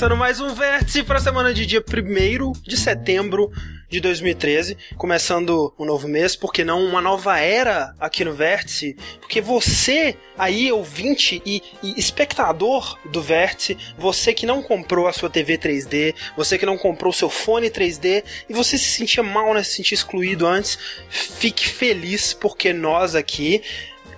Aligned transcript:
começando 0.00 0.18
mais 0.18 0.40
um 0.40 0.54
Vértice 0.54 1.02
para 1.02 1.18
a 1.18 1.20
semana 1.20 1.52
de 1.52 1.66
dia 1.66 1.84
1 1.86 2.52
de 2.62 2.78
setembro 2.78 3.52
de 3.86 4.00
2013, 4.00 4.78
começando 4.96 5.74
um 5.78 5.84
novo 5.84 6.08
mês, 6.08 6.34
porque 6.34 6.64
não 6.64 6.82
uma 6.86 7.02
nova 7.02 7.38
era 7.38 7.94
aqui 8.00 8.24
no 8.24 8.32
Vértice, 8.32 8.96
porque 9.20 9.42
você 9.42 10.16
aí, 10.38 10.72
ouvinte 10.72 11.42
e, 11.44 11.62
e, 11.82 12.00
espectador 12.00 12.98
do 13.10 13.20
Vértice, 13.20 13.76
você 13.98 14.32
que 14.32 14.46
não 14.46 14.62
comprou 14.62 15.06
a 15.06 15.12
sua 15.12 15.28
TV 15.28 15.58
3D, 15.58 16.14
você 16.34 16.56
que 16.56 16.64
não 16.64 16.78
comprou 16.78 17.10
o 17.10 17.14
seu 17.14 17.28
fone 17.28 17.68
3D 17.68 18.24
e 18.48 18.54
você 18.54 18.78
se 18.78 18.96
sentia 18.96 19.22
mal, 19.22 19.52
né, 19.52 19.62
se 19.62 19.74
sentia 19.74 19.96
excluído 19.96 20.46
antes, 20.46 20.78
fique 21.10 21.68
feliz 21.68 22.32
porque 22.32 22.72
nós 22.72 23.14
aqui 23.14 23.60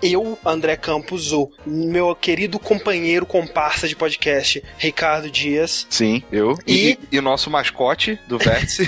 eu, 0.02 0.38
André 0.44 0.76
Campos, 0.76 1.32
o 1.32 1.50
meu 1.64 2.14
querido 2.14 2.58
companheiro 2.58 3.24
comparsa 3.24 3.86
de 3.86 3.94
podcast, 3.94 4.62
Ricardo 4.76 5.30
Dias. 5.30 5.86
Sim, 5.88 6.22
eu. 6.32 6.58
E, 6.66 6.98
e, 7.10 7.18
o 7.18 7.22
nosso 7.22 7.48
mascote 7.48 8.18
do 8.26 8.38
Vértice, 8.38 8.86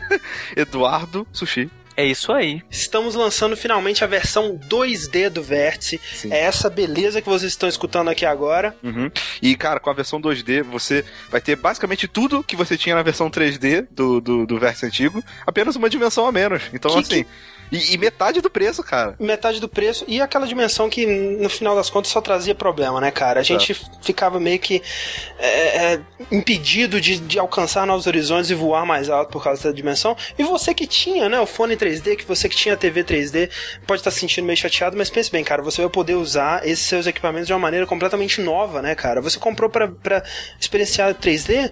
Eduardo 0.54 1.26
Sushi. 1.32 1.70
É 1.96 2.04
isso 2.04 2.32
aí. 2.32 2.62
Estamos 2.70 3.14
lançando 3.14 3.56
finalmente 3.56 4.02
a 4.02 4.06
versão 4.06 4.58
2D 4.68 5.28
do 5.28 5.42
Vértice. 5.42 6.00
Sim. 6.14 6.32
É 6.32 6.40
essa 6.40 6.70
beleza 6.70 7.20
que 7.20 7.28
vocês 7.28 7.52
estão 7.52 7.68
escutando 7.68 8.08
aqui 8.08 8.24
agora. 8.24 8.74
Uhum. 8.82 9.10
E, 9.42 9.54
cara, 9.54 9.78
com 9.80 9.90
a 9.90 9.92
versão 9.92 10.20
2D, 10.20 10.62
você 10.62 11.04
vai 11.28 11.42
ter 11.42 11.56
basicamente 11.56 12.08
tudo 12.08 12.42
que 12.42 12.56
você 12.56 12.78
tinha 12.78 12.94
na 12.94 13.02
versão 13.02 13.30
3D 13.30 13.86
do, 13.90 14.18
do, 14.20 14.46
do 14.46 14.58
Vértice 14.58 14.86
antigo, 14.86 15.22
apenas 15.46 15.76
uma 15.76 15.90
dimensão 15.90 16.26
a 16.26 16.32
menos. 16.32 16.62
Então, 16.72 16.92
que, 16.92 16.98
assim. 17.00 17.24
Que 17.24 17.30
e, 17.70 17.94
e, 17.94 17.98
metade 17.98 18.40
do 18.40 18.50
preço, 18.50 18.82
cara. 18.82 19.14
Metade 19.18 19.60
do 19.60 19.68
preço 19.68 20.04
e 20.08 20.20
aquela 20.20 20.46
dimensão 20.46 20.90
que, 20.90 21.06
no 21.06 21.48
final 21.48 21.76
das 21.76 21.88
contas, 21.88 22.10
só 22.10 22.20
trazia 22.20 22.54
problema, 22.54 23.00
né, 23.00 23.10
cara? 23.10 23.40
A 23.40 23.42
gente 23.42 23.72
é. 23.72 23.76
ficava 24.02 24.40
meio 24.40 24.58
que 24.58 24.82
é, 25.38 25.92
é, 25.92 26.00
impedido 26.30 27.00
de, 27.00 27.18
de 27.18 27.38
alcançar 27.38 27.86
novos 27.86 28.06
horizontes 28.06 28.50
e 28.50 28.54
voar 28.54 28.84
mais 28.84 29.08
alto 29.08 29.30
por 29.30 29.42
causa 29.42 29.64
da 29.64 29.72
dimensão. 29.72 30.16
E 30.38 30.42
você 30.42 30.74
que 30.74 30.86
tinha, 30.86 31.28
né, 31.28 31.40
o 31.40 31.46
fone 31.46 31.76
3D, 31.76 32.16
que 32.16 32.24
você 32.24 32.48
que 32.48 32.56
tinha 32.56 32.74
a 32.74 32.76
TV 32.76 33.04
3D, 33.04 33.50
pode 33.86 34.00
estar 34.00 34.10
se 34.10 34.20
sentindo 34.20 34.44
meio 34.44 34.56
chateado, 34.56 34.96
mas 34.96 35.08
pense 35.08 35.30
bem, 35.30 35.44
cara, 35.44 35.62
você 35.62 35.80
vai 35.80 35.90
poder 35.90 36.14
usar 36.14 36.66
esses 36.66 36.84
seus 36.84 37.06
equipamentos 37.06 37.46
de 37.46 37.52
uma 37.52 37.58
maneira 37.58 37.86
completamente 37.86 38.40
nova, 38.40 38.82
né, 38.82 38.94
cara? 38.94 39.20
Você 39.20 39.38
comprou 39.38 39.70
para 39.70 40.22
experienciar 40.58 41.14
3D, 41.14 41.70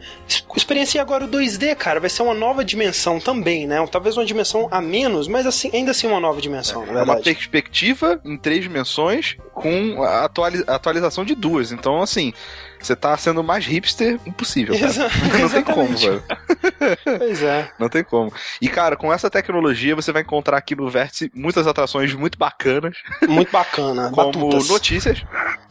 experiencia 0.57 1.03
agora 1.03 1.25
o 1.25 1.29
2D, 1.29 1.75
cara. 1.75 2.01
Vai 2.01 2.11
ser 2.11 2.23
uma 2.23 2.35
nova 2.35 2.65
dimensão 2.65 3.19
também, 3.19 3.67
né? 3.67 3.85
Talvez 3.91 4.17
uma 4.17 4.25
dimensão 4.25 4.69
a 4.71 4.81
menos, 4.81 5.27
mas 5.29 5.47
assim, 5.47 5.71
ainda 5.73 5.88
ainda 5.89 5.91
assim 5.91 6.07
uma 6.07 6.21
nova 6.21 6.41
dimensão, 6.41 6.85
é, 6.85 7.01
é 7.01 7.03
uma 7.03 7.21
perspectiva 7.21 8.21
em 8.25 8.37
três 8.37 8.63
dimensões 8.63 9.37
com 9.55 10.03
a 10.03 10.25
atualização 10.69 11.25
de 11.25 11.35
duas. 11.35 11.73
Então, 11.73 12.01
assim, 12.03 12.33
você 12.87 12.97
tá 12.97 13.17
sendo 13.17 13.41
o 13.41 13.45
mais 13.45 13.67
hipster 13.67 14.19
impossível, 14.27 14.79
cara. 14.79 15.39
Não 15.41 15.49
tem 15.49 15.63
como, 15.63 15.97
velho. 15.97 16.23
Pois 17.19 17.43
é. 17.43 17.71
Não 17.79 17.89
tem 17.89 18.05
como. 18.05 18.33
E, 18.61 18.69
cara, 18.69 18.97
com 18.97 19.13
essa 19.13 19.29
tecnologia, 19.29 19.97
você 19.97 20.13
vai 20.13 20.23
encontrar 20.23 20.57
aqui 20.57 20.75
no 20.75 20.89
Vértice 20.89 21.31
muitas 21.35 21.67
atrações 21.67 22.15
muito 22.15 22.39
bacanas. 22.39 22.97
Muito 23.29 23.51
bacana. 23.51 24.11
como 24.15 24.33
Batutas. 24.33 24.69
notícias. 24.69 25.25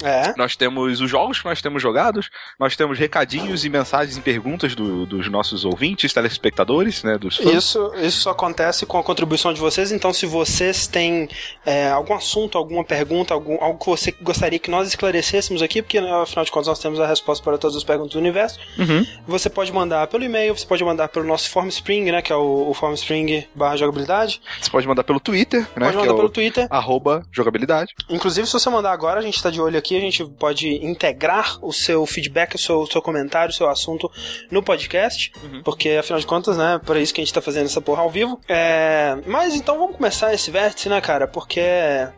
É. 0.03 0.34
Nós 0.38 0.56
temos 0.56 1.00
os 1.00 1.09
jogos 1.09 1.40
que 1.40 1.46
nós 1.46 1.62
temos 1.62 1.81
jogados, 1.81 2.29
nós 2.59 2.75
temos 2.75 3.00
recadinhos 3.00 3.66
e 3.66 3.69
mensagens 3.69 4.17
e 4.17 4.22
perguntas 4.22 4.75
do, 4.75 5.06
dos 5.06 5.29
nossos 5.29 5.66
ouvintes, 5.66 6.13
telespectadores, 6.13 7.03
né, 7.03 7.17
dos 7.17 7.38
fãs. 7.38 7.53
Isso, 7.53 7.94
isso 7.96 8.29
acontece 8.29 8.85
com 8.85 8.97
a 8.97 9.03
contribuição 9.03 9.53
de 9.53 9.59
vocês, 9.59 9.91
então 9.91 10.13
se 10.13 10.25
vocês 10.25 10.88
têm 10.88 11.29
é, 11.66 11.90
algum 11.90 12.13
assunto, 12.13 12.57
alguma 12.57 12.84
pergunta, 12.84 13.34
algum, 13.34 13.62
algo 13.62 13.79
que 13.79 13.85
você 13.85 14.13
gostaria 14.22 14.59
que 14.59 14.69
nós 14.69 14.88
esclarecêssemos 14.88 15.62
aqui, 15.62 15.81
porque 15.81 15.97
afinal 15.97 16.46
de 16.46 16.51
contas 16.51 16.67
nós 16.67 16.79
temos 16.79 16.97
temos 16.97 17.00
a 17.00 17.08
resposta 17.08 17.44
para 17.44 17.58
todas 17.58 17.78
as 17.78 17.84
perguntas 17.84 18.13
do 18.13 18.19
universo. 18.19 18.59
Uhum. 18.78 19.06
Você 19.28 19.50
pode 19.50 19.72
mandar 19.72 20.08
pelo 20.08 20.24
e-mail, 20.24 20.58
você 20.58 20.66
pode 20.66 20.84
mandar 20.84 21.08
pelo 21.08 21.25
nosso 21.25 21.50
Formspring, 21.50 22.12
né? 22.12 22.22
Que 22.22 22.34
é 22.34 22.35
o, 22.35 22.69
o 22.69 22.74
Formspring 22.74 23.46
barra 23.53 23.78
jogabilidade. 23.78 24.41
Você 24.59 24.69
pode 24.69 24.88
mandar 24.88 25.03
pelo 25.03 25.19
Twitter, 25.19 25.62
né? 25.75 25.85
Pode 25.85 25.97
mandar 25.97 26.13
é 26.13 26.16
pelo 26.16 26.30
Twitter. 26.30 26.68
Arroba 26.69 27.24
jogabilidade. 27.31 27.94
Inclusive, 28.09 28.47
se 28.47 28.53
você 28.53 28.69
mandar 28.69 28.91
agora, 28.91 29.19
a 29.19 29.24
gente 29.24 29.35
está 29.35 29.50
de 29.50 29.62
olho 29.62 29.78
aqui, 29.78 29.96
a 29.96 30.02
gente 30.02 30.25
pode 30.25 30.68
integrar 30.85 31.58
o 31.62 31.72
seu 31.72 32.06
feedback, 32.06 32.56
o 32.56 32.58
seu, 32.58 32.80
o 32.80 32.88
seu 32.88 33.02
comentário, 33.02 33.52
o 33.52 33.56
seu 33.56 33.69
assunto 33.69 34.12
no 34.50 34.64
podcast. 34.64 35.31
Uhum. 35.44 35.62
Porque, 35.64 35.90
afinal 35.90 36.19
de 36.19 36.25
contas, 36.25 36.58
né? 36.58 36.79
Por 36.84 36.97
isso 36.97 37.14
que 37.14 37.22
a 37.22 37.24
gente 37.24 37.31
está 37.31 37.41
fazendo 37.41 37.66
essa 37.66 37.81
porra 37.81 38.02
ao 38.02 38.09
vivo. 38.09 38.40
É... 38.47 39.18
Mas 39.25 39.56
então 39.56 39.78
vamos 39.78 39.96
começar 39.96 40.34
esse 40.34 40.50
vértice, 40.50 40.90
né, 40.90 41.00
cara? 41.02 41.28
Porque 41.28 41.62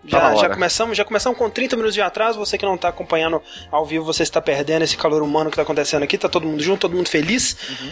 já, 0.06 0.20
tá 0.20 0.36
já 0.36 0.50
começamos, 0.50 0.98
já 0.98 1.06
começamos 1.06 1.38
com 1.38 1.50
30 1.50 1.76
minutos 1.76 1.94
de 1.94 2.02
atraso. 2.02 2.40
Você 2.40 2.58
que 2.58 2.66
não 2.66 2.76
está 2.76 2.90
acompanhando 2.90 3.42
ao 3.72 3.86
vivo, 3.86 4.06
você 4.06 4.24
está 4.24 4.42
perdendo 4.42 4.69
esse 4.78 4.98
calor 4.98 5.22
humano 5.22 5.50
que 5.50 5.56
tá 5.56 5.62
acontecendo 5.62 6.04
aqui, 6.04 6.18
tá 6.18 6.30
todo 6.30 6.46
mundo 6.46 6.62
junto, 6.62 6.82
todo 6.82 6.96
mundo 6.96 7.10
feliz. 7.10 7.56
Uhum. 7.70 7.92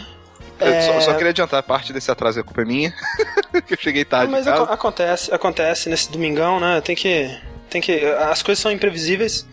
É... 0.60 0.80
Só, 0.82 1.00
só, 1.00 1.14
queria 1.14 1.30
adiantar, 1.30 1.62
parte 1.62 1.92
desse 1.92 2.10
atraso 2.10 2.40
é 2.40 2.42
culpa 2.42 2.64
minha, 2.64 2.92
que 3.66 3.74
eu 3.74 3.78
cheguei 3.78 4.04
tarde. 4.04 4.32
Mas 4.32 4.46
ac 4.46 4.72
acontece, 4.72 5.32
acontece 5.32 5.88
nesse 5.88 6.10
domingão, 6.10 6.58
né? 6.58 6.80
Tem 6.80 6.96
que, 6.96 7.30
tem 7.70 7.80
que. 7.80 8.04
As 8.04 8.42
coisas 8.42 8.60
são 8.60 8.72
imprevisíveis. 8.72 9.46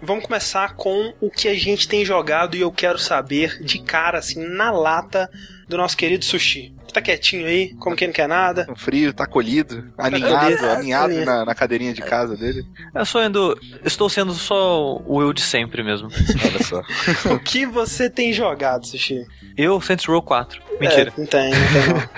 Vamos 0.00 0.24
começar 0.24 0.74
com 0.74 1.12
o 1.20 1.30
que 1.30 1.48
a 1.48 1.54
gente 1.54 1.86
tem 1.86 2.02
jogado 2.04 2.56
e 2.56 2.62
eu 2.62 2.72
quero 2.72 2.98
saber 2.98 3.62
de 3.62 3.78
cara, 3.80 4.18
assim, 4.18 4.42
na 4.42 4.70
lata 4.70 5.30
do 5.68 5.76
nosso 5.76 5.96
querido 5.96 6.24
Sushi 6.24 6.75
tá 6.96 7.02
quietinho 7.02 7.46
aí, 7.46 7.74
como 7.74 7.94
quem 7.94 8.08
não 8.08 8.14
quer 8.14 8.26
nada. 8.26 8.64
Tá 8.64 8.74
frio, 8.74 9.12
tá 9.12 9.26
colhido, 9.26 9.92
aninhado, 9.98 10.66
aninhado 10.66 11.24
na, 11.24 11.44
na, 11.44 11.54
cadeirinha 11.54 11.92
de 11.92 12.02
casa 12.02 12.36
dele. 12.36 12.64
Eu 12.94 13.04
sou 13.04 13.22
indo. 13.22 13.58
Estou 13.84 14.08
sendo 14.08 14.32
só 14.32 14.96
o 15.04 15.20
eu 15.20 15.32
de 15.32 15.42
sempre 15.42 15.82
mesmo. 15.82 16.08
Olha 16.44 16.62
só. 16.62 16.82
o 17.34 17.38
que 17.38 17.66
você 17.66 18.08
tem 18.08 18.32
jogado, 18.32 18.86
Sushi? 18.86 19.24
Eu, 19.56 19.80
Saints 19.80 20.06
Row 20.06 20.22
4. 20.22 20.62
Mentira. 20.80 21.12
É, 21.16 21.20
não 21.20 21.26
tem, 21.26 21.50
não 21.50 21.58
tem 21.58 22.08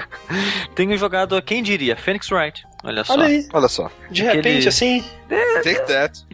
Tenho 0.89 0.99
jogado, 0.99 1.41
quem 1.43 1.63
diria, 1.63 1.97
Phoenix 1.97 2.31
Wright. 2.31 2.65
Olha 2.85 3.03
só. 3.05 3.15
Olha 3.15 3.27
aí. 3.27 3.49
Olha 3.53 3.69
só. 3.69 3.91
De 4.11 4.27
Aquele... 4.27 4.49
repente, 4.49 4.69
assim. 4.69 5.05
Take 5.63 5.87
that. 5.87 6.27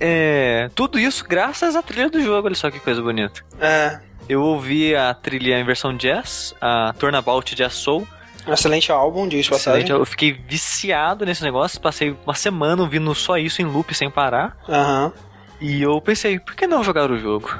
é, 0.00 0.70
tudo 0.74 0.98
isso 0.98 1.24
graças 1.28 1.76
à 1.76 1.82
trilha 1.82 2.08
do 2.08 2.20
jogo, 2.22 2.46
olha 2.46 2.54
só 2.54 2.70
que 2.70 2.80
coisa 2.80 3.02
bonita. 3.02 3.42
É. 3.60 4.07
Eu 4.28 4.42
ouvi 4.42 4.94
a 4.94 5.14
trilha 5.14 5.58
em 5.58 5.64
versão 5.64 5.96
jazz, 5.96 6.54
a 6.60 6.92
Turnabout 6.92 7.54
Jazz 7.54 7.74
Soul. 7.74 8.06
Um 8.46 8.52
excelente 8.52 8.90
álbum, 8.92 9.28
diz 9.28 9.48
passagem. 9.48 9.88
Eu 9.90 10.04
fiquei 10.04 10.32
viciado 10.32 11.24
nesse 11.24 11.42
negócio, 11.42 11.80
passei 11.80 12.16
uma 12.24 12.34
semana 12.34 12.82
ouvindo 12.82 13.14
só 13.14 13.36
isso 13.36 13.60
em 13.62 13.64
loop 13.64 13.94
sem 13.94 14.10
parar. 14.10 14.56
Aham. 14.68 15.06
Uhum. 15.06 15.28
E 15.60 15.82
eu 15.82 16.00
pensei, 16.00 16.38
por 16.38 16.54
que 16.54 16.66
não 16.66 16.84
jogar 16.84 17.10
o 17.10 17.18
jogo? 17.18 17.52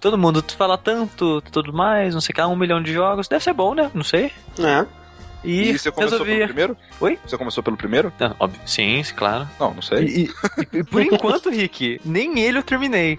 Todo 0.00 0.16
mundo 0.18 0.44
fala 0.56 0.78
tanto, 0.78 1.40
tudo 1.50 1.72
mais, 1.72 2.14
não 2.14 2.20
sei 2.20 2.32
o 2.32 2.34
que, 2.36 2.42
um 2.42 2.56
milhão 2.56 2.82
de 2.82 2.92
jogos. 2.92 3.26
Deve 3.28 3.42
ser 3.42 3.52
bom, 3.52 3.74
né? 3.74 3.90
Não 3.94 4.04
sei. 4.04 4.32
É. 4.58 4.86
E, 5.44 5.70
e 5.70 5.78
você 5.78 5.90
começou 5.90 6.18
resolvi... 6.18 6.32
pelo 6.36 6.46
primeiro? 6.46 6.76
Oi? 7.00 7.18
Você 7.26 7.36
começou 7.36 7.62
pelo 7.62 7.76
primeiro? 7.76 8.12
Não, 8.18 8.36
óbvio. 8.38 8.60
Sim, 8.66 9.02
claro. 9.16 9.48
Não, 9.58 9.74
não 9.74 9.82
sei. 9.82 10.04
E, 10.04 10.30
e, 10.72 10.78
e 10.78 10.84
por 10.84 11.00
enquanto, 11.02 11.50
Rick, 11.50 12.00
nem 12.04 12.38
ele 12.40 12.58
eu 12.58 12.62
terminei. 12.62 13.18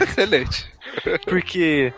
Excelente. 0.00 0.66
Porque 1.26 1.92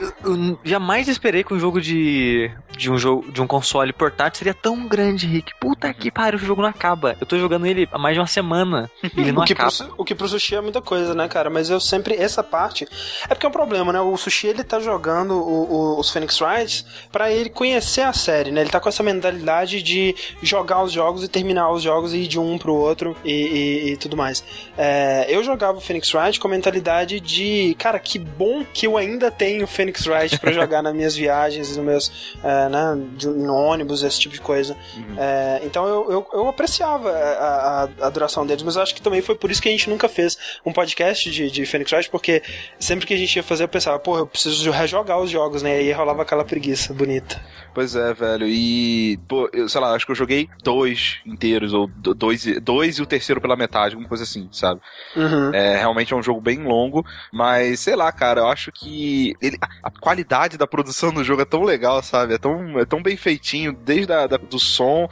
eu 0.00 0.58
jamais 0.64 1.08
esperei 1.08 1.44
que 1.44 1.54
um 1.54 1.58
jogo 1.58 1.80
de 1.80 2.50
de 2.76 2.90
um 2.90 2.98
jogo 2.98 3.30
de 3.30 3.40
um 3.40 3.46
console 3.46 3.92
portátil 3.92 4.38
seria 4.38 4.54
tão 4.54 4.86
grande, 4.86 5.26
Rick. 5.26 5.52
Puta 5.60 5.92
que 5.94 6.10
pariu, 6.10 6.38
o 6.38 6.42
jogo 6.42 6.62
não 6.62 6.68
acaba. 6.68 7.16
Eu 7.20 7.26
tô 7.26 7.38
jogando 7.38 7.66
ele 7.66 7.88
há 7.92 7.98
mais 7.98 8.14
de 8.14 8.20
uma 8.20 8.26
semana 8.26 8.90
e 9.02 9.10
ele 9.20 9.32
não 9.32 9.42
o 9.42 9.46
que 9.46 9.52
acaba. 9.52 9.70
Pro, 9.70 9.94
o 9.98 10.04
que 10.04 10.14
pro 10.14 10.28
sushi 10.28 10.56
é 10.56 10.60
muita 10.60 10.82
coisa, 10.82 11.14
né, 11.14 11.28
cara? 11.28 11.48
Mas 11.48 11.70
eu 11.70 11.80
sempre 11.80 12.14
essa 12.14 12.42
parte 12.42 12.86
é 13.24 13.28
porque 13.28 13.46
é 13.46 13.48
um 13.48 13.52
problema, 13.52 13.92
né? 13.92 14.00
O 14.00 14.16
sushi 14.16 14.48
ele 14.48 14.64
tá 14.64 14.80
jogando 14.80 15.34
o, 15.34 15.72
o, 15.72 16.00
os 16.00 16.10
Phoenix 16.10 16.40
Wright 16.40 16.84
para 17.12 17.30
ele 17.30 17.48
conhecer 17.48 18.02
a 18.02 18.12
série, 18.12 18.50
né? 18.50 18.60
Ele 18.60 18.70
tá 18.70 18.80
com 18.80 18.88
essa 18.88 19.02
mentalidade 19.02 19.82
de 19.82 20.14
jogar 20.42 20.82
os 20.82 20.92
jogos 20.92 21.22
e 21.22 21.28
terminar 21.28 21.70
os 21.70 21.82
jogos 21.82 22.12
e 22.12 22.18
ir 22.18 22.26
de 22.26 22.38
um 22.38 22.58
pro 22.58 22.74
outro 22.74 23.16
e, 23.24 23.32
e, 23.32 23.92
e 23.92 23.96
tudo 23.96 24.16
mais. 24.16 24.44
É, 24.76 25.26
eu 25.28 25.42
jogava 25.44 25.78
o 25.78 25.80
Phoenix 25.80 26.12
Wright 26.12 26.40
com 26.40 26.48
a 26.48 26.50
mentalidade 26.50 27.20
de, 27.20 27.76
cara, 27.78 27.98
que 27.98 28.18
bom 28.18 28.64
que 28.72 28.86
eu 28.86 28.96
ainda 28.96 29.30
tenho 29.30 29.66
Phoenix 29.66 29.83
Wright 30.06 30.38
para 30.38 30.52
jogar 30.52 30.82
nas 30.82 30.94
minhas 30.94 31.14
viagens 31.14 31.72
e 31.72 31.76
nos 31.76 31.84
meus 31.84 32.36
é, 32.42 32.68
né, 32.68 33.06
de, 33.16 33.28
no 33.28 33.54
ônibus, 33.54 34.02
esse 34.02 34.18
tipo 34.18 34.34
de 34.34 34.40
coisa. 34.40 34.76
Uhum. 34.96 35.16
É, 35.18 35.60
então 35.64 35.86
eu, 35.86 36.10
eu, 36.10 36.26
eu 36.32 36.48
apreciava 36.48 37.10
a, 37.10 37.82
a, 37.84 38.06
a, 38.06 38.10
duração 38.10 38.46
deles, 38.46 38.62
mas 38.62 38.76
eu 38.76 38.82
acho 38.82 38.94
que 38.94 39.02
também 39.02 39.20
foi 39.20 39.34
por 39.34 39.50
isso 39.50 39.60
que 39.60 39.68
a 39.68 39.72
gente 39.72 39.88
nunca 39.88 40.08
fez 40.08 40.36
um 40.64 40.72
podcast 40.72 41.30
de, 41.30 41.50
de 41.50 41.66
Phoenix 41.66 41.92
Wright, 41.92 42.10
porque 42.10 42.42
sempre 42.78 43.06
que 43.06 43.14
a 43.14 43.18
gente 43.18 43.36
ia 43.36 43.42
fazer 43.42 43.64
eu 43.64 43.68
pensava, 43.68 43.98
porra, 43.98 44.20
eu 44.20 44.26
preciso 44.26 44.70
rejogar 44.70 45.20
os 45.20 45.30
jogos, 45.30 45.62
né? 45.62 45.76
E 45.76 45.86
aí 45.86 45.92
rolava 45.92 46.22
aquela 46.22 46.44
preguiça 46.44 46.92
bonita. 46.92 47.40
Pois 47.74 47.96
é, 47.96 48.14
velho. 48.14 48.46
E, 48.46 49.18
pô, 49.26 49.50
eu, 49.52 49.68
sei 49.68 49.80
lá, 49.80 49.92
acho 49.94 50.06
que 50.06 50.12
eu 50.12 50.16
joguei 50.16 50.48
dois 50.62 51.18
inteiros, 51.26 51.74
ou 51.74 51.88
dois, 51.88 52.44
dois 52.62 52.98
e 52.98 53.02
o 53.02 53.06
terceiro 53.06 53.40
pela 53.40 53.56
metade, 53.56 53.94
alguma 53.94 54.08
coisa 54.08 54.22
assim, 54.22 54.48
sabe? 54.52 54.80
Uhum. 55.16 55.52
É, 55.52 55.76
realmente 55.76 56.12
é 56.12 56.16
um 56.16 56.22
jogo 56.22 56.40
bem 56.40 56.62
longo, 56.62 57.04
mas 57.32 57.80
sei 57.80 57.96
lá, 57.96 58.12
cara, 58.12 58.42
eu 58.42 58.48
acho 58.48 58.70
que. 58.70 59.34
Ele, 59.42 59.58
a 59.82 59.90
qualidade 59.90 60.56
da 60.56 60.66
produção 60.66 61.12
do 61.12 61.24
jogo 61.24 61.42
é 61.42 61.44
tão 61.44 61.62
legal, 61.62 62.02
sabe? 62.02 62.34
É 62.34 62.38
tão, 62.38 62.78
é 62.78 62.84
tão 62.84 63.02
bem 63.02 63.16
feitinho, 63.16 63.72
desde 63.72 64.12
a, 64.12 64.26
da, 64.26 64.36
do 64.36 64.58
som, 64.58 65.08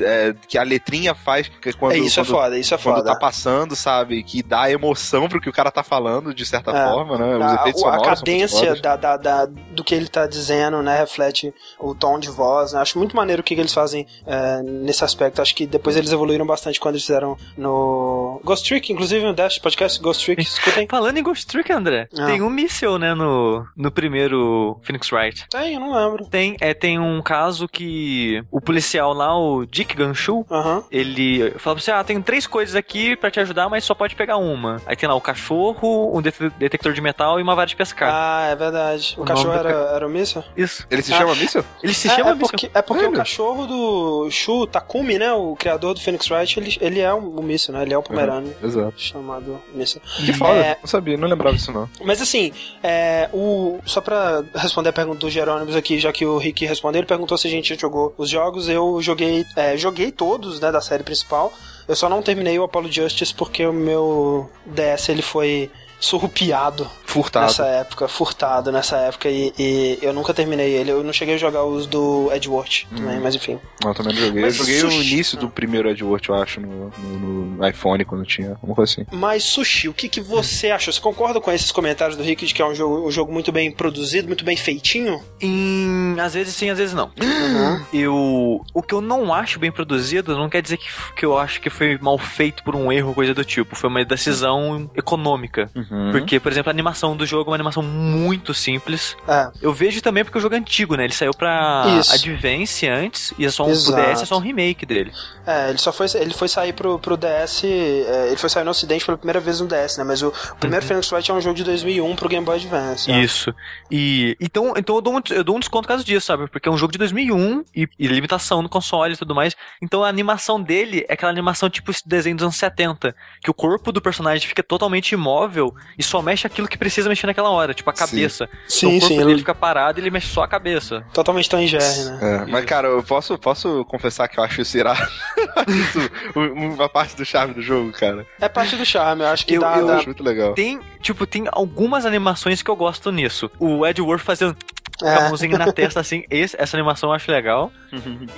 é, 0.00 0.34
que 0.48 0.56
a 0.58 0.62
letrinha 0.62 1.14
faz 1.14 1.48
que 1.48 1.72
quando, 1.74 1.92
É, 1.92 1.98
isso 1.98 2.20
é 2.20 2.24
quando, 2.24 2.30
foda, 2.30 2.58
isso 2.58 2.74
é 2.74 2.78
quando 2.78 2.96
foda. 2.96 3.12
tá 3.12 3.18
passando, 3.18 3.74
sabe? 3.76 4.22
Que 4.22 4.42
dá 4.42 4.70
emoção 4.70 5.28
pro 5.28 5.40
que 5.40 5.48
o 5.48 5.52
cara 5.52 5.70
tá 5.70 5.82
falando, 5.82 6.34
de 6.34 6.44
certa 6.46 6.70
É. 6.70 6.88
forma, 6.88 7.18
né? 7.18 7.36
Os 7.36 7.42
A, 7.42 7.54
efeitos 7.56 7.82
a 7.82 7.84
sonoros 7.84 8.02
são 8.02 8.08
muito 8.08 8.18
cadência 8.50 8.74
da, 8.82 8.96
da, 8.96 9.16
da- 9.16 9.46
do 9.46 9.82
que 9.84 9.94
ele 9.94 10.08
tá 10.08 10.26
dizendo, 10.26 10.82
né, 10.82 10.98
reflete 10.98 11.52
o 11.78 11.94
tom 11.94 12.18
de 12.18 12.28
voz. 12.28 12.72
né? 12.72 12.80
Acho 12.80 12.98
muito 12.98 13.14
maneiro 13.16 13.40
o 13.40 13.44
que, 13.44 13.54
que 13.54 13.60
eles 13.60 13.72
fazem 13.74 14.06
é, 14.26 14.62
nesse 14.62 15.04
aspecto. 15.04 15.40
Acho 15.42 15.54
que 15.54 15.66
depois 15.66 15.96
eles 15.96 16.12
evoluíram 16.12 16.46
bastante 16.46 16.78
quando 16.80 16.94
eles 16.94 17.04
fizeram 17.06 17.36
no 17.56 18.40
Ghost 18.44 18.68
Trick, 18.68 18.92
inclusive 18.92 19.24
no 19.24 19.32
Dash 19.32 19.58
Podcast 19.58 20.00
Ghost 20.00 20.24
Trick, 20.24 20.40
escutem. 20.42 20.86
Falando 20.88 21.16
em 21.18 21.22
Ghost 21.22 21.46
Trick, 21.46 21.70
André, 21.72 22.08
Ah. 22.18 22.26
tem 22.26 22.42
um 22.42 22.50
míssel, 22.50 22.98
né, 22.98 23.14
no, 23.14 23.66
no 23.76 23.90
primeiro 23.90 24.78
Phoenix 24.82 25.10
Wright. 25.12 25.46
Tem, 25.50 25.74
eu 25.74 25.80
não 25.80 25.92
lembro. 25.94 26.26
Tem, 26.26 26.56
é, 26.60 26.74
tem 26.74 26.98
um 26.98 27.22
caso 27.22 27.68
que 27.68 28.42
o 28.50 28.60
policial 28.60 29.12
lá, 29.12 29.36
o 29.38 29.64
Dick 29.82 29.96
Ganshu, 29.96 30.46
Aham. 30.50 30.84
ele 30.90 31.50
fala 31.58 31.74
pra 31.76 31.82
você, 31.84 31.90
ah, 31.90 32.04
tem 32.04 32.20
três 32.22 32.46
coisas 32.46 32.74
aqui 32.76 33.16
pra 33.16 33.30
te 33.30 33.40
ajudar, 33.40 33.68
mas 33.68 33.84
só 33.84 33.94
pode 33.94 34.14
pegar 34.14 34.36
uma. 34.36 34.80
Aí 34.86 34.94
tem 34.96 35.08
lá 35.08 35.14
o 35.14 35.20
cachorro, 35.20 36.16
um 36.16 36.22
det- 36.22 36.34
detector 36.58 36.92
de 36.92 37.00
metal 37.00 37.38
e 37.38 37.42
uma 37.42 37.54
vara 37.54 37.66
de 37.66 37.76
pescar. 37.76 38.10
Ah, 38.12 38.46
é 38.50 38.56
verdade. 38.56 39.14
O, 39.18 39.22
O 39.22 39.24
cachorro 39.24 39.48
nome 39.52 39.62
do 39.62 39.68
era, 39.68 39.78
era 39.96 40.06
o 40.06 40.10
míssil? 40.10 40.44
Isso. 40.56 40.86
Ele 40.90 41.02
se 41.02 41.12
Ah. 41.12 41.18
chama 41.18 41.34
míssil? 41.34 41.64
Ele 41.82 41.92
se 41.94 42.08
é, 42.08 42.14
chama 42.14 42.30
é 42.30 42.34
míssil. 42.34 42.48
porque, 42.48 42.70
é 42.72 42.82
porque 42.82 43.02
o 43.02 43.06
Velho. 43.06 43.16
cachorro 43.16 43.66
do 43.66 44.30
Shu 44.30 44.66
Takumi, 44.66 45.18
né? 45.18 45.32
O 45.32 45.56
criador 45.56 45.94
do 45.94 46.00
Phoenix 46.00 46.30
Wright, 46.30 46.58
ele, 46.60 46.76
ele 46.80 47.00
é 47.00 47.12
um, 47.12 47.38
um 47.40 47.42
míssil, 47.42 47.74
né? 47.74 47.82
Ele 47.82 47.92
é 47.94 47.98
o 47.98 48.02
Pomerano 48.02 48.52
Exato. 48.62 48.94
chamado 48.96 49.60
míssil. 49.74 50.00
Que 50.24 50.32
foda, 50.32 50.52
É. 50.58 50.76
não 50.80 50.86
sabia, 50.86 51.16
não 51.16 51.28
lembrava 51.28 51.56
disso 51.56 51.72
não. 51.72 51.88
Mas 52.04 52.20
assim, 52.22 52.52
é, 52.82 53.28
o, 53.32 53.78
só 53.84 54.00
pra 54.00 54.42
responder 54.54 54.90
a 54.90 54.92
pergunta 54.92 55.18
do 55.18 55.30
Jerônimos 55.30 55.74
aqui, 55.74 55.98
já 55.98 56.12
que 56.12 56.24
o 56.24 56.38
Rick 56.38 56.64
respondeu, 56.66 57.00
ele 57.00 57.06
perguntou 57.06 57.36
se 57.36 57.46
a 57.48 57.50
gente 57.50 57.74
jogou 57.80 58.14
os 58.16 58.28
jogos. 58.28 58.68
Eu 58.68 58.98
joguei, 59.00 59.44
é, 59.56 59.71
joguei 59.76 60.10
todos, 60.10 60.60
né, 60.60 60.70
da 60.70 60.80
série 60.80 61.02
principal. 61.02 61.52
Eu 61.86 61.96
só 61.96 62.08
não 62.08 62.22
terminei 62.22 62.58
o 62.58 62.64
Apollo 62.64 62.90
Justice 62.90 63.34
porque 63.34 63.66
o 63.66 63.72
meu 63.72 64.50
DS 64.66 65.08
ele 65.08 65.22
foi 65.22 65.70
surrupiado 66.02 66.90
Furtado. 67.06 67.46
nessa 67.46 67.66
época, 67.66 68.08
furtado 68.08 68.72
nessa 68.72 68.96
época 68.96 69.28
e, 69.28 69.52
e 69.58 69.98
eu 70.02 70.12
nunca 70.12 70.34
terminei 70.34 70.72
ele. 70.72 70.90
Eu 70.90 71.02
não 71.04 71.12
cheguei 71.12 71.34
a 71.34 71.38
jogar 71.38 71.64
os 71.64 71.86
do 71.86 72.30
Edward 72.32 72.86
também, 72.94 73.20
mas 73.20 73.34
enfim. 73.34 73.58
Não, 73.82 73.90
eu 73.90 73.94
também 73.94 74.14
não 74.14 74.20
joguei. 74.22 74.42
Mas 74.42 74.54
eu 74.58 74.58
joguei 74.64 74.78
o 74.82 74.90
sushi- 74.90 75.14
início 75.14 75.38
do 75.38 75.48
primeiro 75.48 75.88
Edward, 75.90 76.28
eu 76.28 76.34
acho, 76.34 76.60
no, 76.60 76.90
no- 76.98 77.46
no 77.56 77.68
iPhone, 77.68 78.04
quando 78.04 78.24
tinha. 78.24 78.56
Uma 78.62 78.74
coisa 78.74 78.92
assim. 78.92 79.06
Mas 79.12 79.44
Sushi, 79.44 79.88
o 79.88 79.94
que, 79.94 80.08
que 80.08 80.20
você 80.20 80.70
achou? 80.70 80.92
Você 80.92 81.00
concorda 81.00 81.40
com 81.40 81.52
esses 81.52 81.70
comentários 81.70 82.16
do 82.16 82.22
Rick 82.22 82.44
de 82.46 82.52
que 82.54 82.60
é 82.62 82.66
um 82.66 82.74
jogo, 82.74 83.06
um 83.06 83.10
jogo 83.10 83.32
muito 83.32 83.52
bem 83.52 83.70
produzido, 83.70 84.26
muito 84.26 84.44
bem 84.44 84.56
feitinho? 84.56 85.22
Em... 85.40 86.16
Às 86.18 86.34
vezes 86.34 86.54
sim, 86.56 86.70
às 86.70 86.78
vezes 86.78 86.94
não. 86.94 87.10
Uhum. 87.20 87.84
Eu. 87.92 88.64
O 88.74 88.82
que 88.82 88.94
eu 88.94 89.00
não 89.00 89.32
acho 89.32 89.58
bem 89.58 89.70
produzido 89.70 90.36
não 90.36 90.48
quer 90.48 90.62
dizer 90.62 90.78
que, 90.78 90.86
que 91.16 91.24
eu 91.24 91.38
acho 91.38 91.60
que 91.60 91.68
foi 91.70 91.98
mal 92.00 92.16
feito 92.18 92.62
por 92.64 92.74
um 92.74 92.90
erro 92.90 93.08
ou 93.08 93.14
coisa 93.14 93.34
do 93.34 93.44
tipo. 93.44 93.76
Foi 93.76 93.88
uma 93.90 94.04
decisão 94.04 94.90
econômica. 94.94 95.70
Uhum. 95.74 95.91
Porque, 96.10 96.40
por 96.40 96.50
exemplo, 96.50 96.70
a 96.70 96.72
animação 96.72 97.16
do 97.16 97.26
jogo 97.26 97.50
é 97.50 97.50
uma 97.50 97.56
animação 97.56 97.82
muito 97.82 98.54
simples. 98.54 99.16
É. 99.28 99.50
Eu 99.60 99.72
vejo 99.72 100.00
também 100.00 100.24
porque 100.24 100.38
o 100.38 100.40
jogo 100.40 100.54
é 100.54 100.58
antigo, 100.58 100.96
né? 100.96 101.04
Ele 101.04 101.12
saiu 101.12 101.32
pra 101.32 101.84
Isso. 102.00 102.14
Advance 102.14 102.88
antes 102.88 103.34
e 103.38 103.44
é 103.44 103.50
só 103.50 103.66
um 103.66 103.70
Exato. 103.70 104.12
DS, 104.12 104.22
é 104.22 104.24
só 104.24 104.36
um 104.36 104.40
remake 104.40 104.86
dele. 104.86 105.12
É, 105.46 105.68
ele 105.68 105.78
só 105.78 105.92
foi, 105.92 106.06
ele 106.14 106.32
foi 106.32 106.48
sair 106.48 106.72
pro, 106.72 106.98
pro 106.98 107.16
DS, 107.16 107.64
é, 107.64 108.28
ele 108.28 108.36
foi 108.36 108.48
sair 108.48 108.64
no 108.64 108.70
ocidente 108.70 109.04
pela 109.04 109.18
primeira 109.18 109.40
vez 109.40 109.60
no 109.60 109.66
DS, 109.66 109.98
né? 109.98 110.04
Mas 110.04 110.22
o, 110.22 110.28
o 110.28 110.56
primeiro 110.56 110.84
Phoenix 110.84 111.10
Wright 111.12 111.30
é 111.30 111.34
um 111.34 111.40
jogo 111.40 111.56
de 111.56 111.64
2001 111.64 112.16
pro 112.16 112.28
Game 112.28 112.44
Boy 112.44 112.56
Advance. 112.56 113.10
né? 113.10 113.20
Isso. 113.20 113.54
E 113.90 114.36
então, 114.40 114.72
então 114.76 114.96
eu, 114.96 115.02
dou 115.02 115.16
um, 115.16 115.20
eu 115.30 115.44
dou 115.44 115.56
um 115.56 115.60
desconto 115.60 115.82
por 115.82 115.88
causa 115.88 116.04
disso, 116.04 116.26
sabe? 116.26 116.48
Porque 116.48 116.68
é 116.68 116.72
um 116.72 116.78
jogo 116.78 116.92
de 116.92 116.98
2001 116.98 117.64
e, 117.74 117.88
e 117.98 118.06
limitação 118.06 118.62
no 118.62 118.68
console 118.68 119.14
e 119.14 119.16
tudo 119.16 119.34
mais. 119.34 119.54
Então 119.82 120.02
a 120.02 120.08
animação 120.08 120.62
dele 120.62 121.04
é 121.08 121.12
aquela 121.12 121.32
animação 121.32 121.68
tipo 121.68 121.90
esse 121.90 122.06
desenho 122.08 122.36
dos 122.36 122.44
anos 122.44 122.56
70, 122.56 123.14
que 123.42 123.50
o 123.50 123.54
corpo 123.54 123.92
do 123.92 124.00
personagem 124.00 124.48
fica 124.48 124.62
totalmente 124.62 125.12
imóvel 125.12 125.74
e 125.98 126.02
só 126.02 126.20
mexe 126.22 126.46
aquilo 126.46 126.66
que 126.68 126.76
precisa 126.78 127.08
mexer 127.08 127.26
naquela 127.26 127.50
hora, 127.50 127.74
tipo 127.74 127.88
a 127.90 127.94
Sim. 127.94 127.98
cabeça. 128.06 128.44
então 128.44 128.58
Sim, 128.68 128.86
o 128.86 128.90
corpo 128.92 129.06
sim, 129.08 129.16
dele 129.18 129.30
ele 129.32 129.38
fica 129.40 129.54
parado 129.54 129.98
e 129.98 130.02
ele 130.02 130.10
mexe 130.10 130.28
só 130.28 130.42
a 130.42 130.48
cabeça. 130.48 131.04
totalmente 131.12 131.48
Tom 131.48 131.58
e 131.60 131.66
Jerry, 131.66 132.04
né? 132.04 132.18
É, 132.22 132.50
mas, 132.50 132.64
cara, 132.64 132.88
eu 132.88 133.02
posso, 133.02 133.36
posso 133.38 133.84
confessar 133.86 134.28
que 134.28 134.38
eu 134.38 134.44
acho 134.44 134.60
isso 134.60 134.76
irado. 134.78 135.06
isso, 135.68 135.98
um- 136.36 136.74
uma 136.74 136.88
parte 136.88 137.14
do 137.16 137.24
charme 137.24 137.54
do 137.54 137.62
jogo, 137.62 137.92
cara. 137.92 138.26
É 138.40 138.48
parte 138.48 138.76
do 138.76 138.84
charme, 138.84 139.22
eu 139.22 139.28
acho 139.28 139.44
que 139.46 139.54
Eu- 139.54 139.60
dá, 139.60 139.74
eu 139.76 139.80
Eu 139.80 139.86
dá- 139.88 139.96
acho 139.96 140.06
muito 140.06 140.22
legal. 140.22 140.54
Tem, 140.54 140.80
tipo, 141.00 141.26
tem 141.26 141.44
algumas 141.52 142.06
animações 142.06 142.62
que 142.62 142.70
eu 142.70 142.76
gosto 142.76 143.10
nisso. 143.12 143.50
O 143.58 143.86
Edward 143.86 144.22
fazendo 144.22 144.56
com 145.02 145.08
a 145.08 145.12
É. 145.12 145.28
mãozinha 145.28 145.58
na 145.58 145.72
testa, 145.72 146.00
assim, 146.00 146.24
esse- 146.30 146.56
essa 146.58 146.76
animação 146.76 147.10
eu 147.10 147.14
acho 147.14 147.30
legal. 147.30 147.70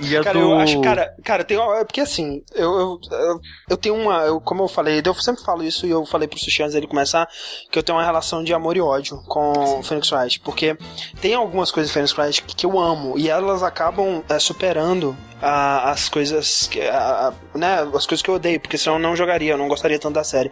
E 0.01 0.17
a 0.17 0.23
Cara, 0.23 0.39
do... 0.39 0.45
eu 0.51 0.59
acho, 0.59 0.81
cara, 0.81 1.13
cara, 1.23 1.43
tem, 1.43 1.57
é 1.57 1.83
porque 1.85 2.01
assim, 2.01 2.43
eu, 2.53 2.99
eu, 3.11 3.39
eu, 3.69 3.77
tenho 3.77 3.95
uma, 3.95 4.17
eu, 4.23 4.39
como 4.41 4.63
eu 4.63 4.67
falei, 4.67 5.01
eu 5.03 5.13
sempre 5.15 5.43
falo 5.43 5.63
isso 5.63 5.85
e 5.85 5.89
eu 5.89 6.05
falei 6.05 6.27
pro 6.27 6.37
Sushi 6.39 6.61
antes 6.63 6.73
dele 6.73 6.87
começar, 6.87 7.27
que 7.71 7.77
eu 7.79 7.83
tenho 7.83 7.97
uma 7.97 8.03
relação 8.03 8.43
de 8.43 8.53
amor 8.53 8.75
e 8.75 8.81
ódio 8.81 9.21
com 9.27 9.51
o 9.79 9.83
Phoenix 9.83 10.11
Wright, 10.11 10.39
porque 10.41 10.77
tem 11.21 11.33
algumas 11.33 11.71
coisas 11.71 11.89
do 11.89 11.93
Phoenix 11.93 12.17
Wright 12.17 12.43
que, 12.43 12.55
que 12.55 12.65
eu 12.65 12.77
amo 12.79 13.17
e 13.17 13.29
elas 13.29 13.63
acabam 13.63 14.21
é, 14.29 14.39
superando 14.39 15.15
a- 15.41 15.91
as 15.91 16.09
coisas 16.09 16.67
que, 16.67 16.81
a- 16.81 17.33
a- 17.53 17.57
né, 17.57 17.79
as 17.93 18.05
coisas 18.05 18.21
que 18.21 18.29
eu 18.29 18.35
odeio, 18.35 18.59
porque 18.59 18.77
senão 18.77 18.95
eu 18.95 19.01
não 19.01 19.15
jogaria, 19.15 19.51
eu 19.53 19.57
não 19.57 19.67
gostaria 19.67 19.99
tanto 19.99 20.13
da 20.15 20.23
série. 20.23 20.51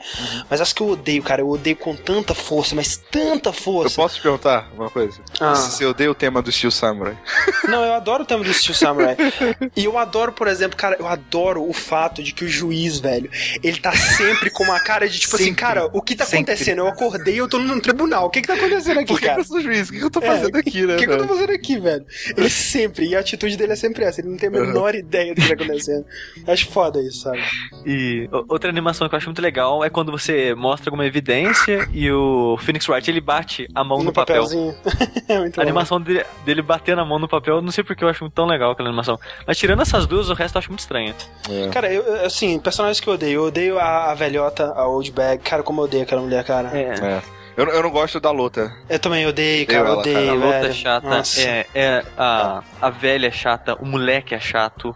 Mas 0.50 0.62
as 0.62 0.74
que 0.74 0.82
eu 0.82 0.90
odeio, 0.90 1.22
cara, 1.24 1.42
eu 1.42 1.50
odeio 1.50 1.76
com 1.76 1.96
tanta 1.96 2.34
força, 2.34 2.76
mas 2.76 2.98
tanta 2.98 3.50
Eu 3.50 3.54
força. 3.54 3.96
posso 3.96 4.16
te 4.16 4.22
perguntar 4.22 4.70
uma 4.76 4.90
coisa? 4.90 5.20
Ah. 5.40 5.54
Eu 5.80 5.90
odeio 5.90 6.12
o 6.12 6.16
tema 6.16 6.42
do 6.42 6.52
Steel 6.52 6.72
Samurai. 6.72 7.18
Não, 7.68 7.84
eu 7.84 7.94
adoro 7.94 8.24
o 8.24 8.26
tema 8.26 8.44
do 8.44 8.54
Steel 8.54 8.76
Samurai. 8.76 9.16
e 9.76 9.86
eu 9.86 9.98
adoro, 9.98 10.32
por 10.34 10.48
exemplo, 10.48 10.78
cara, 10.78 10.96
eu 11.00 11.08
adoro 11.08 11.68
o 11.68 11.74
fato 11.74 12.22
de 12.24 12.34
que 12.34 12.46
o 12.46 12.48
juiz, 12.48 13.00
velho, 13.00 13.30
ele 13.64 13.80
tá 13.80 13.92
sempre 13.96 14.50
com 14.50 14.64
uma 14.64 14.80
cara 14.80 15.08
de 15.08 15.20
tipo 15.20 15.36
assim, 15.36 15.46
Sempre. 15.46 15.62
cara, 15.62 15.86
o 15.94 16.02
que 16.02 16.16
tá 16.16 16.26
Sempre. 16.26 16.52
acontecendo? 16.54 16.80
Eu 16.80 16.88
acordei 16.88 17.36
e 17.36 17.38
eu 17.38 17.48
tô 17.48 17.58
num 17.60 17.80
tribunal. 17.80 18.26
O 18.26 18.30
que 18.30 18.42
que 18.42 18.48
tá 18.48 18.54
acontecendo 18.56 18.98
aqui, 19.00 19.08
Por 19.08 19.16
que, 19.20 19.22
que 19.22 19.28
cara? 19.30 19.42
eu 19.42 19.46
sou 19.46 19.62
juiz? 19.62 19.90
O 19.90 19.92
que, 19.92 20.00
que 20.00 20.06
eu 20.06 20.12
tô 20.12 20.20
É, 20.22 20.26
fazendo 20.28 20.56
aqui, 20.58 20.86
né? 20.86 20.96
O 20.96 20.98
que, 20.98 21.06
que 21.08 21.12
eu 21.12 21.18
tô 21.18 21.28
fazendo 21.28 21.52
aqui, 21.52 21.80
velho? 21.80 22.06
Ele 22.38 22.50
sempre, 22.50 23.08
e 23.08 23.16
a 23.16 23.20
atitude 23.20 23.56
dele 23.58 23.74
é 23.74 23.76
sempre 23.76 24.04
essa, 24.04 24.22
ele 24.22 24.30
não 24.30 24.38
tem 24.38 24.50
a 24.50 24.52
menor 24.84 24.96
ideia 24.96 25.34
do 25.34 25.42
que 25.42 25.48
tá 25.48 25.54
acontecendo. 25.54 26.06
Acho 26.48 26.68
foda 26.70 27.02
isso, 27.02 27.22
sabe? 27.22 27.42
E 27.86 28.28
outra 28.32 28.70
animação 28.70 29.08
que 29.08 29.16
eu 29.16 29.18
acho 29.18 29.28
muito 29.28 29.42
legal 29.42 29.84
é 29.84 29.90
quando 29.90 30.12
você 30.12 30.54
mostra 30.54 30.90
alguma 30.90 31.06
evidência 31.06 31.88
e 31.94 32.12
o 32.12 32.58
Phoenix 32.60 32.88
Wright 32.88 33.10
ele 33.10 33.22
bate 33.22 33.68
a 33.74 33.84
mão 33.84 34.04
no, 34.04 34.12
papel. 34.12 34.44
papelzinho. 34.44 34.76
é 35.28 35.40
muito 35.40 35.60
A 35.60 35.64
bom. 35.64 35.70
animação 35.70 36.02
dele, 36.02 36.26
dele 36.46 36.62
bater 36.62 36.96
na 36.96 37.06
mão 37.06 37.20
no 37.20 37.28
papel, 37.28 37.62
não 37.62 37.72
sei 37.72 37.84
porque 37.84 38.04
eu 38.04 38.10
acho 38.10 38.30
tão 38.30 38.46
legal 38.46 38.72
aquela 38.72 38.90
animação. 38.90 39.20
Mas 39.48 39.58
tirando 39.58 39.82
essas 39.82 40.06
duas, 40.06 40.30
o 40.30 40.34
resto 40.34 40.56
eu 40.56 40.60
acho 40.60 40.70
muito 40.70 40.82
estranho. 40.82 41.14
É. 41.50 41.70
Cara, 41.70 41.92
eu, 41.92 42.26
assim, 42.26 42.60
personagens 42.60 43.00
que 43.00 43.08
eu 43.08 43.14
odeio. 43.14 43.34
Eu 43.34 43.44
odeio 43.46 43.80
a, 43.80 44.12
a 44.12 44.14
velhota, 44.14 44.74
a 44.76 44.88
Old 44.88 45.12
Bag. 45.12 45.42
Cara, 45.44 45.64
como 45.64 45.82
eu 45.82 45.86
odeio 45.86 46.04
aquela 46.04 46.22
mulher, 46.22 46.44
cara. 46.44 46.70
É. 46.78 47.22
Eu, 47.56 47.66
eu 47.68 47.84
não 47.84 47.92
gosto 47.92 48.20
da 48.20 48.32
luta. 48.32 48.74
Eu 48.90 49.00
também 49.00 49.26
odeio, 49.28 49.68
cara. 49.68 49.80
Eu, 49.80 49.86
ela, 49.86 49.98
odeio, 50.00 50.16
cara, 50.16 50.30
A 50.32 50.34
luta 50.34 50.48
velho. 50.60 50.68
é 50.68 50.74
chata, 50.74 51.08
Nossa. 51.10 51.42
é, 51.42 51.66
é 51.76 52.04
a, 52.18 52.64
a 52.82 52.90
velha 52.90 53.28
é 53.28 53.32
chata, 53.32 53.76
o 53.76 53.86
moleque 53.86 54.34
é 54.34 54.40
chato. 54.40 54.96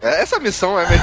É, 0.00 0.22
Essa 0.22 0.38
missão 0.38 0.78
é 0.78 0.86
meio. 0.88 1.02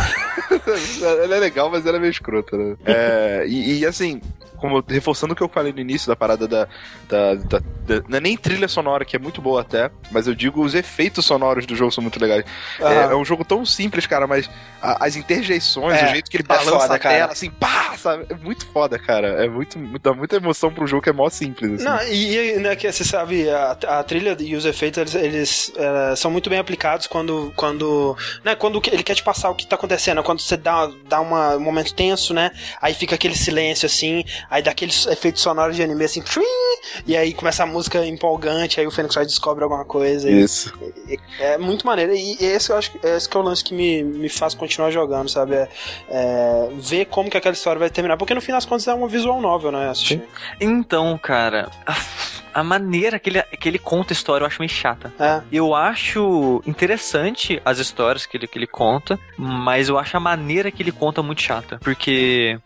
ela 1.23 1.35
é 1.35 1.39
legal, 1.39 1.69
mas 1.69 1.85
ela 1.85 1.97
é 1.97 1.99
meio 1.99 2.11
escrota, 2.11 2.57
né? 2.57 2.75
É, 2.85 3.43
e, 3.47 3.79
e, 3.79 3.85
assim, 3.85 4.21
como 4.57 4.83
reforçando 4.87 5.33
o 5.33 5.35
que 5.35 5.43
eu 5.43 5.49
falei 5.49 5.71
no 5.71 5.79
início 5.79 6.07
da 6.07 6.15
parada 6.15 6.47
da, 6.47 6.67
da, 7.07 7.35
da- 7.35 7.59
da- 7.59 8.03
Não 8.07 8.17
é 8.17 8.21
nem 8.21 8.35
trilha 8.35 8.67
sonora, 8.67 9.05
que 9.05 9.15
é 9.15 9.19
muito 9.19 9.41
boa 9.41 9.61
até, 9.61 9.89
mas 10.11 10.27
eu 10.27 10.35
digo 10.35 10.61
os 10.61 10.73
efeitos 10.75 11.25
sonoros 11.25 11.65
do 11.65 11.75
jogo 11.75 11.91
são 11.91 12.01
muito 12.01 12.19
legais. 12.19 12.43
É, 12.79 12.83
Aham. 12.83 13.11
é 13.11 13.15
um 13.15 13.23
jogo 13.25 13.45
tão 13.45 13.65
simples, 13.65 14.05
cara, 14.05 14.27
mas 14.27 14.49
a- 14.81 15.05
as 15.05 15.15
interjeições, 15.15 16.01
É, 16.01 16.05
o 16.05 16.07
jeito 16.09 16.29
que 16.29 16.37
ele 16.37 16.43
é 16.43 16.47
balança 16.47 16.71
foda, 16.71 16.95
a 16.95 16.99
cara. 16.99 17.15
tela, 17.17 17.31
assim, 17.31 17.49
pá, 17.49 17.95
sabe? 17.97 18.25
É 18.29 18.33
muito 18.35 18.65
foda, 18.67 18.97
cara. 18.99 19.43
É 19.43 19.47
muito, 19.47 19.77
dá 20.01 20.13
muita 20.13 20.35
emoção 20.35 20.73
um 20.77 20.87
jogo 20.87 21.01
que 21.01 21.09
é 21.09 21.13
mó 21.13 21.29
simples, 21.29 21.73
assim. 21.73 21.83
Não, 21.83 22.01
e, 22.03 22.55
e, 22.55 22.59
né, 22.59 22.75
que 22.75 22.91
você 22.91 23.03
sabe, 23.03 23.49
a, 23.49 23.71
a 23.71 24.03
trilha 24.03 24.35
e 24.39 24.55
os 24.55 24.65
efeitos, 24.65 24.97
eles, 24.99 25.15
eles, 25.15 25.73
eh, 25.75 26.15
são 26.15 26.29
muito 26.29 26.49
bem 26.49 26.59
aplicados 26.59 27.07
quando, 27.07 27.51
quando, 27.55 28.15
né, 28.43 28.55
quando 28.55 28.81
ele 28.91 29.03
quer 29.03 29.15
te 29.15 29.23
passar 29.23 29.49
o 29.49 29.55
que 29.55 29.65
tá 29.65 29.75
acontecendo, 29.75 30.21
quando 30.23 30.39
você 30.41 30.57
dá, 30.57 30.89
dá 31.07 31.19
uma, 31.21 31.55
um 31.55 31.59
momento 31.59 31.93
tenso, 31.93 32.33
né, 32.33 32.51
aí 32.81 32.93
fica 32.93 33.15
aquele 33.15 33.35
silêncio, 33.35 33.85
assim, 33.85 34.23
aí 34.49 34.61
dá 34.63 34.71
aqueles 34.71 35.05
efeitos 35.07 35.41
sonoros 35.41 35.75
de 35.75 35.83
anime, 35.83 36.03
assim, 36.05 36.21
tchuim, 36.21 36.43
e 37.05 37.15
aí 37.17 37.33
começa 37.33 37.63
a 37.63 37.65
música 37.65 38.05
empolgante, 38.05 38.79
aí 38.79 38.87
o 38.87 38.91
Phoenix 38.91 39.15
Wright 39.15 39.29
descobre 39.29 39.63
alguma 39.63 39.85
coisa, 39.85 40.29
e- 40.29 40.41
Isso. 40.43 40.73
e- 41.07 41.19
é 41.39 41.57
muito 41.57 41.85
maneiro, 41.85 42.13
e 42.13 42.37
esse 42.39 42.71
eu 42.71 42.77
acho 42.77 42.91
que, 42.91 43.05
esse 43.05 43.27
que 43.27 43.35
é 43.35 43.39
o 43.39 43.43
lance 43.43 43.63
que 43.63 43.73
me, 43.73 44.03
me 44.03 44.29
faz 44.29 44.53
continuar 44.53 44.91
jogando, 44.91 45.29
sabe, 45.29 45.55
é, 45.55 45.69
é 46.09 46.69
ver 46.79 47.05
como 47.05 47.29
que 47.29 47.37
aquela 47.37 47.53
história 47.53 47.79
vai 47.79 47.89
terminar, 47.89 48.17
porque 48.17 48.33
no 48.33 48.41
fim 48.41 48.51
das 48.51 48.65
contas 48.65 48.87
é 48.87 48.93
uma 48.93 49.07
visual 49.07 49.41
novel, 49.41 49.71
né, 49.71 49.89
assistir. 49.89 50.21
Então, 50.59 51.17
cara, 51.17 51.69
a, 51.85 51.95
a 52.61 52.63
maneira 52.63 53.19
que 53.19 53.29
ele, 53.29 53.41
que 53.43 53.67
ele 53.69 53.79
conta 53.79 54.11
a 54.13 54.15
história 54.15 54.43
eu 54.43 54.47
acho 54.47 54.59
meio 54.61 54.69
chata. 54.71 55.13
É. 55.19 55.41
Eu 55.51 55.75
acho 55.75 56.61
interessante 56.65 57.61
as 57.63 57.77
histórias 57.79 58.25
que 58.25 58.37
ele, 58.37 58.47
que 58.47 58.57
ele 58.57 58.67
conta, 58.67 59.19
mas 59.37 59.89
eu 59.89 59.97
acho 59.97 60.15
a 60.17 60.19
maneira 60.19 60.71
que 60.71 60.81
ele 60.81 60.91
conta 60.91 61.21
muito 61.21 61.41
chata. 61.41 61.77
Porque 61.83 62.59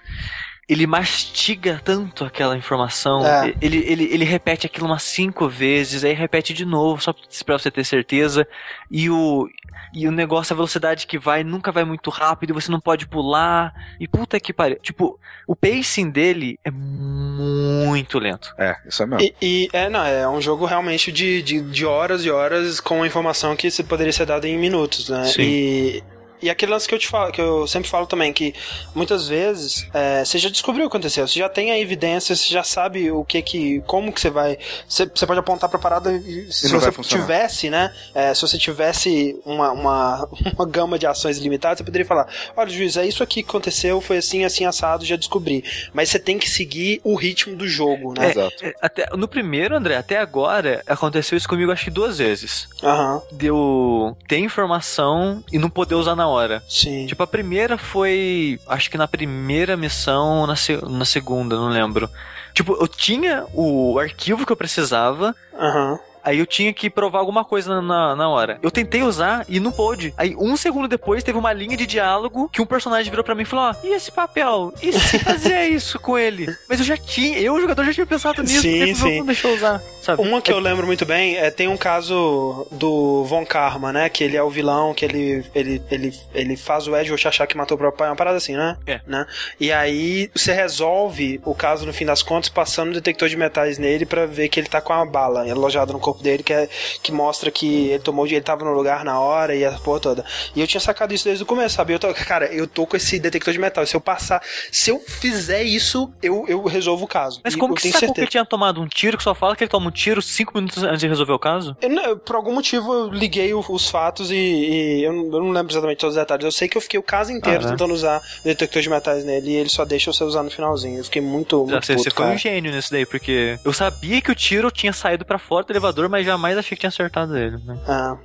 ele 0.72 0.88
mastiga 0.88 1.82
tanto 1.84 2.24
aquela 2.24 2.56
informação. 2.56 3.28
É. 3.28 3.54
Ele, 3.62 3.80
ele, 3.86 4.04
ele 4.06 4.24
repete 4.24 4.66
aquilo 4.66 4.86
umas 4.88 5.04
cinco 5.04 5.50
vezes, 5.50 6.06
aí 6.06 6.14
repete 6.14 6.54
de 6.54 6.64
novo, 6.64 7.02
só 7.04 7.14
pra 7.46 7.58
você 7.58 7.70
ter 7.70 7.84
certeza. 7.84 8.48
E 8.90 9.10
o, 9.10 9.50
e 9.94 10.08
o 10.08 10.12
negócio, 10.14 10.54
a 10.54 10.56
velocidade 10.56 11.08
que 11.08 11.20
vai, 11.20 11.44
nunca 11.44 11.74
vai 11.74 11.84
muito 11.84 12.10
rápido, 12.10 12.54
você 12.54 12.72
não 12.72 12.80
pode 12.80 13.06
pular. 13.06 13.74
E 14.00 14.08
puta 14.08 14.40
que 14.40 14.54
pariu. 14.54 14.80
Tipo, 14.82 15.20
o 15.46 15.58
pacing 15.58 16.10
dele 16.10 16.58
é 16.64 16.72
muito 16.72 18.18
lento. 18.18 18.54
É, 18.58 18.78
isso 18.88 19.04
é 19.04 19.06
mesmo. 19.06 19.22
E, 19.22 19.36
e- 19.42 19.70
é, 19.74 19.90
não, 19.90 20.06
é 20.06 20.26
um 20.30 20.40
jogo 20.40 20.66
realmente 20.66 21.12
de, 21.12 21.42
de, 21.42 21.60
de 21.60 21.86
horas 21.86 22.24
e 22.24 22.32
horas 22.32 22.80
com 22.80 23.06
informação 23.06 23.58
que 23.58 23.70
se 23.70 23.84
poderia 23.84 24.14
ser 24.14 24.26
dada 24.26 24.48
em 24.48 24.58
minutos, 24.58 25.10
né? 25.10 25.26
Sim. 25.26 25.42
E, 25.42 26.04
e 26.42 26.50
aquele 26.50 26.72
lance 26.72 26.88
que 26.88 26.96
eu 26.96 27.00
te 27.00 27.08
falo, 27.08 27.32
que 27.32 27.42
eu 27.42 27.68
sempre 27.68 27.90
falo 27.90 28.06
também, 28.06 28.34
que 28.34 28.54
muitas 28.94 29.28
vezes 29.28 29.88
é, 29.94 30.24
você 30.24 30.38
já 30.38 30.50
descobriu 30.50 30.86
o 30.86 30.90
que 30.90 30.96
aconteceu, 30.96 31.28
você 31.28 31.40
já 31.40 31.50
tem 31.50 31.72
a 31.72 31.80
evidência, 31.80 32.36
você 32.36 32.52
já 32.52 32.64
sabe 32.64 33.12
o 33.12 33.24
que 33.24 33.42
que. 33.42 33.82
como 33.88 34.12
que 34.12 34.22
você 34.22 34.30
vai. 34.30 34.58
Você, 34.88 35.06
você 35.06 35.26
pode 35.26 35.40
apontar 35.40 35.70
pra 35.70 35.80
parada 35.80 36.12
e 36.14 36.52
se 36.52 36.68
vai 36.70 36.92
você 36.92 37.02
tivesse, 37.04 37.70
né? 37.70 37.94
é, 38.14 38.34
se 38.34 38.42
você 38.42 38.58
tivesse 38.58 39.40
uma, 39.46 39.72
uma, 39.72 40.30
uma 40.56 40.66
gama 40.66 40.98
de 40.98 41.06
ações 41.06 41.38
limitadas, 41.38 41.80
você 41.80 41.84
poderia 41.84 42.06
falar: 42.06 42.28
olha, 42.56 42.70
juiz, 42.70 42.98
é 42.98 43.06
isso 43.06 43.24
aqui 43.24 43.44
que 43.44 43.50
aconteceu, 43.50 44.02
foi 44.02 44.18
assim, 44.18 44.44
assim, 44.44 44.66
assado, 44.66 45.06
já 45.06 45.16
descobri. 45.16 45.64
Mas 45.94 46.10
você 46.10 46.20
tem 46.20 46.38
que 46.38 46.50
seguir 46.50 47.02
o 47.04 47.16
ritmo 47.16 47.56
do 47.56 47.68
jogo, 47.68 48.14
né? 48.18 48.32
Exato. 48.32 48.66
É, 48.66 48.74
Até, 48.82 49.10
no 49.16 49.28
primeiro, 49.28 49.76
André, 49.76 49.96
até 49.96 50.18
agora, 50.18 50.84
aconteceu 50.88 51.38
isso 51.38 51.48
comigo 51.48 51.72
acho 51.72 51.86
que 51.86 51.92
duas 51.92 52.18
vezes. 52.18 52.68
Aham, 52.84 53.22
Deu 53.32 54.18
ter 54.28 54.38
informação 54.38 55.44
e 55.52 55.58
não 55.58 55.70
poder 55.70 55.96
usar 55.96 56.16
na 56.16 56.28
hora. 56.32 56.64
sim. 56.68 57.06
Tipo, 57.06 57.24
a 57.24 57.28
primeira 57.28 57.78
foi. 57.78 58.60
Acho 58.68 58.90
que 58.90 58.98
na 58.98 59.08
primeira 59.08 59.78
missão 59.78 60.40
ou 60.42 60.48
na, 60.48 60.56
se- 60.56 60.80
na 60.90 61.06
segunda, 61.06 61.56
não 61.56 61.70
lembro. 61.70 62.10
Tipo, 62.54 62.74
eu 62.82 62.88
tinha 62.88 63.46
o 63.54 63.98
arquivo 64.00 64.46
que 64.46 64.52
eu 64.52 64.58
precisava. 64.58 65.36
Aham. 65.54 66.00
Aí 66.24 66.40
eu 66.40 66.46
tinha 66.46 66.74
que 66.74 66.90
provar 66.90 67.20
alguma 67.20 67.44
coisa 67.44 67.82
na, 67.82 68.16
na 68.16 68.30
hora. 68.30 68.60
Eu 68.62 68.72
tentei 68.72 69.04
usar 69.04 69.46
e 69.48 69.60
não 69.60 69.72
pôde. 69.72 70.14
Aí 70.18 70.36
um 70.38 70.56
segundo 70.56 70.88
depois 70.88 71.24
teve 71.24 71.38
uma 71.38 71.54
linha 71.54 71.78
de 71.78 71.86
diálogo 71.86 72.50
que 72.52 72.62
um 72.62 72.66
personagem 72.66 73.10
virou 73.10 73.24
pra 73.24 73.36
mim 73.36 73.44
e 73.44 73.46
falou: 73.46 73.66
Ó, 73.66 73.88
e 73.88 73.94
esse 73.94 74.12
papel? 74.12 74.74
E 74.82 74.92
se 74.94 75.20
fazer 75.24 75.68
isso 75.70 76.00
com 76.00 76.18
ele? 76.18 76.54
Mas 76.68 76.80
eu 76.80 76.86
já 76.86 76.98
tinha, 76.98 77.40
eu, 77.40 77.54
o 77.54 77.62
jogador, 77.62 77.84
já 77.86 77.94
tinha 77.94 78.06
pensado 78.06 78.42
nisso, 78.42 78.62
Sim, 78.62 78.92
o 78.92 78.96
sim. 78.96 79.18
não 79.20 79.26
deixou 79.26 79.54
usar, 79.54 79.82
sabe? 80.02 80.22
Uma 80.22 80.42
que 80.42 80.52
eu 80.52 80.60
lembro 80.60 80.86
muito 80.86 81.06
bem 81.06 81.38
é 81.38 81.50
tem 81.50 81.68
um 81.68 81.78
caso 81.78 82.68
do 82.72 83.24
Von 83.26 83.46
Karma, 83.46 83.92
né? 83.92 84.10
Que 84.10 84.24
ele 84.24 84.38
é 84.38 84.44
o 84.44 84.50
vilão, 84.50 84.94
que 84.94 85.06
ele, 85.06 85.46
ele, 85.54 85.82
ele, 85.90 86.20
ele 86.34 86.58
faz 86.58 86.88
o 86.88 86.96
Ed 86.96 87.12
achar 87.28 87.48
que 87.48 87.58
matou 87.58 87.76
o 87.76 87.78
próprio 87.78 87.98
pai, 87.98 88.10
uma 88.10 88.16
parada 88.16 88.38
assim, 88.38 88.56
né? 88.56 88.78
É. 88.86 89.02
Né? 89.06 89.26
E 89.60 89.72
aí 89.72 90.30
você 90.34 90.54
resolve 90.54 91.40
o 91.46 91.54
caso 91.54 91.86
no 91.86 91.94
fim 91.94 92.06
das 92.06 92.24
contas 92.24 92.50
passando 92.50 92.90
um 92.90 92.94
detector 92.94 93.30
de 93.30 93.38
metais 93.38 93.78
nele 93.78 94.06
pra 94.06 94.26
ver 94.26 94.50
que 94.50 94.60
ele 94.60 94.68
tá 94.68 94.82
com 94.82 94.94
uma 94.94 95.06
bala 95.06 95.50
alojada 95.50 95.94
no 95.94 96.00
corpo 96.00 96.11
dele, 96.22 96.44
que, 96.44 96.54
é, 96.54 96.68
que 97.02 97.12
mostra 97.12 97.52
que 97.52 97.90
ele 97.90 98.00
tomou, 98.00 98.26
ele 98.26 98.42
tava 98.42 98.64
no 98.66 98.72
lugar 98.74 99.04
na 99.06 99.20
hora 99.20 99.56
e 99.56 99.64
a 99.66 99.72
porra 99.74 100.00
toda. 100.00 100.26
E 100.56 100.62
eu 100.62 100.68
tinha 100.68 100.82
sacado 100.82 101.14
isso 101.14 101.26
desde 101.26 101.44
o 101.44 101.46
começo, 101.46 101.76
sabe? 101.76 101.94
Eu 101.94 102.00
tô, 102.00 102.14
cara, 102.14 102.46
eu 102.54 102.68
tô 102.68 102.86
com 102.88 102.96
esse 102.98 103.20
detector 103.20 103.54
de 103.54 103.60
metal. 103.60 103.86
Se 103.86 103.96
eu 103.96 104.02
passar, 104.02 104.42
se 104.72 104.90
eu 104.90 105.00
fizer 105.00 105.64
isso, 105.64 106.12
eu, 106.22 106.46
eu 106.48 106.64
resolvo 106.64 107.06
o 107.06 107.08
caso. 107.08 107.42
Mas 107.44 107.54
E 107.54 107.58
como 107.58 107.76
que 107.76 107.82
você 107.84 107.92
sacou 107.92 108.14
que 108.16 108.22
ele 108.22 108.28
tinha 108.28 108.46
tomado 108.46 108.82
um 108.82 108.88
tiro 108.88 109.18
que 109.18 109.24
só 109.24 109.34
fala 109.36 109.56
que 109.56 109.64
ele 109.64 109.70
toma 109.72 109.88
um 109.88 109.92
tiro 109.92 110.22
cinco 110.22 110.54
minutos 110.56 110.84
antes 110.84 111.00
de 111.00 111.08
resolver 111.08 111.34
o 111.34 111.40
caso? 111.40 111.76
Eu 111.82 111.90
não- 111.90 112.18
por 112.18 112.36
algum 112.36 112.54
motivo 112.54 112.94
eu 112.94 113.08
liguei 113.10 113.54
o- 113.54 113.64
os 113.70 113.90
fatos 113.90 114.32
e, 114.32 114.36
e 114.36 115.04
eu, 115.04 115.14
não, 115.14 115.24
eu 115.26 115.44
não 115.44 115.52
lembro 115.52 115.72
exatamente 115.72 115.98
todos 116.00 116.16
os 116.16 116.22
detalhes. 116.22 116.44
Eu 116.46 116.52
sei 116.52 116.68
que 116.68 116.78
eu 116.78 116.82
fiquei 116.82 117.00
o 117.00 117.04
caso 117.04 117.32
inteiro 117.32 117.60
Ah, 117.62 117.66
né? 117.66 117.72
tentando 117.72 117.94
usar 117.94 118.20
o 118.20 118.44
detector 118.44 118.82
de 118.82 118.90
metais 118.90 119.24
nele 119.24 119.52
e 119.52 119.56
ele 119.56 119.70
só 119.70 119.86
deixa 119.86 120.12
você 120.12 120.24
usar 120.24 120.44
no 120.44 120.50
finalzinho. 120.52 121.00
Eu 121.00 121.04
fiquei 121.04 121.22
muito, 121.22 121.66
muito 121.66 121.86
sei, 121.86 121.96
puto, 121.96 122.10
você 122.10 122.16
foi 122.16 122.26
um 122.28 122.38
gênio 122.38 122.72
nisso 122.72 122.92
daí, 122.92 123.06
porque 123.06 123.60
eu 123.64 123.74
sabia 123.74 124.22
que 124.22 124.32
o 124.32 124.36
tiro 124.36 124.70
tinha 124.72 124.94
saído 124.94 125.26
pra 125.26 125.38
fora 125.40 125.66
do 125.66 125.72
elevador, 125.72 126.01
mas 126.10 126.26
jamais 126.26 126.58
achei 126.58 126.76
que 126.76 126.80
tinha 126.82 126.90
acertado 126.90 127.38
ele. 127.38 127.58
né? 127.58 127.78
Ah, 127.88 128.18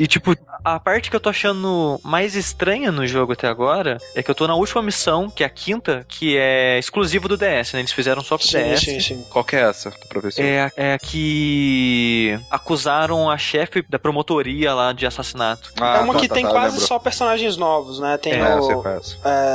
E 0.00 0.06
tipo, 0.06 0.34
a 0.64 0.80
parte 0.80 1.10
que 1.10 1.14
eu 1.16 1.20
tô 1.20 1.28
achando 1.28 2.00
mais 2.02 2.34
estranha 2.34 2.90
no 2.90 3.06
jogo 3.06 3.34
até 3.34 3.46
agora 3.46 3.98
é 4.14 4.22
que 4.22 4.30
eu 4.30 4.34
tô 4.34 4.46
na 4.46 4.54
última 4.54 4.80
missão, 4.82 5.28
que 5.28 5.42
é 5.44 5.46
a 5.46 5.50
quinta, 5.50 6.06
que 6.08 6.38
é 6.38 6.78
exclusivo 6.78 7.28
do 7.28 7.36
DS, 7.36 7.74
né? 7.74 7.80
Eles 7.80 7.92
fizeram 7.92 8.22
só 8.22 8.38
pro 8.38 8.46
sim, 8.46 8.56
DS. 8.62 8.80
sim, 8.80 8.98
sim. 8.98 9.26
Qual 9.28 9.44
que 9.44 9.56
é 9.56 9.60
essa, 9.60 9.90
professor? 10.08 10.42
É, 10.42 10.62
a- 10.62 10.72
é 10.74 10.94
a 10.94 10.98
que 10.98 12.40
acusaram 12.50 13.28
a 13.30 13.36
chefe 13.36 13.84
da 13.88 13.98
promotoria 13.98 14.72
lá 14.72 14.92
de 14.94 15.06
assassinato. 15.06 15.70
Ah, 15.78 15.98
é 15.98 16.00
uma 16.00 16.14
tá, 16.14 16.20
que 16.20 16.28
tá, 16.28 16.34
tem 16.34 16.44
tá, 16.44 16.50
quase 16.50 16.72
lembro. 16.76 16.86
só 16.88 16.98
personagens 16.98 17.56
novos, 17.58 18.00
né? 18.00 18.16
Tem 18.16 18.32
É, 18.32 18.54
o. 18.56 18.82
é 18.86 19.00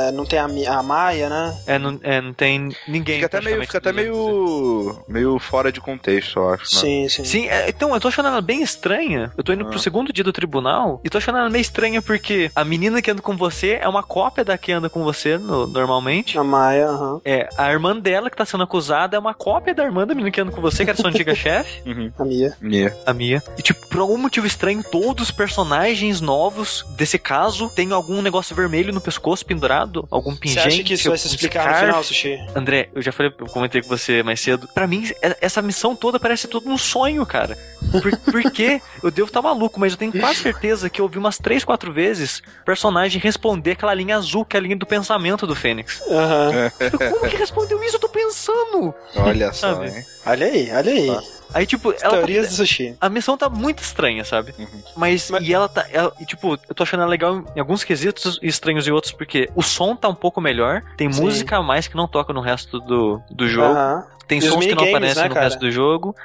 é, 0.08 0.12
não 0.12 0.24
tem 0.24 0.38
a, 0.38 0.44
a 0.78 0.82
Maia, 0.82 1.28
né? 1.28 1.60
É, 1.66 1.78
não, 1.78 1.98
é, 2.04 2.20
não 2.20 2.32
tem 2.32 2.70
ninguém. 2.86 3.16
Fica 3.16 3.26
até 3.26 3.40
meio, 3.40 3.60
fica 3.62 3.78
até 3.78 3.92
meio, 3.92 5.04
meio 5.08 5.38
fora 5.40 5.72
de 5.72 5.80
contexto, 5.80 6.38
eu 6.38 6.50
acho. 6.54 6.62
Né? 6.76 6.80
Sim, 6.80 7.08
sim. 7.08 7.24
Sim, 7.24 7.48
é, 7.48 7.68
então, 7.68 7.92
eu 7.92 8.00
tô 8.00 8.08
achando 8.08 8.28
ela 8.28 8.40
bem 8.40 8.62
estranha. 8.62 9.32
Eu 9.36 9.42
tô 9.42 9.52
indo 9.52 9.64
Ah. 9.64 9.68
pro 9.70 9.78
segundo 9.78 10.12
dia 10.12 10.22
do 10.22 10.35
tribunal 10.36 11.00
e 11.02 11.08
tô 11.10 11.18
achando 11.18 11.38
ela 11.38 11.48
meio 11.50 11.62
estranha 11.62 12.00
porque 12.02 12.50
a 12.54 12.64
menina 12.64 13.00
que 13.00 13.10
anda 13.10 13.22
com 13.22 13.36
você 13.36 13.78
é 13.80 13.88
uma 13.88 14.02
cópia 14.02 14.44
da 14.44 14.56
que 14.58 14.70
anda 14.70 14.88
com 14.90 15.02
você 15.02 15.38
no- 15.38 15.66
normalmente. 15.66 16.38
A 16.38 16.44
Maia, 16.44 16.86
aham. 16.88 17.20
É, 17.24 17.48
a 17.56 17.72
irmã 17.72 17.96
dela 17.96 18.28
que 18.30 18.36
tá 18.36 18.44
sendo 18.44 18.62
acusada 18.62 19.16
é 19.16 19.18
uma 19.18 19.32
cópia 19.34 19.74
da 19.74 19.82
irmã 19.82 20.06
da 20.06 20.14
menina 20.14 20.30
que 20.30 20.40
anda 20.40 20.52
com 20.52 20.60
você, 20.60 20.84
que 20.84 20.90
era 20.90 20.98
sua 21.00 21.10
antiga 21.10 21.34
chefe, 21.34 21.82
Uhum. 21.88 22.12
A 22.18 22.24
Mia. 22.24 22.56
Yeah. 22.62 22.96
a 23.06 23.12
Mia. 23.14 23.42
E, 23.58 23.62
tipo, 23.62 23.86
por 23.88 24.00
algum 24.00 24.18
motivo 24.18 24.46
estranho, 24.46 24.84
todos 24.84 25.24
os 25.24 25.30
personagens 25.30 26.20
novos 26.20 26.84
desse 26.96 27.18
caso 27.18 27.68
têm 27.70 27.92
algum 27.92 28.20
negócio 28.20 28.54
vermelho 28.54 28.92
no 28.92 29.00
pescoço 29.00 29.44
pendurado, 29.46 30.06
algum 30.10 30.32
Você 30.32 30.38
pingente. 30.40 30.68
acha 30.68 30.82
que 30.82 30.94
isso 30.94 31.08
vai 31.08 31.18
se 31.18 31.26
explicar 31.28 31.60
no 31.64 31.70
scarf. 31.70 31.86
final, 31.86 32.04
Sushi? 32.04 32.38
André, 32.54 32.88
eu 32.94 33.00
já 33.02 33.10
falei, 33.12 33.32
eu 33.38 33.46
comentei 33.46 33.80
com 33.80 33.88
você 33.88 34.22
mais 34.22 34.40
cedo. 34.40 34.68
Pra 34.74 34.86
mim, 34.86 35.08
é- 35.22 35.36
essa 35.40 35.62
missão 35.62 35.96
toda 35.96 36.20
parece 36.20 36.46
tudo 36.48 36.68
um 36.68 36.76
sonho, 36.76 37.24
cara. 37.24 37.56
Por, 38.02 38.16
por 38.32 38.50
quê? 38.52 38.80
Eu 39.02 39.10
devo 39.10 39.28
estar 39.28 39.40
maluco, 39.40 39.78
mas 39.78 39.92
eu 39.92 39.98
tenho 39.98 40.12
quase 40.26 40.40
certeza 40.40 40.90
que 40.90 41.00
eu 41.00 41.04
ouvi 41.04 41.18
umas 41.18 41.38
três, 41.38 41.64
quatro 41.64 41.92
vezes 41.92 42.42
personagem 42.64 43.20
responder 43.20 43.72
aquela 43.72 43.94
linha 43.94 44.16
azul, 44.16 44.44
que 44.44 44.56
é 44.56 44.60
a 44.60 44.62
linha 44.62 44.76
do 44.76 44.86
pensamento 44.86 45.46
do 45.46 45.54
Fênix. 45.54 46.02
Aham. 46.08 46.70
Eu, 46.80 46.98
Como 47.12 47.28
que 47.30 47.36
respondeu 47.36 47.82
isso? 47.82 47.96
Eu 47.96 48.00
tô 48.00 48.08
pensando. 48.08 48.94
Olha 49.16 49.52
só, 49.52 49.82
hein? 49.84 49.92
Olha 50.26 50.46
aí, 50.46 50.70
olha 50.72 50.92
aí. 50.92 51.10
Ah. 51.10 51.22
Aí, 51.54 51.64
tipo, 51.64 51.90
ela 51.92 52.00
tá- 52.00 52.10
Teorias 52.10 52.48
do 52.48 52.54
Sushi. 52.56 52.96
a 53.00 53.08
missão 53.08 53.36
tá 53.38 53.48
muito 53.48 53.78
estranha, 53.82 54.24
sabe? 54.24 54.52
Uhum. 54.58 54.66
Mas, 54.96 55.30
Mas- 55.30 55.46
e 55.46 55.54
ela 55.54 55.68
tá. 55.68 55.86
ela- 55.92 56.12
e, 56.20 56.26
tipo, 56.26 56.58
eu 56.68 56.74
tô 56.74 56.82
achando 56.82 57.00
ela 57.02 57.08
legal 57.10 57.44
em 57.54 57.60
alguns 57.60 57.84
quesitos 57.84 58.38
e 58.42 58.48
estranhos 58.48 58.86
em 58.88 58.90
outros, 58.90 59.12
porque 59.12 59.48
o 59.54 59.62
som 59.62 59.94
tá 59.94 60.08
um 60.08 60.14
pouco 60.14 60.40
melhor, 60.40 60.82
tem 60.96 61.10
Sim. 61.10 61.22
música 61.22 61.56
a 61.56 61.62
mais 61.62 61.86
que 61.86 61.96
não 61.96 62.08
toca 62.08 62.32
no 62.32 62.40
resto 62.40 62.80
do, 62.80 63.22
do 63.30 63.48
jogo. 63.48 63.72
Aham. 63.74 64.04
Tem 64.26 64.38
E 64.38 64.42
sons 64.42 64.66
que 64.66 64.74
não 64.74 64.82
aparecem 64.82 65.22
né, 65.22 65.28
no 65.28 65.34
cara? 65.34 65.46
resto 65.46 65.60
do 65.60 65.70
jogo. 65.70 66.16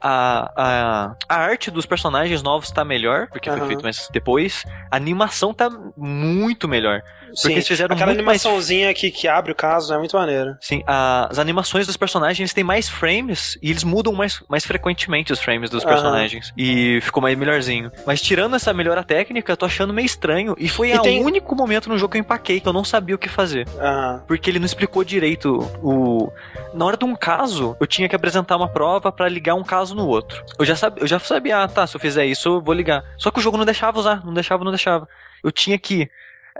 A, 0.00 0.52
a, 0.56 1.16
a 1.28 1.36
arte 1.36 1.70
dos 1.70 1.86
personagens 1.86 2.42
novos 2.42 2.70
tá 2.70 2.84
melhor, 2.84 3.28
porque 3.28 3.50
foi 3.50 3.58
Aham. 3.58 3.66
feito 3.66 3.82
mais 3.82 4.08
depois. 4.12 4.64
A 4.90 4.96
animação 4.96 5.54
tá 5.54 5.70
muito 5.96 6.68
melhor. 6.68 7.02
Sim, 7.36 7.52
eles 7.52 7.68
fizeram 7.68 7.94
aquela 7.94 8.12
muito 8.12 8.24
mais- 8.24 8.44
animaçãozinha 8.44 8.92
que, 8.94 9.10
que 9.10 9.28
abre 9.28 9.52
o 9.52 9.54
caso 9.54 9.92
é 9.92 9.98
muito 9.98 10.16
maneiro. 10.16 10.56
Sim, 10.60 10.82
a- 10.86 11.28
as 11.30 11.38
animações 11.38 11.86
dos 11.86 11.96
personagens 11.96 12.52
têm 12.52 12.64
mais 12.64 12.88
frames 12.88 13.58
e 13.62 13.70
eles 13.70 13.84
mudam 13.84 14.12
mais, 14.12 14.42
mais 14.48 14.64
frequentemente 14.64 15.32
os 15.32 15.40
frames 15.40 15.68
dos 15.70 15.84
personagens. 15.84 16.52
E 16.56 16.98
ficou 17.02 17.22
mais 17.22 17.36
melhorzinho. 17.38 17.92
Mas 18.06 18.20
tirando 18.22 18.56
essa 18.56 18.72
melhora 18.72 19.04
técnica, 19.04 19.52
eu 19.52 19.56
tô 19.56 19.66
achando 19.66 19.92
meio 19.92 20.06
estranho. 20.06 20.54
E 20.58 20.68
foi 20.68 20.92
o 20.96 21.02
tem- 21.02 21.22
único 21.22 21.54
momento 21.54 21.88
no 21.88 21.98
jogo 21.98 22.12
que 22.12 22.18
eu 22.18 22.20
empaquei, 22.20 22.60
que 22.60 22.66
eu 22.68 22.72
não 22.72 22.84
sabia 22.84 23.14
o 23.14 23.18
que 23.18 23.28
fazer. 23.28 23.68
Aham. 23.78 24.22
Porque 24.26 24.48
ele 24.50 24.58
não 24.58 24.66
explicou 24.66 25.04
direito 25.04 25.58
o. 25.82 26.32
Na 26.74 26.84
hora 26.84 26.96
de 26.96 27.04
um 27.04 27.14
caso, 27.14 27.76
eu 27.80 27.86
tinha 27.86 28.08
que 28.08 28.16
apresentar 28.16 28.56
uma 28.56 28.68
prova 28.68 29.12
pra 29.12 29.28
ligar 29.28 29.54
um 29.54 29.62
caso 29.64 29.94
no 29.94 30.06
outro. 30.06 30.42
Eu 30.58 30.64
já, 30.64 30.76
sabia, 30.76 31.02
eu 31.02 31.06
já 31.06 31.18
sabia, 31.18 31.62
ah, 31.62 31.68
tá, 31.68 31.86
se 31.86 31.96
eu 31.96 32.00
fizer 32.00 32.24
isso, 32.26 32.48
eu 32.48 32.60
vou 32.60 32.74
ligar. 32.74 33.04
Só 33.18 33.30
que 33.30 33.38
o 33.38 33.42
jogo 33.42 33.56
não 33.56 33.64
deixava 33.64 33.98
usar, 33.98 34.24
não 34.24 34.32
deixava, 34.34 34.64
não 34.64 34.70
deixava. 34.72 35.08
Eu 35.44 35.50
tinha 35.52 35.78
que. 35.78 36.08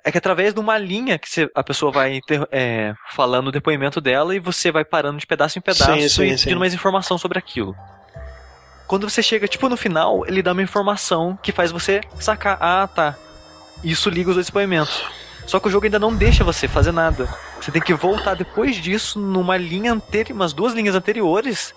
É 0.04 0.12
que 0.12 0.18
através 0.18 0.54
de 0.54 0.60
uma 0.60 0.78
linha 0.78 1.18
que 1.18 1.28
você- 1.28 1.50
a 1.54 1.62
pessoa 1.62 1.90
vai 1.90 2.20
é, 2.50 2.94
falando 3.10 3.48
o 3.48 3.52
depoimento 3.52 4.00
dela 4.00 4.34
e 4.34 4.38
você 4.38 4.70
vai 4.70 4.84
parando 4.84 5.18
de 5.18 5.26
pedaço 5.26 5.58
em 5.58 5.62
pedaço 5.62 5.84
Sim, 5.84 6.08
sim, 6.08 6.24
e 6.24 6.30
pedindo 6.30 6.60
mais 6.60 6.74
informação 6.74 7.18
sobre 7.18 7.38
aquilo. 7.38 7.76
Quando 8.86 9.08
você 9.08 9.22
chega, 9.22 9.48
tipo, 9.48 9.68
no 9.68 9.76
final, 9.76 10.24
ele 10.26 10.42
dá 10.42 10.52
uma 10.52 10.62
informação 10.62 11.36
que 11.42 11.50
faz 11.50 11.72
você 11.72 12.00
sacar, 12.20 12.56
ah, 12.60 12.86
tá. 12.86 13.16
Isso 13.82 14.08
liga 14.08 14.30
os 14.30 14.36
dois 14.36 14.46
depoimentos. 14.46 15.04
Só 15.46 15.60
que 15.60 15.68
o 15.68 15.70
jogo 15.70 15.86
ainda 15.86 15.98
não 15.98 16.14
deixa 16.14 16.42
você 16.44 16.66
fazer 16.68 16.92
nada. 16.92 17.28
Você 17.60 17.70
tem 17.70 17.82
que 17.82 17.94
voltar 17.94 18.34
depois 18.34 18.76
disso 18.76 19.18
numa 19.18 19.56
linha 19.56 19.92
anterior, 19.92 20.36
umas 20.36 20.52
duas 20.52 20.72
linhas 20.72 20.94
anteriores, 20.94 21.74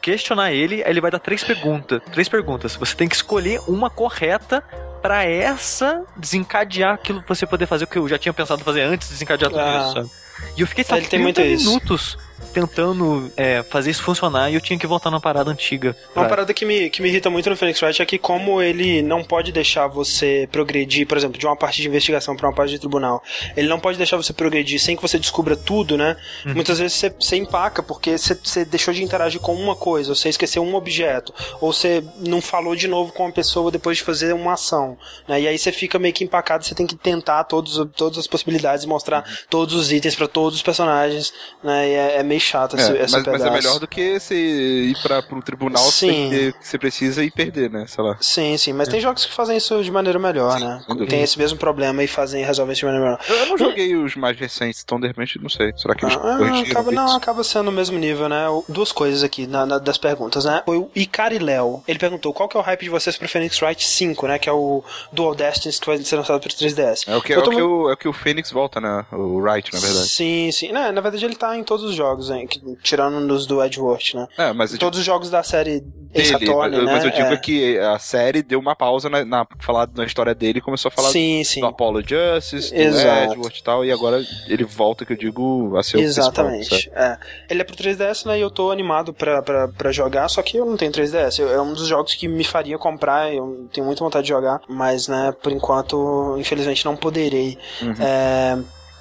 questionar 0.00 0.52
ele, 0.52 0.82
aí 0.82 0.90
ele 0.90 1.00
vai 1.00 1.10
dar 1.10 1.18
três 1.18 1.42
perguntas. 1.42 2.00
Três 2.12 2.28
perguntas. 2.28 2.76
Você 2.76 2.94
tem 2.94 3.08
que 3.08 3.16
escolher 3.16 3.60
uma 3.66 3.90
correta 3.90 4.62
pra 5.00 5.24
essa 5.24 6.04
desencadear 6.16 6.94
aquilo 6.94 7.22
que 7.22 7.28
você 7.28 7.46
poder 7.46 7.66
fazer, 7.66 7.84
o 7.84 7.86
que 7.86 7.98
eu 7.98 8.08
já 8.08 8.18
tinha 8.18 8.32
pensado 8.32 8.62
fazer 8.64 8.82
antes 8.82 9.08
de 9.08 9.14
desencadear 9.14 9.50
tudo 9.50 9.60
Ah. 9.62 9.78
isso, 9.84 9.92
sabe? 9.94 10.10
E 10.56 10.60
eu 10.60 10.66
fiquei 10.66 10.84
só 10.84 10.94
tem 10.96 11.04
30 11.04 11.22
muito 11.22 11.40
isso. 11.40 11.66
minutos 11.66 12.18
tentando 12.52 13.30
é, 13.36 13.62
fazer 13.62 13.90
isso 13.90 14.02
funcionar 14.02 14.50
e 14.50 14.54
eu 14.54 14.60
tinha 14.60 14.78
que 14.78 14.86
voltar 14.86 15.10
na 15.10 15.20
parada 15.20 15.50
antiga. 15.50 15.94
Uma 16.14 16.22
pra- 16.24 16.28
parada 16.28 16.54
que 16.54 16.64
me, 16.64 16.88
que 16.88 17.02
me 17.02 17.08
irrita 17.08 17.28
muito 17.28 17.48
no 17.50 17.56
Phoenix 17.56 17.80
Wright 17.82 18.00
é 18.00 18.06
que 18.06 18.16
como 18.18 18.62
ele 18.62 19.02
não 19.02 19.22
pode 19.22 19.52
deixar 19.52 19.86
você 19.86 20.48
progredir, 20.50 21.06
por 21.06 21.16
exemplo, 21.18 21.38
de 21.38 21.46
uma 21.46 21.56
parte 21.56 21.82
de 21.82 21.88
investigação 21.88 22.36
pra 22.36 22.48
uma 22.48 22.54
parte 22.54 22.70
de 22.70 22.78
tribunal, 22.78 23.22
ele 23.56 23.68
não 23.68 23.78
pode 23.78 23.98
deixar 23.98 24.16
você 24.16 24.32
progredir 24.32 24.80
sem 24.80 24.96
que 24.96 25.02
você 25.02 25.18
descubra 25.18 25.56
tudo, 25.56 25.96
né? 25.96 26.16
Muitas 26.46 26.78
vezes 26.78 26.96
você, 26.96 27.10
você 27.10 27.36
empaca 27.36 27.82
porque 27.82 28.16
você, 28.16 28.34
você 28.34 28.64
deixou 28.64 28.94
de 28.94 29.02
interagir 29.02 29.40
com 29.40 29.54
uma 29.54 29.74
coisa, 29.76 30.10
ou 30.10 30.14
você 30.16 30.28
esqueceu 30.28 30.62
um 30.62 30.74
objeto, 30.74 31.34
ou 31.60 31.72
você 31.72 32.02
não 32.20 32.40
falou 32.40 32.74
de 32.74 32.86
novo 32.88 33.12
com 33.12 33.24
uma 33.24 33.32
pessoa 33.32 33.70
depois 33.70 33.98
de 33.98 34.04
fazer 34.04 34.32
uma 34.32 34.54
ação, 34.54 34.96
né? 35.28 35.40
E 35.40 35.48
aí 35.48 35.58
você 35.58 35.72
fica 35.72 35.98
meio 35.98 36.14
que 36.14 36.24
empacado, 36.24 36.64
você 36.64 36.74
tem 36.74 36.86
que 36.86 36.96
tentar 36.96 37.44
todos, 37.44 37.84
todas 37.96 38.18
as 38.18 38.26
possibilidades 38.26 38.84
e 38.84 38.88
mostrar 38.88 39.24
todos 39.50 39.74
os 39.74 39.92
itens 39.92 40.14
pra 40.14 40.27
todos 40.28 40.56
os 40.56 40.62
personagens, 40.62 41.32
né? 41.62 41.88
E 41.88 41.92
é, 41.92 42.16
é 42.18 42.22
meio 42.22 42.40
chato 42.40 42.76
esse, 42.76 42.92
É, 42.92 43.02
esse 43.04 43.12
mas, 43.12 43.26
mas 43.26 43.42
é 43.44 43.50
melhor 43.50 43.78
do 43.78 43.86
que 43.88 44.18
você 44.20 44.34
ir 44.34 44.96
pra, 45.02 45.22
pro 45.22 45.40
tribunal 45.42 45.82
Sim. 45.84 46.26
o 46.26 46.30
que 46.30 46.54
você 46.60 46.78
precisa 46.78 47.24
e 47.24 47.30
perder, 47.30 47.70
né? 47.70 47.84
Sei 47.86 48.02
lá. 48.02 48.16
Sim, 48.20 48.56
sim, 48.56 48.72
mas 48.72 48.88
tem 48.88 49.00
jogos 49.00 49.24
que 49.26 49.32
fazem 49.32 49.56
isso 49.56 49.82
de 49.82 49.90
maneira 49.90 50.18
melhor, 50.18 50.58
né? 50.60 50.78
sem 50.86 50.94
dúvida. 50.94 51.10
Tem 51.10 51.22
esse 51.22 51.38
mesmo 51.38 51.58
problema 51.58 52.02
e 52.02 52.06
fazem 52.06 52.44
resolvem 52.44 52.72
isso 52.72 52.80
de 52.80 52.86
maneira 52.86 53.04
melhor. 53.04 53.20
Eu, 53.28 53.36
eu 53.36 53.46
não 53.46 53.58
joguei 53.58 53.94
os 53.96 54.14
mais 54.16 54.38
recentes, 54.38 54.82
então 54.84 55.00
de 55.00 55.06
repente 55.06 55.38
não 55.40 55.48
sei. 55.48 55.72
Será 55.76 55.94
que 55.94 56.04
eles 56.04 56.16
Ah, 56.16 56.36
corrigiram 56.38 56.70
acaba, 56.70 56.92
não, 56.92 57.06
isso? 57.06 57.16
acaba 57.16 57.44
sendo 57.44 57.68
o 57.68 57.72
mesmo 57.72 57.98
nível, 57.98 58.28
né? 58.28 58.44
Duas 58.68 58.92
coisas 58.92 59.22
aqui 59.22 59.46
na, 59.46 59.64
na- 59.66 59.78
das 59.78 59.98
perguntas, 59.98 60.44
né? 60.44 60.62
Foi 60.64 60.76
o 60.78 60.90
Icari 60.94 61.38
Léo. 61.38 61.82
Ele 61.86 61.98
perguntou 61.98 62.32
qual 62.32 62.48
que 62.48 62.56
é 62.56 62.60
o 62.60 62.62
hype 62.62 62.82
de 62.82 62.90
vocês 62.90 63.16
pro 63.16 63.28
Phoenix 63.28 63.60
Wright 63.62 63.86
5, 63.86 64.26
né? 64.26 64.38
Que 64.38 64.48
é 64.48 64.52
o 64.52 64.82
Dual 65.12 65.34
Destinies 65.34 65.78
que 65.78 65.86
vai 65.86 65.98
ser 65.98 66.16
lançado 66.16 66.40
pro 66.40 66.48
3DS. 66.50 67.04
É 67.06 67.16
o 67.16 67.22
que, 67.22 67.32
é 67.32 67.38
o, 67.38 67.42
que 67.42 67.50
muito- 67.50 67.66
o, 67.66 67.90
é 67.90 67.92
o 67.92 67.96
que 67.96 68.08
o 68.08 68.12
Phoenix 68.12 68.50
volta, 68.50 68.80
né? 68.80 69.04
O 69.12 69.38
Wright, 69.38 69.72
na 69.72 69.80
verdade. 69.80 70.08
Sim, 70.18 70.50
sim. 70.52 70.72
Não, 70.72 70.90
na 70.92 71.00
verdade 71.00 71.24
ele 71.24 71.34
tá 71.36 71.56
em 71.56 71.62
todos 71.62 71.84
os 71.84 71.94
jogos, 71.94 72.30
hein? 72.30 72.46
que- 72.46 72.60
tirando 72.82 73.20
nos 73.20 73.46
do 73.46 73.62
Edgeworth, 73.62 74.14
né? 74.14 74.26
É, 74.36 74.52
mas 74.52 74.72
eu 74.72 74.78
Todos 74.78 74.98
os 74.98 75.04
jogos 75.04 75.30
da 75.30 75.42
série 75.42 75.80
dele, 75.80 76.52
mas, 76.56 76.70
né? 76.72 76.80
mas 76.84 77.04
eu 77.04 77.10
digo 77.10 77.28
É. 77.34 77.36
que 77.36 77.78
a 77.78 77.98
série 77.98 78.42
deu 78.42 78.58
uma 78.58 78.74
pausa 78.74 79.08
na, 79.08 79.24
na 79.24 79.46
falar 79.60 79.88
na 79.94 80.04
história 80.04 80.34
dele 80.34 80.58
e 80.58 80.62
começou 80.62 80.88
a 80.88 80.92
falar 80.92 81.10
Sim, 81.10 81.42
sim. 81.44 81.60
do 81.60 81.66
Apollo 81.66 82.00
Justice, 82.06 82.74
do 82.74 82.80
Exato. 82.80 83.32
Edward 83.32 83.58
e 83.58 83.62
tal, 83.62 83.84
e 83.84 83.92
agora 83.92 84.24
ele 84.48 84.64
volta, 84.64 85.04
que 85.04 85.12
eu 85.12 85.16
digo, 85.16 85.76
a 85.76 85.82
ser? 85.82 85.98
Exatamente. 86.00 86.90
É. 86.94 87.16
Ele 87.50 87.60
é 87.60 87.64
pro 87.64 87.76
3DS, 87.76 88.24
né? 88.26 88.38
E 88.38 88.40
eu 88.40 88.50
tô 88.50 88.70
animado 88.70 89.12
pra, 89.12 89.42
pra, 89.42 89.68
pra 89.68 89.92
jogar, 89.92 90.28
só 90.28 90.42
que 90.42 90.56
eu 90.56 90.64
não 90.66 90.76
tenho 90.76 90.90
3DS. 90.92 91.38
Eu- 91.40 91.50
é 91.52 91.60
um 91.60 91.72
dos 91.72 91.86
jogos 91.86 92.14
que 92.14 92.26
me 92.26 92.42
faria 92.44 92.78
comprar, 92.78 93.32
eu 93.32 93.68
tenho 93.72 93.86
muita 93.86 94.02
vontade 94.02 94.24
de 94.24 94.30
jogar, 94.32 94.60
mas, 94.68 95.06
né, 95.08 95.32
por 95.42 95.52
enquanto, 95.52 96.34
infelizmente, 96.38 96.84
não 96.84 96.96
poderei. 96.96 97.56
Uhum. 97.82 97.94
É, 98.00 98.58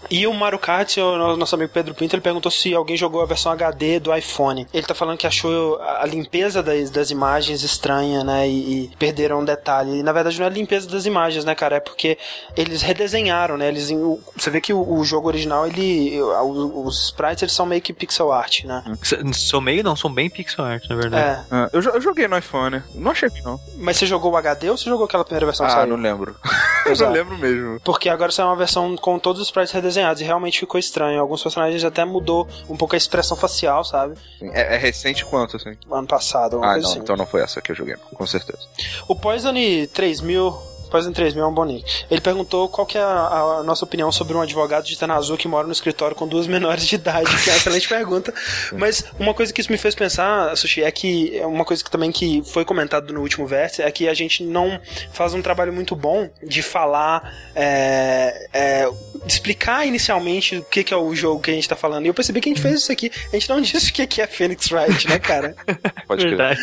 E 0.10 0.26
o 0.28 0.34
Mario 0.34 0.60
Kart, 0.60 0.96
o 0.98 1.36
nosso 1.36 1.56
amigo 1.56 1.72
Pedro 1.74 1.94
Pinto, 1.94 2.16
ele 2.16 2.22
perguntou 2.22 2.52
se 2.52 2.74
alguém 2.74 2.96
jogou 2.96 3.22
a 3.22 3.26
versão 3.26 3.52
HD 3.52 4.00
do 4.00 4.14
iPhone. 4.16 4.66
Ele 4.74 4.86
tá 4.86 4.94
falando 4.94 5.18
que 5.18 5.28
achou 5.28 5.80
a 5.82 6.06
limpeza 6.06 6.64
das, 6.64 6.90
das 6.90 7.12
imagens 7.12 7.62
estranha, 7.64 8.24
né? 8.24 8.48
E, 8.48 8.86
e 8.86 8.96
perderam 8.98 9.40
um 9.42 9.46
detalhe. 9.46 10.00
E 10.00 10.04
na 10.04 10.12
verdade 10.14 10.38
não 10.40 10.46
é 10.46 10.50
a 10.50 10.54
limpeza 10.54 10.88
das 10.90 11.06
imagens, 11.06 11.44
né, 11.44 11.54
cara? 11.56 11.76
É 11.78 11.80
porque 11.80 12.18
eles 12.56 12.82
redesenharam, 12.82 13.58
né? 13.58 13.68
Eles, 13.68 13.90
o- 13.92 14.20
você 14.36 14.50
vê 14.50 14.62
que 14.62 14.72
o, 14.72 14.94
o 15.00 15.04
jogo 15.04 15.28
original, 15.28 15.68
ele. 15.68 16.22
o- 16.22 16.86
Os 16.86 17.06
sprites 17.06 17.42
eles 17.44 17.54
são 17.54 17.66
meio 17.66 17.82
que 17.82 17.92
pixel 17.92 18.32
art, 18.32 18.64
né? 18.64 18.84
S- 19.02 19.18
Sou 19.34 19.60
meio 19.60 19.84
não, 19.84 19.96
são 19.96 20.12
bem 20.14 20.30
pixel 20.30 20.64
art, 20.64 20.88
na 20.90 20.96
verdade. 20.96 21.24
É. 21.28 21.44
Ah, 21.52 21.70
eu, 21.74 21.82
eu 21.82 22.00
joguei 22.02 22.28
no 22.28 22.38
iPhone, 22.38 22.82
não 22.96 23.12
achei 23.12 23.30
não. 23.44 23.60
Mas 23.78 23.98
você 23.98 24.06
jogou 24.06 24.32
o 24.32 24.38
HD 24.38 24.70
ou 24.70 24.78
você 24.78 24.86
jogou 24.90 25.06
aquela 25.06 25.26
primeira 25.26 25.46
versão 25.48 25.66
que 25.66 25.72
Ah, 25.74 25.76
saiu? 25.78 25.88
não 25.88 25.98
lembro. 25.98 26.36
eu 26.86 26.96
não 26.96 27.12
lembro 27.12 27.38
mesmo. 27.38 27.80
Porque 27.84 28.08
agora 28.10 28.32
saiu 28.32 28.48
uma 28.48 28.56
versão 28.56 28.96
com 28.96 29.20
todos 29.20 29.42
os 29.42 29.48
sprites 29.48 29.74
redesenhados 29.74 29.87
e 30.22 30.24
realmente 30.26 30.60
ficou 30.60 30.80
estranho. 30.80 31.20
Alguns 31.22 31.42
personagens 31.44 31.84
até 31.84 32.04
mudou 32.04 32.48
um 32.70 32.76
pouco 32.76 32.96
a 32.96 32.98
expressão 32.98 33.38
facial, 33.38 33.84
sabe? 33.84 34.16
É, 34.42 34.76
é 34.76 34.78
recente 34.78 35.24
quanto, 35.26 35.58
assim? 35.58 35.76
Ano 35.92 36.08
passado, 36.08 36.58
Ah, 36.64 36.78
não, 36.78 36.90
assim. 36.90 37.00
então 37.00 37.16
não 37.16 37.26
foi 37.26 37.42
essa 37.42 37.62
que 37.62 37.72
eu 37.72 37.76
joguei, 37.76 37.96
com 37.96 38.26
certeza. 38.26 38.60
O 39.08 39.16
Poison 39.16 39.54
3000. 39.94 40.77
Poison 40.90 41.12
3000 41.12 41.44
é 41.44 41.48
um 41.48 41.54
bom 41.54 41.66
nick. 41.66 42.06
Ele 42.10 42.22
perguntou 42.22 42.68
qual 42.70 42.86
que 42.86 42.98
é 42.98 43.02
a, 43.02 43.58
a 43.60 43.64
nossa 43.64 43.86
opinião 43.86 44.12
sobre 44.12 44.36
um 44.36 44.42
advogado 44.42 44.86
de 44.86 44.98
Tanazu 44.98 45.38
que 45.38 45.48
mora 45.48 45.66
no 45.66 45.74
escritório 45.74 46.16
com 46.16 46.28
duas 46.28 46.46
menores 46.48 46.86
de 46.88 46.96
idade. 46.96 47.30
Que 47.44 47.50
é 47.50 47.54
uma 47.54 47.58
excelente 47.58 47.88
pergunta. 47.88 48.34
Mas 48.74 49.06
uma 49.20 49.34
coisa 49.34 49.54
que 49.54 49.62
isso 49.62 49.72
me 49.72 49.78
fez 49.78 49.96
pensar, 49.96 50.56
Sushi, 50.56 50.84
é 50.84 50.92
que 50.92 51.38
é 51.38 51.46
uma 51.46 51.66
coisa 51.66 51.84
que 51.84 51.92
também 51.92 52.12
que 52.12 52.42
foi 52.46 52.66
comentado 52.66 53.14
no 53.14 53.22
último 53.22 53.46
verso 53.46 53.82
é 53.82 53.92
que 53.92 54.08
a 54.08 54.14
gente 54.14 54.44
não 54.44 54.80
faz 55.12 55.34
um 55.34 55.42
trabalho 55.42 55.74
muito 55.74 55.96
bom 55.96 56.30
de 56.44 56.62
falar, 56.62 57.34
é, 57.56 58.48
é, 58.54 58.90
de 59.26 59.32
explicar 59.32 59.86
inicialmente 59.86 60.58
o 60.58 60.64
que, 60.64 60.84
que 60.84 60.94
é 60.94 60.98
o 60.98 61.14
jogo 61.16 61.42
que 61.42 61.52
a 61.52 61.54
gente 61.54 61.68
tá 61.68 61.76
falando. 61.76 62.06
E 62.06 62.08
eu 62.08 62.14
percebi 62.14 62.42
que 62.42 62.50
a 62.50 62.54
gente 62.54 62.62
fez 62.62 62.82
isso 62.82 62.92
aqui. 62.92 63.12
A 63.32 63.36
gente 63.36 63.50
não 63.50 63.60
disse 63.62 63.90
o 63.90 63.94
que, 63.94 64.06
que 64.08 64.22
é 64.22 64.28
Phoenix 64.28 64.72
Wright, 64.72 65.08
né, 65.08 65.20
cara? 65.20 65.56
Pode 66.08 66.26
crer. 66.26 66.58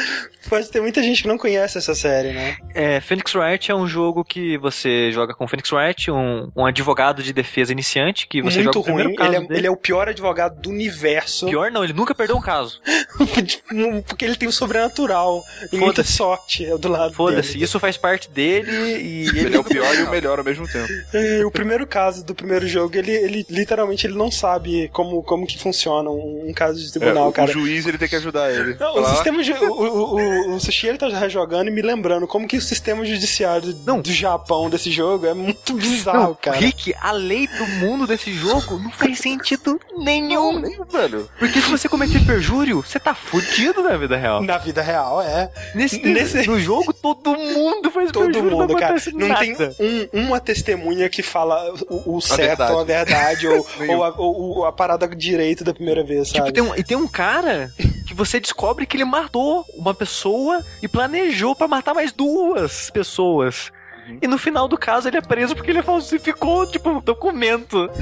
Pode 0.48 0.70
ter 0.70 0.80
muita 0.80 1.02
gente 1.02 1.22
que 1.22 1.28
não 1.28 1.38
conhece 1.38 1.78
essa 1.78 1.94
série, 1.94 2.32
né? 2.32 2.56
É, 2.74 3.00
Phoenix 3.00 3.34
Wright 3.34 3.70
é 3.70 3.74
um 3.74 3.86
jogo 3.86 4.13
que 4.22 4.58
você 4.58 5.10
joga 5.10 5.32
com 5.34 5.48
Phoenix 5.48 5.72
Wright, 5.72 6.10
um, 6.10 6.50
um 6.54 6.66
advogado 6.66 7.22
de 7.22 7.32
defesa 7.32 7.72
iniciante, 7.72 8.26
que 8.28 8.42
você 8.42 8.58
muito 8.62 8.66
joga 8.74 8.78
o 8.80 8.82
primeiro 8.84 9.08
ruim. 9.08 9.16
caso 9.16 9.30
Ele 9.30 9.36
é, 9.36 9.40
dele. 9.48 9.60
ele 9.60 9.66
é 9.66 9.70
o 9.70 9.76
pior 9.76 10.08
advogado 10.10 10.60
do 10.60 10.68
universo. 10.68 11.46
Pior 11.46 11.70
não, 11.72 11.82
ele 11.82 11.94
nunca 11.94 12.14
perdeu 12.14 12.36
um 12.36 12.40
caso. 12.42 12.80
Porque 14.06 14.24
ele 14.24 14.36
tem 14.36 14.48
o 14.48 14.52
sobrenatural 14.52 15.42
e 15.72 15.76
muita 15.76 16.02
Foda-se. 16.02 16.12
sorte 16.12 16.66
do 16.78 16.88
lado 16.88 17.14
Foda-se, 17.14 17.52
dele. 17.54 17.64
isso 17.64 17.80
faz 17.80 17.96
parte 17.96 18.28
dele 18.30 18.70
e 18.70 19.28
ele, 19.28 19.40
Ele 19.40 19.56
é 19.56 19.60
o 19.60 19.64
pior 19.64 19.94
e 19.94 20.02
o 20.02 20.10
melhor 20.10 20.38
ao 20.38 20.44
mesmo 20.44 20.66
tempo. 20.68 20.88
É, 21.12 21.44
o 21.46 21.50
primeiro 21.50 21.86
caso 21.86 22.24
do 22.24 22.34
primeiro 22.34 22.66
jogo, 22.66 22.96
ele, 22.96 23.12
ele 23.12 23.46
literalmente 23.48 24.06
ele 24.06 24.16
não 24.16 24.30
sabe 24.30 24.88
como, 24.92 25.22
como 25.22 25.46
que 25.46 25.58
funciona 25.58 26.10
um, 26.10 26.48
um 26.48 26.52
caso 26.52 26.80
de 26.80 26.88
É, 26.88 26.90
tribunal, 26.92 27.28
o, 27.28 27.32
cara. 27.32 27.48
o 27.48 27.52
juiz 27.52 27.86
ele 27.86 27.98
tem 27.98 28.08
que 28.08 28.16
ajudar 28.16 28.52
ele. 28.52 28.76
Não, 28.78 29.00
o 29.00 29.06
sistema 29.06 29.38
o, 29.60 29.64
o, 29.64 30.14
o, 30.50 30.54
o 30.56 30.60
Sushi 30.60 30.86
ele 30.88 30.98
tá 30.98 31.08
rejogando 31.08 31.70
e 31.70 31.72
me 31.72 31.82
lembrando 31.82 32.26
como 32.26 32.46
que 32.48 32.56
o 32.56 32.60
sistema 32.62 33.04
judiciário 33.04 33.74
Não. 33.86 34.00
Do 34.04 34.12
Japão 34.12 34.68
desse 34.68 34.90
jogo 34.90 35.26
é 35.26 35.34
muito 35.34 35.74
bizarro, 35.74 36.18
Não, 36.20 36.34
cara. 36.34 36.56
Rick, 36.58 36.94
a 37.00 37.10
lei 37.12 37.46
do 37.46 37.66
mundo 37.66 38.06
desse 38.06 38.32
jogo 38.32 38.78
não 38.78 38.90
faz 38.90 39.18
sentido 39.18 39.80
Não, 39.92 40.04
nenhum. 40.04 40.60
velho. 40.90 41.28
Porque 41.38 41.60
se 41.60 41.70
você 41.70 41.88
cometer 41.88 42.24
perjúrio, 42.24 42.82
você 42.82 43.00
tá 43.00 43.14
fudido 43.14 43.82
na 43.82 43.96
vida 43.96 44.16
real. 44.16 44.42
Na 44.42 44.58
vida 44.58 44.82
real, 44.82 45.20
é. 45.22 45.50
Nesse, 45.74 45.98
Nesse- 46.00 46.46
No 46.46 46.60
jogo, 46.60 46.92
todo 46.92 47.34
mundo 47.36 47.90
faz 47.90 48.12
Todo 48.12 48.26
perjúrio, 48.26 48.58
mundo, 48.58 48.72
não 48.72 48.78
cara. 48.78 48.94
Não 49.14 49.28
nada. 49.28 49.40
tem 49.40 50.08
um- 50.12 50.26
uma 50.26 50.38
testemunha 50.40 51.08
que 51.08 51.22
fala 51.22 51.72
o, 51.88 52.16
o 52.16 52.20
certo 52.20 52.40
verdade. 52.40 52.72
ou 52.72 52.80
a 52.80 52.84
verdade, 52.84 53.48
ou, 53.48 53.66
ou, 53.88 54.04
a, 54.04 54.14
ou- 54.16 54.64
a 54.66 54.72
parada 54.72 55.08
direito 55.08 55.64
da 55.64 55.72
primeira 55.72 56.04
vez, 56.04 56.28
sabe? 56.28 56.40
Tipo, 56.40 56.52
tem 56.52 56.62
um, 56.62 56.74
e 56.76 56.84
tem 56.84 56.96
um 56.96 57.08
cara 57.08 57.72
que 58.06 58.12
você 58.12 58.38
descobre 58.38 58.84
que 58.86 58.96
ele 58.96 59.04
matou 59.04 59.64
uma 59.76 59.94
pessoa 59.94 60.62
e 60.82 60.86
planejou 60.88 61.54
pra 61.56 61.66
matar 61.66 61.94
mais 61.94 62.12
duas 62.12 62.90
pessoas. 62.90 63.72
Uhum. 64.06 64.18
E 64.22 64.26
no 64.26 64.38
final 64.38 64.68
do 64.68 64.76
caso 64.76 65.08
ele 65.08 65.16
é 65.16 65.20
preso 65.20 65.54
porque 65.54 65.70
ele 65.70 65.82
falsificou, 65.82 66.66
tipo, 66.66 66.90
um 66.90 67.00
documento. 67.00 67.88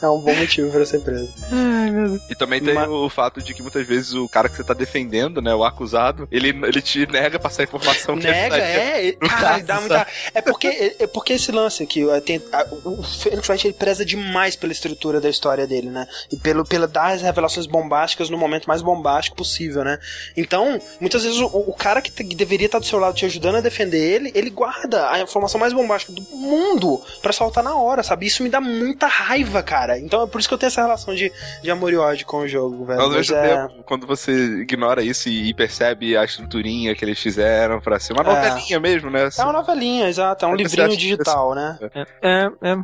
É 0.00 0.08
um 0.08 0.20
bom 0.20 0.34
motivo 0.34 0.70
pra 0.70 0.84
ser 0.86 1.00
preso. 1.00 1.32
Ai, 1.50 1.90
meu 1.90 2.08
Deus. 2.08 2.22
E 2.30 2.34
também 2.34 2.62
tem 2.62 2.74
Ma- 2.74 2.88
o 2.88 3.08
fato 3.10 3.42
de 3.42 3.52
que 3.52 3.62
muitas 3.62 3.86
vezes 3.86 4.14
o 4.14 4.28
cara 4.28 4.48
que 4.48 4.56
você 4.56 4.62
tá 4.64 4.72
defendendo, 4.74 5.42
né, 5.42 5.54
o 5.54 5.64
acusado, 5.64 6.28
ele, 6.30 6.48
ele 6.50 6.80
te 6.80 7.06
nega 7.10 7.38
passar 7.38 7.64
informação 7.64 8.16
que 8.16 8.26
Nega, 8.26 8.56
ele 8.56 8.64
daria. 8.64 9.08
é. 9.10 9.16
no 9.20 9.28
Cara, 9.28 9.58
dá 9.62 9.80
muita. 9.80 10.06
É 10.34 10.40
porque, 10.40 10.66
é, 10.68 10.96
é 11.00 11.06
porque 11.06 11.32
esse 11.34 11.50
lance 11.52 11.82
aqui, 11.82 12.04
ó, 12.04 12.20
tem, 12.20 12.40
a- 12.52 12.66
o 12.84 13.02
Phoenix 13.02 13.48
Wright 13.48 13.66
ele 13.66 13.74
preza 13.74 14.04
demais 14.04 14.54
pela 14.56 14.72
estrutura 14.72 15.20
da 15.20 15.28
história 15.28 15.66
dele, 15.66 15.90
né? 15.90 16.06
E 16.32 16.36
pelo, 16.36 16.64
pela 16.64 16.86
dar 16.86 17.12
as 17.14 17.22
revelações 17.22 17.66
bombásticas 17.66 18.30
no 18.30 18.38
momento 18.38 18.66
mais 18.66 18.80
bombástico 18.82 19.36
possível, 19.36 19.84
né? 19.84 19.98
Então, 20.36 20.78
muitas 21.00 21.24
vezes 21.24 21.38
o, 21.40 21.46
o 21.46 21.74
cara 21.74 22.00
que, 22.00 22.10
te- 22.10 22.24
que 22.24 22.36
deveria 22.36 22.66
estar 22.66 22.78
do 22.78 22.86
seu 22.86 22.98
lado 22.98 23.14
te 23.14 23.26
ajudando 23.26 23.56
a 23.56 23.60
defender 23.60 23.98
ele, 23.98 24.30
ele 24.34 24.50
guarda 24.50 24.77
a 25.10 25.20
informação 25.20 25.60
mais 25.60 25.72
bombástica 25.72 26.12
do 26.12 26.22
mundo 26.36 27.00
pra 27.20 27.32
soltar 27.32 27.62
na 27.64 27.74
hora, 27.74 28.02
sabe? 28.02 28.26
Isso 28.26 28.42
me 28.42 28.48
dá 28.48 28.60
muita 28.60 29.06
raiva, 29.06 29.62
cara. 29.62 29.98
Então 29.98 30.22
é 30.22 30.26
por 30.26 30.38
isso 30.38 30.48
que 30.48 30.54
eu 30.54 30.58
tenho 30.58 30.68
essa 30.68 30.82
relação 30.82 31.14
de, 31.14 31.32
de 31.62 31.70
amor 31.70 31.92
e 31.92 31.96
ódio 31.96 32.26
com 32.26 32.38
o 32.38 32.48
jogo, 32.48 32.84
velho. 32.84 33.00
Ao 33.00 33.08
Mas 33.08 33.16
mesmo 33.16 33.36
é... 33.36 33.68
tempo, 33.68 33.82
quando 33.84 34.06
você 34.06 34.32
ignora 34.60 35.02
isso 35.02 35.28
e, 35.28 35.52
percebe 35.54 36.16
a 36.16 36.24
estruturinha 36.24 36.94
que 36.94 37.04
eles 37.04 37.18
fizeram 37.18 37.80
pra 37.80 37.98
ser 37.98 38.12
uma 38.12 38.22
É. 38.22 38.48
novelinha 38.50 38.80
mesmo, 38.80 39.10
né? 39.10 39.28
É 39.36 39.42
uma 39.42 39.52
novelinha, 39.52 40.08
exato. 40.08 40.44
É 40.44 40.48
um 40.48 40.54
É 40.54 40.56
livrinho 40.58 40.96
digital, 40.96 41.54
né? 41.54 41.78
É, 42.22 42.50
é. 42.62 42.76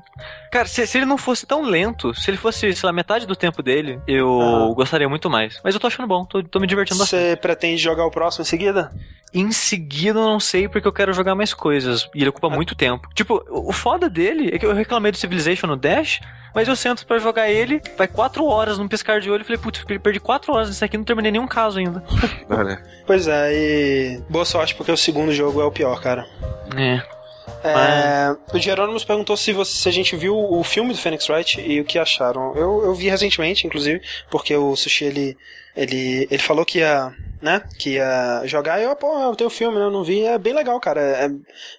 Cara, 0.50 0.66
se, 0.66 0.86
se 0.86 0.98
ele 0.98 1.06
não 1.06 1.18
fosse 1.18 1.46
tão 1.46 1.62
lento, 1.62 2.14
se 2.14 2.30
ele 2.30 2.36
fosse, 2.36 2.72
sei 2.74 2.86
lá, 2.86 2.92
metade 2.92 3.26
do 3.26 3.36
tempo 3.36 3.62
dele, 3.62 4.00
eu 4.06 4.28
Aham. 4.40 4.74
gostaria 4.74 5.08
muito 5.08 5.28
mais. 5.28 5.60
Mas 5.64 5.74
eu 5.74 5.80
tô 5.80 5.86
achando 5.86 6.06
bom, 6.06 6.24
tô, 6.24 6.42
tô 6.42 6.60
me 6.60 6.66
divertindo 6.66 6.98
bastante. 6.98 7.20
Você 7.30 7.36
pretende 7.36 7.78
jogar 7.82 8.06
o 8.06 8.10
próximo 8.10 8.42
em 8.42 8.46
seguida? 8.46 8.92
Em 9.32 9.50
seguida, 9.50 10.20
eu 10.20 10.24
não 10.24 10.38
sei 10.38 10.68
porque 10.68 10.86
eu 10.86 10.92
quero 10.92 11.12
jogar 11.12 11.34
mais 11.34 11.52
coisas. 11.52 11.83
E 12.14 12.20
ele 12.20 12.28
ocupa 12.30 12.46
Ah. 12.46 12.50
muito 12.50 12.74
tempo. 12.74 13.08
Tipo, 13.14 13.42
o 13.50 13.72
foda 13.72 14.08
dele 14.08 14.50
é 14.52 14.58
que 14.58 14.66
eu 14.66 14.74
reclamei 14.74 15.10
do 15.12 15.18
Civilization 15.18 15.66
no 15.66 15.76
Dash, 15.76 16.20
mas 16.54 16.68
eu 16.68 16.76
sento 16.76 17.06
pra 17.06 17.18
jogar 17.18 17.50
ele, 17.50 17.80
vai 17.96 18.06
quatro 18.08 18.44
horas 18.46 18.78
num 18.78 18.86
piscar 18.88 19.20
de 19.20 19.30
olho 19.30 19.42
e 19.42 19.44
falei, 19.44 19.58
putz, 19.58 19.82
perdi 19.84 20.20
quatro 20.20 20.52
horas 20.54 20.68
nesse 20.68 20.84
aqui 20.84 20.96
e 20.96 20.98
não 20.98 21.04
terminei 21.04 21.32
nenhum 21.32 21.46
caso 21.48 21.78
ainda. 21.78 22.02
Olha. 22.48 22.82
Pois 23.06 23.28
é, 23.28 23.52
e 23.52 24.22
boa 24.30 24.44
sorte 24.46 24.74
porque 24.74 24.90
o 24.90 24.96
segundo 24.96 25.30
jogo 25.32 25.60
é 25.60 25.64
o 25.64 25.70
pior, 25.70 26.00
cara. 26.00 26.26
É. 26.74 27.02
É, 27.62 28.34
o 28.54 28.58
Jerônimo 28.58 28.98
perguntou 29.04 29.36
se, 29.36 29.52
você, 29.52 29.72
se 29.72 29.88
a 29.88 29.92
gente 29.92 30.16
viu 30.16 30.34
o 30.36 30.62
filme 30.64 30.92
do 30.92 30.98
Phoenix 30.98 31.28
Wright 31.28 31.60
e 31.60 31.80
o 31.80 31.84
que 31.84 31.98
acharam. 31.98 32.54
Eu, 32.54 32.82
eu 32.84 32.94
vi 32.94 33.08
recentemente, 33.08 33.66
inclusive, 33.66 34.00
porque 34.30 34.54
o 34.56 34.74
Sushi 34.76 35.04
ele, 35.04 35.36
ele, 35.76 36.28
ele 36.30 36.42
falou 36.42 36.64
que 36.64 36.78
ia, 36.78 37.12
né, 37.42 37.62
que 37.78 37.90
ia 37.90 38.42
jogar 38.44 38.80
e 38.80 38.84
eu, 38.84 38.94
pô, 38.94 39.18
eu 39.18 39.34
tenho 39.34 39.48
o 39.48 39.52
filme, 39.52 39.78
né, 39.78 39.84
eu 39.84 39.90
não 39.90 40.04
vi. 40.04 40.24
É 40.24 40.38
bem 40.38 40.54
legal, 40.54 40.78
cara. 40.80 41.00
É 41.00 41.30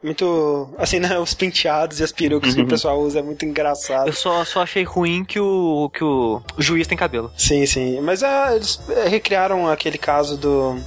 muito, 0.04 0.74
assim, 0.78 1.00
né, 1.00 1.18
os 1.20 1.34
penteados 1.34 2.00
e 2.00 2.04
as 2.04 2.12
perucas 2.12 2.54
que 2.54 2.62
o 2.62 2.68
pessoal 2.68 3.00
usa 3.00 3.20
é 3.20 3.22
muito 3.22 3.46
engraçado. 3.46 4.08
Eu 4.08 4.14
só, 4.14 4.44
só 4.44 4.62
achei 4.62 4.84
ruim 4.84 5.24
que 5.24 5.40
o, 5.40 5.90
que 5.94 6.04
o, 6.04 6.42
juiz 6.58 6.88
tem 6.88 6.98
cabelo. 6.98 7.32
Sim, 7.38 7.66
sim. 7.66 8.00
Mas 8.02 8.22
é, 8.22 8.56
eles 8.56 8.82
é, 8.90 9.08
recriaram 9.08 9.70
aquele 9.70 9.98
caso 9.98 10.38
do 10.38 10.78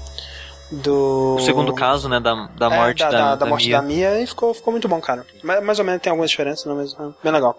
do. 0.70 1.36
O 1.36 1.40
segundo 1.40 1.72
caso, 1.72 2.08
né, 2.08 2.20
da, 2.20 2.34
da 2.56 2.66
É, 2.66 2.76
morte 2.76 2.98
da, 2.98 3.10
da, 3.10 3.18
da, 3.18 3.34
da 3.36 3.46
morte 3.46 3.68
Mia. 3.68 3.76
da 3.76 3.82
Mia 3.82 4.20
e 4.20 4.26
ficou, 4.26 4.52
ficou 4.52 4.70
muito 4.70 4.86
bom, 4.86 5.00
cara. 5.00 5.24
Mais, 5.42 5.64
mais 5.64 5.78
ou 5.78 5.84
menos 5.84 6.02
tem 6.02 6.10
algumas 6.10 6.30
diferenças, 6.30 6.66
né, 6.66 6.74
mas 6.74 6.92
é 6.92 7.12
bem 7.22 7.32
legal. 7.32 7.58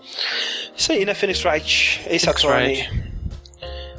Isso 0.76 0.92
aí, 0.92 1.06
né, 1.06 1.14
Phoenix 1.14 1.44
Wright, 1.44 2.02
Ace 2.08 2.30
Attorney. 2.30 2.88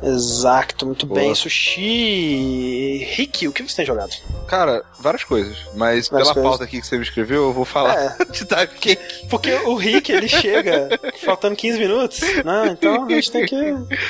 Exato, 0.03 0.87
muito 0.87 1.07
Boa. 1.07 1.21
bem. 1.21 1.35
Sushi. 1.35 3.05
Rick, 3.15 3.47
o 3.49 3.53
que 3.53 3.63
você 3.63 3.77
tem 3.77 3.87
jogado? 3.87 4.11
Cara, 4.49 4.83
várias 4.99 5.25
coisas. 5.25 5.57
Mas 5.75 6.09
Várias 6.09 6.09
pela 6.09 6.25
coisas. 6.35 6.43
pauta 6.43 6.65
aqui 6.65 6.81
que 6.81 6.87
você 6.87 6.97
me 6.97 7.05
escreveu, 7.05 7.45
eu 7.45 7.53
vou 7.53 7.65
falar 7.65 7.95
É. 7.97 8.25
de 8.33 8.45
Dive 8.45 8.79
Cake. 8.81 9.27
Porque 9.29 9.53
o 9.53 9.75
Rick, 9.75 10.11
ele 10.11 10.29
chega 10.29 10.89
faltando 11.23 11.55
15 11.57 11.79
minutos, 11.79 12.21
né? 12.21 12.69
Então 12.73 13.05
a 13.05 13.11
gente 13.11 13.31
tem 13.31 13.47
que 13.47 13.57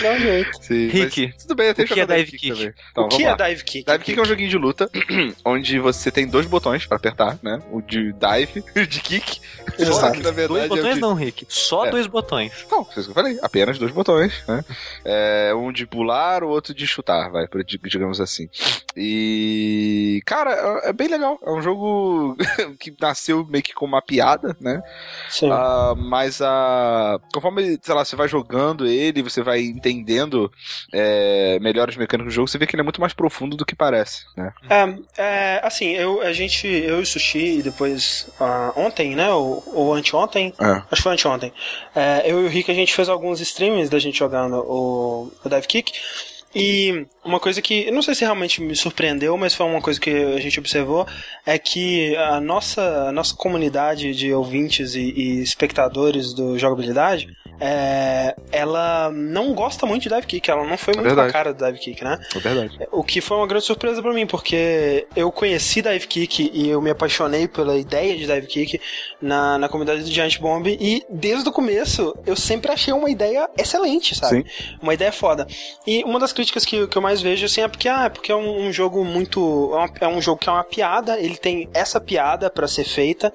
dar 0.03 0.12
um 0.14 0.18
jeito. 0.20 0.62
Sim, 0.62 0.88
Rick, 0.88 1.35
tudo 1.40 1.55
bem, 1.55 1.66
eu 1.68 1.74
tenho 1.74 1.88
o 1.88 1.92
que 1.92 2.00
é 2.00 2.07
Dive 2.07 2.33
Kick? 2.38 2.74
Então, 2.92 3.05
o 3.05 3.09
que 3.09 3.22
vamos 3.22 3.38
lá. 3.38 3.46
é 3.46 3.48
Dive 3.50 3.64
Kick? 3.64 3.85
Dive 3.90 4.05
Kick 4.05 4.18
é 4.18 4.22
um 4.22 4.26
joguinho 4.26 4.48
de 4.48 4.59
luta, 4.59 4.90
onde 5.44 5.79
você 5.79 6.11
tem 6.11 6.26
dois 6.26 6.46
botões 6.46 6.87
pra 6.87 6.96
apertar, 6.96 7.38
né? 7.42 7.61
O 7.70 7.81
de 7.83 8.12
dive 8.12 8.64
e 8.74 8.81
o 8.81 8.87
de 8.87 9.00
kick. 9.00 9.40
Exato. 9.79 10.00
Só 10.00 10.11
que 10.11 10.18
na 10.22 10.31
Dois 10.31 10.37
verdade 10.37 10.64
é 10.64 10.68
botões 10.68 10.94
de... 10.94 11.00
não, 11.00 11.14
Rick. 11.14 11.46
Só 11.48 11.87
É. 11.87 11.90
dois 11.90 12.07
botões. 12.07 12.53
Não, 12.70 12.85
foi 12.85 12.94
isso 13.03 13.05
que 13.05 13.11
eu 13.11 13.14
falei. 13.14 13.38
Apenas 13.42 13.79
dois 13.79 13.92
botões, 13.92 14.33
né? 14.46 14.64
É, 15.05 15.53
um 15.55 15.72
de 15.72 15.80
pular, 15.87 16.43
o 16.43 16.49
outro 16.49 16.75
de 16.75 16.87
chutar, 16.87 17.31
vai, 17.31 17.47
digamos 17.85 18.21
assim. 18.21 18.49
E. 18.97 20.23
Cara, 20.27 20.81
é 20.85 20.90
é 20.90 20.93
bem 20.93 21.09
legal. 21.09 21.38
É 21.43 21.51
um 21.51 21.62
jogo 21.62 22.37
que 22.79 22.95
nasceu 23.01 23.47
meio 23.47 23.62
que 23.62 23.73
como 23.73 23.95
uma 23.95 24.03
piada, 24.03 24.57
né? 24.61 24.83
Sim. 25.29 25.51
Ah, 25.51 25.95
mas 25.97 26.43
a. 26.43 27.19
Conforme, 27.33 27.79
sei 27.81 27.95
lá, 27.95 28.05
você 28.05 28.16
vai 28.16 28.29
jogando 28.29 28.87
ele, 28.87 29.23
você 29.23 29.43
vai 29.43 29.62
entendendo 29.62 30.51
é, 30.93 31.59
melhor 31.61 31.88
as 31.88 31.97
mecânicas 31.97 32.33
do 32.33 32.35
jogo, 32.35 32.49
você 32.49 32.59
vê 32.59 32.66
que 32.66 32.75
ele 32.75 32.83
é 32.83 32.85
muito 32.85 33.01
mais 33.01 33.14
profundo 33.14 33.57
do 33.57 33.64
que 33.64 33.75
parece, 33.75 34.25
né? 34.37 34.53
É, 34.69 34.95
é, 35.16 35.61
assim, 35.62 35.87
eu, 35.90 36.21
a 36.21 36.33
gente, 36.33 36.66
eu 36.66 36.99
e 36.99 37.03
o 37.03 37.07
Sushi, 37.07 37.59
e 37.59 37.62
depois 37.62 38.29
ah, 38.40 38.73
ontem, 38.77 39.14
né, 39.14 39.31
ou, 39.31 39.62
ou 39.73 39.95
anteontem, 39.95 40.53
É. 40.61 40.71
acho 40.73 40.97
que 40.97 41.03
foi 41.03 41.12
anteontem, 41.12 41.53
é, 41.95 42.23
eu 42.25 42.43
e 42.43 42.47
o 42.47 42.49
Rick, 42.49 42.71
a 42.71 42.75
gente 42.75 42.95
fez 42.95 43.09
alguns 43.09 43.40
streamings 43.40 43.88
da 43.88 43.99
gente 43.99 44.19
jogando 44.19 44.57
o, 44.57 45.33
o 45.45 45.49
Dive 45.49 45.66
Kick, 45.71 45.93
e 46.55 47.07
uma 47.25 47.39
coisa 47.39 47.63
que, 47.63 47.87
eu 47.87 47.93
não 47.93 48.03
sei 48.03 48.15
se 48.15 48.25
realmente 48.25 48.61
me 48.61 48.75
surpreendeu, 48.75 49.37
mas 49.37 49.55
foi 49.55 49.67
uma 49.67 49.81
coisa 49.81 50.01
que 50.01 50.11
a 50.11 50.41
gente 50.41 50.59
observou, 50.59 51.07
é 51.47 51.59
que 51.59 52.17
a 52.17 52.41
nossa, 52.41 53.09
a 53.09 53.13
nossa 53.13 53.35
comunidade 53.35 54.15
de 54.15 54.33
ouvintes 54.33 54.95
e, 54.95 55.01
e 55.01 55.43
espectadores 55.43 56.33
do 56.33 56.59
jogabilidade, 56.59 57.29
é, 57.61 58.35
ela 58.51 59.11
não 59.13 59.53
gosta 59.53 59.85
muito 59.85 60.05
de 60.05 60.09
Dive 60.09 60.27
Kick, 60.27 60.51
ela 60.51 60.67
não 60.67 60.79
foi 60.79 60.95
muito 60.95 61.07
com 61.07 61.13
a 61.13 61.15
verdade. 61.15 61.33
cara 61.33 61.53
do 61.53 61.65
Dive 61.65 61.79
Kick, 61.79 62.03
né? 62.03 62.19
É 62.35 62.39
verdade. 62.39 62.79
O 62.91 63.05
que 63.05 63.21
foi 63.21 63.37
uma 63.37 63.47
grande 63.47 63.67
surpresa 63.67 64.01
pra 64.01 64.15
mim, 64.15 64.27
porque 64.27 65.07
eu 65.15 65.31
conheci 65.31 65.83
Dive 65.83 66.07
Kick 66.07 66.51
e 66.55 66.71
eu 66.71 66.81
me 66.81 66.91
apaixonei 66.91 67.47
pela 67.47 67.77
ideia 67.77 68.17
de 68.17 68.27
Dive 68.27 68.47
Kick 68.47 68.81
na, 69.21 69.59
na 69.59 69.69
comunidade 69.69 70.03
do 70.03 70.11
Giant 70.11 70.39
Bomb 70.39 70.67
e 70.69 71.05
desde 71.11 71.49
o 71.49 71.53
começo 71.53 72.17
eu 72.25 72.35
sempre 72.35 72.73
achei 72.73 72.95
uma 72.95 73.11
ideia 73.11 73.49
excelente, 73.59 74.15
sabe? 74.15 74.47
Uma 74.81 74.95
ideia 74.95 75.13
foda. 75.13 75.47
E 75.87 76.03
uma 76.05 76.19
das 76.19 76.33
críticas 76.40 76.64
que, 76.64 76.87
que 76.87 76.96
eu 76.96 77.03
mais 77.03 77.20
vejo 77.20 77.44
assim 77.44 77.61
é 77.61 77.68
porque, 77.68 77.88
ah, 77.88 78.05
é 78.05 78.09
porque 78.09 78.33
é 78.33 78.37
um, 78.37 78.66
um 78.66 78.72
jogo 78.72 79.05
muito. 79.05 79.72
É, 80.00 80.05
é 80.07 80.09
um 80.09 80.22
jogo 80.22 80.40
que 80.40 80.48
é 80.48 80.53
uma 80.53 80.64
piada, 80.64 81.20
ele 81.20 81.37
tem 81.37 81.68
essa 81.74 82.00
piada 82.00 82.48
pra 82.48 82.66
ser 82.66 82.85
feita 82.85 83.31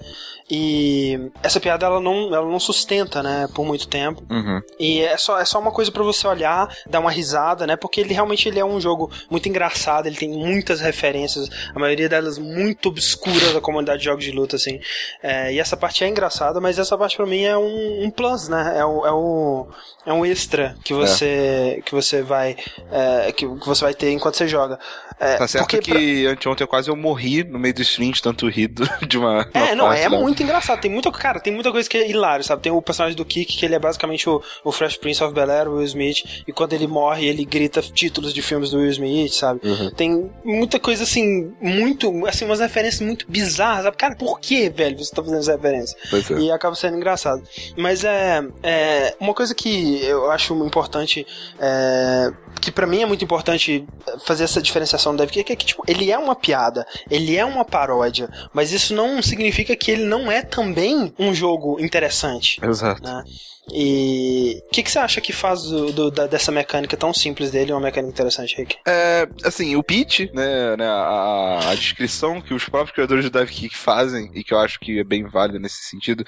e 0.50 1.32
essa 1.42 1.60
piada 1.60 1.88
ela 1.88 2.00
não, 2.00 2.34
ela 2.34 2.48
não 2.48 2.60
sustenta, 2.60 3.24
né, 3.24 3.48
por 3.54 3.66
muito 3.66 3.88
tempo. 3.88 4.24
Uhum. 4.30 4.62
E 4.80 5.02
é 5.02 5.18
só, 5.18 5.40
é 5.40 5.46
só 5.46 5.60
uma 5.60 5.72
coisa 5.72 5.92
pra 5.92 6.04
você 6.04 6.28
olhar, 6.28 6.70
dar 6.88 7.00
uma 7.00 7.10
risada, 7.10 7.66
né? 7.66 7.76
Porque 7.76 8.00
ele 8.00 8.14
realmente 8.14 8.48
ele 8.48 8.60
é 8.60 8.66
um 8.66 8.80
jogo 8.80 9.12
muito 9.30 9.50
engraçado, 9.50 10.06
ele 10.06 10.16
tem 10.16 10.30
muitas 10.30 10.82
referências, 10.82 11.50
a 11.74 11.80
maioria 11.80 12.08
delas 12.08 12.38
muito 12.38 12.90
obscuras 12.90 13.54
da 13.54 13.62
comunidade 13.62 14.00
de 14.00 14.06
jogos 14.06 14.24
de 14.24 14.32
luta, 14.32 14.56
assim. 14.56 14.80
É, 15.24 15.52
e 15.52 15.60
essa 15.60 15.76
parte 15.76 16.04
é 16.04 16.08
engraçada, 16.08 16.62
mas 16.62 16.78
essa 16.78 16.96
parte 16.96 17.18
pra 17.18 17.26
mim 17.26 17.44
é 17.44 17.58
um, 17.58 18.04
um 18.04 18.12
plus, 18.12 18.48
né? 18.48 18.76
É 18.78 18.86
o, 18.86 19.06
é 19.06 19.12
o, 19.12 19.68
é 20.06 20.14
um 20.14 20.24
extra 20.24 20.76
que 20.84 20.94
você, 20.94 21.82
que 21.86 21.92
você 21.92 22.22
vai 22.22 22.56
é, 22.98 23.32
que, 23.34 23.46
você 23.46 23.84
vai 23.84 23.94
ter 23.94 24.12
enquanto 24.12 24.36
você 24.36 24.48
joga. 24.48 24.80
É, 25.20 25.36
Tá 25.38 25.48
certo 25.48 25.68
porque 25.70 25.90
pra- 25.92 26.00
que 26.00 26.26
anteontem 26.28 26.64
eu 26.64 26.68
quase 26.68 26.90
eu 26.90 26.96
morri 26.96 27.44
no 27.44 27.60
meio 27.60 27.74
do 27.74 27.82
stream 27.82 28.12
de 28.16 28.22
tanto 28.22 28.48
rir 28.48 28.68
do- 28.68 28.88
de 29.08 29.18
uma. 29.18 29.48
É, 29.54 29.60
uma 29.64 29.76
não, 29.76 29.86
parte 29.88 30.02
é 30.04 30.10
lá. 30.10 30.20
muito 30.20 30.42
engraçado. 30.44 30.80
Tem 30.80 30.90
muita, 30.92 31.12
cara, 31.12 31.40
tem 31.40 31.54
muita 31.54 31.72
coisa 31.72 31.90
que 31.90 31.98
é 31.98 32.10
hilário, 32.10 32.44
sabe? 32.46 32.62
Tem 32.62 32.72
o 32.72 32.82
personagem 32.82 33.16
do 33.18 33.26
Kick, 33.26 33.58
que 33.58 33.66
ele 33.66 33.76
é 33.76 33.80
basicamente 33.80 34.30
o, 34.30 34.42
o 34.64 34.72
Fresh 34.72 34.98
Prince 34.98 35.24
of 35.24 35.34
Bel-Air, 35.34 35.68
o 35.68 35.76
Will 35.78 35.84
Smith, 35.86 36.44
e 36.48 36.54
quando 36.54 36.74
ele 36.74 36.88
morre, 36.88 37.26
ele 37.28 37.44
grita 37.44 37.82
títulos 37.82 38.34
de 38.34 38.42
filmes 38.42 38.70
do 38.72 38.78
Will 38.78 38.90
Smith, 38.92 39.34
sabe? 39.34 39.60
Uhum. 39.64 39.90
Tem 39.92 40.32
muita 40.44 40.80
coisa 40.80 41.04
assim, 41.04 41.54
muito, 41.62 42.26
assim, 42.28 42.46
umas 42.46 42.60
referências 42.60 43.02
muito 43.02 43.26
bizarras, 43.30 43.84
sabe? 43.86 43.98
Cara, 43.98 44.16
por 44.16 44.40
que, 44.40 44.70
velho, 44.70 44.98
você 44.98 45.14
tá 45.14 45.22
fazendo 45.22 45.40
essa 45.40 45.52
referência? 45.54 45.98
Pois 46.10 46.30
é. 46.32 46.36
E 46.36 46.52
acaba 46.52 46.76
sendo 46.76 46.98
engraçado. 46.98 47.42
Mas 47.78 48.04
é, 48.04 48.42
é 48.64 49.16
uma 49.20 49.34
coisa 49.34 49.54
que 49.56 50.04
eu 50.06 50.30
acho 50.32 50.54
importante, 50.66 51.26
é, 51.60 52.32
que 52.62 52.72
pra 52.72 52.85
mim 52.88 53.02
é 53.02 53.06
muito 53.06 53.24
importante 53.24 53.86
fazer 54.26 54.44
essa 54.44 54.62
diferenciação 54.62 55.14
do 55.14 55.20
Dev 55.20 55.30
Kick, 55.30 55.52
é 55.52 55.56
que 55.56 55.66
tipo, 55.66 55.84
ele 55.88 56.12
é 56.12 56.18
uma 56.18 56.36
piada, 56.36 56.86
ele 57.10 57.36
é 57.36 57.46
uma 57.46 57.66
paródia, 57.66 58.30
mas 58.54 58.72
isso 58.72 58.94
não 58.94 59.22
significa 59.22 59.76
que 59.76 59.92
ele 59.92 60.04
não 60.04 60.32
é 60.32 60.42
também 60.42 61.14
um 61.18 61.34
jogo 61.34 61.80
interessante. 61.80 62.60
Exato. 62.64 63.04
Né? 63.04 63.24
E 63.74 64.62
o 64.68 64.70
que, 64.72 64.84
que 64.84 64.92
você 64.92 65.00
acha 65.00 65.20
que 65.20 65.34
faz 65.34 65.64
do- 65.64 65.92
do- 65.92 66.12
da- 66.12 66.28
dessa 66.28 66.52
mecânica 66.52 66.96
tão 66.96 67.14
simples 67.14 67.50
dele 67.52 67.72
uma 67.72 67.82
mecânica 67.82 68.12
interessante, 68.14 68.56
Rick? 68.56 68.78
É, 68.88 69.28
assim, 69.44 69.76
o 69.76 69.84
pitch, 69.84 70.22
né, 70.34 70.76
né, 70.78 70.86
a, 70.88 71.70
a 71.72 71.76
descrição 71.76 72.42
que 72.42 72.54
os 72.54 72.64
próprios 72.70 72.92
criadores 72.94 73.28
do 73.30 73.40
Dive 73.40 73.52
Kick 73.52 73.76
fazem, 73.76 74.30
e 74.36 74.44
que 74.44 74.54
eu 74.54 74.60
acho 74.60 74.80
que 74.80 75.00
é 75.00 75.04
bem 75.04 75.24
válida 75.28 75.58
nesse 75.60 75.84
sentido, 75.84 76.24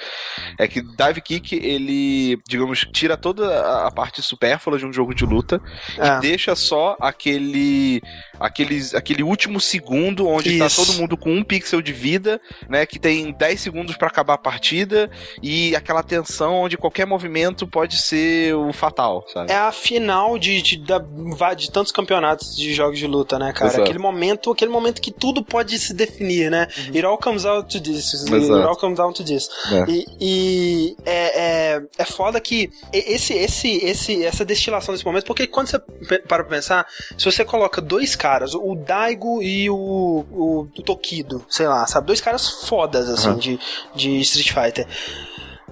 é 0.57 0.67
que 0.67 0.81
Dive 0.81 1.21
Kick, 1.21 1.55
ele, 1.55 2.39
digamos, 2.47 2.87
tira 2.91 3.15
toda 3.15 3.85
a, 3.85 3.91
parte 3.91 4.21
supérflua 4.21 4.77
de 4.79 4.85
um 4.85 4.93
jogo 4.93 5.13
de 5.13 5.25
luta 5.25 5.61
É. 5.97 6.17
e 6.17 6.19
deixa 6.21 6.55
só 6.55 6.95
aquele, 6.99 8.01
aqueles, 8.39 8.93
aquele 8.95 9.21
último 9.23 9.59
segundo 9.61 10.27
onde 10.27 10.57
tá 10.57 10.65
Isso. 10.67 10.85
todo 10.85 10.97
mundo 10.97 11.15
com 11.15 11.31
um 11.31 11.43
pixel 11.43 11.81
de 11.81 11.93
vida, 11.93 12.41
né, 12.67 12.85
que 12.85 12.97
tem 12.99 13.31
10 13.31 13.59
segundos 13.61 13.95
pra 13.95 14.07
acabar 14.07 14.33
a 14.33 14.37
partida 14.39 15.09
e 15.41 15.75
aquela 15.75 16.01
tensão 16.01 16.55
onde 16.55 16.77
qualquer 16.77 17.05
movimento 17.05 17.26
pode 17.67 17.97
ser 17.97 18.55
o 18.55 18.71
fatal, 18.73 19.23
sabe? 19.33 19.51
É 19.51 19.55
a 19.55 19.71
final 19.71 20.37
de, 20.37 20.61
de, 20.61 20.81
va- 21.37 21.53
de 21.53 21.69
tantos 21.71 21.91
campeonatos 21.91 22.55
de 22.55 22.73
jogos 22.73 22.99
de 22.99 23.07
luta, 23.07 23.37
né, 23.39 23.51
cara? 23.53 23.67
Exato. 23.71 23.83
Aquele 23.83 23.99
momento, 23.99 24.51
aquele 24.51 24.71
momento 24.71 25.01
que 25.01 25.11
tudo 25.11 25.43
pode 25.43 25.77
se 25.79 25.93
definir, 25.93 26.49
né? 26.51 26.67
It 26.87 27.03
all 27.05 27.17
comes 27.17 27.45
out 27.45 27.67
to 27.71 27.81
this. 27.83 28.13
It 28.13 28.31
Uhum. 28.31 28.37
Exato. 28.37 28.67
all 28.67 28.75
comes 28.77 28.97
down 28.97 29.13
to 29.13 29.23
this. 29.23 29.49
É. 29.71 29.85
E, 29.91 30.05
e 30.19 30.95
é, 31.05 31.41
é, 31.75 31.81
é 31.97 32.05
foda 32.05 32.39
que 32.39 32.69
esse, 32.93 33.33
esse, 33.33 33.77
esse, 33.83 34.23
essa 34.25 34.43
destilação 34.45 34.93
desse 34.93 35.05
momento, 35.05 35.25
porque 35.25 35.47
quando 35.47 35.67
você 35.67 35.79
para 35.79 36.19
pra 36.27 36.43
pensar, 36.43 36.85
se 37.17 37.25
você 37.25 37.43
coloca 37.43 37.81
dois 37.81 38.15
caras, 38.15 38.53
o 38.53 38.75
Daigo 38.75 39.41
e 39.41 39.69
o, 39.69 39.75
o, 39.75 40.67
o 40.77 40.81
Tokido, 40.83 41.45
sei 41.49 41.67
lá, 41.67 41.85
sabe? 41.87 42.07
Dois 42.07 42.21
caras 42.21 42.47
fodas, 42.67 43.09
assim, 43.09 43.29
Uhum. 43.29 43.37
de, 43.37 43.59
de 43.95 44.19
Street 44.21 44.51
Fighter. 44.53 44.87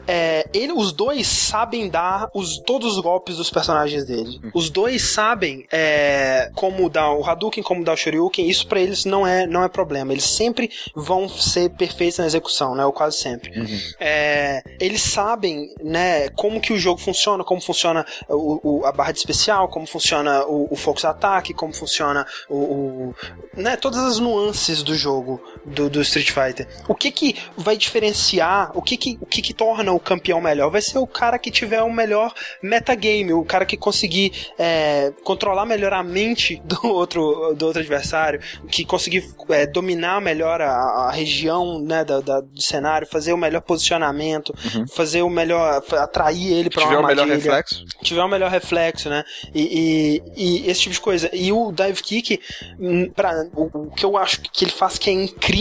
É, 0.08 0.48
ele, 0.54 0.72
os 0.74 0.92
dois 0.92 1.28
sabem 1.28 1.90
dar 1.90 2.30
os, 2.34 2.60
todos 2.60 2.96
os 2.96 3.02
golpes 3.04 3.38
dos 3.38 3.50
personagens 3.50 4.06
dele. 4.06 4.40
Os 4.54 4.70
dois 4.70 5.02
sabem 5.04 5.66
é, 5.72 6.52
como 6.56 6.90
dar 6.90 7.12
o 7.14 7.24
Hadouken, 7.26 7.64
como 7.64 7.84
dar 7.84 7.94
o 7.94 7.98
Shoryuken. 7.98 8.48
Isso 8.50 8.68
pra 8.68 8.80
eles 8.80 9.06
não 9.06 9.26
é, 9.26 9.48
não 9.48 9.64
é 9.64 9.68
problema. 9.68 10.12
Eles 10.14 10.26
sempre 10.26 10.70
vão 10.96 11.28
ser 11.28 11.70
perfeitos 11.72 12.20
na 12.20 12.26
execução, 12.26 12.76
né? 12.76 12.86
Ou 12.86 12.92
quase 12.94 13.18
sempre. 13.18 13.52
É, 14.00 14.62
eles 14.80 15.02
sabem, 15.02 15.74
né, 15.84 16.30
como 16.30 16.60
que 16.62 16.74
o 16.74 16.78
jogo 16.80 17.00
funciona, 17.00 17.44
como 17.44 17.62
funciona 17.62 18.06
o, 18.30 18.80
o- 18.82 18.86
a 18.86 18.92
barra 18.92 19.12
de 19.12 19.20
especial, 19.20 19.68
como 19.70 19.86
funciona 19.88 20.46
o, 20.46 20.68
o 20.72 20.76
focus 20.76 21.06
ataque, 21.06 21.54
como 21.54 21.74
funciona 21.74 22.26
o, 22.50 22.56
o- 22.58 23.16
né, 23.56 23.76
todas 23.78 24.00
as 24.00 24.20
nuances 24.20 24.84
do 24.84 24.94
jogo 24.96 25.42
do, 25.66 25.90
do 25.90 26.02
Street 26.02 26.32
Fighter. 26.32 26.68
O 26.88 26.94
que 26.94 27.12
que 27.12 27.36
vai 27.58 27.76
diferenciar, 27.76 28.72
o 28.76 28.82
que 28.82 28.96
que, 28.96 29.18
o 29.20 29.26
que 29.26 29.42
que 29.42 29.54
torna 29.54 29.92
o 29.92 30.00
campeão 30.00 30.40
melhor? 30.40 30.70
Vai 30.70 30.82
ser 30.82 31.00
o 31.00 31.08
cara 31.08 31.40
que 31.40 31.50
tiver 31.50 31.82
o 31.82 31.92
melhor 31.92 32.34
metagame, 32.62 33.34
o 33.34 33.44
cara 33.44 33.66
que 33.66 33.76
conseguir 33.76 34.32
é, 34.58 35.12
controlar 35.24 35.66
melhor 35.66 35.94
a 35.94 36.04
mente 36.04 36.62
do 36.66 36.88
outro, 36.88 37.54
do 37.58 37.66
outro 37.66 37.82
adversário, 37.82 38.40
que 38.70 38.86
conseguir 38.86 39.26
é, 39.50 39.66
dominar 39.66 40.22
melhor 40.22 40.62
a, 40.62 41.08
a 41.08 41.12
região 41.12 41.80
né, 41.80 42.04
da, 42.04 42.20
da, 42.20 42.42
do 42.42 42.62
cenário, 42.62 43.08
fazer 43.08 43.34
o 43.34 43.38
melhor 43.38 43.62
posicionamento, 43.62 44.54
uhum. 44.76 44.88
fazer 44.88 45.22
o 45.24 45.30
melhor, 45.30 45.84
atrair 45.94 46.54
ele 46.54 46.70
para 46.70 46.84
uma. 46.84 46.90
Tiver 46.90 47.04
o 47.04 47.08
melhor 47.08 47.28
reflexo. 47.28 47.86
Tiver 48.04 48.24
o 48.24 48.28
melhor 48.28 48.52
reflexo, 48.52 49.10
né? 49.10 49.24
E, 49.54 50.22
e, 50.36 50.66
e, 50.66 50.70
esse 50.70 50.82
tipo 50.82 50.94
de 50.94 51.02
coisa. 51.02 51.30
E 51.34 51.52
o 51.52 51.72
dive 51.72 52.04
kick, 52.04 52.40
hum, 52.80 53.10
pra, 53.10 53.48
o, 53.54 53.88
o, 53.88 53.92
que 53.92 54.06
eu 54.06 54.16
acho 54.18 54.42
que 54.42 54.66
ele 54.66 54.72
faz 54.72 54.98
que 54.98 55.10
é 55.10 55.14
incrível 55.14 55.55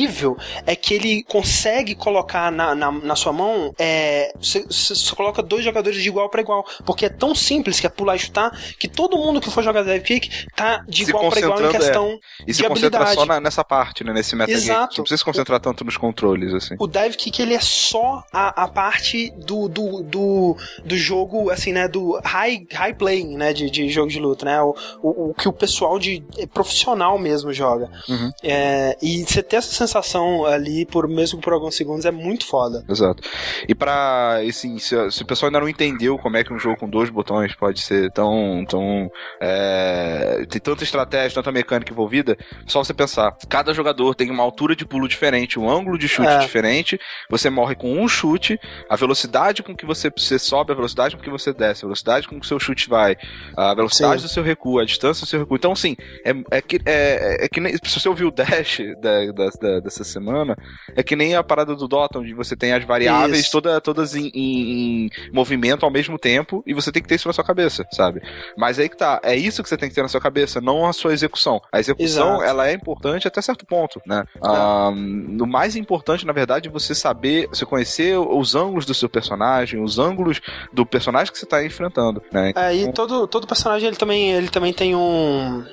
é 0.66 0.74
que 0.74 0.94
ele 0.94 1.22
consegue 1.24 1.94
colocar 1.94 2.50
na, 2.50 2.74
na, 2.74 2.90
na 2.90 3.16
sua 3.16 3.32
mão, 3.32 3.72
é, 3.78 4.32
você, 4.40 4.62
você 4.62 5.14
coloca 5.14 5.42
dois 5.42 5.64
jogadores 5.64 6.02
de 6.02 6.08
igual 6.08 6.28
para 6.28 6.40
igual, 6.40 6.66
porque 6.84 7.06
é 7.06 7.08
tão 7.08 7.34
simples 7.34 7.78
que 7.80 7.86
é 7.86 7.90
pular 7.90 8.16
e 8.16 8.18
chutar, 8.18 8.50
que 8.78 8.88
todo 8.88 9.16
mundo 9.16 9.40
que 9.40 9.50
for 9.50 9.62
jogar 9.62 9.82
dive 9.82 10.00
kick 10.00 10.46
tá 10.54 10.84
de 10.88 11.04
se 11.04 11.10
igual 11.10 11.30
para 11.30 11.40
igual 11.40 11.64
em 11.64 11.70
questão 11.70 12.08
é. 12.08 12.44
e 12.46 12.54
se 12.54 12.62
concentra 12.62 13.06
só 13.06 13.24
na, 13.24 13.40
nessa 13.40 13.64
parte, 13.64 14.04
né, 14.04 14.12
nesse 14.12 14.34
metagame. 14.34 14.62
Exato. 14.62 14.98
Não 14.98 15.04
precisa 15.04 15.18
se 15.18 15.24
concentrar 15.24 15.60
tanto 15.60 15.84
nos 15.84 15.96
controles, 15.96 16.52
assim. 16.52 16.74
O 16.78 16.86
dive 16.86 17.16
kick, 17.16 17.40
ele 17.40 17.54
é 17.54 17.60
só 17.60 18.24
a, 18.32 18.64
a 18.64 18.68
parte 18.68 19.30
do, 19.36 19.68
do, 19.68 20.02
do, 20.02 20.56
do 20.84 20.96
jogo, 20.96 21.50
assim, 21.50 21.72
né, 21.72 21.88
do 21.88 22.20
high, 22.24 22.66
high 22.72 22.94
playing, 22.94 23.36
né, 23.36 23.52
de, 23.52 23.70
de 23.70 23.88
jogo 23.88 24.08
de 24.08 24.18
luta, 24.18 24.44
né, 24.44 24.60
o, 24.62 24.74
o, 25.02 25.30
o 25.30 25.34
que 25.34 25.48
o 25.48 25.52
pessoal 25.52 25.98
de 25.98 26.24
é 26.38 26.46
profissional 26.46 27.18
mesmo 27.18 27.52
joga. 27.52 27.90
Uhum. 28.08 28.30
É, 28.42 28.96
e 29.02 29.24
você 29.24 29.42
ter 29.42 29.56
essa 29.56 29.83
sensação 29.86 30.44
ali, 30.44 30.86
por 30.86 31.08
mesmo 31.08 31.40
por 31.40 31.52
alguns 31.52 31.76
segundos, 31.76 32.04
é 32.04 32.10
muito 32.10 32.46
foda. 32.46 32.84
Exato. 32.88 33.22
E 33.68 33.74
pra, 33.74 34.40
assim, 34.48 34.78
se, 34.78 35.10
se 35.10 35.22
o 35.22 35.26
pessoal 35.26 35.48
ainda 35.48 35.60
não 35.60 35.68
entendeu 35.68 36.18
como 36.18 36.36
é 36.36 36.44
que 36.44 36.52
um 36.52 36.58
jogo 36.58 36.78
com 36.78 36.88
dois 36.88 37.10
botões 37.10 37.54
pode 37.54 37.80
ser 37.80 38.10
tão, 38.12 38.64
tão, 38.68 39.10
é, 39.40 40.44
tem 40.48 40.60
tanta 40.60 40.84
estratégia, 40.84 41.34
tanta 41.34 41.52
mecânica 41.52 41.92
envolvida, 41.92 42.36
só 42.66 42.82
você 42.82 42.94
pensar, 42.94 43.36
cada 43.48 43.72
jogador 43.72 44.14
tem 44.14 44.30
uma 44.30 44.42
altura 44.42 44.74
de 44.74 44.84
pulo 44.84 45.08
diferente, 45.08 45.58
um 45.58 45.68
ângulo 45.68 45.98
de 45.98 46.08
chute 46.08 46.28
é. 46.28 46.38
diferente, 46.38 46.98
você 47.30 47.50
morre 47.50 47.74
com 47.74 47.92
um 47.92 48.08
chute, 48.08 48.58
a 48.88 48.96
velocidade 48.96 49.62
com 49.62 49.74
que 49.74 49.86
você, 49.86 50.10
você 50.10 50.38
sobe, 50.38 50.72
a 50.72 50.74
velocidade 50.74 51.16
com 51.16 51.22
que 51.22 51.30
você 51.30 51.52
desce, 51.52 51.84
a 51.84 51.88
velocidade 51.88 52.28
com 52.28 52.38
que 52.38 52.46
o 52.46 52.48
seu 52.48 52.58
chute 52.58 52.88
vai, 52.88 53.16
a 53.56 53.74
velocidade 53.74 54.22
Sim. 54.22 54.26
do 54.26 54.32
seu 54.32 54.42
recuo, 54.42 54.78
a 54.78 54.84
distância 54.84 55.24
do 55.24 55.28
seu 55.28 55.40
recuo. 55.40 55.56
Então, 55.56 55.72
assim, 55.72 55.96
é, 56.24 56.32
é, 56.50 56.62
que, 56.62 56.80
é, 56.84 57.44
é 57.44 57.48
que 57.48 57.60
nem, 57.60 57.74
se 57.74 58.00
você 58.00 58.08
ouviu 58.08 58.28
o 58.28 58.30
Dash 58.30 58.80
da, 59.00 59.32
da, 59.32 59.50
da, 59.60 59.73
dessa 59.80 60.04
semana, 60.04 60.56
é 60.94 61.02
que 61.02 61.16
nem 61.16 61.34
a 61.34 61.42
parada 61.42 61.74
do 61.74 61.88
Dota, 61.88 62.18
onde 62.18 62.34
você 62.34 62.56
tem 62.56 62.72
as 62.72 62.84
variáveis 62.84 63.48
toda, 63.50 63.80
todas 63.80 64.14
em, 64.14 64.30
em, 64.34 65.06
em, 65.06 65.10
movimento 65.32 65.84
ao 65.84 65.90
mesmo 65.90 66.18
tempo 66.18 66.62
e 66.66 66.74
você 66.74 66.90
tem 66.90 67.02
que 67.02 67.08
ter 67.08 67.16
isso 67.16 67.28
na 67.28 67.34
sua 67.34 67.44
cabeça, 67.44 67.86
sabe? 67.92 68.22
Mas 68.56 68.78
aí 68.78 68.88
que 68.88 68.96
tá, 68.96 69.20
é 69.22 69.36
isso 69.36 69.62
que 69.62 69.68
você 69.68 69.76
tem 69.76 69.88
que 69.88 69.94
ter 69.94 70.02
na 70.02 70.08
sua 70.08 70.20
cabeça, 70.20 70.60
não 70.60 70.86
a 70.86 70.92
sua 70.92 71.12
execução. 71.12 71.60
A 71.72 71.80
execução, 71.80 72.36
Exato. 72.36 72.44
ela 72.44 72.68
é 72.68 72.72
importante 72.72 73.26
até 73.28 73.40
certo 73.40 73.66
ponto, 73.66 74.00
né? 74.06 74.24
É. 74.42 74.48
Um, 74.48 75.38
o 75.40 75.46
mais 75.46 75.76
importante, 75.76 76.26
na 76.26 76.32
verdade, 76.32 76.68
é 76.68 76.72
você 76.72 76.94
saber, 76.94 77.48
você 77.48 77.64
conhecer 77.64 78.18
os 78.18 78.54
ângulos 78.54 78.86
do 78.86 78.94
seu 78.94 79.08
personagem, 79.08 79.82
os 79.82 79.98
ângulos 79.98 80.40
do 80.72 80.86
personagem 80.86 81.32
que 81.32 81.38
você 81.38 81.44
está 81.44 81.64
enfrentando, 81.64 82.22
né? 82.32 82.52
É, 82.56 82.74
e 82.74 82.82
então 82.82 83.06
todo, 83.06 83.26
todo 83.26 83.46
personagem, 83.46 83.88
ele 83.88 83.96
também, 83.96 84.32
ele 84.32 84.48
também 84.48 84.72
tem 84.72 84.94
um 84.94 85.64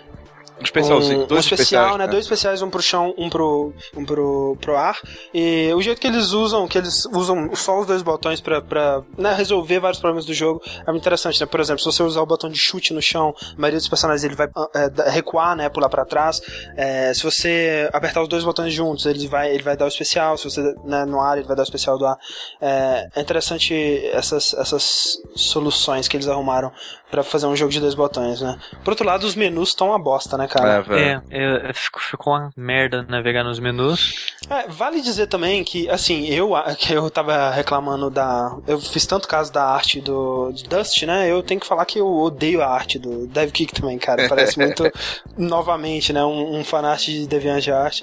um 0.61 0.65
especial, 0.65 0.99
um, 0.99 1.01
sim. 1.01 1.25
Dois 1.25 1.31
um 1.31 1.39
especial, 1.39 1.97
né? 1.97 2.05
né? 2.05 2.11
Dois 2.11 2.25
especiais, 2.25 2.61
um 2.61 2.69
pro 2.69 2.81
chão, 2.81 3.13
um 3.17 3.29
pro, 3.29 3.73
um 3.95 4.05
pro, 4.05 4.57
pro 4.61 4.77
ar. 4.77 4.97
E 5.33 5.71
o 5.73 5.81
jeito 5.81 5.99
que 5.99 6.07
eles 6.07 6.31
usam, 6.31 6.67
que 6.67 6.77
eles 6.77 7.05
usam 7.05 7.53
só 7.55 7.79
os 7.79 7.87
dois 7.87 8.01
botões 8.01 8.39
pra, 8.39 8.61
pra 8.61 9.01
né, 9.17 9.33
resolver 9.33 9.79
vários 9.79 9.99
problemas 9.99 10.25
do 10.25 10.33
jogo 10.33 10.61
é 10.85 10.91
muito 10.91 11.01
interessante, 11.01 11.39
né? 11.39 11.45
Por 11.45 11.59
exemplo, 11.59 11.79
se 11.79 11.85
você 11.85 12.03
usar 12.03 12.21
o 12.21 12.25
botão 12.25 12.49
de 12.49 12.57
chute 12.57 12.93
no 12.93 13.01
chão, 13.01 13.33
a 13.57 13.59
maioria 13.59 13.79
dos 13.79 13.87
personagens 13.87 14.23
ele 14.23 14.35
vai 14.35 14.47
é, 14.75 15.09
recuar, 15.09 15.55
né? 15.55 15.69
Pular 15.69 15.89
pra 15.89 16.05
trás. 16.05 16.41
É, 16.75 17.13
se 17.13 17.23
você 17.23 17.89
apertar 17.91 18.21
os 18.21 18.27
dois 18.27 18.43
botões 18.43 18.73
juntos, 18.73 19.05
ele 19.05 19.27
vai, 19.27 19.51
ele 19.51 19.63
vai 19.63 19.75
dar 19.75 19.85
o 19.85 19.87
especial. 19.87 20.37
Se 20.37 20.45
você 20.45 20.61
né, 20.83 21.05
no 21.05 21.19
ar, 21.19 21.37
ele 21.37 21.47
vai 21.47 21.55
dar 21.55 21.63
o 21.63 21.65
especial 21.65 21.97
do 21.97 22.05
ar. 22.05 22.17
É, 22.61 23.07
é 23.15 23.21
interessante 23.21 23.73
essas, 24.13 24.53
essas 24.53 25.17
soluções 25.35 26.07
que 26.07 26.17
eles 26.17 26.27
arrumaram 26.27 26.71
para 27.11 27.23
fazer 27.23 27.45
um 27.45 27.55
jogo 27.55 27.71
de 27.71 27.79
dois 27.79 27.93
botões, 27.93 28.41
né? 28.41 28.57
Por 28.83 28.91
outro 28.91 29.05
lado, 29.05 29.27
os 29.27 29.35
menus 29.35 29.69
estão 29.69 29.89
uma 29.89 29.99
bosta, 29.99 30.37
né, 30.37 30.47
cara? 30.47 30.83
É, 30.89 31.21
é, 31.29 31.69
é 31.69 31.73
ficou 31.73 32.33
uma 32.33 32.49
merda 32.55 33.05
navegar 33.07 33.43
nos 33.43 33.59
menus. 33.59 34.33
É, 34.49 34.67
vale 34.69 35.01
dizer 35.01 35.27
também 35.27 35.63
que, 35.63 35.89
assim, 35.89 36.25
eu 36.27 36.53
que 36.77 36.93
eu 36.93 37.09
tava 37.09 37.51
reclamando 37.51 38.09
da. 38.09 38.57
Eu 38.65 38.79
fiz 38.79 39.05
tanto 39.05 39.27
caso 39.27 39.51
da 39.51 39.65
arte 39.65 39.99
do 39.99 40.51
de 40.53 40.63
Dust, 40.63 41.03
né? 41.03 41.29
Eu 41.29 41.43
tenho 41.43 41.59
que 41.59 41.67
falar 41.67 41.85
que 41.85 41.99
eu 41.99 42.07
odeio 42.07 42.61
a 42.61 42.67
arte 42.67 42.97
do 42.97 43.27
Dev 43.27 43.51
Kick 43.51 43.73
também, 43.73 43.97
cara. 43.97 44.29
Parece 44.29 44.57
muito, 44.59 44.89
novamente, 45.37 46.13
né? 46.13 46.23
Um, 46.23 46.59
um 46.59 46.63
fanart 46.63 47.05
de 47.05 47.27
Deviant 47.27 47.67
Art. 47.67 48.01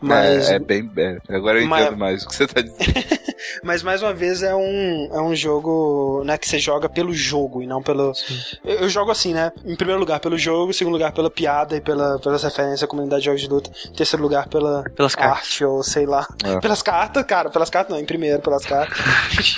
Mas... 0.00 0.50
É, 0.50 0.56
é 0.56 0.58
bem. 0.58 0.90
É, 0.96 1.18
agora 1.28 1.60
eu 1.60 1.66
entendo 1.66 1.96
mais 1.96 2.22
o 2.22 2.28
que 2.28 2.34
você 2.34 2.46
tá 2.46 2.60
dizendo. 2.60 2.76
Mas 3.62 3.82
mais 3.82 4.02
uma 4.02 4.12
vez 4.12 4.42
é 4.42 4.54
um, 4.54 5.08
é 5.12 5.20
um 5.20 5.34
jogo 5.34 6.22
né, 6.24 6.38
que 6.38 6.48
você 6.48 6.58
joga 6.58 6.88
pelo 6.88 7.12
jogo 7.12 7.62
e 7.62 7.66
não 7.66 7.82
pelo. 7.82 8.12
Eu, 8.64 8.80
eu, 8.80 8.88
jogo 8.88 9.10
assim, 9.10 9.34
né? 9.34 9.52
Em 9.64 9.76
primeiro 9.76 10.00
lugar 10.00 10.20
pelo 10.20 10.38
jogo, 10.38 10.70
em 10.70 10.74
segundo 10.74 10.94
lugar 10.94 11.12
pela 11.12 11.30
piada 11.30 11.76
e 11.76 11.80
pela, 11.80 12.18
pelas 12.18 12.42
referências 12.42 12.82
à 12.82 12.86
comunidade 12.86 13.20
de 13.20 13.26
jogos 13.26 13.40
de 13.40 13.48
luta, 13.48 13.70
em 13.88 13.92
terceiro 13.92 14.22
lugar 14.22 14.48
pela 14.48 14.84
pelas 14.90 15.14
arte 15.14 15.18
cartas. 15.18 15.60
ou 15.60 15.82
sei 15.82 16.06
lá. 16.06 16.26
É. 16.44 16.60
Pelas 16.60 16.82
cartas, 16.82 17.24
cara, 17.24 17.50
pelas 17.50 17.70
cartas 17.70 17.94
não, 17.94 18.00
em 18.00 18.06
primeiro 18.06 18.40
pelas 18.40 18.64
cartas. 18.64 18.98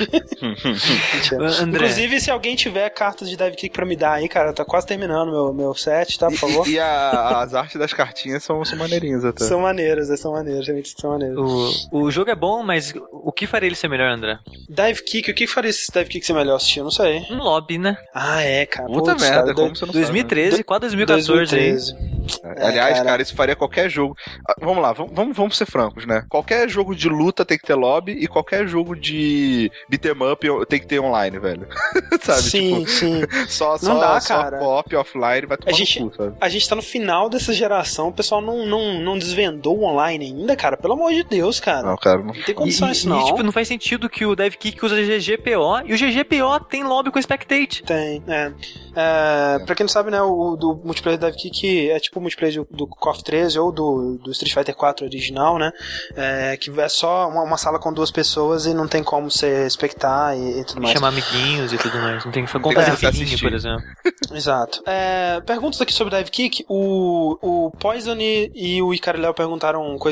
André. 1.61 1.85
Inclusive, 1.85 2.21
se 2.21 2.31
alguém 2.31 2.57
tiver 2.57 2.89
cartas 2.91 3.29
de 3.29 3.37
Dive 3.37 3.57
Kick 3.57 3.75
pra 3.75 3.87
me 3.87 3.97
dar 3.97 4.15
aí, 4.15 4.29
cara, 4.29 4.53
tá 4.53 4.65
quase 4.65 4.87
terminando 4.87 5.31
meu, 5.31 5.53
meu 5.53 5.75
set, 5.75 6.19
tá? 6.19 6.29
Por 6.29 6.39
favor. 6.39 6.69
E, 6.69 6.73
e 6.73 6.81
a, 6.81 7.41
as 7.41 7.55
artes 7.55 7.77
das 7.77 7.93
cartinhas 7.93 8.43
são, 8.43 8.65
são 8.65 8.79
maneirinhas 8.79 9.25
até. 9.25 9.45
São 9.45 9.61
maneiras, 9.61 10.09
são 10.21 10.28
maneiras, 10.33 10.65
gente, 10.65 10.95
são 10.99 11.11
maneiras. 11.11 11.39
O, 11.39 11.99
o 11.99 12.11
jogo 12.11 12.31
é 12.31 12.35
bom, 12.35 12.63
mas 12.63 12.95
o 13.11 13.33
que 13.33 13.47
faria 13.47 13.67
ele 13.67 13.77
ser 13.77 13.89
melhor, 13.89 14.11
André? 14.11 14.39
Dive 14.69 15.03
Kick, 15.03 15.31
o 15.31 15.35
que 15.35 15.47
faria 15.47 15.71
esse 15.71 15.91
Dive 15.93 16.09
Kick 16.09 16.25
ser 16.25 16.33
melhor 16.33 16.57
assistir? 16.57 16.81
Eu 16.81 16.85
não 16.85 16.91
sei. 16.91 17.27
Um 17.31 17.39
lobby, 17.39 17.79
né? 17.79 17.97
Ah, 18.15 18.43
é, 18.43 18.67
cara. 18.67 18.89
Puta 18.89 19.13
Putz, 19.13 19.23
merda, 19.23 19.41
cara, 19.43 19.55
como 19.55 19.77
você 19.77 19.87
não 19.87 19.93
2013, 19.93 20.51
sabe, 20.51 20.59
né? 20.59 20.65
quase 20.65 20.81
2014. 20.81 21.27
2013. 21.29 22.19
É, 22.45 22.67
Aliás, 22.67 22.95
cara. 22.95 23.11
cara. 23.11 23.23
isso 23.23 23.35
faria 23.35 23.57
qualquer 23.57 23.89
jogo. 23.89 24.17
Ah, 24.49 24.55
vamos 24.61 24.83
lá, 24.83 24.93
vamos, 24.93 25.37
vamos 25.37 25.57
ser 25.57 25.67
francos, 25.67 26.07
né? 26.07 26.25
Qualquer 26.29 26.69
jogo 26.69 26.95
de 26.95 27.09
luta 27.09 27.45
tem 27.45 27.59
que 27.59 27.67
ter 27.67 27.75
lobby 27.75 28.13
e 28.13 28.27
qualquer 28.27 28.67
jogo 28.67 28.95
de 28.95 29.71
beat'em 29.89 30.13
up 30.31 30.67
tem 30.67 30.81
que 30.81 30.87
ter 30.87 31.01
online, 31.01 31.39
velho. 31.39 31.67
sabe? 32.23 32.43
Sim, 32.43 32.79
tipo, 32.81 32.91
sim. 32.91 33.23
Só, 33.49 33.73
não 33.73 33.79
só, 33.79 33.99
dá, 33.99 34.21
só 34.21 34.43
cara. 34.43 34.59
co-op 34.59 34.97
offline 34.97 35.47
vai 35.47 35.57
tomar 35.57 35.73
a 35.73 35.75
gente, 35.75 36.01
no 36.01 36.11
cu, 36.11 36.17
sabe? 36.17 36.37
A 36.41 36.49
gente 36.49 36.69
tá 36.69 36.77
no 36.77 36.83
final 36.83 37.29
dessa 37.29 37.53
geração, 37.53 38.09
o 38.09 38.13
pessoal 38.13 38.41
não, 38.41 38.67
não, 38.67 39.01
não 39.01 39.19
desvendou 39.19 39.79
o 39.79 39.85
online 39.85 40.18
ainda, 40.25 40.57
cara. 40.57 40.77
Pelo 40.77 40.95
amor 40.95 41.13
de 41.13 41.23
Deus, 41.25 41.61
cara. 41.61 41.87
Não, 41.87 41.97
cara. 41.97 42.19
Não, 42.19 42.27
não 42.35 42.43
tem 42.43 42.55
condições, 42.55 43.05
e, 43.05 43.09
não. 43.09 43.21
E, 43.21 43.25
tipo, 43.27 43.43
não 43.43 43.53
faz 43.53 43.69
sentido 43.69 44.09
que 44.09 44.25
o 44.25 44.35
DevKick 44.35 44.85
usa 44.85 44.97
GGPO 44.97 45.87
e 45.87 45.95
o 45.95 45.97
GGPO 45.97 46.65
tem 46.69 46.85
lobby 46.85 47.11
com 47.11 47.21
Spectate. 47.21 47.83
Tem, 47.83 48.23
é. 48.27 48.53
é, 48.95 49.59
Pra 49.65 49.75
quem 49.75 49.85
não 49.85 49.89
sabe, 49.89 50.11
né, 50.11 50.21
o 50.23 50.57
do 50.57 50.81
multiplayer 50.85 51.19
do 51.19 51.27
DevKick 51.27 51.91
é 51.91 52.01
tipo 52.01 52.19
o 52.19 52.23
multiplayer 52.23 52.55
do, 52.55 52.69
do 52.71 52.87
KOF 52.87 53.23
13 53.23 53.59
ou 53.59 53.73
do, 53.73 54.19
do 54.23 54.31
Street 54.33 54.55
Fighter 54.55 54.75
4 54.75 55.07
original, 55.07 55.59
né? 55.59 55.73
É, 56.17 56.57
que 56.57 56.71
é 56.81 56.89
só 56.89 57.29
uma, 57.29 57.43
uma, 57.43 57.57
sala 57.57 57.79
com 57.79 57.93
duas 57.93 58.11
pessoas 58.11 58.67
e 58.67 58.75
não 58.75 58.87
tem 58.87 59.03
como 59.03 59.31
você 59.31 59.67
expectar 59.67 60.37
e, 60.37 60.61
e 60.61 60.65
tudo 60.65 60.81
mais. 60.81 60.95
Chamar 60.95 61.09
amiguinhos 61.09 61.73
e 61.73 61.79
tudo 61.79 61.99
mais. 61.99 62.25
Não 62.25 62.33
tem 62.33 62.47
como 62.47 62.73
fazer 62.73 62.97
filhinho, 62.97 63.39
por 63.39 63.53
exemplo. 63.53 63.83
Exato. 64.33 64.83
É, 64.87 65.41
perguntas 65.41 65.81
aqui 65.81 65.93
sobre 65.93 66.17
DiveKick. 66.17 66.65
O, 66.69 67.39
o 67.41 67.71
Poison 67.73 68.17
e 68.19 68.81
o 68.83 68.93
Icarilel 68.93 69.35
perguntaram 69.35 69.97
coisas 69.99 70.08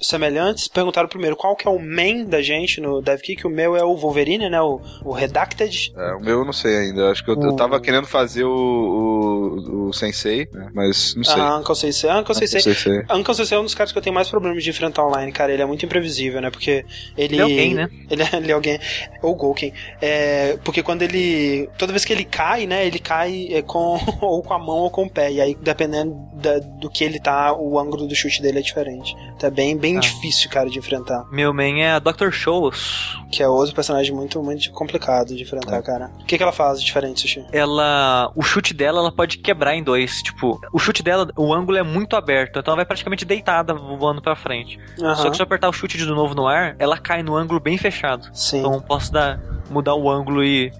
semelhantes. 0.00 0.68
Perguntaram 0.68 1.08
primeiro 1.08 1.36
qual 1.36 1.56
que 1.56 1.66
é 1.66 1.70
o 1.70 1.78
main 1.78 2.24
da 2.24 2.40
gente 2.42 2.80
no 2.80 3.02
DiveKick. 3.02 3.46
O 3.46 3.50
meu 3.50 3.76
é 3.76 3.84
o 3.84 3.96
Wolverine, 3.96 4.48
né? 4.48 4.60
O, 4.60 4.80
o 5.04 5.12
Redacted. 5.12 5.92
É, 5.96 6.14
o 6.14 6.20
meu 6.20 6.40
eu 6.40 6.44
não 6.44 6.52
sei 6.52 6.76
ainda. 6.76 7.10
Acho 7.10 7.24
que 7.24 7.30
eu, 7.30 7.36
o... 7.36 7.44
eu 7.44 7.56
tava 7.56 7.80
querendo 7.80 8.06
fazer 8.06 8.44
o, 8.44 8.50
o, 8.50 9.88
o 9.88 9.92
Sensei, 9.92 10.48
né? 10.52 10.70
mas 10.74 11.14
não 11.14 11.24
sei. 11.24 11.40
Ah, 11.40 11.58
Uncle 11.58 11.74
Sensei. 11.74 12.10
Uncle 12.10 12.34
Sensei. 12.34 12.60
Sensei. 12.60 13.02
Uncle 13.10 13.34
Sensei 13.34 13.56
é 13.56 13.60
um 13.60 13.64
dos 13.64 13.74
caras 13.74 13.92
que 13.92 13.98
eu 13.98 14.02
tenho 14.02 14.14
mais 14.14 14.28
problemas 14.28 14.62
de 14.62 14.70
enfrentar 14.70 15.04
online, 15.04 15.32
cara. 15.32 15.52
Ele 15.52 15.62
é 15.62 15.66
muito 15.66 15.84
imprevisível, 15.84 16.40
né? 16.40 16.50
Porque 16.50 16.84
ele. 17.16 17.30
Ele 17.34 17.38
é 17.38 17.42
alguém, 17.42 17.74
né? 17.74 17.88
Ele 18.10 18.22
é, 18.22 18.36
ele 18.36 18.50
é 18.50 18.54
alguém. 18.54 18.80
Ou 19.22 19.34
Golken. 19.34 19.72
É, 20.00 20.58
porque 20.64 20.82
quando 20.82 21.02
ele. 21.02 21.68
Toda 21.78 21.92
vez 21.92 22.04
que 22.04 22.12
ele 22.12 22.24
cai, 22.24 22.66
né? 22.66 22.86
Ele 22.86 22.98
cai 22.98 23.48
é, 23.50 23.62
com 23.62 23.98
ou 24.20 24.42
com 24.42 24.54
a 24.54 24.58
mão 24.58 24.78
ou 24.78 24.90
com 24.90 25.04
o 25.04 25.10
pé. 25.10 25.30
E 25.30 25.40
aí, 25.40 25.56
dependendo 25.60 26.14
da, 26.34 26.58
do 26.58 26.90
que 26.90 27.04
ele 27.04 27.20
tá, 27.20 27.54
o 27.56 27.78
ângulo 27.78 28.06
do 28.06 28.14
chute 28.14 28.42
dele 28.42 28.58
é 28.58 28.62
diferente. 28.62 29.14
É 29.42 29.50
bem, 29.50 29.76
bem 29.76 29.96
ah. 29.96 30.00
difícil, 30.00 30.50
cara, 30.50 30.68
de 30.68 30.78
enfrentar. 30.78 31.26
Meu 31.30 31.52
main 31.52 31.80
é 31.80 31.92
a 31.92 31.98
Dr. 31.98 32.30
Shows. 32.30 33.18
Que 33.32 33.42
é 33.42 33.48
outro 33.48 33.74
personagem 33.74 34.14
muito, 34.14 34.42
muito 34.42 34.70
complicado 34.72 35.34
de 35.34 35.42
enfrentar, 35.42 35.76
é. 35.76 35.82
cara. 35.82 36.10
O 36.20 36.24
que, 36.24 36.36
que 36.36 36.42
ela 36.42 36.52
faz 36.52 36.78
de 36.78 36.86
diferente, 36.86 37.20
Sushi? 37.20 37.44
Ela. 37.52 38.30
O 38.34 38.42
chute 38.42 38.74
dela, 38.74 39.00
ela 39.00 39.12
pode 39.12 39.38
quebrar 39.38 39.74
em 39.74 39.82
dois. 39.82 40.22
Tipo, 40.22 40.60
o 40.72 40.78
chute 40.78 41.02
dela 41.02 41.30
o 41.36 41.54
ângulo 41.54 41.78
é 41.78 41.82
muito 41.82 42.16
aberto, 42.16 42.58
então 42.58 42.72
ela 42.72 42.76
vai 42.76 42.84
praticamente 42.84 43.24
deitada 43.24 43.74
voando 43.74 44.20
pra 44.20 44.34
frente. 44.34 44.78
Aham. 45.00 45.14
Só 45.14 45.30
que 45.30 45.36
se 45.36 45.42
eu 45.42 45.44
apertar 45.44 45.68
o 45.68 45.72
chute 45.72 45.96
de 45.96 46.06
novo 46.06 46.34
no 46.34 46.46
ar, 46.46 46.76
ela 46.78 46.98
cai 46.98 47.22
no 47.22 47.36
ângulo 47.36 47.60
bem 47.60 47.78
fechado. 47.78 48.28
Sim. 48.34 48.60
Então 48.60 48.80
posso 48.80 49.12
dar, 49.12 49.40
mudar 49.70 49.94
o 49.94 50.10
ângulo 50.10 50.44
e 50.44 50.72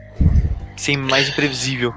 ser 0.76 0.96
mais 0.96 1.28
imprevisível. 1.28 1.94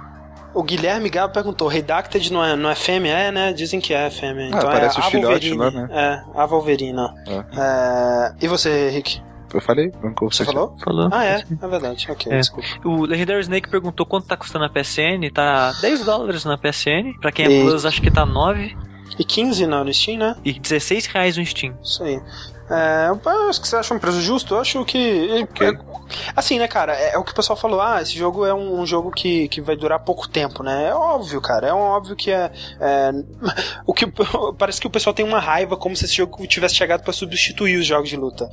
O 0.53 0.61
Guilherme 0.63 1.09
Gabo 1.09 1.33
perguntou: 1.33 1.67
Redacted 1.67 2.31
não 2.31 2.43
é, 2.43 2.55
não 2.55 2.69
é 2.69 2.75
fêmea? 2.75 3.11
É, 3.17 3.31
né? 3.31 3.53
Dizem 3.53 3.79
que 3.81 3.93
é 3.93 4.09
fêmea. 4.09 4.47
então 4.47 4.61
parece 4.61 4.97
é 4.97 5.01
o 5.01 5.03
filhote 5.05 5.53
lá, 5.55 5.71
né? 5.71 5.87
É, 5.91 6.23
a 6.39 6.45
Wolverina. 6.45 7.13
É, 7.57 8.33
E 8.45 8.47
você, 8.47 8.89
Rick? 8.89 9.21
Eu 9.53 9.61
falei, 9.61 9.91
Você 10.19 10.43
falou? 10.43 10.75
Falou? 10.83 11.09
Ah, 11.11 11.23
é? 11.25 11.43
É 11.61 11.67
verdade. 11.67 12.07
Ok, 12.09 12.31
É. 12.31 12.37
desculpa. 12.39 12.67
O 12.83 13.05
Legendary 13.05 13.41
Snake 13.41 13.69
perguntou 13.69 14.03
quanto 14.03 14.25
tá 14.27 14.35
custando 14.35 14.65
a 14.65 14.69
PSN. 14.69 15.29
Tá 15.31 15.73
10 15.79 16.03
dólares 16.03 16.43
na 16.43 16.57
PSN. 16.57 17.13
Pra 17.21 17.31
quem 17.31 17.45
é 17.45 17.51
E- 17.51 17.61
Plus, 17.61 17.85
acho 17.85 18.01
que 18.01 18.09
tá 18.09 18.25
9. 18.25 18.75
E 19.19 19.23
15 19.23 19.67
não, 19.67 19.83
no 19.83 19.93
Steam, 19.93 20.17
né? 20.17 20.35
E 20.43 20.53
16 20.59 21.05
reais 21.05 21.37
no 21.37 21.45
Steam. 21.45 21.75
Isso 21.83 22.03
aí. 22.03 22.19
É, 22.69 23.09
eu 23.09 23.49
acho 23.49 23.61
que 23.61 23.67
você 23.67 23.75
acha 23.75 23.93
um 23.93 23.99
preço 23.99 24.21
justo, 24.21 24.55
eu 24.55 24.59
acho 24.61 24.83
que. 24.85 25.45
é- 25.61 25.77
assim, 26.35 26.57
né, 26.59 26.67
cara? 26.67 26.93
É, 26.95 27.13
é 27.13 27.17
o 27.17 27.23
que 27.23 27.31
o 27.31 27.35
pessoal 27.35 27.57
falou, 27.57 27.81
ah, 27.81 28.01
esse 28.01 28.17
jogo 28.17 28.45
é 28.45 28.53
um, 28.53 28.79
um 28.81 28.85
jogo 28.85 29.11
que, 29.11 29.47
que 29.49 29.61
vai 29.61 29.75
durar 29.75 29.99
pouco 29.99 30.27
tempo, 30.27 30.63
né? 30.63 30.87
É 30.89 30.93
óbvio, 30.95 31.41
cara. 31.41 31.67
É 31.67 31.73
um 31.73 31.79
óbvio 31.79 32.15
que 32.15 32.31
é. 32.31 32.51
é, 32.79 33.11
o 33.85 33.93
que 33.93 34.05
Parece 34.57 34.79
que 34.79 34.87
o 34.87 34.89
pessoal 34.89 35.13
tem 35.13 35.25
uma 35.25 35.39
raiva 35.39 35.75
como 35.75 35.95
se 35.95 36.05
esse 36.05 36.15
jogo 36.15 36.45
tivesse 36.47 36.75
chegado 36.75 37.03
pra 37.03 37.11
substituir 37.13 37.77
os 37.77 37.85
jogos 37.85 38.09
de 38.09 38.15
luta, 38.15 38.49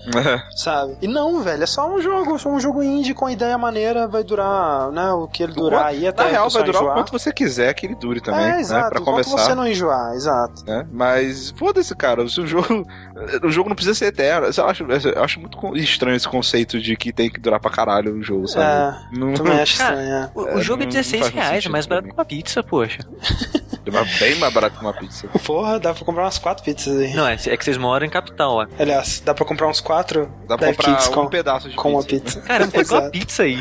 sabe? 0.56 0.96
E 1.02 1.06
não, 1.08 1.40
velho, 1.42 1.62
é 1.62 1.66
só 1.66 1.88
um 1.88 2.00
jogo, 2.00 2.38
só 2.38 2.48
um 2.48 2.60
jogo 2.60 2.82
indie 2.82 3.14
com 3.14 3.28
ideia 3.28 3.56
maneira, 3.58 4.06
vai 4.08 4.22
durar, 4.24 4.90
né? 4.92 5.12
O 5.12 5.28
que 5.28 5.42
ele 5.42 5.52
durar 5.52 5.86
aí 5.86 6.06
até 6.06 6.24
Na 6.24 6.30
real, 6.30 6.46
o 6.46 6.50
vai 6.50 6.62
durar 6.64 6.80
o 6.82 6.84
enjoar. 6.84 6.96
quanto 6.96 7.12
você 7.12 7.32
quiser 7.32 7.72
que 7.74 7.86
ele 7.86 7.94
dure 7.94 8.20
também, 8.20 8.44
É, 8.44 8.52
né? 8.52 8.60
exato. 8.60 8.90
Pra 8.90 9.00
enquanto 9.00 9.24
começar. 9.24 9.44
você 9.48 9.54
não 9.54 9.66
enjoar, 9.66 10.14
exato. 10.14 10.64
né? 10.66 10.86
Mas 10.92 11.50
foda-se, 11.56 11.94
cara. 11.94 12.22
O 12.24 12.28
jogo. 12.28 12.86
O 13.42 13.50
jogo 13.50 13.68
não 13.68 13.76
precisa 13.76 13.94
ser 14.00 14.06
eterno. 14.06 14.48
Eu 14.56 14.66
acho, 14.66 14.84
eu 14.84 15.22
acho 15.24 15.40
muito 15.40 15.76
estranho 15.76 16.16
esse 16.16 16.28
conceito 16.28 16.80
de 16.80 16.96
que 16.96 17.12
tem 17.12 17.30
que 17.30 17.38
durar 17.40 17.60
pra 17.60 17.70
caralho 17.70 18.14
o 18.16 18.22
jogo, 18.22 18.46
sabe? 18.48 18.64
É, 19.14 19.18
Não, 19.18 19.32
também 19.34 19.58
acho 19.60 19.78
Cara, 19.78 19.94
estranho. 19.94 20.14
é. 20.24 20.30
O, 20.34 20.46
É, 20.48 20.54
o 20.56 20.60
jogo 20.60 20.82
é 20.82 20.86
não- 20.86 20.90
16 20.90 21.20
não 21.20 21.20
faz 21.30 21.34
muito 21.34 21.48
reais, 21.48 21.66
é 21.66 21.68
mais 21.68 21.86
barato 21.86 22.08
que 22.08 22.14
uma 22.14 22.24
pizza, 22.24 22.62
poxa. 22.62 22.98
é 23.86 24.18
bem 24.18 24.34
mais 24.38 24.52
barato 24.52 24.76
que 24.78 24.84
uma 24.84 24.92
pizza. 24.92 25.28
Porra, 25.44 25.78
dá 25.78 25.94
pra 25.94 26.04
comprar 26.04 26.24
umas 26.24 26.38
quatro 26.38 26.64
pizzas 26.64 26.98
aí. 27.00 27.14
Não, 27.14 27.26
é, 27.26 27.34
é 27.34 27.56
que 27.56 27.64
vocês 27.64 27.76
moram 27.76 28.06
em 28.06 28.10
capital, 28.10 28.56
ó. 28.56 28.66
Aliás, 28.78 29.20
dá 29.24 29.34
pra 29.34 29.44
comprar 29.44 29.68
uns 29.68 29.80
quatro 29.80 30.30
Dá 30.48 30.56
pra 30.58 30.68
comprar 30.68 30.92
um 30.92 31.12
com, 31.12 31.26
pedaço 31.28 31.68
de 31.68 31.76
com 31.76 31.92
uma 31.92 32.02
pizza. 32.04 32.20
pizza. 32.38 32.40
Caramba, 32.42 32.72
pegou 32.72 32.96
uma 32.98 33.02
Exato. 33.04 33.12
pizza 33.18 33.42
aí. 33.44 33.58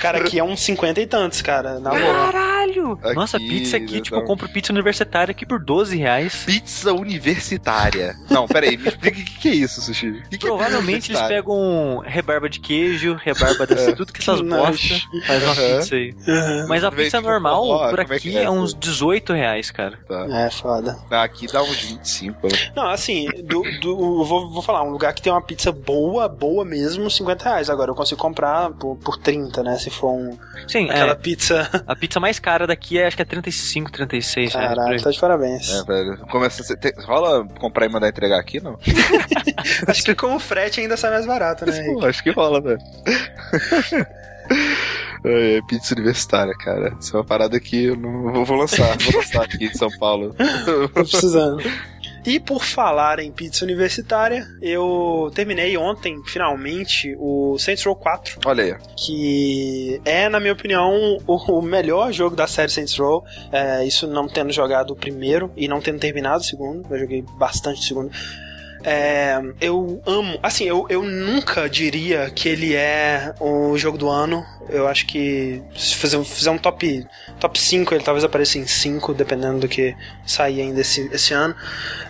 Cara, 0.00 0.18
aqui 0.18 0.38
é 0.38 0.44
uns 0.44 0.60
50 0.60 1.00
e 1.00 1.06
tantos, 1.06 1.42
cara. 1.42 1.78
Na 1.80 1.90
boa. 1.90 2.00
Caralho! 2.02 2.98
Aqui, 3.02 3.14
Nossa, 3.14 3.38
pizza 3.38 3.76
aqui, 3.76 4.00
tipo, 4.00 4.16
eu 4.16 4.24
compro 4.24 4.48
pizza 4.48 4.72
universitária 4.72 5.30
aqui 5.30 5.46
por 5.46 5.62
12 5.62 5.96
reais. 5.96 6.42
Pizza 6.44 6.92
universitária. 6.92 8.16
Não, 8.30 8.46
peraí, 8.46 8.76
me 8.76 8.88
explica 8.88 9.20
o 9.20 9.24
que, 9.24 9.38
que 9.38 9.48
é 9.48 9.54
isso, 9.62 9.80
Sushi. 9.80 10.08
O 10.10 10.28
que 10.28 10.38
que 10.38 10.46
é 10.46 10.48
Provavelmente 10.48 11.10
eles 11.10 11.20
universitária? 11.20 11.36
pegam 11.42 11.98
rebarba 12.04 12.48
de 12.48 12.60
queijo, 12.60 13.14
rebarba 13.22 13.66
dessa, 13.66 13.94
tudo 13.94 14.12
que 14.12 14.20
essas 14.20 14.40
bostas, 14.40 15.06
faz 15.26 15.42
uma 15.42 15.52
Aham. 15.52 15.78
pizza 15.78 15.94
aí. 15.94 16.14
Uhum. 16.26 16.66
Mas 16.68 16.84
a 16.84 16.90
Vem 16.90 17.04
pizza 17.04 17.20
normal, 17.20 17.88
por 17.90 17.98
é 17.98 18.02
aqui, 18.02 18.36
é 18.36 18.42
é 18.44 18.50
uns 18.50 18.70
essa? 18.70 18.78
18 18.78 19.32
reais, 19.32 19.70
cara. 19.70 19.98
Tá. 20.08 20.26
É, 20.30 20.50
foda. 20.50 20.96
Aqui 21.10 21.46
dá 21.46 21.62
uns 21.62 21.76
25. 21.82 22.46
né? 22.46 22.72
Não, 22.74 22.88
assim, 22.88 23.26
do, 23.44 23.62
do, 23.80 24.20
eu 24.20 24.24
vou, 24.24 24.50
vou 24.50 24.62
falar, 24.62 24.82
um 24.82 24.90
lugar 24.90 25.12
que 25.14 25.22
tem 25.22 25.32
uma 25.32 25.42
pizza 25.42 25.70
boa, 25.72 26.28
boa 26.28 26.64
mesmo, 26.64 27.10
50 27.10 27.44
reais. 27.44 27.70
Agora 27.70 27.90
eu 27.90 27.94
consigo 27.94 28.20
comprar 28.20 28.70
por, 28.70 28.96
por 28.96 29.16
30, 29.18 29.62
né? 29.62 29.78
Se 29.78 29.90
for 29.90 30.10
um, 30.12 30.36
Sim, 30.68 30.88
aquela 30.90 31.12
é, 31.12 31.14
pizza. 31.14 31.68
a 31.86 31.96
pizza 31.96 32.20
mais 32.20 32.38
cara 32.38 32.66
daqui 32.66 32.98
é, 32.98 33.06
acho 33.06 33.16
que 33.16 33.22
é 33.22 33.24
35, 33.24 33.90
36 33.92 34.54
reais. 34.54 34.68
por 34.68 34.76
Caralho, 34.76 35.02
tá 35.02 35.10
de 35.10 35.18
parabéns. 35.20 35.70
É, 35.72 35.82
velho. 35.84 36.18
Começa 36.30 36.62
a 36.62 36.64
ser- 36.64 36.76
tem- 36.76 36.92
rola 37.04 37.46
comprar 37.60 37.86
e 37.86 37.88
mandar 37.88 38.08
entregar 38.08 38.38
aqui, 38.38 38.60
não? 38.60 38.78
Acho 39.86 40.04
que 40.04 40.14
com 40.14 40.34
o 40.34 40.38
frete 40.38 40.80
ainda 40.80 40.96
sai 40.96 41.10
mais 41.10 41.26
barato, 41.26 41.66
né? 41.66 41.84
Pô, 41.84 42.04
acho 42.04 42.22
que 42.22 42.30
rola, 42.30 42.60
velho. 42.60 42.78
É, 45.24 45.60
pizza 45.66 45.92
universitária, 45.92 46.54
cara. 46.54 46.96
Isso 47.00 47.16
é 47.16 47.18
uma 47.18 47.26
parada 47.26 47.58
que 47.58 47.86
eu 47.86 47.96
não 47.96 48.32
eu 48.32 48.44
vou 48.44 48.56
lançar. 48.56 48.96
Vou 48.98 49.16
lançar 49.16 49.42
aqui 49.42 49.64
em 49.64 49.74
São 49.74 49.88
Paulo. 49.98 50.36
Tô 50.94 51.02
precisando. 51.02 51.60
E 52.24 52.40
por 52.40 52.64
falar 52.64 53.20
em 53.20 53.30
pizza 53.30 53.64
universitária, 53.64 54.46
eu 54.60 55.30
terminei 55.34 55.76
ontem, 55.76 56.20
finalmente, 56.24 57.16
o 57.18 57.56
Saints 57.58 57.84
Row 57.84 57.94
4. 57.94 58.40
Olha 58.44 58.64
aí. 58.64 58.74
que 58.96 60.00
é, 60.04 60.28
na 60.28 60.40
minha 60.40 60.52
opinião, 60.52 61.18
o, 61.26 61.36
o 61.36 61.62
melhor 61.62 62.12
jogo 62.12 62.34
da 62.34 62.48
série 62.48 62.70
Saints 62.70 62.96
Row. 62.96 63.24
É, 63.52 63.84
isso 63.84 64.06
não 64.08 64.28
tendo 64.28 64.52
jogado 64.52 64.92
o 64.92 64.96
primeiro 64.96 65.52
e 65.56 65.68
não 65.68 65.80
tendo 65.80 66.00
terminado 66.00 66.38
o 66.38 66.44
segundo. 66.44 66.86
Eu 66.88 66.98
joguei 66.98 67.22
bastante 67.36 67.80
o 67.80 67.84
segundo. 67.84 68.10
É, 68.88 69.42
eu 69.60 70.00
amo. 70.06 70.38
Assim, 70.40 70.62
eu, 70.62 70.86
eu 70.88 71.02
nunca 71.02 71.68
diria 71.68 72.30
que 72.30 72.48
ele 72.48 72.72
é 72.72 73.34
o 73.40 73.76
jogo 73.76 73.98
do 73.98 74.08
ano. 74.08 74.46
Eu 74.68 74.86
acho 74.88 75.06
que 75.06 75.62
se 75.76 75.94
fizer, 75.94 76.22
fizer 76.24 76.50
um 76.50 76.58
top, 76.58 77.06
top 77.40 77.58
5, 77.60 77.94
ele 77.94 78.04
talvez 78.04 78.24
apareça 78.24 78.58
em 78.58 78.66
5, 78.66 79.14
dependendo 79.14 79.60
do 79.60 79.68
que 79.68 79.94
sair 80.26 80.60
ainda 80.60 80.80
esse, 80.80 81.08
esse 81.12 81.32
ano. 81.34 81.54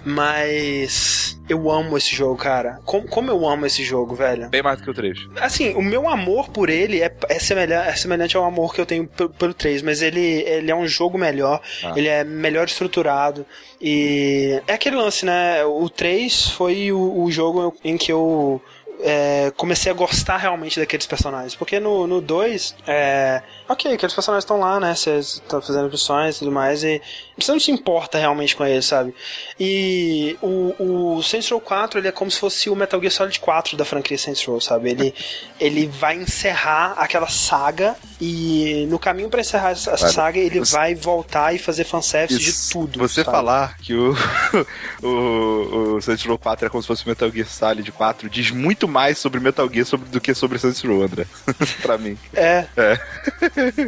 Mas 0.04 1.38
eu 1.48 1.70
amo 1.70 1.96
esse 1.96 2.14
jogo, 2.14 2.36
cara. 2.36 2.80
Como, 2.84 3.06
como 3.06 3.30
eu 3.30 3.46
amo 3.48 3.66
esse 3.66 3.84
jogo, 3.84 4.14
velho. 4.14 4.48
Bem 4.48 4.62
mais 4.62 4.78
do 4.78 4.84
que 4.84 4.90
o 4.90 4.94
3. 4.94 5.18
Assim, 5.40 5.74
o 5.74 5.82
meu 5.82 6.08
amor 6.08 6.48
por 6.48 6.70
ele 6.70 7.00
é, 7.02 7.12
é, 7.28 7.38
semelhante, 7.38 7.88
é 7.88 7.96
semelhante 7.96 8.36
ao 8.36 8.44
amor 8.44 8.74
que 8.74 8.80
eu 8.80 8.86
tenho 8.86 9.06
pelo, 9.06 9.30
pelo 9.30 9.54
3, 9.54 9.82
mas 9.82 10.02
ele, 10.02 10.20
ele 10.20 10.70
é 10.70 10.74
um 10.74 10.86
jogo 10.88 11.18
melhor, 11.18 11.60
Ah. 11.84 11.92
ele 11.96 12.08
é 12.08 12.24
melhor 12.24 12.66
estruturado. 12.66 13.44
E 13.80 14.60
é 14.66 14.72
aquele 14.72 14.96
lance, 14.96 15.24
né? 15.26 15.64
O 15.64 15.88
3 15.88 16.48
foi 16.50 16.90
o, 16.92 17.22
o 17.24 17.30
jogo 17.30 17.76
em 17.84 17.96
que 17.96 18.10
eu 18.10 18.60
é, 19.00 19.52
comecei 19.56 19.90
a 19.90 19.94
gostar 19.94 20.36
realmente 20.36 20.78
daqueles 20.78 21.06
personagens. 21.06 21.54
Porque 21.54 21.78
no 21.80 22.06
2, 22.06 22.08
no 22.08 22.20
dois, 22.20 22.74
é, 22.86 23.42
ok, 23.68 23.92
aqueles 23.92 24.14
personagens 24.14 24.44
estão 24.44 24.58
lá, 24.58 24.80
né? 24.80 24.94
Você 24.94 25.18
está 25.18 25.60
fazendo 25.60 25.90
missões 25.90 26.36
e 26.36 26.38
tudo 26.40 26.52
mais, 26.52 26.82
e 26.82 27.00
você 27.38 27.52
não 27.52 27.60
se 27.60 27.70
importa 27.70 28.18
realmente 28.18 28.56
com 28.56 28.64
eles, 28.64 28.86
sabe? 28.86 29.14
E 29.60 30.36
o, 30.42 31.16
o 31.16 31.22
Saints 31.22 31.48
Row 31.50 31.60
4, 31.60 32.00
ele 32.00 32.08
é 32.08 32.12
como 32.12 32.30
se 32.30 32.38
fosse 32.38 32.68
o 32.70 32.76
Metal 32.76 32.98
Gear 33.00 33.12
Solid 33.12 33.38
4 33.40 33.76
da 33.76 33.84
franquia 33.84 34.16
Saints 34.16 34.44
Row, 34.44 34.60
sabe? 34.60 34.90
Ele, 34.90 35.14
ele 35.60 35.86
vai 35.86 36.16
encerrar 36.16 36.92
aquela 36.96 37.28
saga 37.28 37.94
e 38.20 38.86
no 38.88 38.98
caminho 38.98 39.28
para 39.28 39.40
encerrar 39.40 39.70
essa 39.72 39.90
Cara, 39.96 40.08
saga, 40.12 40.38
ele 40.38 40.58
você- 40.60 40.72
vai 40.74 40.94
voltar 40.94 41.54
e 41.54 41.58
fazer 41.58 41.84
fanservice 41.84 42.40
Isso, 42.40 42.66
de 42.68 42.72
tudo. 42.72 42.98
Você 42.98 43.22
sabe? 43.24 43.36
falar 43.36 43.76
que 43.78 43.92
o, 43.94 44.14
o, 45.02 45.94
o 45.96 46.00
Saints 46.00 46.24
Row 46.24 46.38
4 46.38 46.66
é 46.66 46.68
como 46.70 46.82
se 46.82 46.86
fosse 46.88 47.06
Metal 47.06 47.30
Gear 47.30 47.46
Solid 47.46 47.90
4 47.92 48.28
diz 48.30 48.50
muito 48.50 48.88
mais 48.88 49.18
sobre 49.18 49.40
Metal 49.40 49.68
Gear 49.72 49.86
sobre, 49.86 50.08
do 50.08 50.20
que 50.20 50.34
sobre 50.34 50.58
Saints 50.58 50.82
Row, 50.82 51.02
André. 51.02 51.26
pra 51.82 51.98
mim. 51.98 52.16
É. 52.34 52.66
É. 52.76 52.98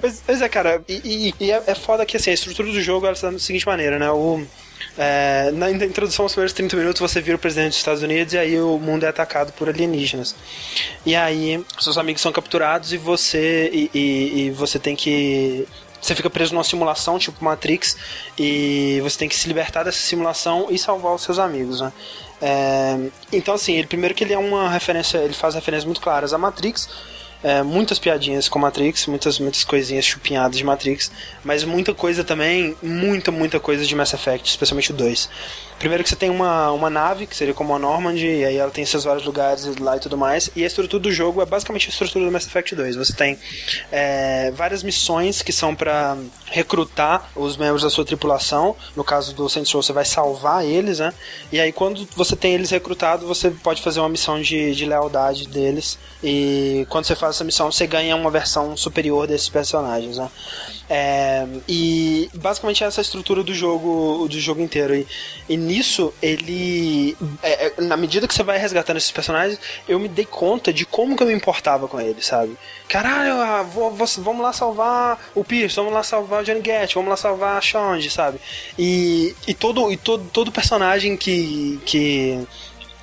Pois, 0.00 0.22
pois 0.24 0.42
é, 0.42 0.48
cara, 0.48 0.82
e, 0.88 1.28
e- 1.40 1.44
e 1.46 1.50
é, 1.50 1.62
é 1.66 1.74
foda 1.74 2.04
que 2.04 2.16
assim, 2.16 2.30
a 2.30 2.34
estrutura 2.34 2.70
do 2.70 2.80
jogo 2.80 3.06
ela 3.06 3.14
está 3.14 3.30
da 3.38 3.44
seguinte 3.44 3.66
maneira, 3.66 3.98
né? 3.98 4.10
O, 4.10 4.44
é, 4.96 5.50
na 5.52 5.70
in- 5.70 5.76
introdução, 5.84 6.24
os 6.26 6.32
primeiros 6.32 6.52
30 6.52 6.76
minutos, 6.76 7.00
você 7.00 7.20
vira 7.20 7.36
o 7.36 7.38
presidente 7.38 7.68
dos 7.70 7.78
Estados 7.78 8.02
Unidos 8.02 8.34
e 8.34 8.38
aí 8.38 8.60
o 8.60 8.78
mundo 8.78 9.04
é 9.04 9.08
atacado 9.08 9.52
por 9.52 9.68
alienígenas. 9.68 10.34
E 11.06 11.14
aí, 11.16 11.64
seus 11.80 11.96
amigos 11.98 12.20
são 12.22 12.32
capturados 12.32 12.92
e 12.92 12.96
você. 12.96 13.70
E, 13.72 13.90
e- 13.94 14.46
e 14.46 14.50
você 14.50 14.78
tem 14.78 14.94
que. 14.96 15.66
Você 16.00 16.14
fica 16.14 16.30
preso 16.30 16.54
numa 16.54 16.62
simulação, 16.62 17.18
tipo 17.18 17.44
Matrix, 17.44 17.96
e 18.38 19.00
você 19.02 19.18
tem 19.18 19.28
que 19.28 19.34
se 19.34 19.48
libertar 19.48 19.82
dessa 19.82 19.98
simulação 19.98 20.68
e 20.70 20.78
salvar 20.78 21.12
os 21.12 21.22
seus 21.22 21.40
amigos, 21.40 21.80
né? 21.80 21.92
É, 22.40 22.96
então, 23.32 23.54
assim, 23.54 23.72
ele 23.74 23.88
primeiro 23.88 24.14
que 24.14 24.22
ele 24.22 24.32
é 24.32 24.38
uma 24.38 24.70
referência, 24.70 25.18
ele 25.18 25.34
faz 25.34 25.56
referências 25.56 25.84
muito 25.84 26.00
claras 26.00 26.32
a 26.32 26.38
Matrix, 26.38 26.88
é, 27.42 27.62
muitas 27.62 27.98
piadinhas 27.98 28.48
com 28.48 28.58
Matrix, 28.58 29.06
muitas, 29.06 29.38
muitas 29.38 29.64
coisinhas 29.64 30.04
chupinhadas 30.04 30.56
de 30.56 30.64
Matrix, 30.64 31.10
mas 31.44 31.64
muita 31.64 31.94
coisa 31.94 32.24
também, 32.24 32.76
muita, 32.82 33.30
muita 33.30 33.60
coisa 33.60 33.84
de 33.84 33.94
Mass 33.94 34.12
Effect, 34.12 34.48
especialmente 34.48 34.90
o 34.90 34.94
2. 34.94 35.28
Primeiro 35.78 36.02
que 36.02 36.10
você 36.10 36.16
tem 36.16 36.28
uma, 36.28 36.72
uma 36.72 36.90
nave, 36.90 37.26
que 37.26 37.36
seria 37.36 37.54
como 37.54 37.74
a 37.74 37.78
Normandy, 37.78 38.26
e 38.26 38.44
aí 38.44 38.56
ela 38.56 38.70
tem 38.70 38.84
seus 38.84 39.04
vários 39.04 39.24
lugares 39.24 39.64
lá 39.76 39.96
e 39.96 40.00
tudo 40.00 40.18
mais, 40.18 40.50
e 40.56 40.64
a 40.64 40.66
estrutura 40.66 41.00
do 41.00 41.12
jogo 41.12 41.40
é 41.40 41.46
basicamente 41.46 41.86
a 41.86 41.90
estrutura 41.90 42.24
do 42.24 42.32
Mass 42.32 42.46
Effect 42.46 42.74
2. 42.74 42.96
Você 42.96 43.12
tem 43.12 43.38
é, 43.92 44.50
várias 44.50 44.82
missões 44.82 45.40
que 45.40 45.52
são 45.52 45.74
para 45.74 46.16
recrutar 46.46 47.30
os 47.36 47.56
membros 47.56 47.82
da 47.82 47.90
sua 47.90 48.04
tripulação, 48.04 48.74
no 48.96 49.04
caso 49.04 49.34
do 49.34 49.48
Saints 49.48 49.70
Row 49.72 49.82
você 49.82 49.92
vai 49.92 50.04
salvar 50.04 50.64
eles, 50.64 50.98
né? 50.98 51.14
E 51.52 51.60
aí 51.60 51.70
quando 51.70 52.08
você 52.16 52.34
tem 52.34 52.54
eles 52.54 52.70
recrutados, 52.70 53.26
você 53.26 53.50
pode 53.50 53.80
fazer 53.80 54.00
uma 54.00 54.08
missão 54.08 54.40
de, 54.40 54.74
de 54.74 54.84
lealdade 54.84 55.46
deles, 55.46 55.96
e 56.24 56.86
quando 56.88 57.04
você 57.04 57.14
faz 57.14 57.36
essa 57.36 57.44
missão, 57.44 57.70
você 57.70 57.86
ganha 57.86 58.16
uma 58.16 58.30
versão 58.30 58.76
superior 58.76 59.28
desses 59.28 59.48
personagens, 59.48 60.16
né? 60.18 60.28
É, 60.90 61.46
e 61.68 62.30
basicamente 62.34 62.82
essa 62.82 63.00
é 63.00 63.02
a 63.02 63.04
estrutura 63.04 63.42
do 63.42 63.52
jogo 63.52 64.26
do 64.28 64.40
jogo 64.40 64.62
inteiro. 64.62 64.94
E, 64.94 65.06
e 65.48 65.56
nisso, 65.56 66.14
ele. 66.22 67.16
É, 67.42 67.66
é, 67.66 67.80
na 67.82 67.96
medida 67.96 68.26
que 68.26 68.34
você 68.34 68.42
vai 68.42 68.58
resgatando 68.58 68.96
esses 68.96 69.10
personagens, 69.10 69.60
eu 69.86 69.98
me 69.98 70.08
dei 70.08 70.24
conta 70.24 70.72
de 70.72 70.86
como 70.86 71.16
que 71.16 71.22
eu 71.22 71.26
me 71.26 71.34
importava 71.34 71.86
com 71.86 72.00
eles, 72.00 72.26
sabe? 72.26 72.56
Caralho, 72.88 73.34
ah, 73.34 73.62
vou, 73.62 73.90
vou, 73.90 74.06
vamos 74.18 74.42
lá 74.42 74.52
salvar 74.52 75.30
o 75.34 75.44
Pierce, 75.44 75.76
vamos 75.76 75.92
lá 75.92 76.02
salvar 76.02 76.42
o 76.42 76.44
Johnny 76.44 76.60
Gat, 76.60 76.94
vamos 76.94 77.10
lá 77.10 77.16
salvar 77.16 77.58
a 77.58 77.60
Shonji, 77.60 78.08
sabe? 78.08 78.40
E, 78.78 79.34
e, 79.46 79.52
todo, 79.52 79.92
e 79.92 79.96
todo, 79.96 80.24
todo 80.32 80.50
personagem 80.50 81.16
que. 81.16 81.78
que 81.84 82.46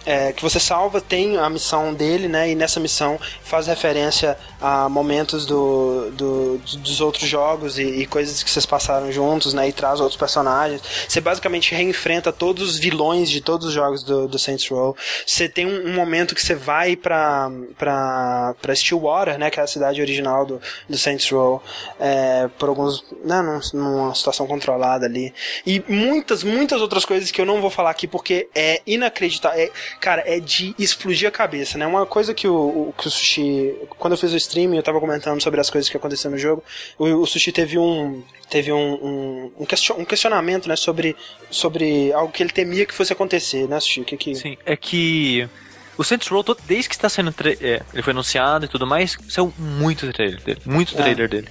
é, 0.05 0.31
que 0.33 0.41
você 0.41 0.59
salva 0.59 1.01
tem 1.01 1.37
a 1.37 1.49
missão 1.49 1.93
dele, 1.93 2.27
né? 2.27 2.49
E 2.49 2.55
nessa 2.55 2.79
missão 2.79 3.19
faz 3.43 3.67
referência 3.67 4.37
a 4.61 4.87
momentos 4.87 5.45
do, 5.45 6.11
do 6.11 6.61
dos 6.77 7.01
outros 7.01 7.27
jogos 7.27 7.77
e, 7.77 7.83
e, 7.83 8.05
coisas 8.05 8.41
que 8.43 8.49
vocês 8.49 8.65
passaram 8.65 9.11
juntos, 9.11 9.53
né? 9.53 9.67
E 9.67 9.71
traz 9.71 9.99
outros 9.99 10.17
personagens. 10.17 10.81
Você 11.07 11.19
basicamente 11.19 11.73
reenfrenta 11.73 12.31
todos 12.31 12.69
os 12.69 12.77
vilões 12.77 13.29
de 13.29 13.41
todos 13.41 13.67
os 13.67 13.73
jogos 13.73 14.03
do, 14.03 14.27
do 14.27 14.37
Saints 14.37 14.67
Row. 14.67 14.95
Você 15.25 15.49
tem 15.49 15.65
um, 15.65 15.89
um, 15.89 15.93
momento 15.93 16.35
que 16.35 16.41
você 16.41 16.55
vai 16.55 16.95
pra, 16.95 17.51
pra, 17.77 18.55
pra 18.61 18.75
Stillwater, 18.75 19.37
né? 19.37 19.49
Que 19.49 19.59
é 19.59 19.63
a 19.63 19.67
cidade 19.67 20.01
original 20.01 20.45
do, 20.45 20.61
do 20.87 20.97
Saints 20.97 21.29
Row. 21.29 21.61
É, 21.99 22.47
por 22.57 22.69
alguns... 22.69 23.03
Né, 23.23 23.41
numa 23.73 24.13
situação 24.13 24.47
controlada 24.47 25.05
ali. 25.05 25.33
E 25.65 25.83
muitas, 25.87 26.43
muitas 26.43 26.81
outras 26.81 27.05
coisas 27.05 27.31
que 27.31 27.41
eu 27.41 27.45
não 27.45 27.61
vou 27.61 27.69
falar 27.69 27.89
aqui 27.89 28.07
porque 28.07 28.47
é 28.53 28.81
inacreditável. 28.85 29.59
É, 29.59 29.71
cara, 29.99 30.23
é 30.25 30.39
de 30.39 30.75
explodir 30.77 31.27
a 31.27 31.31
cabeça, 31.31 31.77
né? 31.77 31.85
Uma 31.85 32.05
coisa 32.05 32.33
que 32.33 32.47
o, 32.47 32.55
o, 32.89 32.93
que 32.97 33.07
o 33.07 33.11
Sushi, 33.11 33.75
quando 33.97 34.13
eu 34.13 34.17
fiz 34.17 34.31
o 34.31 34.37
stream, 34.37 34.73
eu 34.73 34.83
tava 34.83 34.99
comentando 34.99 35.41
sobre 35.41 35.59
as 35.59 35.69
coisas 35.69 35.89
que 35.89 35.97
aconteceram 35.97 36.33
no 36.33 36.37
jogo, 36.37 36.63
o, 36.97 37.05
o 37.05 37.25
Sushi 37.25 37.51
teve 37.51 37.77
um 37.77 38.23
teve 38.49 38.71
um, 38.71 38.93
um, 38.93 39.51
um, 39.59 40.05
questionamento, 40.05 40.69
né, 40.69 40.75
sobre, 40.75 41.15
sobre 41.49 42.13
algo 42.13 42.31
que 42.31 42.43
ele 42.43 42.51
temia 42.51 42.85
que 42.85 42.93
fosse 42.93 43.11
acontecer, 43.11 43.67
né, 43.67 43.79
Sushi? 43.79 44.03
Que 44.03 44.17
que... 44.17 44.35
Sim, 44.35 44.57
é 44.65 44.75
que 44.75 45.49
o 45.97 46.03
Saints 46.03 46.27
Row, 46.27 46.43
desde 46.67 46.89
que 46.89 46.95
está 46.95 47.09
sendo 47.09 47.33
é, 47.61 47.81
ele 47.93 48.03
foi 48.03 48.11
anunciado 48.11 48.65
e 48.65 48.67
tudo 48.67 48.85
mais, 48.85 49.17
saiu 49.29 49.53
muito 49.57 50.11
trailer 50.11 50.41
dele, 50.41 50.61
muito 50.65 50.93
trailer 50.93 51.25
é. 51.25 51.27
dele. 51.27 51.47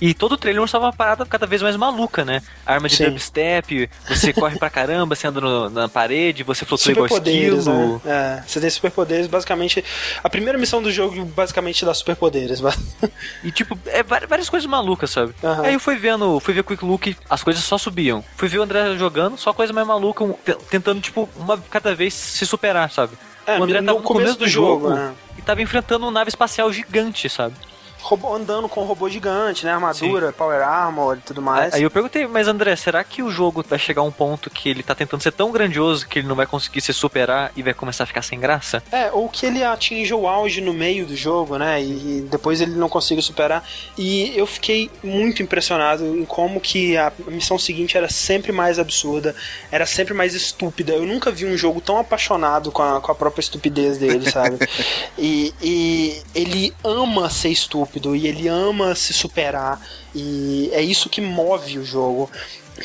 E 0.00 0.14
todo 0.14 0.32
o 0.32 0.36
trailer 0.36 0.60
mostrava 0.60 0.86
uma 0.86 0.92
parada 0.92 1.26
cada 1.26 1.46
vez 1.46 1.60
mais 1.60 1.76
maluca, 1.76 2.24
né? 2.24 2.40
Arma 2.64 2.88
de 2.88 2.96
Sim. 2.96 3.04
dubstep, 3.06 3.90
você 4.08 4.32
corre 4.32 4.56
pra 4.56 4.70
caramba, 4.70 5.16
você 5.16 5.26
anda 5.26 5.40
no, 5.40 5.68
na 5.68 5.88
parede, 5.88 6.44
você 6.44 6.64
flutua 6.64 6.92
igual 6.92 7.06
esquilo. 7.06 7.62
Né? 7.64 8.00
É, 8.06 8.42
você 8.46 8.60
tem 8.60 8.70
superpoderes, 8.70 9.26
basicamente. 9.26 9.84
A 10.22 10.30
primeira 10.30 10.56
missão 10.56 10.80
do 10.80 10.90
jogo, 10.90 11.24
basicamente, 11.24 11.84
dá 11.84 11.92
superpoderes. 11.92 12.60
e, 13.42 13.50
tipo, 13.50 13.78
é 13.86 14.02
várias 14.02 14.48
coisas 14.48 14.68
malucas, 14.68 15.10
sabe? 15.10 15.34
Uhum. 15.42 15.62
Aí 15.64 15.74
eu 15.74 15.80
fui 15.80 15.96
vendo, 15.96 16.38
fui 16.40 16.54
ver 16.54 16.62
Quick 16.62 16.84
Look, 16.84 17.16
as 17.28 17.42
coisas 17.42 17.64
só 17.64 17.76
subiam. 17.76 18.24
Fui 18.36 18.48
ver 18.48 18.58
o 18.58 18.62
André 18.62 18.96
jogando, 18.96 19.36
só 19.36 19.52
coisa 19.52 19.72
mais 19.72 19.86
maluca, 19.86 20.24
tentando, 20.70 21.00
tipo, 21.00 21.28
uma 21.36 21.58
cada 21.58 21.94
vez 21.94 22.14
se 22.14 22.46
superar, 22.46 22.90
sabe? 22.90 23.16
É, 23.46 23.58
o 23.58 23.64
André 23.64 23.82
tava 23.82 23.98
no 23.98 24.04
começo, 24.04 24.36
começo 24.36 24.38
do, 24.38 24.44
do 24.44 24.48
jogo, 24.48 24.88
jogo 24.88 24.94
né? 24.94 25.14
e 25.38 25.42
tava 25.42 25.62
enfrentando 25.62 26.04
uma 26.04 26.12
nave 26.12 26.28
espacial 26.28 26.70
gigante, 26.72 27.28
sabe? 27.28 27.54
Robô, 28.00 28.34
andando 28.34 28.68
com 28.68 28.82
um 28.82 28.84
robô 28.84 29.08
gigante, 29.08 29.64
né? 29.64 29.72
Armadura, 29.72 30.28
Sim. 30.28 30.32
power 30.32 30.62
armor 30.62 31.18
e 31.18 31.20
tudo 31.20 31.42
mais. 31.42 31.74
Aí 31.74 31.82
eu 31.82 31.90
perguntei, 31.90 32.26
mas 32.26 32.48
André, 32.48 32.74
será 32.76 33.02
que 33.02 33.22
o 33.22 33.30
jogo 33.30 33.64
vai 33.68 33.78
chegar 33.78 34.02
a 34.02 34.04
um 34.04 34.10
ponto 34.10 34.50
que 34.50 34.68
ele 34.68 34.82
tá 34.82 34.94
tentando 34.94 35.22
ser 35.22 35.32
tão 35.32 35.50
grandioso 35.50 36.06
que 36.06 36.18
ele 36.18 36.28
não 36.28 36.36
vai 36.36 36.46
conseguir 36.46 36.80
se 36.80 36.92
superar 36.92 37.52
e 37.56 37.62
vai 37.62 37.74
começar 37.74 38.04
a 38.04 38.06
ficar 38.06 38.22
sem 38.22 38.38
graça? 38.38 38.82
É, 38.92 39.10
ou 39.12 39.28
que 39.28 39.46
ele 39.46 39.64
atinja 39.64 40.14
o 40.14 40.28
auge 40.28 40.60
no 40.60 40.72
meio 40.72 41.06
do 41.06 41.16
jogo, 41.16 41.58
né? 41.58 41.82
E 41.82 42.26
depois 42.30 42.60
ele 42.60 42.74
não 42.74 42.88
consiga 42.88 43.20
superar. 43.20 43.64
E 43.96 44.32
eu 44.36 44.46
fiquei 44.46 44.90
muito 45.02 45.42
impressionado 45.42 46.04
em 46.04 46.24
como 46.24 46.60
que 46.60 46.96
a 46.96 47.12
missão 47.26 47.58
seguinte 47.58 47.96
era 47.96 48.08
sempre 48.08 48.52
mais 48.52 48.78
absurda, 48.78 49.34
era 49.70 49.86
sempre 49.86 50.14
mais 50.14 50.34
estúpida. 50.34 50.92
Eu 50.92 51.06
nunca 51.06 51.30
vi 51.30 51.46
um 51.46 51.56
jogo 51.56 51.80
tão 51.80 51.98
apaixonado 51.98 52.70
com 52.70 52.82
a, 52.82 53.00
com 53.00 53.10
a 53.10 53.14
própria 53.14 53.40
estupidez 53.40 53.98
dele, 53.98 54.30
sabe? 54.30 54.58
e, 55.18 55.52
e 55.60 56.22
ele 56.34 56.72
ama 56.84 57.28
ser 57.28 57.48
estúpido 57.48 57.87
rápido 57.88 58.14
e 58.14 58.26
ele 58.26 58.46
ama 58.46 58.94
se 58.94 59.12
superar 59.12 59.80
e 60.14 60.70
é 60.72 60.82
isso 60.82 61.08
que 61.08 61.20
move 61.20 61.78
o 61.78 61.84
jogo. 61.84 62.30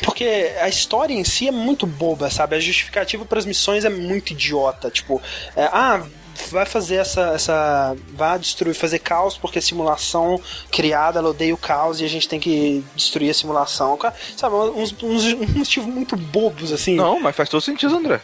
Porque 0.02 0.52
a 0.60 0.68
história 0.68 1.14
em 1.14 1.22
si 1.22 1.46
é 1.46 1.52
muito 1.52 1.86
boba, 1.86 2.28
sabe? 2.28 2.56
A 2.56 2.60
justificativa 2.60 3.24
para 3.24 3.38
as 3.38 3.46
missões 3.46 3.84
é 3.84 3.90
muito 3.90 4.32
idiota. 4.32 4.90
Tipo, 4.90 5.22
é, 5.54 5.66
ah, 5.66 6.04
vai 6.50 6.66
fazer 6.66 6.96
essa, 6.96 7.28
essa. 7.28 7.96
Vai 8.12 8.36
destruir, 8.40 8.74
fazer 8.74 8.98
caos, 8.98 9.38
porque 9.38 9.60
a 9.60 9.62
simulação 9.62 10.40
criada, 10.68 11.20
ela 11.20 11.28
odeia 11.28 11.54
o 11.54 11.56
caos 11.56 12.00
e 12.00 12.04
a 12.04 12.08
gente 12.08 12.28
tem 12.28 12.40
que 12.40 12.84
destruir 12.96 13.30
a 13.30 13.34
simulação. 13.34 13.96
Sabe, 14.36 14.56
uns, 14.56 14.92
uns, 15.00 15.24
uns 15.26 15.54
motivos 15.54 15.88
muito 15.88 16.16
bobos, 16.16 16.72
assim. 16.72 16.96
Não, 16.96 17.20
mas 17.20 17.36
faz 17.36 17.48
todo 17.48 17.60
sentido, 17.60 17.96
André. 17.96 18.20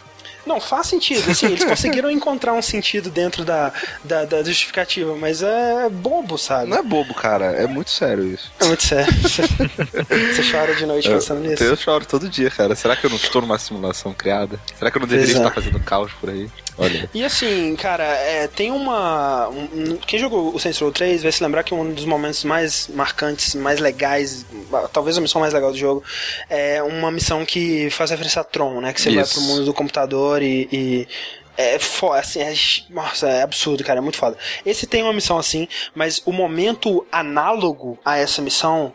Não, 0.47 0.61
faz 0.61 0.86
sentido. 0.86 1.30
Assim, 1.30 1.47
eles 1.47 1.64
conseguiram 1.64 2.11
encontrar 2.11 2.53
um 2.53 2.62
sentido 2.62 3.11
dentro 3.11 3.45
da, 3.45 3.72
da, 4.05 4.24
da, 4.24 4.43
justificativa, 4.43 5.14
mas 5.16 5.43
é 5.43 5.88
bobo, 5.88 6.38
sabe? 6.38 6.68
Não 6.70 6.78
é 6.78 6.82
bobo, 6.82 7.14
cara. 7.14 7.47
É 7.47 7.66
muito 7.66 7.91
sério 7.91 8.24
isso. 8.26 8.51
É 8.61 8.64
muito 8.64 8.82
sério. 8.82 9.12
Você 9.22 10.51
chora 10.51 10.74
de 10.74 10.86
noite 10.86 11.09
pensando 11.09 11.41
nisso? 11.41 11.62
Eu 11.62 11.76
choro 11.76 12.05
todo 12.05 12.28
dia, 12.28 12.51
cara. 12.51 12.74
Será 12.74 12.97
que 12.97 13.07
eu 13.07 13.11
não 13.11 13.16
estou 13.16 13.43
numa 13.43 13.59
simulação 13.59 14.12
criada? 14.12 14.59
Será 14.78 14.91
que 14.91 14.97
eu 14.97 15.01
não 15.01 15.09
deveria 15.09 15.32
Exato. 15.32 15.49
estar 15.49 15.61
fazendo 15.61 15.80
caos 15.80 16.12
por 16.20 16.30
aí? 16.30 16.49
Olha. 16.81 17.11
E 17.12 17.22
assim, 17.22 17.76
cara, 17.76 18.05
é, 18.05 18.47
tem 18.47 18.70
uma. 18.70 19.49
Um, 19.51 19.99
quem 19.99 20.18
jogou 20.18 20.55
o 20.55 20.59
Saints 20.59 20.81
Row 20.81 20.91
3 20.91 21.22
vai 21.22 21.31
se 21.31 21.43
lembrar 21.45 21.62
que 21.62 21.74
um 21.74 21.93
dos 21.93 22.07
momentos 22.07 22.43
mais 22.43 22.89
marcantes, 22.89 23.55
mais 23.55 23.78
legais, 23.78 24.47
talvez 24.91 25.18
a 25.18 25.20
missão 25.20 25.43
mais 25.43 25.53
legal 25.53 25.70
do 25.70 25.76
jogo, 25.76 26.03
é 26.49 26.83
uma 26.83 27.11
missão 27.11 27.45
que 27.45 27.91
faz 27.91 28.11
referência 28.11 28.41
a 28.41 28.45
Tron, 28.45 28.81
né? 28.81 28.95
Que 28.95 29.01
você 29.03 29.11
Isso. 29.11 29.16
vai 29.18 29.26
pro 29.26 29.41
mundo 29.43 29.66
do 29.66 29.74
computador 29.74 30.41
e, 30.41 30.66
e 30.72 31.09
é 31.55 31.78
foda, 31.78 32.18
assim, 32.18 32.41
é, 32.41 32.55
nossa, 32.89 33.28
é 33.28 33.43
absurdo, 33.43 33.85
cara, 33.85 33.99
é 33.99 34.01
muito 34.01 34.16
foda. 34.16 34.39
Esse 34.64 34.87
tem 34.87 35.03
uma 35.03 35.12
missão 35.12 35.37
assim, 35.37 35.68
mas 35.95 36.22
o 36.24 36.33
momento 36.33 37.07
análogo 37.12 37.99
a 38.03 38.16
essa 38.16 38.41
missão 38.41 38.95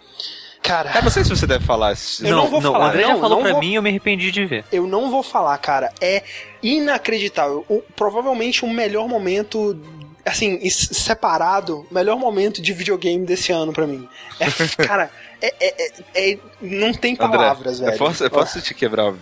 Cara. 0.66 0.92
Eu 0.96 1.04
não 1.04 1.12
sei 1.12 1.24
se 1.24 1.30
você 1.30 1.46
deve 1.46 1.64
falar. 1.64 1.92
Eu 1.92 2.32
não, 2.32 2.38
não 2.38 2.48
vou 2.48 2.60
não, 2.60 2.72
falar. 2.72 2.86
O 2.86 2.90
André 2.90 3.02
não, 3.04 3.10
já 3.10 3.18
falou 3.18 3.42
pra 3.42 3.52
vou... 3.52 3.60
mim 3.60 3.72
e 3.74 3.76
eu 3.76 3.84
me 3.84 3.90
arrependi 3.90 4.32
de 4.32 4.46
ver. 4.46 4.66
Eu 4.72 4.88
não 4.88 5.12
vou 5.12 5.22
falar, 5.22 5.56
cara. 5.60 5.94
É 6.02 6.24
inacreditável. 6.64 7.64
O, 7.70 7.84
provavelmente 7.96 8.66
o 8.66 8.70
melhor 8.70 9.08
momento 9.08 9.80
assim, 10.26 10.68
separado, 10.70 11.86
melhor 11.92 12.18
momento 12.18 12.62
de 12.62 12.74
videogame 12.74 13.26
desse 13.26 13.52
ano 13.52 13.72
para 13.72 13.86
mim. 13.86 14.08
É, 14.40 14.48
cara, 14.84 15.12
é, 15.42 15.54
é, 15.60 15.92
é, 16.16 16.32
é, 16.32 16.40
não 16.62 16.94
tem 16.94 17.16
palavras, 17.16 17.80
André, 17.80 17.92
velho. 17.92 17.94
Eu 17.94 18.08
posso, 18.08 18.24
eu 18.24 18.32
posso 18.32 18.62
te 18.62 18.74
quebrar 18.74 19.14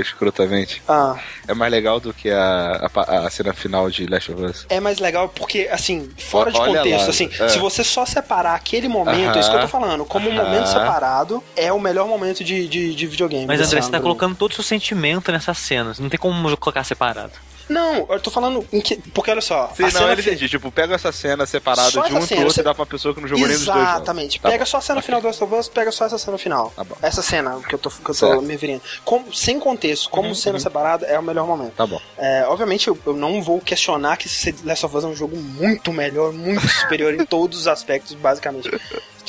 escrotamente? 0.00 0.82
Ah. 0.88 1.18
É 1.48 1.54
mais 1.54 1.72
legal 1.72 1.98
do 1.98 2.14
que 2.14 2.30
a, 2.30 2.88
a, 2.94 3.26
a, 3.26 3.30
cena 3.30 3.52
final 3.52 3.90
de 3.90 4.06
Last 4.06 4.30
of 4.30 4.42
Us. 4.42 4.66
É 4.68 4.78
mais 4.78 4.98
legal 5.00 5.28
porque, 5.28 5.68
assim, 5.72 6.10
fora 6.18 6.52
de 6.52 6.58
Olha 6.58 6.78
contexto, 6.78 7.04
lá, 7.04 7.10
assim, 7.10 7.30
é. 7.40 7.48
se 7.48 7.58
você 7.58 7.82
só 7.82 8.06
separar 8.06 8.54
aquele 8.54 8.86
momento, 8.86 9.16
uh 9.16 9.32
-huh. 9.32 9.36
é 9.36 9.40
isso 9.40 9.50
que 9.50 9.56
eu 9.56 9.60
tô 9.60 9.68
falando, 9.68 10.04
como 10.04 10.28
uh 10.28 10.32
-huh. 10.32 10.40
um 10.40 10.44
momento 10.44 10.66
separado, 10.68 11.42
é 11.56 11.72
o 11.72 11.80
melhor 11.80 12.06
momento 12.06 12.44
de, 12.44 12.68
de, 12.68 12.94
de 12.94 13.06
videogame. 13.06 13.46
Mas, 13.46 13.60
André, 13.60 13.82
você 13.82 13.90
tá 13.90 14.00
colocando 14.00 14.36
todo 14.36 14.52
o 14.52 14.54
seu 14.54 14.64
sentimento 14.64 15.32
nessas 15.32 15.58
cenas. 15.58 15.98
Não 15.98 16.08
tem 16.08 16.18
como 16.18 16.56
colocar 16.56 16.84
separado. 16.84 17.32
Não, 17.68 18.06
eu 18.08 18.20
tô 18.20 18.30
falando 18.30 18.62
que, 18.82 18.96
porque 19.12 19.30
olha 19.30 19.40
só. 19.40 19.72
Sim, 19.74 19.84
não, 19.92 20.10
ele 20.10 20.20
entendi. 20.20 20.48
Tipo, 20.48 20.70
pega 20.70 20.94
essa 20.94 21.12
cena 21.12 21.46
separada 21.46 21.90
só 21.90 22.06
de 22.06 22.14
um 22.14 22.22
cena, 22.22 22.44
você... 22.44 22.60
e 22.60 22.64
dá 22.64 22.74
pra 22.74 22.86
pessoa 22.86 23.14
que 23.14 23.20
não 23.20 23.28
jogou 23.28 23.46
nem 23.46 23.56
dos 23.56 23.66
dois. 23.66 23.78
Exatamente. 23.78 24.40
Tá 24.40 24.50
pega 24.50 24.64
bom. 24.64 24.70
só 24.70 24.78
a 24.78 24.80
cena 24.80 24.98
okay. 24.98 25.06
final 25.06 25.20
do 25.20 25.26
Last 25.26 25.44
of 25.44 25.54
Us, 25.54 25.68
pega 25.68 25.92
só 25.92 26.06
essa 26.06 26.18
cena 26.18 26.38
final. 26.38 26.72
Tá 26.74 26.84
bom. 26.84 26.96
Essa 27.02 27.22
cena 27.22 27.60
que 27.68 27.74
eu 27.74 27.78
tô, 27.78 27.90
que 27.90 28.10
eu 28.10 28.14
tô 28.14 28.40
me 28.40 28.52
referindo. 28.52 28.82
Como, 29.04 29.32
sem 29.34 29.58
contexto, 29.58 30.10
como 30.10 30.28
uhum, 30.28 30.34
cena 30.34 30.56
uhum. 30.56 30.60
separada 30.60 31.06
é 31.06 31.18
o 31.18 31.22
melhor 31.22 31.46
momento. 31.46 31.72
Tá 31.72 31.86
bom. 31.86 32.00
É, 32.18 32.44
obviamente, 32.46 32.88
eu, 32.88 32.98
eu, 33.06 33.14
não 33.14 33.42
vou 33.42 33.60
questionar 33.60 34.16
que 34.16 34.28
Last 34.64 34.86
of 34.86 34.96
Us 34.96 35.04
é 35.04 35.06
um 35.06 35.16
jogo 35.16 35.36
muito 35.36 35.92
melhor, 35.92 36.32
muito 36.32 36.68
superior 36.68 37.14
em 37.14 37.24
todos 37.26 37.60
os 37.60 37.66
aspectos, 37.66 38.14
basicamente 38.14 38.70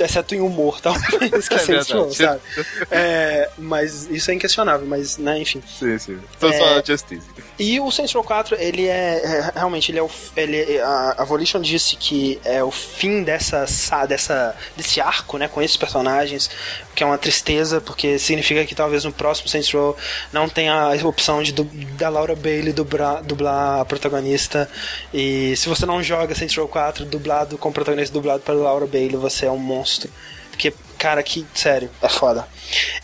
exceto 0.03 0.35
em 0.35 0.41
humor, 0.41 0.79
talvez, 0.81 1.47
que 1.47 1.53
é 1.55 1.59
sensual, 1.59 2.11
sabe? 2.11 2.41
É, 2.91 3.49
mas 3.57 4.07
isso 4.09 4.31
é 4.31 4.33
inquestionável, 4.33 4.85
mas, 4.87 5.17
né, 5.17 5.39
enfim. 5.39 5.61
Sim, 5.67 5.97
sim. 5.97 6.19
Então 6.37 6.49
é, 6.49 6.57
só 6.57 6.83
Justice. 6.85 7.27
E 7.57 7.79
o 7.79 7.89
Saints 7.91 8.13
Row 8.13 8.23
4, 8.23 8.57
ele 8.59 8.87
é, 8.87 9.21
é, 9.23 9.51
realmente, 9.55 9.91
ele 9.91 9.99
é 9.99 10.03
o, 10.03 10.09
ele, 10.35 10.79
a, 10.79 11.15
a 11.19 11.23
Volition 11.23 11.61
disse 11.61 11.95
que 11.95 12.39
é 12.43 12.63
o 12.63 12.71
fim 12.71 13.23
dessa, 13.23 13.65
dessa, 14.07 14.55
desse 14.75 14.99
arco, 14.99 15.37
né, 15.37 15.47
com 15.47 15.61
esses 15.61 15.77
personagens, 15.77 16.49
que 16.93 17.03
é 17.03 17.05
uma 17.05 17.17
tristeza, 17.17 17.79
porque 17.79 18.19
significa 18.19 18.65
que 18.65 18.75
talvez 18.75 19.03
no 19.03 19.11
próximo 19.11 19.47
Saints 19.47 19.71
Row 19.71 19.95
não 20.31 20.49
tenha 20.49 20.73
a 20.73 21.07
opção 21.07 21.41
de 21.41 21.53
da 21.53 22.09
Laura 22.09 22.35
Bailey 22.35 22.73
dublar, 22.73 23.23
dublar 23.23 23.81
a 23.81 23.85
protagonista, 23.85 24.69
e 25.13 25.55
se 25.55 25.69
você 25.69 25.85
não 25.85 26.03
joga 26.03 26.35
Saints 26.35 26.55
Row 26.55 26.67
4 26.67 27.05
dublado 27.05 27.57
com 27.57 27.69
o 27.69 27.71
protagonista 27.71 28.13
dublado 28.13 28.41
pela 28.41 28.63
Laura 28.63 28.85
Bailey, 28.85 29.15
você 29.15 29.45
é 29.45 29.51
um 29.51 29.57
monstro 29.57 29.84
monstro. 29.85 30.09
Porque, 30.49 30.73
cara, 30.97 31.21
que 31.21 31.45
sério, 31.53 31.89
é 32.01 32.09
foda. 32.09 32.47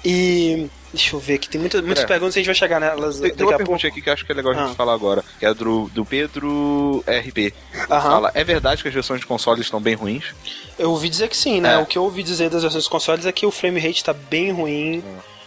E 0.03 0.67
Deixa 0.93 1.15
eu 1.15 1.21
ver 1.21 1.35
aqui, 1.35 1.47
tem 1.47 1.61
muitas, 1.61 1.81
muitas 1.81 2.03
É. 2.03 2.07
perguntas 2.07 2.35
e 2.35 2.39
a 2.39 2.41
gente 2.41 2.47
vai 2.47 2.55
chegar 2.55 2.77
nelas 2.77 3.13
Tem, 3.15 3.23
daqui 3.29 3.37
tem 3.37 3.45
uma 3.45 3.53
a 3.53 3.57
pergunta 3.57 3.79
pouco. 3.79 3.87
aqui 3.93 4.01
que 4.01 4.09
acho 4.09 4.25
que 4.25 4.31
é 4.33 4.35
legal 4.35 4.51
a 4.51 4.55
gente 4.55 4.71
Ah. 4.73 4.75
falar 4.75 4.93
agora, 4.93 5.23
que 5.39 5.45
é 5.45 5.53
do, 5.53 5.87
do 5.93 6.03
Pedro 6.03 7.01
RP. 7.07 7.53
Fala, 7.87 8.29
é 8.35 8.43
verdade 8.43 8.81
que 8.81 8.89
as 8.89 8.93
versões 8.93 9.21
de 9.21 9.25
consoles 9.25 9.61
estão 9.65 9.79
bem 9.79 9.95
ruins? 9.95 10.25
Eu 10.77 10.91
ouvi 10.91 11.07
dizer 11.07 11.29
que 11.29 11.37
sim, 11.37 11.61
né? 11.61 11.75
É. 11.75 11.77
O 11.77 11.85
que 11.85 11.97
eu 11.97 12.03
ouvi 12.03 12.21
dizer 12.23 12.49
das 12.49 12.63
versões 12.63 12.83
dos 12.83 12.89
consoles 12.91 13.25
é 13.25 13.31
que 13.31 13.45
o 13.45 13.51
frame 13.51 13.79
rate 13.79 14.03
tá 14.03 14.11
bem 14.11 14.51
ruim. 14.51 15.01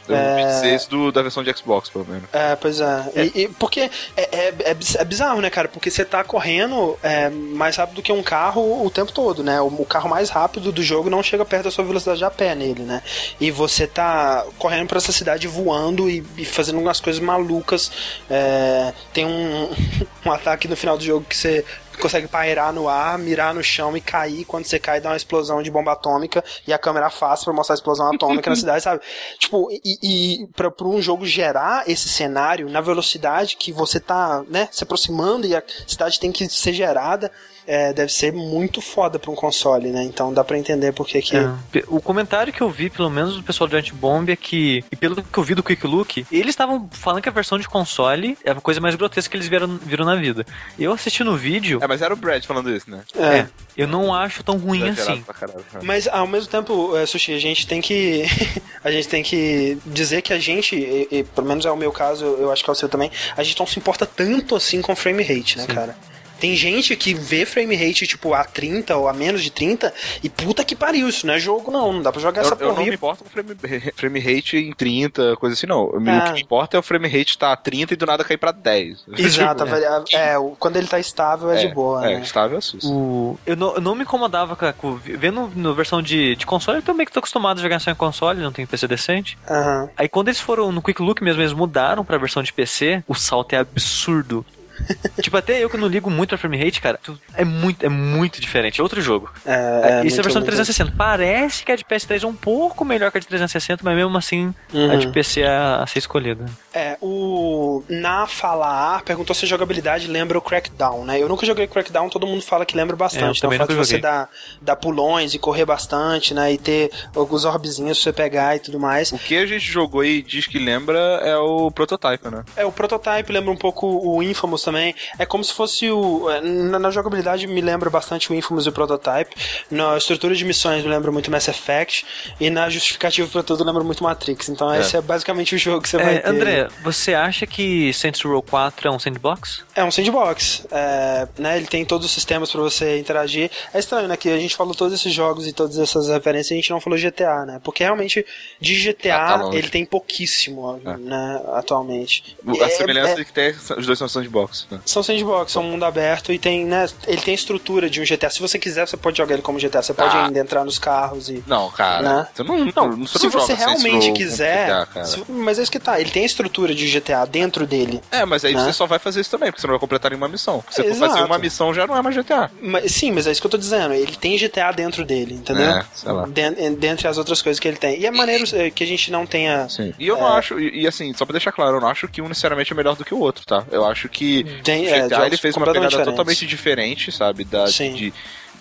Eu 0.09 0.17
É. 0.17 0.75
isso 0.75 0.91
do, 0.91 1.11
da 1.11 1.23
versão 1.23 1.43
de 1.43 1.57
Xbox, 1.57 1.89
pelo 1.89 2.05
menos. 2.07 2.25
É, 2.33 2.57
pois 2.57 2.81
é. 2.81 3.11
E, 3.17 3.43
e 3.43 3.49
porque 3.49 3.91
é, 4.17 4.23
é, 4.33 4.55
é 4.71 4.77
é 4.99 5.05
bizarro, 5.05 5.41
né, 5.41 5.51
cara? 5.51 5.69
Porque 5.69 5.91
você 5.91 6.05
tá 6.05 6.23
correndo 6.25 6.99
é, 7.03 7.29
mais 7.31 7.77
rápido 7.77 8.03
que 8.03 8.13
um 8.13 8.23
carro 8.23 8.85
o 8.85 8.91
tempo 8.91 9.13
todo, 9.13 9.43
né? 9.43 9.61
O, 9.61 9.67
o 9.67 9.87
carro 9.87 10.09
mais 10.09 10.31
rápido 10.31 10.73
do 10.73 10.83
jogo 10.83 11.11
não 11.11 11.23
chega 11.23 11.45
perto 11.45 11.65
da 11.65 11.71
sua 11.71 11.85
velocidade 11.85 12.25
a 12.25 12.31
pé 12.31 12.55
nele, 12.55 12.83
né? 12.83 13.03
E 13.41 13.51
você 13.51 13.87
tá 13.87 14.45
correndo 14.59 14.89
pra 14.89 14.99
essa 14.99 15.13
cidade 15.13 15.47
voando 15.47 16.09
e, 16.09 16.25
e 16.37 16.45
fazendo 16.45 16.79
umas 16.79 17.01
coisas 17.01 17.21
malucas. 17.21 17.91
É, 18.29 18.93
tem 19.13 19.25
um, 19.25 19.71
um 20.27 20.33
ataque 20.33 20.69
no 20.69 20.77
final 20.77 20.97
do 20.97 21.05
jogo 21.05 21.27
que 21.29 21.37
você 21.37 21.65
consegue 21.99 22.29
pairar 22.29 22.73
no 22.73 22.89
ar, 22.89 23.19
mirar 23.19 23.55
no 23.55 23.63
chão 23.63 23.97
e 23.97 24.01
cair. 24.01 24.45
Quando 24.45 24.65
você 24.65 24.79
cai, 24.79 25.01
dá 25.01 25.11
uma 25.11 25.17
explosão 25.17 25.63
de 25.63 25.71
bomba 25.71 25.93
atômica 25.93 26.45
e 26.67 26.73
a 26.73 26.79
câmera 26.79 27.07
afasta 27.07 27.45
pra 27.45 27.55
mostrar 27.55 27.75
a 27.75 27.77
explosão 27.77 28.13
atômica 28.13 28.51
na 28.51 28.57
cidade, 28.57 28.83
sabe? 28.83 29.03
Tipo, 29.39 29.69
e, 29.71 29.99
e 30.03 30.47
pra, 30.49 30.71
pra 30.71 30.87
um 30.87 31.01
jogo 31.01 31.27
gerar 31.27 31.89
esse 31.89 32.09
cenário 32.09 32.69
na 32.69 32.81
velocidade 32.81 33.57
que 33.57 33.73
você 33.73 34.01
tá, 34.01 34.43
né, 34.49 34.69
se 34.71 34.85
aproximando 34.85 35.47
e 35.47 35.55
a 35.55 35.63
cidade 35.87 36.21
tem 36.21 36.33
que 36.33 36.49
ser 36.49 36.73
gerada, 36.73 37.31
é, 37.67 37.93
deve 37.93 38.13
ser 38.13 38.33
muito 38.33 38.81
foda 38.81 39.19
pra 39.19 39.31
um 39.31 39.35
console, 39.35 39.91
né? 39.91 40.03
Então 40.05 40.33
dá 40.33 40.45
pra 40.45 40.59
entender 40.59 40.93
por 40.93 41.07
que 41.07 41.21
que... 41.23 41.37
É. 41.37 41.51
O 41.89 42.01
comentário 42.01 42.53
que 42.53 42.61
eu 42.61 42.71
vi, 42.71 42.91
pelo 42.91 43.11
menos 43.11 43.37
do 43.37 43.43
pessoal 43.43 43.67
do 43.69 43.71
Giant 43.73 43.93
Bomb, 43.95 44.31
é 44.31 44.37
que, 44.37 44.85
e 44.93 44.97
pelo 44.97 45.17
que 45.23 45.39
eu 45.39 45.43
vi 45.43 45.55
do 45.55 45.63
Quick 45.63 45.87
Look, 45.87 46.27
eles 46.31 46.51
estavam 46.51 46.89
falando 46.93 47.23
que 47.23 47.29
a 47.29 47.33
versão 47.33 47.59
de 47.59 47.69
console 47.69 48.37
é 48.45 48.51
a 48.51 48.55
coisa 48.57 48.81
mais 48.81 48.95
grotesca 48.95 49.31
que 49.31 49.37
eles 49.37 49.49
viram, 49.49 49.79
viram 49.83 50.05
na 50.05 50.15
vida. 50.17 50.45
Eu 50.79 50.93
assisti 50.93 51.25
no 51.25 51.37
vídeo, 51.37 51.79
É, 51.83 51.87
mas 51.87 52.03
era 52.03 52.13
o 52.13 52.17
Brad 52.17 52.45
falando 52.45 52.71
isso, 52.75 52.91
né? 52.91 53.01
É. 53.17 53.39
é, 53.39 53.49
eu 53.77 53.89
não 53.89 54.15
acho 54.15 54.43
tão 54.43 54.57
ruim 54.59 54.89
assim. 54.89 55.23
pra 55.23 55.35
caralho. 55.35 55.65
Mas 55.83 56.07
ao 56.09 56.27
mesmo 56.27 56.49
tempo, 56.51 56.97
é, 56.97 57.07
Sushi, 57.07 57.33
a 57.33 57.39
gente 57.39 57.67
tem 57.67 57.81
que. 57.81 58.25
a 58.85 58.91
gente 58.91 59.09
tem 59.09 59.23
que 59.23 59.79
dizer 59.87 60.23
que 60.23 60.33
a 60.33 60.39
gente, 60.39 60.77
e- 60.77 61.09
e 61.11 61.25
pelo 61.25 61.47
menos 61.47 61.65
é 61.65 61.71
o 61.71 61.77
meu 61.77 61.91
caso, 61.93 62.25
eu 62.25 62.53
acho 62.53 62.63
que 62.63 62.71
é 62.71 62.73
o 62.73 62.77
seu 62.77 62.89
também, 62.89 63.11
a 63.37 63.43
gente 63.43 63.59
não 63.59 63.67
se 63.67 63.79
importa 63.79 64.05
tanto 64.07 64.55
assim 64.55 64.81
com 64.83 64.95
frame 64.95 65.23
rate, 65.23 65.59
né, 65.59 65.67
cara? 65.67 65.97
Tem 66.45 66.55
gente 66.55 66.95
que 66.95 67.15
vê 67.15 67.47
frame 67.47 67.75
rate 67.75 68.07
tipo 68.07 68.35
a 68.35 68.45
30 68.45 68.95
ou 68.99 69.09
a 69.09 69.15
menos 69.15 69.43
de 69.43 69.51
30 69.51 69.95
e 70.23 70.29
puta 70.29 70.63
que 70.63 70.77
pariu, 70.77 71.09
isso 71.09 71.27
não 71.27 71.33
é 71.33 71.39
jogo 71.39 71.71
não, 71.71 71.91
não 71.91 72.03
dá 72.03 72.13
pra 72.13 72.21
jogar 72.21 72.43
Eu, 72.43 72.45
essa 72.45 72.55
eu 72.61 72.69
não 72.69 72.75
porra. 72.75 72.87
me 72.87 72.95
importo 72.95 73.25
com 73.25 73.31
frame, 73.31 73.57
frame 73.97 74.21
rate 74.21 74.59
em 74.59 74.73
30, 74.75 75.37
coisa 75.37 75.55
assim, 75.55 75.67
não. 75.67 75.85
O 75.85 75.97
Ah. 76.07 76.21
que 76.21 76.33
me 76.35 76.43
importa 76.43 76.77
é 76.77 76.81
o 76.81 76.83
frame 76.83 77.09
rate 77.09 77.31
estar 77.31 77.51
a 77.51 77.57
30 77.57 77.95
e 77.95 77.97
do 77.97 78.05
nada 78.05 78.23
cair 78.25 78.37
pra 78.37 78.53
10. 78.53 79.07
Exato, 79.17 79.65
Tipo, 79.65 79.75
a- 79.75 80.05
é, 80.21 80.35
quando 80.59 80.77
ele 80.77 80.87
tá 80.87 80.99
estável 81.01 81.51
é, 81.51 81.57
de 81.67 81.69
boa, 81.69 82.05
É, 82.11 82.17
né? 82.17 82.21
estável 82.23 82.59
é 82.59 82.61
susto. 82.61 82.93
O, 82.93 83.39
eu, 83.47 83.57
não, 83.57 83.77
eu 83.77 83.81
não 83.81 83.95
me 83.95 84.03
incomodava 84.03 84.55
com, 84.75 84.97
vendo 84.97 85.51
na 85.57 85.73
versão 85.73 86.03
de, 86.03 86.37
de 86.37 86.45
console, 86.45 86.81
eu 86.81 86.83
também 86.83 87.07
que 87.07 87.13
tô 87.13 87.21
acostumado 87.21 87.59
a 87.59 87.63
jogar 87.63 87.81
só 87.81 87.91
em 87.91 87.95
console, 87.95 88.43
não 88.43 88.53
tenho 88.53 88.69
PC 88.69 88.87
decente. 88.87 89.39
Aham. 89.49 89.89
Aí 89.97 90.11
quando 90.11 90.29
eles 90.29 90.41
foram 90.41 90.71
no 90.71 90.83
Quick 90.83 91.01
Look 91.01 91.23
mesmo, 91.23 91.41
eles 91.41 91.55
mudaram 91.55 92.05
pra 92.05 92.19
versão 92.19 92.43
de 92.43 92.53
PC, 92.53 93.03
o 93.09 93.15
salto 93.15 93.55
é 93.55 93.57
absurdo. 93.61 94.45
tipo, 95.23 95.37
até 95.37 95.63
eu 95.63 95.71
que 95.71 95.77
não 95.77 95.89
ligo 95.89 96.11
muito 96.11 96.35
a 96.35 96.39
frame 96.39 96.57
rate, 96.63 96.81
cara, 96.81 96.99
tu- 97.03 97.19
é 97.35 97.45
muito, 97.45 97.85
é 97.85 97.89
muito 97.89 98.41
diferente. 98.41 98.81
É 98.81 98.83
outro 98.83 99.01
jogo. 99.01 99.31
É, 99.45 99.53
É, 99.55 100.01
é 100.03 100.07
Isso 100.07 100.17
é 100.17 100.21
a 100.21 100.23
versão 100.23 100.41
de 100.43 100.47
muito- 100.47 100.57
360. 100.57 100.93
Parece 100.97 101.65
que 101.65 101.73
a 101.73 101.77
de 101.77 101.85
PS3 101.85 102.23
é 102.25 102.27
um 102.27 102.35
pouco 102.35 102.85
melhor 102.85 103.11
que 103.11 103.19
a 103.19 103.21
de 103.21 103.27
360, 103.27 103.83
mas 103.85 103.97
mesmo 103.97 104.17
assim 104.17 104.55
a 104.73 104.77
Uhum. 104.77 104.99
de 104.99 105.09
PC 105.09 105.41
é 105.43 105.49
a, 105.49 105.83
a 105.83 105.87
ser 105.87 105.99
escolhida. 106.01 106.45
É, 106.73 106.97
o 107.01 107.83
Na 107.89 108.27
Falar 108.27 109.03
perguntou 109.03 109.35
se 109.35 109.45
a 109.45 109.49
jogabilidade 109.49 110.07
lembra 110.09 110.37
o 110.39 110.41
Crackdown, 110.43 111.05
né? 111.05 111.21
Eu 111.21 111.29
nunca 111.29 111.47
joguei 111.47 111.67
Crackdown, 111.67 112.09
todo 112.09 112.27
mundo 112.27 112.43
fala 112.43 112.65
que 112.67 112.77
lembra 112.77 112.95
É, 112.95 112.97
eu 112.97 112.99
bastante. 112.99 113.39
então 113.39 113.51
o 113.51 113.55
fato 113.57 113.69
de 113.71 113.75
você 113.77 113.99
dar, 113.99 114.29
dar 114.61 114.77
pulões 114.77 115.35
e 115.35 115.39
correr 115.39 115.65
bastante, 115.65 116.35
né? 116.35 116.53
E 116.53 116.59
ter 116.59 116.91
alguns 117.15 117.45
orbzinhos 117.45 117.99
pra 117.99 118.05
você 118.05 118.13
pegar 118.13 118.57
e 118.57 118.59
tudo 118.61 118.79
mais. 118.81 119.13
O 119.13 119.19
que 119.19 119.37
a 119.37 119.47
gente 119.47 119.65
jogou 119.65 120.05
e 120.05 120.23
diz 120.23 120.47
que 120.47 120.59
lembra 120.59 120.99
é 121.23 121.37
o 121.37 121.71
prototype, 121.71 122.29
né? 122.29 122.45
É, 122.57 122.65
o 122.65 122.73
Prototype 122.73 123.33
lembra 123.33 123.51
um 123.51 123.57
pouco 123.57 123.87
o 123.87 124.23
Infamous 124.23 124.64
também. 124.65 124.95
É 125.19 125.27
como 125.27 125.45
se 125.45 125.53
fosse 125.53 125.91
o. 125.91 126.29
é, 126.31 126.41
Na, 126.41 126.79
na 126.79 126.91
jogabilidade 126.91 127.47
me 127.47 127.61
lembra 127.61 127.91
bastante 127.91 128.31
o 128.33 128.35
Infamous 128.35 128.67
e 128.67 128.69
o 128.69 128.73
Prototype. 128.73 129.35
Na 129.71 129.97
estrutura 129.97 130.35
de 130.35 130.45
missões 130.45 130.83
me 130.83 130.91
lembra 130.91 131.11
muito 131.13 131.31
Mass 131.31 131.49
Effect. 131.49 132.05
E 132.41 132.51
na 132.51 132.69
justificativa 132.69 133.29
pra 133.29 133.43
tudo 133.43 133.63
lembra 133.65 133.83
muito 133.85 134.03
Matrix. 134.03 134.49
Então 134.49 134.73
É. 134.73 134.81
esse 134.81 134.97
é 134.97 135.01
basicamente 135.01 135.55
o 135.55 135.59
jogo 135.59 135.83
que 135.83 135.89
você 135.89 135.99
vai 135.99 136.17
É, 136.17 136.19
ter. 136.21 136.29
André, 136.31 136.69
você 136.83 137.15
acha 137.15 137.47
que 137.47 137.93
Saints 137.93 138.21
Row 138.23 138.43
4 138.43 138.89
é 138.89 138.91
um 138.91 138.99
sandbox? 138.99 139.65
É 139.75 139.85
um 139.85 139.91
sandbox, 139.91 140.67
é, 140.71 141.29
né? 141.39 141.57
Ele 141.57 141.67
tem 141.67 141.85
todos 141.85 142.07
os 142.07 142.13
sistemas 142.13 142.51
pra 142.51 142.61
você 142.61 142.99
interagir. 142.99 143.51
É 143.73 143.79
estranho, 143.79 144.09
né? 144.09 144.17
Que 144.17 144.29
a 144.31 144.39
gente 144.39 144.55
falou 144.57 144.75
todos 144.75 144.95
esses 144.95 145.13
jogos 145.13 145.47
e 145.47 145.53
todas 145.53 145.79
essas 145.79 146.09
referências 146.09 146.51
e 146.51 146.55
a 146.55 146.57
gente 146.57 146.71
não 146.71 146.81
falou 146.81 146.99
GTA, 146.99 147.45
né? 147.45 147.61
Porque 147.63 147.83
realmente 147.83 148.25
de 148.61 148.75
GTA 148.77 149.15
Ah, 149.17 149.39
tá 149.51 149.57
ele 149.57 149.69
tem 149.69 149.85
pouquíssimo, 149.85 150.81
É. 150.85 150.97
né? 150.97 151.41
Atualmente. 151.55 152.37
A 152.47 152.65
É- 152.65 152.69
semelhança 152.71 153.13
é- 153.13 153.17
de 153.17 153.25
que 153.25 153.33
tem, 153.33 153.51
os 153.77 153.87
dois 153.87 153.99
são 153.99 154.09
sandbox, 154.09 154.54
né? 154.71 154.81
são 154.85 155.03
sandbox, 155.03 155.53
são 155.53 155.63
um 155.63 155.71
mundo 155.73 155.85
aberto 155.85 156.33
e 156.33 156.39
tem, 156.39 156.65
né? 156.65 156.87
Ele 157.07 157.21
tem 157.21 157.35
estrutura 157.35 157.89
de 157.91 158.01
um 158.01 158.05
GTA. 158.05 158.31
Se 158.31 158.41
você 158.41 158.59
quiser, 158.59 158.87
você 158.87 158.97
pode 158.97 159.17
jogar 159.19 159.35
ele 159.35 159.43
como 159.43 159.59
GTA. 159.59 159.83
Você 159.83 159.95
pode 159.95 160.17
Ah. 160.17 160.27
ainda 160.27 160.39
entrar 160.39 160.65
nos 160.65 160.79
carros 160.79 161.29
e. 161.29 161.43
Não, 161.47 161.71
cara. 161.71 162.03
Né? 162.03 162.27
Você 162.35 162.43
não, 162.43 162.59
Não, 162.65 162.97
não, 162.97 163.07
se 163.07 163.23
não 163.25 163.31
você 163.31 163.55
realmente 163.55 164.09
com 164.09 164.15
quiser. 164.15 164.69
GTA, 164.87 165.05
se- 165.05 165.25
mas 165.29 165.59
é 165.59 165.63
isso 165.63 165.71
que 165.73 165.79
tá. 165.79 166.01
Ele 166.01 166.11
tem 166.11 166.23
a 166.23 166.27
estrutura 166.27 166.75
de 166.75 166.87
GTA 166.89 167.25
dentro 167.27 167.67
dele. 167.67 168.01
É, 168.11 168.25
mas 168.25 168.45
aí 168.45 168.55
Né? 168.55 168.65
você 168.65 168.73
só 168.73 168.87
vai 168.87 168.99
fazer 168.99 169.21
isso 169.21 169.31
também, 169.31 169.51
porque 169.51 169.61
você 169.61 169.67
não 169.67 169.73
vai 169.75 169.81
completar 169.81 170.11
nenhuma 170.11 170.29
missão. 170.29 170.63
Se 170.71 170.77
você 170.77 170.83
for 170.85 170.91
Exato. 170.91 171.13
fazer 171.13 171.25
uma 171.25 171.39
missão, 171.39 171.73
já 171.75 171.87
não 171.87 171.97
é 171.97 172.03
mais 172.03 172.15
GTA. 172.17 172.51
Mas, 172.61 172.93
sim, 172.93 173.11
mas 173.13 173.27
é 173.27 173.33
isso 173.33 173.41
que 173.41 173.47
eu 173.47 173.51
tô 173.51 173.59
dizendo. 173.59 173.93
Ele 173.95 174.15
tem 174.17 174.37
GTA 174.39 174.73
dentro 174.73 175.05
dele, 175.05 175.35
entendeu? 175.35 175.71
É, 175.71 175.85
sei 175.95 176.13
lá. 176.13 176.27
Den- 176.27 176.75
dentre 176.75 177.09
as 177.09 177.19
outras 177.19 177.41
coisas 177.43 177.59
que 177.61 177.67
ele 177.69 177.77
tem. 177.77 177.99
E 178.01 178.07
é 178.07 178.11
maneiro 178.11 178.45
que 178.73 178.85
a 178.85 178.87
gente 178.87 179.11
não 179.11 179.27
tenha. 179.27 179.69
Sim. 179.69 179.93
E 179.99 180.07
eu 180.07 180.17
não 180.17 180.27
acho, 180.33 180.59
e, 180.59 180.83
e 180.83 180.87
assim, 180.87 181.13
só 181.15 181.25
pra 181.25 181.33
deixar 181.33 181.53
claro, 181.53 181.77
eu 181.77 181.81
não 181.81 181.89
acho 181.89 182.07
que 182.09 182.21
um 182.23 182.29
necessariamente 182.29 182.73
é 182.73 182.77
melhor 182.77 182.97
do 182.97 183.05
que 183.05 183.15
o 183.15 183.19
outro, 183.19 183.45
tá? 183.47 183.65
Eu 183.71 183.85
acho 183.85 184.09
que 184.09 184.44
Tem, 184.63 184.87
é, 184.87 185.07
ele 185.27 185.37
fez 185.37 185.57
uma 185.57 185.67
pegada 185.67 185.87
diferentes. 185.89 186.13
totalmente 186.13 186.47
diferente, 186.47 187.13
sabe? 187.13 187.45
Da, 187.45 187.67
Sim. 187.67 187.93
de, 187.95 188.13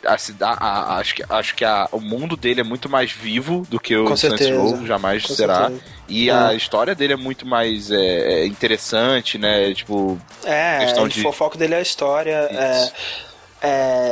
a 0.05 0.17
cida- 0.17 0.47
a- 0.49 0.67
a- 0.95 0.97
acho 0.97 1.15
que, 1.15 1.23
acho 1.29 1.55
que 1.55 1.63
a- 1.63 1.87
o 1.91 1.99
mundo 2.01 2.35
dele 2.35 2.59
é 2.61 2.63
muito 2.63 2.89
mais 2.89 3.11
vivo 3.11 3.65
do 3.69 3.79
que 3.79 3.95
o 3.95 4.05
Com 4.05 4.17
Saints. 4.17 4.49
Row 4.49 4.85
jamais 4.85 5.25
Com 5.25 5.33
será. 5.33 5.67
certeza. 5.69 5.81
E 6.09 6.29
É. 6.29 6.33
a 6.33 6.53
história 6.53 6.93
dele 6.93 7.13
é 7.13 7.15
muito 7.17 7.45
mais 7.45 7.89
é, 7.89 8.41
é, 8.41 8.45
interessante, 8.45 9.37
né? 9.37 9.73
Tipo, 9.73 10.19
É, 10.43 10.79
Questão 10.79 11.07
de- 11.07 11.25
o 11.25 11.31
foco 11.31 11.57
dele 11.57 11.73
é 11.73 11.77
a 11.77 11.81
história. 11.81 12.49
Isso. 12.51 12.59
é, 12.59 12.91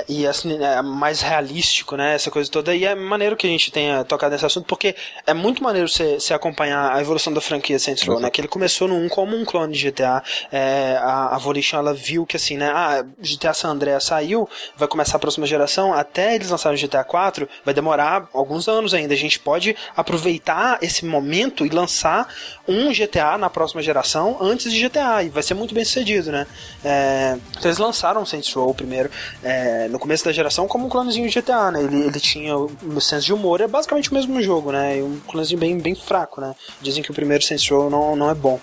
e 0.07 0.25
assim, 0.25 0.57
é 0.63 0.81
mais 0.81 1.21
realístico, 1.21 1.95
né? 1.95 2.15
Essa 2.15 2.31
coisa 2.31 2.49
toda. 2.49 2.73
E 2.73 2.85
é 2.85 2.95
maneiro 2.95 3.35
que 3.35 3.45
a 3.45 3.49
gente 3.49 3.71
tenha 3.71 4.03
tocado 4.03 4.31
nesse 4.31 4.45
assunto, 4.45 4.65
porque 4.65 4.95
é 5.27 5.33
muito 5.33 5.61
maneiro 5.63 5.89
você, 5.89 6.17
acompanhar 6.33 6.93
a 6.95 7.01
evolução 7.01 7.33
da 7.33 7.41
franquia 7.41 7.77
Saints 7.77 8.03
Row, 8.03 8.19
né? 8.19 8.29
Que 8.29 8.39
ele 8.41 8.47
começou 8.47 8.87
no 8.87 8.95
1 8.95 9.09
como 9.09 9.35
um 9.35 9.43
clone 9.43 9.73
de 9.73 9.91
GTA. 9.91 10.23
É, 10.51 10.97
a, 11.01 11.35
a 11.35 11.37
Volition, 11.37 11.77
ela 11.77 11.93
viu 11.93 12.25
que 12.25 12.37
assim, 12.37 12.57
né? 12.57 12.71
Ah, 12.73 13.03
GTA 13.19 13.53
San 13.53 13.69
Andreas 13.69 14.05
saiu, 14.05 14.47
vai 14.77 14.87
começar 14.87 15.17
a 15.17 15.19
próxima 15.19 15.45
geração. 15.45 15.93
Até 15.93 16.35
eles 16.35 16.49
lançarem 16.49 16.77
o 16.77 16.87
GTA 16.87 17.03
4, 17.03 17.47
vai 17.65 17.73
demorar 17.73 18.29
alguns 18.33 18.67
anos 18.67 18.93
ainda. 18.93 19.13
A 19.13 19.17
gente 19.17 19.39
pode 19.39 19.75
aproveitar 19.95 20.79
esse 20.81 21.05
momento 21.05 21.65
e 21.65 21.69
lançar 21.69 22.27
um 22.67 22.91
GTA 22.91 23.37
na 23.37 23.49
próxima 23.49 23.81
geração 23.81 24.37
antes 24.39 24.71
de 24.71 24.87
GTA. 24.87 25.23
E 25.23 25.29
vai 25.29 25.43
ser 25.43 25.53
muito 25.53 25.73
bem 25.75 25.83
sucedido, 25.83 26.31
né? 26.31 26.47
É, 26.83 27.37
então 27.51 27.63
eles 27.65 27.77
lançaram 27.77 28.21
o 28.21 28.25
Saints 28.25 28.51
Row 28.53 28.73
primeiro, 28.73 29.09
é, 29.43 29.87
no 29.87 29.97
começo 29.97 30.25
da 30.25 30.31
geração, 30.31 30.67
como 30.67 30.85
um 30.85 30.89
clonezinho 30.89 31.27
de 31.27 31.41
GTA, 31.41 31.71
né? 31.71 31.83
Ele, 31.83 32.01
ele 32.03 32.19
tinha 32.19 32.55
o, 32.57 33.01
senso 33.01 33.25
de 33.25 33.33
humor, 33.33 33.61
é 33.61 33.67
basicamente 33.67 34.11
o 34.11 34.13
mesmo 34.13 34.41
jogo, 34.41 34.71
né? 34.71 34.97
E 34.97 35.01
um 35.01 35.19
clonezinho 35.19 35.59
bem, 35.59 35.77
bem 35.77 35.95
fraco, 35.95 36.39
né? 36.39 36.55
Dizem 36.81 37.01
que 37.03 37.11
o 37.11 37.13
primeiro 37.13 37.43
Saints 37.43 37.67
Row 37.69 37.89
não, 37.89 38.15
não 38.15 38.29
é 38.29 38.35
bom. 38.35 38.59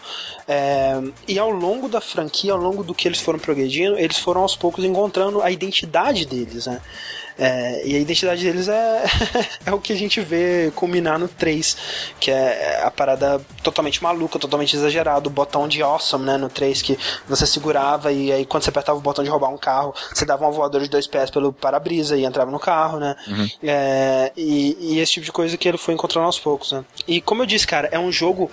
É, 0.49 0.99
e 1.29 1.39
ao 1.39 1.51
longo 1.51 1.91
da 1.91 2.01
franquia, 2.01 2.53
ao 2.53 2.59
longo 2.59 2.83
do 2.83 2.95
que 2.95 3.07
eles 3.07 3.21
foram 3.21 3.39
progredindo, 3.39 3.99
eles 3.99 4.17
foram 4.17 4.41
aos 4.41 4.57
poucos 4.57 4.83
encontrando 4.83 5.43
a 5.43 5.51
identidade 5.51 6.25
deles, 6.25 6.67
né? 6.67 6.81
É, 7.39 7.87
e 7.87 7.95
a 7.95 7.99
identidade 8.01 8.43
deles 8.43 8.67
é, 8.67 9.05
é 9.67 9.73
o 9.73 9.79
que 9.79 9.93
a 9.93 9.97
gente 9.97 10.21
vê 10.21 10.73
culminar 10.75 11.19
no 11.19 11.29
3, 11.29 11.77
que 12.19 12.31
é 12.31 12.81
a 12.83 12.91
parada 12.91 13.41
totalmente 13.63 14.03
maluca, 14.03 14.39
totalmente 14.39 14.75
exagerada. 14.75 15.29
O 15.29 15.31
botão 15.31 15.69
de 15.69 15.83
awesome, 15.83 16.25
né, 16.25 16.37
no 16.37 16.49
3, 16.49 16.81
que 16.83 16.99
você 17.29 17.47
segurava 17.47 18.11
e 18.11 18.33
aí 18.33 18.47
quando 18.47 18.65
você 18.65 18.71
apertava 18.71 18.99
o 18.99 19.03
botão 19.03 19.23
de 19.23 19.31
roubar 19.31 19.51
um 19.51 19.59
carro, 19.59 19.95
você 20.13 20.25
dava 20.25 20.47
uma 20.47 20.51
voadora 20.51 20.83
de 20.83 20.91
dois 20.91 21.07
pés 21.07 21.31
pelo 21.31 21.53
para-brisa 21.53 22.17
e 22.17 22.25
entrava 22.25 22.51
no 22.51 22.59
carro, 22.59 22.99
né? 22.99 23.15
É, 23.63 24.33
e, 24.37 24.77
e 24.81 24.99
esse 24.99 25.13
tipo 25.13 25.27
de 25.27 25.33
coisa 25.33 25.57
que 25.57 25.69
ele 25.69 25.79
foi 25.79 25.95
encontrando 25.95 26.27
aos 26.27 26.41
poucos, 26.41 26.73
né? 26.73 26.85
E 27.07 27.21
como 27.21 27.43
eu 27.43 27.47
disse, 27.47 27.67
cara, 27.67 27.89
é 27.93 27.99
um 27.99 28.11
jogo 28.11 28.51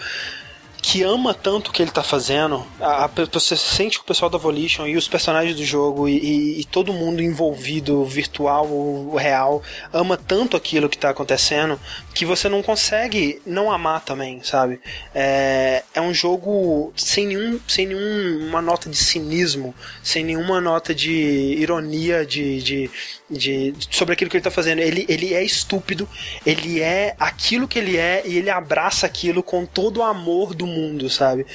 que 0.88 1.02
ama 1.02 1.34
tanto 1.34 1.70
o 1.70 1.72
que 1.74 1.82
ele 1.82 1.90
tá 1.90 2.04
fazendo, 2.04 2.64
a, 2.80 3.06
a, 3.06 3.10
você 3.34 3.58
sente 3.58 3.98
que 3.98 4.04
o 4.04 4.08
pessoal 4.08 4.30
da 4.30 4.38
Volition 4.38 4.86
e 4.86 4.96
os 4.96 5.08
personagens 5.08 5.56
do 5.56 5.66
jogo 5.66 6.08
e, 6.08 6.16
e, 6.16 6.62
e 6.62 6.64
todo 6.64 6.94
mundo 6.94 7.24
envolvido, 7.24 8.06
virtual 8.06 8.70
ou 8.70 9.16
real, 9.16 9.64
ama 9.92 10.16
tanto 10.16 10.56
aquilo 10.56 10.88
que 10.88 10.96
tá 10.96 11.10
acontecendo 11.10 11.80
que 12.14 12.24
você 12.24 12.48
não 12.48 12.62
consegue 12.62 13.42
não 13.48 13.72
amar 13.72 14.06
também, 14.06 14.44
sabe? 14.44 14.80
É, 15.14 15.84
é 15.92 16.00
um 16.00 16.14
jogo 16.14 16.94
sem 16.96 17.26
nenhum, 17.26 17.60
sem 17.68 17.88
nenhuma 17.88 18.62
nota 18.62 18.88
de 18.88 18.96
cinismo, 18.96 19.74
sem 20.04 20.24
nenhuma 20.24 20.62
nota 20.62 20.94
de 20.94 21.12
ironia 21.12 22.24
de, 22.24 22.62
de, 22.62 22.92
de, 23.30 23.74
sobre 23.90 24.14
aquilo 24.14 24.30
que 24.30 24.38
ele 24.38 24.44
tá 24.44 24.52
fazendo. 24.52 24.80
Ele, 24.80 25.06
ele 25.10 25.34
é 25.34 25.44
estúpido, 25.44 26.08
ele 26.46 26.82
é 26.82 27.16
aquilo 27.20 27.68
que 27.68 27.80
ele 27.80 27.98
é 27.98 28.24
e 28.26 28.38
ele 28.38 28.50
abraça 28.50 29.06
aquilo 29.06 29.42
com 29.42 29.66
todo 29.66 29.98
o 29.98 30.04
amor 30.04 30.54
do 30.54 30.66
mundo, 30.68 31.10
sabe? 31.10 31.46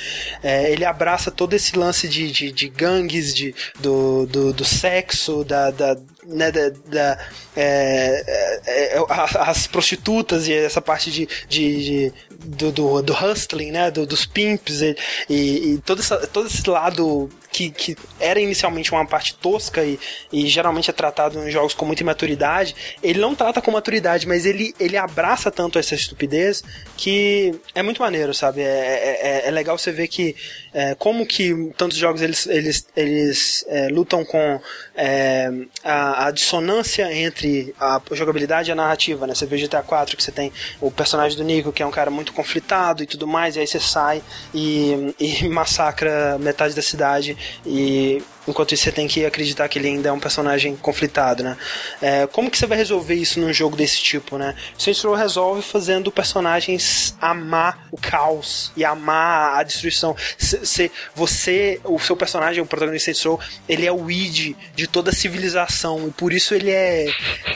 É, 0.42 0.70
ele 0.70 0.84
abraça 0.84 1.30
todo 1.30 1.54
esse 1.54 1.76
lance 1.76 2.08
de, 2.08 2.30
de, 2.30 2.52
de 2.52 2.68
gangues, 2.68 3.34
de, 3.34 3.54
do, 3.78 4.26
do, 4.26 4.52
do 4.52 4.64
sexo, 4.64 5.44
da, 5.44 5.70
da 5.70 5.96
né, 6.26 6.52
da, 6.52 6.68
da 6.86 7.18
é, 7.56 8.60
é, 8.66 8.98
é 8.98 9.04
as 9.38 9.66
prostitutas 9.66 10.46
e 10.46 10.52
essa 10.52 10.80
parte 10.80 11.10
de, 11.10 11.28
de, 11.48 11.84
de 11.84 12.12
do, 12.44 12.72
do, 12.72 13.02
do, 13.02 13.12
hustling, 13.12 13.70
né, 13.70 13.90
do, 13.90 14.06
dos 14.06 14.26
pimps 14.26 14.80
e, 14.80 14.96
e, 15.28 15.72
e 15.72 15.78
todo, 15.78 16.00
essa, 16.00 16.26
todo 16.26 16.46
esse 16.46 16.68
lado 16.68 17.28
que, 17.52 17.70
que 17.70 17.96
era 18.18 18.40
inicialmente 18.40 18.92
uma 18.92 19.06
parte 19.06 19.34
tosca 19.34 19.82
e, 19.84 19.98
e 20.32 20.46
geralmente 20.46 20.90
é 20.90 20.92
tratado 20.92 21.46
em 21.46 21.50
jogos 21.50 21.74
com 21.74 21.84
muita 21.84 22.02
imaturidade, 22.02 22.74
ele 23.02 23.18
não 23.18 23.34
trata 23.34 23.60
com 23.60 23.70
maturidade, 23.70 24.26
mas 24.26 24.46
ele, 24.46 24.74
ele 24.78 24.96
abraça 24.96 25.50
tanto 25.50 25.78
essa 25.78 25.94
estupidez 25.94 26.62
que 26.96 27.54
é 27.74 27.82
muito 27.82 28.00
maneiro, 28.00 28.32
sabe? 28.32 28.60
É, 28.60 28.64
é, 28.64 29.18
é, 29.22 29.48
é 29.48 29.50
legal 29.50 29.76
você 29.76 29.90
ver 29.90 30.08
que 30.08 30.36
é, 30.72 30.94
como 30.94 31.26
que 31.26 31.72
tantos 31.76 31.96
jogos 31.96 32.22
eles, 32.22 32.46
eles, 32.46 32.86
eles 32.96 33.64
é, 33.68 33.88
lutam 33.88 34.24
com 34.24 34.60
é, 34.94 35.50
a, 35.82 36.26
a, 36.26 36.30
dissonância 36.30 37.12
entre 37.12 37.74
a 37.78 38.00
jogabilidade 38.12 38.70
e 38.70 38.72
a 38.72 38.74
narrativa, 38.74 39.26
né? 39.26 39.34
Você 39.34 39.46
vê 39.46 39.56
GTA 39.56 39.82
4 39.82 40.16
que 40.16 40.22
você 40.22 40.32
tem 40.32 40.52
o 40.80 40.90
personagem 40.90 41.36
do 41.36 41.44
Nico, 41.44 41.72
que 41.72 41.82
é 41.82 41.86
um 41.86 41.90
cara 41.90 42.10
muito 42.10 42.32
conflitado 42.32 43.02
e 43.02 43.06
tudo 43.06 43.26
mais, 43.26 43.56
e 43.56 43.60
aí 43.60 43.66
você 43.66 43.80
sai 43.80 44.22
e, 44.54 45.14
e 45.18 45.48
massacra 45.50 46.38
metade 46.38 46.74
da 46.74 46.82
cidade 46.82 47.36
e 47.66 48.22
enquanto 48.46 48.72
isso 48.72 48.84
você 48.84 48.92
tem 48.92 49.06
que 49.06 49.24
acreditar 49.24 49.68
que 49.68 49.78
ele 49.78 49.88
ainda 49.88 50.08
é 50.08 50.12
um 50.12 50.20
personagem 50.20 50.76
conflitado, 50.76 51.42
né? 51.42 51.56
É, 52.00 52.26
como 52.26 52.50
que 52.50 52.58
você 52.58 52.66
vai 52.66 52.78
resolver 52.78 53.14
isso 53.14 53.40
num 53.40 53.52
jogo 53.52 53.76
desse 53.76 54.00
tipo, 54.00 54.38
né? 54.38 54.54
Saints 54.78 55.02
Row 55.02 55.14
resolve 55.14 55.62
fazendo 55.62 56.10
personagens 56.10 57.14
amar 57.20 57.86
o 57.90 57.96
caos 57.96 58.72
e 58.76 58.84
amar 58.84 59.58
a 59.58 59.62
destruição. 59.62 60.16
Se, 60.38 60.90
você, 61.14 61.80
o 61.84 61.98
seu 61.98 62.16
personagem, 62.16 62.62
o 62.62 62.66
protagonista 62.66 63.10
de 63.10 63.18
Saints 63.18 63.24
Row, 63.24 63.40
ele 63.68 63.86
é 63.86 63.92
o 63.92 64.10
id 64.10 64.54
de 64.74 64.86
toda 64.86 65.10
a 65.10 65.14
civilização 65.14 66.08
e 66.08 66.10
por 66.10 66.32
isso 66.32 66.54
ele 66.54 66.70
é 66.70 67.06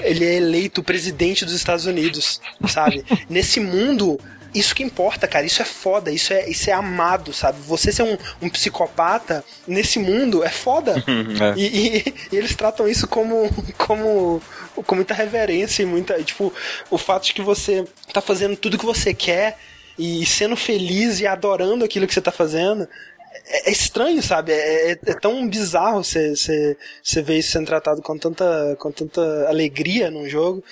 ele 0.00 0.24
é 0.24 0.34
eleito 0.34 0.82
presidente 0.82 1.44
dos 1.44 1.54
Estados 1.54 1.86
Unidos, 1.86 2.40
sabe? 2.68 3.04
Nesse 3.28 3.60
mundo 3.60 4.18
isso 4.54 4.74
que 4.74 4.82
importa, 4.82 5.26
cara. 5.26 5.44
Isso 5.44 5.60
é 5.60 5.64
foda, 5.64 6.10
isso 6.10 6.32
é, 6.32 6.48
isso 6.48 6.70
é 6.70 6.72
amado, 6.72 7.32
sabe? 7.32 7.58
Você 7.62 7.90
ser 7.90 8.04
um, 8.04 8.16
um 8.40 8.48
psicopata 8.48 9.44
nesse 9.66 9.98
mundo 9.98 10.44
é 10.44 10.50
foda. 10.50 10.94
é. 11.04 11.58
E, 11.58 11.66
e, 11.66 12.14
e, 12.32 12.36
eles 12.36 12.54
tratam 12.54 12.88
isso 12.88 13.08
como, 13.08 13.50
como 13.76 14.40
com 14.86 14.94
muita 14.94 15.12
reverência 15.14 15.82
e 15.82 15.86
muita. 15.86 16.22
Tipo, 16.22 16.52
o 16.90 16.96
fato 16.96 17.24
de 17.24 17.34
que 17.34 17.42
você 17.42 17.84
tá 18.12 18.20
fazendo 18.20 18.56
tudo 18.56 18.78
que 18.78 18.86
você 18.86 19.12
quer 19.12 19.58
e 19.98 20.24
sendo 20.26 20.56
feliz 20.56 21.20
e 21.20 21.26
adorando 21.26 21.84
aquilo 21.84 22.06
que 22.06 22.14
você 22.14 22.20
tá 22.20 22.32
fazendo. 22.32 22.88
É, 23.46 23.70
é 23.70 23.72
estranho, 23.72 24.22
sabe? 24.22 24.52
É, 24.52 24.92
é, 24.92 24.98
é 25.06 25.14
tão 25.14 25.46
bizarro 25.48 26.04
você, 26.04 26.76
ver 27.22 27.38
isso 27.38 27.52
sendo 27.52 27.66
tratado 27.66 28.00
com 28.02 28.16
tanta, 28.16 28.76
com 28.78 28.92
tanta 28.92 29.48
alegria 29.48 30.10
num 30.10 30.28
jogo. 30.28 30.62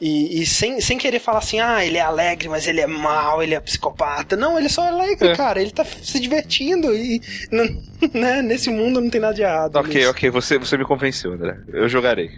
E, 0.00 0.40
e, 0.40 0.46
sem, 0.46 0.80
sem 0.80 0.96
querer 0.96 1.18
falar 1.18 1.38
assim, 1.38 1.58
ah, 1.58 1.84
ele 1.84 1.98
é 1.98 2.00
alegre, 2.00 2.48
mas 2.48 2.68
ele 2.68 2.80
é 2.80 2.86
mal, 2.86 3.42
ele 3.42 3.54
é 3.54 3.60
psicopata. 3.60 4.36
Não, 4.36 4.56
ele 4.56 4.68
só 4.68 4.84
é 4.84 4.88
alegre, 4.88 5.28
é. 5.28 5.36
cara. 5.36 5.60
Ele 5.60 5.72
tá 5.72 5.84
se 5.84 6.20
divertindo 6.20 6.94
e 6.94 7.20
né, 8.14 8.40
nesse 8.40 8.70
mundo 8.70 9.00
não 9.00 9.10
tem 9.10 9.20
nada 9.20 9.34
de 9.34 9.42
errado. 9.42 9.74
Ok, 9.74 9.94
nisso. 9.96 10.10
ok, 10.10 10.30
você, 10.30 10.56
você 10.56 10.76
me 10.76 10.84
convenceu, 10.84 11.32
André. 11.32 11.56
Eu 11.72 11.88
jogarei. 11.88 12.30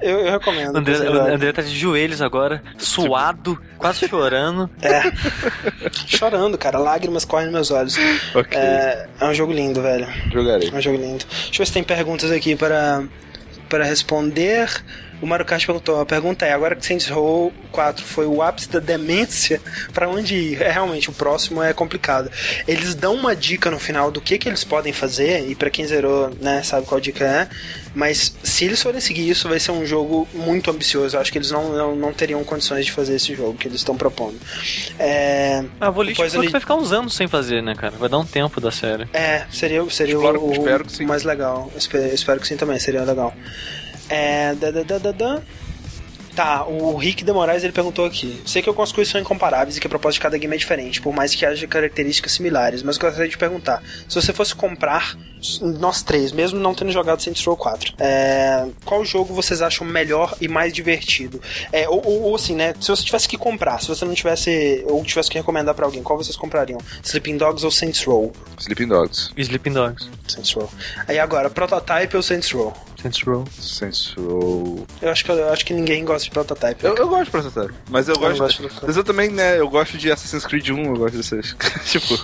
Eu, 0.00 0.20
eu 0.20 0.30
recomendo. 0.32 0.76
André, 0.76 0.98
o 1.10 1.34
André 1.34 1.52
tá 1.52 1.60
de 1.60 1.76
joelhos 1.76 2.22
agora, 2.22 2.62
suado, 2.78 3.60
quase 3.76 4.08
chorando. 4.08 4.70
É. 4.80 5.02
Chorando, 6.06 6.56
cara. 6.56 6.78
Lágrimas 6.78 7.24
correm 7.24 7.46
nos 7.46 7.54
meus 7.54 7.70
olhos. 7.70 7.96
Okay. 8.34 8.58
É, 8.58 9.08
é 9.20 9.24
um 9.26 9.34
jogo 9.34 9.52
lindo, 9.52 9.82
velho. 9.82 10.06
Jogarei. 10.32 10.70
É 10.70 10.74
um 10.74 10.80
jogo 10.80 10.96
lindo. 10.96 11.24
Deixa 11.26 11.54
eu 11.54 11.58
ver 11.58 11.66
se 11.66 11.72
tem 11.72 11.84
perguntas 11.84 12.30
aqui 12.30 12.56
para, 12.56 13.04
para 13.68 13.84
responder. 13.84 14.68
O 15.20 15.26
Mario 15.26 15.44
Kart 15.44 15.64
perguntou, 15.64 16.00
a 16.00 16.06
pergunta 16.06 16.46
é, 16.46 16.52
agora 16.52 16.76
que 16.76 16.84
Saints 16.84 17.08
Row 17.08 17.52
4 17.72 18.04
foi 18.04 18.26
o 18.26 18.42
ápice 18.42 18.68
da 18.68 18.78
demência, 18.78 19.60
para 19.92 20.08
onde 20.08 20.34
ir? 20.34 20.62
É, 20.62 20.70
realmente, 20.70 21.10
o 21.10 21.12
próximo 21.12 21.62
é 21.62 21.72
complicado. 21.72 22.30
Eles 22.66 22.94
dão 22.94 23.14
uma 23.14 23.34
dica 23.34 23.70
no 23.70 23.78
final 23.78 24.10
do 24.10 24.20
que, 24.20 24.38
que 24.38 24.48
eles 24.48 24.64
podem 24.64 24.92
fazer, 24.92 25.48
e 25.48 25.54
para 25.54 25.70
quem 25.70 25.86
zerou, 25.86 26.30
né, 26.40 26.62
sabe 26.62 26.86
qual 26.86 27.00
dica 27.00 27.24
é, 27.24 27.48
mas 27.94 28.36
se 28.44 28.64
eles 28.64 28.80
forem 28.80 29.00
seguir 29.00 29.28
isso, 29.28 29.48
vai 29.48 29.58
ser 29.58 29.72
um 29.72 29.84
jogo 29.84 30.28
muito 30.32 30.70
ambicioso. 30.70 31.16
Eu 31.16 31.20
acho 31.20 31.32
que 31.32 31.38
eles 31.38 31.50
não, 31.50 31.72
não, 31.72 31.96
não 31.96 32.12
teriam 32.12 32.42
condições 32.44 32.86
de 32.86 32.92
fazer 32.92 33.16
esse 33.16 33.34
jogo 33.34 33.54
que 33.58 33.66
eles 33.66 33.78
estão 33.78 33.96
propondo. 33.96 34.36
É... 34.98 35.64
Ah, 35.80 35.90
vou 35.90 36.04
Volition 36.04 36.24
ele... 36.24 36.48
vai 36.48 36.60
ficar 36.60 36.76
uns 36.76 36.92
anos 36.92 37.16
sem 37.16 37.26
fazer, 37.26 37.60
né, 37.60 37.74
cara? 37.74 37.96
Vai 37.96 38.08
dar 38.08 38.18
um 38.18 38.24
tempo 38.24 38.60
da 38.60 38.70
série. 38.70 39.08
É, 39.12 39.44
seria, 39.50 39.88
seria 39.90 40.14
espero, 40.14 40.40
o, 40.40 40.52
o 40.52 41.06
mais 41.06 41.24
legal. 41.24 41.72
Espero, 41.76 42.14
espero 42.14 42.40
que 42.40 42.46
sim 42.46 42.56
também, 42.56 42.78
seria 42.78 43.02
legal. 43.02 43.34
É. 44.08 44.54
Da, 44.54 44.70
da, 44.70 44.82
da, 44.82 44.98
da, 44.98 45.12
da. 45.12 45.42
Tá, 46.38 46.64
o 46.64 46.96
Rick 46.96 47.24
de 47.24 47.32
Moraes 47.32 47.64
ele 47.64 47.72
perguntou 47.72 48.04
aqui. 48.04 48.40
Sei 48.46 48.62
que 48.62 48.68
algumas 48.68 48.92
coisas 48.92 49.10
são 49.10 49.20
incomparáveis 49.20 49.76
e 49.76 49.80
que 49.80 49.88
a 49.88 49.90
proposta 49.90 50.14
de 50.14 50.20
cada 50.20 50.38
game 50.38 50.54
é 50.54 50.56
diferente, 50.56 51.02
por 51.02 51.12
mais 51.12 51.34
que 51.34 51.44
haja 51.44 51.66
características 51.66 52.30
similares, 52.30 52.80
mas 52.80 52.94
eu 52.94 53.02
gostaria 53.02 53.28
de 53.28 53.36
perguntar: 53.36 53.82
se 54.08 54.14
você 54.14 54.32
fosse 54.32 54.54
comprar 54.54 55.18
nós 55.60 56.00
três, 56.04 56.30
mesmo 56.30 56.60
não 56.60 56.76
tendo 56.76 56.92
jogado 56.92 57.20
Saints 57.20 57.44
Row 57.44 57.56
4, 57.56 57.94
é, 57.98 58.68
qual 58.84 59.04
jogo 59.04 59.34
vocês 59.34 59.60
acham 59.60 59.84
melhor 59.84 60.36
e 60.40 60.46
mais 60.46 60.72
divertido? 60.72 61.42
É, 61.72 61.88
ou, 61.88 62.06
ou, 62.06 62.22
ou, 62.22 62.36
assim, 62.36 62.54
né? 62.54 62.72
Se 62.80 62.86
você 62.86 63.02
tivesse 63.02 63.26
que 63.26 63.36
comprar, 63.36 63.80
se 63.80 63.88
você 63.88 64.04
não 64.04 64.14
tivesse, 64.14 64.84
ou 64.86 65.02
tivesse 65.02 65.28
que 65.28 65.38
recomendar 65.38 65.74
para 65.74 65.86
alguém, 65.86 66.04
qual 66.04 66.16
vocês 66.16 66.36
comprariam? 66.36 66.78
Sleeping 67.02 67.36
Dogs 67.36 67.64
ou 67.64 67.70
Saints 67.72 68.04
Row? 68.04 68.32
Sleeping 68.60 68.86
Dogs. 68.86 69.32
Sleeping 69.36 69.72
Dogs. 69.72 70.08
Saints 70.28 70.52
Row. 70.52 70.70
Aí 71.08 71.18
agora, 71.18 71.50
Prototype 71.50 72.16
ou 72.16 72.22
Saints 72.22 72.52
Row? 72.52 72.72
Saints 73.00 73.22
Row. 73.22 73.44
Saints 73.52 74.14
Row. 74.18 74.84
Eu 75.00 75.10
acho 75.10 75.24
que, 75.24 75.30
eu 75.30 75.52
acho 75.52 75.64
que 75.64 75.72
ninguém 75.72 76.04
gosta 76.04 76.24
de 76.24 76.30
Prototype. 76.30 76.84
Eu, 76.84 76.96
eu 76.96 77.08
gosto 77.08 77.26
de 77.26 77.30
Prototype. 77.30 77.74
Mas 77.88 78.08
eu, 78.08 78.14
eu 78.14 78.20
gosto. 78.20 78.38
gosto 78.38 78.68
de... 78.68 78.86
Mas 78.86 78.96
eu 78.96 79.04
também, 79.04 79.30
né? 79.30 79.58
Eu 79.60 79.68
gosto 79.68 79.96
de 79.96 80.10
Assassin's 80.10 80.44
Creed 80.44 80.70
1, 80.70 80.84
eu 80.84 80.96
gosto 80.96 81.16
desses. 81.16 81.54
tipo. 81.86 82.18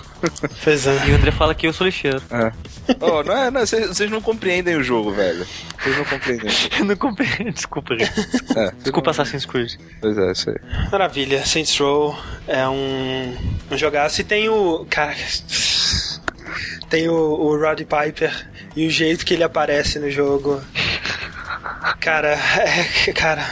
Fezão. 0.56 0.94
E 1.06 1.12
o 1.12 1.14
André 1.14 1.30
fala 1.30 1.54
que 1.54 1.68
eu 1.68 1.72
sou 1.72 1.86
lixeiro. 1.86 2.20
É. 2.30 2.52
Oh, 3.00 3.22
não 3.22 3.36
é, 3.36 3.50
não, 3.50 3.60
vocês 3.60 4.10
não 4.10 4.20
compreendem 4.20 4.76
o 4.76 4.82
jogo, 4.82 5.12
velho. 5.12 5.46
Vocês 5.80 5.96
não 5.96 6.04
compreendem. 6.04 6.50
eu 6.78 6.84
não 6.84 6.96
compreendo. 6.96 7.52
Desculpa, 7.52 7.94
é, 7.94 8.72
Desculpa, 8.82 9.06
não... 9.06 9.10
Assassin's 9.12 9.46
Creed. 9.46 9.74
Pois 10.00 10.18
é, 10.18 10.32
isso 10.32 10.50
aí. 10.50 10.56
Maravilha. 10.90 11.46
Saints 11.46 11.78
Row 11.78 12.18
é 12.48 12.68
um, 12.68 13.36
um 13.70 13.78
jogaço. 13.78 14.20
E 14.20 14.24
tem 14.24 14.48
o. 14.48 14.84
Cara. 14.90 15.14
Tem 16.88 17.08
o, 17.08 17.14
o 17.14 17.58
Rod 17.58 17.80
Piper 17.80 18.48
e 18.76 18.86
o 18.86 18.90
jeito 18.90 19.24
que 19.24 19.34
ele 19.34 19.44
aparece 19.44 19.98
no 19.98 20.10
jogo. 20.10 20.62
Cara, 22.00 22.36
é, 23.06 23.12
cara. 23.12 23.44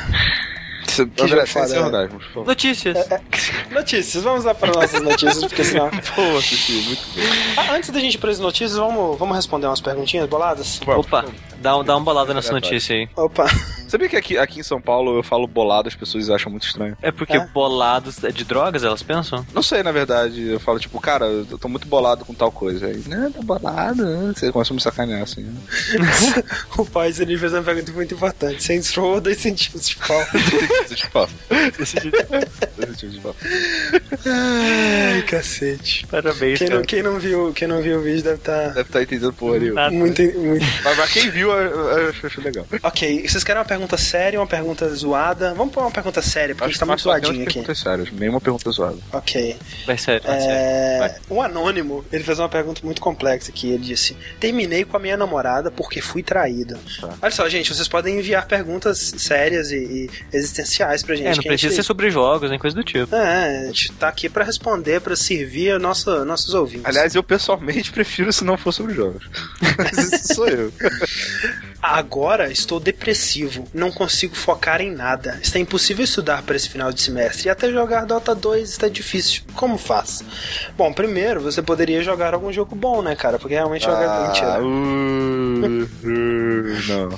Que 1.16 1.22
André, 1.22 1.46
sem 1.46 1.68
foda, 1.68 2.04
é. 2.04 2.40
Notícias. 2.44 3.10
É, 3.10 3.14
é. 3.14 3.74
Notícias, 3.74 4.22
vamos 4.22 4.44
lá 4.44 4.54
para 4.54 4.72
nossas 4.72 5.00
notícias, 5.00 5.38
porque 5.38 5.64
senão. 5.64 5.88
Pô, 6.14 6.22
muito 6.22 7.14
bem. 7.14 7.24
Ah, 7.56 7.72
antes 7.72 7.88
da 7.88 7.98
gente 7.98 8.16
ir 8.16 8.18
para 8.18 8.30
as 8.30 8.38
notícias, 8.38 8.76
vamos, 8.76 9.18
vamos 9.18 9.34
responder 9.34 9.68
umas 9.68 9.80
perguntinhas 9.80 10.28
boladas? 10.28 10.80
Opa, 10.86 11.24
dá, 11.58 11.82
dá 11.82 11.96
uma 11.96 12.04
bolada 12.04 12.34
nessa 12.34 12.52
notícia 12.52 12.94
aí. 12.94 13.08
Opa. 13.16 13.46
Sabia 13.92 14.08
que 14.08 14.16
aqui, 14.16 14.38
aqui 14.38 14.58
em 14.58 14.62
São 14.62 14.80
Paulo 14.80 15.18
eu 15.18 15.22
falo 15.22 15.46
bolado, 15.46 15.86
as 15.86 15.94
pessoas 15.94 16.30
acham 16.30 16.50
muito 16.50 16.66
estranho. 16.66 16.96
É 17.02 17.12
porque 17.12 17.36
é? 17.36 17.46
bolados 17.48 18.24
é 18.24 18.30
de 18.30 18.42
drogas, 18.42 18.84
elas 18.84 19.02
pensam? 19.02 19.46
Não 19.52 19.62
sei, 19.62 19.82
na 19.82 19.92
verdade. 19.92 20.48
Eu 20.48 20.58
falo, 20.58 20.78
tipo, 20.80 20.98
cara, 20.98 21.26
eu 21.26 21.58
tô 21.58 21.68
muito 21.68 21.86
bolado 21.86 22.24
com 22.24 22.32
tal 22.32 22.50
coisa. 22.50 22.86
Aí, 22.86 23.04
né, 23.06 23.30
tá 23.34 23.42
bolado. 23.42 24.02
Né? 24.02 24.32
Você 24.34 24.50
começa 24.50 24.72
a 24.72 24.76
me 24.76 24.80
sacanear, 24.80 25.20
assim. 25.20 25.42
Né? 25.42 25.60
o 26.78 26.86
pai, 26.86 27.12
ele 27.18 27.36
fez 27.36 27.52
uma 27.52 27.62
pergunta 27.62 27.92
muito 27.92 28.14
importante. 28.14 28.62
Você 28.62 28.76
entrou 28.76 29.20
dois 29.20 29.36
centímetros 29.36 29.86
de 29.86 29.96
pau. 29.96 30.24
dois 30.32 30.48
centímetros 30.48 30.96
de 30.96 31.06
pau. 31.08 31.28
dois 31.76 31.90
centímetros 31.90 33.12
de 33.12 33.20
pau. 33.20 33.36
Ai, 34.24 35.22
cacete. 35.24 36.06
Parabéns, 36.06 36.58
quem 36.58 36.70
não, 36.70 36.82
quem 36.82 37.02
não, 37.02 37.18
viu, 37.18 37.52
quem 37.52 37.68
não 37.68 37.82
viu 37.82 37.98
o 37.98 38.02
vídeo 38.02 38.22
deve 38.22 38.36
estar... 38.36 38.52
Tá... 38.52 38.68
Deve 38.68 38.80
estar 38.80 38.92
tá 38.92 39.02
entendendo 39.02 39.34
porra 39.34 39.56
ali. 39.56 39.70
Muito, 39.70 40.22
muito... 40.22 40.64
Mas 40.82 40.96
pra 40.96 41.06
quem 41.08 41.28
viu, 41.28 41.50
eu, 41.50 41.90
eu 41.90 42.08
acho 42.08 42.40
legal. 42.40 42.66
Ok, 42.82 43.28
vocês 43.28 43.44
querem 43.44 43.60
uma 43.60 43.66
pergunta 43.66 43.81
pergunta 43.82 43.96
séria, 43.96 44.38
uma 44.40 44.46
pergunta 44.46 44.88
zoada. 44.94 45.54
Vamos 45.54 45.74
pôr 45.74 45.80
uma 45.80 45.90
pergunta 45.90 46.22
séria, 46.22 46.54
porque 46.54 46.64
a 46.64 46.68
gente 46.68 46.78
tá 46.78 46.86
muito 46.86 47.02
zoadinho 47.02 47.42
aqui. 47.42 47.54
perguntas 47.54 47.78
sérias, 47.78 48.10
nenhuma 48.12 48.40
pergunta 48.40 48.70
zoada. 48.70 48.98
Ok. 49.12 49.56
Vai 49.86 49.98
sério, 49.98 50.22
vai 50.26 50.40
sério. 50.40 50.54
É, 50.54 50.98
Vai. 51.00 51.14
o 51.28 51.42
Anônimo, 51.42 52.04
ele 52.12 52.22
fez 52.22 52.38
uma 52.38 52.48
pergunta 52.48 52.80
muito 52.84 53.00
complexa 53.00 53.50
aqui. 53.50 53.70
Ele 53.72 53.82
disse: 53.84 54.16
Terminei 54.38 54.84
com 54.84 54.96
a 54.96 55.00
minha 55.00 55.16
namorada 55.16 55.70
porque 55.70 56.00
fui 56.00 56.22
traído. 56.22 56.78
Tá. 57.00 57.14
Olha 57.20 57.30
só, 57.30 57.48
gente, 57.48 57.74
vocês 57.74 57.88
podem 57.88 58.18
enviar 58.18 58.46
perguntas 58.46 59.12
sérias 59.18 59.70
e, 59.70 59.76
e 59.76 60.10
existenciais 60.36 61.02
pra 61.02 61.16
gente. 61.16 61.26
É, 61.26 61.30
não 61.30 61.34
que 61.34 61.48
a 61.48 61.50
gente- 61.52 61.60
precisa 61.60 61.74
ser 61.74 61.82
sobre 61.82 62.10
jogos, 62.10 62.50
nem 62.50 62.58
coisa 62.58 62.76
do 62.76 62.84
tipo. 62.84 63.14
É, 63.14 63.62
a 63.62 63.66
gente 63.66 63.92
tá 63.92 64.08
aqui 64.08 64.28
pra 64.28 64.44
responder, 64.44 65.00
pra 65.00 65.16
servir 65.16 65.72
a 65.72 65.78
nossa, 65.78 66.24
nossos 66.24 66.54
ouvintes. 66.54 66.86
Aliás, 66.86 67.14
eu 67.14 67.22
pessoalmente 67.22 67.90
prefiro 67.92 68.32
se 68.32 68.44
não 68.44 68.56
for 68.56 68.72
sobre 68.72 68.94
jogos. 68.94 69.28
Mas 69.76 69.98
isso 70.12 70.34
sou 70.34 70.48
eu. 70.48 70.72
Agora 71.80 72.50
estou 72.50 72.78
depressivo, 72.78 73.66
não 73.74 73.90
consigo 73.90 74.34
focar 74.34 74.80
em 74.80 74.90
nada. 74.90 75.38
Está 75.42 75.58
impossível 75.58 76.04
estudar 76.04 76.42
para 76.42 76.56
esse 76.56 76.68
final 76.68 76.92
de 76.92 77.00
semestre 77.00 77.46
e 77.48 77.50
até 77.50 77.70
jogar 77.70 78.04
Dota 78.04 78.34
2 78.34 78.68
está 78.70 78.88
difícil. 78.88 79.42
Como 79.54 79.78
faz? 79.78 80.22
Bom, 80.76 80.92
primeiro 80.92 81.40
você 81.40 81.62
poderia 81.62 82.02
jogar 82.02 82.34
algum 82.34 82.52
jogo 82.52 82.74
bom, 82.76 83.00
né, 83.02 83.16
cara? 83.16 83.38
Porque 83.38 83.54
realmente 83.54 83.84
jogar 83.84 84.08
Ah, 84.08 84.26
mentira. 84.28 84.62
uh, 84.62 85.84
uh, 86.04 86.78
não. 86.88 87.08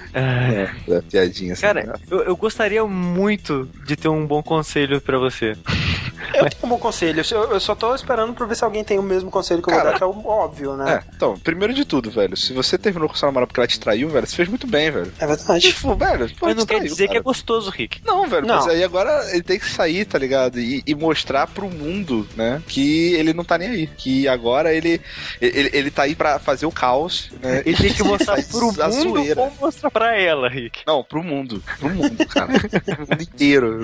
É. 0.12 0.70
É, 0.88 1.00
piadinha 1.02 1.52
assim. 1.52 1.62
Cara, 1.62 1.84
né? 1.84 1.92
eu, 2.10 2.20
eu 2.22 2.36
gostaria 2.36 2.84
muito 2.84 3.68
de 3.86 3.96
ter 3.96 4.08
um 4.08 4.26
bom 4.26 4.42
conselho 4.42 5.00
pra 5.00 5.18
você. 5.18 5.56
Eu 6.34 6.48
tenho 6.48 6.64
um 6.64 6.68
bom 6.68 6.78
conselho, 6.78 7.22
eu, 7.30 7.52
eu 7.52 7.58
só 7.60 7.74
tô 7.74 7.94
esperando 7.94 8.32
pra 8.34 8.46
ver 8.46 8.54
se 8.54 8.62
alguém 8.62 8.84
tem 8.84 8.98
o 8.98 9.02
mesmo 9.02 9.30
conselho 9.30 9.62
que 9.62 9.68
eu 9.70 9.74
vou 9.74 9.82
Cara, 9.82 9.92
dar, 9.92 9.96
que 9.98 10.02
é 10.04 10.06
o 10.06 10.26
óbvio, 10.26 10.76
né? 10.76 11.02
É, 11.02 11.14
então, 11.16 11.36
primeiro 11.38 11.72
de 11.74 11.84
tudo, 11.84 12.10
velho, 12.10 12.36
se 12.36 12.52
você 12.52 12.78
terminou 12.78 13.08
com 13.08 13.14
sua 13.14 13.26
namorada 13.28 13.48
porque 13.48 13.58
ela 13.58 13.66
te 13.66 13.80
traiu, 13.80 14.08
velho, 14.10 14.26
você 14.26 14.36
fez 14.36 14.48
muito 14.48 14.66
bem, 14.66 14.90
velho. 14.90 15.10
É, 15.18 15.26
verdade. 15.26 15.60
Tipo, 15.72 15.94
velho, 15.96 16.28
pô, 16.38 16.46
Mas 16.46 16.56
não 16.56 16.66
quer 16.66 16.76
traiu, 16.76 16.88
dizer 16.90 17.04
que 17.08 17.12
é 17.12 17.14
cara. 17.14 17.22
gostoso, 17.24 17.70
Rick. 17.70 18.00
Não, 18.04 18.28
velho, 18.28 18.46
Não. 18.46 18.56
mas 18.56 18.68
aí 18.68 18.84
agora 18.84 19.28
ele 19.32 19.42
tem 19.42 19.58
que 19.58 19.68
sair, 19.68 20.04
tá 20.04 20.18
ligado? 20.18 20.60
E, 20.60 20.82
e 20.86 20.94
mostrar 20.94 21.46
pro 21.46 21.68
mundo, 21.68 22.28
né, 22.36 22.62
que 22.68 23.14
ele 23.14 23.32
não 23.32 23.42
tá 23.44 23.56
nem 23.58 23.68
aí. 23.68 23.86
Que 23.86 24.28
agora 24.28 24.72
ele, 24.72 25.00
ele, 25.40 25.70
ele 25.72 25.90
tá 25.90 26.02
aí 26.02 26.14
pra 26.14 26.38
fazer 26.38 26.66
o 26.66 26.70
caos, 26.72 27.30
né? 27.42 27.62
Ele 27.64 27.76
tem 27.76 27.92
que 27.92 28.02
mostrar 28.04 28.36
pro 28.44 28.68
a 28.82 28.88
mundo 28.88 29.02
zoeira. 29.10 29.40
ou 29.40 29.52
mostrar 29.58 29.90
pra 29.90 29.99
ela, 30.06 30.48
Rick. 30.48 30.82
Não, 30.86 31.02
pro 31.02 31.22
mundo. 31.22 31.62
Pro 31.78 31.90
mundo, 31.90 32.26
cara. 32.26 32.48
pro 32.84 32.98
mundo 33.08 33.22
inteiro. 33.22 33.80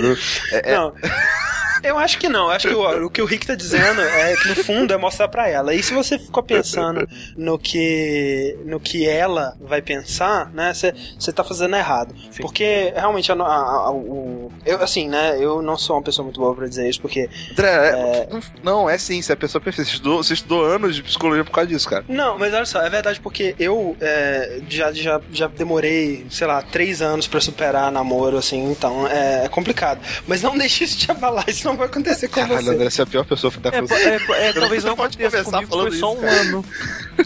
É, 0.52 0.72
é- 0.72 0.76
Não. 0.76 0.92
Eu 1.82 1.98
acho 1.98 2.18
que 2.18 2.28
não. 2.28 2.46
Eu 2.46 2.50
Acho 2.50 2.68
que 2.68 2.74
o, 2.74 3.06
o 3.06 3.10
que 3.10 3.22
o 3.22 3.24
Rick 3.26 3.46
tá 3.46 3.54
dizendo 3.54 4.00
é 4.00 4.34
que 4.36 4.48
no 4.48 4.54
fundo 4.56 4.92
é 4.92 4.96
mostrar 4.96 5.28
pra 5.28 5.48
ela. 5.48 5.74
E 5.74 5.82
se 5.82 5.92
você 5.94 6.18
ficou 6.18 6.42
pensando 6.42 7.08
no 7.36 7.58
que 7.58 8.56
no 8.64 8.80
que 8.80 9.06
ela 9.08 9.56
vai 9.60 9.82
pensar, 9.82 10.50
né? 10.52 10.72
Você 10.74 11.32
tá 11.32 11.44
fazendo 11.44 11.76
errado. 11.76 12.14
Sim. 12.30 12.42
Porque 12.42 12.92
realmente 12.94 13.30
a, 13.30 13.34
a- 13.34 13.38
a- 13.86 13.90
o 13.92 14.50
eu 14.64 14.82
assim, 14.82 15.08
né? 15.08 15.36
Eu 15.38 15.62
não 15.62 15.76
sou 15.76 15.96
uma 15.96 16.02
pessoa 16.02 16.24
muito 16.24 16.40
boa 16.40 16.54
pra 16.54 16.66
dizer 16.66 16.88
isso, 16.88 17.00
porque 17.00 17.28
André, 17.52 17.68
é- 17.68 18.28
não, 18.62 18.88
é 18.88 18.96
sim, 18.98 19.20
se 19.22 19.32
a 19.32 19.36
pessoa 19.36 19.60
pensa, 19.60 19.84
você 19.84 19.90
estudou, 19.90 20.22
você 20.22 20.34
estudou 20.34 20.64
anos 20.64 20.94
de 20.96 21.02
psicologia 21.02 21.44
por 21.44 21.50
causa 21.52 21.68
disso, 21.68 21.88
cara. 21.88 22.04
Não, 22.08 22.38
mas 22.38 22.52
olha 22.54 22.66
só, 22.66 22.82
é 22.82 22.90
verdade 22.90 23.20
porque 23.20 23.54
eu 23.58 23.96
é, 24.00 24.60
já, 24.68 24.92
já, 24.92 25.20
já 25.30 25.46
demorei, 25.46 26.26
sei 26.30 26.46
lá, 26.46 26.62
três 26.62 27.02
anos 27.02 27.26
pra 27.26 27.40
superar 27.40 27.90
namoro, 27.92 28.36
assim, 28.38 28.70
então 28.70 29.06
é, 29.08 29.44
é 29.44 29.48
complicado. 29.48 30.00
Mas 30.26 30.42
não 30.42 30.56
deixe 30.58 30.84
isso 30.84 30.96
te 30.98 31.10
abalar, 31.10 31.44
isso 31.48 31.65
não 31.66 31.76
vai 31.76 31.86
acontecer 31.86 32.28
com 32.28 32.40
Caralho, 32.40 32.62
você. 32.62 32.70
André, 32.70 32.90
você 32.90 33.00
é 33.00 33.04
a 33.04 33.06
pior 33.06 33.24
pessoa 33.24 33.52
dar 33.58 33.74
É, 33.74 33.82
com 33.82 33.94
é, 33.94 34.16
é, 34.16 34.48
é, 34.48 34.52
talvez 34.52 34.84
não 34.84 34.96
pode 34.96 35.16
aconteça 35.16 35.44
comigo, 35.44 35.70
falando 35.70 35.88
foi 35.88 35.98
só 35.98 36.12
um 36.12 36.20
cara. 36.20 36.40
ano. 36.40 36.64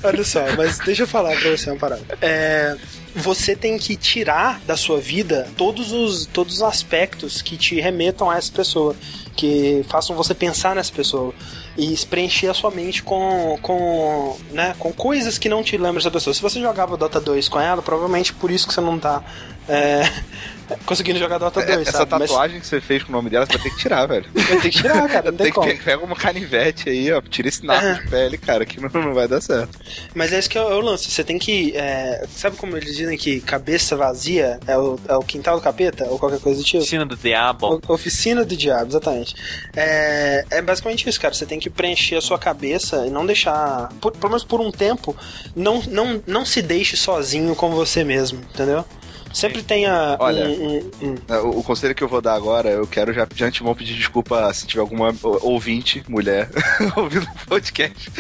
Olha 0.03 0.25
só, 0.25 0.41
mas 0.57 0.79
deixa 0.79 1.03
eu 1.03 1.07
falar 1.07 1.37
pra 1.37 1.51
você 1.51 1.71
uma 1.71 1.79
parada. 1.79 2.03
É, 2.21 2.77
você 3.15 3.57
tem 3.57 3.77
que 3.79 3.97
tirar 3.97 4.61
da 4.67 4.77
sua 4.77 5.01
vida 5.01 5.49
todos 5.57 5.93
os, 5.93 6.27
todos 6.27 6.57
os 6.57 6.63
aspectos 6.63 7.43
que 7.43 7.57
te 7.57 7.81
remetam 7.81 8.31
a 8.31 8.37
essa 8.37 8.53
pessoa, 8.53 8.95
que 9.37 9.85
façam 9.89 10.17
você 10.17 10.35
pensar 10.35 10.75
nessa 10.75 10.93
pessoa. 10.93 11.35
E 11.77 11.97
preencher 12.07 12.49
a 12.49 12.55
sua 12.55 12.71
mente 12.71 13.03
com, 13.03 13.59
com, 13.63 14.37
né, 14.51 14.75
com 14.79 14.93
coisas 14.93 15.39
que 15.39 15.49
não 15.49 15.63
te 15.63 15.77
lembram 15.77 15.95
dessa 15.95 16.11
pessoa. 16.11 16.35
Se 16.35 16.43
você 16.43 16.61
jogava 16.61 16.97
Dota 16.97 17.21
2 17.21 17.49
com 17.49 17.61
ela, 17.61 17.81
provavelmente 17.81 18.35
por 18.35 18.51
isso 18.51 18.67
que 18.67 18.75
você 18.75 18.81
não 18.81 18.99
tá 18.99 19.23
é, 19.71 20.13
conseguindo 20.87 21.19
jogar 21.19 21.39
Dota 21.39 21.61
2, 21.65 21.79
É, 21.79 21.83
Essa 21.83 21.93
sabe? 21.99 22.11
Mas 22.13 22.29
tatuagem 22.31 22.61
que 22.61 22.67
você 22.67 22.81
fez 22.81 23.03
com 23.03 23.09
o 23.11 23.13
nome 23.13 23.29
dela, 23.31 23.45
você 23.47 23.53
vai 23.55 23.63
ter 23.63 23.71
que 23.71 23.79
tirar, 23.79 24.07
velho. 24.07 24.27
vai 24.33 24.45
ter 24.61 24.71
que 24.71 24.79
tirar, 24.83 25.09
cara, 25.09 25.31
não 25.33 25.37
tem 25.39 25.45
Tem 25.45 25.47
que 25.47 25.53
como. 25.53 25.67
pe- 25.69 25.83
pega 25.83 26.05
uma 26.05 26.15
canivete 26.17 26.89
aí, 26.89 27.11
ó. 27.13 27.21
Tira 27.21 27.49
esse 27.49 27.65
naco 27.67 28.03
de 28.03 28.09
pele, 28.11 28.39
cara, 28.39 28.65
que 28.65 28.81
não, 28.81 28.89
não 29.03 29.15
vai 29.15 29.27
dar 29.27 29.41
certo. 29.41 29.79
Mas 30.15 30.33
é 30.33 30.39
isso 30.39 30.49
que 30.49 30.57
é 30.59 30.63
o, 30.63 30.71
é 30.71 30.75
o 30.77 30.81
lance. 30.81 31.11
Você 31.11 31.25
tem 31.25 31.39
que. 31.39 31.73
é, 31.77 32.25
sabe 32.37 32.57
como 32.57 32.77
eles 32.77 32.97
dizem 32.97 33.17
que 33.19 33.41
cabeça 33.41 33.97
vazia 33.97 34.59
é 34.67 34.77
o, 34.79 34.99
é 35.09 35.15
o 35.17 35.23
quintal 35.23 35.57
do 35.57 35.63
capeta? 35.63 36.05
Ou 36.07 36.19
qualquer 36.19 36.39
coisa 36.41 36.59
do 36.61 36.65
tipo? 36.65 36.79
Oficina 36.79 37.05
do 37.07 37.17
diabo. 37.17 37.81
O- 37.89 37.93
Oficina 37.93 38.45
do 38.45 38.57
diabo, 38.57 38.91
exatamente. 38.91 39.35
É, 39.77 40.45
é 40.51 40.63
basicamente 40.63 41.09
isso, 41.09 41.21
cara. 41.21 41.35
Você 41.35 41.47
tem 41.47 41.59
que 41.59 41.71
preencher 41.71 42.17
a 42.17 42.21
sua 42.21 42.39
cabeça 42.39 43.07
e 43.07 43.11
não 43.11 43.27
deixar. 43.27 43.89
Por, 44.01 44.13
pelo 44.13 44.31
menos 44.31 44.45
por 44.45 44.61
um 44.61 44.71
tempo, 44.71 45.17
não, 45.57 45.83
não, 45.89 46.23
não 46.27 46.45
se 46.45 46.63
deixe 46.63 46.97
sozinho 46.97 47.55
com 47.57 47.71
você 47.71 48.05
mesmo, 48.05 48.41
entendeu? 48.55 48.85
Sempre 49.33 49.63
tenha 49.63 50.17
Olha, 50.19 50.47
um, 50.49 50.51
um- 50.77 50.91
um- 51.11 51.15
É, 51.29 51.39
O, 51.39 51.61
o 51.61 51.63
conselho 51.65 51.95
que 51.95 52.03
eu 52.03 52.09
vou 52.09 52.21
dar 52.21 52.35
agora, 52.35 52.69
eu 52.69 52.87
quero 52.87 53.13
já 53.13 53.25
de 53.25 53.45
antemão 53.45 53.75
pedir 53.75 53.95
desculpa 53.95 54.53
se 54.53 54.67
tiver 54.67 54.81
alguma 54.81 55.15
ou- 55.23 55.39
ouvinte, 55.53 56.03
mulher, 56.09 56.49
ouvindo 56.97 57.25
o 57.27 57.47
podcast. 57.47 58.11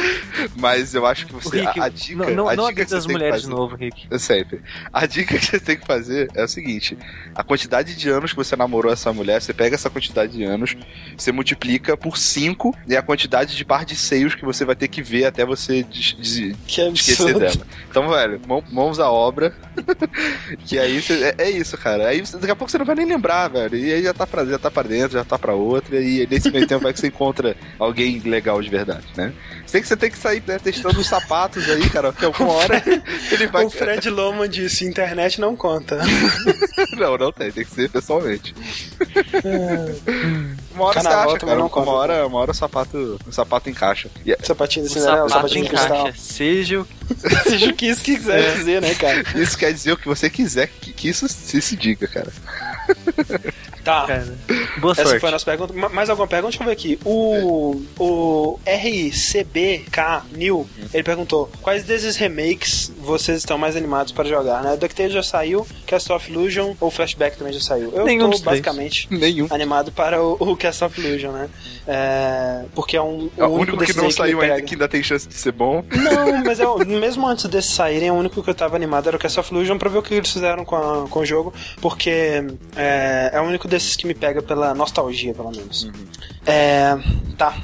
Mas 0.56 0.94
eu 0.94 1.04
acho 1.06 1.26
que 1.26 1.32
você. 1.32 1.60
Rick, 1.60 1.80
a, 1.80 1.84
a 1.84 1.88
dica. 1.88 2.16
não, 2.26 2.30
não, 2.34 2.48
a 2.48 2.56
não 2.56 2.68
dica 2.68 2.84
que 2.86 2.94
as 2.94 3.04
tem 3.04 3.12
mulheres 3.14 3.36
de 3.42 3.42
fazer- 3.48 3.54
novo, 3.54 3.76
Rick. 3.76 4.06
Sempre. 4.18 4.62
A 4.92 5.04
dica 5.06 5.36
que 5.38 5.44
você 5.46 5.60
tem 5.60 5.76
que 5.76 5.86
fazer 5.86 6.28
é 6.34 6.44
o 6.44 6.48
seguinte: 6.48 6.96
a 7.34 7.42
quantidade 7.42 7.94
de 7.96 8.08
anos 8.08 8.30
que 8.30 8.36
você 8.36 8.54
namorou 8.56 8.92
essa 8.92 9.12
mulher, 9.12 9.42
você 9.42 9.52
pega 9.52 9.74
essa 9.74 9.90
quantidade 9.90 10.32
de 10.32 10.44
anos, 10.44 10.76
você 11.16 11.32
multiplica 11.32 11.96
por 11.96 12.16
5 12.16 12.74
e 12.88 12.96
a 12.96 13.02
quantidade 13.02 13.56
de 13.56 13.64
par 13.64 13.84
de 13.84 13.96
seios 13.96 14.34
que 14.34 14.44
você 14.44 14.64
vai 14.64 14.76
ter 14.76 14.88
que 14.88 15.02
ver 15.02 15.24
até 15.26 15.44
você 15.44 15.82
des- 15.82 16.14
des- 16.14 16.56
que 16.66 16.80
esquecer 16.82 17.38
dela. 17.38 17.66
Então, 17.90 18.08
velho, 18.08 18.40
mão- 18.46 18.64
mãos 18.70 18.98
à 19.00 19.10
obra. 19.10 19.54
que 20.66 20.78
aí 20.78 20.99
é, 21.08 21.34
é 21.38 21.50
isso, 21.50 21.76
cara. 21.78 22.08
Aí 22.08 22.20
daqui 22.22 22.50
a 22.50 22.56
pouco 22.56 22.70
você 22.70 22.78
não 22.78 22.84
vai 22.84 22.94
nem 22.94 23.06
lembrar, 23.06 23.48
velho. 23.48 23.76
E 23.76 23.92
aí 23.92 24.02
já 24.02 24.12
tá 24.14 24.26
pra, 24.26 24.44
já 24.44 24.58
tá 24.58 24.70
pra 24.70 24.82
dentro, 24.82 25.12
já 25.18 25.24
tá 25.24 25.38
pra 25.38 25.54
outra. 25.54 26.00
E 26.00 26.26
nesse 26.30 26.50
meio 26.50 26.66
tempo 26.66 26.86
é 26.88 26.92
que 26.92 27.00
você 27.00 27.06
encontra 27.08 27.56
alguém 27.78 28.18
legal 28.20 28.60
de 28.60 28.68
verdade, 28.68 29.06
né? 29.16 29.32
Você 29.66 29.72
tem 29.72 29.82
que, 29.82 29.88
você 29.88 29.96
tem 29.96 30.10
que 30.10 30.18
sair 30.18 30.42
né, 30.46 30.58
testando 30.58 30.98
os 31.00 31.06
sapatos 31.06 31.68
aí, 31.68 31.88
cara. 31.90 32.12
Porque 32.12 32.24
alguma 32.24 32.52
hora 32.52 32.82
ele 33.32 33.46
vai. 33.46 33.64
O 33.64 33.70
Fred 33.70 34.08
Loman 34.10 34.48
disse: 34.48 34.84
internet 34.84 35.40
não 35.40 35.54
conta. 35.56 35.98
Não, 36.96 37.16
não 37.16 37.30
tem, 37.32 37.50
tem 37.52 37.64
que 37.64 37.70
ser 37.70 37.88
pessoalmente. 37.90 38.54
Uma 40.74 40.84
hora 40.86 40.94
Carnaval 40.94 41.24
você 41.30 41.36
acha, 41.36 41.46
cara. 41.46 41.54
não 41.56 41.62
Uma 41.62 41.70
conta. 41.70 41.90
hora, 41.90 42.26
uma 42.26 42.38
hora 42.38 42.50
o 42.50 42.54
sapato, 42.54 43.18
o 43.26 43.32
sapato 43.32 43.68
encaixa. 43.70 44.08
É- 44.26 44.36
Sapatinho 44.42 44.86
de 44.86 44.90
O 44.90 44.94
Cinderela, 44.94 45.28
sapato 45.28 45.48
sapatinho 45.48 45.64
de 45.64 45.70
cristal. 45.70 46.00
encaixa, 46.00 46.18
seja 46.18 46.80
o 46.80 46.86
Seja 47.44 47.70
o 47.70 47.74
que 47.74 47.86
isso 47.86 48.02
quiser 48.02 48.56
dizer, 48.56 48.82
né, 48.82 48.94
cara? 48.94 49.24
isso 49.34 49.56
quer 49.56 49.72
dizer 49.72 49.92
o 49.92 49.96
que 49.96 50.06
você 50.06 50.30
quiser 50.30 50.68
que, 50.68 50.92
que 50.92 51.08
isso 51.08 51.28
se, 51.28 51.60
se 51.60 51.76
diga, 51.76 52.06
cara. 52.06 52.32
Tá. 53.84 54.06
cara. 54.06 54.38
Boa 54.78 54.92
Essa 54.92 55.04
sorte. 55.04 55.20
foi 55.20 55.28
a 55.28 55.32
nossa 55.32 55.44
pergunta. 55.44 55.72
Ma- 55.72 55.88
Mais 55.88 56.08
alguma 56.10 56.26
pergunta? 56.28 56.50
Deixa 56.50 56.62
eu 56.62 56.66
ver 56.66 56.72
aqui. 56.72 56.98
O, 57.04 57.82
o 57.98 58.58
RCBK 58.66 60.22
New, 60.32 60.66
ele 60.92 61.02
perguntou: 61.02 61.50
quais 61.62 61.84
desses 61.84 62.16
remakes 62.16 62.92
vocês 62.98 63.38
estão 63.38 63.56
mais 63.58 63.76
animados 63.76 64.12
para 64.12 64.28
jogar? 64.28 64.62
Né? 64.62 64.76
DuckTales 64.76 65.12
já 65.12 65.22
saiu, 65.22 65.66
Cast 65.86 66.12
of 66.12 66.30
Illusion 66.30 66.74
ou 66.80 66.90
Flashback 66.90 67.36
também 67.36 67.52
já 67.52 67.60
saiu. 67.60 67.92
Eu 67.94 68.04
Nenhum 68.04 68.30
tô 68.30 68.38
basicamente 68.40 69.08
Nenhum. 69.10 69.46
animado 69.50 69.92
para 69.92 70.22
o, 70.22 70.36
o 70.38 70.56
Cast 70.56 70.84
of 70.84 71.00
Illusion, 71.00 71.32
né? 71.32 71.48
É, 71.86 72.64
porque 72.74 72.96
é 72.96 73.02
um. 73.02 73.30
É 73.36 73.44
o 73.44 73.48
único 73.48 73.72
que 73.78 73.86
desses 73.86 73.96
não 73.96 74.10
saiu 74.10 74.38
me 74.38 74.44
ainda 74.44 74.62
que 74.62 74.74
ainda 74.74 74.88
tem 74.88 75.02
chance 75.02 75.26
de 75.28 75.34
ser 75.34 75.52
bom. 75.52 75.84
Não, 75.90 76.44
mas 76.44 76.60
eu, 76.60 76.78
mesmo 76.86 77.26
antes 77.26 77.46
desses 77.46 77.72
saírem, 77.72 78.10
o 78.10 78.14
único 78.14 78.42
que 78.42 78.50
eu 78.50 78.54
tava 78.54 78.76
animado 78.76 79.08
era 79.08 79.16
o 79.16 79.20
Cast 79.20 79.40
of 79.40 79.52
Illusion 79.52 79.78
pra 79.78 79.88
ver 79.88 79.98
o 79.98 80.02
que 80.02 80.14
eles 80.14 80.30
fizeram 80.30 80.64
com, 80.64 80.76
a- 80.76 81.06
com 81.08 81.20
o 81.20 81.26
jogo, 81.26 81.52
porque 81.80 82.10
é, 82.76 83.30
é 83.32 83.40
o 83.40 83.44
único 83.44 83.66
desses 83.80 83.96
que 83.96 84.06
me 84.06 84.14
pega 84.14 84.42
pela 84.42 84.74
nostalgia, 84.74 85.32
pelo 85.34 85.50
menos. 85.50 85.84
Uhum. 85.84 86.06
É, 86.46 86.96
tá. 87.36 87.56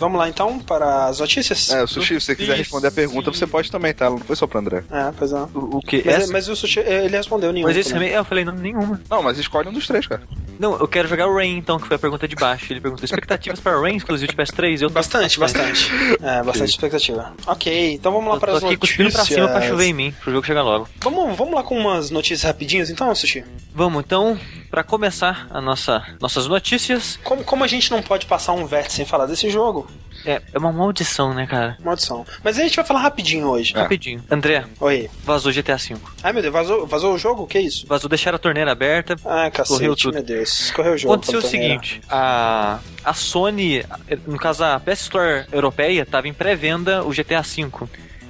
Vamos 0.00 0.18
lá 0.18 0.28
então 0.28 0.58
para 0.58 1.06
as 1.06 1.20
notícias? 1.20 1.70
É, 1.70 1.82
o 1.84 1.86
Sushi, 1.86 2.14
se 2.18 2.26
você 2.26 2.34
quiser 2.34 2.56
responder 2.56 2.88
a 2.88 2.90
pergunta, 2.90 3.30
você 3.30 3.46
pode 3.46 3.70
também, 3.70 3.92
tá? 3.94 4.08
Não 4.10 4.18
foi 4.18 4.34
só 4.34 4.46
pro 4.46 4.58
André. 4.58 4.82
É, 4.90 5.12
pois 5.16 5.30
é. 5.32 5.36
O, 5.54 5.76
o 5.76 5.80
que? 5.80 6.02
Mas, 6.04 6.14
Essa- 6.16 6.32
mas 6.32 6.48
o 6.48 6.56
Sushi, 6.56 6.80
ele 6.80 7.16
respondeu 7.16 7.52
nenhum. 7.52 7.66
Mas 7.68 7.76
esse 7.76 7.92
também. 7.92 8.08
eu 8.08 8.24
falei, 8.24 8.44
não, 8.44 8.54
nenhuma. 8.54 9.00
Não, 9.10 9.22
mas 9.22 9.38
escolhe 9.38 9.68
um 9.68 9.72
dos 9.72 9.86
três, 9.86 10.06
cara. 10.06 10.22
Não, 10.58 10.78
eu 10.78 10.88
quero 10.88 11.06
jogar 11.08 11.26
o 11.26 11.34
Rain, 11.34 11.56
então, 11.56 11.78
que 11.78 11.86
foi 11.86 11.96
a 11.96 11.98
pergunta 11.98 12.26
de 12.26 12.34
baixo. 12.36 12.72
Ele 12.72 12.80
perguntou 12.80 13.04
expectativas 13.04 13.60
para 13.60 13.78
Rain, 13.80 13.96
exclusivo 13.96 14.30
de 14.30 14.36
PS3. 14.36 14.82
Eu 14.82 14.88
tô 14.88 14.94
Bastante, 14.94 15.38
bastante. 15.38 15.90
É, 16.22 16.42
bastante 16.42 16.70
expectativa. 16.70 17.32
Ok, 17.46 17.92
então 17.94 18.12
vamos 18.12 18.28
lá 18.28 18.34
Eu 18.36 18.40
para 18.40 18.52
tô 18.52 18.56
as 18.58 18.64
aqui 18.64 18.76
cuspindo 18.76 19.04
notícias. 19.04 19.26
pra 19.28 19.34
cima 19.36 19.48
pra 19.48 19.66
chover 19.68 19.84
em 19.86 19.92
mim, 19.94 20.14
pro 20.22 20.32
jogo 20.32 20.46
chegar 20.46 20.62
logo. 20.62 20.88
Vamos, 21.00 21.36
vamos 21.36 21.54
lá 21.54 21.62
com 21.62 21.78
umas 21.78 22.10
notícias 22.10 22.42
rapidinhas 22.42 22.90
então, 22.90 23.14
Sushi? 23.14 23.44
Vamos, 23.74 24.02
então, 24.04 24.38
pra 24.70 24.82
começar 24.82 25.46
a 25.50 25.60
nossa, 25.60 26.02
nossas 26.20 26.46
notícias, 26.46 27.18
Como, 27.24 27.42
como 27.44 27.64
a 27.64 27.66
gente 27.66 27.90
não 27.90 28.02
pode 28.02 28.26
passar 28.26 28.52
um 28.52 28.66
vértice 28.66 28.96
sem 28.96 29.06
falar 29.06 29.26
desse 29.26 29.48
jogo, 29.48 29.86
É, 30.24 30.42
é 30.52 30.58
uma 30.58 30.70
maldição, 30.70 31.32
né, 31.32 31.46
cara? 31.46 31.78
Maldição. 31.82 32.26
Mas 32.44 32.58
a 32.58 32.62
gente 32.62 32.76
vai 32.76 32.84
falar 32.84 33.00
rapidinho 33.00 33.46
hoje. 33.48 33.72
É. 33.74 33.80
Rapidinho. 33.80 34.22
André, 34.30 34.64
Oi. 34.78 35.08
vazou 35.24 35.50
GTA 35.52 35.76
V. 35.76 35.96
Ai, 36.22 36.32
meu 36.32 36.42
Deus, 36.42 36.52
vazou, 36.52 36.86
vazou 36.86 37.14
o 37.14 37.18
jogo? 37.18 37.44
O 37.44 37.46
que 37.46 37.56
é 37.56 37.62
isso? 37.62 37.86
Vazou 37.86 38.08
deixar 38.08 38.34
a 38.34 38.38
torneira 38.38 38.70
aberta. 38.70 39.16
Ah, 39.24 39.50
cacete, 39.50 39.78
Correu 39.78 39.96
tudo. 39.96 40.14
meu 40.14 40.22
Deus. 40.22 40.70
Correu 40.72 40.92
o 40.92 40.98
jogo. 40.98 41.14
Aconteceu 41.14 41.38
o 41.38 41.42
seguinte, 41.42 42.02
a, 42.08 42.80
a 43.02 43.14
Sony, 43.14 43.82
no 44.26 44.36
caso 44.36 44.62
a 44.64 44.78
PS 44.78 45.00
Store 45.02 45.46
europeia, 45.50 46.04
tava 46.04 46.28
em 46.28 46.34
pré-venda 46.34 47.02
o 47.02 47.10
GTA 47.10 47.40
V. 47.40 47.70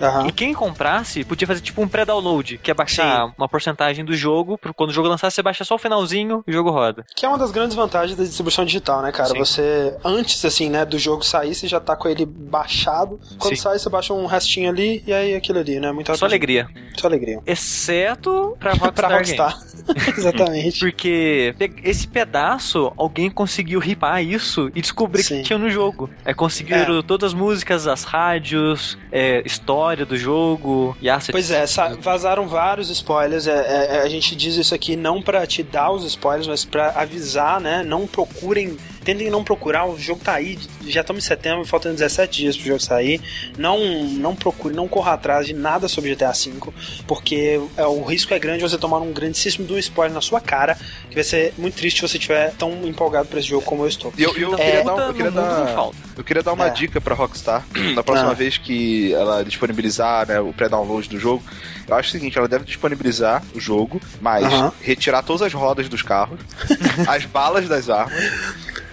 Aham. 0.01 0.27
E 0.27 0.33
quem 0.33 0.53
comprasse 0.55 1.25
podia 1.25 1.47
fazer 1.47 1.61
tipo 1.61 1.83
um 1.83 1.89
pré-download, 1.89 2.59
que 2.59 2.71
é 2.71 2.75
baixar 2.75 3.33
uma 3.37 3.49
porcentagem 3.49 4.05
do 4.05 4.15
jogo, 4.15 4.57
pro- 4.59 4.73
quando 4.75 4.91
o 4.91 4.93
jogo 4.93 5.09
lançar, 5.09 5.31
você 5.31 5.43
baixa 5.43 5.65
só 5.65 5.75
o 5.75 5.79
finalzinho 5.79 6.43
e 6.47 6.51
o 6.51 6.55
jogo 6.55 6.71
roda. 6.71 7.05
Que 7.15 7.27
é 7.27 7.29
uma 7.29 7.39
das 7.39 7.51
grandes 7.51 7.77
vantagens 7.77 8.17
da 8.17 8.25
distribuição 8.25 8.65
digital, 8.65 9.03
né, 9.03 9.13
cara? 9.13 9.31
Sim. 9.31 9.39
Você, 9.39 9.97
antes, 10.05 10.45
assim, 10.45 10.71
né, 10.71 10.85
do 10.85 10.99
jogo 10.99 11.23
sair, 11.25 11.55
você 11.55 11.67
já 11.69 11.81
tá 11.81 11.95
com 11.97 12.09
ele 12.09 12.25
baixado. 12.27 13.21
Quando 13.39 13.57
Sim. 13.57 13.63
sai, 13.63 13.79
você 13.79 13.89
baixa 13.91 14.15
um 14.15 14.27
restinho 14.27 14.71
ali 14.71 15.03
e 15.07 15.13
aí 15.13 15.35
aquilo 15.35 15.59
ali, 15.59 15.79
né? 15.81 15.93
Muito 15.93 16.17
Só 16.17 16.25
alegria. 16.25 16.69
Só 16.97 17.07
alegria. 17.07 17.41
Exceto 17.47 18.57
pra 18.59 18.73
Rockstar, 18.73 18.93
pra 19.09 19.09
Rockstar. 19.17 19.59
Exatamente. 20.17 20.79
Porque 20.81 21.55
esse 21.83 22.07
pedaço, 22.07 22.93
alguém 22.97 23.31
conseguiu 23.31 23.81
ripar 23.81 24.23
isso 24.23 24.71
e 24.75 24.81
descobrir 24.81 25.23
Sim. 25.23 25.39
que 25.39 25.43
tinha 25.45 25.59
no 25.59 25.69
jogo. 25.71 26.09
É, 26.25 26.33
conseguiram 26.35 27.03
todas 27.03 27.29
as 27.29 27.35
músicas, 27.35 27.87
as 27.87 28.05
rádios, 28.05 28.97
é, 29.11 29.43
história 29.45 29.90
do 29.97 30.17
jogo 30.17 30.97
e 31.01 31.09
assets. 31.09 31.33
Pois 31.33 31.51
é, 31.51 31.65
vazaram 32.01 32.49
vários 32.49 32.91
spoilers. 32.91 33.47
É, 33.47 33.53
é, 33.53 33.97
é, 33.97 34.03
a 34.03 34.09
gente 34.09 34.35
diz 34.35 34.57
isso 34.57 34.75
aqui 34.75 34.97
não 34.97 35.23
pra 35.23 35.47
te 35.47 35.63
dar 35.63 35.91
os 35.91 36.05
spoilers, 36.05 36.47
mas 36.47 36.65
pra 36.65 36.91
avisar, 36.91 37.61
né? 37.61 37.83
Não 37.83 38.07
procurem. 38.07 38.77
Tentem 39.05 39.31
não 39.31 39.43
procurar, 39.43 39.87
o 39.87 39.99
jogo 39.99 40.21
tá 40.23 40.35
aí, 40.35 40.59
já 40.87 41.01
estamos 41.01 41.25
em 41.25 41.27
setembro, 41.27 41.65
faltam 41.65 41.93
17 41.93 42.43
dias 42.43 42.57
pro 42.57 42.67
jogo 42.67 42.81
sair. 42.81 43.21
Não, 43.57 43.79
não 44.11 44.35
procure, 44.37 44.75
não 44.75 44.87
corra 44.87 45.15
atrás 45.15 45.47
de 45.47 45.55
nada 45.55 45.89
sobre 45.89 46.15
GTA 46.15 46.33
V, 46.33 46.73
porque 47.07 47.61
é, 47.77 47.87
o 47.87 48.03
risco 48.05 48.35
é 48.35 48.39
grande 48.39 48.59
de 48.59 48.69
você 48.69 48.77
tomar 48.79 48.99
um 48.99 49.13
grandíssimo 49.13 49.67
um 49.71 49.79
spoiler 49.79 50.13
na 50.15 50.21
sua 50.21 50.41
cara, 50.41 50.77
que 51.09 51.15
vai 51.15 51.25
ser 51.25 51.55
muito 51.57 51.75
triste 51.77 51.97
se 52.01 52.09
você 52.09 52.19
estiver 52.19 52.53
tão 52.55 52.73
empolgado 52.85 53.29
pra 53.29 53.39
esse 53.39 53.49
jogo 53.49 53.65
como 53.65 53.85
eu 53.85 53.89
estou. 53.89 54.13
E 54.19 54.23
eu, 54.23 54.37
eu 54.37 54.51
Da 54.51 54.59
queria 54.59 54.85
dar, 54.85 54.99
eu 55.09 55.15
queria 55.15 55.31
dar, 55.31 55.67
falta. 55.75 55.97
eu 56.19 56.25
queria 56.25 56.43
dar 56.43 56.53
uma 56.53 56.67
É. 56.67 56.71
dica 56.71 57.01
pra 57.01 57.15
Rockstar. 57.15 57.65
Na 57.95 58.03
próxima 58.03 58.31
Ah. 58.33 58.35
vez 58.35 58.59
que 58.59 59.13
ela 59.15 59.43
disponibilizar 59.45 60.27
né, 60.29 60.41
o 60.41 60.53
pré-download 60.53 61.09
do 61.09 61.19
jogo, 61.19 61.43
eu 61.89 61.95
acho 61.95 62.09
o 62.11 62.13
seguinte: 62.13 62.37
ela 62.37 62.49
deve 62.49 62.65
disponibilizar 62.65 63.43
o 63.55 63.61
jogo, 63.61 64.01
mas 64.21 64.45
Aham. 64.45 64.73
retirar 64.83 65.23
todas 65.23 65.43
as 65.43 65.53
rodas 65.55 65.89
dos 65.89 66.03
carros, 66.03 66.39
as 67.09 67.25
balas 67.25 67.67
das 67.69 67.89
armas 67.89 68.23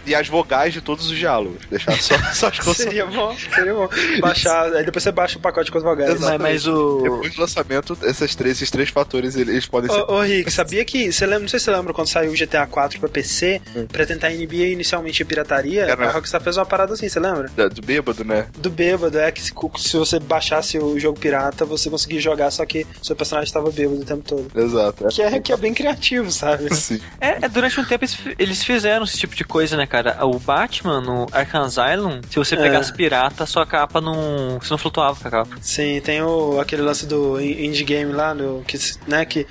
e 0.07 0.15
as 0.15 0.27
vogais 0.27 0.73
de 0.73 0.81
todos 0.81 1.09
os 1.09 1.17
diálogos. 1.17 1.65
Deixar 1.69 1.91
só, 2.01 2.17
só 2.33 2.47
as 2.47 2.59
coisas. 2.59 2.77
Seria 2.77 3.05
bom, 3.05 3.35
seria 3.53 3.73
bom. 3.73 3.89
Baixar, 4.21 4.73
aí 4.73 4.85
depois 4.85 5.03
você 5.03 5.11
baixa 5.11 5.37
o 5.37 5.41
pacote 5.41 5.71
com 5.71 5.77
as 5.77 5.83
vogais. 5.83 6.19
Mas, 6.19 6.39
mas 6.41 6.67
o. 6.67 7.01
Depois 7.03 7.33
do 7.35 7.41
lançamento, 7.41 7.97
essas 8.03 8.35
três, 8.35 8.57
esses 8.57 8.71
três 8.71 8.89
fatores 8.89 9.35
eles 9.35 9.65
podem 9.65 9.89
ser. 9.91 10.01
Ô, 10.03 10.13
ô 10.17 10.21
Rick, 10.21 10.49
sabia 10.51 10.83
que. 10.85 11.11
Você 11.11 11.25
lembra, 11.25 11.41
não 11.41 11.47
sei 11.47 11.59
se 11.59 11.65
você 11.65 11.71
lembra 11.71 11.93
quando 11.93 12.07
saiu 12.07 12.31
o 12.31 12.35
GTA 12.35 12.65
4 12.65 12.99
pra 12.99 13.09
PC, 13.09 13.61
pra 13.91 14.05
tentar 14.05 14.31
inibir 14.31 14.71
inicialmente 14.71 15.21
a 15.21 15.25
pirataria, 15.25 15.83
Era, 15.83 15.95
né? 15.95 16.07
a 16.07 16.11
Rockstar 16.11 16.41
fez 16.41 16.57
uma 16.57 16.65
parada 16.65 16.93
assim, 16.93 17.07
você 17.09 17.19
lembra? 17.19 17.49
da- 17.55 17.67
Do 17.67 17.81
bêbado, 17.81 18.23
né? 18.23 18.47
Do 18.57 18.69
bêbado, 18.69 19.19
é 19.19 19.31
que 19.31 19.41
se, 19.41 19.51
se 19.77 19.97
você 19.97 20.19
baixasse 20.19 20.77
o 20.77 20.99
jogo 20.99 21.19
pirata, 21.19 21.65
você 21.65 21.89
conseguia 21.89 22.19
jogar, 22.19 22.51
só 22.51 22.65
que 22.65 22.85
seu 23.01 23.15
personagem 23.15 23.47
estava 23.47 23.69
bêbado 23.71 24.01
o 24.01 24.05
tempo 24.05 24.23
todo. 24.23 24.47
Exato. 24.55 25.07
Que 25.09 25.21
é, 25.21 25.39
que 25.39 25.51
é 25.53 25.57
bem 25.57 25.73
criativo, 25.73 26.31
sabe? 26.31 26.73
Sim. 26.75 26.99
É, 27.19 27.45
é, 27.45 27.49
durante 27.49 27.79
um 27.79 27.85
tempo 27.85 28.05
eles 28.37 28.63
fizeram 28.63 29.03
esse 29.03 29.17
tipo 29.17 29.35
de 29.35 29.43
coisa, 29.43 29.75
né, 29.75 29.85
cara? 29.85 29.96
O 30.23 30.39
Batman 30.39 31.01
no 31.01 31.25
Arkham 31.31 31.63
Asylum, 31.63 32.21
se 32.29 32.35
você 32.37 32.55
É. 32.55 32.57
pegasse 32.61 32.93
pirata, 32.93 33.45
sua 33.45 33.65
capa 33.65 33.99
não. 34.01 34.57
Você 34.61 34.69
não 34.71 34.77
flutuava 34.77 35.19
com 35.19 35.27
a 35.27 35.31
capa. 35.31 35.57
Sim, 35.61 36.01
tem 36.03 36.21
o, 36.21 36.59
aquele 36.59 36.81
lance 36.81 37.05
do 37.05 37.39
in- 37.39 37.65
indie 37.65 37.83
game 37.83 38.11
lá, 38.11 38.33
no, 38.33 38.63
que, 38.65 38.77
né, 39.07 39.25
que 39.25 39.45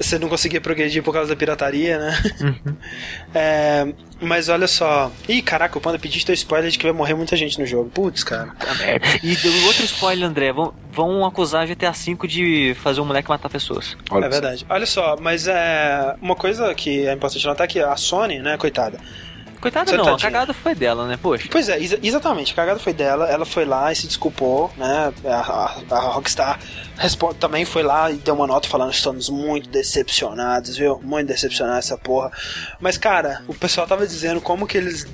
você 0.00 0.18
não 0.18 0.28
conseguia 0.28 0.60
progredir 0.60 1.02
por 1.02 1.12
causa 1.12 1.28
da 1.28 1.36
pirataria, 1.36 1.98
né? 1.98 2.22
É, 3.34 3.92
mas 4.20 4.48
olha 4.48 4.66
só. 4.66 5.10
Ih, 5.28 5.40
caraca, 5.42 5.78
o 5.78 5.80
Panda 5.80 5.98
pediste 5.98 6.26
teu 6.26 6.34
spoiler 6.34 6.70
de 6.70 6.78
que 6.78 6.84
vai 6.84 6.92
morrer 6.92 7.14
muita 7.14 7.36
gente 7.36 7.58
no 7.58 7.66
jogo. 7.66 7.88
Putz, 7.90 8.22
cara. 8.22 8.52
E 9.22 9.34
deu 9.36 9.66
outro 9.66 9.84
spoiler, 9.84 10.28
André. 10.28 10.52
Vão, 10.52 10.74
vão 10.92 11.24
acusar 11.24 11.66
GTA 11.66 11.92
V 11.92 12.26
de 12.26 12.76
fazer 12.82 13.00
um 13.00 13.04
moleque 13.06 13.28
matar 13.28 13.48
pessoas. 13.48 13.96
Olha 14.10 14.26
é 14.26 14.28
verdade. 14.28 14.66
Olha 14.68 14.86
só, 14.86 15.16
mas 15.20 15.46
é. 15.46 16.14
Uma 16.20 16.36
coisa 16.36 16.74
que 16.74 17.06
é 17.06 17.12
importante 17.12 17.46
notar 17.46 17.64
é 17.64 17.68
que 17.68 17.80
a 17.80 17.96
Sony, 17.96 18.38
né, 18.40 18.56
coitada. 18.56 18.98
Coitada 19.62 19.88
Você 19.90 19.96
não, 19.96 20.04
tadinha. 20.04 20.16
a 20.28 20.30
cagada 20.32 20.52
foi 20.52 20.74
dela, 20.74 21.06
né? 21.06 21.16
Poxa. 21.22 21.48
Pois 21.50 21.68
é, 21.68 21.78
exa- 21.80 21.98
exatamente, 22.02 22.52
a 22.52 22.56
cagada 22.56 22.80
foi 22.80 22.92
dela, 22.92 23.26
ela 23.30 23.46
foi 23.46 23.64
lá 23.64 23.92
e 23.92 23.96
se 23.96 24.06
desculpou, 24.08 24.70
né? 24.76 25.12
A, 25.24 25.30
a- 25.30 25.96
a 25.96 25.98
Rockstar 26.00 26.58
respo- 26.96 27.34
também 27.34 27.64
foi 27.64 27.82
lá 27.82 28.10
e 28.10 28.14
deu 28.14 28.34
uma 28.34 28.46
nota 28.46 28.68
falando: 28.68 28.92
estamos 28.92 29.28
muito 29.28 29.68
decepcionados, 29.68 30.76
viu? 30.76 31.00
Muito 31.02 31.28
decepcionados 31.28 31.86
essa 31.86 31.96
porra. 31.98 32.30
Mas, 32.80 32.96
cara, 32.96 33.42
o 33.48 33.54
pessoal 33.54 33.86
tava 33.86 34.06
dizendo 34.06 34.40
como 34.40 34.66
que 34.66 34.76
eles 34.76 35.06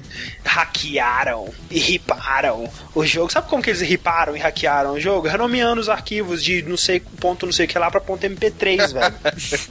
hackearam 0.44 1.48
e 1.70 1.78
riparam 1.78 2.68
o 2.94 3.04
jogo. 3.06 3.32
Sabe 3.32 3.48
como 3.48 3.62
que 3.62 3.70
eles 3.70 3.80
riparam 3.80 4.36
e 4.36 4.38
hackearam 4.40 4.92
o 4.94 5.00
jogo? 5.00 5.28
Renomeando 5.28 5.80
os 5.80 5.88
arquivos 5.88 6.42
de 6.42 6.62
não 6.62 6.76
sei 6.76 7.00
ponto 7.00 7.46
não 7.46 7.52
sei 7.52 7.66
o 7.66 7.68
que 7.68 7.78
lá 7.78 7.90
pra 7.90 8.00
ponto 8.00 8.26
MP3, 8.26 8.92
velho. 8.92 9.14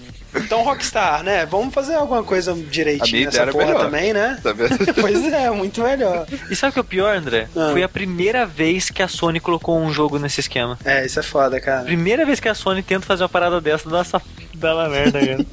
Então, 0.36 0.62
Rockstar, 0.62 1.24
né? 1.24 1.48
Vamos 1.48 1.74
fazer 1.74 1.96
alguma 1.96 2.22
coisa 2.22 2.54
direitinho 2.54 3.26
nessa 3.26 3.48
porra 3.48 3.66
melhor. 3.66 3.80
também, 3.86 4.14
né? 4.14 4.38
Tá? 4.44 4.54
Pois 5.00 5.26
é, 5.34 5.50
muito 5.50 5.82
melhor. 5.82 6.28
E 6.52 6.56
sabe 6.56 6.70
o 6.70 6.74
que 6.74 6.80
é 6.80 6.82
o 6.82 6.86
pior, 6.86 7.16
André? 7.16 7.48
Ah. 7.56 7.70
Foi 7.72 7.82
a 7.82 7.90
primeira 7.90 8.46
vez 8.46 8.92
que 8.92 9.02
a 9.02 9.08
Sony 9.08 9.40
colocou 9.40 9.80
um 9.80 9.92
jogo 9.92 10.20
nesse 10.20 10.42
esquema. 10.42 10.78
É, 10.86 11.04
isso 11.06 11.20
é 11.20 11.24
foda, 11.24 11.60
cara. 11.60 11.90
Primeira 11.98 12.26
vez 12.28 12.40
que 12.40 12.48
a 12.48 12.54
Sony 12.54 12.84
tenta 12.84 13.06
fazer 13.08 13.24
uma 13.24 13.30
parada 13.30 13.60
dessa, 13.60 13.90
dá 13.90 14.00
essa 14.00 14.22
dá 14.54 14.76
uma 14.76 14.88
merda, 14.88 15.20
cara. 15.20 15.46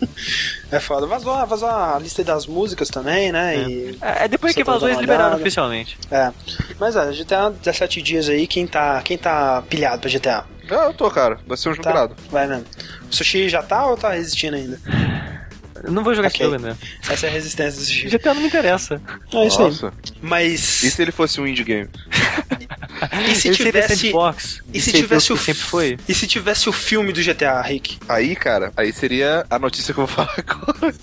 É 0.70 0.78
foda. 0.78 1.06
Vazou, 1.06 1.46
vazou 1.46 1.68
a 1.68 1.98
lista 1.98 2.22
das 2.22 2.46
músicas 2.46 2.90
também, 2.90 3.32
né? 3.32 3.56
E, 3.56 3.98
É, 4.00 4.28
depois 4.28 4.52
Você 4.52 4.60
que 4.60 4.64
vazou, 4.64 4.88
eles 4.88 5.00
liberaram 5.00 5.36
oficialmente. 5.36 5.98
é. 6.10 6.30
Mas 6.78 6.96
é, 6.96 7.10
GTA 7.12 7.50
17 7.50 8.02
dias 8.02 8.28
aí, 8.28 8.46
quem 8.46 8.66
tá, 8.66 9.00
quem 9.02 9.16
tá 9.16 9.62
pilhado 9.70 10.00
pra 10.02 10.10
GTA? 10.10 10.44
Ah, 10.70 10.86
eu 10.86 10.94
tô, 10.94 11.10
cara. 11.10 11.38
Vai 11.46 11.56
ser 11.56 11.70
um 11.70 11.74
jogo 11.74 11.82
Tá? 11.82 12.10
Vai 12.30 12.46
mesmo. 12.46 12.64
O 13.10 13.14
Sushi 13.14 13.48
já 13.48 13.62
tá 13.62 13.86
ou 13.86 13.96
tá 13.96 14.10
resistindo 14.10 14.54
ainda? 14.54 14.78
Eu 15.84 15.92
não 15.92 16.02
vou 16.04 16.14
jogar 16.14 16.28
Ok. 16.28 16.40
esse 16.40 16.44
jogo, 16.50 16.56
André. 16.56 16.76
Essa 17.08 17.26
é 17.26 17.28
a 17.28 17.32
resistência 17.32 18.04
do. 18.04 18.10
GTA 18.10 18.34
não 18.34 18.40
me 18.40 18.46
interessa. 18.48 19.00
É 19.32 19.46
isso 19.46 19.58
aí. 19.60 19.68
Nossa. 19.68 19.92
Mas. 20.22 20.82
E 20.82 20.90
se 20.90 21.02
ele 21.02 21.12
fosse 21.12 21.40
um 21.40 21.46
indie 21.46 21.64
game? 21.64 21.88
E 23.30 23.34
se 23.34 23.48
Ele 23.48 23.56
tivesse. 23.56 23.96
sandbox. 23.96 24.60
E 24.72 24.80
se 24.80 24.92
tivesse 24.92 25.32
o. 25.32 25.36
Sempre 25.36 25.62
foi. 25.62 25.98
E 26.08 26.14
se 26.14 26.26
tivesse 26.26 26.68
o 26.68 26.72
filme 26.72 27.12
do 27.12 27.22
GTA, 27.22 27.60
Rick? 27.60 27.98
Aí, 28.08 28.34
cara, 28.34 28.72
aí 28.76 28.92
seria 28.92 29.44
a 29.50 29.58
notícia 29.58 29.92
que 29.92 30.00
eu 30.00 30.06
vou 30.06 30.14
falar 30.14 30.34
agora. 30.38 30.94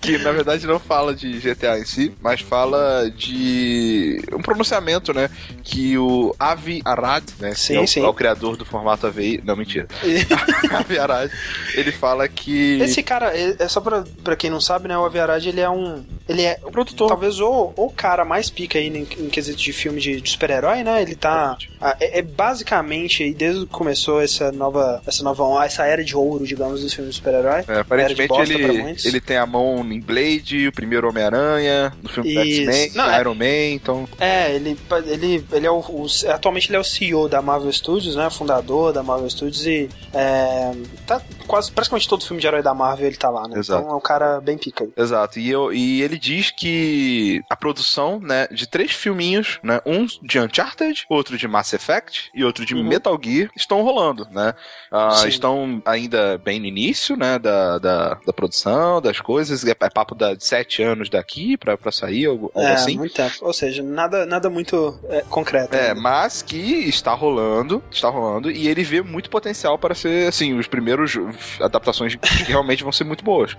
que 0.00 0.18
na 0.18 0.32
verdade 0.32 0.66
não 0.66 0.78
fala 0.78 1.14
de 1.14 1.38
GTA 1.38 1.78
em 1.78 1.84
si, 1.84 2.12
mas 2.20 2.40
fala 2.40 3.10
de 3.16 4.20
um 4.32 4.42
pronunciamento, 4.42 5.14
né? 5.14 5.30
Que 5.62 5.96
o 5.96 6.34
Avi 6.38 6.82
Arad, 6.84 7.24
né? 7.38 7.54
Sim, 7.54 7.76
é, 7.76 7.80
o, 7.80 7.86
sim. 7.86 8.00
é 8.04 8.06
o 8.06 8.14
criador 8.14 8.56
do 8.56 8.64
formato 8.64 9.06
AVI. 9.06 9.40
Não, 9.44 9.56
mentira. 9.56 9.86
Avi 10.72 10.98
Arad, 10.98 11.30
ele 11.74 11.92
fala 11.92 12.28
que. 12.28 12.80
Esse 12.80 13.02
cara, 13.02 13.32
é 13.60 13.64
é 13.64 13.68
só 13.68 13.80
pra, 13.80 14.04
pra 14.24 14.36
quem 14.36 14.50
não 14.50 14.60
sabe, 14.60 14.88
né? 14.88 14.96
O 14.98 15.04
Aviarad, 15.04 15.44
ele 15.46 15.60
é 15.60 15.68
um. 15.70 16.04
Ele 16.28 16.42
é 16.42 16.58
o 16.64 16.70
produtor. 16.70 17.08
talvez 17.08 17.38
o, 17.40 17.72
o 17.76 17.90
cara 17.90 18.24
mais 18.24 18.50
pica 18.50 18.78
aí 18.78 18.88
em, 18.88 19.06
em 19.24 19.28
quesito 19.28 19.58
de 19.62 19.72
filme 19.72 20.00
de, 20.00 20.20
de 20.20 20.30
super-herói, 20.30 20.82
né? 20.82 21.00
Ele 21.02 21.14
tá. 21.14 21.56
ah, 21.80 21.96
É, 22.00 22.18
é 22.18 22.22
basicamente, 22.22 23.32
desde 23.32 23.60
que 23.66 23.72
começou 23.72 24.20
essa 24.20 24.50
nova, 24.52 25.00
essa 25.06 25.22
nova, 25.22 25.64
essa 25.64 25.84
era 25.86 26.02
de 26.02 26.16
ouro, 26.16 26.44
digamos, 26.46 26.80
dos 26.82 26.92
filmes 26.92 27.14
de 27.14 27.18
super-herói. 27.20 27.64
É, 27.68 27.78
aparentemente 27.80 28.34
ele, 28.52 28.82
muitos. 28.82 29.04
ele 29.04 29.20
tem 29.20 29.36
a 29.36 29.46
mão 29.46 29.78
em 29.92 30.00
Blade, 30.00 30.66
o 30.68 30.72
primeiro 30.72 31.08
Homem-Aranha, 31.08 31.92
no 32.02 32.08
filme. 32.08 32.34
X-Men, 32.36 32.92
Não, 32.94 33.10
é- 33.10 33.20
Iron 33.20 33.34
Man, 33.34 33.72
então. 33.74 34.08
É, 34.18 34.54
ele, 34.54 34.76
ele, 35.06 35.44
ele 35.52 35.66
é 35.66 35.70
o, 35.70 35.78
o- 35.78 36.06
Atualmente 36.28 36.68
ele 36.68 36.76
é 36.76 36.80
o 36.80 36.84
CEO 36.84 37.28
da 37.28 37.40
Marvel 37.40 37.72
Studios, 37.72 38.16
né? 38.16 38.28
Fundador 38.30 38.92
da 38.92 39.02
Marvel 39.02 39.28
Studios 39.30 39.66
e. 39.66 39.88
É, 40.12 40.72
tá 41.06 41.20
quase. 41.46 41.70
Praticamente 41.70 42.08
todo 42.08 42.24
filme 42.24 42.40
de 42.40 42.46
herói 42.46 42.62
da 42.62 42.74
Marvel 42.74 43.06
ele 43.06 43.16
tá 43.16 43.25
lá, 43.30 43.48
né? 43.48 43.58
Exato. 43.58 43.82
Então 43.82 43.94
é 43.94 43.96
um 43.96 44.00
cara 44.00 44.40
bem 44.40 44.56
pica 44.58 44.84
aí. 44.84 44.92
Exato, 44.96 45.38
e, 45.38 45.50
eu, 45.50 45.72
e 45.72 46.02
ele 46.02 46.18
diz 46.18 46.50
que 46.50 47.42
a 47.50 47.56
produção, 47.56 48.18
né, 48.20 48.46
de 48.50 48.66
três 48.68 48.92
filminhos, 48.92 49.58
né, 49.62 49.80
um 49.86 50.06
de 50.22 50.38
Uncharted, 50.38 51.04
outro 51.08 51.36
de 51.38 51.46
Mass 51.48 51.72
Effect 51.72 52.30
e 52.34 52.44
outro 52.44 52.64
de 52.64 52.74
Uhum. 52.74 52.84
Metal 52.84 53.18
Gear, 53.22 53.50
estão 53.56 53.82
rolando, 53.82 54.26
né? 54.30 54.54
Ah, 54.92 55.24
estão 55.26 55.82
ainda 55.84 56.38
bem 56.38 56.60
no 56.60 56.66
início, 56.66 57.16
né, 57.16 57.38
da, 57.38 57.78
da, 57.78 58.14
da 58.26 58.32
produção, 58.32 59.00
das 59.00 59.20
coisas, 59.20 59.64
é, 59.64 59.70
é 59.70 59.90
papo 59.90 60.14
da- 60.14 60.34
de 60.34 60.44
sete 60.44 60.82
anos 60.82 61.08
daqui 61.08 61.56
pra, 61.56 61.76
pra 61.76 61.90
sair, 61.92 62.26
algo, 62.26 62.50
algo 62.54 62.68
é, 62.68 62.72
assim. 62.74 62.96
muito 62.96 63.14
tempo. 63.14 63.34
Ou 63.42 63.52
seja, 63.52 63.82
nada, 63.82 64.26
nada 64.26 64.48
muito 64.50 64.98
é, 65.08 65.22
concreto. 65.22 65.74
É, 65.74 65.88
ainda. 65.88 66.00
mas 66.00 66.42
que 66.42 66.56
está 66.88 67.12
rolando, 67.14 67.82
está 67.90 68.08
rolando, 68.08 68.50
e 68.50 68.68
ele 68.68 68.82
vê 68.82 69.02
muito 69.02 69.30
potencial 69.30 69.78
para 69.78 69.94
ser, 69.94 70.28
assim, 70.28 70.54
os 70.58 70.66
primeiros 70.66 71.16
adaptações 71.60 72.14
que 72.16 72.44
realmente 72.44 72.82
vão 72.82 72.92
ser 72.92 73.04
muito 73.04 73.15
boas. 73.24 73.56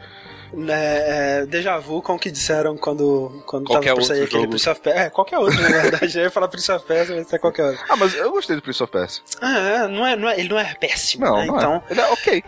É, 0.70 1.42
é, 1.42 1.46
déjà 1.46 1.78
vu 1.78 2.02
com 2.02 2.16
o 2.16 2.20
que 2.20 2.32
disseram 2.32 2.78
quando, 2.78 3.44
quando 3.46 3.66
Qualquer 3.66 3.90
tava 3.90 4.00
por 4.00 4.06
sair 4.06 4.24
aquele 4.24 4.44
jogo. 4.44 4.50
Prince 4.52 4.70
of 4.70 4.82
Persia. 4.82 5.02
É, 5.02 5.10
qualquer 5.10 5.38
outro, 5.40 5.62
na 5.62 5.68
verdade. 5.68 6.18
Eu 6.18 6.24
ia 6.24 6.32
falar 6.32 6.48
Prince 6.48 6.72
of 6.72 6.86
Persia, 6.86 7.16
mas 7.16 7.34
é 7.34 7.38
qualquer 7.38 7.66
outro. 7.66 7.84
Ah, 7.90 7.96
mas 7.96 8.16
eu 8.16 8.32
gostei 8.32 8.56
do 8.56 8.62
Prince 8.62 8.82
of 8.82 8.92
Persia. 8.92 9.22
Ah, 9.42 9.58
é, 9.58 9.88
não 9.88 10.08
é, 10.08 10.16
não 10.16 10.30
é, 10.30 10.40
ele 10.40 10.50
não 10.50 10.60
é 10.60 10.74
péssimo, 10.76 11.26
Não, 11.26 11.38
né? 11.38 11.46
não 11.46 11.58
então, 11.58 11.84
é. 11.90 11.92
Ele 11.92 12.02
é 12.02 12.08
ok. 12.08 12.44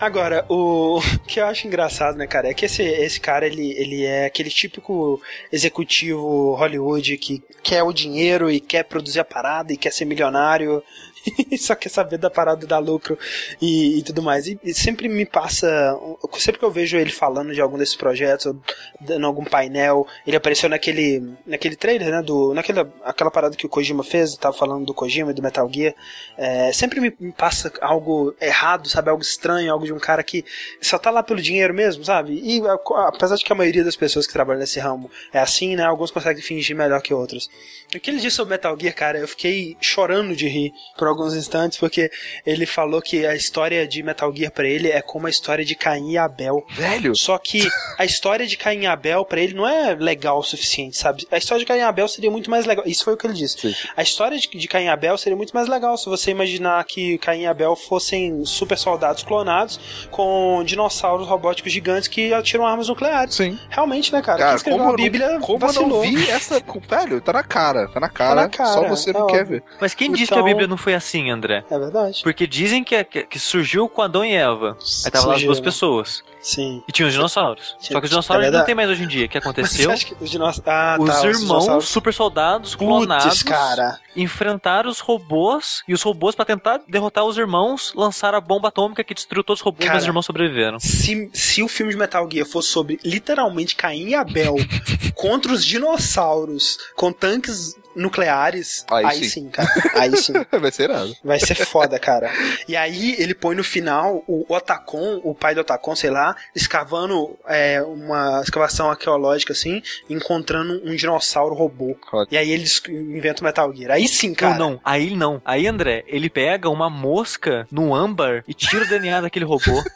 Agora, 0.00 0.44
o 0.48 1.00
que 1.26 1.40
eu 1.40 1.46
acho 1.46 1.66
engraçado, 1.66 2.16
né, 2.16 2.26
cara, 2.26 2.48
é 2.48 2.54
que 2.54 2.64
esse, 2.64 2.82
esse 2.82 3.20
cara, 3.20 3.46
ele, 3.46 3.72
ele 3.72 4.04
é 4.04 4.26
aquele 4.26 4.50
típico 4.50 5.20
executivo 5.50 6.54
Hollywood 6.54 7.16
que 7.16 7.42
quer 7.62 7.82
o 7.82 7.92
dinheiro 7.92 8.50
e 8.50 8.60
quer 8.60 8.84
produzir 8.84 9.20
a 9.20 9.24
parada 9.24 9.72
e 9.72 9.76
quer 9.76 9.92
ser 9.92 10.04
milionário 10.04 10.82
só 11.58 11.74
quer 11.74 11.88
saber 11.88 12.18
da 12.18 12.30
parada 12.30 12.66
dar 12.66 12.78
lucro 12.78 13.18
e, 13.60 13.98
e 13.98 14.02
tudo 14.02 14.22
mais. 14.22 14.46
E, 14.46 14.58
e 14.62 14.74
sempre 14.74 15.08
me 15.08 15.24
passa, 15.24 15.96
sempre 16.38 16.58
que 16.58 16.64
eu 16.64 16.70
vejo 16.70 16.96
ele 16.96 17.10
falando 17.10 17.52
de 17.52 17.60
algum 17.60 17.78
desses 17.78 17.96
projetos, 17.96 18.46
ou 18.46 18.56
dando 19.00 19.26
algum 19.26 19.44
painel, 19.44 20.06
ele 20.26 20.36
apareceu 20.36 20.68
naquele, 20.68 21.22
naquele 21.46 21.76
trailer, 21.76 22.10
né, 22.10 22.22
do, 22.22 22.54
naquela 22.54 22.92
aquela 23.04 23.30
parada 23.30 23.56
que 23.56 23.66
o 23.66 23.68
Kojima 23.68 24.02
fez, 24.02 24.36
tava 24.36 24.56
falando 24.56 24.84
do 24.84 24.94
Kojima 24.94 25.30
e 25.30 25.34
do 25.34 25.42
Metal 25.42 25.68
Gear, 25.72 25.94
é, 26.36 26.72
sempre 26.72 27.00
me, 27.00 27.14
me 27.18 27.32
passa 27.32 27.72
algo 27.80 28.34
errado, 28.40 28.88
sabe, 28.88 29.10
algo 29.10 29.22
estranho, 29.22 29.72
algo 29.72 29.84
de 29.84 29.92
um 29.92 29.98
cara 29.98 30.22
que 30.22 30.44
só 30.80 30.98
tá 30.98 31.10
lá 31.10 31.22
pelo 31.22 31.40
dinheiro 31.40 31.74
mesmo, 31.74 32.04
sabe? 32.04 32.40
E 32.42 32.60
apesar 33.06 33.36
de 33.36 33.44
que 33.44 33.52
a 33.52 33.56
maioria 33.56 33.84
das 33.84 33.96
pessoas 33.96 34.26
que 34.26 34.32
trabalham 34.32 34.60
nesse 34.60 34.80
ramo 34.80 35.10
é 35.32 35.38
assim, 35.38 35.76
né, 35.76 35.84
alguns 35.84 36.10
conseguem 36.10 36.42
fingir 36.42 36.76
melhor 36.76 37.00
que 37.02 37.14
outros. 37.14 37.48
O 37.94 38.00
que 38.00 38.10
ele 38.10 38.20
disse 38.20 38.36
sobre 38.36 38.54
Metal 38.54 38.76
Gear, 38.78 38.94
cara, 38.94 39.18
eu 39.18 39.28
fiquei 39.28 39.76
chorando 39.80 40.34
de 40.34 40.48
rir 40.48 40.72
por 40.96 41.08
alguns 41.12 41.34
instantes, 41.34 41.78
porque 41.78 42.10
ele 42.44 42.66
falou 42.66 43.00
que 43.00 43.24
a 43.26 43.34
história 43.34 43.86
de 43.86 44.02
Metal 44.02 44.34
Gear 44.34 44.50
pra 44.52 44.66
ele 44.66 44.88
é 44.90 45.00
como 45.00 45.26
a 45.26 45.30
história 45.30 45.64
de 45.64 45.74
Caim 45.74 46.10
e 46.12 46.18
Abel. 46.18 46.64
Velho, 46.70 47.14
Só 47.16 47.38
que 47.38 47.68
a 47.98 48.04
história 48.04 48.46
de 48.46 48.56
Caim 48.56 48.80
e 48.82 48.86
Abel 48.86 49.24
pra 49.24 49.40
ele 49.40 49.54
não 49.54 49.66
é 49.68 49.94
legal 49.94 50.38
o 50.38 50.42
suficiente, 50.42 50.96
sabe? 50.96 51.26
A 51.30 51.38
história 51.38 51.60
de 51.60 51.66
Caim 51.66 51.78
e 51.78 51.82
Abel 51.82 52.08
seria 52.08 52.30
muito 52.30 52.50
mais 52.50 52.66
legal. 52.66 52.84
Isso 52.86 53.04
foi 53.04 53.14
o 53.14 53.16
que 53.16 53.26
ele 53.26 53.34
disse. 53.34 53.58
Sim. 53.58 53.74
A 53.96 54.02
história 54.02 54.38
de, 54.38 54.48
de 54.48 54.68
Caim 54.68 54.84
e 54.84 54.88
Abel 54.88 55.16
seria 55.18 55.36
muito 55.36 55.52
mais 55.54 55.68
legal 55.68 55.96
se 55.96 56.06
você 56.08 56.30
imaginar 56.30 56.82
que 56.84 57.18
Caim 57.18 57.42
e 57.42 57.46
Abel 57.46 57.76
fossem 57.76 58.44
super 58.44 58.76
soldados 58.78 59.22
clonados 59.22 59.78
com 60.10 60.62
dinossauros 60.64 61.26
robóticos 61.26 61.72
gigantes 61.72 62.08
que 62.08 62.32
atiram 62.32 62.66
armas 62.66 62.88
nucleares. 62.88 63.34
sim. 63.34 63.58
Realmente, 63.70 64.12
né, 64.12 64.20
cara? 64.22 64.38
Quem 64.38 64.44
Cara, 64.46 64.56
escreveu 64.56 64.78
como, 64.78 64.90
a 64.90 64.92
eu 64.94 64.96
não- 64.98 65.04
Bíblia 65.04 65.38
como 65.40 65.54
eu 65.54 65.58
vacilou. 65.58 65.88
não 65.88 66.00
vi 66.00 66.28
essa. 66.30 66.62
Velho, 66.88 67.20
tá 67.20 67.32
na 67.32 67.42
cara. 67.42 67.88
Tá 67.88 68.00
na 68.00 68.08
cara. 68.08 68.34
na 68.42 68.48
cara, 68.48 68.72
Só 68.72 68.88
você 68.88 69.12
não 69.12 69.28
é 69.28 69.32
quer 69.32 69.40
óbvio. 69.42 69.62
ver. 69.68 69.76
Mas 69.80 69.94
quem 69.94 70.10
disse 70.12 70.28
que 70.28 70.34
a 70.34 70.36
Então- 70.38 70.46
Bíblia 70.48 70.66
não 70.66 70.76
foi 70.76 70.94
assim, 71.02 71.30
André? 71.30 71.64
É 71.70 71.78
verdade. 71.78 72.20
Porque 72.22 72.46
dizem 72.46 72.82
que, 72.84 73.02
que, 73.04 73.24
que 73.24 73.38
surgiu 73.38 73.88
com 73.88 74.02
Adão 74.02 74.24
e 74.24 74.32
Eva. 74.34 74.76
Aí 75.04 75.10
tava 75.10 75.26
lá 75.26 75.34
as 75.34 75.40
Surgiu, 75.40 75.46
duas 75.48 75.58
né? 75.58 75.64
pessoas. 75.64 76.24
Sim. 76.42 76.82
E 76.88 76.92
tinha 76.92 77.06
os 77.06 77.14
dinossauros. 77.14 77.76
Tinha- 77.80 77.92
Só 77.94 78.00
que 78.00 78.04
os 78.04 78.10
dinossauros 78.10 78.46
é 78.46 78.50
não 78.50 78.64
tem 78.64 78.74
mais 78.74 78.90
hoje 78.90 79.04
em 79.04 79.06
dia. 79.06 79.26
O 79.26 79.28
que 79.28 79.38
aconteceu? 79.38 79.90
que 79.94 80.16
os 80.20 80.30
dinossauros... 80.30 80.62
Ah, 80.66 80.96
Os 81.00 81.08
tá, 81.08 81.18
irmãos 81.26 81.40
dinossauros- 81.40 81.88
super 81.88 82.12
soldados 82.12 82.74
clonados 82.74 83.26
Putz, 83.26 83.42
cara. 83.44 83.98
enfrentaram 84.16 84.90
os 84.90 84.98
robôs 85.00 85.82
e 85.86 85.94
os 85.94 86.02
robôs, 86.02 86.34
pra 86.34 86.44
tentar 86.44 86.80
derrotar 86.88 87.24
os 87.24 87.38
irmãos, 87.38 87.92
lançaram 87.94 88.36
a 88.38 88.40
bomba 88.40 88.68
atômica 88.68 89.04
que 89.04 89.14
destruiu 89.14 89.44
todos 89.44 89.60
os 89.60 89.64
robôs, 89.64 89.84
Cara. 89.84 89.94
mas 89.94 90.02
os 90.02 90.08
irmãos 90.08 90.26
sobreviveram. 90.26 90.78
Se, 90.80 91.30
se 91.32 91.62
o 91.62 91.68
filme 91.68 91.92
de 91.92 91.98
Metal 91.98 92.28
Gear 92.30 92.46
fosse 92.46 92.68
sobre 92.68 92.98
literalmente 93.04 93.76
Caim 93.76 94.08
e 94.08 94.14
Abel 94.14 94.56
contra 95.14 95.52
os 95.52 95.64
dinossauros 95.64 96.76
com 96.96 97.12
tanques 97.12 97.74
nucleares, 97.94 98.86
Aí 98.90 99.04
aí, 99.04 99.18
sim. 99.24 99.28
sim. 99.28 99.48
cara. 99.50 99.68
Aí 99.94 100.16
sim. 100.16 100.32
Vai 100.60 100.72
ser 100.72 100.88
nada. 100.88 101.12
Vai 101.22 101.38
ser 101.38 101.54
foda, 101.54 101.98
cara. 101.98 102.30
E 102.66 102.74
aí 102.74 103.14
ele 103.18 103.34
põe 103.34 103.54
no 103.54 103.62
final 103.62 104.24
o 104.26 104.46
Otacon, 104.48 105.20
o 105.22 105.34
pai 105.34 105.54
do 105.54 105.60
Otacon, 105.60 105.94
sei 105.94 106.08
lá, 106.10 106.31
escavando 106.54 107.36
é, 107.46 107.82
uma 107.82 108.40
escavação 108.42 108.90
arqueológica 108.90 109.52
assim, 109.52 109.82
encontrando 110.08 110.80
um 110.84 110.94
dinossauro 110.94 111.54
robô. 111.54 111.96
E 112.30 112.36
aí 112.36 112.50
eles 112.50 112.82
inventam 112.88 113.42
o 113.42 113.44
Metal 113.44 113.74
Gear. 113.74 113.92
Aí 113.92 114.08
sim, 114.08 114.34
cara. 114.34 114.56
Não, 114.58 114.70
não, 114.72 114.80
aí 114.84 115.14
não. 115.14 115.40
Aí, 115.44 115.66
André, 115.66 116.04
ele 116.06 116.28
pega 116.30 116.68
uma 116.68 116.88
mosca 116.90 117.66
no 117.70 117.94
âmbar 117.94 118.44
e 118.46 118.54
tira 118.54 118.84
o 118.84 118.88
DNA 118.88 119.20
daquele 119.20 119.44
robô. 119.44 119.62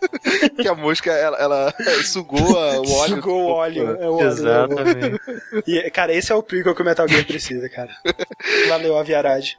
Que 0.60 0.68
a 0.68 0.74
mosca, 0.74 1.10
ela, 1.12 1.36
ela 1.38 1.74
sugou 2.04 2.58
a- 2.58 2.80
o 2.80 2.90
óleo. 2.92 3.14
Sugou 3.16 3.42
o 3.44 3.46
óleo. 3.52 3.96
É 4.00 4.08
o 4.08 4.14
óleo. 4.16 4.26
Exatamente. 4.26 5.20
E, 5.66 5.90
cara, 5.90 6.12
esse 6.12 6.32
é 6.32 6.34
o 6.34 6.42
prequel 6.42 6.74
que 6.74 6.82
o 6.82 6.84
Metal 6.84 7.06
Gear 7.08 7.24
precisa, 7.24 7.68
cara. 7.68 7.90
Valeu, 8.68 8.96
Aviarade. 8.96 9.58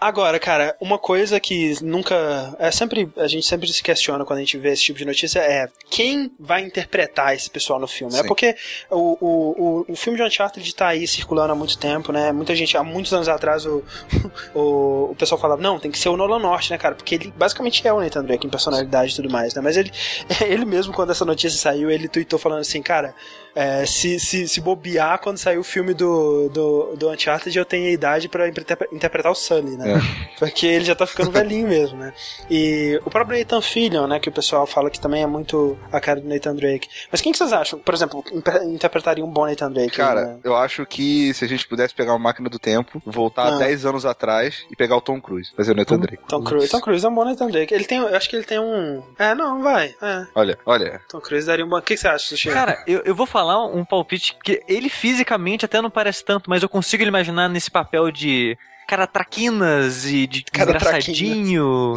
Agora, 0.00 0.38
cara, 0.38 0.76
uma 0.80 0.96
coisa 0.96 1.40
que 1.40 1.74
nunca. 1.82 2.54
É 2.58 2.70
sempre. 2.70 3.10
A 3.16 3.26
gente 3.26 3.44
sempre 3.44 3.66
se 3.66 3.82
questiona 3.82 4.24
quando 4.24 4.38
a 4.38 4.42
gente 4.42 4.56
vê 4.56 4.70
esse 4.70 4.84
tipo 4.84 4.98
de 4.98 5.04
notícia 5.04 5.40
é 5.40 5.68
quem 5.90 6.30
vai 6.38 6.62
interpretar 6.62 7.34
esse 7.34 7.50
pessoal 7.50 7.80
no 7.80 7.88
filme. 7.88 8.14
É 8.14 8.22
Sim. 8.22 8.28
porque 8.28 8.54
o, 8.88 9.18
o, 9.20 9.80
o, 9.88 9.92
o 9.92 9.96
filme 9.96 10.16
de 10.16 10.22
Uncharted 10.22 10.72
tá 10.72 10.88
aí 10.88 11.06
circulando 11.06 11.52
há 11.52 11.56
muito 11.56 11.76
tempo, 11.76 12.12
né? 12.12 12.30
Muita 12.30 12.54
gente, 12.54 12.76
há 12.76 12.84
muitos 12.84 13.12
anos 13.12 13.28
atrás, 13.28 13.66
o, 13.66 13.82
o, 14.54 15.10
o 15.10 15.16
pessoal 15.18 15.40
falava, 15.40 15.60
não, 15.60 15.80
tem 15.80 15.90
que 15.90 15.98
ser 15.98 16.10
o 16.10 16.16
Nolan 16.16 16.38
North, 16.38 16.70
né, 16.70 16.78
cara? 16.78 16.94
Porque 16.94 17.16
ele 17.16 17.34
basicamente 17.36 17.86
é 17.86 17.92
o 17.92 18.00
Nathan 18.00 18.22
Drake 18.22 18.46
em 18.46 18.50
personalidade 18.50 19.12
e 19.12 19.16
tudo 19.16 19.28
mais, 19.30 19.52
né? 19.54 19.60
Mas 19.60 19.76
ele, 19.76 19.90
ele 20.46 20.64
mesmo, 20.64 20.92
quando 20.92 21.10
essa 21.10 21.24
notícia 21.24 21.58
saiu, 21.58 21.90
ele 21.90 22.06
tweetou 22.06 22.38
falando 22.38 22.60
assim, 22.60 22.80
cara. 22.80 23.14
É, 23.60 23.84
se, 23.86 24.20
se, 24.20 24.46
se 24.46 24.60
bobear 24.60 25.18
quando 25.20 25.36
sair 25.36 25.58
o 25.58 25.64
filme 25.64 25.92
do, 25.92 26.48
do, 26.50 26.94
do 26.96 27.10
Uncharted, 27.10 27.58
eu 27.58 27.64
tenho 27.64 27.88
a 27.88 27.90
idade 27.90 28.28
pra 28.28 28.46
interpre- 28.48 28.88
interpretar 28.92 29.32
o 29.32 29.34
Sully, 29.34 29.76
né? 29.76 30.00
Porque 30.38 30.64
ele 30.64 30.84
já 30.84 30.94
tá 30.94 31.04
ficando 31.06 31.32
velhinho 31.32 31.66
mesmo, 31.66 31.98
né? 31.98 32.12
E 32.48 33.00
o 33.04 33.10
próprio 33.10 33.36
Nathan 33.36 33.60
Fillion, 33.60 34.06
né? 34.06 34.20
Que 34.20 34.28
o 34.28 34.32
pessoal 34.32 34.64
fala 34.66 34.88
que 34.90 35.00
também 35.00 35.22
é 35.22 35.26
muito 35.26 35.76
a 35.90 36.00
cara 36.00 36.20
do 36.20 36.28
Nathan 36.28 36.54
Drake. 36.54 36.88
Mas 37.10 37.20
quem 37.20 37.32
que 37.32 37.38
vocês 37.38 37.52
acham, 37.52 37.78
por 37.80 37.92
exemplo, 37.94 38.22
interpretaria 38.64 39.24
um 39.24 39.30
bom 39.30 39.46
Nathan 39.46 39.72
Drake? 39.72 39.96
Cara, 39.96 40.24
né? 40.24 40.38
eu 40.44 40.54
acho 40.54 40.86
que 40.86 41.32
se 41.34 41.44
a 41.44 41.48
gente 41.48 41.66
pudesse 41.66 41.94
pegar 41.94 42.12
uma 42.12 42.18
máquina 42.18 42.48
do 42.48 42.58
tempo, 42.58 43.02
voltar 43.04 43.54
Ah. 43.54 43.58
10 43.58 43.86
anos 43.86 44.06
atrás 44.06 44.64
e 44.70 44.76
pegar 44.76 44.96
o 44.96 45.00
Tom 45.00 45.20
Cruise, 45.20 45.50
fazer 45.56 45.72
o 45.72 45.74
Nathan 45.74 45.98
Drake. 45.98 46.22
Tom 46.28 46.42
Cruise. 46.44 46.68
Tom 46.70 46.80
Cruise 46.80 47.04
é 47.04 47.08
um 47.08 47.14
bom 47.14 47.24
Nathan 47.24 47.48
Drake. 47.48 47.72
Ele 47.74 47.84
tem, 47.84 47.98
eu 47.98 48.14
acho 48.14 48.28
que 48.28 48.36
ele 48.36 48.44
tem 48.44 48.58
um. 48.60 49.02
É, 49.18 49.34
não, 49.34 49.62
vai. 49.62 49.94
É. 50.00 50.26
Olha, 50.34 50.58
olha. 50.64 51.00
Tom 51.08 51.20
Cruise 51.20 51.46
daria 51.46 51.64
um 51.64 51.68
bom. 51.68 51.78
O 51.78 51.82
que, 51.82 51.94
que 51.94 52.00
você 52.00 52.08
acha, 52.08 52.24
Sushi? 52.26 52.50
Cara, 52.50 52.82
eu, 52.86 53.00
eu 53.04 53.14
vou 53.14 53.26
falar 53.26 53.47
um 53.56 53.84
palpite 53.84 54.36
que 54.42 54.62
ele 54.68 54.88
fisicamente 54.88 55.64
até 55.64 55.80
não 55.80 55.90
parece 55.90 56.24
tanto, 56.24 56.50
mas 56.50 56.62
eu 56.62 56.68
consigo 56.68 57.02
imaginar 57.02 57.48
nesse 57.48 57.70
papel 57.70 58.10
de 58.10 58.58
cara 58.88 59.06
traquinas 59.06 60.06
e 60.06 60.26
de 60.26 60.42
Cara 60.44 60.70
engraçadinho 60.70 61.94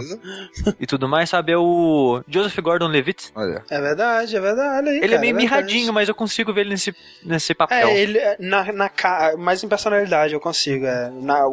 e 0.79 0.85
tudo 0.85 1.07
mais, 1.07 1.29
sabe? 1.29 1.53
É 1.53 1.57
o 1.57 2.21
Joseph 2.27 2.57
Gordon-Levitt. 2.59 3.31
Olha. 3.33 3.63
É 3.69 3.79
verdade, 3.79 4.35
é 4.35 4.39
verdade. 4.39 4.89
aí, 4.89 4.97
Ele 4.97 5.01
cara, 5.07 5.15
é 5.15 5.17
meio 5.19 5.35
verdade. 5.35 5.55
mirradinho, 5.63 5.93
mas 5.93 6.09
eu 6.09 6.15
consigo 6.15 6.53
ver 6.53 6.61
ele 6.61 6.71
nesse, 6.71 6.93
nesse 7.23 7.53
papel. 7.53 7.87
É, 7.87 7.97
ele 7.99 8.17
é, 8.17 8.35
na, 8.39 8.71
na 8.73 8.89
ca- 8.89 9.35
mais 9.37 9.63
em 9.63 9.67
personalidade 9.69 10.33
eu 10.33 10.39
consigo. 10.39 10.85
É, 10.85 11.09
na, 11.21 11.43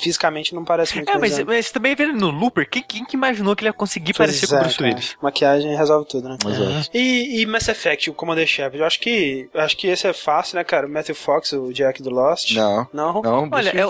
fisicamente 0.00 0.54
não 0.54 0.64
parece 0.64 0.94
muito. 0.94 1.10
É, 1.10 1.18
mas, 1.18 1.38
é- 1.38 1.44
mas 1.44 1.70
também 1.70 1.94
vendo 1.94 2.10
ele 2.12 2.18
no 2.20 2.30
Looper, 2.30 2.68
quem, 2.68 2.82
quem 2.82 3.04
que 3.04 3.16
imaginou 3.16 3.56
que 3.56 3.62
ele 3.62 3.70
ia 3.70 3.72
conseguir 3.72 4.14
Pois 4.14 4.28
parecer 4.30 4.46
com 4.46 4.54
é, 4.54 4.58
o 4.58 4.60
Bruce 4.62 4.78
cara. 4.78 4.88
Willis? 4.90 5.16
Maquiagem 5.20 5.76
resolve 5.76 6.08
tudo, 6.08 6.28
né? 6.28 6.36
Mas, 6.44 6.60
ó. 6.60 6.64
E, 6.94 7.40
e 7.42 7.46
Mass 7.46 7.68
Effect, 7.68 8.08
o 8.10 8.14
Commander 8.14 8.46
Shepard, 8.46 8.78
eu 8.78 8.86
acho 8.86 9.00
que 9.00 9.48
eu 9.52 9.60
acho 9.60 9.76
que 9.76 9.88
esse 9.88 10.06
é 10.06 10.12
fácil, 10.12 10.56
né, 10.56 10.64
cara? 10.64 10.86
O 10.86 10.90
Matthew 10.90 11.14
Fox, 11.16 11.52
o 11.52 11.72
Jack 11.72 12.02
do 12.02 12.10
Lost. 12.10 12.52
Não. 12.54 12.86
Não? 12.92 13.22
Não, 13.22 13.48
Olha, 13.50 13.70
é- 13.70 13.84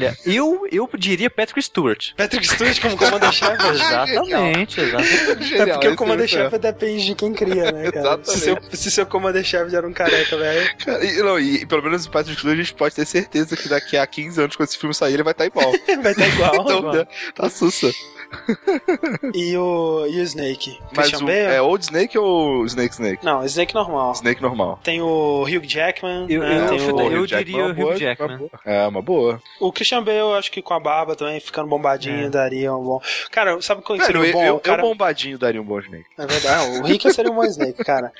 Olha, 0.07 0.17
eu, 0.25 0.67
eu 0.71 0.89
diria 0.97 1.29
Patrick 1.29 1.61
Stewart. 1.61 2.13
Patrick 2.15 2.47
Stewart 2.47 2.79
como 2.81 2.97
Commander 2.97 3.31
Shepard. 3.31 3.61
Exatamente, 3.81 4.81
exatamente. 4.81 5.55
É 5.55 5.65
porque 5.65 5.87
o 5.89 5.97
filme 5.97 6.55
é- 6.55 6.59
depende 6.59 7.05
de 7.05 7.15
quem 7.15 7.33
cria, 7.33 7.71
né, 7.71 7.91
cara? 7.91 7.99
Exatamente. 7.99 8.29
Se 8.31 8.39
seu, 8.39 8.57
se 8.71 8.91
seu 8.91 9.05
Commander 9.05 9.43
Shepard 9.43 9.75
era 9.75 9.87
um 9.87 9.93
careca, 9.93 10.37
velho. 10.37 10.77
Cara, 10.77 11.05
e, 11.05 11.17
não, 11.17 11.39
e 11.39 11.65
pelo 11.65 11.83
menos 11.83 12.05
o 12.05 12.11
Patrick 12.11 12.37
Stewart 12.37 12.57
a 12.57 12.61
gente 12.61 12.73
pode 12.73 12.95
ter 12.95 13.05
certeza 13.05 13.55
que 13.55 13.67
daqui 13.69 13.97
a 13.97 14.05
15 14.05 14.41
anos, 14.41 14.55
quando 14.55 14.69
esse 14.69 14.77
filme 14.77 14.93
sair, 14.93 15.13
ele 15.13 15.23
vai 15.23 15.31
estar 15.31 15.45
igual. 15.45 15.71
Vai 16.01 16.11
estar 16.13 16.27
igual. 16.27 16.55
então, 16.55 16.79
igual. 16.79 16.93
né, 16.95 17.07
tá 17.35 17.49
sussa. 17.49 17.91
E 19.33 19.55
o, 19.57 20.05
e 20.07 20.19
o 20.19 20.23
Snake? 20.23 20.77
Mas 20.95 21.07
Christian 21.07 21.19
o, 21.23 21.27
Bale? 21.27 21.39
é 21.55 21.61
Old 21.61 21.83
Snake 21.83 22.17
ou 22.17 22.65
Snake 22.65 22.93
Snake? 22.93 23.25
Não, 23.25 23.43
Snake 23.45 23.73
normal. 23.73 24.11
Snake 24.13 24.41
normal. 24.41 24.79
Tem 24.83 25.01
o 25.01 25.43
Hugh 25.43 25.65
Jackman. 25.65 26.25
Eu- 26.29 26.41
né? 26.41 26.67
eu 26.69 26.95
o, 26.95 27.11
eu 27.11 27.25
diria 27.25 27.61
é 27.61 27.65
o 27.65 27.69
Hugh 27.71 27.75
boa, 27.75 27.97
Jackman. 27.97 28.29
uma 28.29 28.37
boa. 28.37 28.51
É, 28.65 28.87
uma 28.87 29.01
boa. 29.01 29.41
o 29.59 29.71
Christian 29.71 30.03
Bale, 30.03 30.17
eu 30.19 30.33
acho 30.33 30.51
que 30.51 30.61
com 30.61 30.73
a 30.73 30.79
barba 30.79 31.15
também, 31.15 31.39
ficando 31.39 31.67
bombadinho, 31.67 32.25
É. 32.25 32.29
daria 32.29 32.73
um 32.75 32.83
bom. 32.83 33.01
Cara, 33.29 33.61
sabe 33.61 33.81
qual 33.81 33.99
seria 33.99 34.21
um 34.21 34.31
bom? 34.31 34.43
eu, 34.43 34.55
o 34.55 34.59
cara... 34.59 34.81
eu 34.81 34.87
bombadinho 34.87 35.37
daria 35.37 35.61
um 35.61 35.65
bom 35.65 35.79
Snake. 35.79 36.05
É 36.17 36.25
verdade. 36.25 36.79
O 36.79 36.83
Rick 36.83 37.11
seria 37.13 37.31
um 37.31 37.35
bom 37.35 37.43
Snake, 37.45 37.83
cara. 37.83 38.11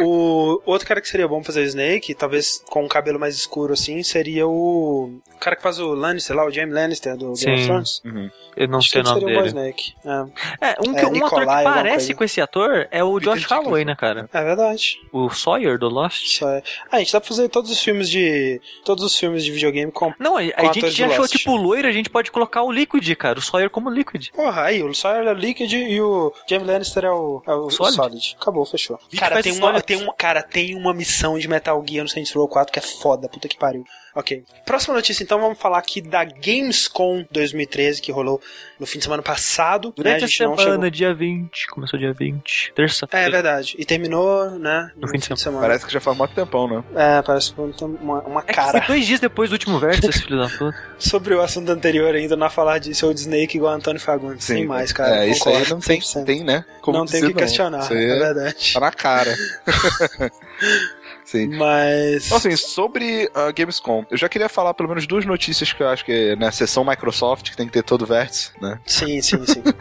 O 0.00 0.60
outro 0.64 0.86
cara 0.86 1.00
que 1.00 1.08
seria 1.08 1.28
bom 1.28 1.42
fazer 1.42 1.60
o 1.60 1.64
Snake, 1.64 2.14
talvez 2.14 2.62
com 2.68 2.84
um 2.84 2.88
cabelo 2.88 3.18
mais 3.18 3.34
escuro 3.36 3.72
assim, 3.72 4.02
seria 4.02 4.46
o. 4.46 5.10
O 5.34 5.38
cara 5.38 5.56
que 5.56 5.62
faz 5.62 5.78
o 5.78 5.94
Lannister 5.94 6.34
lá, 6.36 6.46
o 6.46 6.50
James 6.50 6.74
Lannister 6.74 7.16
do 7.16 7.32
Game 7.34 7.36
Sim. 7.36 7.54
of 7.54 7.64
Thrones. 7.66 8.02
Uhum. 8.04 8.30
Eu 8.56 8.68
não 8.68 8.78
Acho 8.78 8.90
sei 8.90 9.00
o 9.00 9.04
nome 9.04 9.24
um 9.24 9.26
dele. 9.26 9.58
É. 10.04 10.14
É, 10.60 10.76
um, 10.80 10.94
que, 10.94 11.00
É, 11.00 11.06
um 11.06 11.26
ator 11.26 11.40
que 11.40 11.46
parece 11.46 12.14
com 12.14 12.24
esse 12.24 12.40
ator 12.40 12.86
é 12.90 13.02
o 13.02 13.14
Peter 13.14 13.34
Josh 13.34 13.44
Holloway, 13.50 13.84
né, 13.84 13.94
cara? 13.94 14.28
É 14.32 14.44
verdade. 14.44 14.98
O 15.12 15.30
Sawyer 15.30 15.78
do 15.78 15.88
Lost. 15.88 16.42
É. 16.42 16.62
Ah, 16.90 16.96
a 16.96 16.98
gente 16.98 17.12
dá 17.12 17.20
pra 17.20 17.28
fazer 17.28 17.48
todos 17.48 17.70
os 17.70 17.80
filmes 17.80 18.08
de. 18.08 18.60
Todos 18.84 19.04
os 19.04 19.18
filmes 19.18 19.44
de 19.44 19.50
videogame 19.50 19.90
com. 19.90 20.12
Não, 20.18 20.36
a, 20.36 20.40
a 20.40 20.52
Com 20.52 20.66
gente 20.66 20.78
atores 20.78 20.94
já 20.94 21.06
achou, 21.06 21.26
tipo, 21.28 21.52
o 21.52 21.56
loiro, 21.56 21.88
a 21.88 21.92
gente 21.92 22.10
pode 22.10 22.30
colocar 22.30 22.62
o 22.62 22.70
Liquid, 22.70 23.14
cara. 23.16 23.38
O 23.38 23.42
Sawyer 23.42 23.70
como 23.70 23.90
Liquid. 23.90 24.28
Porra, 24.30 24.62
aí, 24.62 24.82
o 24.82 24.94
Sawyer 24.94 25.26
é 25.26 25.32
o 25.32 25.34
Liquid 25.34 25.72
e 25.72 26.00
o 26.00 26.32
Jamie 26.48 26.66
Lannister 26.66 27.04
é 27.04 27.10
o, 27.10 27.42
é 27.46 27.54
o 27.54 27.70
Solid? 27.70 27.96
Solid. 27.96 28.36
Acabou, 28.40 28.64
fechou. 28.64 28.98
Cara 29.18 29.42
tem, 29.42 29.52
uma, 29.52 29.80
tem, 29.80 29.96
uma, 30.02 30.14
cara, 30.14 30.42
tem 30.42 30.74
uma 30.76 30.94
missão 30.94 31.38
de 31.38 31.48
Metal 31.48 31.82
Gear 31.88 32.04
no 32.04 32.08
Saints 32.08 32.32
Row 32.32 32.48
4 32.48 32.72
que 32.72 32.78
é 32.78 32.82
foda, 32.82 33.28
puta 33.28 33.48
que 33.48 33.56
pariu. 33.56 33.84
Ok. 34.14 34.44
Próxima 34.64 34.94
notícia, 34.94 35.22
então, 35.24 35.40
vamos 35.40 35.58
falar 35.58 35.78
aqui 35.78 36.00
da 36.00 36.22
Gamescom 36.24 37.24
2013, 37.32 38.00
que 38.00 38.12
rolou 38.12 38.40
no 38.78 38.86
fim 38.86 38.98
de 38.98 39.04
semana 39.04 39.22
passado. 39.22 39.88
né? 39.88 39.94
Durante 39.96 40.24
a, 40.24 40.26
gente 40.28 40.42
não 40.44 40.56
semana, 40.56 40.72
chegou- 40.76 40.90
dia 40.90 41.12
20. 41.14 41.66
Começou 41.68 41.98
dia 41.98 42.12
20. 42.12 42.70
É 42.70 42.74
Terça-feira. 42.74 43.30
verdade. 43.30 43.74
E 43.78 43.84
terminou, 43.84 44.50
né? 44.52 44.90
No, 44.96 45.08
fim 45.08 45.18
de 45.18 45.40
semana. 45.40 45.60
Parece 45.66 45.84
que 45.86 45.92
já 45.92 46.00
faz 46.00 46.16
muito 46.16 46.32
tempão, 46.34 46.68
né? 46.68 46.84
É, 46.94 47.22
parece 47.22 47.50
que 47.50 47.56
foi 47.56 47.72
uma, 47.82 48.20
uma 48.22 48.40
É 48.40 48.44
que 48.44 48.52
cara. 48.52 48.78
foi 48.78 48.96
dois 48.96 49.06
dias 49.06 49.18
depois 49.20 49.50
do 49.50 49.54
último 49.54 49.78
verso, 49.80 50.08
esse 50.08 50.22
filho 50.22 50.38
da 50.38 50.48
puta. 50.48 50.74
Sobre 50.98 51.34
o 51.34 51.40
assunto 51.42 51.70
anterior 51.72 52.14
ainda, 52.14 52.36
não 52.36 52.48
falar 52.48 52.78
disso, 52.78 53.08
o 53.08 53.12
Snake 53.12 53.56
igual 53.56 53.72
Antônio 53.74 54.00
Fagundes. 54.00 54.44
Sem 54.44 54.64
mais, 54.64 54.92
cara. 54.92 55.24
É, 55.24 55.28
isso 55.28 55.48
aí 55.48 55.68
não 55.68 55.80
tem, 55.80 56.00
100%. 56.00 56.24
tem 56.24 56.44
né? 56.44 56.64
Como 56.80 56.98
não 56.98 57.04
tem 57.06 57.24
o 57.24 57.28
que 57.28 57.34
questionar, 57.34 57.80
Isso 57.80 57.94
é 57.94 57.96
aí 57.96 58.04
é, 58.04 58.18
verdade. 58.20 58.72
tá 58.72 58.80
na 58.80 58.92
cara. 58.92 59.34
Sim. 61.24 61.56
Mas. 61.56 62.26
Então, 62.26 62.36
assim, 62.36 62.56
sobre 62.56 63.30
a 63.34 63.50
Gamescom, 63.50 64.04
eu 64.10 64.16
já 64.16 64.28
queria 64.28 64.48
falar 64.48 64.74
pelo 64.74 64.88
menos 64.88 65.06
duas 65.06 65.24
notícias 65.24 65.72
que 65.72 65.82
eu 65.82 65.88
acho 65.88 66.04
que 66.04 66.12
é 66.12 66.36
na 66.36 66.52
sessão 66.52 66.84
Microsoft, 66.84 67.50
que 67.50 67.56
tem 67.56 67.66
que 67.66 67.72
ter 67.72 67.82
todo 67.82 68.02
o 68.02 68.06
vértice, 68.06 68.52
né? 68.60 68.78
Sim, 68.86 69.20
sim, 69.20 69.44
sim. 69.46 69.62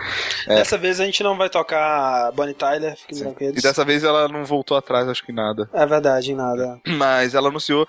É. 0.47 0.55
Dessa 0.55 0.77
vez 0.77 0.99
a 0.99 1.05
gente 1.05 1.23
não 1.23 1.37
vai 1.37 1.49
tocar 1.49 2.31
Bonnie 2.33 2.53
Tyler, 2.53 2.97
fiquem 2.97 3.17
tranquilos. 3.19 3.57
E 3.57 3.61
dessa 3.61 3.85
vez 3.85 4.03
ela 4.03 4.27
não 4.27 4.43
voltou 4.43 4.75
atrás, 4.75 5.07
acho 5.07 5.23
que 5.23 5.31
nada. 5.31 5.69
É 5.73 5.85
verdade, 5.85 6.31
em 6.31 6.35
nada. 6.35 6.79
Mas 6.85 7.33
ela 7.33 7.47
anunciou 7.47 7.87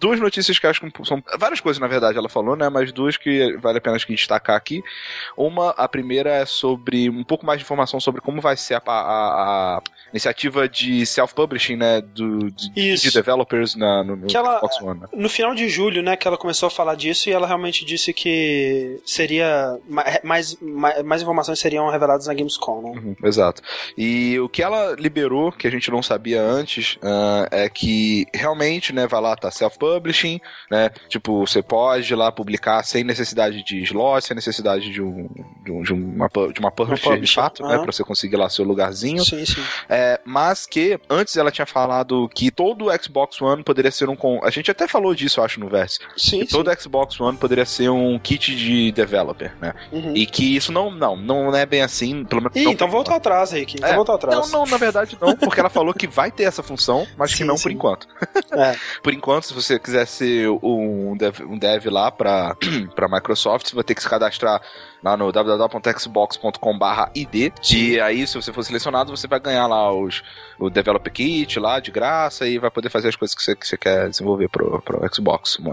duas 0.00 0.20
notícias 0.20 0.58
que 0.58 0.66
acho 0.66 0.80
que 0.80 1.06
são 1.06 1.22
várias 1.38 1.60
coisas, 1.60 1.80
na 1.80 1.86
verdade, 1.86 2.16
ela 2.18 2.28
falou, 2.28 2.56
né? 2.56 2.68
Mas 2.68 2.92
duas 2.92 3.16
que 3.16 3.56
vale 3.58 3.78
a 3.78 3.80
pena 3.80 3.96
acho 3.96 4.06
que 4.06 4.14
destacar 4.14 4.56
aqui. 4.56 4.82
Uma, 5.36 5.70
a 5.70 5.88
primeira 5.88 6.30
é 6.30 6.46
sobre 6.46 7.08
um 7.10 7.24
pouco 7.24 7.44
mais 7.46 7.58
de 7.58 7.64
informação 7.64 7.98
sobre 8.00 8.20
como 8.20 8.40
vai 8.40 8.56
ser 8.56 8.74
a, 8.74 8.82
a- 8.86 9.76
a 9.76 9.82
iniciativa 10.12 10.68
de 10.68 11.04
self-publishing, 11.04 11.76
né? 11.76 12.00
Do, 12.00 12.50
de, 12.50 12.70
de 12.96 13.10
developers 13.10 13.74
na, 13.74 14.02
no, 14.04 14.16
no 14.16 14.26
Que 14.26 14.36
ela- 14.36 14.56
Xbox 14.58 14.80
One. 14.80 15.00
né? 15.00 15.06
No 15.12 15.28
final 15.28 15.54
de 15.54 15.68
julho, 15.68 16.02
né, 16.02 16.16
que 16.16 16.26
ela 16.26 16.36
começou 16.38 16.66
a 16.68 16.70
falar 16.70 16.94
disso 16.94 17.28
e 17.28 17.32
ela 17.32 17.46
realmente 17.46 17.84
disse 17.84 18.12
que 18.12 19.00
seria. 19.04 19.78
ma- 19.88 20.04
Mais, 20.22 20.56
mais, 20.60 21.02
mais 21.04 21.22
informações 21.22 21.58
seriam 21.58 21.88
reveladas 21.90 22.26
na 22.26 22.34
Gamescom, 22.34 22.82
né? 22.82 22.90
Uhum, 23.00 23.16
exato. 23.24 23.62
E 23.96 24.38
o 24.40 24.48
que 24.48 24.62
ela 24.62 24.94
liberou, 24.98 25.52
que 25.52 25.66
a 25.66 25.70
gente 25.70 25.90
não 25.90 26.02
sabia 26.02 26.40
antes, 26.42 26.98
ah, 27.02 27.48
é 27.50 27.68
que 27.68 28.26
realmente, 28.34 28.92
né, 28.92 29.06
vai 29.06 29.20
lá, 29.20 29.36
tá 29.36 29.50
self-publishing, 29.50 29.85
né? 30.70 30.90
Tipo, 31.08 31.46
você 31.46 31.62
pode 31.62 32.12
ir 32.12 32.16
lá 32.16 32.30
publicar 32.32 32.82
sem 32.84 33.04
necessidade 33.04 33.62
de 33.62 33.82
slot, 33.82 34.24
sem 34.26 34.34
necessidade 34.34 34.90
de, 34.90 35.00
um, 35.02 35.28
de, 35.64 35.72
um- 35.72 35.82
de 35.82 35.92
uma, 35.92 36.28
de 36.52 36.60
uma 36.60 36.70
publisher 36.70 37.02
de 37.04 37.10
publisher, 37.14 37.34
fato, 37.40 37.62
né? 37.62 37.74
aham. 37.74 37.82
Pra 37.82 37.92
você 37.92 38.04
conseguir 38.04 38.36
lá 38.36 38.48
seu 38.48 38.64
lugarzinho. 38.64 39.24
Sim, 39.24 39.44
sim. 39.44 39.62
É, 39.88 40.20
mas 40.24 40.66
que 40.66 40.98
antes 41.08 41.36
ela 41.36 41.50
tinha 41.50 41.66
falado 41.66 42.28
que 42.34 42.50
todo 42.50 42.86
o 42.86 43.02
Xbox 43.02 43.40
One 43.40 43.62
poderia 43.62 43.90
ser 43.90 44.08
um. 44.08 44.16
A 44.42 44.50
gente 44.50 44.70
até 44.70 44.88
falou 44.88 45.14
disso, 45.14 45.40
eu 45.40 45.44
acho, 45.44 45.60
no 45.60 45.68
verso. 45.68 46.00
Sim, 46.16 46.40
Que 46.40 46.46
sim. 46.46 46.52
todo 46.56 46.70
Xbox 46.80 47.20
One 47.20 47.36
poderia 47.36 47.64
ser 47.64 47.88
um 47.90 48.18
kit 48.18 48.54
de 48.56 48.90
developer, 48.92 49.54
né? 49.60 49.74
Uhum. 49.92 50.14
E 50.16 50.26
que 50.26 50.56
isso 50.56 50.72
não, 50.72 50.90
não, 50.90 51.16
não 51.16 51.54
é 51.54 51.64
bem 51.66 51.82
assim, 51.82 52.24
pelo 52.24 52.42
menos. 52.42 52.56
Ih, 52.56 52.64
não 52.64 52.72
então 52.72 52.88
por 52.88 52.92
voltou 52.92 53.14
atrás, 53.14 53.52
Rick. 53.52 53.76
Então 53.76 53.88
É. 53.90 53.94
voltou 53.94 54.14
atrás. 54.14 54.50
não, 54.50 54.60
não, 54.60 54.66
na 54.66 54.76
verdade 54.76 55.16
não, 55.20 55.36
porque 55.36 55.60
ela 55.60 55.68
falou 55.70 55.92
que 55.94 56.06
vai 56.06 56.30
ter 56.30 56.44
essa 56.44 56.62
função, 56.62 57.06
mas 57.16 57.30
que 57.32 57.38
Sim, 57.38 57.44
não 57.44 57.54
por 57.56 57.62
sim. 57.70 57.74
enquanto. 57.74 58.06
É. 58.52 58.76
Por 59.02 59.12
enquanto, 59.12 59.44
se 59.46 59.54
você 59.54 59.75
quiser 59.78 60.06
ser 60.06 60.48
um 60.62 61.16
dev, 61.16 61.40
um 61.40 61.58
dev 61.58 61.86
lá 61.86 62.10
pra 62.10 62.56
Microsoft, 63.10 63.68
você 63.68 63.74
vai 63.74 63.84
ter 63.84 63.94
que 63.94 64.02
se 64.02 64.08
cadastrar 64.08 64.60
lá 65.06 65.16
no 65.16 65.30
www.xbox.com/id. 65.30 67.52
E 67.72 68.00
aí, 68.00 68.26
se 68.26 68.34
você 68.34 68.52
for 68.52 68.64
selecionado, 68.64 69.16
você 69.16 69.28
vai 69.28 69.38
ganhar 69.38 69.66
lá 69.68 69.92
os, 69.92 70.22
o 70.58 70.68
Developer 70.68 71.12
Kit 71.12 71.60
lá 71.60 71.78
de 71.78 71.92
graça 71.92 72.46
e 72.46 72.58
vai 72.58 72.70
poder 72.70 72.90
fazer 72.90 73.08
as 73.08 73.16
coisas 73.16 73.34
que 73.34 73.42
você, 73.42 73.54
que 73.54 73.66
você 73.66 73.76
quer 73.76 74.08
desenvolver 74.08 74.48
pro, 74.48 74.80
pro 74.82 75.00
Xbox. 75.14 75.58
One. 75.60 75.70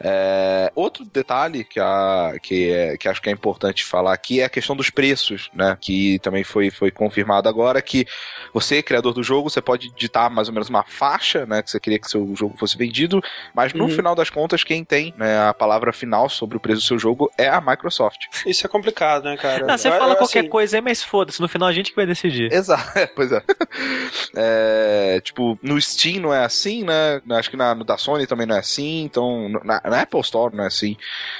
É, 0.00 0.70
outro 0.74 1.04
detalhe 1.04 1.64
que, 1.64 1.80
a, 1.80 2.34
que, 2.42 2.70
é, 2.70 2.96
que 2.98 3.08
acho 3.08 3.22
que 3.22 3.30
é 3.30 3.32
importante 3.32 3.84
falar 3.84 4.12
aqui 4.12 4.40
é 4.40 4.44
a 4.44 4.48
questão 4.50 4.76
dos 4.76 4.90
preços, 4.90 5.48
né? 5.54 5.76
Que 5.80 6.18
também 6.18 6.44
foi, 6.44 6.70
foi 6.70 6.90
confirmado 6.90 7.48
agora 7.48 7.80
que 7.80 8.06
você, 8.52 8.82
criador 8.82 9.14
do 9.14 9.22
jogo, 9.22 9.48
você 9.48 9.62
pode 9.62 9.90
ditar 9.96 10.28
mais 10.30 10.48
ou 10.48 10.54
menos 10.54 10.68
uma 10.68 10.84
faixa, 10.84 11.46
né? 11.46 11.62
Que 11.62 11.70
você 11.70 11.80
queria 11.80 11.98
que 11.98 12.10
seu 12.10 12.34
jogo 12.36 12.56
fosse 12.58 12.76
vendido, 12.76 13.22
mas 13.54 13.72
no 13.72 13.84
Uhum. 13.84 13.90
final 13.90 14.14
das 14.14 14.28
contas, 14.28 14.62
quem 14.62 14.84
tem 14.84 15.14
né, 15.16 15.48
a 15.48 15.54
palavra 15.54 15.92
final 15.92 16.28
sobre 16.28 16.56
o 16.56 16.60
preço 16.60 16.80
do 16.82 16.84
seu 16.84 16.98
jogo 16.98 17.30
é 17.38 17.48
a 17.48 17.60
Microsoft. 17.60 18.26
Isso 18.44 18.57
é 18.66 18.68
complicado, 18.68 19.24
né, 19.24 19.36
cara? 19.36 19.66
Não, 19.66 19.76
você 19.78 19.88
Eu- 19.88 19.92
fala 19.92 20.12
eu, 20.12 20.16
qualquer 20.16 20.40
assim, 20.40 20.48
coisa 20.48 20.76
aí, 20.76 20.80
mas 20.80 21.02
foda-se, 21.02 21.40
no 21.40 21.48
final 21.48 21.68
a 21.68 21.72
gente 21.72 21.90
que 21.90 21.96
vai 21.96 22.06
decidir. 22.06 22.52
Exato, 22.52 22.82
pois 23.14 23.32
é. 23.32 23.42
É, 24.36 25.20
Tipo, 25.22 25.58
no 25.62 25.80
Steam 25.80 26.20
não 26.20 26.32
é 26.34 26.44
assim, 26.44 26.84
né? 26.84 27.20
Acho 27.30 27.50
que 27.50 27.56
na, 27.56 27.74
no 27.74 27.84
da 27.84 27.96
Sony 27.98 28.26
também 28.26 28.46
não 28.46 28.56
é 28.56 28.58
assim, 28.60 29.02
então 29.02 29.48
na, 29.64 29.80
na 29.84 30.00
Apple 30.02 30.20
Store 30.20 30.54
não 30.54 30.64
é 30.64 30.66
assim. 30.66 30.96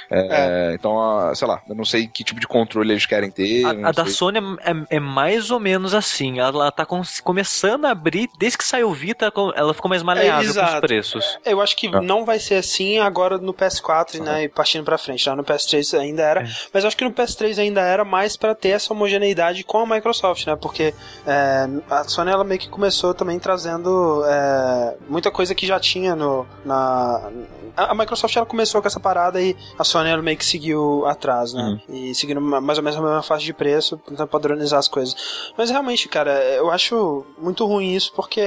É, 0.09 0.73
Então, 0.73 0.99
ah, 0.99 1.33
sei 1.35 1.47
lá, 1.47 1.61
eu 1.67 1.75
não 1.75 1.85
sei 1.85 2.07
que 2.07 2.23
tipo 2.23 2.39
de 2.39 2.47
controle 2.47 2.91
eles 2.91 3.05
querem 3.05 3.31
ter. 3.31 3.65
A, 3.65 3.89
a 3.89 3.91
da. 3.91 4.05
Sony 4.05 4.39
é, 4.39 4.71
é- 4.71 4.97
é 4.97 4.99
mais 4.99 5.51
ou 5.51 5.59
menos 5.59 5.93
assim. 5.93 6.39
Ela 6.39 6.71
tá 6.71 6.85
com- 6.85 7.01
começando 7.23 7.85
a 7.85 7.91
abrir, 7.91 8.29
desde 8.37 8.57
que 8.57 8.63
saiu 8.63 8.89
o 8.89 8.93
Vita, 8.93 9.31
ela 9.55 9.73
ficou 9.73 9.89
mais 9.89 10.03
maleável 10.03 10.35
com 10.45 10.49
os 10.49 10.57
exato. 10.57 10.81
preços. 10.81 11.37
Eu 11.45 11.61
acho 11.61 11.75
que 11.75 11.87
Ah. 11.87 12.01
não 12.01 12.25
vai 12.25 12.39
ser 12.39 12.55
assim 12.55 12.99
agora 12.99 13.37
no 13.37 13.53
PS4, 13.53 14.19
né? 14.21 14.43
E 14.43 14.49
partindo 14.49 14.83
pra 14.83 14.97
frente. 14.97 15.23
Já 15.23 15.35
no 15.35 15.43
PS3 15.43 15.97
ainda 15.99 16.21
era. 16.23 16.41
É. 16.41 16.47
Mas 16.73 16.83
eu 16.83 16.87
acho 16.87 16.97
que 16.97 17.03
no 17.03 17.08
PS3 17.11 17.59
ainda 17.59 17.81
era 17.81 18.03
mais 18.05 18.35
pra 18.37 18.53
ter 18.55 18.69
essa 18.69 18.93
homogeneidade 18.93 19.63
com 19.63 19.79
a 19.79 19.85
Microsoft, 19.85 20.45
né? 20.47 20.55
Porque 20.55 20.93
é, 21.25 21.67
a 21.89 22.03
Sony 22.05 22.31
ela 22.31 22.43
meio 22.43 22.59
que 22.59 22.69
começou 22.69 23.13
também 23.13 23.39
trazendo 23.39 24.23
é, 24.25 24.95
muita 25.09 25.31
coisa 25.31 25.53
que 25.55 25.65
já 25.65 25.79
tinha 25.79 26.15
no. 26.15 26.45
Na, 26.65 27.29
a 27.77 27.95
Microsoft 27.95 28.35
ela 28.35 28.45
começou 28.45 28.81
com 28.81 28.87
essa 28.87 28.99
parada 28.99 29.41
e 29.41 29.55
a 29.77 29.83
Sony 29.83 30.09
ela 30.09 30.21
meio 30.21 30.37
que 30.37 30.45
seguiu 30.45 31.05
atrás, 31.05 31.53
né? 31.53 31.79
E 31.89 32.13
seguindo 32.15 32.41
ma- 32.41 32.59
mais 32.59 32.77
ou 32.77 32.83
menos 32.83 32.99
a 32.99 33.01
mesma 33.01 33.23
faixa 33.23 33.45
de 33.45 33.53
preço, 33.53 33.97
tentando 33.97 34.27
padronizar 34.27 34.79
as 34.79 34.87
coisas. 34.87 35.15
Mas 35.57 35.69
realmente, 35.69 36.07
cara, 36.09 36.31
eu 36.55 36.69
acho 36.71 37.25
muito 37.37 37.65
ruim 37.65 37.93
isso 37.95 38.11
porque 38.13 38.41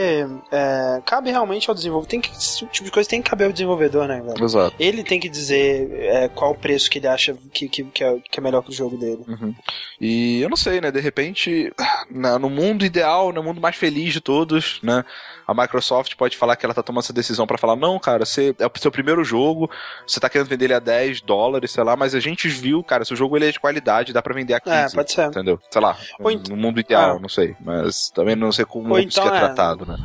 é, 0.51 1.01
cabe 1.05 1.31
realmente 1.31 1.69
ao 1.71 1.75
desenvolvedor. 1.75 2.11
Tem 2.11 2.21
que, 2.21 2.31
esse 2.37 2.67
tipo 2.67 2.85
de 2.85 2.91
coisa 2.91 3.09
tem 3.09 3.23
que 3.23 3.31
caber 3.31 3.47
ao 3.47 3.53
desenvolvedor, 3.53 4.07
né, 4.07 4.21
velho? 4.21 4.45
Exato. 4.45 4.75
Ele 4.79 5.03
tem 5.03 5.19
que 5.19 5.29
dizer 5.29 5.91
é, 5.93 6.29
qual 6.29 6.51
o 6.53 6.55
preço 6.55 6.91
que 6.91 6.99
ele 6.99 7.07
acha 7.09 7.35
que, 7.53 7.69
que, 7.69 7.85
que, 7.85 8.05
é, 8.05 8.19
que 8.31 8.41
é 8.43 8.45
melhor 8.45 8.63
pro 8.63 8.73
jogo 8.73 8.97
dele. 8.97 9.23
Uhum. 9.29 9.55
E 10.01 10.43
eu 10.43 10.49
não 10.51 10.57
sei, 10.57 10.81
né? 10.81 10.91
De 10.91 11.01
repente, 11.01 11.73
na- 12.11 12.39
no 12.39 12.51
mundo 12.51 12.85
ideal, 12.85 13.33
no 13.33 13.43
mundo 13.43 13.61
mais 13.61 13.77
feliz 13.77 14.13
de 14.13 14.21
todos, 14.21 14.81
né? 14.83 15.05
A 15.47 15.55
Microsoft 15.55 16.15
pode 16.17 16.37
falar 16.37 16.57
que 16.57 16.65
ela 16.65 16.75
tá 16.75 16.83
tomando 16.83 17.03
essa 17.05 17.13
decisão 17.13 17.47
pra 17.47 17.59
falar: 17.59 17.77
não, 17.77 17.99
cara, 17.99 18.25
você 18.25 18.55
é 18.59 18.67
o 18.67 18.71
seu 18.79 18.91
primeiro 18.91 19.25
jogo, 19.25 19.71
você 20.07 20.19
tá 20.21 20.29
querendo 20.29 20.49
vender 20.49 20.67
ele 20.67 20.75
a 20.75 20.79
10 20.79 21.21
dólares, 21.21 21.71
sei 21.71 21.83
lá, 21.85 21.97
mas 21.97 22.15
a 22.15 22.21
gente 22.21 22.49
viu, 22.49 22.83
cara, 22.83 23.05
se 23.05 23.13
o 23.13 23.17
jogo 23.17 23.37
ele 23.37 23.49
é 23.49 23.53
de 23.53 23.61
qualidade, 23.61 24.13
dá 24.13 24.23
pra 24.23 24.35
vender 24.35 24.55
a 24.55 24.61
15. 24.61 24.77
É, 24.77 24.97
pode 24.97 25.13
ser. 25.13 25.27
Entendeu? 25.27 25.59
Sei 25.71 25.81
lá, 25.81 25.97
Ou 26.21 26.31
ent- 26.31 26.49
no 26.49 26.57
mundo 26.57 26.81
ideal, 26.81 27.17
Ah. 27.17 27.21
não 27.21 27.29
sei. 27.29 27.55
Mas 27.61 28.11
também 28.15 28.35
não 28.37 28.53
sei 28.53 28.65
como 28.65 28.91
Ou 28.95 28.99
isso 28.99 29.19
então, 29.21 29.25
que 29.31 29.35
é 29.35 29.37
é. 29.37 29.41
tratado, 29.41 29.85
né? 29.87 29.97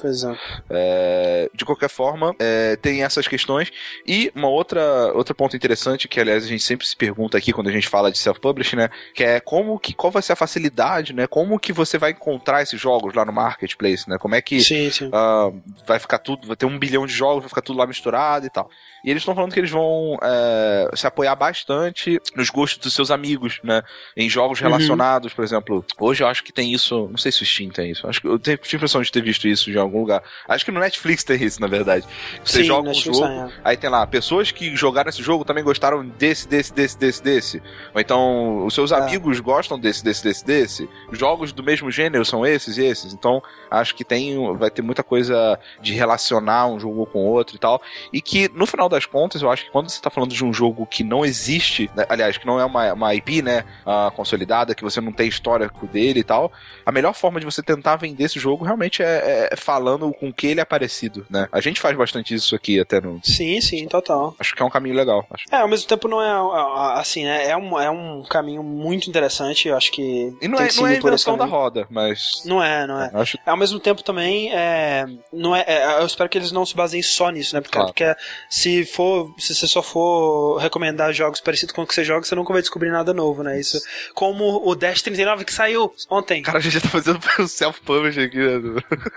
Pois 0.00 0.22
é. 0.24 0.36
É, 0.70 1.50
de 1.54 1.64
qualquer 1.64 1.88
forma, 1.88 2.34
é, 2.38 2.76
tem 2.76 3.02
essas 3.02 3.26
questões. 3.26 3.70
E 4.06 4.30
uma 4.34 4.48
outra 4.48 5.12
outro 5.14 5.34
ponto 5.34 5.56
interessante, 5.56 6.08
que 6.08 6.20
aliás 6.20 6.44
a 6.44 6.48
gente 6.48 6.62
sempre 6.62 6.86
se 6.86 6.96
pergunta 6.96 7.36
aqui 7.38 7.52
quando 7.52 7.68
a 7.68 7.72
gente 7.72 7.88
fala 7.88 8.10
de 8.10 8.18
self-publishing, 8.18 8.76
né? 8.76 8.88
Que 9.14 9.24
é 9.24 9.40
como 9.40 9.78
que, 9.78 9.94
qual 9.94 10.10
vai 10.10 10.22
ser 10.22 10.32
a 10.32 10.36
facilidade, 10.36 11.12
né? 11.12 11.26
Como 11.26 11.58
que 11.58 11.72
você 11.72 11.98
vai 11.98 12.10
encontrar 12.10 12.62
esses 12.62 12.80
jogos 12.80 13.14
lá 13.14 13.24
no 13.24 13.32
marketplace, 13.32 14.08
né? 14.08 14.18
Como 14.18 14.34
é 14.34 14.42
que 14.42 14.60
Sim, 14.60 14.90
sim. 14.90 15.10
ah, 15.12 15.50
vai 15.86 15.98
ficar 15.98 16.18
tudo, 16.18 16.46
vai 16.46 16.56
ter 16.56 16.66
um 16.66 16.78
bilhão 16.78 17.06
de 17.06 17.12
jogos, 17.12 17.42
vai 17.42 17.48
ficar 17.48 17.62
tudo 17.62 17.78
lá 17.78 17.86
misturado 17.86 18.46
e 18.46 18.50
tal. 18.50 18.70
E 19.04 19.10
eles 19.10 19.20
estão 19.22 19.34
falando 19.34 19.52
que 19.52 19.60
eles 19.60 19.70
vão 19.70 20.18
é, 20.22 20.90
se 20.96 21.06
apoiar 21.06 21.36
bastante 21.36 22.20
nos 22.34 22.50
gostos 22.50 22.78
dos 22.78 22.92
seus 22.92 23.10
amigos, 23.10 23.60
né? 23.62 23.82
Em 24.16 24.28
jogos 24.28 24.60
Uhum. 24.60 24.66
relacionados, 24.68 25.32
por 25.32 25.44
exemplo. 25.44 25.84
Hoje 25.98 26.22
eu 26.24 26.28
acho 26.28 26.42
que 26.42 26.52
tem 26.52 26.72
isso, 26.72 27.06
não 27.08 27.16
sei 27.18 27.30
se 27.30 27.42
o 27.42 27.46
Steam 27.46 27.70
tem 27.70 27.90
isso. 27.92 28.06
Acho 28.08 28.20
que 28.20 28.26
eu 28.26 28.38
tenho 28.38 28.56
tive 28.58 28.76
a 28.76 28.78
impressão 28.78 29.02
de 29.02 29.12
ter 29.12 29.22
visto 29.22 29.46
isso 29.46 29.72
já 29.72 29.84
algum 29.86 30.00
lugar. 30.00 30.22
Acho 30.48 30.64
que 30.64 30.70
no 30.70 30.80
Netflix 30.80 31.24
tem 31.24 31.42
isso, 31.42 31.60
na 31.60 31.66
verdade. 31.66 32.06
Você 32.44 32.58
Sim, 32.58 32.64
joga 32.64 32.88
um 32.88 32.92
Netflix 32.92 33.18
jogo, 33.18 33.32
é. 33.32 33.50
aí 33.64 33.76
tem 33.76 33.88
lá, 33.90 34.06
pessoas 34.06 34.50
que 34.50 34.76
jogaram 34.76 35.08
esse 35.08 35.22
jogo 35.22 35.44
também 35.44 35.64
gostaram 35.64 36.06
desse, 36.06 36.48
desse, 36.48 36.72
desse, 36.72 36.98
desse, 36.98 37.22
desse. 37.22 37.62
Ou 37.94 38.00
então, 38.00 38.66
os 38.66 38.74
seus 38.74 38.92
É. 38.92 38.96
amigos 38.96 39.40
gostam 39.40 39.78
desse, 39.78 40.04
desse, 40.04 40.22
desse, 40.22 40.44
desse. 40.44 40.88
Jogos 41.12 41.52
do 41.52 41.62
mesmo 41.62 41.90
gênero 41.90 42.24
são 42.24 42.44
esses 42.46 42.76
e 42.78 42.84
esses. 42.84 43.12
Então, 43.12 43.42
acho 43.70 43.94
que 43.94 44.04
tem, 44.04 44.36
vai 44.56 44.70
ter 44.70 44.82
muita 44.82 45.02
coisa 45.02 45.58
de 45.80 45.92
relacionar 45.94 46.66
um 46.66 46.78
jogo 46.78 47.06
com 47.06 47.24
o 47.24 47.28
outro 47.28 47.56
e 47.56 47.58
tal. 47.58 47.80
E 48.12 48.20
que, 48.20 48.48
no 48.54 48.66
final 48.66 48.88
das 48.88 49.06
contas, 49.06 49.42
eu 49.42 49.50
acho 49.50 49.64
que 49.64 49.70
quando 49.70 49.88
você 49.88 50.00
tá 50.00 50.10
falando 50.10 50.34
de 50.34 50.44
um 50.44 50.52
jogo 50.52 50.86
que 50.86 51.02
não 51.04 51.24
existe, 51.24 51.90
né, 51.94 52.04
aliás, 52.08 52.36
que 52.38 52.46
não 52.46 52.58
é 52.60 52.64
uma, 52.64 52.92
uma 52.92 53.14
IP, 53.14 53.42
né, 53.42 53.64
ah, 53.84 54.10
consolidada, 54.14 54.74
que 54.74 54.82
você 54.82 55.00
não 55.00 55.12
tem 55.12 55.28
histórico 55.28 55.86
dele 55.86 56.20
e 56.20 56.24
tal, 56.24 56.52
a 56.84 56.92
melhor 56.92 57.14
forma 57.14 57.38
de 57.40 57.46
você 57.46 57.62
tentar 57.62 57.96
vender 57.96 58.24
esse 58.24 58.38
jogo 58.38 58.64
realmente 58.64 59.02
é, 59.02 59.48
é 59.52 59.56
falando 59.76 60.10
com 60.14 60.32
que 60.32 60.46
ele 60.46 60.60
é 60.60 60.64
parecido, 60.64 61.26
né? 61.28 61.48
A 61.52 61.60
gente 61.60 61.80
faz 61.80 61.94
bastante 61.96 62.34
isso 62.34 62.54
aqui 62.56 62.80
até 62.80 62.98
no. 63.00 63.20
Sim, 63.22 63.60
sim, 63.60 63.86
total. 63.86 64.34
Acho 64.38 64.54
que 64.54 64.62
é 64.62 64.64
um 64.64 64.70
caminho 64.70 64.96
legal. 64.96 65.26
Acho. 65.30 65.44
É, 65.50 65.56
ao 65.58 65.68
mesmo 65.68 65.86
tempo 65.86 66.08
não 66.08 66.22
é 66.22 66.30
a- 66.30 66.38
a- 66.38 67.00
assim, 67.00 67.24
né? 67.24 67.46
É 67.48 67.56
um, 67.56 67.78
é 67.78 67.90
um 67.90 68.22
caminho 68.22 68.62
muito 68.62 69.08
interessante, 69.08 69.68
eu 69.68 69.76
acho 69.76 69.92
que. 69.92 70.34
E 70.40 70.48
não 70.48 70.56
tem 70.56 70.66
é, 70.66 70.72
não 70.76 70.86
é 70.86 70.92
esse 70.92 71.00
invenção 71.06 71.36
da 71.36 71.44
roda, 71.44 71.86
mas. 71.90 72.42
Não 72.46 72.62
é, 72.62 72.86
não 72.86 73.00
é. 73.00 73.10
Eu 73.12 73.20
acho 73.20 73.38
Ao 73.44 73.56
mesmo 73.56 73.78
tempo 73.78 74.02
também, 74.02 74.50
é, 74.54 75.04
não 75.32 75.54
é, 75.54 75.64
é, 75.66 76.00
eu 76.00 76.06
espero 76.06 76.28
que 76.30 76.38
eles 76.38 76.50
não 76.52 76.64
se 76.64 76.74
baseiem 76.74 77.02
só 77.02 77.28
nisso, 77.30 77.54
né? 77.54 77.60
Porque, 77.60 77.76
Claro. 77.76 77.92
porque 77.92 78.16
se 78.48 78.84
for, 78.86 79.34
se 79.38 79.54
você 79.54 79.66
só 79.66 79.82
for 79.82 80.56
recomendar 80.58 81.12
jogos 81.12 81.40
parecidos 81.40 81.74
com 81.74 81.82
o 81.82 81.86
que 81.86 81.94
você 81.94 82.02
joga, 82.04 82.24
você 82.24 82.34
nunca 82.34 82.52
vai 82.52 82.62
descobrir 82.62 82.90
nada 82.90 83.12
novo, 83.12 83.42
né? 83.42 83.60
Isso, 83.60 83.78
como 84.14 84.66
o 84.66 84.74
Dash 84.74 85.02
39 85.02 85.44
que 85.44 85.52
saiu 85.52 85.92
ontem. 86.08 86.42
Cara, 86.42 86.58
a 86.58 86.60
gente 86.60 86.72
já 86.74 86.80
tá 86.80 86.88
fazendo 86.88 87.20
o 87.38 87.46
self-publish 87.46 88.20
aqui, 88.20 88.38
né? 88.38 88.58
do- 88.58 88.82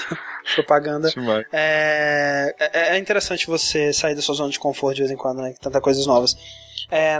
É, 0.00 0.54
propaganda. 0.54 1.12
É, 1.52 2.54
é, 2.58 2.96
é 2.96 2.98
interessante 2.98 3.46
você 3.46 3.92
sair 3.92 4.14
da 4.14 4.22
sua 4.22 4.34
zona 4.34 4.50
de 4.50 4.58
conforto 4.58 4.96
de 4.96 5.02
vez 5.02 5.10
em 5.12 5.16
quando, 5.16 5.42
né? 5.42 5.54
Tanta 5.60 5.80
coisas 5.80 6.06
novas. 6.06 6.36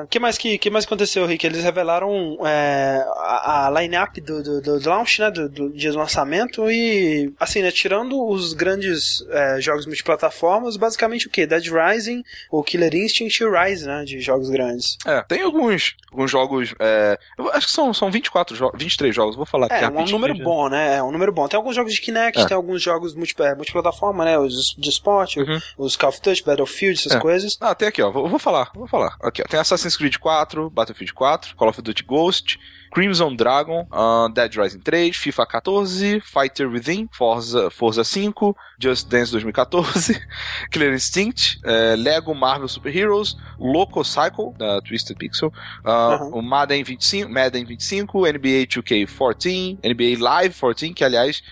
O 0.03 0.07
que, 0.07 0.19
mais 0.19 0.37
que, 0.39 0.59
que 0.59 0.71
mais 0.71 0.85
aconteceu, 0.85 1.27
Rick? 1.27 1.47
Eles 1.47 1.63
revelaram 1.63 2.39
é, 2.47 3.05
a, 3.19 3.67
a 3.67 3.81
line-up 3.81 4.21
do, 4.21 4.43
do, 4.43 4.61
do 4.81 4.89
launch, 4.89 5.21
né? 5.21 5.31
Do, 5.31 5.49
do 5.49 5.71
dia 5.71 5.93
do 5.93 5.99
lançamento 5.99 6.71
e, 6.71 7.33
assim, 7.39 7.63
né? 7.63 7.71
Tirando 7.71 8.23
os 8.27 8.53
grandes 8.53 9.25
é, 9.31 9.61
jogos 9.61 9.87
multiplataformas, 9.87 10.77
basicamente 10.77 11.27
o 11.27 11.31
que? 11.31 11.47
Dead 11.47 11.65
Rising, 11.67 12.23
o 12.51 12.63
Killer 12.63 12.95
Instinct 12.95 13.43
e 13.43 13.47
o 13.47 13.53
Rise, 13.53 13.87
né? 13.87 14.05
De 14.05 14.21
jogos 14.21 14.49
grandes. 14.51 14.97
É, 15.07 15.23
tem 15.23 15.43
alguns, 15.43 15.95
alguns 16.11 16.31
jogos. 16.31 16.75
é, 16.79 17.19
eu 17.39 17.51
acho 17.53 17.67
que 17.67 17.73
são, 17.73 17.93
são 17.95 18.11
24 18.11 18.55
jogos, 18.57 18.79
23 18.83 19.15
jogos, 19.15 19.37
vou 19.37 19.47
falar 19.47 19.67
aqui 19.67 19.85
É, 19.85 19.89
um 19.89 20.05
número 20.07 20.35
bom, 20.35 20.69
né? 20.69 20.97
É 20.97 21.03
um 21.03 21.11
número 21.13 21.33
bom. 21.33 21.49
Tem 21.49 21.57
alguns 21.57 21.75
jogos 21.77 21.95
de 21.95 22.01
Kinect, 22.01 22.41
É. 22.41 22.47
tem 22.47 22.57
alguns 22.57 22.83
jogos 22.83 23.15
multi, 23.15 23.35
é, 23.41 23.55
multiplataforma, 23.55 24.25
né? 24.25 24.39
Os 24.39 24.75
de 24.77 24.89
esporte, 24.89 25.41
Uhum. 25.41 25.59
os 25.79 25.97
Call 25.97 26.11
of 26.11 26.21
Duty, 26.23 26.45
Battlefield, 26.45 26.99
essas 26.99 27.13
É. 27.15 27.19
coisas. 27.21 27.57
Ah, 27.61 27.75
tem 27.75 27.89
aqui, 27.89 28.03
ó. 28.03 28.11
Vou, 28.11 28.29
vou 28.29 28.39
falar, 28.39 28.71
vou 28.75 28.87
falar. 28.87 29.17
Aqui, 29.23 29.43
ó. 29.43 29.49
Tem 29.49 29.59
Assassin's 29.63 29.97
Creed 29.97 30.15
4, 30.17 30.71
Battlefield 30.71 31.11
4, 31.17 31.39
Call 31.57 31.69
of 31.69 31.83
Duty 31.83 32.05
Ghost, 32.07 32.59
Crimson 32.93 33.37
Dragon, 33.37 33.87
ah, 33.91 34.29
Dead 34.29 34.55
Rising 34.55 34.83
3, 34.83 35.11
FIFA 35.13 35.47
14, 35.51 36.21
Fighter 36.21 36.69
Within, 36.69 37.09
Forza, 37.11 37.71
Forza 37.71 38.05
5, 38.05 38.55
Just 38.79 39.09
Dance 39.09 39.31
2014, 39.31 40.17
Killer 40.71 40.93
Instinct, 40.93 41.59
eh, 41.65 41.95
Lego 41.97 42.35
Marvel 42.35 42.69
Super 42.69 42.91
Heroes, 42.91 43.37
Loco 43.59 44.03
Cycle, 44.03 44.55
da 44.59 44.81
Twisted 44.83 45.17
Pixel, 45.17 45.51
Aham. 45.85 46.35
o 46.35 46.43
Madden 46.43 46.85
25, 46.85 47.29
Madden 47.31 47.65
25, 47.65 48.27
NBA 48.35 48.67
2K14, 48.67 49.79
NBA 49.83 50.19
Live 50.19 50.55
14, 50.61 50.93
que 50.93 51.05
aliás, 51.05 51.43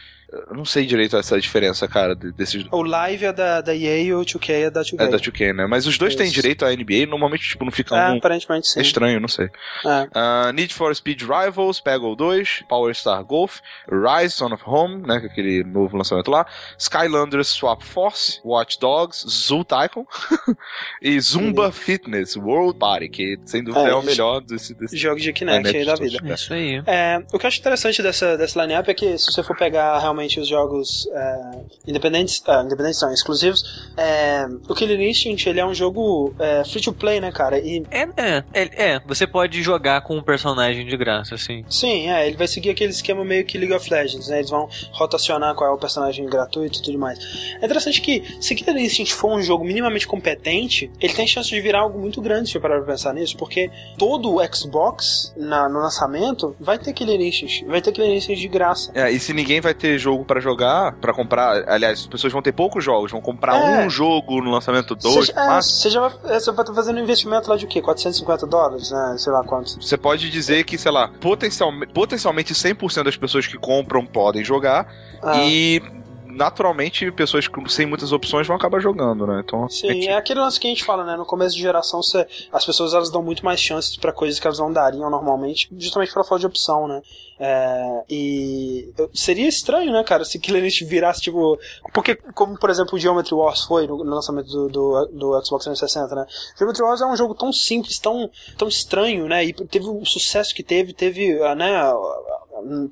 eu 0.48 0.55
não 0.57 0.65
sei 0.65 0.86
direito 0.86 1.16
essa 1.16 1.40
diferença, 1.40 1.86
cara, 1.89 2.15
de- 2.15 2.32
desses 2.32 2.65
O 2.70 2.82
Live 2.82 3.24
é 3.24 3.32
da, 3.32 3.61
da 3.61 3.74
EA 3.74 3.98
e 4.02 4.15
o 4.15 4.20
2K 4.24 4.51
é 4.66 4.70
da 4.70 4.82
2K. 4.82 5.02
é 5.05 5.09
da 5.09 5.19
2K, 5.19 5.52
né? 5.52 5.66
Mas 5.66 5.86
os 5.86 5.98
dois 5.98 6.15
têm 6.15 6.27
Isso. 6.27 6.35
direito 6.35 6.65
à 6.65 6.70
NBA, 6.73 7.07
normalmente, 7.07 7.48
tipo, 7.48 7.65
não 7.65 7.73
fica 7.73 7.97
É, 7.97 8.11
um 8.12 8.19
aparentemente 8.19 8.69
sim. 8.69 8.81
estranho, 8.81 9.19
não 9.20 9.28
sei. 9.28 9.47
É. 9.86 10.09
Ah, 10.15 10.52
Need 10.55 10.73
for 10.74 10.94
Speed 10.94 11.23
Rivals, 11.23 11.81
Peggle 11.81 12.15
2, 12.16 12.65
Power 12.69 12.94
Star 12.94 13.24
Golf, 13.24 13.59
Rise, 13.90 14.35
Son 14.35 14.52
of 14.52 14.62
Home, 14.66 15.07
né? 15.07 15.20
que 15.20 15.27
é 15.27 15.31
Aquele 15.31 15.65
novo 15.65 15.97
lançamento 15.97 16.31
lá. 16.31 16.44
Skylanders 16.78 17.48
Swap 17.48 17.82
Force, 17.82 18.40
Watch 18.44 18.78
Dogs, 18.81 19.24
Zoo 19.28 19.65
Tycoon 19.65 20.05
e 21.02 21.19
Zumba 21.20 21.70
Fitness 21.73 22.36
World 22.36 22.78
Party, 22.78 23.09
que 23.09 23.39
sem 23.47 23.62
dúvida 23.62 23.86
É, 23.86 23.90
é, 23.90 23.94
o 23.94 24.02
melhor 24.02 24.40
desse. 24.40 24.74
desse 24.74 24.97
Jogo 24.97 25.20
de 25.20 25.32
Kinect 25.32 25.77
aí 25.77 25.85
da 25.85 25.94
vida. 25.94 26.19
É 26.24 26.35
isso 26.35 26.52
aí. 26.52 26.82
É, 26.86 27.23
o 27.32 27.39
que 27.39 27.47
eu 27.47 27.48
acho 27.48 27.59
interessante 27.61 28.02
dessa, 28.02 28.36
dessa 28.36 28.61
line-up 28.62 28.90
é 28.90 28.94
que 28.94 29.16
se 29.19 29.27
você 29.32 29.43
for 29.43 29.57
pegar 29.57 29.98
realmente 29.98 30.19
os 30.20 30.47
jogos 30.48 31.09
é, 31.12 31.59
independentes, 31.86 32.42
ah, 32.47 32.62
independentes 32.64 33.01
não, 33.01 33.12
exclusivos, 33.12 33.90
é, 33.97 34.47
o 34.68 34.74
Killer 34.74 35.01
Instinct 35.01 35.48
ele 35.48 35.60
é 35.60 35.64
um 35.66 35.74
jogo 35.74 36.34
é, 36.38 36.62
free 36.64 36.80
to 36.82 36.92
play, 36.92 37.20
né, 37.20 37.30
cara? 37.32 37.59
E 37.59 37.82
É, 37.90 38.02
é, 38.16 38.44
é, 38.52 38.90
é, 38.92 39.01
você 39.06 39.26
pode 39.26 39.62
jogar 39.62 40.01
com 40.02 40.16
um 40.16 40.22
personagem 40.22 40.86
de 40.86 40.97
graça, 40.97 41.34
assim. 41.34 41.64
sim, 41.68 42.09
é, 42.10 42.26
ele 42.26 42.36
vai 42.36 42.47
seguir 42.48 42.70
aquele 42.70 42.90
esquema 42.90 43.24
meio 43.24 43.44
que 43.44 43.56
League 43.59 43.74
of 43.74 43.88
Legends, 43.90 44.28
né? 44.28 44.38
Eles 44.38 44.51
vão 44.51 44.68
rotacionar 44.92 45.55
qual 45.55 45.70
é 45.70 45.72
o 45.74 45.78
personagem 45.78 46.26
gratuito 46.26 46.78
e 46.78 46.82
tudo 46.82 46.98
mais. 46.98 47.18
É 47.60 47.64
interessante 47.64 48.01
que 48.01 48.22
se 48.40 48.55
Killer 48.55 48.76
Instinct 48.82 49.14
for 49.14 49.32
um 49.32 49.42
jogo 49.42 49.64
minimamente 49.64 50.06
competente, 50.06 50.90
ele 51.01 51.12
tem 51.14 51.26
chance 51.26 51.48
de 51.48 51.60
virar 51.60 51.80
algo 51.80 51.98
muito 51.98 52.20
grande 52.20 52.51
se 52.51 52.56
eu 52.56 52.60
parar 52.60 52.76
pra 52.78 52.86
pensar 52.92 53.14
nisso, 53.14 53.36
porque 53.36 53.70
todo 53.98 54.34
o 54.36 54.55
Xbox 54.55 55.32
na- 55.36 55.68
no 55.68 55.78
lançamento 55.78 56.55
vai 56.59 56.78
ter 56.78 56.92
Killer 56.92 57.20
Instinct, 57.20 57.64
vai 57.64 57.80
ter 57.80 57.92
Killer 57.92 58.10
Instinct 58.10 58.40
de 58.40 58.48
graça. 58.48 58.90
É, 58.94 59.10
e 59.10 59.18
se 59.20 59.32
ninguém 59.32 59.60
vai 59.60 59.74
ter 59.74 59.98
jogo 59.98 60.09
pra 60.24 60.40
jogar, 60.40 60.92
pra 60.94 61.12
comprar, 61.14 61.68
aliás, 61.68 62.00
as 62.00 62.06
pessoas 62.06 62.32
vão 62.32 62.42
ter 62.42 62.52
poucos 62.52 62.84
jogos, 62.84 63.10
vão 63.12 63.20
comprar 63.20 63.56
É. 63.56 63.86
um 63.86 63.90
jogo 63.90 64.40
no 64.42 64.50
lançamento, 64.50 64.94
dois, 64.94 65.26
Você, 65.26 65.32
é, 65.38 65.62
você 65.62 65.90
já 65.90 66.00
vai, 66.00 66.10
é, 66.36 66.40
você 66.40 66.52
vai 66.52 66.62
estar 66.62 66.74
fazendo 66.74 66.98
um 66.98 67.02
investimento 67.02 67.48
lá 67.48 67.56
de 67.56 67.64
o 67.64 67.68
quê? 67.68 67.80
450 67.80 68.46
dólares, 68.46 68.90
né? 68.90 69.16
Sei 69.18 69.32
lá 69.32 69.42
quanto. 69.44 69.80
Você 69.82 69.96
pode 69.96 70.30
dizer 70.30 70.64
que, 70.64 70.76
sei 70.76 70.90
lá, 70.92 71.08
potencialmente, 71.20 71.92
potencialmente 71.92 72.54
100% 72.54 73.04
das 73.04 73.16
pessoas 73.16 73.46
que 73.46 73.56
compram 73.58 74.04
podem 74.04 74.44
jogar 74.44 74.86
Ah, 75.22 75.36
e 75.38 75.82
naturalmente 76.31 77.11
pessoas 77.12 77.47
sem 77.69 77.86
muitas 77.86 78.12
opções 78.12 78.47
vão 78.47 78.57
acabar 78.57 78.81
jogando, 78.81 79.27
né? 79.27 79.43
Então, 79.44 79.69
Sim, 79.69 80.09
é 80.09 80.16
aquele 80.16 80.40
lance 80.40 80.59
que 80.59 80.66
a 80.66 80.70
gente 80.70 80.85
fala, 80.85 81.05
né? 81.05 81.16
No 81.16 81.24
começo 81.24 81.55
de 81.55 81.62
geração, 81.62 82.02
você, 82.02 82.27
as 82.52 82.65
pessoas 82.65 82.94
elas 82.94 83.11
dão 83.11 83.23
muito 83.23 83.44
mais 83.44 83.61
chances 83.61 83.97
pra 83.97 84.12
coisas 84.12 84.39
que 84.39 84.47
elas 84.47 84.59
não 84.59 84.73
dariam 84.73 85.11
normalmente, 85.11 85.69
justamente 85.77 86.12
pela 86.12 86.24
falta 86.24 86.40
de 86.40 86.47
opção, 86.47 86.86
né? 86.89 87.02
É, 87.43 88.05
e 88.11 88.93
seria 89.15 89.48
estranho, 89.48 89.90
né, 89.93 90.05
cara, 90.05 90.27
se 90.27 90.39
Killer 90.39 90.62
Instinct 90.62 90.90
virasse, 90.90 91.23
tipo. 91.23 91.59
Porque, 91.94 92.15
como 92.35 92.59
por 92.59 92.69
exemplo 92.69 92.97
o 92.97 92.98
Geometry 92.98 93.35
Wars 93.35 93.65
foi 93.65 93.86
no, 93.86 94.05
no 94.05 94.15
lançamento 94.15 94.47
do, 94.47 94.69
do, 94.69 95.07
do 95.07 95.44
Xbox 95.44 95.65
360, 95.65 96.15
né? 96.15 96.27
Geometry 96.59 96.82
Wars 96.82 97.01
é 97.01 97.07
um 97.07 97.16
jogo 97.16 97.35
tão 97.35 97.51
simples, 97.51 97.98
tão, 97.98 98.31
tão 98.59 98.69
estranho, 98.69 99.27
né? 99.27 99.43
E 99.43 99.55
teve 99.55 99.86
o 99.86 100.05
sucesso 100.05 100.55
que 100.55 100.62
teve, 100.62 100.93
teve, 100.93 101.43
ah, 101.43 101.55
né? 101.55 101.70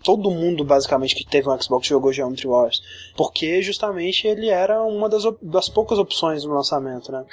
Todo 0.03 0.31
mundo, 0.31 0.65
basicamente, 0.65 1.15
que 1.15 1.25
teve 1.25 1.49
um 1.49 1.61
Xbox 1.61 1.87
jogou 1.87 2.13
Geometry 2.13 2.47
Wars. 2.47 2.81
Porque 3.17 3.61
justamente 3.63 4.27
ele 4.27 4.49
era 4.49 4.83
uma 4.83 5.09
das, 5.09 5.23
das 5.43 5.69
poucas 5.69 5.99
opções 5.99 6.45
no 6.45 6.55
lançamento, 6.55 7.11
né? 7.13 7.25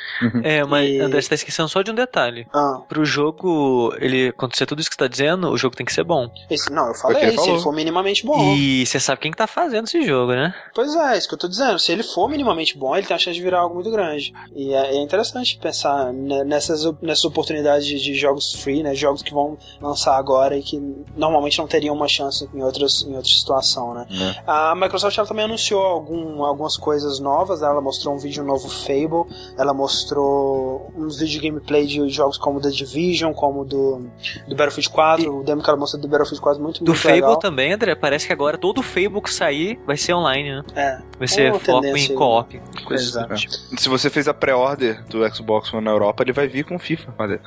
É, 0.43 0.63
mas 0.63 0.89
E- 0.89 0.99
André, 0.99 1.21
você 1.21 1.29
tá 1.29 1.35
esquecendo 1.35 1.69
só 1.69 1.81
de 1.81 1.91
um 1.91 1.95
detalhe. 1.95 2.47
Ah, 2.53 2.81
Pro 2.87 3.05
jogo 3.05 3.93
ele 3.99 4.29
acontecer 4.29 4.65
tudo 4.65 4.79
isso 4.81 4.89
que 4.89 4.95
você 4.95 4.99
tá 4.99 5.07
dizendo, 5.07 5.49
o 5.49 5.57
jogo 5.57 5.75
tem 5.75 5.85
que 5.85 5.93
ser 5.93 6.03
bom. 6.03 6.29
esse, 6.49 6.71
não, 6.71 6.87
eu 6.87 6.95
falei, 6.95 7.23
ele 7.23 7.37
se 7.37 7.49
ele 7.49 7.59
for 7.59 7.73
minimamente 7.73 8.25
bom. 8.25 8.55
E 8.55 8.85
você 8.85 8.99
sabe 8.99 9.21
quem 9.21 9.31
que 9.31 9.37
tá 9.37 9.47
fazendo 9.47 9.85
esse 9.85 10.01
jogo, 10.03 10.31
né? 10.33 10.53
Pois 10.73 10.95
é, 10.95 11.17
isso 11.17 11.27
que 11.27 11.33
eu 11.33 11.39
tô 11.39 11.47
dizendo. 11.47 11.77
Se 11.79 11.91
ele 11.91 12.03
for 12.03 12.27
minimamente 12.29 12.77
bom, 12.77 12.95
ele 12.95 13.05
tem 13.05 13.15
a 13.15 13.19
chance 13.19 13.35
de 13.35 13.41
virar 13.43 13.59
algo 13.59 13.75
muito 13.75 13.91
grande. 13.91 14.33
E 14.55 14.73
é, 14.73 14.95
é 14.95 15.01
interessante 15.01 15.57
pensar 15.57 16.11
ne- 16.13 16.43
nessas, 16.43 16.83
nessas 17.01 17.25
oportunidades 17.25 17.85
de, 17.85 17.99
de 17.99 18.13
jogos 18.15 18.53
free, 18.53 18.81
né? 18.83 18.93
Jogos 18.95 19.21
que 19.21 19.33
vão 19.33 19.57
lançar 19.81 20.17
agora 20.17 20.57
e 20.57 20.63
que 20.63 20.77
normalmente 21.15 21.57
não 21.57 21.67
teriam 21.67 21.93
uma 21.95 22.07
chance 22.07 22.24
em, 22.53 22.63
outras, 22.63 23.03
em 23.03 23.15
outra 23.15 23.29
situação, 23.29 23.93
né? 23.93 24.05
Né? 24.09 24.35
A 24.45 24.75
Microsoft 24.75 25.17
ela 25.17 25.27
também 25.27 25.45
anunciou 25.45 25.81
algum, 25.81 26.43
algumas 26.43 26.77
coisas 26.77 27.19
novas. 27.19 27.61
né? 27.61 27.67
Ela 27.67 27.81
mostrou 27.81 28.13
um 28.15 28.17
vídeo 28.17 28.43
novo 28.43 28.69
Fable. 28.69 29.25
Ela 29.57 29.73
mostrou 29.73 30.91
uns 30.95 31.15
vídeos 31.17 31.31
de 31.31 31.39
gameplay 31.39 31.85
de 31.85 32.07
jogos 32.09 32.37
como 32.37 32.59
The 32.61 32.69
Division, 32.69 33.33
como 33.33 33.65
do, 33.65 34.07
do 34.47 34.55
Battlefield 34.55 34.89
4. 34.89 35.39
O 35.39 35.43
demo 35.43 35.61
que 35.63 35.69
ela 35.69 35.77
mostrou 35.79 36.01
do 36.01 36.07
Battlefield 36.07 36.41
4 36.41 36.61
muito, 36.63 36.83
Do 36.83 36.91
muito 36.91 37.01
Fable 37.01 37.15
legal. 37.15 37.37
também, 37.37 37.73
André, 37.73 37.95
parece 37.95 38.27
que 38.27 38.33
agora 38.33 38.57
todo 38.57 38.81
Fable 38.81 39.21
que 39.21 39.33
sair 39.33 39.79
vai 39.85 39.97
ser 39.97 40.13
online, 40.13 40.49
né? 40.51 40.63
É, 40.75 40.99
Vai 41.17 41.27
ser 41.27 41.51
Uma 41.51 41.59
foco 41.59 41.85
em 41.85 42.15
co-op. 42.15 42.61
Coisas 42.85 43.07
Exato. 43.07 43.35
tipo. 43.35 43.55
Se 43.79 43.89
você 43.89 44.09
fez 44.09 44.27
a 44.27 44.33
pré-order 44.33 45.03
do 45.07 45.27
Xbox 45.33 45.73
One 45.73 45.83
na 45.83 45.91
Europa, 45.91 46.23
ele 46.23 46.33
vai 46.33 46.47
vir 46.47 46.65
com 46.65 46.77
FIFA. 46.77 47.13
Olha. 47.17 47.41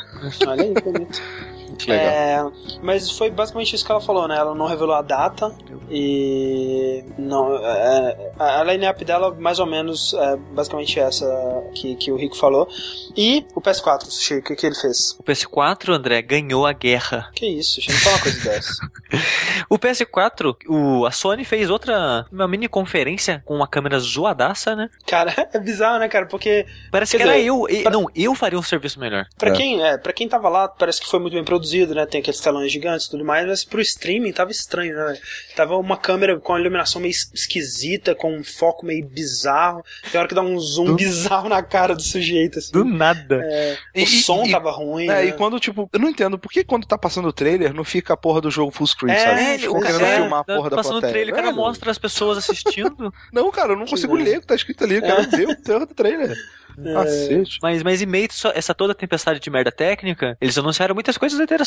olha 0.47 0.63
aí, 0.63 0.75
bonito. 0.75 1.21
Que 1.79 1.91
legal. 1.91 2.07
É, 2.09 2.51
mas 2.83 3.11
foi 3.11 3.31
basicamente 3.31 3.75
isso 3.75 3.85
que 3.85 3.91
ela 3.93 4.01
falou, 4.01 4.27
né? 4.29 4.37
Ela 4.37 4.55
não 4.55 4.67
revelou 4.67 4.95
a 4.95 5.03
data 5.03 5.55
e 5.91 7.05
não, 7.19 7.55
é, 7.57 8.33
a 8.39 8.63
line-up 8.65 9.05
dela 9.05 9.35
mais 9.39 9.59
ou 9.59 9.67
menos 9.67 10.13
é 10.15 10.37
basicamente 10.53 10.99
essa 10.99 11.27
que, 11.75 11.97
que 11.97 12.11
o 12.13 12.17
Rico 12.17 12.37
falou. 12.37 12.69
E 13.17 13.47
o 13.55 13.61
PS4, 13.61 14.05
Sushi, 14.07 14.35
o 14.39 14.43
que, 14.43 14.55
que 14.57 14.67
ele 14.67 14.75
fez? 14.75 15.17
O 15.19 15.23
PS4, 15.23 15.91
André, 15.95 16.21
ganhou 16.23 16.67
a 16.67 16.73
guerra. 16.73 17.31
Que 17.35 17.47
isso, 17.47 17.77
Sushi, 17.77 17.93
não 17.93 17.99
fala 17.99 18.17
uma 18.17 18.23
coisa 18.23 18.41
dessa. 18.51 18.73
O 19.71 19.79
PS4, 19.79 20.57
o, 20.69 21.05
a 21.05 21.11
Sony 21.11 21.45
fez 21.45 21.69
outra 21.69 22.25
uma 22.33 22.47
mini 22.49 22.69
conferência 22.69 23.43
com 23.45 23.55
uma 23.57 23.67
câmera 23.67 23.99
zoadaça, 23.99 24.75
né? 24.77 24.89
Cara, 25.07 25.35
é 25.53 25.59
bizarro, 25.59 25.99
né, 25.99 26.09
cara? 26.09 26.25
Porque 26.27 26.65
Parece 26.91 27.17
que 27.17 27.23
era 27.23 27.33
dizer, 27.33 27.45
eu. 27.47 27.67
e- 27.69 27.83
pra- 27.83 27.91
Não, 27.93 28.07
eu 28.15 28.35
faria 28.35 28.59
um 28.59 28.63
serviço 28.63 28.99
melhor. 29.01 29.27
Pra 29.37 29.51
É. 29.51 29.53
quem, 29.53 29.83
é, 29.83 29.99
pra 29.99 30.13
quem 30.13 30.29
tava 30.29 30.49
lá, 30.49 30.69
parece 30.69 31.01
que 31.01 31.07
foi 31.09 31.19
muito 31.21 31.35
bem 31.35 31.45
produzido, 31.45 31.68
né? 31.95 32.07
Tem 32.07 32.21
aqueles 32.21 32.41
telões 32.41 32.71
gigantes 32.73 33.07
e 33.07 33.11
tudo 33.11 33.25
mais, 33.25 33.47
mas 33.47 33.65
pro 33.65 33.81
streaming 33.81 34.33
tava 34.33 34.51
estranho, 34.51 34.95
né? 34.97 35.19
Tava 35.57 35.77
uma 35.77 35.97
câmera 35.97 36.39
com 36.39 36.53
a 36.55 36.61
iluminação 36.61 37.01
meio 37.01 37.11
es- 37.11 37.31
esquisita, 37.35 38.15
com 38.15 38.37
um 38.37 38.45
foco 38.45 38.87
meio 38.87 39.07
bizarro. 39.07 39.83
Tem 40.11 40.19
hora 40.19 40.29
que 40.29 40.35
dá 40.35 40.43
um 40.43 40.59
zoom 40.59 40.85
Do- 40.87 40.95
bizarro 40.97 41.49
na 41.49 41.63
cara 41.63 41.95
do 41.95 42.03
sujeito, 42.03 42.59
assim. 42.59 42.73
Do 42.73 42.85
nada. 42.85 43.41
É, 43.45 43.77
o 43.97 44.01
E- 44.01 44.07
som 44.07 44.45
e- 44.45 44.51
tava 44.51 44.71
ruim. 44.71 45.05
É, 45.05 45.09
né? 45.09 45.27
e 45.27 45.33
quando, 45.33 45.59
tipo, 45.61 45.89
eu 45.93 45.99
não 46.01 46.09
entendo, 46.11 46.39
por 46.39 46.51
que 46.51 46.65
quando 46.65 46.87
tá 46.87 46.97
passando 46.99 47.29
o 47.29 47.33
trailer 47.33 47.73
não 47.75 47.85
fica 47.85 48.15
a 48.15 48.17
porra 48.17 48.41
do 48.41 48.51
jogo 48.51 48.71
full 48.73 48.87
screen, 48.87 49.15
É, 49.15 49.19
sabe? 49.19 49.43
ele- 49.55 49.69
o 49.69 49.81
querendo 49.81 50.01
cara- 50.01 50.17
filmar 50.17 50.41
a 50.41 50.45
tá 50.45 50.55
porra 50.57 50.71
da 50.71 50.77
passando 50.77 50.97
o 50.99 51.01
trailer, 51.01 51.33
o 51.33 51.37
cara 51.37 51.53
mostra 51.53 51.91
as 51.91 51.99
pessoas 51.99 52.39
assistindo. 52.39 53.13
Não, 53.33 53.51
cara, 53.51 53.73
eu 53.73 53.77
não 53.77 53.85
Que 53.85 53.91
consigo 53.91 54.15
ler 54.17 54.39
o 54.39 54.41
que 54.41 54.47
tá 54.47 54.55
escrito 54.55 54.85
ali, 54.85 54.97
eu 54.97 55.03
quero 55.03 55.31
ver 55.31 55.49
o 55.49 55.55
terror 55.57 55.87
do 55.87 55.95
trailer. 55.95 56.37
É. 56.81 57.43
Mas, 57.61 57.83
mas 57.83 58.03
em 58.03 58.07
meio 58.07 58.29
essa 58.55 58.73
toda 58.73 58.95
tempestade 58.95 59.41
de 59.41 59.51
merda 59.51 59.73
técnica, 59.73 60.37
eles 60.41 60.57
anunciaram 60.57 60.95
muitas 60.95 61.19
coisas 61.19 61.39
interessantes. 61.41 61.58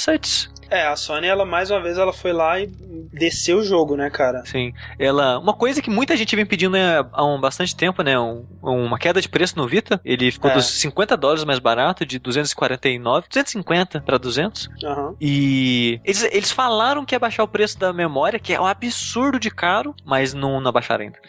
É, 0.69 0.87
a 0.87 0.95
Sony, 0.95 1.27
ela 1.27 1.45
mais 1.45 1.69
uma 1.69 1.81
vez, 1.81 1.97
ela 1.97 2.13
foi 2.13 2.31
lá 2.31 2.57
e 2.57 2.65
desceu 3.11 3.57
o 3.57 3.63
jogo, 3.63 3.97
né, 3.97 4.09
cara? 4.09 4.45
Sim. 4.45 4.71
Ela. 4.97 5.37
Uma 5.37 5.53
coisa 5.53 5.81
que 5.81 5.89
muita 5.89 6.15
gente 6.15 6.33
vem 6.33 6.45
pedindo 6.45 6.71
né, 6.71 7.05
há 7.11 7.25
um 7.25 7.41
bastante 7.41 7.75
tempo, 7.75 8.01
né? 8.01 8.17
um- 8.17 8.45
uma 8.61 8.97
queda 8.97 9.19
de 9.21 9.27
preço 9.27 9.57
no 9.57 9.67
Vita. 9.67 9.99
Ele 10.05 10.31
ficou 10.31 10.49
É. 10.49 10.53
dos 10.53 10.65
50 10.79 11.17
dólares 11.17 11.43
mais 11.43 11.59
barato, 11.59 12.05
de 12.05 12.17
249, 12.19 13.27
250 13.27 13.99
para 13.99 14.17
200. 14.17 14.69
Aham. 14.85 15.13
E 15.19 15.99
eles, 16.05 16.23
eles 16.31 16.51
falaram 16.51 17.03
que 17.03 17.13
ia 17.15 17.19
baixar 17.19 17.43
o 17.43 17.47
preço 17.49 17.77
da 17.77 17.91
memória, 17.91 18.39
que 18.39 18.53
é 18.53 18.61
um 18.61 18.65
absurdo 18.65 19.37
de 19.37 19.51
caro, 19.51 19.93
mas 20.05 20.33
não, 20.33 20.61
não 20.61 20.69
abaixaram 20.69 21.03
ainda. 21.03 21.19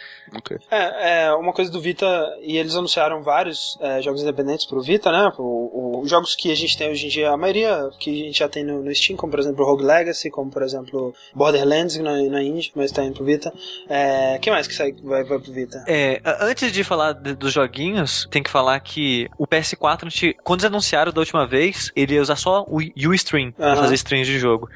É, 0.71 1.25
é, 1.27 1.33
uma 1.35 1.53
coisa 1.53 1.71
do 1.71 1.81
Vita, 1.81 2.07
e 2.43 2.57
eles 2.57 2.75
anunciaram 2.75 3.23
vários 3.23 3.77
é, 3.81 4.01
jogos 4.03 4.23
independentes 4.23 4.67
pro 4.67 4.81
Vita, 4.83 5.11
né? 5.13 5.33
O, 5.39 6.01
o- 6.03 6.07
jogos 6.07 6.35
que 6.35 6.51
a 6.51 6.55
gente 6.55 6.77
tem 6.77 6.91
hoje 6.91 7.07
em 7.07 7.09
dia, 7.09 7.31
a 7.31 7.37
maioria 7.37 7.91
que 7.99 8.11
a 8.23 8.25
gente 8.27 8.39
já 8.39 8.49
tem 8.49 8.65
no, 8.65 8.83
no 8.83 8.95
Steam, 8.95 9.17
como 9.17 9.31
por 9.31 9.41
exemplo 9.41 9.65
Rogue 9.65 9.85
Legacy, 9.85 10.31
como 10.31 10.51
por 10.51 10.63
exemplo 10.63 11.15
Borderlands 11.35 11.97
na, 11.99 12.21
na 12.23 12.43
Indie, 12.43 12.73
mas 12.75 12.91
tá 12.91 13.05
indo 13.05 13.15
pro 13.15 13.25
Vita. 13.25 13.53
É, 13.89 14.39
que 14.39 14.51
mais 14.51 14.67
que 14.67 14.75
sai, 14.75 14.93
vai, 15.03 15.23
vai 15.25 15.39
pro 15.39 15.53
Vita? 15.53 15.85
É, 15.87 16.21
antes 16.41 16.73
de 16.73 16.83
falar 16.85 17.13
de- 17.13 17.35
dos 17.35 17.53
joguinhos, 17.53 18.27
tem 18.31 18.43
que 18.43 18.51
falar 18.51 18.79
que 18.81 19.29
o 19.39 19.47
PS4, 19.47 20.07
a 20.07 20.09
gente- 20.11 20.37
quando 20.43 20.61
eles 20.61 20.71
anunciaram 20.73 21.13
da 21.13 21.21
última 21.21 21.47
vez, 21.47 21.91
ele 21.95 22.15
ia 22.15 22.23
usar 22.23 22.37
só 22.37 22.65
o 22.69 22.79
Ustream 23.11 23.53
pra 23.53 23.77
fazer 23.77 23.95
streams 23.95 24.27
de 24.31 24.39
jogo. 24.39 24.69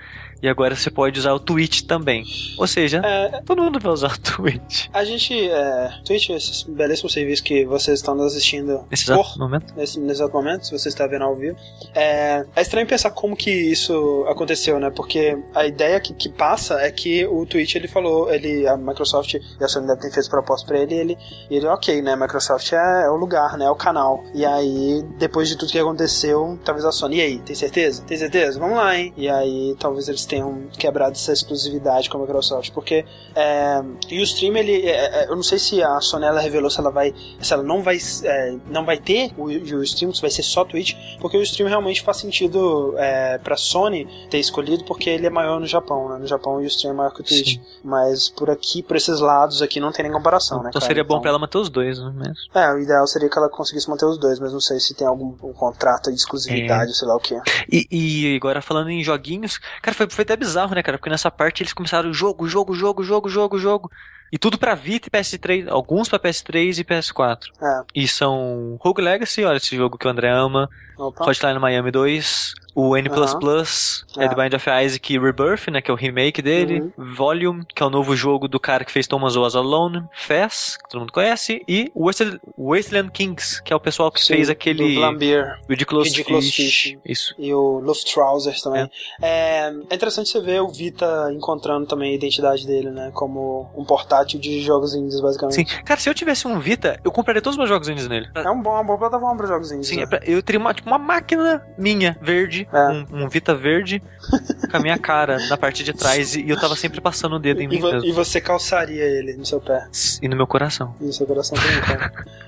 E 0.43 0.49
agora 0.49 0.77
você 0.77 0.91
pode 0.91 1.19
usar 1.19 1.33
o 1.33 1.41
Twitch 1.41 1.83
também. 1.83 2.25
Ou 2.59 2.67
seja, 2.67 3.01
É, 3.05 3.41
todo 3.45 3.63
mundo 3.63 3.79
vai 3.81 3.93
usar 3.93 4.13
o 4.15 4.19
Twitch. 4.19 4.87
a 4.93 5.05
gente, 5.05 5.49
é, 5.49 5.91
Twitch, 6.05 6.31
esse 6.31 6.71
belíssimo 6.71 7.09
serviço 7.09 7.43
que 7.43 7.65
vocês 7.65 7.99
estão 7.99 8.21
assistindo 8.23 8.85
Nesse 8.91 9.07
por 9.07 9.15
exato 9.15 9.39
momento. 9.39 9.75
nesse, 9.75 9.99
nesse 9.99 10.21
exato 10.21 10.33
momento, 10.35 10.67
se 10.67 10.73
você 10.79 10.89
está 10.89 11.07
vendo 11.07 11.23
ao 11.25 11.35
vivo. 11.35 11.57
É, 11.95 12.45
é 12.55 12.63
estranho 12.63 12.87
pensar 12.87 13.11
como 13.11 13.35
que 13.37 13.51
isso 13.51 14.25
aconteceu, 14.29 14.79
né? 14.79 14.91
Porque 14.91 15.37
a 15.55 15.67
ideia 15.67 15.99
que, 16.01 16.13
que 16.13 16.29
passa 16.29 16.81
é 16.81 16.91
que 16.91 17.25
o 17.27 17.47
Twitch 17.47 17.75
ele 17.77 17.89
falou, 17.89 18.31
ele, 18.33 18.67
a 18.69 18.77
Microsoft 18.77 19.35
e 19.35 19.41
a 19.65 19.69
Sony 19.69 19.87
deve 19.87 20.01
ter 20.03 20.13
feito 20.13 20.29
proposta 20.29 20.67
pra 20.67 20.79
ele, 20.79 20.95
e 20.95 20.99
ele, 20.99 21.19
ele, 21.51 21.67
ok, 21.67 22.03
né? 22.03 22.15
Microsoft 22.15 22.73
é, 22.73 23.05
é 23.07 23.11
o 23.11 23.17
lugar, 23.17 23.57
né? 23.57 23.65
É 23.65 23.71
o 23.71 23.75
canal. 23.77 24.23
E 24.35 24.45
aí, 24.45 25.03
depois 25.19 25.49
de 25.49 25.57
tudo 25.57 25.73
que 25.73 25.79
aconteceu, 25.79 26.59
talvez 26.65 26.85
a 26.85 26.93
Sony, 26.93 27.17
e 27.17 27.21
aí, 27.23 27.39
tem 27.39 27.57
certeza? 27.57 28.03
Tem 28.05 28.17
certeza? 28.19 28.59
Vamos 28.59 28.77
lá, 28.77 28.97
hein? 28.99 29.13
E 29.17 29.29
aí, 29.29 29.75
talvez 29.79 30.09
eles 30.09 30.26
tenham 30.27 30.67
quebrado 30.79 31.13
essa 31.13 31.33
exclusividade 31.33 32.11
com 32.11 32.19
a 32.19 32.21
Microsoft, 32.21 32.73
porque 32.73 33.05
é, 33.35 33.81
e 34.11 34.19
o 34.19 34.23
stream, 34.23 34.57
ele, 34.57 34.87
é, 34.87 35.23
é, 35.25 35.29
eu 35.29 35.37
não 35.37 35.43
sei 35.43 35.59
se 35.59 35.83
a 35.83 36.01
Sony 36.01 36.25
ela 36.27 36.41
revelou 36.41 36.71
se 36.71 36.79
ela 36.81 36.91
vai, 36.91 37.15
se 37.41 37.53
ela 37.53 37.63
não 37.63 37.83
vai, 37.83 37.99
é, 38.25 38.57
não 38.69 38.85
vai 38.85 38.99
ter 38.99 39.33
o, 39.37 39.45
o 39.45 39.83
stream, 39.85 40.13
se 40.13 40.21
vai 40.21 40.31
ser 40.31 40.43
só 40.43 40.65
Twitch, 40.65 40.95
porque 41.21 41.37
o 41.37 41.43
stream 41.43 41.69
realmente 41.69 42.03
faz 42.03 42.17
sentido 42.19 42.95
é, 42.99 43.39
pra 43.39 43.57
Sony 43.57 44.07
ter 44.31 44.39
escolhido, 44.39 44.85
porque 44.85 45.09
ele 45.11 45.27
é 45.27 45.31
maior 45.31 45.61
no 45.61 45.67
Japão, 45.67 46.09
né? 46.09 46.19
No 46.19 46.27
Japão 46.27 46.57
o 46.57 46.65
stream 46.65 46.93
é 46.93 46.97
maior 46.97 47.11
que 47.13 47.21
o 47.21 47.25
Twitch. 47.25 47.55
Sim. 47.55 47.61
Mas 47.85 48.29
por 48.29 48.51
aqui, 48.51 48.83
por 48.83 48.97
esses 48.97 49.21
lados 49.21 49.63
aqui, 49.63 49.81
não 49.81 49.93
tem 49.93 50.03
nem 50.05 50.13
comparação, 50.13 50.63
né? 50.63 50.69
Então 50.71 50.81
cara? 50.81 50.89
seria 50.89 51.05
bom 51.05 51.15
Então- 51.15 51.21
pra 51.23 51.31
ela 51.31 51.39
manter 51.39 51.59
os 51.59 51.69
dois, 51.69 51.99
né? 51.99 52.13
Mesmo. 52.15 52.35
É, 52.55 52.73
o 52.73 52.79
ideal 52.79 53.07
seria 53.07 53.29
que 53.29 53.39
ela 53.39 53.49
conseguisse 53.49 53.89
manter 53.89 54.07
os 54.07 54.19
dois, 54.19 54.39
mas 54.39 54.53
não 54.53 54.61
sei 54.61 54.81
se 54.81 54.95
tem 54.95 55.07
algum 55.07 55.35
um 55.43 55.53
contrato 55.53 56.11
de 56.11 56.17
exclusividade, 56.17 56.95
sei 56.97 57.07
lá 57.07 57.17
o 57.17 57.21
que. 57.21 57.35
E, 57.71 57.87
e 57.91 58.37
agora 58.37 58.61
falando 58.63 58.91
em 58.91 59.03
joguinhos, 59.03 59.59
cara, 59.83 59.95
foi, 59.95 60.09
foi 60.17 60.23
até 60.23 60.37
bizarro, 60.37 60.75
né, 60.75 60.83
cara? 60.83 60.99
Porque 60.99 61.11
nessa 61.11 61.31
parte 61.31 61.63
eles 61.63 61.73
começaram 61.73 62.13
jogo, 62.13 62.49
jogo, 62.49 62.75
jogo, 62.75 63.03
jogo, 63.03 63.29
jogo, 63.29 63.59
jogo. 63.59 63.91
E 64.33 64.39
tudo 64.39 64.59
pra 64.59 64.75
Vita 64.75 65.07
e 65.07 65.11
PS3, 65.11 65.69
alguns 65.69 66.09
pra 66.09 66.19
PS3 66.19 66.79
e 66.79 66.85
PS4. 66.85 67.45
É. 67.63 67.83
E 67.95 68.09
são 68.09 68.77
Rogue 68.81 69.01
Legacy, 69.01 69.45
olha 69.45 69.59
esse 69.59 69.77
jogo 69.77 69.97
que 69.97 70.07
o 70.07 70.11
André 70.11 70.31
ama, 70.31 70.69
Opa. 70.99 71.31
Hotline 71.31 71.61
Miami 71.61 71.93
2, 71.93 72.55
o 72.77 72.95
N++, 72.97 73.09
Aham. 73.09 73.25
é 74.19 74.25
É. 74.25 74.29
The 74.29 74.35
Bind 74.35 74.55
of 74.55 74.69
Isaac 74.85 75.19
Rebirth, 75.19 75.69
né, 75.71 75.81
que 75.81 75.91
é 75.91 75.95
o 75.95 75.97
remake 75.97 76.43
dele, 76.43 76.93
Volume, 76.97 77.65
que 77.75 77.83
é 77.83 77.87
o 77.87 77.91
novo 77.91 78.15
jogo 78.15 78.47
do 78.47 78.61
cara 78.61 78.85
que 78.85 78.93
fez 78.93 79.07
Thomas 79.07 79.35
Was 79.35 79.57
Alone, 79.57 80.05
Fez, 80.13 80.77
que 80.77 80.89
todo 80.91 81.01
mundo 81.01 81.13
conhece, 81.13 81.63
e 81.67 81.91
Wasteland, 81.97 82.39
Wasteland 82.59 83.11
Kings, 83.13 83.63
que 83.63 83.73
é 83.73 83.77
o 83.77 83.81
pessoal 83.81 84.11
que 84.13 84.23
Sim, 84.23 84.35
fez 84.35 84.49
do 84.49 84.53
aquele 84.53 84.95
Vlambeer. 84.95 85.59
Ridiculous, 85.69 86.09
Ridiculous 86.09 86.45
Fish. 86.55 86.83
Fish. 86.83 86.99
Isso. 87.05 87.35
E 87.39 87.53
o 87.55 87.81
Luftrausers 87.81 88.61
também. 88.61 88.91
É. 89.23 89.73
é 89.91 89.95
interessante 89.95 90.29
você 90.29 90.41
ver 90.41 90.61
o 90.61 90.69
Vita 90.69 91.31
encontrando 91.33 91.87
também 91.87 92.13
a 92.13 92.15
identidade 92.15 92.67
dele, 92.67 92.91
né? 92.91 93.11
Como 93.15 93.71
um 93.75 93.85
portátil 93.85 94.39
de 94.39 94.61
jogos 94.61 94.95
indies, 94.95 95.21
basicamente. 95.21 95.55
Sim. 95.57 95.65
Cara, 95.85 95.99
se 95.99 96.09
eu 96.11 96.15
tivesse 96.15 96.47
um 96.47 96.59
Vita, 96.59 97.01
eu 97.05 97.11
compraria 97.11 97.41
todos 97.41 97.55
os 97.55 97.59
meus 97.59 97.69
jogos 97.71 97.89
indies 97.89 98.07
nele. 98.09 98.29
É 98.35 98.51
um 98.51 98.61
bom, 98.61 98.71
uma 98.73 98.85
boa 98.85 98.99
plataforma 98.99 99.37
para 99.37 99.47
jogos 99.47 99.73
indies. 99.73 99.87
Sim, 99.89 99.97
né? 99.97 100.03
é 100.03 100.07
pra- 100.07 100.21
eu 100.25 100.43
teria 100.43 100.61
uma, 100.61 100.75
tipo, 100.75 100.89
uma 100.89 100.99
máquina 100.99 101.65
minha, 101.79 102.17
verde, 102.21 102.66
É. 102.73 102.89
um, 102.89 103.25
um 103.25 103.29
Vita 103.29 103.55
verde, 103.55 104.03
com 104.71 104.77
a 104.77 104.81
minha 104.81 104.99
cara 104.99 105.39
na 105.49 105.57
parte 105.57 105.85
de 105.85 105.93
trás, 105.93 106.35
e 106.35 106.49
eu 106.49 106.59
tava 106.61 106.75
sempre 106.77 107.01
passando 107.01 107.37
o 107.37 107.39
dedo 107.39 107.61
em 107.61 107.65
E, 107.65 107.69
mim 107.69 107.79
vo- 107.81 107.93
mesmo. 107.93 108.09
e 108.09 108.13
você 108.13 108.41
calçaria 108.41 109.05
ele 109.05 109.35
no 109.35 109.47
seu 109.47 109.61
pé. 109.61 109.87
E 110.21 110.29
no 110.29 110.37
meu 110.37 110.47
coração. 110.47 110.95
E 111.01 111.05
no 111.05 111.13
seu 111.13 111.27
coração 111.27 111.57
também, 111.57 111.81
cara. 111.81 112.13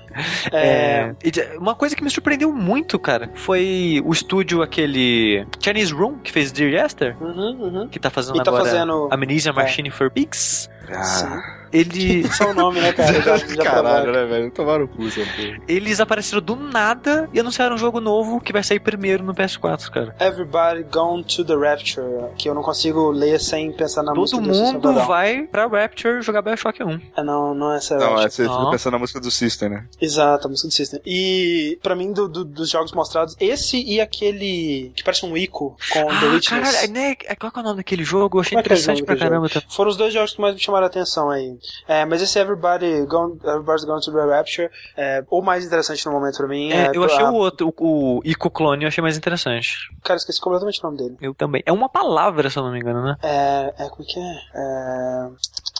É, 0.51 0.67
É. 0.67 1.15
e 1.23 1.31
de- 1.31 1.41
uma 1.57 1.75
coisa 1.75 1.95
que 1.95 2.03
me 2.03 2.09
surpreendeu 2.09 2.51
muito, 2.51 2.97
cara, 2.99 3.29
foi 3.35 4.01
o 4.03 4.11
estúdio 4.11 4.61
aquele 4.61 5.45
Chinese 5.61 5.93
Room, 5.93 6.17
que 6.17 6.31
fez 6.31 6.51
Dear 6.51 6.83
Esther, 6.85 7.15
Uhum, 7.21 7.61
uhum. 7.61 7.87
que 7.87 7.99
tá 7.99 8.09
fazendo 8.09 8.35
E 8.41 8.43
tá 8.43 8.49
agora 8.49 8.65
fazendo- 8.65 9.07
Amnesia 9.11 9.51
é. 9.51 9.53
Machine 9.53 9.89
for 9.91 10.09
Pigs. 10.09 10.67
Ah, 10.91 11.58
Ele, 11.71 12.27
Só 12.33 12.51
o 12.51 12.53
nome, 12.53 12.79
né, 12.81 12.93
cara? 12.93 13.13
Já, 13.21 13.37
já 13.37 13.63
caralho, 13.63 14.11
né, 14.11 14.25
velho? 14.25 14.51
Tomaram 14.51 14.85
o 14.85 14.87
cu, 14.87 15.05
essa 15.07 15.19
porra. 15.21 15.59
eles 15.67 15.99
apareceram 15.99 16.41
do 16.41 16.55
nada 16.55 17.29
e 17.33 17.39
anunciaram 17.39 17.75
um 17.75 17.77
jogo 17.77 17.99
novo 17.99 18.39
que 18.39 18.51
vai 18.53 18.63
sair 18.63 18.79
primeiro 18.79 19.23
no 19.23 19.33
PS4, 19.33 19.89
cara. 19.89 20.15
Everybody 20.19 20.83
Gone 20.91 21.23
to 21.23 21.43
the 21.45 21.55
Rapture, 21.55 22.31
que 22.37 22.49
eu 22.49 22.53
não 22.55 22.61
consigo 22.61 23.11
ler 23.11 23.39
sem 23.39 23.71
pensar 23.71 24.03
na 24.03 24.13
música 24.13 24.37
Todo 24.39 24.47
do 24.47 24.53
System 24.55 24.73
mundo 24.73 24.93
vai 25.05 25.43
pra 25.43 25.67
Rapture 25.67 26.21
jogar 26.21 26.41
Bioshock 26.41 26.81
1. 26.83 27.01
É, 27.17 27.23
não, 27.23 27.53
não 27.53 27.73
é 27.73 27.77
essa 27.77 27.97
Não, 27.97 28.19
é, 28.21 28.29
você 28.29 28.43
Não. 28.43 28.57
fica 28.59 28.71
pensando 28.71 28.93
na 28.93 28.99
música 28.99 29.19
do 29.19 29.31
System, 29.31 29.69
né? 29.69 29.85
Exato, 30.01 30.47
a 30.47 30.49
música 30.49 30.67
do 30.67 30.73
System. 30.73 30.99
E 31.05 31.77
pra 31.81 31.95
mim, 31.95 32.11
do- 32.13 32.27
do- 32.27 32.45
dos 32.45 32.69
jogos 32.69 32.91
mostrados, 32.93 33.35
esse 33.39 33.81
e 33.83 33.99
aquele 34.01 34.91
que 34.95 35.03
parece 35.03 35.25
um 35.25 35.35
Ico 35.37 35.75
com 35.91 35.99
The 36.05 36.09
Ah, 36.25 36.31
Witness. 36.33 36.47
caralho, 36.71 36.91
né? 36.93 37.15
Qual 37.39 37.51
que 37.51 37.59
é 37.59 37.61
o 37.61 37.65
nome 37.65 37.77
daquele 37.77 38.03
jogo? 38.03 38.37
Eu 38.37 38.41
achei 38.41 38.51
Como 38.51 38.59
é 38.59 38.61
é 38.61 38.65
interessante 38.65 38.95
nome 39.01 39.05
pra 39.05 39.15
caramba. 39.17 39.49
Tá? 39.49 39.61
Foram 39.69 39.89
os 39.91 39.97
dois 39.97 40.13
jogos 40.13 40.33
que 40.33 40.41
mais 40.41 40.53
me 40.55 40.59
chamaram 40.61 40.85
a 40.85 40.87
atenção 40.87 41.29
aí. 41.29 41.57
É, 41.87 42.05
mas 42.05 42.21
esse 42.21 42.37
Everybody 42.39 43.05
Gone, 43.05 43.39
Everybody's 43.43 43.83
Gone 43.85 44.01
to 44.01 44.11
the 44.11 44.25
Rapture, 44.25 44.69
é, 44.97 45.23
o 45.29 45.41
mais 45.41 45.65
interessante 45.65 46.05
no 46.05 46.11
momento 46.11 46.37
pra 46.37 46.47
mim 46.47 46.71
É, 46.71 46.87
é. 46.87 46.91
eu 46.93 47.03
achei 47.03 47.23
a- 47.23 47.31
o 47.31 47.35
outro, 47.35 47.73
o, 47.77 48.17
o 48.17 48.21
Ico 48.23 48.49
Clone, 48.49 48.83
eu 48.83 48.87
achei 48.87 49.01
mais 49.01 49.17
interessante. 49.17 49.77
Cara, 50.03 50.17
esqueci 50.17 50.39
completamente 50.41 50.79
o 50.79 50.83
nome 50.83 50.97
dele. 50.97 51.17
Eu 51.21 51.33
também. 51.33 51.61
É 51.65 51.71
uma 51.71 51.89
palavra, 51.89 52.49
se 52.49 52.57
eu 52.57 52.63
não 52.63 52.71
me 52.71 52.79
engano, 52.79 53.03
né? 53.03 53.15
É. 53.21 53.73
é 53.85 53.89
como 53.89 54.03
é 54.03 54.05
que 54.05 54.19
é? 54.19 54.35
É, 54.55 55.27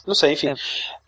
Não 0.07 0.15
sei, 0.15 0.33
enfim. 0.33 0.47
É. 0.49 0.55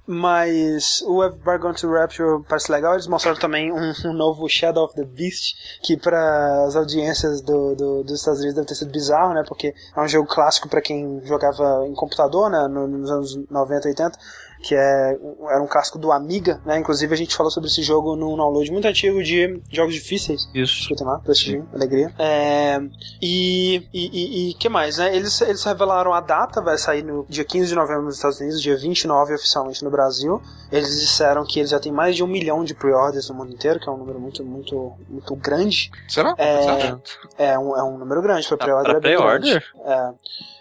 Mas 0.07 1.01
o 1.05 1.23
Everybody 1.23 1.59
Gone 1.61 1.75
to 1.75 1.89
Rapture 1.91 2.43
parece 2.49 2.71
legal. 2.71 2.93
Eles 2.93 3.07
mostraram 3.07 3.39
também 3.39 3.71
um, 3.71 3.93
um 4.05 4.13
novo 4.13 4.49
Shadow 4.49 4.83
of 4.83 4.95
the 4.95 5.05
Beast, 5.05 5.55
que 5.83 5.95
para 5.95 6.65
as 6.65 6.75
audiências 6.75 7.39
do, 7.41 7.75
do- 7.75 8.03
dos 8.03 8.19
Estados 8.19 8.39
Unidos 8.39 8.55
deve 8.55 8.67
ter 8.67 8.75
sido 8.75 8.91
bizarro, 8.91 9.33
né? 9.33 9.43
Porque 9.47 9.73
é 9.95 10.01
um 10.01 10.07
jogo 10.07 10.27
clássico 10.27 10.67
para 10.67 10.81
quem 10.81 11.21
jogava 11.23 11.85
em 11.87 11.93
computador, 11.93 12.49
né? 12.49 12.67
no- 12.67 12.87
Nos 12.87 13.09
anos 13.11 13.35
90, 13.49 13.87
80. 13.87 14.17
Que 14.61 14.75
é, 14.75 15.17
era 15.49 15.61
um 15.61 15.67
casco 15.67 15.97
do 15.97 16.11
Amiga, 16.11 16.61
né? 16.65 16.77
Inclusive 16.77 17.13
a 17.13 17.17
gente 17.17 17.35
falou 17.35 17.51
sobre 17.51 17.69
esse 17.69 17.81
jogo 17.81 18.15
num 18.15 18.35
download 18.35 18.71
muito 18.71 18.87
antigo 18.87 19.23
de 19.23 19.61
jogos 19.71 19.93
difíceis. 19.93 20.47
Isso. 20.53 20.81
Escutem 20.81 21.05
lá, 21.05 21.19
prestígio, 21.19 21.67
alegria. 21.73 22.13
É, 22.19 22.79
e, 23.21 23.87
e, 23.93 24.49
e, 24.49 24.53
que 24.53 24.69
mais, 24.69 24.97
né? 24.97 25.15
Eles, 25.15 25.41
eles 25.41 25.63
revelaram 25.63 26.13
a 26.13 26.21
data, 26.21 26.61
vai 26.61 26.77
sair 26.77 27.03
no 27.03 27.25
dia 27.27 27.43
15 27.43 27.67
de 27.67 27.75
novembro 27.75 28.03
nos 28.03 28.15
Estados 28.15 28.39
Unidos, 28.39 28.61
dia 28.61 28.77
29 28.77 29.33
oficialmente 29.33 29.83
no 29.83 29.89
Brasil. 29.89 30.41
Eles 30.71 30.99
disseram 30.99 31.43
que 31.45 31.59
eles 31.59 31.71
já 31.71 31.79
têm 31.79 31.91
mais 31.91 32.15
de 32.15 32.23
um 32.23 32.27
milhão 32.27 32.63
de 32.63 32.73
pre-orders 32.73 33.29
no 33.29 33.35
mundo 33.35 33.51
inteiro, 33.51 33.79
que 33.79 33.89
é 33.89 33.91
um 33.91 33.97
número 33.97 34.19
muito, 34.19 34.43
muito, 34.43 34.93
muito 35.09 35.35
grande. 35.35 35.91
Será? 36.07 36.35
É, 36.37 36.95
é, 37.37 37.59
um, 37.59 37.75
é 37.75 37.83
um 37.83 37.97
número 37.97 38.21
grande, 38.21 38.47
para 38.47 38.57
pre-order 38.57 38.91
pra 38.91 38.97
é 38.97 39.01
bem 39.01 39.17
pre-order? 39.17 39.63
É. 39.85 40.11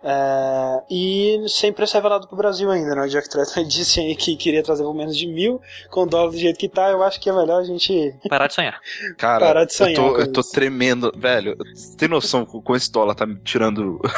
É, 0.03 0.83
e 0.91 1.45
sem 1.49 1.73
preço 1.73 1.95
revelado 1.95 2.27
pro 2.27 2.37
Brasil 2.37 2.71
ainda, 2.71 2.95
né? 2.95 3.03
O 3.03 3.09
Jack 3.09 3.29
Tretton 3.29 3.65
disse 3.69 4.01
aí 4.01 4.17
que 4.17 4.37
queria 4.37 4.63
trazer 4.63 4.83
por 4.83 4.95
menos 4.95 5.17
de 5.17 5.27
mil, 5.27 5.61
com 5.91 6.03
o 6.03 6.07
dólar 6.07 6.31
do 6.31 6.39
jeito 6.39 6.59
que 6.59 6.69
tá, 6.69 6.91
eu 6.91 7.03
acho 7.03 7.21
que 7.21 7.29
é 7.29 7.33
melhor 7.33 7.61
a 7.61 7.65
gente 7.65 8.15
Parar 8.29 8.47
de 8.47 8.55
sonhar. 8.55 8.81
Cara, 9.19 9.45
parar 9.45 9.65
de 9.65 9.75
sonhar 9.75 9.93
eu 9.93 10.13
tô, 10.15 10.19
eu 10.19 10.33
tô 10.33 10.43
tremendo. 10.43 11.13
Velho, 11.17 11.57
você 11.75 11.97
tem 11.97 12.09
noção 12.09 12.45
com 12.45 12.77
esse 12.77 12.91
dólar 12.91 13.15
tá 13.15 13.27
me 13.27 13.37
tirando. 13.37 14.01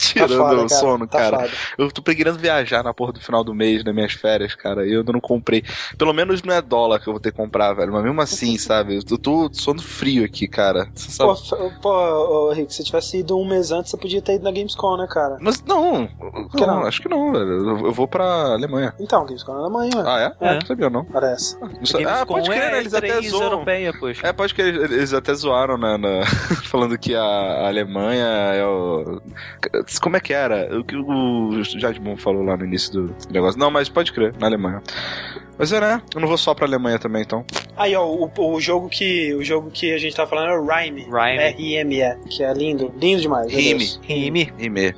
Tá 0.00 0.06
tirando 0.06 0.36
foda, 0.38 0.54
o 0.54 0.56
cara, 0.56 0.68
sono, 0.68 1.06
tá 1.06 1.18
cara. 1.18 1.38
foda. 1.40 1.52
Eu 1.76 1.92
tô 1.92 2.02
querendo 2.02 2.38
viajar 2.38 2.82
na 2.82 2.94
porra 2.94 3.12
do 3.12 3.20
final 3.20 3.44
do 3.44 3.54
mês, 3.54 3.84
nas 3.84 3.94
minhas 3.94 4.14
férias, 4.14 4.54
cara. 4.54 4.86
E 4.86 4.94
eu 4.94 5.00
ainda 5.00 5.12
não 5.12 5.20
comprei. 5.20 5.62
Pelo 5.98 6.14
menos 6.14 6.42
não 6.42 6.54
é 6.54 6.62
dólar 6.62 7.00
que 7.00 7.06
eu 7.06 7.12
vou 7.12 7.20
ter 7.20 7.30
que 7.30 7.36
comprar, 7.36 7.74
velho. 7.74 7.92
Mas 7.92 8.02
mesmo 8.02 8.18
assim, 8.18 8.56
sabe? 8.56 8.96
Eu 8.96 9.18
tô 9.18 9.50
sono 9.52 9.82
frio 9.82 10.24
aqui, 10.24 10.48
cara. 10.48 10.90
Você 10.94 11.10
sabe? 11.10 11.38
Pô, 11.50 11.70
pô, 11.82 11.90
ô, 11.90 12.52
Rick, 12.52 12.72
se 12.72 12.78
você 12.78 12.84
tivesse 12.84 13.18
ido 13.18 13.38
um 13.38 13.46
mês 13.46 13.72
antes, 13.72 13.90
você 13.90 13.98
podia 13.98 14.22
ter 14.22 14.36
ido 14.36 14.44
na 14.44 14.50
Gamescom, 14.50 14.96
né, 14.96 15.06
cara? 15.06 15.19
Mas 15.40 15.62
não, 15.64 16.06
que 16.06 16.60
não, 16.60 16.66
não? 16.66 16.86
acho 16.86 17.00
que 17.02 17.08
não, 17.08 17.32
velho. 17.32 17.50
Eu, 17.68 17.86
eu 17.86 17.92
vou 17.92 18.06
pra 18.08 18.24
Alemanha. 18.24 18.94
Então, 18.98 19.24
Gamescom 19.24 19.52
na 19.54 19.60
Alemanha. 19.60 20.02
Ah, 20.06 20.34
é? 20.40 20.48
É. 20.48 20.54
Não 20.54 20.66
sabia, 20.66 20.90
não. 20.90 21.04
Parece. 21.04 21.56
Ah, 21.62 21.66
Gamescom 21.66 22.26
pode 22.26 22.48
crer, 22.50 22.62
é 22.62 22.70
né? 22.72 22.78
Eles 22.80 22.94
até 22.94 23.08
três 23.08 23.30
zoam. 23.30 23.42
europeia, 23.42 23.92
poxa. 23.98 24.26
É, 24.26 24.32
pode 24.32 24.54
que 24.54 24.62
eles, 24.62 25.12
até 25.12 25.34
zoaram 25.34 25.76
na, 25.76 25.98
na- 25.98 26.24
falando 26.70 26.96
que 26.98 27.14
a, 27.14 27.20
a 27.22 27.68
Alemanha 27.68 28.24
é 28.26 28.64
o. 28.64 29.20
Como 30.00 30.16
é 30.16 30.20
que 30.20 30.32
era? 30.32 30.78
O 30.78 30.84
que 30.84 30.96
o 30.96 31.62
Jadmon 31.62 32.16
falou 32.16 32.42
lá 32.42 32.56
no 32.56 32.64
início 32.64 32.92
do 32.92 33.14
negócio. 33.30 33.58
Não, 33.58 33.70
mas 33.70 33.88
pode 33.88 34.12
crer, 34.12 34.34
na 34.38 34.46
Alemanha. 34.46 34.82
Mas 35.60 35.74
é, 35.74 35.78
né? 35.78 36.00
Eu 36.14 36.22
não 36.22 36.26
vou 36.26 36.38
só 36.38 36.54
pra 36.54 36.64
Alemanha 36.64 36.98
também, 36.98 37.20
então. 37.20 37.44
Aí, 37.76 37.94
ó, 37.94 38.06
o, 38.06 38.30
o 38.54 38.58
jogo 38.58 38.88
que 38.88 39.34
o 39.34 39.44
jogo 39.44 39.70
que 39.70 39.92
a 39.92 39.98
gente 39.98 40.16
tá 40.16 40.26
falando 40.26 40.48
é 40.48 40.58
o 40.58 40.64
Rhyme. 40.64 41.02
Rhyme. 41.02 41.38
R-I-M-E, 41.38 42.16
que 42.30 42.42
é 42.42 42.50
lindo, 42.54 42.90
lindo 42.96 43.20
demais. 43.20 43.52
Rime. 43.52 43.86
Rime. 44.00 44.52
Rime. 44.56 44.94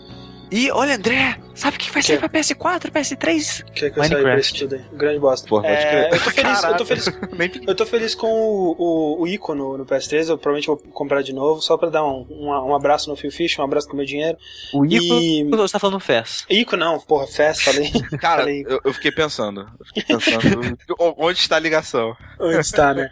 E 0.53 0.71
olha, 0.71 0.95
André, 0.95 1.37
sabe 1.55 1.77
o 1.77 1.81
que 1.81 1.91
vai 1.91 2.03
sair 2.03 2.19
Que? 2.21 2.29
pra 2.29 2.41
PS4, 2.41 2.91
PS3? 2.91 3.65
Que 3.73 3.87
é 3.87 3.91
que 3.91 3.99
eu 3.99 4.03
saí 4.05 4.11
pra 4.11 4.19
Minecraft. 4.19 4.41
esse 4.41 4.55
tudo 4.55 4.75
aí. 4.77 4.85
Grande 4.93 5.19
bosta. 5.19 5.49
Pô, 5.49 5.61
pode 5.61 5.73
É, 5.73 6.09
crer. 6.09 6.13
eu 6.13 6.25
tô 6.25 6.31
feliz, 6.31 6.63
eu 6.65 6.77
tô 6.77 6.85
feliz 6.87 7.07
Eu 7.69 7.75
tô 7.75 7.87
feliz 7.87 8.15
com 8.15 8.27
o, 8.33 8.75
o, 8.79 9.23
o 9.23 9.27
Ico 9.29 9.55
no, 9.55 9.79
no 9.79 9.87
PS3, 9.87 10.29
eu 10.29 10.39
provavelmente 10.39 10.67
vou 10.67 10.77
comprar 10.77 11.23
de 11.23 11.33
novo, 11.33 11.61
só 11.61 11.77
pra 11.77 11.89
dar 11.91 12.05
um, 12.05 12.27
um, 12.31 12.49
um 12.49 12.75
abraço 12.75 13.09
no 13.11 13.17
Phil 13.17 13.31
Fish, 13.31 13.59
um 13.59 13.63
abraço 13.65 13.87
com 13.87 13.95
o 13.95 13.97
meu 13.97 14.07
dinheiro. 14.07 14.37
O 14.73 14.85
Ico. 14.85 15.15
E. 15.21 15.45
Você 15.51 15.73
tá 15.73 15.79
falando 15.79 16.01
FES. 16.01 16.45
Ico 16.49 16.77
não, 16.77 16.99
porra, 17.01 17.27
festa 17.27 17.71
ali. 17.71 17.91
Cara, 18.19 18.41
Falei. 18.43 18.65
eu, 18.69 18.81
eu 18.85 18.93
fiquei 18.95 19.11
pensando. 19.13 19.61
Eu 19.81 19.87
fiquei 19.87 20.03
pensando. 20.17 20.79
onde 21.19 21.39
está 21.39 21.57
a 21.57 21.61
ligação? 21.61 22.17
Onde 22.41 22.59
está, 22.59 22.93
né? 22.95 23.09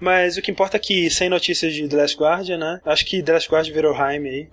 Mas 0.00 0.36
o 0.36 0.42
que 0.42 0.50
importa 0.50 0.76
é 0.76 0.80
que, 0.80 1.08
sem 1.10 1.28
notícias 1.28 1.72
de 1.72 1.88
The 1.88 1.96
Last 1.96 2.16
Guardian, 2.18 2.58
né? 2.58 2.80
Acho 2.84 3.04
que 3.04 3.22
The 3.22 3.32
Last 3.32 3.50
Guardian 3.50 3.72
virou 3.74 3.94
Jaime 3.94 4.28
aí. 4.28 4.48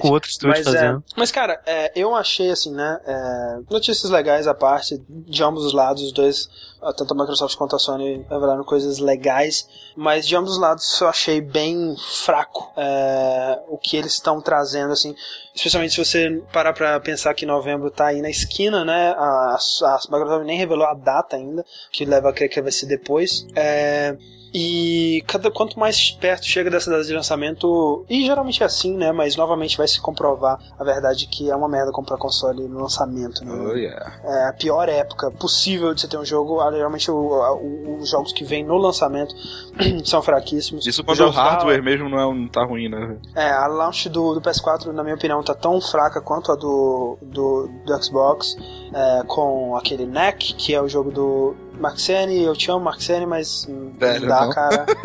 Com 0.00 0.08
outro 0.10 0.28
estúdio 0.30 0.50
Mas, 0.54 0.66
é, 0.66 0.70
fazendo. 0.70 1.04
mas, 1.16 1.32
cara, 1.32 1.58
é, 1.64 1.90
eu 1.96 2.14
achei 2.22 2.50
assim, 2.50 2.72
né? 2.72 2.98
é, 3.04 3.58
notícias 3.70 4.10
legais 4.10 4.46
à 4.46 4.54
parte, 4.54 5.00
de 5.08 5.42
ambos 5.42 5.64
os 5.64 5.72
lados, 5.72 6.02
os 6.02 6.12
dois, 6.12 6.48
tanto 6.96 7.12
a 7.12 7.16
Microsoft 7.16 7.56
quanto 7.56 7.76
a 7.76 7.78
Sony 7.78 8.24
revelaram 8.28 8.64
coisas 8.64 8.98
legais, 8.98 9.68
mas 9.96 10.26
de 10.26 10.34
ambos 10.34 10.52
os 10.52 10.58
lados 10.58 11.00
eu 11.00 11.08
achei 11.08 11.40
bem 11.40 11.94
fraco 12.24 12.72
é, 12.76 13.60
o 13.68 13.76
que 13.76 13.96
eles 13.96 14.14
estão 14.14 14.40
trazendo, 14.40 14.92
assim, 14.92 15.14
especialmente 15.54 15.94
se 15.94 16.04
você 16.04 16.42
parar 16.52 16.72
pra 16.72 16.98
pensar 17.00 17.34
que 17.34 17.44
novembro 17.44 17.90
tá 17.90 18.06
aí 18.06 18.22
na 18.22 18.30
esquina, 18.30 18.84
né? 18.84 19.10
A, 19.16 19.56
a 19.82 19.98
Microsoft 20.10 20.44
nem 20.46 20.58
revelou 20.58 20.86
a 20.86 20.94
data 20.94 21.36
ainda, 21.36 21.64
que 21.90 22.04
leva 22.04 22.30
a 22.30 22.32
crer 22.32 22.48
que 22.48 22.62
vai 22.62 22.72
ser 22.72 22.86
depois. 22.86 23.46
É, 23.54 24.16
e 24.54 25.22
cada 25.26 25.50
quanto 25.50 25.78
mais 25.78 26.10
perto 26.10 26.44
chega 26.46 26.70
dessa 26.70 26.90
data 26.90 27.04
de 27.04 27.12
lançamento, 27.14 28.04
e 28.08 28.24
geralmente 28.26 28.62
é 28.62 28.66
assim, 28.66 28.96
né? 28.96 29.12
Mas 29.12 29.36
novamente 29.36 29.76
vai 29.76 29.88
se 29.88 30.00
comprovar 30.00 30.58
a 30.78 30.84
verdade 30.84 31.26
que 31.26 31.50
é 31.50 31.56
uma 31.56 31.68
merda 31.68 31.90
comprar 31.92 32.16
console 32.18 32.68
no 32.68 32.80
lançamento, 32.80 33.44
né? 33.44 33.52
Oh, 33.52 33.74
yeah. 33.74 34.20
É 34.24 34.48
a 34.48 34.52
pior 34.52 34.88
época 34.88 35.30
possível 35.30 35.94
de 35.94 36.00
você 36.00 36.08
ter 36.08 36.18
um 36.18 36.24
jogo. 36.24 36.60
ah, 36.60 36.70
Geralmente 36.72 37.10
os 37.10 38.10
jogos 38.10 38.32
que 38.32 38.44
vêm 38.44 38.64
no 38.64 38.76
lançamento 38.76 39.34
são 40.04 40.20
fraquíssimos. 40.22 40.86
Isso 40.86 41.02
quando 41.02 41.16
o 41.16 41.18
jogos 41.18 41.36
da- 41.36 41.42
hardware 41.42 41.82
mesmo 41.82 42.08
não, 42.08 42.18
é, 42.18 42.34
não 42.34 42.48
tá 42.48 42.64
ruim, 42.64 42.88
né? 42.88 43.16
é, 43.34 43.50
a 43.50 43.66
launch 43.66 44.08
do, 44.08 44.34
do 44.34 44.40
PS4, 44.40 44.86
na 44.92 45.02
minha 45.02 45.14
opinião, 45.14 45.42
tá 45.42 45.54
tão 45.54 45.80
fraca 45.80 46.20
quanto 46.20 46.52
a 46.52 46.56
do, 46.56 47.16
do, 47.22 47.68
do 47.86 48.02
Xbox, 48.02 48.56
é, 48.92 49.22
com 49.26 49.76
aquele 49.76 50.04
NEC, 50.06 50.54
que 50.54 50.74
é 50.74 50.80
o 50.82 50.88
jogo 50.88 51.10
do 51.10 51.54
Marxene. 51.82 52.42
Eu 52.42 52.54
te 52.56 52.70
amo, 52.70 52.80
Marxene, 52.84 53.26
mas 53.26 53.68
Velho, 53.98 54.20
não 54.22 54.28
dá, 54.28 54.40
não. 54.46 54.50
cara. 54.50 54.86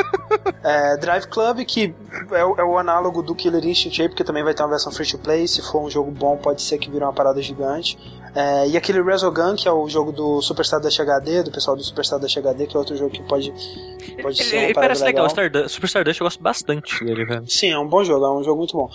É, 0.64 0.98
Drive 0.98 1.28
Club, 1.28 1.60
que 1.66 1.94
é, 2.32 2.44
o- 2.44 2.56
é 2.58 2.64
o 2.64 2.78
análogo 2.78 3.22
do 3.22 3.34
Killer 3.34 3.66
Instinct 3.66 4.02
aí, 4.02 4.10
porque 4.10 4.24
também 4.24 4.44
vai 4.44 4.54
ter 4.54 4.64
uma 4.64 4.70
versão 4.70 4.92
free 4.92 5.08
to 5.10 5.18
play. 5.18 5.48
Se 5.48 5.62
for 5.62 5.82
um 5.82 5.90
jogo 5.90 6.12
bom, 6.12 6.36
pode 6.36 6.62
ser 6.62 6.78
que 6.78 6.90
vire 6.90 7.04
uma 7.04 7.14
parada 7.14 7.42
gigante. 7.42 7.98
É, 8.40 8.68
e 8.68 8.78
aquele 8.78 9.02
Resogun, 9.02 9.56
que 9.56 9.68
é 9.68 9.72
o 9.72 9.90
jogo 9.90 10.12
do 10.12 10.42
Superstar 10.44 10.80
Dash 10.80 11.00
HD, 11.00 11.42
do 11.42 11.52
pessoal 11.52 11.76
do 11.76 11.84
Superstar 11.84 12.20
Dash 12.20 12.38
HD, 12.38 12.68
que 12.68 12.76
é 12.76 12.80
outro 12.80 12.96
jogo 12.96 13.10
que 13.10 13.24
pode, 13.24 13.52
pode 14.22 14.38
ser 14.38 14.44
Ele, 14.50 14.58
uma 14.58 14.64
ele 14.66 14.74
parece 14.76 15.04
legal, 15.04 15.26
legal. 15.26 15.28
Stardust, 15.28 15.74
Super 15.74 15.88
Stardust 15.88 16.22
eu 16.22 16.26
gosto 16.26 16.44
bastante 16.44 17.04
dele, 17.04 17.26
velho. 17.26 17.50
Sim, 17.50 17.72
é 17.72 17.80
um 17.80 17.88
bom 17.88 18.04
jogo, 18.04 18.24
é 18.26 18.32
um 18.32 18.44
jogo 18.44 18.60
muito 18.60 18.78
bom. 18.78 18.90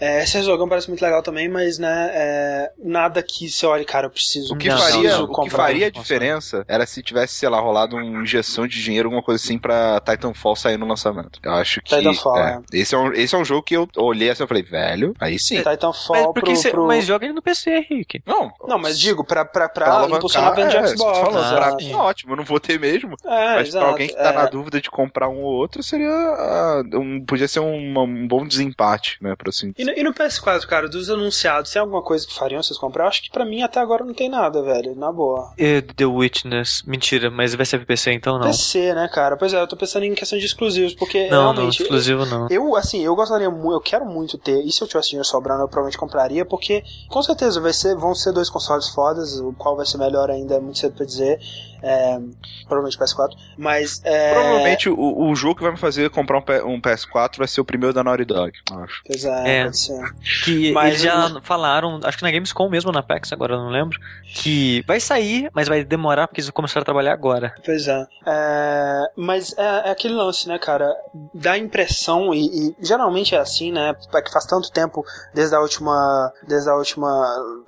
É, 0.00 0.24
esse 0.24 0.36
Resogão 0.36 0.68
parece 0.68 0.88
muito 0.88 1.00
legal 1.00 1.22
também, 1.22 1.48
mas 1.48 1.78
né, 1.78 2.10
é, 2.12 2.72
nada 2.82 3.22
que 3.22 3.48
você 3.48 3.66
olhe, 3.66 3.84
cara, 3.84 4.06
eu 4.06 4.10
preciso. 4.10 4.54
O 4.54 4.58
que 4.58 4.68
Não, 4.68 4.78
faria, 4.78 5.00
preciso 5.00 5.24
o 5.24 5.42
que 5.42 5.50
faria 5.50 5.86
a 5.86 5.90
diferença 5.90 6.64
era 6.66 6.84
se 6.84 7.00
tivesse, 7.00 7.34
sei 7.34 7.48
lá, 7.48 7.60
rolado 7.60 7.94
uma 7.96 8.22
injeção 8.22 8.66
de 8.66 8.82
dinheiro, 8.82 9.06
alguma 9.08 9.22
coisa 9.22 9.40
assim, 9.42 9.58
pra 9.58 10.00
Titanfall 10.00 10.56
sair 10.56 10.76
no 10.76 10.86
lançamento. 10.88 11.38
Eu 11.42 11.52
acho 11.52 11.80
que. 11.82 11.96
Titanfall, 11.96 12.36
é, 12.38 12.60
Esse, 12.72 12.94
é 12.94 12.98
um, 12.98 13.12
esse 13.12 13.34
é 13.34 13.38
um 13.38 13.44
jogo 13.44 13.62
que 13.62 13.76
eu 13.76 13.88
olhei 13.96 14.30
assim 14.30 14.42
e 14.42 14.46
falei, 14.48 14.62
velho, 14.64 15.14
aí 15.20 15.38
sim. 15.38 15.56
Titanfall 15.62 16.32
Mas, 16.34 16.42
pro, 16.44 16.56
cê- 16.56 16.70
pro- 16.70 16.86
mas 16.86 17.04
joga 17.04 17.24
ele 17.26 17.34
no 17.34 17.42
PC, 17.42 17.86
Rick. 17.88 18.22
Não, 18.26 18.50
Não, 18.66 18.78
mas 18.78 18.87
digo, 18.94 19.24
pra, 19.24 19.44
pra, 19.44 19.68
pra, 19.68 20.06
pra 20.06 20.16
impulsionar 20.16 20.52
a 20.52 20.54
venda 20.54 20.68
é, 20.68 20.70
de 20.70 20.76
eu 20.76 20.82
tô 20.82 20.88
Xbox. 20.98 21.18
falando, 21.18 21.56
pra 21.56 21.66
exato. 21.68 21.84
mim, 21.84 21.94
ótimo, 21.94 22.32
eu 22.32 22.36
não 22.36 22.44
vou 22.44 22.60
ter 22.60 22.78
mesmo. 22.78 23.14
É, 23.24 23.28
Mas 23.28 23.52
pra 23.54 23.62
exato, 23.62 23.86
alguém 23.86 24.08
que 24.08 24.14
tá 24.14 24.30
é. 24.30 24.32
na 24.32 24.46
dúvida 24.46 24.80
de 24.80 24.90
comprar 24.90 25.28
um 25.28 25.42
ou 25.42 25.52
outro, 25.54 25.82
seria. 25.82 26.08
ah, 26.10 26.82
um, 26.94 27.24
podia 27.24 27.48
ser 27.48 27.60
um, 27.60 27.98
um 28.00 28.28
bom 28.28 28.46
desempate, 28.46 29.18
né? 29.20 29.34
Pra 29.36 29.48
assim. 29.50 29.72
E 29.76 29.84
no, 29.84 29.92
e 29.92 30.02
no 30.02 30.12
PS4, 30.14 30.66
cara, 30.66 30.88
dos 30.88 31.10
anunciados, 31.10 31.70
tem 31.72 31.80
alguma 31.80 32.02
coisa 32.02 32.26
que 32.26 32.34
fariam 32.34 32.62
vocês 32.62 32.78
comprar? 32.78 33.04
Eu 33.04 33.08
acho 33.08 33.22
que 33.22 33.30
pra 33.30 33.44
mim 33.44 33.62
até 33.62 33.80
agora 33.80 34.04
não 34.04 34.14
tem 34.14 34.28
nada, 34.28 34.62
velho, 34.62 34.94
na 34.94 35.10
boa. 35.12 35.52
E 35.58 35.82
The 35.82 36.04
Witness. 36.06 36.82
Mentira, 36.86 37.30
mas 37.30 37.54
vai 37.54 37.66
ser 37.66 37.84
PC 37.84 38.12
então 38.12 38.38
não. 38.38 38.46
PC, 38.46 38.94
né, 38.94 39.08
cara? 39.12 39.36
Pois 39.36 39.52
é, 39.54 39.60
eu 39.60 39.66
tô 39.66 39.76
pensando 39.76 40.04
em 40.04 40.14
questão 40.14 40.38
de 40.38 40.44
exclusivos, 40.44 40.94
porque 40.94 41.28
Não, 41.28 41.52
não, 41.52 41.68
exclusivo 41.68 42.24
não. 42.26 42.46
Eu, 42.50 42.76
assim, 42.76 43.02
eu 43.04 43.14
gostaria 43.14 43.50
muito, 43.50 43.72
eu 43.72 43.80
quero 43.80 44.04
muito 44.04 44.36
ter, 44.38 44.64
e 44.64 44.70
se 44.72 44.82
eu 44.82 44.88
tivesse 44.88 45.10
dinheiro 45.10 45.26
sobrando, 45.26 45.62
eu 45.62 45.68
provavelmente 45.68 45.98
compraria, 45.98 46.44
porque 46.44 46.82
com 47.08 47.22
certeza 47.22 47.60
vai 47.60 47.72
ser, 47.72 47.96
vão 47.96 48.14
ser 48.14 48.32
dois 48.32 48.48
consoles 48.50 48.77
fodas, 48.86 49.40
o 49.40 49.54
qual 49.54 49.74
vai 49.76 49.86
ser 49.86 49.96
melhor 49.96 50.30
ainda 50.30 50.56
é 50.56 50.60
muito 50.60 50.78
cedo 50.78 50.94
pra 50.94 51.06
dizer. 51.06 51.40
É, 51.80 52.18
provavelmente 52.66 52.98
PS4, 52.98 53.30
mas. 53.56 54.00
É, 54.04 54.34
Provavelmente 54.34 54.88
o, 54.90 55.28
o 55.30 55.34
jogo 55.36 55.54
que 55.54 55.62
vai 55.62 55.70
me 55.70 55.78
fazer 55.78 56.10
comprar 56.10 56.38
um, 56.38 56.74
um 56.74 56.80
PS4 56.80 57.38
vai 57.38 57.46
ser 57.46 57.60
o 57.60 57.64
primeiro 57.64 57.94
da 57.94 58.02
Naughty 58.02 58.24
Dog, 58.24 58.52
eu 58.72 58.78
acho. 58.80 59.00
Pois 59.06 59.24
é, 59.24 59.58
É. 59.60 59.64
pode 59.64 59.78
ser. 59.78 60.14
Que 60.44 60.72
Mas 60.72 60.88
eles 60.88 61.02
já 61.02 61.40
falaram, 61.40 62.00
acho 62.02 62.18
que 62.18 62.24
na 62.24 62.32
Gamescom 62.32 62.68
mesmo, 62.68 62.90
na 62.90 63.00
PAX, 63.00 63.32
agora 63.32 63.54
eu 63.54 63.58
não 63.58 63.70
lembro, 63.70 63.96
que 64.34 64.82
vai 64.88 64.98
sair, 64.98 65.48
mas 65.54 65.68
vai 65.68 65.84
demorar 65.84 66.26
porque 66.26 66.40
eles 66.40 66.48
vão 66.48 66.54
começar 66.54 66.80
a 66.80 66.84
trabalhar 66.84 67.12
agora. 67.12 67.54
Pois 67.64 67.86
é. 67.86 68.06
É, 68.26 69.02
mas 69.16 69.54
é, 69.56 69.88
é 69.88 69.90
aquele 69.92 70.14
lance, 70.14 70.48
né, 70.48 70.58
cara? 70.58 70.92
Dá 71.32 71.52
a 71.52 71.58
impressão, 71.58 72.34
e, 72.34 72.70
e 72.70 72.76
geralmente 72.80 73.36
é 73.36 73.38
assim, 73.38 73.70
né? 73.70 73.94
É 74.14 74.20
que 74.22 74.32
faz 74.32 74.46
tanto 74.46 74.70
tempo 74.72 75.04
desde 75.32 75.54
a 75.54 75.60
última. 75.60 76.32
Desde 76.46 76.68
a 76.68 76.74
última 76.74 77.08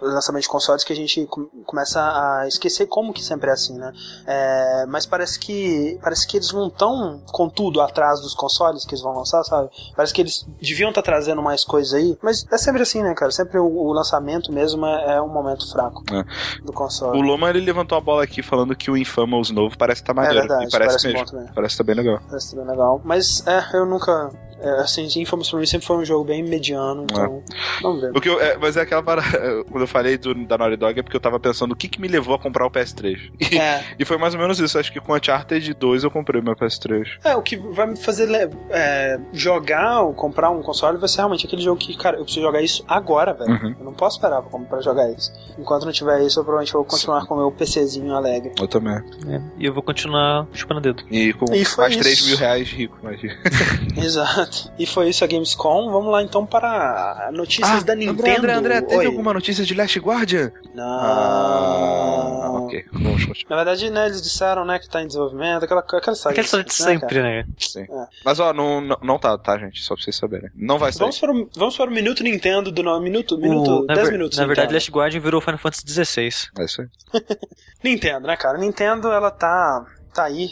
lançamento 0.00 0.42
de 0.42 0.48
consoles 0.48 0.82
que 0.90 0.92
a 0.92 0.96
gente 0.96 1.24
com- 1.26 1.46
começa 1.64 2.00
a 2.00 2.48
esquecer 2.48 2.86
como 2.86 3.12
que 3.12 3.22
sempre 3.22 3.48
é 3.48 3.52
assim, 3.52 3.78
né? 3.78 3.92
É, 4.26 4.86
mas 4.88 5.06
parece 5.06 5.38
que. 5.38 5.98
Parece 6.02 6.26
que 6.26 6.36
eles 6.36 6.52
não 6.52 6.66
estão 6.66 7.22
com 7.30 7.48
tudo 7.48 7.80
atrás 7.80 8.20
dos 8.20 8.34
consoles 8.34 8.84
que 8.84 8.92
eles 8.92 9.02
vão 9.02 9.14
lançar, 9.14 9.44
sabe? 9.44 9.68
Parece 9.94 10.12
que 10.12 10.20
eles 10.20 10.44
deviam 10.60 10.88
estar 10.90 11.02
trazendo 11.02 11.40
mais 11.40 11.64
coisa 11.64 11.96
aí. 11.96 12.18
Mas 12.22 12.44
é 12.50 12.58
sempre 12.58 12.82
assim, 12.82 13.02
né, 13.02 13.14
cara? 13.14 13.30
Sempre 13.30 13.58
o, 13.58 13.64
o 13.66 13.92
lançamento 13.92 14.52
mesmo 14.52 14.84
é, 14.84 15.16
é 15.16 15.22
um 15.22 15.28
momento 15.28 15.70
fraco 15.70 16.02
É. 16.12 16.24
do 16.64 16.72
console. 16.72 17.16
O 17.18 17.22
Loma 17.22 17.50
ele 17.50 17.60
levantou 17.60 17.96
a 17.96 18.00
bola 18.00 18.24
aqui 18.24 18.42
falando 18.42 18.74
que 18.74 18.90
o 18.90 18.96
Infamous 18.96 19.50
novo 19.50 19.76
parece 19.78 20.02
que 20.02 20.06
tá 20.06 20.12
é 20.12 20.16
maneiro. 20.16 20.40
verdade, 20.40 20.66
e 20.66 20.70
parece, 20.70 20.88
parece, 20.90 21.06
mesmo. 21.06 21.20
bom 21.20 21.30
também. 21.30 21.54
Parece 21.54 21.76
tá 21.78 21.84
bem 21.84 21.94
legal. 21.94 22.20
Parece 22.28 22.56
bem 22.56 22.66
legal. 22.66 23.00
Mas 23.04 23.46
é, 23.46 23.76
eu 23.76 23.86
nunca. 23.86 24.30
É, 24.60 24.70
assim, 24.80 25.06
Infamous 25.20 25.50
pra 25.50 25.58
mim 25.58 25.66
sempre 25.66 25.86
foi 25.86 25.96
um 25.96 26.04
jogo 26.04 26.24
bem 26.24 26.42
mediano, 26.42 27.04
então. 27.04 27.42
Vamos 27.82 28.00
ver. 28.02 28.10
O 28.16 28.20
que 28.20 28.28
eu, 28.28 28.40
é, 28.40 28.56
mas 28.56 28.76
é 28.76 28.82
aquela 28.82 29.02
parada. 29.02 29.64
Quando 29.70 29.82
eu 29.82 29.86
falei 29.86 30.18
do, 30.18 30.34
da 30.46 30.58
Naughty 30.58 30.76
Dog 30.76 30.98
é 31.00 31.02
porque 31.02 31.16
eu 31.16 31.20
tava 31.20 31.38
pensando 31.40 31.72
o 31.72 31.76
que, 31.76 31.88
que 31.88 32.00
me 32.00 32.08
levou 32.08 32.34
a 32.34 32.38
comprar 32.38 32.66
o 32.66 32.70
PS3. 32.70 33.30
E, 33.40 33.58
É, 33.58 33.84
e 33.98 34.04
foi 34.04 34.16
mais 34.18 34.34
ou 34.34 34.40
menos 34.40 34.58
isso. 34.60 34.78
Acho 34.78 34.92
que 34.92 35.00
com 35.00 35.14
Uncharted 35.14 35.74
2 35.74 36.04
eu 36.04 36.10
comprei 36.10 36.40
o 36.40 36.44
meu 36.44 36.54
PS3. 36.54 37.04
é, 37.24 37.36
o 37.36 37.42
que 37.42 37.56
vai 37.56 37.86
me 37.86 37.96
fazer 37.96 38.28
é, 38.70 39.18
jogar 39.32 40.02
ou 40.02 40.14
comprar 40.14 40.50
um 40.50 40.62
console 40.62 40.98
vai 40.98 41.08
ser 41.08 41.18
realmente 41.18 41.46
aquele 41.46 41.62
jogo 41.62 41.78
que, 41.80 41.96
cara, 41.96 42.16
eu 42.16 42.24
preciso 42.24 42.44
jogar 42.44 42.62
isso 42.62 42.84
agora, 42.86 43.32
velho. 43.32 43.50
Uhum. 43.50 43.74
Eu 43.78 43.84
não 43.84 43.92
posso 43.92 44.16
esperar 44.16 44.42
pra, 44.42 44.58
pra 44.60 44.80
jogar 44.80 45.10
isso. 45.10 45.32
Enquanto 45.58 45.84
não 45.84 45.92
tiver 45.92 46.22
isso, 46.22 46.38
eu 46.40 46.44
provavelmente 46.44 46.72
vou 46.72 46.84
continuar 46.84 47.26
com 47.26 47.34
o 47.34 47.38
meu 47.38 47.50
PCzinho 47.50 48.14
alegre. 48.14 48.52
Eu 48.60 48.68
também. 48.68 48.94
É, 49.28 49.40
E 49.58 49.66
eu 49.66 49.72
vou 49.72 49.82
continuar 49.82 50.46
chupando 50.52 50.80
dedo. 50.80 51.02
E 51.10 51.32
com 51.32 51.46
E 51.54 51.64
mais 51.76 51.96
3 51.96 52.06
isso. 52.18 52.28
mil 52.28 52.36
reais 52.36 52.68
rico, 52.70 52.98
mais 53.02 53.20
rico. 53.20 53.34
Exato. 53.96 54.49
E 54.78 54.86
foi 54.86 55.08
isso 55.08 55.22
a 55.24 55.26
Gamescom. 55.26 55.90
Vamos 55.90 56.10
lá 56.12 56.22
então 56.22 56.44
para 56.46 57.30
notícias 57.32 57.82
da 57.84 57.94
Nintendo. 57.94 58.22
Ah, 58.26 58.38
André, 58.38 58.52
André, 58.54 58.54
André, 58.76 58.80
teve 58.82 59.00
Oi. 59.00 59.06
alguma 59.06 59.32
notícia 59.34 59.64
de 59.64 59.74
Last 59.74 59.98
Guardian? 59.98 60.50
Não. 60.74 61.00
Ah, 61.00 62.50
ok. 62.64 62.84
Vamos 62.92 63.24
continuar. 63.26 63.50
Na 63.50 63.56
verdade, 63.56 63.90
né, 63.90 64.06
eles 64.06 64.22
disseram, 64.22 64.64
né, 64.64 64.78
que 64.78 64.88
tá 64.88 65.02
em 65.02 65.06
desenvolvimento, 65.06 65.64
aquela, 65.64 65.80
aquela 65.80 66.12
história. 66.12 66.34
Aquela 66.34 66.44
história 66.44 66.64
de 66.64 66.72
né, 66.72 66.78
cara? 66.78 67.00
sempre, 67.00 67.22
né? 67.22 67.44
Sim. 67.58 67.82
É. 67.82 68.06
Mas 68.24 68.40
ó, 68.40 68.52
não, 68.52 68.80
não, 68.80 69.18
tá, 69.18 69.36
tá, 69.38 69.58
gente? 69.58 69.82
Só 69.82 69.94
pra 69.94 70.02
vocês 70.04 70.16
saberem. 70.16 70.50
Não 70.54 70.78
vai 70.78 70.92
sair. 70.92 71.00
Vamos 71.00 71.18
para, 71.18 71.32
o, 71.32 71.48
vamos 71.56 71.76
para 71.76 71.90
o 71.90 71.92
minuto 71.92 72.22
Nintendo 72.22 72.70
do 72.72 72.82
no, 72.82 73.00
minuto, 73.00 73.36
minuto, 73.38 73.70
O- 73.82 73.86
na 73.86 73.94
10 73.94 74.06
ver- 74.08 74.12
minutos. 74.12 74.38
Na 74.38 74.46
verdade, 74.46 74.66
Nintendo. 74.68 74.74
Last 74.76 74.90
Guardian 74.90 75.20
virou 75.20 75.40
Final 75.40 75.58
Fantasy 75.58 75.84
XVI. 76.04 76.28
É 76.58 76.64
isso 76.64 76.82
aí. 76.82 76.88
Nintendo, 77.84 78.26
né, 78.26 78.36
cara? 78.36 78.58
Nintendo, 78.58 79.08
ela 79.12 79.30
tá, 79.30 79.84
tá 80.14 80.24
aí 80.24 80.50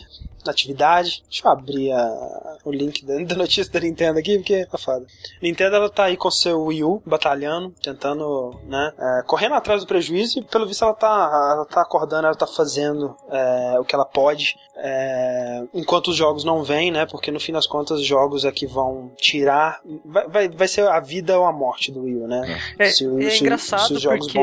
na 0.49 0.53
atividade. 0.53 1.23
Deixa 1.31 1.47
eu 1.47 1.51
abrir 1.53 1.93
a- 1.93 2.57
o 2.65 2.73
link 2.73 3.05
da, 3.05 3.17
da 3.25 3.35
notícia 3.37 3.73
da 3.73 3.81
Nintendo 3.81 4.19
aqui, 4.19 4.37
porque 4.39 4.67
tá 4.67 4.77
foda. 4.79 5.07
Nintendo, 5.43 5.77
ela 5.77 5.89
tá 5.91 6.05
aí 6.05 6.17
com 6.17 6.31
seu 6.31 6.63
Wii 6.65 6.85
U, 6.85 7.03
batalhando, 7.07 7.73
tentando, 7.83 8.59
né, 8.67 8.93
é, 8.99 9.23
correndo 9.27 9.55
atrás 9.55 9.81
do 9.83 9.87
prejuízo 9.87 10.39
e, 10.39 10.43
pelo 10.43 10.67
visto, 10.67 10.85
ela 10.85 10.95
tá, 10.95 11.07
ela 11.55 11.65
tá 11.65 11.81
acordando, 11.83 12.27
ela 12.27 12.35
tá 12.37 12.47
fazendo 12.47 13.15
é, 13.31 13.77
o 13.79 13.85
que 13.85 13.95
ela 13.95 14.05
pode. 14.05 14.55
é, 14.81 15.65
enquanto 15.75 16.07
os 16.09 16.17
jogos 16.17 16.45
não 16.45 16.63
vêm, 16.63 16.93
né? 16.93 17.05
Porque 17.05 17.33
no 17.33 17.41
fim 17.41 17.51
das 17.53 17.67
contas, 17.67 17.99
os 17.99 18.07
jogos 18.07 18.45
é 18.45 18.53
que 18.53 18.65
vão 18.65 19.11
tirar. 19.17 19.81
Vai, 20.05 20.29
vai, 20.29 20.49
vai 20.49 20.69
ser 20.69 20.87
a 20.87 21.01
vida 21.01 21.37
ou 21.37 21.45
a 21.45 21.53
morte 21.53 21.91
do 21.91 22.03
Wii 22.05 22.15
U, 22.17 22.29
né? 22.29 22.61
É, 22.79 22.87
Se 22.87 23.05
o- 23.05 23.21
é 23.21 23.29
se- 23.29 23.41
engraçado 23.41 23.89
se 23.89 23.95
os 23.95 24.01
jogos 24.03 24.27
porque 24.33 24.39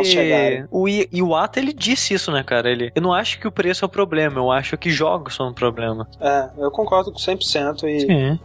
o 0.70 0.90
Iwata 0.90 1.58
ele 1.58 1.72
disse 1.72 2.14
isso, 2.14 2.34
né, 2.34 2.44
cara? 2.44 2.70
Ele, 2.70 2.92
eu 2.94 3.02
não 3.02 3.14
acho 3.14 3.40
que 3.40 3.48
o 3.48 3.52
preço 3.52 3.86
é 3.86 3.88
o 3.88 3.90
problema, 3.90 4.40
eu 4.42 4.52
acho 4.52 4.78
que 4.78 4.90
jogos 4.90 5.36
são 5.36 5.48
o 5.52 5.54
problema. 5.54 5.95
É, 6.20 6.50
eu 6.58 6.72
concordo 6.72 7.12
com 7.12 7.18
100% 7.20 7.84
e 7.88 8.00
Sim. 8.02 8.40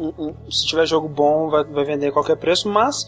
se 0.51 0.67
tiver 0.67 0.87
jogo 0.87 1.09
bom 1.09 1.49
vai, 1.49 1.65
vai 1.65 1.85
vender 1.85 2.09
a 2.09 2.13
qualquer 2.13 2.37
preço, 2.37 2.69
mas 2.69 3.07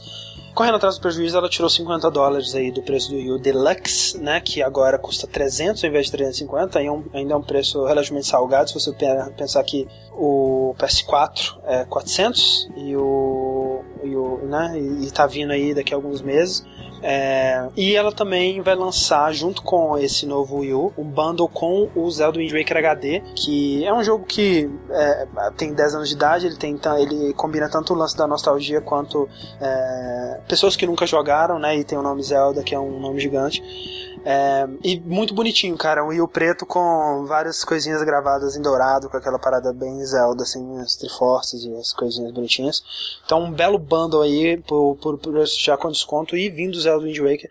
correndo 0.55 0.74
atrás 0.77 0.97
do 0.97 1.01
prejuízo 1.01 1.36
ela 1.36 1.48
tirou 1.48 1.69
50 1.70 2.10
dólares 2.10 2.55
aí 2.55 2.70
do 2.70 2.82
preço 2.82 3.10
do 3.10 3.16
Wii 3.16 3.32
U 3.32 3.39
Deluxe, 3.39 4.19
né, 4.19 4.39
que 4.40 4.62
agora 4.62 4.98
custa 4.98 5.27
300 5.27 5.82
ao 5.82 5.89
invés 5.89 6.06
de 6.06 6.12
350, 6.12 6.78
aí 6.78 6.86
é 6.86 6.93
um- 6.93 7.05
ainda 7.14 7.32
é 7.35 7.36
um 7.36 7.43
preço 7.43 7.85
relativamente 7.86 8.27
salgado 8.27 8.69
se 8.69 8.74
você 8.74 8.93
pe- 8.93 9.31
pensar 9.36 9.62
que 9.64 9.89
o 10.12 10.74
PS4 10.78 11.56
é 11.64 11.85
400 11.86 12.69
e 12.77 12.94
o, 12.97 13.81
e 14.05 14.14
o 14.14 14.39
né, 14.47 14.78
e, 14.78 15.06
e 15.06 15.10
tá 15.10 15.27
vindo 15.27 15.52
aí 15.52 15.73
daqui 15.74 15.94
a 15.94 15.97
alguns 15.97 16.20
meses. 16.20 16.62
É, 17.02 17.68
e 17.76 17.96
ela 17.96 18.12
também 18.12 18.60
vai 18.60 18.74
lançar, 18.74 19.32
junto 19.32 19.62
com 19.62 19.98
esse 19.98 20.24
novo 20.24 20.58
Wii 20.58 20.74
U, 20.74 20.92
um 20.96 21.04
bundle 21.04 21.48
com 21.48 21.88
o 21.94 22.10
Zelda 22.10 22.38
Wind 22.38 22.52
Waker 22.52 22.76
HD, 22.76 23.22
que 23.34 23.84
é 23.84 23.92
um 23.92 24.04
jogo 24.04 24.24
que 24.24 24.70
é, 24.90 25.26
tem 25.56 25.74
10 25.74 25.94
anos 25.96 26.08
de 26.08 26.14
idade, 26.14 26.46
ele, 26.46 26.56
tem, 26.56 26.78
ele 26.98 27.32
combina 27.34 27.68
tanto 27.68 27.92
o 27.92 27.96
lance 27.96 28.16
da 28.16 28.26
nostalgia 28.26 28.80
quanto 28.80 29.28
é, 29.60 30.40
pessoas 30.46 30.76
que 30.76 30.86
nunca 30.86 31.06
jogaram, 31.06 31.58
né? 31.58 31.76
E 31.76 31.84
tem 31.84 31.98
o 31.98 32.02
nome 32.02 32.22
Zelda, 32.22 32.62
que 32.62 32.74
é 32.74 32.78
um 32.78 33.00
nome 33.00 33.20
gigante. 33.20 33.62
É, 34.24 34.68
e 34.84 35.00
muito 35.00 35.34
bonitinho, 35.34 35.76
cara. 35.76 36.04
Um 36.04 36.22
U 36.22 36.28
preto 36.28 36.64
com 36.64 37.24
várias 37.26 37.64
coisinhas 37.64 38.02
gravadas 38.02 38.56
em 38.56 38.62
dourado, 38.62 39.08
com 39.08 39.16
aquela 39.16 39.38
parada 39.38 39.72
bem 39.72 40.04
Zelda, 40.04 40.44
assim, 40.44 40.78
as 40.78 40.96
Triforces 40.96 41.64
e 41.64 41.74
as 41.74 41.92
coisinhas 41.92 42.32
bonitinhas. 42.32 42.82
Então, 43.24 43.42
um 43.42 43.52
belo 43.52 43.78
bundle 43.78 44.22
aí, 44.22 44.56
por, 44.58 44.96
por, 44.96 45.18
por 45.18 45.46
já 45.46 45.76
com 45.76 45.90
desconto, 45.90 46.36
e 46.36 46.48
vindo 46.48 46.72
do 46.72 46.80
Zelda 46.80 47.04
Wind 47.04 47.18
Waker. 47.18 47.50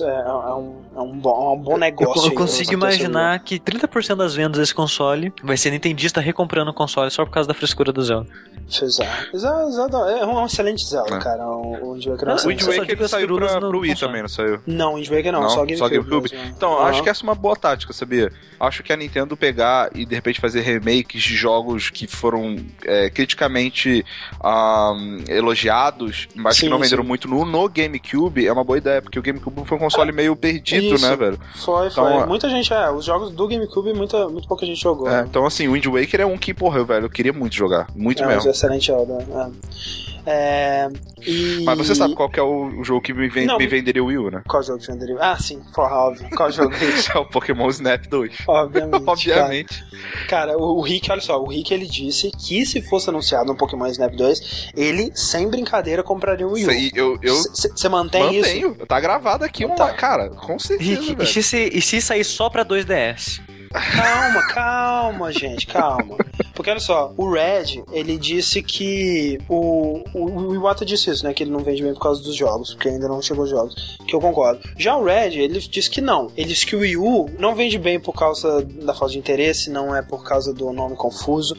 É, 0.00 0.04
é 0.04 0.32
um, 0.54 0.82
é 0.94 1.00
um 1.00 1.18
bom, 1.18 1.50
é 1.50 1.54
um 1.54 1.58
bom 1.58 1.72
Eu, 1.72 1.78
negócio. 1.78 2.22
eu 2.26 2.30
aí, 2.30 2.34
consigo 2.36 2.72
imaginar 2.72 3.40
que 3.40 3.58
30% 3.58 4.14
das 4.14 4.34
vendas 4.34 4.60
desse 4.60 4.72
console 4.74 5.32
vai 5.42 5.56
ser 5.56 5.70
Nintendista 5.72 6.20
recomprando 6.20 6.70
o 6.70 6.74
console 6.74 7.10
só 7.10 7.24
por 7.24 7.32
causa 7.32 7.48
da 7.48 7.54
frescura 7.54 7.92
do 7.92 8.00
Zelda. 8.00 8.28
Zelda. 8.70 9.10
Zelda, 9.36 9.70
Zelda 9.70 9.96
é 10.12 10.26
um 10.26 10.44
excelente 10.46 10.84
Zelda, 10.86 11.16
É. 11.16 11.18
cara. 11.18 11.44
O, 11.46 11.86
o 11.88 11.92
Wind 11.94 12.06
Waker 12.06 12.22
é 12.22 12.24
um 12.24 12.26
Não, 12.28 12.34
O 12.34 12.36
excelente 12.36 12.64
Wind. 12.66 12.78
Waker 12.78 13.02
as 13.02 13.10
saiu 13.10 13.34
pra, 13.34 13.54
no 13.60 13.68
pro 13.70 13.78
Wii 13.80 13.90
console. 13.90 14.08
também, 14.08 14.22
não 14.22 14.28
saiu? 14.28 14.60
Não, 14.66 14.94
Wind 14.94 15.08
Waker 15.08 15.32
não, 15.32 15.40
Não, 15.42 15.48
só 15.50 15.64
GameCube. 15.64 15.90
GameCube. 15.96 16.30
mesmo. 16.36 16.48
Então, 16.56 16.78
Aham. 16.78 16.88
acho 16.90 17.02
que 17.02 17.08
essa 17.08 17.22
é 17.22 17.24
uma 17.24 17.34
boa 17.34 17.56
tática, 17.56 17.92
sabia? 17.92 18.30
Acho 18.60 18.82
que 18.82 18.92
a 18.92 18.96
Nintendo 18.96 19.36
pegar 19.36 19.90
e 19.94 20.04
de 20.04 20.14
repete 20.14 20.40
fazer 20.40 20.60
remakes 20.60 21.22
de 21.22 21.34
jogos 21.34 21.90
que 21.90 22.06
foram 22.06 22.56
é, 22.84 23.08
criticamente 23.10 24.04
ahm, 24.44 25.24
elogiados, 25.28 26.28
mas 26.34 26.56
Sim, 26.56 26.66
que 26.66 26.68
não 26.70 26.78
venderam 26.78 27.02
sim. 27.02 27.08
muito 27.08 27.26
no, 27.28 27.44
no 27.44 27.68
GameCube, 27.68 28.46
é 28.46 28.52
uma 28.52 28.64
boa 28.64 28.78
ideia, 28.78 29.00
porque 29.00 29.18
o 29.18 29.22
GameCube 29.22 29.47
foi 29.64 29.76
um 29.76 29.80
console 29.80 30.12
meio 30.12 30.34
perdido, 30.36 30.94
Isso. 30.94 31.08
né, 31.08 31.16
velho? 31.16 31.38
Foi, 31.56 31.90
foi. 31.90 32.12
Então, 32.12 32.26
muita 32.26 32.48
gente, 32.48 32.72
é, 32.72 32.90
os 32.90 33.04
jogos 33.04 33.30
do 33.30 33.48
GameCube, 33.48 33.92
muita, 33.92 34.28
muito 34.28 34.48
pouca 34.48 34.64
gente 34.64 34.80
jogou. 34.80 35.08
É, 35.08 35.22
né? 35.22 35.26
então, 35.28 35.44
assim, 35.46 35.68
o 35.68 35.72
Wind 35.72 35.86
Waker 35.86 36.20
é 36.20 36.26
um 36.26 36.36
que, 36.38 36.52
porra, 36.54 36.84
velho, 36.84 37.06
eu 37.06 37.10
queria 37.10 37.32
muito 37.32 37.54
jogar. 37.54 37.86
Muito 37.94 38.22
É, 38.22 38.26
mesmo. 38.26 38.48
é 38.48 38.52
excelente 38.52 38.86
Zelda. 38.86 39.18
É. 39.30 40.07
É, 40.30 40.88
e... 41.26 41.62
Mas 41.64 41.78
você 41.78 41.94
sabe 41.94 42.14
qual 42.14 42.28
que 42.28 42.38
é 42.38 42.42
o, 42.42 42.66
o 42.80 42.84
jogo 42.84 43.00
que 43.00 43.14
me, 43.14 43.28
Não. 43.46 43.56
me 43.56 43.66
venderia 43.66 44.02
o 44.04 44.06
Wii 44.08 44.18
U, 44.18 44.30
né? 44.30 44.42
Qual 44.46 44.62
jogo 44.62 44.78
de 44.78 44.86
venderia? 44.86 45.16
Ah, 45.18 45.38
sim, 45.38 45.62
porra, 45.74 45.94
óbvio. 45.94 46.28
Qual 46.36 46.52
jogo 46.52 46.74
é 46.74 46.84
esse? 46.84 47.10
É 47.10 47.18
o 47.18 47.24
Pokémon 47.24 47.68
Snap 47.70 48.06
2. 48.06 48.36
Obviamente. 48.46 49.04
Obviamente. 49.08 49.84
Cara, 50.28 50.52
cara 50.52 50.58
o, 50.58 50.78
o 50.78 50.80
Rick, 50.82 51.10
olha 51.10 51.20
só, 51.22 51.42
o 51.42 51.48
Rick 51.48 51.72
ele 51.72 51.86
disse 51.86 52.30
que 52.32 52.66
se 52.66 52.82
fosse 52.82 53.08
anunciado 53.08 53.50
um 53.50 53.56
Pokémon 53.56 53.86
Snap 53.86 54.12
2, 54.14 54.70
ele, 54.76 55.10
sem 55.14 55.48
brincadeira, 55.48 56.02
compraria 56.02 56.46
um 56.46 56.52
Wii 56.52 56.66
U. 56.66 56.90
eu, 56.94 57.18
eu 57.22 57.34
Você 57.34 57.88
mantém 57.88 58.38
isso? 58.38 58.48
mantenho. 58.48 58.86
Tá 58.86 59.00
gravado 59.00 59.44
aqui, 59.44 59.64
uma, 59.64 59.76
Tá. 59.76 59.92
cara, 59.94 60.28
com 60.28 60.58
certeza, 60.58 60.90
Rick, 61.00 61.14
velho. 61.14 61.22
e 61.22 61.26
se, 61.26 61.42
se- 61.42 61.70
e 61.72 61.80
se 61.80 62.00
sair 62.02 62.24
só 62.24 62.50
pra 62.50 62.64
2DS? 62.64 63.40
Calma, 63.70 64.46
calma, 64.48 65.32
gente, 65.32 65.66
calma. 65.66 66.16
Porque 66.54 66.70
olha 66.70 66.80
só, 66.80 67.12
o 67.16 67.30
Red, 67.30 67.84
ele 67.92 68.18
disse 68.18 68.62
que. 68.62 69.38
O, 69.48 70.02
o, 70.12 70.48
o 70.48 70.54
Iwata 70.54 70.84
disse 70.84 71.10
isso, 71.10 71.24
né? 71.24 71.32
Que 71.32 71.44
ele 71.44 71.50
não 71.50 71.60
vende 71.60 71.82
bem 71.82 71.94
por 71.94 72.00
causa 72.00 72.22
dos 72.22 72.34
jogos, 72.34 72.74
porque 72.74 72.88
ainda 72.88 73.06
não 73.06 73.22
chegou 73.22 73.44
os 73.44 73.50
jogos. 73.50 73.98
Que 74.06 74.14
eu 74.14 74.20
concordo. 74.20 74.60
Já 74.76 74.96
o 74.96 75.04
Red, 75.04 75.38
ele 75.38 75.60
disse 75.60 75.88
que 75.88 76.00
não. 76.00 76.30
Ele 76.36 76.48
disse 76.48 76.66
que 76.66 76.74
o 76.74 76.80
Wii 76.80 76.96
U 76.96 77.30
não 77.38 77.54
vende 77.54 77.78
bem 77.78 78.00
por 78.00 78.12
causa 78.12 78.62
da 78.62 78.92
falta 78.92 79.12
de 79.12 79.18
interesse, 79.18 79.70
não 79.70 79.94
é 79.94 80.02
por 80.02 80.24
causa 80.24 80.52
do 80.52 80.72
nome 80.72 80.96
confuso. 80.96 81.56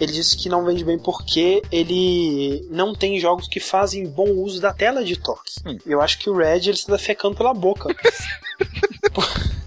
Ele 0.00 0.12
disse 0.12 0.36
que 0.36 0.48
não 0.48 0.64
vende 0.64 0.84
bem 0.84 0.98
porque 0.98 1.60
ele 1.72 2.64
não 2.70 2.94
tem 2.94 3.18
jogos 3.18 3.48
que 3.48 3.58
fazem 3.58 4.06
bom 4.06 4.30
uso 4.30 4.60
da 4.60 4.72
tela 4.72 5.02
de 5.02 5.16
toque. 5.16 5.52
Hum. 5.66 5.76
Eu 5.84 6.00
acho 6.00 6.18
que 6.18 6.30
o 6.30 6.36
Red 6.36 6.58
ele 6.58 6.70
está 6.70 6.92
defecando 6.92 7.36
pela 7.36 7.52
boca. 7.52 7.88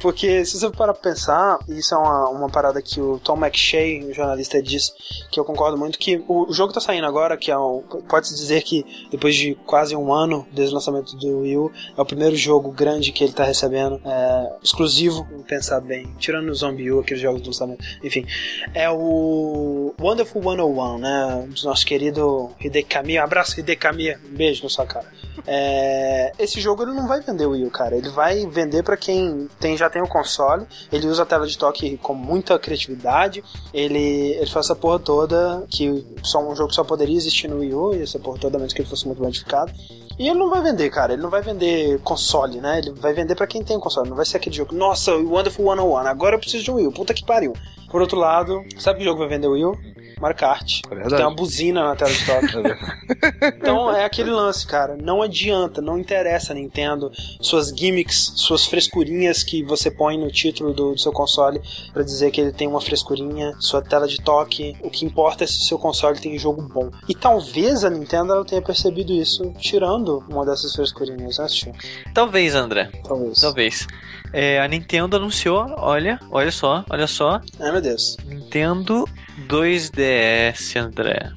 Porque 0.00 0.44
se 0.44 0.58
você 0.58 0.70
parar 0.70 0.92
pra 0.92 1.10
pensar, 1.10 1.58
isso 1.68 1.94
é 1.94 1.98
uma, 1.98 2.28
uma 2.28 2.48
parada 2.48 2.80
que 2.80 3.00
o 3.00 3.18
Tom 3.18 3.36
McShay, 3.36 4.04
o 4.04 4.14
jornalista, 4.14 4.62
disse, 4.62 4.92
que 5.30 5.38
eu 5.38 5.44
concordo 5.44 5.76
muito, 5.76 5.98
que 5.98 6.22
o, 6.28 6.48
o 6.48 6.52
jogo 6.52 6.72
tá 6.72 6.80
saindo 6.80 7.06
agora, 7.06 7.36
que 7.36 7.50
é 7.50 7.56
o, 7.56 7.82
pode-se 8.08 8.34
dizer 8.34 8.62
que 8.62 8.84
depois 9.10 9.34
de 9.34 9.54
quase 9.66 9.96
um 9.96 10.12
ano 10.12 10.46
desde 10.52 10.72
o 10.72 10.76
lançamento 10.76 11.16
do 11.16 11.40
Wii 11.40 11.56
U, 11.56 11.72
é 11.96 12.00
o 12.00 12.04
primeiro 12.04 12.36
jogo 12.36 12.70
grande 12.70 13.12
que 13.12 13.24
ele 13.24 13.32
tá 13.32 13.44
recebendo, 13.44 14.00
é, 14.04 14.52
exclusivo, 14.62 15.26
pensar 15.46 15.80
bem, 15.80 16.14
tirando 16.18 16.48
o 16.48 16.54
Zombie 16.54 16.90
U, 16.90 17.00
aqueles 17.00 17.22
jogos 17.22 17.42
do 17.42 17.46
lançamento, 17.46 17.84
enfim, 18.02 18.26
é 18.74 18.88
o 18.90 19.94
Wonderful 20.00 20.42
101, 20.42 20.98
né, 20.98 21.48
do 21.48 21.64
nosso 21.64 21.86
querido 21.86 22.50
Hideki 22.60 22.88
Kamiya, 22.88 23.24
abraço 23.24 23.58
Hideki 23.58 23.80
Kamiya, 23.80 24.20
um 24.30 24.36
beijo 24.36 24.62
na 24.62 24.68
sua 24.68 24.86
cara. 24.86 25.06
É, 25.46 26.32
esse 26.38 26.60
jogo 26.60 26.82
ele 26.82 26.92
não 26.92 27.06
vai 27.06 27.20
vender 27.20 27.46
o 27.46 27.50
Wii 27.50 27.64
U, 27.64 27.70
cara. 27.70 27.96
Ele 27.96 28.10
vai 28.10 28.46
vender 28.46 28.82
pra 28.82 28.96
quem 28.96 29.48
tem, 29.58 29.76
já 29.76 29.90
tem 29.90 30.02
o 30.02 30.08
console. 30.08 30.66
Ele 30.92 31.06
usa 31.06 31.22
a 31.22 31.26
tela 31.26 31.46
de 31.46 31.56
toque 31.56 31.96
com 31.98 32.14
muita 32.14 32.58
criatividade. 32.58 33.42
Ele, 33.72 34.32
ele 34.32 34.50
faz 34.50 34.66
essa 34.66 34.76
porra 34.76 34.98
toda 34.98 35.66
que 35.68 36.06
só 36.22 36.46
um 36.46 36.54
jogo 36.54 36.72
só 36.72 36.84
poderia 36.84 37.16
existir 37.16 37.48
no 37.48 37.58
Wii 37.58 37.74
U, 37.74 37.94
e 37.94 38.02
essa 38.02 38.18
porra 38.18 38.38
toda, 38.38 38.58
menos 38.58 38.72
que 38.72 38.82
ele 38.82 38.88
fosse 38.88 39.06
muito 39.06 39.22
modificado. 39.22 39.72
E 40.18 40.28
ele 40.28 40.38
não 40.38 40.50
vai 40.50 40.60
vender, 40.62 40.90
cara. 40.90 41.12
Ele 41.12 41.22
não 41.22 41.30
vai 41.30 41.40
vender 41.40 42.00
console, 42.00 42.60
né? 42.60 42.78
Ele 42.78 42.92
vai 42.92 43.12
vender 43.12 43.34
pra 43.34 43.46
quem 43.46 43.62
tem 43.62 43.76
o 43.76 43.80
console. 43.80 44.08
Não 44.08 44.16
vai 44.16 44.26
ser 44.26 44.36
aquele 44.36 44.56
jogo, 44.56 44.74
nossa, 44.74 45.14
Wonderful 45.14 45.64
101, 45.64 45.96
agora 45.98 46.34
eu 46.36 46.40
preciso 46.40 46.64
de 46.64 46.70
um 46.70 46.74
Wii 46.74 46.92
puta 46.92 47.14
que 47.14 47.24
pariu. 47.24 47.52
Por 47.90 48.00
outro 48.00 48.18
lado, 48.18 48.64
sabe 48.78 48.98
que 48.98 49.04
jogo 49.04 49.20
vai 49.20 49.28
vender 49.28 49.46
o 49.46 49.52
Wii? 49.52 49.98
Mario 50.20 50.36
Kart. 50.36 50.80
É 50.90 51.08
Tem 51.08 51.24
uma 51.24 51.34
buzina 51.34 51.84
na 51.84 51.96
tela 51.96 52.10
de 52.10 52.24
toque. 52.24 52.48
Então 53.58 53.94
é 53.94 54.04
aquele 54.04 54.30
lance, 54.30 54.66
cara. 54.66 54.96
Não 54.96 55.22
adianta, 55.22 55.80
não 55.80 55.98
interessa, 55.98 56.54
Nintendo. 56.54 57.10
Suas 57.40 57.68
gimmicks, 57.68 58.32
suas 58.36 58.64
frescurinhas 58.64 59.42
que 59.42 59.62
você 59.62 59.90
põe 59.90 60.18
no 60.18 60.30
título 60.30 60.72
do, 60.72 60.92
do 60.92 60.98
seu 60.98 61.12
console 61.12 61.60
pra 61.92 62.02
dizer 62.02 62.30
que 62.30 62.40
ele 62.40 62.52
tem 62.52 62.66
uma 62.68 62.80
frescurinha, 62.80 63.54
sua 63.58 63.82
tela 63.82 64.06
de 64.06 64.20
toque. 64.20 64.76
O 64.82 64.90
que 64.90 65.04
importa 65.04 65.44
é 65.44 65.46
se 65.46 65.58
o 65.58 65.64
seu 65.64 65.78
console 65.78 66.18
tem 66.18 66.38
jogo 66.38 66.62
bom. 66.62 66.90
E 67.08 67.14
talvez 67.14 67.84
a 67.84 67.90
Nintendo 67.90 68.32
ela 68.32 68.44
tenha 68.44 68.62
percebido 68.62 69.12
isso, 69.12 69.52
tirando 69.58 70.24
uma 70.28 70.44
dessas 70.44 70.74
frescurinhas, 70.74 71.38
né, 71.38 71.48
Steve? 71.48 71.78
Talvez, 72.14 72.54
André. 72.54 72.90
Talvez. 73.06 73.40
Talvez. 73.40 73.86
É, 74.32 74.60
a 74.60 74.68
Nintendo 74.68 75.16
anunciou, 75.16 75.74
olha, 75.78 76.18
olha 76.30 76.50
só, 76.50 76.84
olha 76.90 77.06
só. 77.06 77.40
Ai, 77.58 77.72
meu 77.72 77.80
Deus. 77.80 78.16
Nintendo 78.26 79.06
2DS, 79.46 80.76
André. 80.76 81.30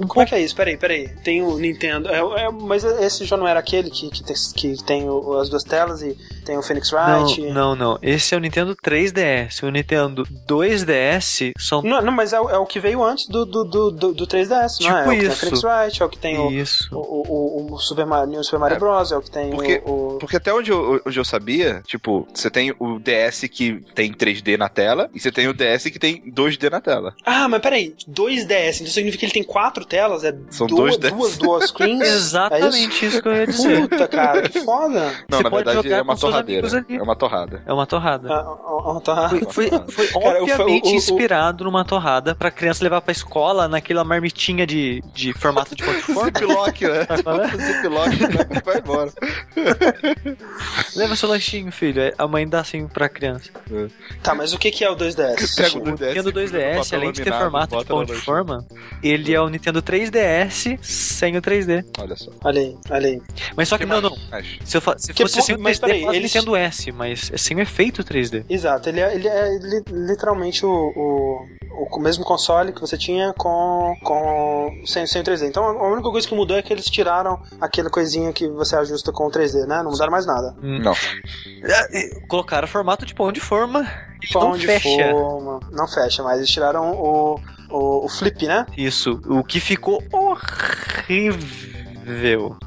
Um 0.00 0.06
Como 0.06 0.22
é 0.22 0.26
que 0.26 0.34
é 0.34 0.40
isso? 0.40 0.54
Peraí, 0.56 0.76
peraí. 0.76 1.08
Tem 1.22 1.42
o 1.42 1.56
Nintendo. 1.56 2.08
É, 2.08 2.18
é, 2.44 2.50
mas 2.50 2.82
esse 2.84 3.24
já 3.24 3.36
não 3.36 3.46
era 3.46 3.60
aquele 3.60 3.90
que, 3.90 4.10
que 4.10 4.24
tem, 4.24 4.34
que 4.56 4.84
tem 4.84 5.08
o- 5.08 5.38
as 5.38 5.48
duas 5.48 5.62
telas 5.64 6.02
e 6.02 6.16
tem 6.44 6.58
o 6.58 6.62
Phoenix 6.62 6.92
Wright? 6.92 7.40
Não, 7.42 7.52
não, 7.52 7.76
não. 7.76 7.98
Esse 8.02 8.34
é 8.34 8.36
o 8.36 8.40
Nintendo 8.40 8.74
3DS. 8.76 9.62
O 9.62 9.70
Nintendo 9.70 10.24
2DS 10.46 11.52
são. 11.58 11.82
Não, 11.82 12.02
não, 12.02 12.12
mas 12.12 12.32
é, 12.32 12.40
o- 12.40 12.48
é 12.50 12.58
o 12.58 12.66
que 12.66 12.80
veio 12.80 13.02
antes 13.02 13.28
do, 13.28 13.44
do, 13.44 13.64
do, 13.64 13.90
do, 13.90 14.14
do 14.14 14.26
3DS, 14.26 14.80
não 14.80 14.98
é? 14.98 15.02
Tipo 15.04 15.12
É 15.12 15.14
o 15.14 15.14
que 15.14 15.18
tem 15.20 15.28
o 15.28 15.32
isso. 15.32 15.40
Phoenix 15.40 15.64
Wright, 15.64 16.02
é 16.02 16.04
o 16.04 16.08
que 16.08 16.18
tem 16.18 16.38
o, 16.38 16.50
Isso. 16.50 16.88
o, 16.92 16.98
o, 17.68 17.74
o 17.74 17.78
Super 17.78 18.06
Mario, 18.06 18.30
New 18.30 18.44
Super 18.44 18.58
Mario 18.58 18.76
É, 18.76 18.78
Bros, 18.80 19.12
é 19.12 19.16
o 19.16 19.22
que 19.22 19.30
tem 19.30 19.50
porque- 19.50 19.82
o, 19.84 20.14
o- 20.14 20.18
Porque 20.18 20.36
até 20.36 20.52
onde 20.52 20.70
eu, 20.70 21.00
onde 21.06 21.18
eu 21.18 21.24
sabia, 21.24 21.82
tipo, 21.86 22.26
você 22.34 22.50
tem 22.50 22.74
o 22.78 22.98
DS 22.98 23.48
que 23.48 23.80
tem 23.94 24.12
3D 24.12 24.56
na 24.56 24.68
tela 24.68 25.10
e 25.14 25.20
você 25.20 25.30
tem 25.30 25.48
o 25.48 25.54
DS 25.54 25.84
que 25.90 25.98
tem 25.98 26.22
2D 26.32 26.70
na 26.70 26.80
tela. 26.80 27.14
Ah, 27.24 27.48
mas 27.48 27.60
peraí, 27.60 27.94
2DS, 28.08 28.80
então 28.80 28.92
significa 28.92 29.20
que 29.20 29.26
ele 29.26 29.32
tem 29.32 29.44
quatro 29.84 29.88
telas? 29.88 30.24
É 30.24 30.34
São 30.50 30.66
duas, 30.66 30.96
dois 30.96 30.98
DS. 30.98 31.10
duas 31.12 31.36
dual 31.38 31.60
screens? 31.62 32.00
É 32.00 32.06
Exatamente 32.14 33.06
isso 33.06 33.22
que 33.22 33.28
eu 33.28 33.32
ia 33.34 33.44
isso? 33.44 33.62
dizer. 33.68 33.88
Puta, 33.88 34.08
cara, 34.08 34.42
que 34.48 34.60
foda. 34.60 35.12
Não, 35.28 35.38
Você 35.38 35.42
na 35.44 35.50
verdade 35.50 35.92
é 35.92 36.02
uma 36.02 36.16
torradeira. 36.16 36.68
É 36.88 37.02
uma 37.02 37.16
torrada. 37.16 37.62
É 37.66 37.72
uma 37.72 37.86
torrada. 37.86 38.32
Ah, 38.32 38.44
ah, 38.46 38.96
ah, 38.96 39.00
tá. 39.00 39.28
Foi, 39.28 39.40
foi, 39.50 39.70
foi 39.88 40.06
Cara, 40.08 40.42
obviamente 40.42 40.88
o- 40.88 40.92
o- 40.92 40.94
inspirado 40.94 41.64
numa 41.64 41.84
torrada 41.84 42.34
pra 42.34 42.50
criança 42.50 42.82
levar 42.82 43.00
pra 43.00 43.12
escola 43.12 43.68
naquela 43.68 44.04
marmitinha 44.04 44.66
de, 44.66 45.02
de 45.12 45.32
formato 45.34 45.74
de 45.74 45.82
conforme. 45.82 46.32
Ziplock, 46.38 46.84
né? 46.88 47.06
Ziplock, 47.82 48.20
né? 48.20 48.60
vai 48.64 48.78
embora. 48.78 49.12
Leva 50.96 51.16
seu 51.16 51.28
lanchinho, 51.28 51.70
filho. 51.72 52.02
Aí 52.02 52.12
A 52.18 52.26
mãe 52.26 52.46
dá 52.48 52.60
assim 52.60 52.86
pra 52.86 53.08
criança. 53.08 53.50
Tá, 54.22 54.34
mas 54.34 54.52
o 54.52 54.58
que 54.58 54.70
que 54.70 54.84
é 54.84 54.90
o 54.90 54.96
2DS? 54.96 55.56
Pega 55.56 55.78
o 55.78 55.82
O 55.82 55.84
Nintendo 55.90 56.32
2DS, 56.32 56.76
papel 56.84 56.98
além 57.00 57.12
de 57.12 57.22
ter 57.22 57.32
formato 57.32 57.76
de 57.76 57.84
pão 57.84 58.04
de 58.04 58.14
forma, 58.14 58.64
ele 59.02 59.34
é 59.34 59.40
o 59.40 59.48
Nintendo 59.48 59.73
3DS 59.82 60.78
sem 60.82 61.36
o 61.36 61.42
3D. 61.42 61.84
Olha 61.98 62.16
só. 62.16 62.30
Olha 62.44 62.60
aí, 62.60 62.76
olha 62.90 63.06
aí. 63.08 63.22
Mas 63.56 63.68
só 63.68 63.78
que, 63.78 63.84
não, 63.86 64.00
não. 64.00 64.16
Mas, 64.30 64.46
Se, 64.64 64.76
eu 64.76 64.80
fa- 64.80 64.96
se 64.98 65.12
Que 65.12 65.22
fosse 65.22 65.36
po- 65.38 65.42
sem 65.42 65.54
o 65.54 65.58
3D, 65.58 65.62
mas 65.62 65.78
peraí, 65.78 66.04
eles- 66.04 66.34
Nintendo 66.34 66.56
S, 66.56 66.92
mas 66.92 67.30
é 67.32 67.36
sem 67.36 67.56
o 67.56 67.60
efeito 67.60 68.02
3D. 68.04 68.44
Exato, 68.48 68.88
ele 68.88 69.00
é, 69.00 69.14
ele 69.14 69.28
é 69.28 69.48
li- 69.58 69.84
literalmente 70.06 70.64
o, 70.66 70.70
o, 70.70 71.46
o 71.96 72.00
mesmo 72.00 72.24
console 72.24 72.72
que 72.72 72.80
você 72.80 72.96
tinha 72.98 73.32
com, 73.34 73.94
com 74.02 74.70
sem, 74.86 75.06
sem 75.06 75.22
o 75.22 75.24
3D. 75.24 75.46
Então 75.48 75.64
a 75.64 75.88
única 75.92 76.10
coisa 76.10 76.26
que 76.26 76.34
mudou 76.34 76.56
é 76.56 76.62
que 76.62 76.72
eles 76.72 76.86
tiraram 76.86 77.40
aquela 77.60 77.90
coisinha 77.90 78.32
que 78.32 78.48
você 78.48 78.76
ajusta 78.76 79.12
com 79.12 79.26
o 79.26 79.30
3D, 79.30 79.66
né? 79.66 79.82
Não 79.82 79.90
mudaram 79.90 80.10
mais 80.12 80.26
nada. 80.26 80.54
não. 80.62 80.94
Colocaram 82.28 82.66
formato 82.68 83.04
de 83.06 83.14
pão 83.14 83.32
de 83.32 83.40
forma 83.40 83.86
e 84.22 84.32
Pão 84.32 84.50
não 84.50 84.56
de 84.56 84.66
fecha. 84.66 85.10
forma. 85.10 85.60
Não 85.70 85.86
fecha, 85.88 86.22
mas 86.22 86.38
eles 86.38 86.50
tiraram 86.50 86.92
o, 86.92 87.40
o, 87.74 88.04
o 88.04 88.08
flip, 88.08 88.46
né? 88.46 88.66
Isso, 88.76 89.20
o 89.26 89.42
que 89.44 89.60
ficou 89.60 90.02
horrível. 90.12 91.38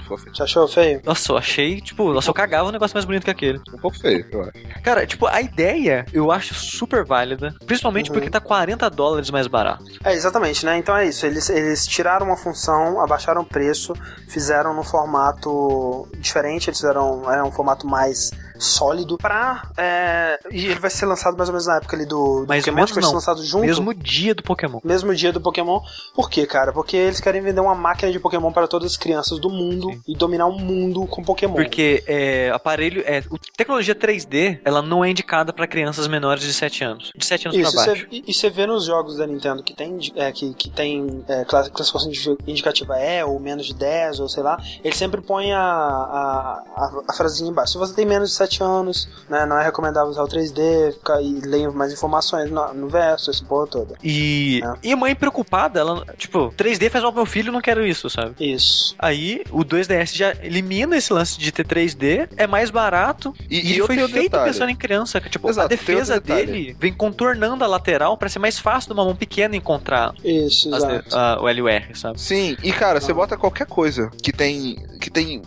Você 0.10 0.42
achou 0.42 0.68
feio? 0.68 1.00
Nossa, 1.06 1.32
eu 1.32 1.38
achei, 1.38 1.80
tipo, 1.80 2.12
nossa, 2.12 2.28
eu 2.30 2.34
cagava 2.34 2.70
um 2.70 2.72
negócio 2.72 2.96
mais 2.96 3.06
bonito 3.06 3.24
que 3.24 3.30
aquele. 3.30 3.60
Um 3.72 3.78
pouco 3.78 4.00
feio, 4.00 4.26
eu 4.32 4.42
acho. 4.42 4.82
Cara, 4.82 5.06
tipo, 5.06 5.28
a 5.28 5.40
ideia 5.42 6.06
eu 6.12 6.32
acho 6.32 6.56
super 6.56 7.06
válida, 7.06 7.54
principalmente 7.68 8.10
Uhum. 8.10 8.16
porque 8.16 8.32
tá 8.32 8.40
40 8.40 8.90
dólares 8.90 9.30
mais 9.30 9.46
barato. 9.46 9.84
É, 10.04 10.14
exatamente, 10.14 10.66
né? 10.66 10.78
Então 10.80 10.98
é 10.98 11.08
isso. 11.08 11.24
Eles, 11.26 11.50
eles 11.52 11.86
tiraram 11.86 12.26
uma 12.26 12.38
função, 12.38 13.00
abaixaram 13.00 13.42
o 13.42 13.46
preço, 13.46 13.94
fizeram 14.28 14.74
num 14.74 14.84
formato 14.84 16.08
diferente, 16.18 16.70
eles 16.70 16.80
fizeram 16.80 17.32
é, 17.32 17.44
um 17.44 17.52
formato 17.52 17.86
mais 17.86 18.32
sólido 18.60 19.18
pra. 19.18 19.70
é, 19.78 20.40
e 20.52 20.66
ele 20.66 20.80
vai 20.80 20.90
ser 20.90 21.06
lançado 21.06 21.38
mais 21.38 21.50
ou 21.50 21.54
menos 21.54 21.68
na 21.68 21.78
época 21.78 21.96
ali 21.96 22.06
do, 22.06 22.42
do 22.42 22.48
Mais 22.48 22.64
Pokémon, 22.64 22.84
acho 22.84 22.94
que 22.94 23.00
vai 23.00 23.10
ser 23.10 23.16
lançado 23.16 23.44
junto. 23.44 23.66
Mesmo 23.66 23.94
dia 23.94 24.34
do 24.36 24.44
Pokémon. 24.44 24.80
Mesmo 24.84 25.14
dia 25.16 25.32
do 25.32 25.42
Pokémon. 25.42 25.80
Por 26.16 26.30
quê, 26.30 26.46
cara? 26.46 26.72
Porque 26.74 26.96
eles 26.98 27.20
querem 27.20 27.42
vender 27.42 27.62
uma 27.62 27.76
máquina 27.76 28.12
de 28.12 28.20
Pokémon 28.20 28.52
para 28.52 28.68
todas 28.68 28.92
as 28.92 28.98
crianças 28.98 29.40
do 29.40 29.50
mundo 29.50 29.90
Sim. 29.92 30.02
e 30.08 30.16
dominar 30.16 30.46
o 30.48 30.58
mundo 30.60 31.06
com 31.08 31.24
Pokémon. 31.24 31.54
Porque 31.56 32.04
é, 32.08 32.50
aparelho, 32.54 33.02
é, 33.06 33.24
tecnologia 33.56 33.96
3D, 33.96 34.60
ela 34.64 34.82
não 34.82 35.04
é 35.04 35.10
indicada 35.10 35.52
pra 35.54 35.68
crianças 35.68 36.08
menores 36.08 36.44
de 36.44 36.54
7 36.54 36.84
anos. 36.84 37.12
De 37.16 37.26
7 37.26 37.48
anos 37.48 37.58
Isso, 37.60 37.72
pra 37.76 37.86
baixo. 37.86 38.08
e 38.12 38.24
e 38.28 38.34
você 38.34 38.50
vê 38.50 38.66
nos 38.68 38.86
jogos 38.86 39.18
da 39.18 39.26
Nintendo 39.28 39.64
que 39.64 39.74
tem, 39.74 39.98
é, 40.16 40.32
que, 40.32 40.54
que 40.54 40.70
tem 40.70 41.24
é, 41.28 41.46
class- 41.46 41.70
classificação 41.70 42.10
indi- 42.10 42.38
indicativa 42.48 42.98
é, 42.98 43.24
ou 43.24 43.40
menos 43.40 43.66
de 43.68 43.74
10, 43.74 44.20
ou 44.20 44.28
sei 44.30 44.44
lá, 44.44 44.62
ele 44.84 44.96
sempre 44.96 45.22
põe 45.22 45.52
a, 45.54 45.60
a, 45.62 46.64
a, 46.76 47.02
a 47.10 47.14
frasinha 47.14 47.50
embaixo. 47.50 47.74
Se 47.74 47.78
você 47.78 47.94
tem 47.94 48.06
menos 48.06 48.30
de 48.30 48.36
7 48.36 48.47
anos, 48.64 49.08
né, 49.30 49.46
não 49.46 49.58
é 49.60 49.64
recomendável 49.66 50.10
usar 50.10 50.24
o 50.24 50.28
3D, 50.28 50.94
fica, 50.94 51.22
e 51.22 51.42
leia 51.42 51.70
mais 51.72 51.92
informações 51.94 52.50
no, 52.50 52.74
no 52.74 52.88
verso, 52.88 53.30
essa 53.30 53.44
porra 53.44 53.68
toda. 53.68 53.96
E, 54.04 54.62
É. 54.64 54.88
e 54.90 54.94
a 54.94 54.98
mãe 54.98 55.16
preocupada, 55.16 55.80
ela, 55.80 56.06
tipo, 56.18 56.52
3D 56.56 56.90
faz 56.90 57.04
mal 57.04 57.12
pro 57.12 57.22
meu 57.24 57.26
filho, 57.32 57.52
não 57.52 57.62
quero 57.62 57.86
isso, 57.86 58.10
sabe? 58.10 58.34
Isso. 58.40 58.96
Aí 59.00 59.44
o 59.52 59.64
2DS 59.64 60.16
já 60.16 60.32
elimina 60.42 60.96
esse 60.98 61.12
lance 61.14 61.38
de 61.40 61.52
ter 61.52 61.66
3D, 61.66 62.30
é 62.38 62.48
mais 62.48 62.70
barato 62.70 63.34
E, 63.50 63.60
e, 63.60 63.78
e 63.78 63.82
foi 63.82 63.96
feito 64.08 64.32
detalhe. 64.32 64.52
pensando 64.52 64.70
em 64.70 64.76
criança. 64.76 65.20
que, 65.22 65.30
Tipo, 65.30 65.50
Exato, 65.50 65.66
a 65.66 65.70
defesa 65.70 66.20
dele 66.20 66.76
vem 66.80 66.94
contornando 66.94 67.64
a 67.64 67.68
lateral 67.68 68.18
pra 68.18 68.30
ser 68.30 68.40
mais 68.40 68.58
fácil 68.58 68.90
de 68.90 68.94
uma 68.94 69.06
mão 69.06 69.16
pequena 69.16 69.56
encontrar 69.56 70.14
Isso, 70.24 70.74
as- 70.74 70.84
a- 71.14 71.38
o 71.42 71.48
LUR, 71.52 71.82
sabe? 71.96 72.20
Sim, 72.20 72.56
e 72.64 72.72
cara, 72.72 73.00
você 73.02 73.14
bota 73.14 73.36
qualquer 73.38 73.68
coisa 73.68 74.10
que 74.22 74.32
tem 74.32 74.86
que 75.00 75.10
tem 75.12 75.42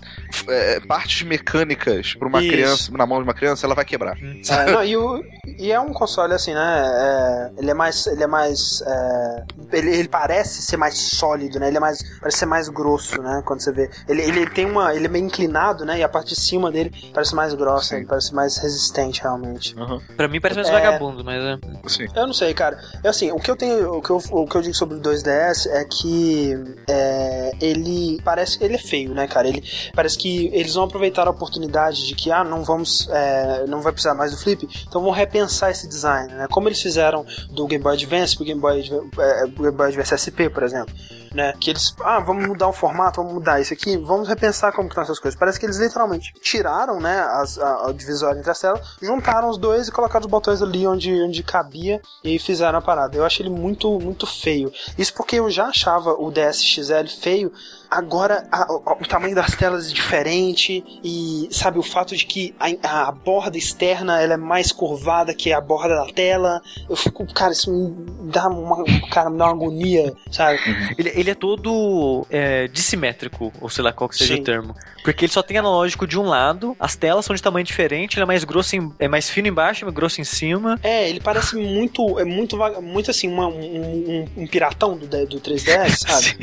é, 0.48 0.80
partes 0.80 1.22
mecânicas 1.26 2.14
pra 2.14 2.28
uma 2.28 2.40
Isso. 2.40 2.52
criança, 2.52 2.89
na 2.96 3.06
mão 3.06 3.18
de 3.18 3.24
uma 3.24 3.34
criança, 3.34 3.66
ela 3.66 3.74
vai 3.74 3.84
quebrar. 3.84 4.16
É, 4.18 4.72
não, 4.72 4.84
e, 4.84 4.96
o- 4.96 5.22
e 5.58 5.70
é 5.72 5.80
um 5.80 5.92
console 5.92 6.32
assim, 6.34 6.54
né? 6.54 6.82
é, 6.86 7.50
ele 7.60 7.70
é 7.70 7.74
mais. 7.74 8.06
Ele 8.06 8.22
é 8.22 8.26
mais. 8.26 8.82
é, 8.86 9.44
ele, 9.72 9.90
ele 9.96 10.08
parece 10.08 10.62
ser 10.62 10.76
mais 10.76 10.98
sólido, 10.98 11.58
né? 11.58 11.68
Ele 11.68 11.76
é 11.76 11.80
mais. 11.80 12.02
Parece 12.20 12.38
ser 12.38 12.46
mais 12.46 12.68
grosso, 12.68 13.20
né? 13.22 13.42
Quando 13.44 13.60
você 13.60 13.72
vê. 13.72 13.90
Ele, 14.08 14.22
ele 14.22 14.46
tem 14.50 14.66
uma. 14.66 14.94
Ele 14.94 15.06
é 15.06 15.08
meio 15.08 15.24
inclinado, 15.24 15.84
né? 15.84 15.98
E 15.98 16.02
a 16.02 16.08
parte 16.08 16.34
de 16.34 16.40
cima 16.40 16.70
dele 16.70 16.92
parece 17.12 17.34
mais 17.34 17.54
grossa, 17.54 17.96
ele 17.96 18.06
parece 18.06 18.34
mais 18.34 18.56
resistente 18.58 19.20
realmente. 19.22 19.74
Pra 20.16 20.28
mim 20.28 20.40
parece 20.40 20.60
mais 20.60 20.68
É. 20.68 20.72
vagabundo, 20.72 21.24
mas 21.24 21.42
é. 21.42 21.58
Sim. 21.88 22.06
Eu 22.14 22.26
não 22.26 22.34
sei, 22.34 22.54
cara. 22.54 22.78
É 23.04 23.08
assim, 23.08 23.30
o 23.32 23.36
que 23.38 23.50
eu 23.50 23.56
tenho, 23.56 23.94
o 23.94 24.02
que 24.02 24.10
eu, 24.10 24.20
o 24.30 24.46
que 24.46 24.56
eu 24.56 24.62
digo 24.62 24.74
sobre 24.74 24.96
o 24.96 25.00
2DS 25.00 25.66
é 25.70 25.84
que 25.84 26.54
é, 26.88 27.52
ele 27.60 28.20
parece, 28.24 28.62
ele 28.62 28.74
é 28.74 28.78
feio, 28.78 29.14
né, 29.14 29.26
cara? 29.26 29.48
Ele 29.48 29.62
parece 29.94 30.16
que 30.18 30.48
eles 30.52 30.74
vão 30.74 30.84
aproveitar 30.84 31.26
a 31.26 31.30
oportunidade 31.30 32.06
de 32.06 32.14
que 32.14 32.30
ah, 32.30 32.44
não 32.44 32.62
vamos, 32.64 32.79
é, 33.10 33.64
não 33.66 33.80
vai 33.80 33.92
precisar 33.92 34.14
mais 34.14 34.30
do 34.32 34.38
flip, 34.38 34.68
então 34.88 35.02
vão 35.02 35.10
repensar 35.10 35.70
esse 35.70 35.86
design, 35.88 36.32
né? 36.34 36.46
Como 36.50 36.68
eles 36.68 36.80
fizeram 36.80 37.24
do 37.50 37.66
Game 37.66 37.82
Boy 37.82 37.94
Advance 37.94 38.36
pro 38.36 38.44
Game 38.44 38.60
Boy, 38.60 38.80
é, 39.18 39.46
Game 39.46 39.70
Boy 39.72 39.88
Advance 39.88 40.16
SP, 40.18 40.48
por 40.52 40.62
exemplo. 40.62 40.94
Né? 41.32 41.52
Que 41.60 41.70
eles, 41.70 41.94
ah, 42.02 42.18
vamos 42.18 42.44
mudar 42.44 42.66
o 42.66 42.72
formato, 42.72 43.20
vamos 43.20 43.34
mudar 43.34 43.60
isso 43.60 43.72
aqui, 43.72 43.96
vamos 43.96 44.26
repensar 44.28 44.72
como 44.72 44.88
que 44.88 44.94
estão 44.94 45.04
essas 45.04 45.20
coisas. 45.20 45.38
Parece 45.38 45.60
que 45.60 45.66
eles 45.66 45.76
literalmente 45.78 46.32
tiraram, 46.42 46.98
né, 46.98 47.20
as, 47.20 47.56
a, 47.56 47.86
o 47.86 47.92
divisório 47.92 48.40
entre 48.40 48.50
as 48.50 48.58
telas, 48.58 48.80
juntaram 49.00 49.48
os 49.48 49.56
dois 49.56 49.86
e 49.86 49.92
colocaram 49.92 50.24
os 50.24 50.30
botões 50.30 50.60
ali 50.60 50.84
onde, 50.88 51.22
onde 51.22 51.40
cabia 51.44 52.02
e 52.24 52.36
fizeram 52.40 52.80
a 52.80 52.82
parada. 52.82 53.16
Eu 53.16 53.24
acho 53.24 53.40
ele 53.42 53.48
muito, 53.50 54.00
muito 54.00 54.26
feio. 54.26 54.72
Isso 54.98 55.14
porque 55.14 55.36
eu 55.36 55.48
já 55.48 55.66
achava 55.66 56.10
o 56.14 56.32
DSXL 56.32 57.06
feio. 57.20 57.52
Agora 57.88 58.48
a- 58.50 58.66
o, 58.72 58.76
o 59.00 59.06
tamanho 59.08 59.34
das 59.34 59.54
telas 59.54 59.88
é 59.88 59.92
diferente 59.92 60.84
e 61.02 61.48
sabe 61.52 61.78
o 61.78 61.82
fato 61.82 62.16
de 62.16 62.26
que 62.26 62.54
a, 62.58 62.69
a 62.82 63.10
borda 63.10 63.56
externa 63.56 64.20
ela 64.20 64.34
é 64.34 64.36
mais 64.36 64.72
curvada 64.72 65.34
que 65.34 65.52
a 65.52 65.60
borda 65.60 65.94
da 65.96 66.06
tela. 66.12 66.60
Eu 66.88 66.96
fico, 66.96 67.26
cara, 67.32 67.52
isso 67.52 67.70
me 67.72 68.30
dá 68.30 68.48
uma, 68.48 68.84
cara, 69.10 69.30
me 69.30 69.38
dá 69.38 69.44
uma 69.46 69.52
agonia, 69.52 70.12
sabe? 70.30 70.58
Ele, 70.98 71.12
ele 71.14 71.30
é 71.30 71.34
todo 71.34 72.26
é, 72.30 72.68
dissimétrico, 72.68 73.52
ou 73.60 73.68
sei 73.68 73.84
lá 73.84 73.92
qual 73.92 74.08
que 74.08 74.16
seja 74.16 74.34
Sim. 74.34 74.40
o 74.40 74.44
termo. 74.44 74.74
Porque 75.04 75.24
ele 75.24 75.32
só 75.32 75.42
tem 75.42 75.56
analógico 75.56 76.06
de 76.06 76.18
um 76.18 76.24
lado, 76.24 76.76
as 76.78 76.94
telas 76.94 77.24
são 77.24 77.34
de 77.34 77.42
tamanho 77.42 77.64
diferente, 77.64 78.16
ele 78.16 78.22
é 78.24 78.26
mais 78.26 78.44
grosso 78.44 78.76
em, 78.76 78.92
é 78.98 79.08
mais 79.08 79.30
fino 79.30 79.48
embaixo, 79.48 79.84
mais 79.84 79.94
grosso 79.94 80.20
em 80.20 80.24
cima. 80.24 80.78
É, 80.82 81.08
ele 81.08 81.20
parece 81.20 81.56
muito, 81.56 82.18
é 82.18 82.24
muito, 82.24 82.56
muito 82.82 83.10
assim, 83.10 83.28
uma- 83.28 83.48
um, 83.48 83.60
um- 83.60 84.24
um 84.42 84.46
piratão 84.46 84.96
do, 84.96 85.06
do 85.26 85.40
3DS, 85.40 85.96
sabe? 86.06 86.36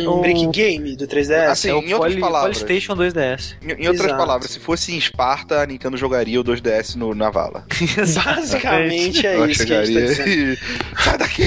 Um, 0.00 0.18
um 0.18 0.20
brick 0.20 0.46
game 0.48 0.96
do 0.96 1.06
3DS. 1.06 1.50
Assim, 1.50 1.68
é 1.70 1.74
o 1.74 1.78
em 1.82 1.92
outras 1.92 2.12
Poly- 2.12 2.20
palavras. 2.20 2.58
Polystation 2.62 2.94
2DS. 2.96 3.56
Em, 3.62 3.72
em 3.84 3.88
outras 3.88 4.06
Exato. 4.06 4.16
palavras, 4.16 4.50
se 4.50 4.60
fosse 4.60 4.94
em 4.94 4.98
Esparta, 4.98 5.59
a 5.62 5.66
Nintendo 5.66 5.96
jogaria 5.96 6.40
o 6.40 6.44
2DS 6.44 6.96
no, 6.96 7.14
na 7.14 7.30
vala. 7.30 7.64
Basicamente 8.24 9.26
é 9.26 9.46
isso 9.48 9.66
que 9.66 9.74
a 9.74 9.84
gente 9.84 10.00
tá 10.00 10.06
dizendo. 10.06 10.58
Sai 10.98 11.18
daqui! 11.18 11.42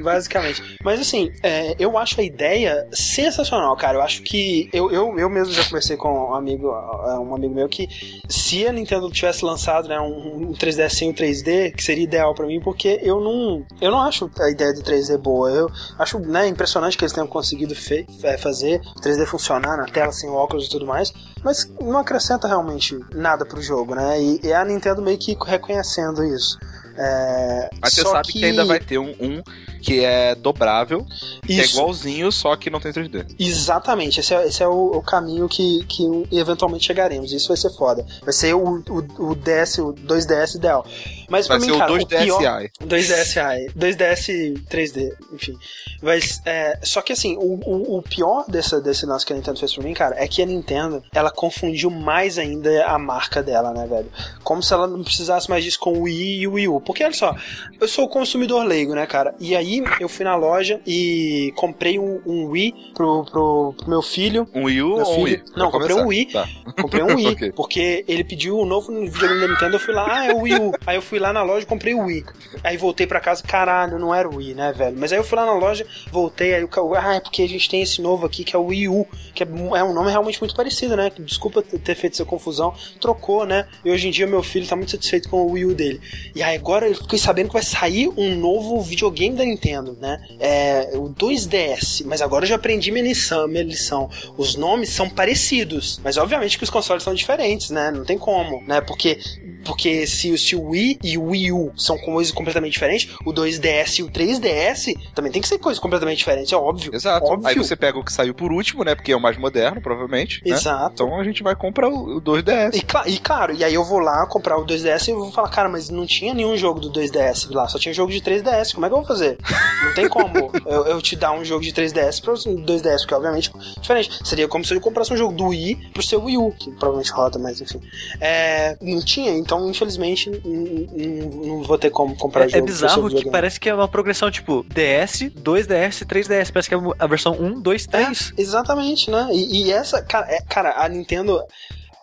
Basicamente. 0.00 0.62
Mas 0.82 1.00
assim, 1.00 1.32
é, 1.42 1.74
eu 1.78 1.96
acho 1.96 2.20
a 2.20 2.24
ideia 2.24 2.86
sensacional, 2.92 3.76
cara. 3.76 3.98
Eu 3.98 4.02
acho 4.02 4.22
que. 4.22 4.68
Eu, 4.72 4.90
eu, 4.90 5.18
eu 5.18 5.30
mesmo 5.30 5.52
já 5.52 5.64
conversei 5.64 5.96
com 5.96 6.30
um 6.30 6.34
amigo, 6.34 6.68
um 6.68 7.34
amigo 7.34 7.54
meu 7.54 7.68
que 7.68 7.88
se 8.28 8.66
a 8.66 8.72
Nintendo 8.72 9.10
tivesse 9.10 9.44
lançado 9.44 9.88
né, 9.88 9.98
um, 10.00 10.50
um 10.50 10.52
3DS 10.52 10.90
sem 10.90 11.10
o 11.10 11.14
3D, 11.14 11.74
que 11.74 11.82
seria 11.82 12.04
ideal 12.04 12.34
pra 12.34 12.46
mim, 12.46 12.60
porque 12.60 13.00
eu 13.02 13.20
não. 13.20 13.64
Eu 13.80 13.90
não 13.90 14.00
acho 14.00 14.30
a 14.40 14.50
ideia 14.50 14.72
do 14.72 14.82
3D 14.82 15.18
boa. 15.18 15.50
Eu 15.50 15.70
acho 15.98 16.18
né, 16.18 16.46
impressionante 16.46 16.96
que 16.96 17.04
eles 17.04 17.12
tenham 17.12 17.26
conseguido 17.26 17.74
é, 18.22 18.38
fazer 18.38 18.80
o 18.96 19.00
3D 19.00 19.26
funcionar 19.26 19.76
na 19.76 19.86
tela 19.86 20.12
sem 20.12 20.28
óculos 20.30 20.66
e 20.66 20.70
tudo 20.70 20.86
mais. 20.86 21.12
Mas 21.44 21.70
não 21.78 21.98
acrescenta 21.98 22.48
realmente 22.48 22.98
nada 23.12 23.44
pro 23.44 23.60
jogo, 23.60 23.94
né? 23.94 24.20
E, 24.20 24.40
e 24.42 24.52
a 24.52 24.64
Nintendo 24.64 25.02
meio 25.02 25.18
que 25.18 25.36
reconhecendo 25.44 26.24
isso. 26.24 26.58
É, 26.96 27.70
Mas 27.80 27.92
você 27.94 28.02
sabe 28.02 28.32
que... 28.32 28.44
ainda 28.44 28.64
vai 28.64 28.78
ter 28.78 28.98
um, 28.98 29.10
um 29.20 29.42
que 29.82 30.02
é 30.04 30.34
dobrável, 30.34 31.04
que 31.44 31.60
é 31.60 31.64
igualzinho, 31.64 32.32
só 32.32 32.56
que 32.56 32.70
não 32.70 32.80
tem 32.80 32.92
3D. 32.92 33.34
Exatamente, 33.38 34.20
esse 34.20 34.34
é, 34.34 34.46
esse 34.46 34.62
é 34.62 34.68
o, 34.68 34.92
o 34.96 35.02
caminho 35.02 35.48
que, 35.48 35.84
que 35.84 36.04
eventualmente 36.32 36.86
chegaremos. 36.86 37.32
Isso 37.32 37.48
vai 37.48 37.56
ser 37.56 37.70
foda. 37.70 38.04
Vai 38.22 38.32
ser 38.32 38.54
o, 38.54 38.82
o, 38.88 39.30
o 39.30 39.34
DS, 39.34 39.78
o 39.78 39.92
2DS 39.92 40.56
ideal. 40.56 40.86
Mas 41.28 41.46
Vai 41.48 41.58
pra 41.58 41.66
ser 41.66 41.72
mim, 41.72 41.76
o 41.76 41.78
cara, 41.78 41.92
2DSi. 41.92 42.24
pior- 42.24 42.70
2DSi, 42.86 43.72
2DS 43.76 44.62
3D, 44.68 45.10
enfim. 45.32 45.58
Mas, 46.02 46.40
é, 46.44 46.78
só 46.82 47.00
que 47.02 47.12
assim, 47.12 47.36
o, 47.36 47.60
o, 47.64 47.98
o 47.98 48.02
pior 48.02 48.44
dessa, 48.48 48.80
desse 48.80 49.04
lance 49.06 49.24
que 49.24 49.32
a 49.32 49.36
Nintendo 49.36 49.58
fez 49.58 49.74
pra 49.74 49.82
mim, 49.82 49.94
cara, 49.94 50.14
é 50.22 50.26
que 50.28 50.42
a 50.42 50.46
Nintendo, 50.46 51.02
ela 51.14 51.30
confundiu 51.30 51.90
mais 51.90 52.38
ainda 52.38 52.86
a 52.86 52.98
marca 52.98 53.42
dela, 53.42 53.72
né, 53.72 53.86
velho? 53.86 54.10
Como 54.42 54.62
se 54.62 54.72
ela 54.72 54.86
não 54.86 55.02
precisasse 55.02 55.48
mais 55.50 55.64
disso 55.64 55.78
com 55.78 55.92
o 55.92 56.02
Wii 56.02 56.40
e 56.40 56.46
o 56.46 56.52
Wii 56.52 56.68
U. 56.68 56.80
Porque, 56.84 57.04
olha 57.04 57.12
só, 57.12 57.34
eu 57.80 57.88
sou 57.88 58.08
consumidor 58.08 58.64
leigo, 58.64 58.94
né, 58.94 59.06
cara? 59.06 59.34
E 59.40 59.56
aí, 59.56 59.82
eu 60.00 60.08
fui 60.08 60.24
na 60.24 60.36
loja 60.36 60.80
e 60.86 61.52
comprei 61.56 61.98
um, 61.98 62.20
um 62.26 62.46
Wii 62.46 62.74
pro, 62.94 63.24
pro, 63.24 63.74
pro 63.76 63.88
meu 63.88 64.02
filho. 64.02 64.48
Um 64.54 64.64
Wii 64.64 64.82
U 64.82 64.96
Meu 64.96 65.06
ou 65.06 65.20
um 65.20 65.22
Wii? 65.22 65.42
Não, 65.56 65.70
comprei 65.70 65.96
um. 65.96 66.06
Wii. 66.06 66.26
Tá. 66.26 66.48
Comprei 66.80 67.02
um 67.02 67.14
Wii, 67.16 67.28
Ok. 67.28 67.52
porque 67.52 68.04
ele 68.06 68.24
pediu 68.24 68.58
o 68.58 68.64
novo 68.64 68.92
videogame 68.92 69.40
da 69.40 69.48
Nintendo, 69.48 69.76
eu 69.76 69.80
fui 69.80 69.94
lá, 69.94 70.06
ah, 70.08 70.26
é 70.26 70.32
o 70.32 70.42
Wii 70.42 70.54
U. 70.54 70.72
Aí 70.86 70.96
eu 70.96 71.02
fui 71.02 71.18
lá 71.18 71.32
na 71.32 71.42
loja 71.42 71.64
e 71.64 71.66
comprei 71.66 71.94
o 71.94 72.04
Wii. 72.04 72.24
Aí 72.62 72.76
voltei 72.76 73.06
pra 73.06 73.20
casa, 73.20 73.42
caralho, 73.42 73.98
não 73.98 74.14
era 74.14 74.28
o 74.28 74.36
Wii, 74.36 74.54
né, 74.54 74.72
velho? 74.72 74.96
Mas 74.98 75.12
aí 75.12 75.18
eu 75.18 75.24
fui 75.24 75.36
lá 75.36 75.46
na 75.46 75.54
loja, 75.54 75.86
voltei, 76.10 76.54
aí 76.54 76.64
o 76.64 76.94
ah, 76.96 77.14
é 77.14 77.20
porque 77.20 77.42
a 77.42 77.48
gente 77.48 77.68
tem 77.68 77.82
esse 77.82 78.00
novo 78.02 78.26
aqui 78.26 78.44
que 78.44 78.54
é 78.54 78.58
o 78.58 78.66
Wii 78.66 78.88
U, 78.88 79.06
que 79.34 79.42
é, 79.42 79.46
é 79.46 79.84
um 79.84 79.92
nome 79.92 80.10
realmente 80.10 80.40
muito 80.40 80.54
parecido, 80.54 80.96
né? 80.96 81.10
Desculpa 81.18 81.62
ter 81.62 81.94
feito 81.94 82.14
essa 82.14 82.24
confusão. 82.24 82.74
Trocou, 83.00 83.44
né? 83.44 83.66
E 83.84 83.90
hoje 83.90 84.08
em 84.08 84.10
dia 84.10 84.26
meu 84.26 84.42
filho 84.42 84.66
tá 84.66 84.76
muito 84.76 84.90
satisfeito 84.90 85.28
com 85.28 85.42
o 85.42 85.52
Wii 85.52 85.64
U 85.66 85.74
dele. 85.74 86.00
E 86.34 86.42
aí 86.42 86.56
agora 86.56 86.73
eu 86.82 86.94
fiquei 86.94 87.18
sabendo 87.18 87.48
que 87.48 87.54
vai 87.54 87.62
sair 87.62 88.08
um 88.16 88.36
novo 88.36 88.80
videogame 88.80 89.36
da 89.36 89.44
Nintendo, 89.44 89.96
né? 90.00 90.20
É 90.38 90.90
o 90.94 91.08
2DS, 91.10 92.04
mas 92.06 92.22
agora 92.22 92.44
eu 92.44 92.48
já 92.48 92.56
aprendi 92.56 92.90
minha 92.90 93.04
lição, 93.04 93.48
minha 93.48 93.62
lição. 93.62 94.08
Os 94.36 94.54
nomes 94.54 94.90
são 94.90 95.08
parecidos, 95.08 96.00
mas 96.02 96.16
obviamente 96.16 96.56
que 96.56 96.64
os 96.64 96.70
consoles 96.70 97.02
são 97.02 97.14
diferentes, 97.14 97.70
né? 97.70 97.90
Não 97.90 98.04
tem 98.04 98.18
como, 98.18 98.62
né? 98.66 98.80
Porque 98.80 99.18
porque 99.64 100.06
se, 100.06 100.36
se 100.36 100.54
o 100.54 100.68
Wii 100.68 100.98
e 101.02 101.16
o 101.16 101.30
Wii 101.30 101.52
U 101.52 101.72
são 101.74 101.96
coisas 101.96 102.30
completamente 102.32 102.72
diferentes, 102.72 103.14
o 103.24 103.32
2DS 103.32 103.98
e 103.98 104.02
o 104.02 104.10
3DS 104.10 104.94
também 105.14 105.32
tem 105.32 105.40
que 105.40 105.48
ser 105.48 105.58
coisas 105.58 105.80
completamente 105.80 106.18
diferentes, 106.18 106.52
é 106.52 106.56
óbvio. 106.56 106.94
Exato. 106.94 107.26
Óbvio. 107.26 107.48
Aí 107.48 107.54
você 107.54 107.74
pega 107.74 107.98
o 107.98 108.04
que 108.04 108.12
saiu 108.12 108.34
por 108.34 108.52
último, 108.52 108.84
né? 108.84 108.94
Porque 108.94 109.12
é 109.12 109.16
o 109.16 109.20
mais 109.20 109.38
moderno, 109.38 109.80
provavelmente. 109.80 110.42
né? 110.44 110.54
Exato. 110.54 110.92
Então 110.92 111.18
a 111.18 111.24
gente 111.24 111.42
vai 111.42 111.56
comprar 111.56 111.88
o 111.88 112.04
o 112.04 112.20
2DS. 112.20 112.74
E, 113.06 113.14
e 113.14 113.18
claro, 113.18 113.54
e 113.54 113.64
aí 113.64 113.74
eu 113.74 113.84
vou 113.84 113.98
lá 113.98 114.26
comprar 114.26 114.58
o 114.58 114.66
2DS 114.66 115.08
e 115.08 115.10
eu 115.10 115.18
vou 115.18 115.32
falar, 115.32 115.48
cara, 115.48 115.68
mas 115.68 115.88
não 115.88 116.06
tinha 116.06 116.34
nenhum 116.34 116.56
jogo 116.64 116.80
do 116.80 116.90
2DS 116.90 117.52
lá, 117.54 117.68
só 117.68 117.78
tinha 117.78 117.92
jogo 117.92 118.10
de 118.10 118.20
3DS, 118.20 118.72
como 118.74 118.86
é 118.86 118.88
que 118.88 118.94
eu 118.94 118.98
vou 118.98 119.06
fazer? 119.06 119.36
Não 119.84 119.94
tem 119.94 120.08
como 120.08 120.50
eu, 120.66 120.86
eu 120.86 121.02
te 121.02 121.14
dar 121.14 121.32
um 121.32 121.44
jogo 121.44 121.62
de 121.62 121.72
3DS 121.72 122.22
pro 122.22 122.32
2DS, 122.34 123.00
porque 123.00 123.14
obviamente 123.14 123.50
é 123.54 123.80
diferente. 123.80 124.10
Seria 124.24 124.48
como 124.48 124.64
se 124.64 124.74
eu 124.74 124.80
comprasse 124.80 125.12
um 125.12 125.16
jogo 125.16 125.34
do 125.34 125.48
Wii 125.48 125.90
pro 125.92 126.02
seu 126.02 126.24
Wii 126.24 126.38
U, 126.38 126.52
que 126.52 126.70
provavelmente 126.72 127.12
roda, 127.12 127.38
mas 127.38 127.60
enfim. 127.60 127.80
É, 128.20 128.76
não 128.80 129.04
tinha, 129.04 129.30
então 129.32 129.68
infelizmente 129.68 130.30
não 130.44 131.62
vou 131.62 131.76
ter 131.76 131.90
como 131.90 132.16
comprar 132.16 132.46
É, 132.46 132.48
jogo 132.48 132.58
é 132.58 132.66
pro 132.66 132.74
seu 132.74 132.86
bizarro 132.88 133.10
que 133.10 133.30
parece 133.30 133.60
que 133.60 133.68
é 133.68 133.74
uma 133.74 133.88
progressão 133.88 134.30
tipo 134.30 134.64
DS, 134.68 135.30
2DS, 135.36 136.04
3DS. 136.06 136.50
Parece 136.52 136.68
que 136.68 136.74
é 136.74 136.78
a 136.98 137.06
versão 137.06 137.32
1, 137.38 137.60
2, 137.60 137.86
3. 137.86 138.32
É, 138.36 138.40
exatamente, 138.40 139.10
né? 139.10 139.28
E, 139.32 139.64
e 139.64 139.72
essa, 139.72 140.02
cara, 140.02 140.26
é- 140.30 140.42
cara, 140.42 140.74
a 140.82 140.88
Nintendo. 140.88 141.42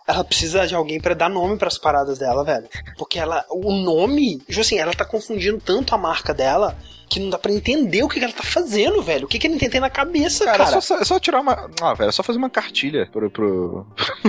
Ela 0.06 0.24
precisa 0.24 0.66
de 0.66 0.74
alguém 0.74 1.00
pra 1.00 1.14
dar 1.14 1.28
nome 1.28 1.56
pras 1.56 1.78
paradas 1.78 2.18
dela, 2.18 2.44
velho. 2.44 2.68
Porque 2.96 3.18
ela. 3.18 3.44
O 3.50 3.72
nome. 3.72 4.38
Tipo 4.38 4.60
assim, 4.60 4.78
ela 4.78 4.92
tá 4.92 5.04
confundindo 5.04 5.60
tanto 5.60 5.94
a 5.94 5.98
marca 5.98 6.34
dela 6.34 6.76
que 7.12 7.20
não 7.20 7.30
dá 7.30 7.38
pra 7.38 7.52
entender 7.52 8.02
o 8.02 8.08
que, 8.08 8.18
que 8.18 8.24
ela 8.24 8.32
tá 8.32 8.42
fazendo, 8.42 9.02
velho. 9.02 9.26
O 9.26 9.28
que, 9.28 9.38
que 9.38 9.48
Nintendo 9.48 9.72
tem 9.72 9.80
na 9.80 9.90
cabeça, 9.90 10.44
Cara, 10.44 10.64
cara. 10.64 10.76
É, 10.78 10.80
só, 10.80 10.98
é 10.98 11.04
só 11.04 11.18
tirar 11.18 11.40
uma. 11.40 11.70
Ah, 11.80 11.94
velho, 11.94 12.08
é 12.08 12.12
só 12.12 12.22
fazer 12.22 12.38
uma 12.38 12.50
cartilha 12.50 13.08
pro. 13.12 13.30
pro, 13.30 13.86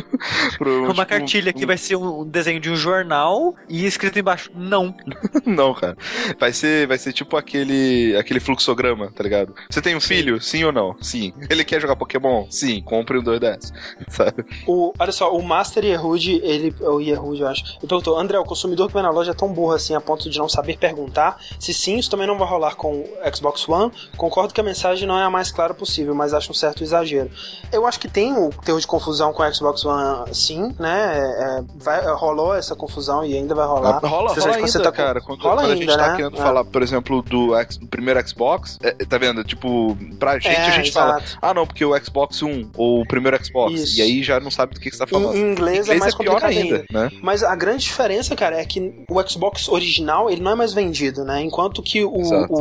pro 0.57 0.83
Uma 0.83 0.93
tipo, 0.93 1.05
cartilha 1.05 1.53
que 1.53 1.65
vai 1.65 1.77
ser 1.77 1.95
um 1.95 2.25
desenho 2.25 2.59
de 2.59 2.69
um 2.69 2.75
jornal 2.75 3.55
e 3.69 3.85
escrito 3.85 4.19
embaixo, 4.19 4.51
não. 4.53 4.95
Não, 5.45 5.73
cara. 5.73 5.97
Vai 6.39 6.53
ser, 6.53 6.87
vai 6.87 6.97
ser 6.97 7.11
tipo 7.11 7.35
aquele, 7.35 8.15
aquele 8.17 8.39
fluxograma, 8.39 9.11
tá 9.11 9.23
ligado? 9.23 9.53
Você 9.69 9.81
tem 9.81 9.95
um 9.95 9.99
filho? 9.99 10.41
Sim 10.41 10.63
ou 10.63 10.71
não? 10.71 10.95
Sim. 11.01 11.33
Ele 11.49 11.63
quer 11.63 11.81
jogar 11.81 11.95
Pokémon? 11.95 12.45
Sim. 12.49 12.81
Compre 12.81 13.17
um 13.17 13.23
2DS. 13.23 13.71
Sabe? 14.07 14.45
O, 14.65 14.93
olha 14.97 15.11
só, 15.11 15.35
o 15.35 15.43
Master 15.43 15.83
Yehud, 15.83 16.41
ele. 16.43 16.73
O 16.79 16.99
Yehud, 16.99 17.41
eu 17.41 17.47
acho. 17.47 17.63
Ele 17.77 17.87
perguntou: 17.87 18.17
André, 18.17 18.39
o 18.39 18.45
consumidor 18.45 18.87
que 18.87 18.93
vai 18.93 19.03
na 19.03 19.09
loja 19.09 19.31
é 19.31 19.33
tão 19.33 19.51
burro 19.51 19.73
assim 19.73 19.95
a 19.95 20.01
ponto 20.01 20.29
de 20.29 20.37
não 20.37 20.47
saber 20.47 20.77
perguntar? 20.77 21.37
Se 21.59 21.73
sim, 21.73 21.97
isso 21.97 22.09
também 22.09 22.27
não 22.27 22.37
vai 22.37 22.47
rolar 22.47 22.72
com 22.75 22.93
o 23.01 23.07
Xbox 23.35 23.67
One. 23.67 23.91
Concordo 24.17 24.53
que 24.53 24.61
a 24.61 24.63
mensagem 24.63 25.07
não 25.07 25.17
é 25.17 25.23
a 25.23 25.29
mais 25.29 25.51
clara 25.51 25.73
possível, 25.73 26.13
mas 26.15 26.33
acho 26.33 26.51
um 26.51 26.53
certo 26.55 26.83
exagero. 26.83 27.29
Eu 27.71 27.85
acho 27.87 27.99
que 27.99 28.07
tem 28.07 28.33
o 28.37 28.49
terror 28.63 28.79
de 28.79 28.87
confusão 28.87 29.31
com 29.33 29.43
o 29.43 29.53
Xbox 29.53 29.83
One, 29.85 30.33
sim, 30.33 30.73
né? 30.79 31.13
É, 31.19 31.63
vai- 31.75 32.05
rolou 32.13 32.53
essa 32.55 32.75
confusão 32.75 33.23
e 33.25 33.35
ainda 33.35 33.53
vai 33.55 33.65
rolar. 33.67 33.99
rola, 33.99 34.29
Você 34.33 34.39
rola 34.41 34.55
ainda, 34.57 34.79
tá 34.81 34.91
cara. 34.91 35.21
Quando, 35.21 35.41
rola 35.41 35.61
quando 35.61 35.71
a 35.71 35.75
gente 35.75 35.87
tá 35.87 36.09
né? 36.11 36.15
querendo 36.17 36.37
É. 36.37 36.41
falar, 36.41 36.65
por 36.65 36.81
exemplo, 36.81 37.21
do, 37.21 37.55
X- 37.55 37.77
do 37.77 37.87
primeiro 37.87 38.27
Xbox, 38.27 38.77
é, 38.81 38.91
tá 39.05 39.17
vendo? 39.17 39.43
Tipo, 39.43 39.97
pra 40.19 40.33
gente, 40.39 40.47
É, 40.55 40.65
a 40.67 40.71
gente 40.71 40.91
fala, 40.91 41.17
exato. 41.17 41.37
ah, 41.41 41.53
não, 41.53 41.65
porque 41.67 41.83
o 41.85 41.97
Xbox 42.03 42.41
1 42.41 42.69
ou 42.77 43.01
o 43.01 43.07
primeiro 43.07 43.43
Xbox. 43.43 43.73
Isso. 43.79 43.97
E 43.99 44.01
aí 44.01 44.23
já 44.23 44.39
não 44.39 44.51
sabe 44.51 44.73
do 44.73 44.79
que, 44.79 44.89
que 44.89 44.95
você 44.95 45.05
tá 45.05 45.07
falando. 45.07 45.35
Em, 45.35 45.39
em 45.41 45.51
inglês, 45.51 45.87
é 45.89 45.95
mais 45.95 46.13
complicado 46.13 46.45
ainda, 46.49 46.75
ainda. 46.77 46.85
né? 46.91 47.11
Mas 47.21 47.43
a 47.43 47.55
grande 47.55 47.83
diferença, 47.83 48.35
cara, 48.35 48.59
é 48.59 48.65
que 48.65 49.03
o 49.09 49.21
Xbox 49.29 49.67
original 49.69 50.29
ele 50.29 50.41
não 50.41 50.51
é 50.51 50.55
mais 50.55 50.73
vendido, 50.73 51.23
né? 51.23 51.41
Enquanto 51.41 51.81
que 51.81 52.03
o. 52.03 52.11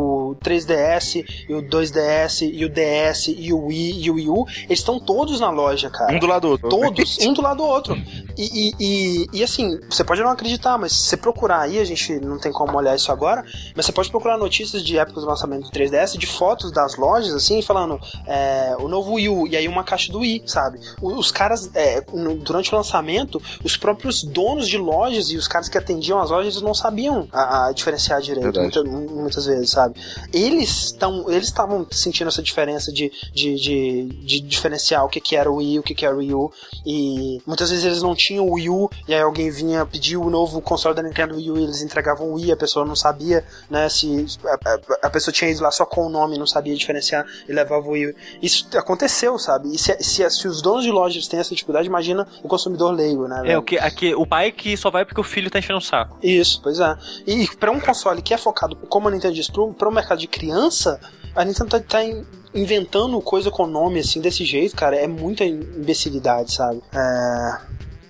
o 0.03 0.37
3DS 0.37 1.25
e 1.49 1.55
o 1.55 1.63
2DS 1.63 2.51
e 2.53 2.65
o 2.65 2.69
DS 2.69 3.29
e 3.29 3.53
o 3.53 3.67
Wii 3.67 4.05
e 4.05 4.11
o 4.11 4.15
Wii 4.15 4.29
U, 4.29 4.45
eles 4.65 4.79
estão 4.81 4.99
todos 4.99 5.41
na 5.41 5.51
loja, 5.51 5.91
cara. 5.91 6.15
Um 6.15 6.19
do 6.19 6.27
lado 6.27 6.43
do 6.43 6.51
outro. 6.53 6.69
Todos, 6.69 7.19
um 7.21 7.33
do 7.33 7.43
lado 7.43 7.57
do 7.59 7.65
outro. 7.65 7.95
E, 8.37 8.71
e, 8.71 8.75
e, 8.81 9.27
e, 9.33 9.43
assim, 9.45 9.79
você 9.89 10.03
pode 10.03 10.21
não 10.23 10.31
acreditar, 10.31 10.79
mas 10.79 10.93
se 10.93 11.05
você 11.09 11.17
procurar 11.17 11.61
aí, 11.61 11.79
a 11.79 11.85
gente 11.85 12.19
não 12.21 12.39
tem 12.39 12.51
como 12.53 12.77
olhar 12.77 12.95
isso 12.97 13.13
agora, 13.13 13.45
mas 13.77 13.85
você 13.87 13.93
pode 13.93 14.11
procurar 14.11 14.39
notícias 14.39 14.83
de 14.83 14.97
épocas 14.99 15.23
do 15.25 15.29
lançamento 15.29 15.65
do 15.65 15.71
3DS, 15.71 16.17
de 16.17 16.27
fotos 16.27 16.73
das 16.73 16.97
lojas, 16.97 17.35
assim, 17.35 17.61
falando 17.63 18.01
é, 18.27 18.75
o 18.81 18.89
novo 18.89 19.15
Wii 19.15 19.29
U, 19.29 19.47
e 19.47 19.57
aí 19.57 19.69
uma 19.69 19.85
caixa 19.85 20.11
do 20.11 20.21
Wii, 20.21 20.43
sabe? 20.47 20.81
Os 21.01 21.31
caras, 21.31 21.71
é, 21.75 22.01
durante 22.41 22.73
o 22.73 22.77
lançamento, 22.77 23.41
os 23.63 23.77
próprios 23.77 24.23
donos 24.25 24.67
de 24.69 24.79
lojas 24.79 25.31
e 25.31 25.37
os 25.37 25.47
caras 25.47 25.69
que 25.69 25.77
atendiam 25.79 26.19
as 26.21 26.31
lojas 26.31 26.55
eles 26.55 26.63
não 26.63 26.75
sabiam 26.75 27.29
a, 27.33 27.67
a 27.69 27.73
diferenciar 27.73 28.21
direito, 28.21 28.59
muita- 28.63 28.85
muitas 28.85 29.47
vezes, 29.47 29.71
sabe? 29.71 29.92
Eles 30.33 30.87
estão 30.87 31.31
eles 31.31 31.49
estavam 31.49 31.87
sentindo 31.91 32.29
essa 32.29 32.43
diferença 32.43 32.93
de, 32.93 33.11
de, 33.35 33.55
de, 33.57 34.05
de 34.25 34.41
diferenciar 34.41 35.05
o 35.05 35.09
que, 35.09 35.21
que 35.21 35.37
era 35.37 35.51
o 35.51 35.57
Wii, 35.57 35.79
o 35.79 35.83
que, 35.83 35.95
que 35.95 36.05
era 36.07 36.15
o 36.15 36.19
Wii 36.19 36.35
U, 36.35 36.53
e 36.85 37.41
muitas 37.47 37.71
vezes 37.71 37.85
eles 37.85 38.03
não 38.03 38.15
tinham 38.15 38.47
o 38.47 38.55
Wii 38.55 38.69
U, 38.71 38.91
e 39.09 39.15
aí 39.15 39.21
alguém 39.21 39.51
vinha 39.51 39.85
pedir 39.87 40.17
o 40.17 40.29
novo 40.31 40.61
console 40.61 40.95
da 40.95 41.03
Nintendo 41.03 41.37
Wii 41.37 41.51
U 41.51 41.59
e 41.59 41.65
eles 41.65 41.83
entregavam 41.83 42.29
o 42.31 42.35
Wii, 42.35 42.53
a 42.53 42.57
pessoa 42.57 42.85
não 42.85 42.97
sabia, 42.97 43.45
né, 43.71 43.89
se 43.89 44.27
a, 44.45 44.71
a- 44.71 44.81
a 45.07 45.11
pessoa 45.11 45.33
tinha 45.33 45.51
ido 45.51 45.63
lá 45.63 45.71
só 45.71 45.85
com 45.85 46.07
o 46.07 46.09
nome, 46.09 46.39
não 46.39 46.47
sabia 46.47 46.75
diferenciar 46.75 47.27
e 47.49 47.53
levava 47.53 47.87
o 47.87 47.91
Wii 47.93 48.07
U. 48.11 48.15
Isso 48.43 48.67
aconteceu, 48.77 49.39
sabe? 49.39 49.75
E 49.75 49.79
se, 49.79 49.97
se, 50.03 50.29
se 50.31 50.49
os 50.49 50.61
donos 50.63 50.85
de 50.85 50.91
lojas 50.91 51.27
têm 51.29 51.41
essa 51.41 51.51
dificuldade, 51.55 51.87
imagina 51.89 52.27
o 52.43 52.49
consumidor 52.49 52.93
leigo, 52.95 53.27
né? 53.29 53.43
É, 53.53 53.59
o 53.59 53.63
que, 53.63 53.79
aqui, 53.79 54.15
o 54.15 54.27
pai 54.27 54.53
que 54.53 54.77
só 54.77 54.91
vai 54.91 55.05
porque 55.05 55.21
o 55.21 55.25
filho 55.25 55.51
tá 55.51 55.59
enchendo 55.59 55.79
o 55.79 55.83
saco. 55.83 56.17
Isso, 56.23 56.61
pois 56.63 56.79
é. 56.81 56.97
E 57.27 57.47
pra 57.57 57.71
um 57.71 57.81
console 57.81 58.23
que 58.23 58.33
é 58.35 58.39
focado, 58.39 58.77
como 58.89 59.09
a 59.09 59.11
Nintendo 59.11 59.35
diz, 59.35 59.49
pro, 59.49 59.72
pro 59.73 59.91
mercado 59.93 60.19
de 60.19 60.27
criança, 60.27 61.01
a 61.35 61.45
Nintendo 61.45 61.71
tá, 61.71 61.81
tá 61.81 62.05
in- 62.05 62.25
inventando 62.55 63.21
coisa 63.21 63.51
com 63.51 63.67
nome 63.67 64.01
assim, 64.01 64.21
desse 64.21 64.45
jeito, 64.45 64.77
cara, 64.77 64.97
é 64.97 65.07
muita 65.07 65.45
imbecilidade, 65.45 66.53
sabe? 66.53 66.83
É. 66.95 67.57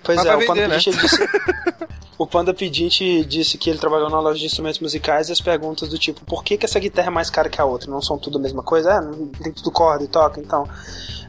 Pois 0.03 0.17
Mas 0.17 0.25
é, 0.27 0.35
o 0.35 0.39
vender, 0.39 0.67
né? 0.67 0.77
Disse. 0.77 0.91
O 2.23 2.27
Panda 2.27 2.53
Pedinte 2.53 3.25
disse 3.25 3.57
que 3.57 3.69
ele 3.69 3.77
trabalhou 3.77 4.09
na 4.09 4.17
loja 4.17 4.39
de 4.39 4.45
instrumentos 4.45 4.79
musicais 4.79 5.27
e 5.27 5.33
as 5.33 5.41
perguntas 5.41 5.89
do 5.89 5.97
tipo, 5.97 6.23
por 6.23 6.41
que, 6.41 6.55
que 6.57 6.65
essa 6.65 6.79
guitarra 6.79 7.07
é 7.07 7.11
mais 7.11 7.29
cara 7.29 7.49
que 7.49 7.59
a 7.59 7.65
outra? 7.65 7.91
Não 7.91 8.01
são 8.01 8.17
tudo 8.17 8.37
a 8.37 8.41
mesma 8.41 8.63
coisa? 8.63 8.91
É, 8.93 9.01
não 9.01 9.27
tem 9.27 9.51
tudo 9.51 9.69
corda 9.71 10.05
e 10.05 10.07
toca, 10.07 10.39
então. 10.39 10.65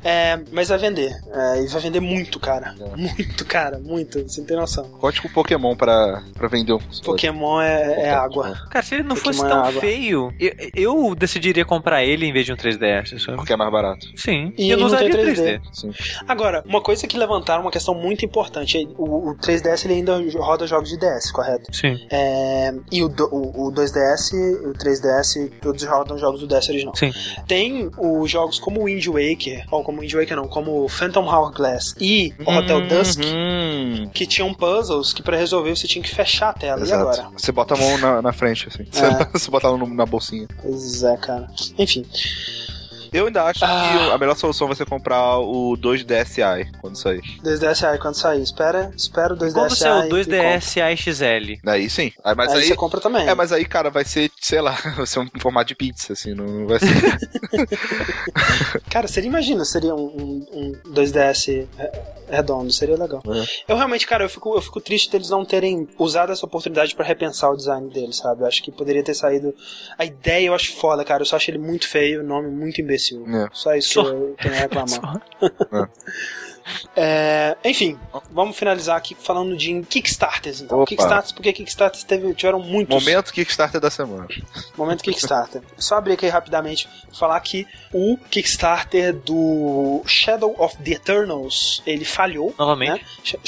É, 0.04 0.38
mas 0.52 0.68
vai 0.68 0.76
vender. 0.76 1.10
É, 1.32 1.62
e 1.62 1.66
vai 1.66 1.80
vender 1.80 1.98
muito, 2.00 2.38
cara. 2.38 2.74
Muito, 2.94 3.44
cara, 3.46 3.78
muito. 3.78 4.22
Você 4.22 4.40
não 4.40 4.46
tem 4.46 4.56
noção. 4.56 4.84
Conte 5.00 5.22
com 5.22 5.28
o 5.28 5.32
Pokémon 5.32 5.74
pra, 5.74 6.22
pra 6.34 6.46
vender 6.46 6.74
um. 6.74 6.78
Pokémon 7.02 7.60
é, 7.62 8.02
é 8.02 8.10
água. 8.10 8.54
Cara, 8.70 8.84
se 8.84 8.96
ele 8.96 9.04
não 9.04 9.16
Pokémon 9.16 9.32
fosse 9.32 9.46
é 9.46 9.48
tão 9.48 9.72
feio, 9.80 10.34
eu, 10.38 10.52
eu 10.74 11.14
decidiria 11.14 11.64
comprar 11.64 12.04
ele 12.04 12.26
em 12.26 12.32
vez 12.34 12.44
de 12.44 12.52
um 12.52 12.56
3DS. 12.56 13.18
sabe? 13.18 13.38
Porque 13.38 13.54
é 13.54 13.56
mais 13.56 13.72
barato. 13.72 14.06
Sim, 14.14 14.52
E 14.58 14.68
eu 14.70 14.76
não 14.76 14.86
usaria 14.86 15.08
3D. 15.08 15.34
3D. 15.36 15.60
Sim. 15.72 15.90
Agora, 16.28 16.62
uma 16.66 16.82
coisa 16.82 17.06
que 17.06 17.16
levantaram, 17.16 17.62
uma 17.62 17.70
questão 17.70 17.94
muito 17.94 18.26
importante. 18.26 18.86
O, 18.98 19.30
o 19.30 19.34
3DS 19.36 19.86
ele 19.86 19.94
ainda 19.94 20.20
roda 20.38 20.66
jogos 20.66 20.83
de 20.88 20.96
DS, 20.98 21.30
correto? 21.32 21.74
Sim. 21.74 21.96
É, 22.10 22.72
e 22.92 23.02
o, 23.02 23.06
o, 23.30 23.68
o 23.68 23.72
2DS 23.72 24.32
e 24.32 24.66
o 24.68 24.72
3DS, 24.74 25.50
todos 25.60 25.82
rodam 25.84 26.16
jogos 26.18 26.40
do 26.40 26.46
DS 26.46 26.68
original. 26.68 26.94
Sim. 26.96 27.12
Tem 27.46 27.90
os 27.98 28.30
jogos 28.30 28.58
como 28.58 28.84
Wind 28.84 29.06
Waker, 29.06 29.64
ou 29.70 29.82
como 29.82 30.00
Wind 30.00 30.12
Waker 30.14 30.36
não, 30.36 30.46
como 30.48 30.88
Phantom 30.88 31.26
Hourglass 31.26 31.94
e 32.00 32.32
o 32.46 32.50
Hotel 32.50 32.86
Dusk, 32.86 33.20
Uhum. 33.24 34.08
que 34.12 34.26
tinham 34.26 34.52
puzzles 34.54 35.12
que 35.12 35.22
pra 35.22 35.36
resolver 35.36 35.74
você 35.76 35.86
tinha 35.86 36.02
que 36.02 36.14
fechar 36.14 36.50
a 36.50 36.52
tela. 36.52 36.80
E 36.80 36.84
Exato. 36.84 37.02
agora? 37.02 37.28
Você 37.36 37.50
bota 37.52 37.74
a 37.74 37.76
mão 37.76 37.98
na, 37.98 38.22
na 38.22 38.32
frente, 38.32 38.68
assim. 38.68 38.84
Você, 38.90 39.04
É. 39.04 39.28
você 39.32 39.50
bota 39.50 39.66
ela 39.66 39.78
na 39.78 40.06
bolsinha. 40.06 40.46
Pois 40.62 41.02
é, 41.02 41.16
cara. 41.16 41.48
Enfim. 41.78 42.04
Eu 43.14 43.26
ainda 43.26 43.44
acho 43.44 43.64
Ah. 43.64 44.06
que 44.08 44.12
a 44.12 44.18
melhor 44.18 44.34
solução 44.36 44.66
vai 44.66 44.76
ser 44.76 44.84
comprar 44.86 45.38
o 45.38 45.76
2DSi 45.76 46.66
quando 46.80 46.96
sair. 46.96 47.22
2DS 47.42 47.86
aí 47.88 47.98
quando 47.98 48.16
sair. 48.16 48.42
Espera, 48.42 48.90
espera 48.96 49.34
o 49.34 49.36
2DS 49.36 49.52
Como 49.54 49.70
você 49.70 49.86
é 49.86 49.90
o 49.90 49.94
aí 49.94 50.08
e 50.08 50.10
2DS 50.10 50.80
AXL? 50.82 51.60
Aí 51.66 51.88
sim. 51.88 52.12
Aí, 52.24 52.34
mas. 52.34 52.50
Aí, 52.52 52.58
aí. 52.58 52.64
você 52.66 52.74
compra 52.74 53.00
também. 53.00 53.26
É, 53.28 53.34
mas 53.34 53.52
aí, 53.52 53.64
cara, 53.64 53.88
vai 53.88 54.04
ser, 54.04 54.30
sei 54.40 54.60
lá, 54.60 54.72
vai 54.96 55.06
ser 55.06 55.20
um 55.20 55.28
formato 55.40 55.68
de 55.68 55.76
pizza, 55.76 56.12
assim, 56.12 56.34
não 56.34 56.66
vai 56.66 56.78
ser. 56.80 56.88
Cara, 58.90 59.08
seria, 59.08 59.28
imagina, 59.28 59.64
seria 59.64 59.94
um, 59.94 60.06
um, 60.06 60.46
um 60.52 60.72
2DS 60.92 61.66
re- 61.76 61.90
redondo, 62.28 62.72
seria 62.72 62.96
legal. 62.96 63.22
É. 63.26 63.72
Eu 63.72 63.76
realmente, 63.76 64.06
cara, 64.06 64.24
eu 64.24 64.28
fico, 64.28 64.54
eu 64.54 64.62
fico 64.62 64.80
triste 64.80 65.10
deles 65.10 65.30
não 65.30 65.44
terem 65.44 65.88
usado 65.98 66.32
essa 66.32 66.44
oportunidade 66.46 66.94
pra 66.94 67.04
repensar 67.04 67.50
o 67.50 67.56
design 67.56 67.88
dele, 67.92 68.12
sabe? 68.12 68.42
Eu 68.42 68.46
acho 68.46 68.62
que 68.62 68.70
poderia 68.72 69.02
ter 69.02 69.14
saído. 69.14 69.54
A 69.98 70.04
ideia 70.04 70.46
eu 70.46 70.54
acho 70.54 70.74
foda, 70.76 71.04
cara. 71.04 71.22
Eu 71.22 71.26
só 71.26 71.36
acho 71.36 71.50
ele 71.50 71.58
muito 71.58 71.88
feio, 71.88 72.20
o 72.20 72.24
nome 72.24 72.48
muito 72.50 72.80
imbecil. 72.80 73.03
É. 73.12 73.48
Só 73.52 73.74
isso 73.74 73.94
Só. 73.94 74.02
que 74.04 74.08
eu 74.10 74.36
tenho 74.40 74.54
a 74.54 74.58
reclamar. 74.58 74.88
Só. 74.88 75.88
É, 76.96 77.56
enfim, 77.62 77.98
vamos 78.30 78.56
finalizar 78.56 78.96
aqui 78.96 79.14
falando 79.14 79.54
de 79.54 79.82
Kickstarters. 79.82 80.62
Então, 80.62 80.78
Opa. 80.78 80.86
Kickstarters, 80.86 81.32
porque 81.32 81.52
Kickstarters 81.52 82.04
teve, 82.04 82.32
tiveram 82.34 82.58
muitos. 82.58 83.04
Momento 83.04 83.32
Kickstarter 83.34 83.78
da 83.78 83.90
semana. 83.90 84.26
Momento 84.76 85.02
Kickstarter. 85.02 85.60
Só 85.76 85.96
abrir 85.96 86.14
aqui 86.14 86.26
rapidamente 86.28 86.88
falar 87.12 87.38
que 87.40 87.66
o 87.92 88.16
Kickstarter 88.30 89.12
do 89.12 90.02
Shadow 90.06 90.54
of 90.58 90.76
the 90.78 90.92
Eternals 90.92 91.82
ele 91.86 92.04
falhou. 92.04 92.54
Novamente. 92.58 93.04
Né? 93.04 93.40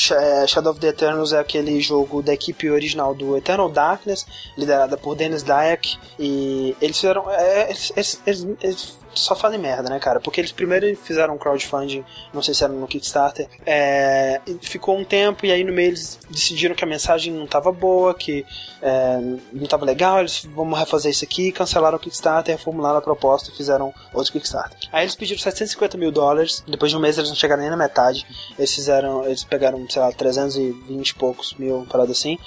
É, 0.42 0.46
Shadow 0.46 0.72
of 0.72 0.80
the 0.80 0.88
Eternals 0.88 1.32
é 1.32 1.38
aquele 1.38 1.80
jogo 1.80 2.22
da 2.22 2.34
equipe 2.34 2.68
original 2.70 3.14
do 3.14 3.34
Eternal 3.36 3.70
Darkness, 3.70 4.26
liderada 4.58 4.96
por 4.98 5.14
Dennis 5.14 5.42
Dyack. 5.42 5.96
E 6.18 6.76
eles 6.82 6.96
fizeram. 7.00 7.30
é, 7.30 7.70
eles, 7.70 7.92
eles- 7.96 8.22
eles- 8.26 8.46
eles 8.60 9.05
só 9.16 9.34
fazem 9.34 9.58
merda, 9.58 9.88
né, 9.88 9.98
cara? 9.98 10.20
Porque 10.20 10.40
eles 10.40 10.52
primeiro 10.52 10.96
fizeram 10.96 11.34
um 11.34 11.38
crowdfunding, 11.38 12.04
não 12.32 12.42
sei 12.42 12.54
se 12.54 12.64
era 12.64 12.72
no 12.72 12.86
Kickstarter, 12.86 13.48
é, 13.64 14.40
ficou 14.60 14.96
um 14.96 15.04
tempo 15.04 15.44
e 15.46 15.50
aí 15.50 15.64
no 15.64 15.72
meio 15.72 15.88
eles 15.88 16.18
decidiram 16.30 16.74
que 16.74 16.84
a 16.84 16.86
mensagem 16.86 17.32
não 17.32 17.46
tava 17.46 17.72
boa, 17.72 18.14
que 18.14 18.44
é, 18.82 19.18
não 19.52 19.66
tava 19.66 19.84
legal, 19.84 20.20
eles 20.20 20.46
vamos 20.54 20.78
refazer 20.78 21.10
isso 21.10 21.24
aqui, 21.24 21.50
cancelaram 21.52 21.96
o 21.96 22.00
Kickstarter, 22.00 22.56
reformularam 22.56 22.98
a 22.98 23.02
proposta 23.02 23.50
e 23.50 23.56
fizeram 23.56 23.92
outro 24.12 24.32
Kickstarter. 24.32 24.78
Aí 24.92 25.04
eles 25.04 25.14
pediram 25.14 25.40
750 25.40 25.96
mil 25.96 26.12
dólares, 26.12 26.62
depois 26.66 26.90
de 26.90 26.96
um 26.96 27.00
mês 27.00 27.18
eles 27.18 27.30
não 27.30 27.36
chegaram 27.36 27.62
nem 27.62 27.70
na 27.70 27.76
metade, 27.76 28.26
eles 28.58 28.74
fizeram, 28.74 29.24
eles 29.24 29.44
pegaram, 29.44 29.84
sei 29.88 30.02
lá, 30.02 30.12
320 30.12 31.08
e 31.08 31.14
poucos 31.14 31.54
mil, 31.54 31.86
parada 31.90 32.12
assim. 32.12 32.38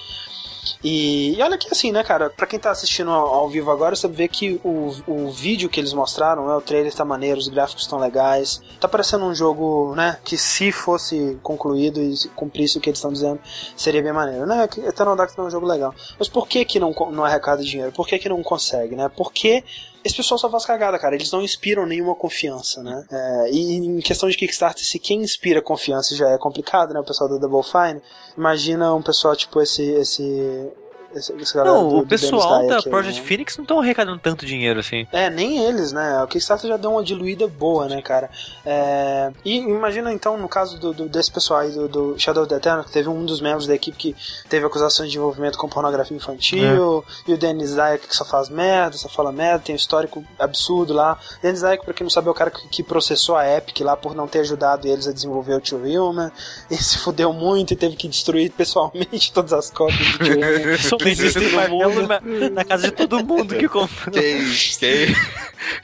E, 0.83 1.35
e 1.37 1.41
olha 1.41 1.57
que 1.57 1.67
assim, 1.71 1.91
né, 1.91 2.03
cara, 2.03 2.29
pra 2.29 2.47
quem 2.47 2.59
tá 2.59 2.71
assistindo 2.71 3.11
ao, 3.11 3.27
ao 3.27 3.49
vivo 3.49 3.71
agora, 3.71 3.95
você 3.95 4.07
vê 4.07 4.27
que 4.27 4.59
o, 4.63 4.95
o 5.07 5.31
vídeo 5.31 5.69
que 5.69 5.79
eles 5.79 5.93
mostraram, 5.93 6.47
né, 6.47 6.53
o 6.53 6.61
trailer 6.61 6.93
tá 6.93 7.03
maneiro, 7.03 7.39
os 7.39 7.47
gráficos 7.47 7.83
estão 7.83 7.99
legais. 7.99 8.61
Tá 8.79 8.87
parecendo 8.87 9.25
um 9.25 9.33
jogo, 9.33 9.93
né, 9.95 10.17
que 10.23 10.37
se 10.37 10.71
fosse 10.71 11.37
concluído 11.43 12.01
e 12.01 12.15
se 12.15 12.29
cumprisse 12.29 12.77
o 12.77 12.81
que 12.81 12.89
eles 12.89 12.99
estão 12.99 13.11
dizendo, 13.11 13.39
seria 13.75 14.01
bem 14.01 14.13
maneiro, 14.13 14.45
né? 14.45 14.67
que 14.67 14.79
Eternal 14.81 15.15
Dark 15.15 15.31
é 15.37 15.41
um 15.41 15.49
jogo 15.49 15.65
legal. 15.65 15.93
Mas 16.17 16.27
por 16.27 16.47
que 16.47 16.63
que 16.63 16.79
não, 16.79 16.93
não 17.11 17.25
arrecada 17.25 17.63
dinheiro? 17.63 17.91
Por 17.91 18.07
que 18.07 18.19
que 18.19 18.29
não 18.29 18.41
consegue, 18.43 18.95
né? 18.95 19.09
Porque 19.09 19.63
esse 20.03 20.15
pessoal 20.15 20.37
só 20.37 20.49
faz 20.49 20.65
cagada, 20.65 20.97
cara. 20.97 21.15
Eles 21.15 21.31
não 21.31 21.41
inspiram 21.41 21.85
nenhuma 21.85 22.15
confiança, 22.15 22.81
né? 22.81 23.05
É, 23.11 23.51
e 23.51 23.75
em 23.75 23.99
questão 23.99 24.29
de 24.29 24.37
Kickstarter, 24.37 24.83
se 24.83 24.97
quem 24.99 25.21
inspira 25.21 25.61
confiança 25.61 26.15
já 26.15 26.29
é 26.29 26.37
complicado, 26.37 26.93
né? 26.93 26.99
O 26.99 27.03
pessoal 27.03 27.29
da 27.29 27.37
Double 27.37 27.63
Fine. 27.63 28.01
Imagina 28.37 28.93
um 28.93 29.01
pessoal 29.01 29.35
tipo 29.35 29.61
esse. 29.61 29.83
esse 29.83 30.71
esse, 31.15 31.33
Não, 31.57 31.89
do- 31.89 31.97
o 31.99 32.07
pessoal 32.07 32.67
da 32.67 32.77
aí, 32.77 32.83
Project 32.83 33.21
né? 33.21 33.27
Phoenix 33.27 33.57
não 33.57 33.63
estão 33.63 33.79
arrecadando 33.79 34.19
tanto 34.19 34.45
dinheiro 34.45 34.79
assim. 34.79 35.07
É, 35.11 35.29
nem 35.29 35.59
eles, 35.65 35.91
né? 35.91 36.21
O 36.23 36.27
Kickstarter 36.27 36.69
já 36.69 36.77
deu 36.77 36.91
uma 36.91 37.03
diluída 37.03 37.47
boa, 37.47 37.87
né, 37.87 38.01
cara? 38.01 38.29
É, 38.65 39.31
E 39.43 39.57
imagina 39.57 40.11
então, 40.13 40.37
no 40.37 40.47
caso 40.47 40.77
do, 40.79 40.93
do- 40.93 41.09
desse 41.09 41.31
pessoal 41.31 41.61
aí 41.61 41.71
do, 41.71 41.87
do 41.87 42.19
Shadow 42.19 42.43
of 42.43 42.49
the 42.49 42.55
Eternal, 42.57 42.83
que 42.83 42.91
teve 42.91 43.09
um 43.09 43.25
dos 43.25 43.41
membros 43.41 43.65
da 43.67 43.73
equipe 43.75 43.97
que 43.97 44.15
teve 44.47 44.65
acusações 44.65 45.11
de 45.11 45.17
envolvimento 45.17 45.57
com 45.57 45.67
pornografia 45.67 46.15
infantil, 46.15 47.03
e 47.27 47.33
o 47.33 47.37
Dennis 47.37 47.73
Dyack 47.73 48.07
que 48.07 48.15
só 48.15 48.25
faz 48.25 48.49
merda, 48.49 48.97
só 48.97 49.09
fala 49.09 49.31
merda, 49.31 49.63
tem 49.65 49.73
um 49.73 49.77
histórico 49.77 50.23
absurdo 50.37 50.93
lá. 50.93 51.17
Dennis 51.41 51.61
Dyack, 51.61 51.83
pra 51.83 51.93
quem 51.93 52.05
não 52.05 52.09
sabe, 52.11 52.27
é 52.27 52.31
o 52.31 52.33
cara 52.33 52.51
que, 52.51 52.67
que 52.69 52.83
processou 52.83 53.35
a 53.35 53.47
Epic 53.57 53.79
lá 53.81 53.95
por 53.97 54.15
não 54.15 54.27
ter 54.27 54.39
ajudado 54.39 54.87
eles 54.87 55.07
a 55.07 55.11
desenvolver 55.13 55.53
o 55.55 55.59
Tio 55.61 55.77
Human, 55.79 56.31
e 56.69 56.75
se 56.77 56.97
fudeu 56.99 57.33
muito 57.33 57.73
e 57.73 57.75
teve 57.75 57.95
que 57.95 58.07
destruir 58.07 58.51
pessoalmente 58.51 59.31
todas 59.33 59.53
as 59.53 59.69
cópias 59.69 59.97
do 60.17 60.23
Tio 60.23 60.33
Human. 60.37 60.77
Somente 60.99 61.21
existem 61.21 61.43
esse 61.43 61.51
no 61.51 61.57
martelo 61.57 61.93
mundo. 61.93 62.07
na, 62.07 62.49
na 62.51 62.63
casa 62.65 62.83
de 62.87 62.91
todo 62.91 63.23
mundo 63.25 63.55
que 63.55 63.67
comprou. 63.67 64.11
Quem, 64.13 64.37
quem, 64.79 65.15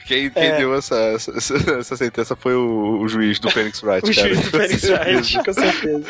quem 0.06 0.24
entendeu 0.26 0.74
É. 0.74 0.78
essa, 0.78 0.96
essa, 0.96 1.32
essa 1.78 1.96
sentença 1.96 2.34
foi 2.36 2.54
o, 2.54 3.00
o 3.00 3.08
juiz 3.08 3.38
do 3.38 3.50
Phoenix 3.50 3.82
Wright, 3.82 4.10
O 4.10 4.14
cara. 4.14 4.28
juiz 4.34 4.40
do 4.40 4.50
Phoenix 4.50 4.82
Wright, 4.84 5.44
com 5.44 5.52
certeza. 5.52 6.06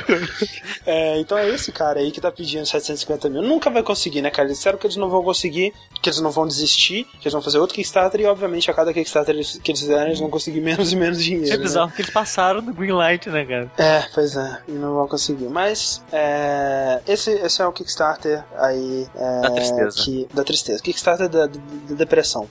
É, 0.84 1.18
então 1.18 1.36
é 1.38 1.48
esse 1.50 1.72
cara 1.72 2.00
aí 2.00 2.10
que 2.10 2.20
tá 2.20 2.30
pedindo 2.30 2.64
750 2.66 3.28
mil. 3.28 3.42
Nunca 3.42 3.70
vai 3.70 3.82
conseguir, 3.82 4.22
né, 4.22 4.30
cara? 4.30 4.48
Eles 4.48 4.58
disseram 4.58 4.78
que 4.78 4.86
eles 4.86 4.96
não 4.96 5.08
vão 5.08 5.22
conseguir, 5.22 5.72
que 6.02 6.08
eles 6.08 6.20
não 6.20 6.30
vão 6.30 6.46
desistir, 6.46 7.04
que 7.20 7.26
eles 7.26 7.32
vão 7.32 7.42
fazer 7.42 7.58
outro 7.58 7.74
Kickstarter 7.74 8.20
e, 8.20 8.26
obviamente, 8.26 8.70
a 8.70 8.74
cada 8.74 8.92
Kickstarter 8.92 9.34
que 9.62 9.70
eles 9.70 9.80
fizerem, 9.80 10.06
eles 10.08 10.20
vão 10.20 10.30
conseguir 10.30 10.60
menos 10.60 10.92
e 10.92 10.96
menos 10.96 11.22
dinheiro. 11.22 11.52
É 11.52 11.56
né? 11.56 11.62
bizarro 11.62 11.90
que 11.90 12.02
eles 12.02 12.10
passaram 12.10 12.62
do 12.62 12.72
Greenlight, 12.72 13.28
né, 13.30 13.44
cara? 13.44 13.70
É, 13.78 14.04
pois 14.14 14.36
é, 14.36 14.58
e 14.68 14.72
não 14.72 14.94
vão 14.94 15.08
conseguir. 15.08 15.48
Mas 15.48 16.02
é, 16.12 17.00
esse, 17.06 17.30
esse 17.32 17.60
é 17.60 17.66
o 17.66 17.72
Kickstarter 17.72 18.42
aí. 18.58 18.95
É, 19.14 19.40
Da 19.42 19.50
tristeza. 19.50 19.96
Que, 20.04 20.28
da 20.32 20.44
tristeza. 20.44 20.82
Kickstarter 20.82 21.28
da, 21.28 21.46
da, 21.46 21.58
da 21.88 21.94
depressão. 21.94 22.48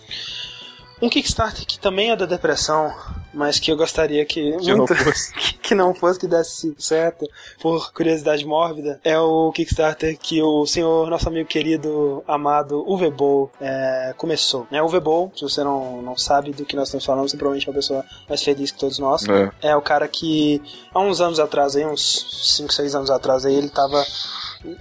Um 1.01 1.09
Kickstarter 1.09 1.65
que 1.65 1.77
também 1.77 2.11
é 2.11 2.15
da 2.15 2.25
depressão, 2.25 2.89
mas 3.33 3.59
que 3.59 3.69
eu 3.69 3.75
gostaria 3.75 4.25
que. 4.25 4.53
Que 4.57 4.69
não 4.71 4.77
muito- 4.77 4.95
fosse. 4.95 5.33
que- 5.61 5.75
não 5.75 5.93
fosse 5.93 6.17
que 6.17 6.25
desse 6.25 6.73
certo, 6.79 7.27
por 7.61 7.91
curiosidade 7.91 8.45
mórbida, 8.45 8.97
é 9.03 9.19
o 9.19 9.51
Kickstarter 9.51 10.17
que 10.17 10.41
o 10.41 10.65
senhor, 10.65 11.09
nosso 11.09 11.27
amigo 11.27 11.49
querido, 11.49 12.23
amado 12.25 12.81
Uwe 12.89 13.11
Boll, 13.11 13.51
é, 13.59 14.13
começou. 14.15 14.65
Né? 14.71 14.81
Uwe 14.81 14.99
Boll, 15.01 15.33
se 15.35 15.41
você 15.41 15.65
não, 15.65 16.01
não 16.01 16.15
sabe 16.17 16.53
do 16.53 16.63
que 16.63 16.77
nós 16.77 16.87
estamos 16.87 17.03
falando, 17.03 17.27
você 17.27 17.35
provavelmente 17.35 17.67
é 17.67 17.71
uma 17.71 17.75
pessoa 17.75 18.05
mais 18.29 18.41
feliz 18.41 18.71
que 18.71 18.79
todos 18.79 18.97
nós. 18.97 19.27
É. 19.27 19.51
É 19.71 19.75
o 19.75 19.81
cara 19.81 20.07
que 20.07 20.61
há 20.93 21.01
uns 21.01 21.19
anos 21.19 21.39
atrás, 21.41 21.75
aí, 21.75 21.85
uns 21.85 22.55
5, 22.55 22.71
6 22.71 22.95
anos 22.95 23.09
atrás, 23.09 23.45
aí, 23.45 23.53
ele 23.53 23.69
tava 23.69 24.01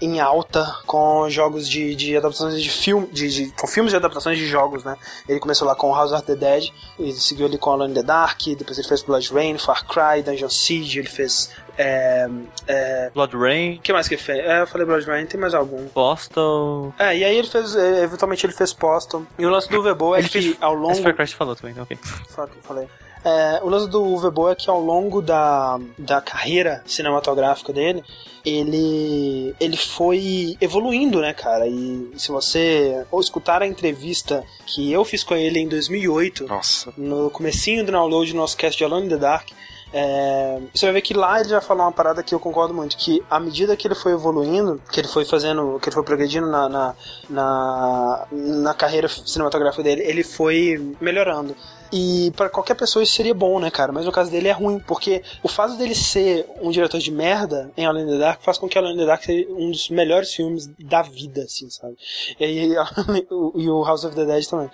em 0.00 0.20
alta 0.20 0.64
com 0.86 1.28
jogos 1.28 1.68
de, 1.68 1.94
de 1.94 2.16
adaptações 2.16 2.62
de 2.62 2.70
filme, 2.70 3.06
de, 3.08 3.28
de- 3.28 3.52
com 3.52 3.66
filmes 3.66 3.90
de 3.92 3.96
adaptações 3.96 4.38
de 4.38 4.46
jogos, 4.46 4.84
né? 4.84 4.96
Ele 5.28 5.38
começou 5.40 5.66
lá 5.66 5.74
com 5.74 5.94
House 5.94 6.12
of 6.12 6.22
the 6.24 6.34
Dead, 6.36 6.68
ele 6.98 7.12
seguiu 7.12 7.46
ali 7.46 7.58
com 7.58 7.70
Alone 7.70 7.92
in 7.92 7.94
the 7.94 8.02
Dark, 8.02 8.40
depois 8.58 8.78
ele 8.78 8.88
fez 8.88 9.02
Blood 9.02 9.32
Rain, 9.32 9.58
Far 9.58 9.84
Cry, 9.86 10.22
Dungeon 10.22 10.48
Siege, 10.48 10.98
ele 10.98 11.08
fez. 11.08 11.50
É, 11.76 12.28
é, 12.68 13.10
Blood 13.12 13.36
Rain, 13.36 13.76
o 13.76 13.80
que 13.80 13.92
mais 13.92 14.06
que 14.06 14.14
ele 14.14 14.22
fez? 14.22 14.38
É, 14.38 14.60
eu 14.62 14.66
falei 14.66 14.86
Blood 14.86 15.04
Rain, 15.06 15.26
tem 15.26 15.40
mais 15.40 15.54
algum. 15.54 15.86
Postal. 15.88 16.94
É, 16.98 17.16
e 17.16 17.24
aí 17.24 17.36
ele 17.36 17.48
fez, 17.48 17.74
é, 17.74 18.04
eventualmente 18.04 18.46
ele 18.46 18.52
fez 18.52 18.72
Postal. 18.72 19.22
E 19.38 19.44
o 19.44 19.50
lance 19.50 19.68
do 19.68 19.82
Vebo 19.82 20.14
é 20.14 20.20
Ele 20.20 20.28
que 20.28 20.40
fez- 20.40 20.56
ao 20.60 20.74
Esse 20.74 20.82
longo. 20.82 21.02
Far 21.02 21.14
Cry 21.16 21.26
falou 21.28 21.56
também, 21.56 21.74
ok. 21.80 21.96
Fuck, 22.28 22.50
falei. 22.62 22.88
É, 23.24 23.60
o 23.62 23.68
lance 23.68 23.88
do 23.88 24.02
Uwe 24.02 24.30
Boll 24.30 24.50
é 24.50 24.54
que 24.54 24.68
ao 24.68 24.80
longo 24.80 25.22
da, 25.22 25.80
da 25.98 26.20
carreira 26.20 26.82
cinematográfica 26.86 27.72
dele, 27.72 28.04
ele, 28.44 29.54
ele 29.58 29.76
foi 29.76 30.56
evoluindo, 30.60 31.20
né, 31.20 31.32
cara? 31.32 31.66
E 31.66 32.10
se 32.16 32.30
você 32.30 33.04
ou 33.10 33.20
escutar 33.20 33.62
a 33.62 33.66
entrevista 33.66 34.44
que 34.66 34.92
eu 34.92 35.04
fiz 35.04 35.24
com 35.24 35.34
ele 35.34 35.58
em 35.58 35.68
2008, 35.68 36.46
Nossa. 36.46 36.92
no 36.98 37.30
comecinho 37.30 37.84
do 37.84 37.90
download 37.90 38.30
do 38.30 38.36
nosso 38.36 38.56
cast 38.56 38.76
de 38.76 38.84
Alone 38.84 39.06
in 39.06 39.08
the 39.08 39.16
Dark, 39.16 39.48
é, 39.96 40.58
você 40.74 40.86
vai 40.86 40.94
ver 40.94 41.02
que 41.02 41.14
lá 41.14 41.38
ele 41.38 41.48
já 41.48 41.60
falou 41.60 41.84
uma 41.84 41.92
parada 41.92 42.20
que 42.20 42.34
eu 42.34 42.40
concordo 42.40 42.74
muito, 42.74 42.96
que 42.96 43.22
à 43.30 43.38
medida 43.38 43.76
que 43.76 43.86
ele 43.86 43.94
foi 43.94 44.10
evoluindo, 44.10 44.82
que 44.90 45.00
ele 45.00 45.06
foi 45.06 45.24
fazendo, 45.24 45.78
que 45.80 45.88
ele 45.88 45.94
foi 45.94 46.02
progredindo 46.02 46.50
na, 46.50 46.68
na, 46.68 46.94
na, 47.30 48.26
na 48.32 48.74
carreira 48.74 49.08
cinematográfica 49.08 49.84
dele, 49.84 50.02
ele 50.02 50.24
foi 50.24 50.96
melhorando. 51.00 51.54
E 51.96 52.32
para 52.32 52.50
qualquer 52.50 52.74
pessoa 52.74 53.04
isso 53.04 53.12
seria 53.12 53.32
bom, 53.32 53.60
né, 53.60 53.70
cara? 53.70 53.92
Mas 53.92 54.04
no 54.04 54.10
caso 54.10 54.28
dele 54.28 54.48
é 54.48 54.52
ruim, 54.52 54.80
porque 54.80 55.22
o 55.44 55.48
fato 55.48 55.76
dele 55.76 55.94
ser 55.94 56.44
um 56.60 56.72
diretor 56.72 56.98
de 56.98 57.12
merda 57.12 57.70
em 57.76 57.86
Alone 57.86 58.10
in 58.10 58.12
the 58.14 58.18
Dark 58.18 58.42
faz 58.42 58.58
com 58.58 58.68
que 58.68 58.76
Alone 58.76 58.94
in 58.94 58.98
the 58.98 59.06
Dark 59.06 59.22
seja 59.22 59.48
um 59.48 59.70
dos 59.70 59.88
melhores 59.90 60.34
filmes 60.34 60.68
da 60.76 61.02
vida, 61.02 61.42
assim, 61.42 61.70
sabe? 61.70 61.96
E, 62.40 62.44
aí, 62.44 62.74
e 63.30 63.70
o 63.70 63.84
House 63.84 64.02
of 64.02 64.16
the 64.16 64.24
Dead 64.24 64.44
também. 64.44 64.68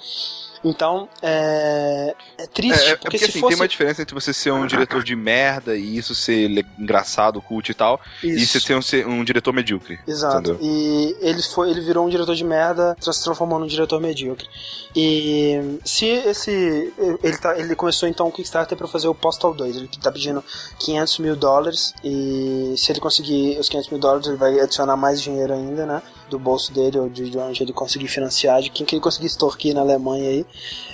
Então, 0.65 1.09
é, 1.23 2.15
é 2.39 2.47
triste. 2.47 2.85
É, 2.85 2.91
é 2.91 2.97
porque, 2.97 3.05
porque 3.05 3.19
se 3.19 3.25
assim, 3.25 3.41
fosse... 3.41 3.55
tem 3.55 3.63
uma 3.63 3.69
diferença 3.69 4.03
entre 4.03 4.15
você 4.15 4.33
ser 4.33 4.53
um 4.53 4.67
diretor 4.67 5.03
de 5.03 5.17
merda 5.17 5.77
e 5.77 5.97
isso 5.97 6.15
ser 6.15 6.49
engraçado, 6.79 7.41
cult 7.41 7.71
e 7.71 7.75
tal, 7.75 8.01
e 8.23 8.29
Isso. 8.29 8.53
você 8.53 8.61
ser 8.61 8.75
um, 8.77 8.83
ser 8.83 9.07
um 9.07 9.25
diretor 9.25 9.53
medíocre. 9.53 9.99
Exato. 10.07 10.53
entendeu? 10.53 10.59
E 10.61 11.17
ele 11.21 11.43
foi, 11.43 11.71
ele 11.71 11.81
virou 11.81 12.07
um 12.07 12.11
diretor 12.11 12.35
de 12.35 12.45
merda, 12.45 12.97
se 13.01 13.25
transformou 13.25 13.59
num 13.59 13.67
diretor 13.67 14.01
medíocre. 14.01 14.49
E 14.95 15.79
se 15.85 16.07
esse 16.07 16.93
ele 17.23 17.39
tá, 17.39 17.59
ele 17.59 17.75
começou 17.75 18.09
então 18.09 18.29
o 18.29 18.33
Kickstarter 18.33 18.77
para 18.77 18.87
fazer 18.87 19.09
o 19.09 19.15
Postal 19.15 19.55
2, 19.55 19.77
ele 19.77 19.89
tá 20.01 20.13
pedindo 20.13 20.45
500 20.79 21.19
mil 21.21 21.37
dólares 21.37 21.95
e 22.05 22.75
se 22.77 22.93
ele 22.93 23.01
conseguir 23.01 23.59
os 23.59 23.69
500 23.69 23.91
mil 23.91 24.01
dólares 24.01 24.27
ele 24.27 24.37
vai 24.37 24.59
adicionar 24.61 24.97
mais 24.97 25.23
dinheiro 25.23 25.53
ainda, 25.53 25.87
né? 25.87 26.03
Do 26.31 26.39
bolso 26.39 26.73
dele 26.73 26.99
ou 26.99 27.09
de 27.09 27.29
de 27.29 27.39
onde 27.39 27.63
ele 27.63 27.73
conseguir 27.73 28.09
financiar, 28.09 28.63
de 28.63 28.71
quem 28.71 28.87
que 28.87 28.95
ele 28.95 29.03
conseguir 29.03 29.27
extorquir 29.27 29.75
na 29.75 29.81
Alemanha 29.81 30.29
aí, 30.29 30.47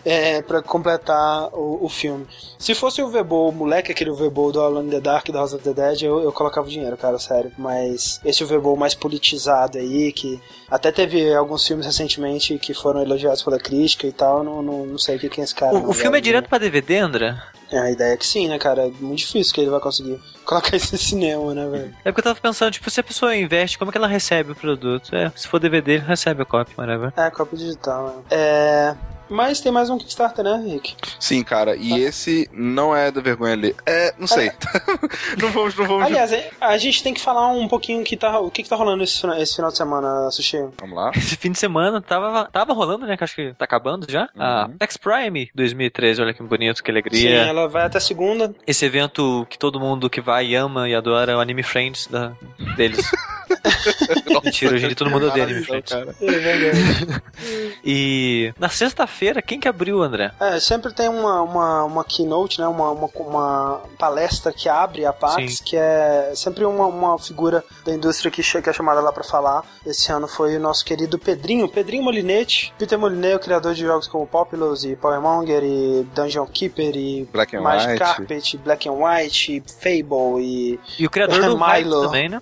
é, 0.04 0.42
para 0.42 0.62
completar 0.62 1.48
o, 1.52 1.84
o 1.84 1.88
filme. 1.88 2.26
Se 2.58 2.74
fosse 2.74 3.02
o 3.02 3.08
Vebo, 3.08 3.48
o 3.48 3.52
moleque, 3.52 3.92
aquele 3.92 4.12
Vebo 4.12 4.52
do 4.52 4.60
Alone 4.60 4.88
in 4.88 4.90
the 4.90 5.00
Dark, 5.00 5.26
do 5.26 5.38
House 5.38 5.52
of 5.52 5.62
the 5.62 5.72
Dead, 5.72 6.02
eu, 6.02 6.20
eu 6.20 6.32
colocava 6.32 6.66
o 6.66 6.70
dinheiro, 6.70 6.96
cara, 6.96 7.18
sério. 7.18 7.52
Mas 7.58 8.20
esse 8.24 8.44
Vebo 8.44 8.76
mais 8.76 8.94
politizado 8.94 9.78
aí, 9.78 10.12
que 10.12 10.40
até 10.70 10.90
teve 10.90 11.34
alguns 11.34 11.66
filmes 11.66 11.86
recentemente 11.86 12.58
que 12.58 12.74
foram 12.74 13.02
elogiados 13.02 13.42
pela 13.42 13.58
crítica 13.58 14.06
e 14.06 14.12
tal, 14.12 14.42
não, 14.42 14.62
não, 14.62 14.86
não 14.86 14.98
sei 14.98 15.16
o 15.16 15.18
que 15.18 15.28
que 15.28 15.40
é 15.40 15.44
esse 15.44 15.54
cara. 15.54 15.76
O, 15.76 15.90
o 15.90 15.92
filme 15.92 16.18
é 16.18 16.20
direto 16.20 16.48
pra 16.48 16.58
DVD, 16.58 16.98
André? 16.98 17.36
É, 17.70 17.78
a 17.78 17.90
ideia 17.90 18.14
é 18.14 18.16
que 18.16 18.26
sim, 18.26 18.48
né, 18.48 18.58
cara? 18.58 18.86
É 18.86 18.90
muito 19.00 19.18
difícil 19.18 19.52
que 19.54 19.60
ele 19.60 19.70
vai 19.70 19.80
conseguir 19.80 20.20
colocar 20.46 20.76
isso 20.76 20.94
em 20.94 20.98
cinema, 20.98 21.52
né, 21.52 21.68
velho? 21.68 21.94
É 22.04 22.10
porque 22.10 22.20
eu 22.20 22.24
tava 22.24 22.40
pensando, 22.40 22.72
tipo, 22.72 22.88
se 22.88 23.00
a 23.00 23.02
pessoa 23.02 23.36
investe, 23.36 23.76
como 23.78 23.90
é 23.90 23.92
que 23.92 23.98
ela 23.98 24.06
recebe 24.06 24.52
o 24.52 24.56
produto? 24.56 25.14
É, 25.14 25.30
se 25.34 25.48
for 25.48 25.58
DVD, 25.58 25.98
recebe 25.98 26.42
a 26.42 26.44
cópia, 26.44 26.74
whatever. 26.78 27.12
É, 27.16 27.30
cópia 27.30 27.58
digital, 27.58 28.06
né? 28.06 28.22
É. 28.30 28.96
Mas 29.28 29.60
tem 29.60 29.72
mais 29.72 29.90
um 29.90 29.98
Kickstarter, 29.98 30.44
né, 30.44 30.62
Rick? 30.64 30.94
Sim, 31.18 31.42
cara, 31.42 31.74
e 31.76 32.00
esse 32.00 32.48
não 32.52 32.94
é 32.94 33.10
da 33.10 33.20
vergonha 33.20 33.56
ler. 33.56 33.74
É, 33.84 34.14
não 34.18 34.26
sei. 34.26 34.50
não 35.40 35.50
vamos, 35.50 35.74
não 35.76 35.86
vamos. 35.86 36.04
Aliás, 36.04 36.30
a 36.60 36.78
gente 36.78 37.02
tem 37.02 37.12
que 37.12 37.20
falar 37.20 37.48
um 37.48 37.66
pouquinho 37.66 38.04
que 38.04 38.16
tá, 38.16 38.38
o 38.38 38.50
que, 38.50 38.62
que 38.62 38.68
tá 38.68 38.76
rolando 38.76 39.02
esse, 39.02 39.20
final- 39.20 39.36
esse 39.38 39.56
final 39.56 39.70
de 39.70 39.76
semana, 39.76 40.30
Sushi. 40.30 40.58
Vamos 40.80 40.96
lá. 40.96 41.10
Esse 41.14 41.36
fim 41.36 41.50
de 41.52 41.58
semana 41.58 42.00
tava, 42.00 42.48
tava 42.52 42.72
rolando, 42.72 43.06
né? 43.06 43.16
Que 43.16 43.24
acho 43.24 43.34
que 43.34 43.52
tá 43.54 43.64
acabando 43.64 44.06
já. 44.10 44.28
A 44.38 44.66
Uhum. 44.66 44.76
X 44.80 44.96
Prime 44.96 45.50
2013, 45.54 46.22
olha 46.22 46.32
que 46.34 46.42
bonito, 46.42 46.82
que 46.82 46.90
Sim, 46.90 46.98
alegria. 46.98 47.36
ela 47.42 47.68
vai 47.68 47.84
até 47.84 47.98
segunda. 48.00 48.54
Esse 48.66 48.84
evento 48.84 49.46
que 49.50 49.58
todo 49.58 49.80
mundo 49.80 50.08
que 50.08 50.20
vai 50.20 50.54
ama 50.54 50.88
e 50.88 50.94
adora 50.94 51.32
é 51.32 51.36
o 51.36 51.40
Anime 51.40 51.62
Friends 51.62 52.06
da, 52.06 52.32
deles. 52.76 53.10
Mentira, 54.44 54.74
hoje 54.74 54.84
em 54.84 54.88
dia 54.88 54.96
todo 54.96 55.10
mundo 55.10 55.26
odeia 55.26 55.44
Anime 55.44 55.82
cara. 55.82 56.14
É 56.20 56.30
verdade. 56.30 57.22
E 57.84 58.52
na 58.58 58.68
sexta-feira, 58.68 59.40
quem 59.40 59.60
que 59.60 59.68
abriu, 59.68 60.02
André? 60.02 60.32
É, 60.40 60.58
sempre 60.58 60.92
tem 60.92 61.08
uma, 61.08 61.42
uma, 61.42 61.84
uma 61.84 62.04
keynote, 62.04 62.60
né? 62.60 62.66
Uma, 62.66 62.90
uma, 62.90 63.08
uma 63.16 63.80
palestra 63.98 64.52
que 64.52 64.68
abre 64.68 65.04
a 65.04 65.12
PAX, 65.12 65.58
Sim. 65.58 65.64
que 65.64 65.76
é 65.76 66.32
sempre 66.34 66.64
uma, 66.64 66.86
uma 66.86 67.18
figura 67.18 67.62
da 67.84 67.92
indústria 67.92 68.30
que, 68.30 68.42
que 68.42 68.70
é 68.70 68.72
chamada 68.72 69.00
lá 69.00 69.12
pra 69.12 69.22
falar. 69.22 69.64
Esse 69.86 70.10
ano 70.10 70.26
foi 70.26 70.56
o 70.56 70.60
nosso 70.60 70.84
querido 70.84 71.18
Pedrinho, 71.18 71.68
Pedrinho 71.68 72.02
Molinete. 72.02 72.72
Peter 72.78 72.98
Molinete, 72.98 73.36
o 73.36 73.40
criador 73.40 73.74
de 73.74 73.82
jogos 73.82 74.08
como 74.08 74.26
Populous 74.26 74.84
e 74.84 74.96
Powermonger 74.96 75.62
e 75.62 76.04
Dungeon 76.14 76.46
Keeper 76.46 76.96
e 76.96 77.28
Black 77.32 77.56
and 77.56 77.60
Magic 77.60 77.92
White. 77.92 77.98
Carpet, 77.98 78.56
Black 78.58 78.88
and 78.88 78.92
White, 78.92 79.62
Fable 79.80 80.40
e 80.42 80.80
E 80.98 81.06
o 81.06 81.10
criador 81.10 81.40
do 81.44 81.56
Hype 81.56 81.84
Milo. 81.84 82.02
também, 82.06 82.28
né? 82.28 82.40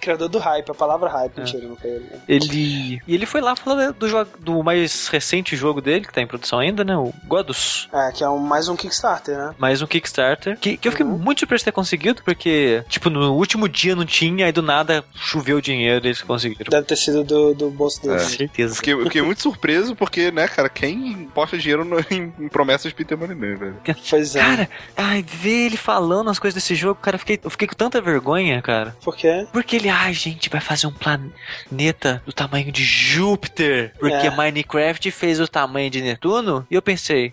criador 0.00 0.28
do 0.28 0.38
hype, 0.38 0.59
a 0.68 0.74
palavra 0.74 1.08
hype, 1.08 1.32
É. 1.36 1.40
mentira, 1.40 1.66
não 1.68 1.76
foi 1.76 1.90
ele. 1.90 2.04
né? 2.10 2.18
Ele. 2.28 3.02
E 3.06 3.14
ele 3.14 3.26
foi 3.26 3.40
lá 3.40 3.54
falar 3.56 3.92
do, 3.92 4.08
jogo, 4.08 4.30
do 4.38 4.62
mais 4.62 5.08
recente 5.08 5.56
jogo 5.56 5.80
dele, 5.80 6.04
que 6.06 6.12
tá 6.12 6.20
em 6.20 6.26
produção 6.26 6.58
ainda, 6.58 6.84
né? 6.84 6.96
O 6.96 7.12
Godus. 7.26 7.88
É, 7.92 8.12
que 8.12 8.22
é 8.24 8.28
um, 8.28 8.38
mais 8.38 8.68
um 8.68 8.76
Kickstarter, 8.76 9.36
né? 9.36 9.54
Mais 9.58 9.80
um 9.82 9.86
Kickstarter. 9.86 10.58
Que, 10.58 10.76
que 10.76 10.88
eu 10.88 10.92
fiquei 10.92 11.06
Uhum. 11.06 11.18
muito 11.18 11.40
surpreso 11.40 11.60
de 11.60 11.64
ter 11.66 11.72
conseguido, 11.72 12.22
porque, 12.24 12.84
tipo, 12.88 13.08
no 13.10 13.32
último 13.34 13.68
dia 13.68 13.94
não 13.96 14.04
tinha, 14.04 14.46
aí 14.46 14.52
do 14.52 14.62
nada 14.62 15.04
choveu 15.14 15.60
dinheiro 15.60 16.04
e 16.06 16.08
eles 16.08 16.22
conseguiram. 16.22 16.70
Deve 16.70 16.86
ter 16.86 16.96
sido 16.96 17.24
do, 17.24 17.54
do 17.54 17.70
bolso 17.70 18.00
É. 18.04 18.16
dele. 18.16 18.20
certeza. 18.28 18.74
Fiquei, 18.76 18.92
eu 18.94 19.04
fiquei 19.04 19.22
muito 19.22 19.40
surpreso 19.42 19.94
porque, 19.96 20.30
né, 20.30 20.46
cara, 20.48 20.68
quem 20.68 21.28
posta 21.34 21.56
dinheiro 21.58 21.84
no- 21.84 22.00
em, 22.10 22.32
em 22.38 22.48
promessas 22.48 22.90
de 22.90 22.94
Peter 22.94 23.16
Molineux, 23.16 23.58
velho. 23.58 23.76
Pois 24.08 24.36
é. 24.36 24.40
Cara, 24.40 24.68
ai, 24.96 25.22
ver 25.22 25.66
ele 25.66 25.76
falando 25.76 26.30
as 26.30 26.38
coisas 26.38 26.54
desse 26.54 26.74
jogo, 26.74 27.00
cara, 27.00 27.14
eu 27.14 27.18
fiquei, 27.18 27.40
eu 27.42 27.50
fiquei 27.50 27.68
com 27.68 27.74
tanta 27.74 28.00
vergonha, 28.00 28.60
cara. 28.62 28.96
Por 29.02 29.16
quê? 29.16 29.46
Porque 29.52 29.76
ele, 29.76 29.88
ai, 29.88 30.12
gente, 30.12 30.49
vai 30.50 30.60
fazer 30.60 30.86
um 30.86 30.92
planeta 30.92 32.22
do 32.26 32.32
tamanho 32.32 32.70
de 32.72 32.84
Júpiter. 32.84 33.92
Porque 33.98 34.26
É. 34.26 34.30
Minecraft 34.30 35.10
fez 35.10 35.40
o 35.40 35.48
tamanho 35.48 35.90
de 35.90 36.00
Netuno. 36.02 36.66
E 36.70 36.74
eu 36.74 36.82
pensei, 36.82 37.32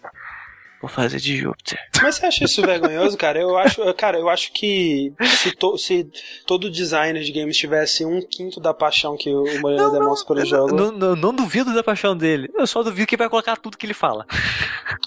vou 0.81 0.89
fazer 0.89 1.17
de 1.19 1.35
Júpiter. 1.37 1.79
Mas 2.01 2.15
você 2.15 2.25
acha 2.27 2.43
isso 2.45 2.61
vergonhoso, 2.61 3.17
cara? 3.17 3.39
Eu 3.39 3.57
acho, 3.57 3.93
cara, 3.95 4.19
eu 4.19 4.29
acho 4.29 4.51
que 4.53 5.11
se, 5.37 5.51
to- 5.51 5.77
se 5.77 6.07
todo 6.45 6.69
designer 6.69 7.23
de 7.23 7.31
games 7.31 7.57
tivesse 7.57 8.05
um 8.05 8.21
quinto 8.21 8.59
da 8.59 8.73
paixão 8.73 9.17
que 9.17 9.29
o 9.33 9.59
Moreira 9.61 9.89
demonstra 9.89 10.35
pelo 10.35 10.45
jogo. 10.45 10.75
não, 10.75 10.91
não, 10.91 11.15
não 11.15 11.33
duvido 11.33 11.73
da 11.73 11.83
paixão 11.83 12.15
dele. 12.15 12.49
Eu 12.55 12.67
só 12.67 12.83
duvido 12.83 13.07
que 13.07 13.17
vai 13.17 13.27
colocar 13.29 13.57
tudo 13.57 13.77
que 13.77 13.85
ele 13.85 13.93
fala. 13.95 14.25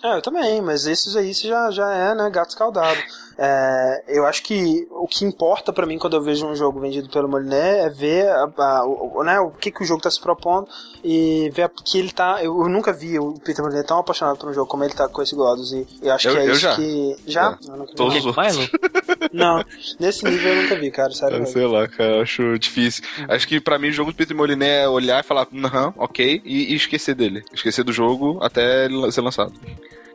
É, 0.03 0.17
eu 0.17 0.23
também, 0.23 0.61
mas 0.61 0.85
isso 0.87 1.17
aí 1.17 1.33
já, 1.33 1.71
já 1.71 1.93
é, 1.95 2.15
né, 2.15 2.29
gato 2.31 2.51
escaldado. 2.51 2.99
É, 3.43 4.05
eu 4.07 4.27
acho 4.27 4.43
que 4.43 4.87
o 4.91 5.09
que 5.09 5.25
importa 5.25 5.73
pra 5.73 5.87
mim 5.87 5.99
quando 5.99 6.15
eu 6.15 6.23
vejo 6.23 6.47
um 6.47 6.55
jogo 6.55 6.79
vendido 6.79 7.09
pelo 7.09 7.27
Moliné 7.27 7.87
é 7.87 7.89
ver 7.89 8.29
a- 8.29 8.51
a- 8.59 8.85
o, 8.85 9.25
né, 9.25 9.41
o 9.41 9.51
que, 9.51 9.71
que 9.71 9.83
o 9.83 9.87
jogo 9.87 10.03
tá 10.03 10.11
se 10.11 10.21
propondo 10.21 10.69
e 11.03 11.51
ver 11.55 11.71
que 11.83 11.99
ele 11.99 12.13
tá. 12.13 12.45
Eu, 12.45 12.61
eu 12.61 12.69
nunca 12.69 12.93
vi 12.93 13.19
o 13.19 13.33
Peter 13.43 13.65
Moliné 13.65 13.83
tão 13.83 13.99
apaixonado 13.99 14.37
por 14.37 14.51
um 14.51 14.53
jogo 14.53 14.67
como 14.67 14.85
ele 14.85 14.93
tá 14.93 15.09
com 15.09 15.23
esse 15.23 15.35
Godus. 15.35 15.73
E 15.73 15.87
eu 16.03 16.13
acho 16.13 16.29
Eu- 16.29 16.35
que 16.35 16.39
é 16.39 16.47
eu 16.49 16.53
isso 16.53 16.61
já. 16.61 16.77
que. 16.77 17.17
Já? 17.27 17.59
É. 17.67 17.71
Eu 17.71 17.87
vi. 17.87 17.95
Todos 17.95 18.25
os? 18.27 18.35
Não, 19.33 19.65
nesse 19.99 20.25
nível 20.25 20.55
eu 20.55 20.63
nunca 20.63 20.75
vi, 20.77 20.91
cara, 20.91 21.11
sério. 21.13 21.39
Eu 21.39 21.47
sei 21.47 21.67
lá, 21.67 21.89
cara, 21.89 22.17
eu 22.17 22.23
acho 22.23 22.59
difícil. 22.59 23.03
Acho 23.29 23.49
que 23.49 23.59
pra 23.61 23.79
mim 23.79 23.89
o 23.89 23.93
jogo 23.93 24.13
do 24.13 24.17
Peter 24.17 24.37
Molineux 24.37 24.71
é 24.85 24.89
olhar 24.89 25.21
e 25.21 25.27
falar, 25.27 25.47
aham, 25.65 25.95
ok, 25.97 26.43
e, 26.45 26.73
e 26.73 26.75
esquecer 26.75 27.15
dele. 27.15 27.43
Esquecer 27.55 27.85
do 27.85 27.93
jogo 27.93 28.39
até 28.43 28.85
ele 28.87 29.11
ser 29.13 29.21
lançado. 29.23 29.53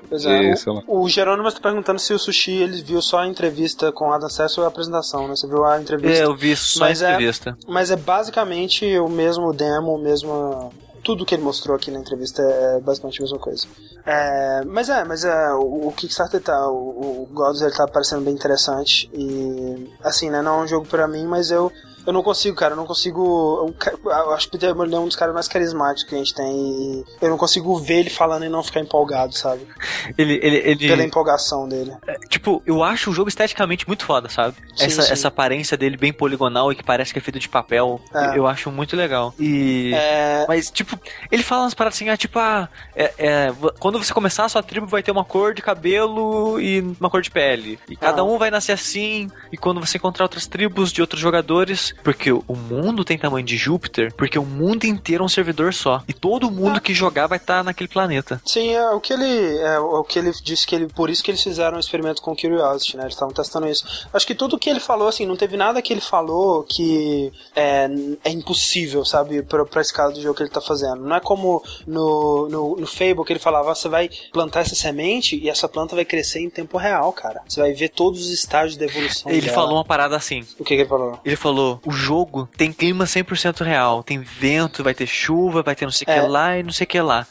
Pois 0.09 0.25
é, 0.25 0.53
o, 0.87 1.01
o 1.01 1.09
Jerônimo 1.09 1.47
está 1.47 1.59
perguntando 1.59 1.99
se 1.99 2.13
o 2.13 2.19
Sushi 2.19 2.51
ele 2.51 2.81
viu 2.81 3.01
só 3.01 3.19
a 3.19 3.27
entrevista 3.27 3.91
com 3.91 4.09
o 4.09 4.13
Adam 4.13 4.29
Sessler 4.29 4.59
ou 4.59 4.65
a 4.65 4.67
apresentação, 4.67 5.27
né? 5.27 5.35
Você 5.35 5.47
viu 5.47 5.65
a 5.65 5.79
entrevista? 5.81 6.23
É, 6.23 6.25
eu 6.25 6.35
vi 6.35 6.55
só 6.55 6.81
Mas 6.81 7.01
a 7.01 7.09
é- 7.09 7.13
entrevista. 7.13 7.57
Mas 7.67 7.91
é 7.91 7.95
basicamente 7.95 8.85
o 8.99 9.07
mesmo 9.09 9.51
demo, 9.53 9.95
o 9.95 9.97
mesmo. 9.97 10.73
Tudo 11.03 11.23
que 11.25 11.35
ele 11.35 11.43
mostrou 11.43 11.75
aqui 11.75 11.91
na 11.91 11.99
entrevista 11.99 12.41
é 12.41 12.79
basicamente 12.79 13.19
a 13.19 13.23
mesma 13.23 13.37
coisa. 13.37 13.67
É, 14.05 14.63
mas 14.65 14.89
é, 14.89 15.03
mas 15.03 15.23
é, 15.23 15.53
o, 15.53 15.87
o 15.87 15.91
Kickstarter 15.91 16.41
tá. 16.41 16.67
O, 16.67 17.23
o 17.23 17.29
Gods 17.31 17.61
ele 17.61 17.71
tá 17.71 17.87
parecendo 17.87 18.21
bem 18.23 18.33
interessante. 18.33 19.09
E 19.13 19.91
assim, 20.03 20.29
né? 20.29 20.41
Não 20.41 20.61
é 20.61 20.63
um 20.63 20.67
jogo 20.67 20.87
pra 20.87 21.07
mim, 21.07 21.25
mas 21.25 21.51
eu. 21.51 21.71
Eu 22.05 22.13
não 22.13 22.21
consigo, 22.23 22.55
cara, 22.55 22.73
eu 22.73 22.77
não 22.77 22.85
consigo. 22.85 23.73
Eu, 24.05 24.31
acho 24.33 24.49
que 24.49 24.55
o 24.55 24.59
Peter 24.59 24.75
Molyneux 24.75 24.99
é 25.01 25.03
um 25.03 25.07
dos 25.07 25.15
caras 25.15 25.33
mais 25.33 25.47
carismáticos 25.47 26.03
que 26.09 26.15
a 26.15 26.17
gente 26.17 26.33
tem. 26.33 26.45
E 26.55 27.05
eu 27.21 27.29
não 27.29 27.37
consigo 27.37 27.75
ver 27.77 27.99
ele 28.01 28.09
falando 28.09 28.45
e 28.45 28.49
não 28.49 28.61
ficar 28.63 28.79
empolgado, 28.79 29.33
sabe? 29.35 29.65
Ele, 30.17 30.39
ele, 30.41 30.57
ele 30.57 30.87
Pela 30.87 31.03
empolgação 31.03 31.67
dele. 31.67 31.91
tipo, 32.29 32.61
eu 32.65 32.83
acho 32.83 33.09
o 33.09 33.13
jogo 33.13 33.27
esteticamente 33.27 33.87
muito 33.87 34.05
foda, 34.05 34.29
sabe? 34.29 34.55
Sim, 34.75 34.85
essa, 34.85 35.01
sim. 35.01 35.11
essa 35.13 35.27
aparência 35.29 35.75
dele 35.75 35.97
bem 35.97 36.13
poligonal 36.13 36.71
e 36.71 36.75
que 36.75 36.83
parece 36.83 37.11
que 37.11 37.17
é 37.19 37.21
feito 37.21 37.39
de 37.39 37.49
papel, 37.49 37.99
É. 38.13 38.37
eu 38.37 38.45
acho 38.45 38.69
muito 38.71 38.95
legal. 38.95 39.33
E. 39.39 39.91
É, 39.95 40.45
Mas, 40.47 40.69
tipo, 40.69 40.97
ele 41.31 41.41
fala 41.43 41.63
umas 41.63 41.73
paradas 41.73 41.97
assim, 41.97 42.09
ah, 42.09 42.15
tipo, 42.17 42.37
ah, 42.37 42.69
é, 42.95 43.13
é, 43.17 43.53
quando 43.79 43.97
você 43.97 44.13
começar, 44.13 44.45
a 44.45 44.49
sua 44.49 44.61
tribo 44.61 44.85
vai 44.85 45.01
ter 45.01 45.11
uma 45.11 45.25
cor 45.25 45.53
de 45.53 45.61
cabelo 45.61 46.61
e 46.61 46.81
uma 46.99 47.09
cor 47.09 47.21
de 47.21 47.31
pele. 47.31 47.79
E 47.89 47.95
cada 47.95 48.21
Ah. 48.21 48.25
um 48.25 48.37
vai 48.37 48.51
nascer 48.51 48.73
assim, 48.73 49.29
e 49.51 49.57
quando 49.57 49.79
você 49.79 49.97
encontrar 49.97 50.25
outras 50.25 50.45
tribos 50.45 50.91
de 50.93 51.01
outros 51.01 51.19
jogadores, 51.19 51.94
porque 52.03 52.31
o 52.31 52.43
mundo 52.55 53.03
tem 53.03 53.17
tamanho 53.17 53.45
de 53.45 53.57
Júpiter, 53.57 54.13
porque 54.13 54.37
o 54.37 54.45
mundo 54.45 54.85
inteiro 54.85 55.23
é 55.23 55.25
um 55.25 55.29
servidor 55.29 55.73
só. 55.73 56.03
E 56.07 56.13
todo 56.13 56.51
mundo 56.51 56.79
que 56.81 56.93
jogar 56.93 57.27
vai 57.27 57.37
estar 57.37 57.63
naquele 57.63 57.87
planeta. 57.87 58.41
Sim, 58.45 58.73
é 58.73 58.89
o 58.91 58.99
que 58.99 59.13
ele. 59.13 59.57
É 59.59 59.79
o 59.79 60.03
que 60.03 60.19
ele 60.19 60.31
disse 60.43 60.65
que 60.67 60.75
ele. 60.75 60.87
Por 60.87 61.09
isso 61.09 61.23
que 61.23 61.31
eles 61.31 61.41
fizeram 61.43 61.77
um 61.77 61.79
experimento 61.79 62.21
com 62.21 62.35
Curiosity, 62.35 62.97
né? 62.97 63.03
Eles 63.03 63.13
estavam 63.13 63.33
testando 63.33 63.67
isso. 63.67 64.07
Acho 64.13 64.27
que 64.27 64.35
tudo 64.35 64.57
que 64.59 64.69
ele 64.69 64.79
falou, 64.79 65.07
assim, 65.07 65.25
não 65.25 65.35
teve 65.35 65.57
nada 65.57 65.81
que 65.81 65.91
ele 65.93 66.01
falou 66.01 66.63
que 66.63 67.31
é, 67.55 67.87
é 68.23 68.29
impossível, 68.29 69.03
sabe, 69.05 69.41
pra, 69.41 69.65
pra 69.65 69.81
escala 69.81 70.11
do 70.11 70.21
jogo 70.21 70.35
que 70.35 70.43
ele 70.43 70.49
tá 70.49 70.61
fazendo. 70.61 70.97
Não 70.97 71.15
é 71.15 71.19
como 71.19 71.63
no, 71.87 72.47
no, 72.49 72.75
no 72.77 72.87
Fable 72.87 73.23
que 73.25 73.33
ele 73.33 73.39
falava, 73.39 73.71
"Ah, 73.71 73.75
você 73.75 73.89
vai 73.89 74.09
plantar 74.31 74.61
essa 74.61 74.75
semente 74.75 75.35
e 75.37 75.49
essa 75.49 75.67
planta 75.67 75.95
vai 75.95 76.05
crescer 76.05 76.39
em 76.39 76.49
tempo 76.49 76.77
real, 76.77 77.11
cara. 77.13 77.41
Você 77.47 77.59
vai 77.59 77.73
ver 77.73 77.89
todos 77.89 78.21
os 78.21 78.31
estágios 78.31 78.77
da 78.77 78.85
evolução. 78.85 79.31
Ele 79.31 79.41
dela. 79.41 79.53
falou 79.53 79.75
uma 79.77 79.85
parada 79.85 80.15
assim. 80.15 80.45
O 80.59 80.63
que, 80.63 80.75
que 80.75 80.81
ele 80.81 80.89
falou? 80.89 81.19
Ele 81.23 81.35
falou: 81.35 81.79
o 81.85 81.91
jogo 81.91 82.49
tem 82.57 82.71
clima 82.73 83.05
100% 83.05 83.63
real. 83.63 84.03
Tem 84.03 84.19
vento, 84.19 84.83
vai 84.83 84.93
ter 84.93 85.07
chuva, 85.07 85.61
vai 85.61 85.75
ter 85.75 85.85
não 85.85 85.91
sei 85.91 86.05
o 86.07 86.11
É. 86.11 86.19
que 86.21 86.27
lá 86.27 86.57
e 86.57 86.63
não 86.63 86.71
sei 86.71 86.85
o 86.85 86.87
que 86.87 86.99
lá. 86.99 87.25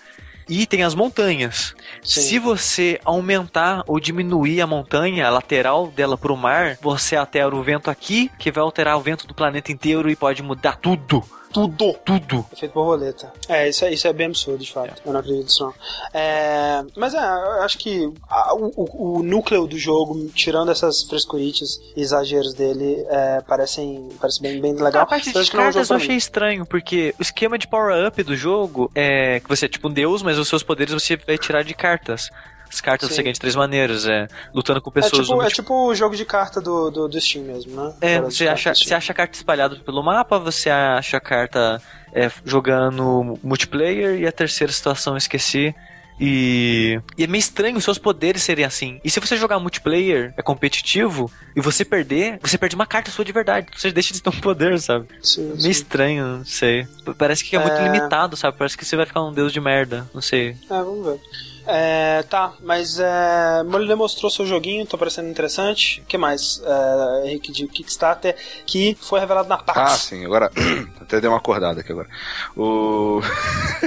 E 0.48 0.66
tem 0.66 0.82
as 0.82 0.94
montanhas. 0.94 1.74
Sim. 2.02 2.20
Se 2.20 2.38
você 2.38 3.00
aumentar 3.04 3.82
ou 3.86 3.98
diminuir 3.98 4.60
a 4.60 4.66
montanha, 4.66 5.26
a 5.26 5.30
lateral 5.30 5.86
dela 5.88 6.18
pro 6.18 6.36
mar, 6.36 6.76
você 6.82 7.16
altera 7.16 7.54
o 7.56 7.62
vento 7.62 7.90
aqui, 7.90 8.30
que 8.38 8.50
vai 8.52 8.62
alterar 8.62 8.96
o 8.98 9.00
vento 9.00 9.26
do 9.26 9.32
planeta 9.34 9.72
inteiro 9.72 10.10
e 10.10 10.14
pode 10.16 10.42
mudar 10.42 10.76
tudo. 10.76 11.24
Tudo, 11.54 11.94
tudo. 12.04 12.44
Efeito 12.52 12.72
borboleta. 12.74 13.32
É, 13.48 13.68
isso 13.68 13.84
é, 13.84 13.92
isso 13.92 14.06
é 14.08 14.12
bem 14.12 14.26
absurdo, 14.26 14.58
de 14.64 14.72
fato. 14.72 15.00
Eu 15.06 15.12
não 15.12 15.20
acredito 15.20 15.44
nisso, 15.44 15.62
não. 15.64 15.74
É, 16.12 16.82
mas 16.96 17.14
é, 17.14 17.18
eu 17.18 17.62
acho 17.62 17.78
que 17.78 18.12
a- 18.28 18.54
o, 18.54 18.72
o- 19.18 19.22
núcleo 19.22 19.66
do 19.66 19.78
jogo, 19.78 20.28
tirando 20.34 20.70
essas 20.72 21.04
frescurites 21.04 21.78
e 21.96 22.00
exageros 22.02 22.52
dele, 22.54 23.06
é, 23.08 23.40
parecem, 23.42 24.08
parece 24.20 24.42
bem, 24.42 24.60
bem 24.60 24.74
legal. 24.74 25.02
A 25.02 25.06
parte 25.06 25.30
de 25.32 25.38
é 25.38 25.40
um 25.40 25.46
cartas 25.46 25.86
jogo 25.88 26.00
eu 26.00 26.04
achei 26.04 26.16
estranho, 26.16 26.66
porque 26.66 27.14
o 27.18 27.22
esquema 27.22 27.56
de 27.56 27.68
power-up 27.68 28.20
do 28.24 28.36
jogo 28.36 28.90
é 28.94 29.38
que 29.40 29.48
você 29.48 29.66
é 29.66 29.68
tipo 29.68 29.88
um 29.88 29.92
deus, 29.92 30.22
mas 30.22 30.38
os 30.38 30.48
seus 30.48 30.62
poderes 30.64 30.92
você 30.92 31.16
vai 31.16 31.38
tirar 31.38 31.62
de 31.62 31.72
cartas. 31.74 32.30
As 32.74 32.80
cartas 32.80 33.08
Sim. 33.08 33.14
você 33.14 33.22
ganha 33.22 33.32
de 33.32 33.38
três 33.38 33.54
maneiras, 33.54 34.04
é 34.04 34.26
lutando 34.52 34.80
com 34.82 34.90
É 34.90 34.94
pessoas 34.94 35.26
tipo, 35.26 35.36
no 35.36 35.42
é 35.42 35.48
tipo 35.48 35.86
o 35.86 35.94
jogo 35.94 36.16
de 36.16 36.24
carta 36.24 36.60
do, 36.60 36.90
do, 36.90 37.08
do 37.08 37.20
Steam 37.20 37.44
mesmo, 37.44 37.76
né? 37.80 37.94
É, 38.00 38.20
você 38.20 38.48
acha, 38.48 38.74
você 38.74 38.92
acha 38.92 39.12
a 39.12 39.14
carta 39.14 39.36
espalhada 39.36 39.76
pelo 39.76 40.02
mapa, 40.02 40.38
você 40.40 40.68
acha 40.68 41.16
a 41.16 41.20
carta 41.20 41.80
é, 42.12 42.28
jogando 42.44 43.38
multiplayer 43.44 44.18
e 44.18 44.26
a 44.26 44.32
terceira 44.32 44.72
situação 44.72 45.14
eu 45.14 45.18
esqueci. 45.18 45.72
E, 46.20 47.00
e 47.18 47.24
é 47.24 47.26
meio 47.26 47.40
estranho 47.40 47.76
os 47.76 47.82
seus 47.84 47.98
poderes 47.98 48.42
serem 48.42 48.64
assim. 48.64 49.00
E 49.04 49.10
se 49.10 49.18
você 49.18 49.36
jogar 49.36 49.58
multiplayer, 49.58 50.32
é 50.36 50.42
competitivo, 50.42 51.30
e 51.56 51.60
você 51.60 51.84
perder, 51.84 52.38
você 52.40 52.56
perde 52.56 52.76
uma 52.76 52.86
carta 52.86 53.10
sua 53.10 53.24
de 53.24 53.32
verdade. 53.32 53.66
Você 53.76 53.90
deixa 53.90 54.12
de 54.14 54.22
ter 54.22 54.28
um 54.30 54.40
poder, 54.40 54.78
sabe? 54.80 55.08
Sim, 55.22 55.46
Meio 55.48 55.60
sim. 55.60 55.70
estranho, 55.70 56.24
não 56.38 56.44
sei. 56.44 56.86
Parece 57.18 57.44
que 57.44 57.56
é 57.56 57.58
muito 57.58 57.74
É. 57.76 57.82
limitado, 57.84 58.36
sabe? 58.36 58.56
Parece 58.56 58.76
que 58.78 58.84
você 58.84 58.94
vai 58.96 59.06
ficar 59.06 59.22
um 59.22 59.32
deus 59.32 59.52
de 59.52 59.60
merda, 59.60 60.08
não 60.14 60.20
sei. 60.22 60.50
É, 60.70 60.82
vamos 60.82 61.04
ver. 61.04 61.20
É, 61.66 62.22
tá, 62.24 62.52
mas 62.60 62.98
é, 62.98 63.62
Molina 63.64 63.96
mostrou 63.96 64.30
seu 64.30 64.44
joguinho, 64.44 64.86
tô 64.86 64.98
parecendo 64.98 65.28
interessante. 65.28 66.00
O 66.00 66.04
que 66.04 66.18
mais? 66.18 66.62
É, 66.64 67.28
Henrique 67.28 67.52
de 67.52 67.66
Kickstarter, 67.66 68.36
que 68.66 68.96
foi 69.00 69.20
revelado 69.20 69.48
na 69.48 69.56
PAX. 69.56 69.78
Ah, 69.78 69.96
sim, 69.96 70.24
agora 70.24 70.50
até 71.00 71.20
dei 71.20 71.28
uma 71.28 71.38
acordada 71.38 71.80
aqui 71.80 71.92
agora. 71.92 72.08
O... 72.56 73.20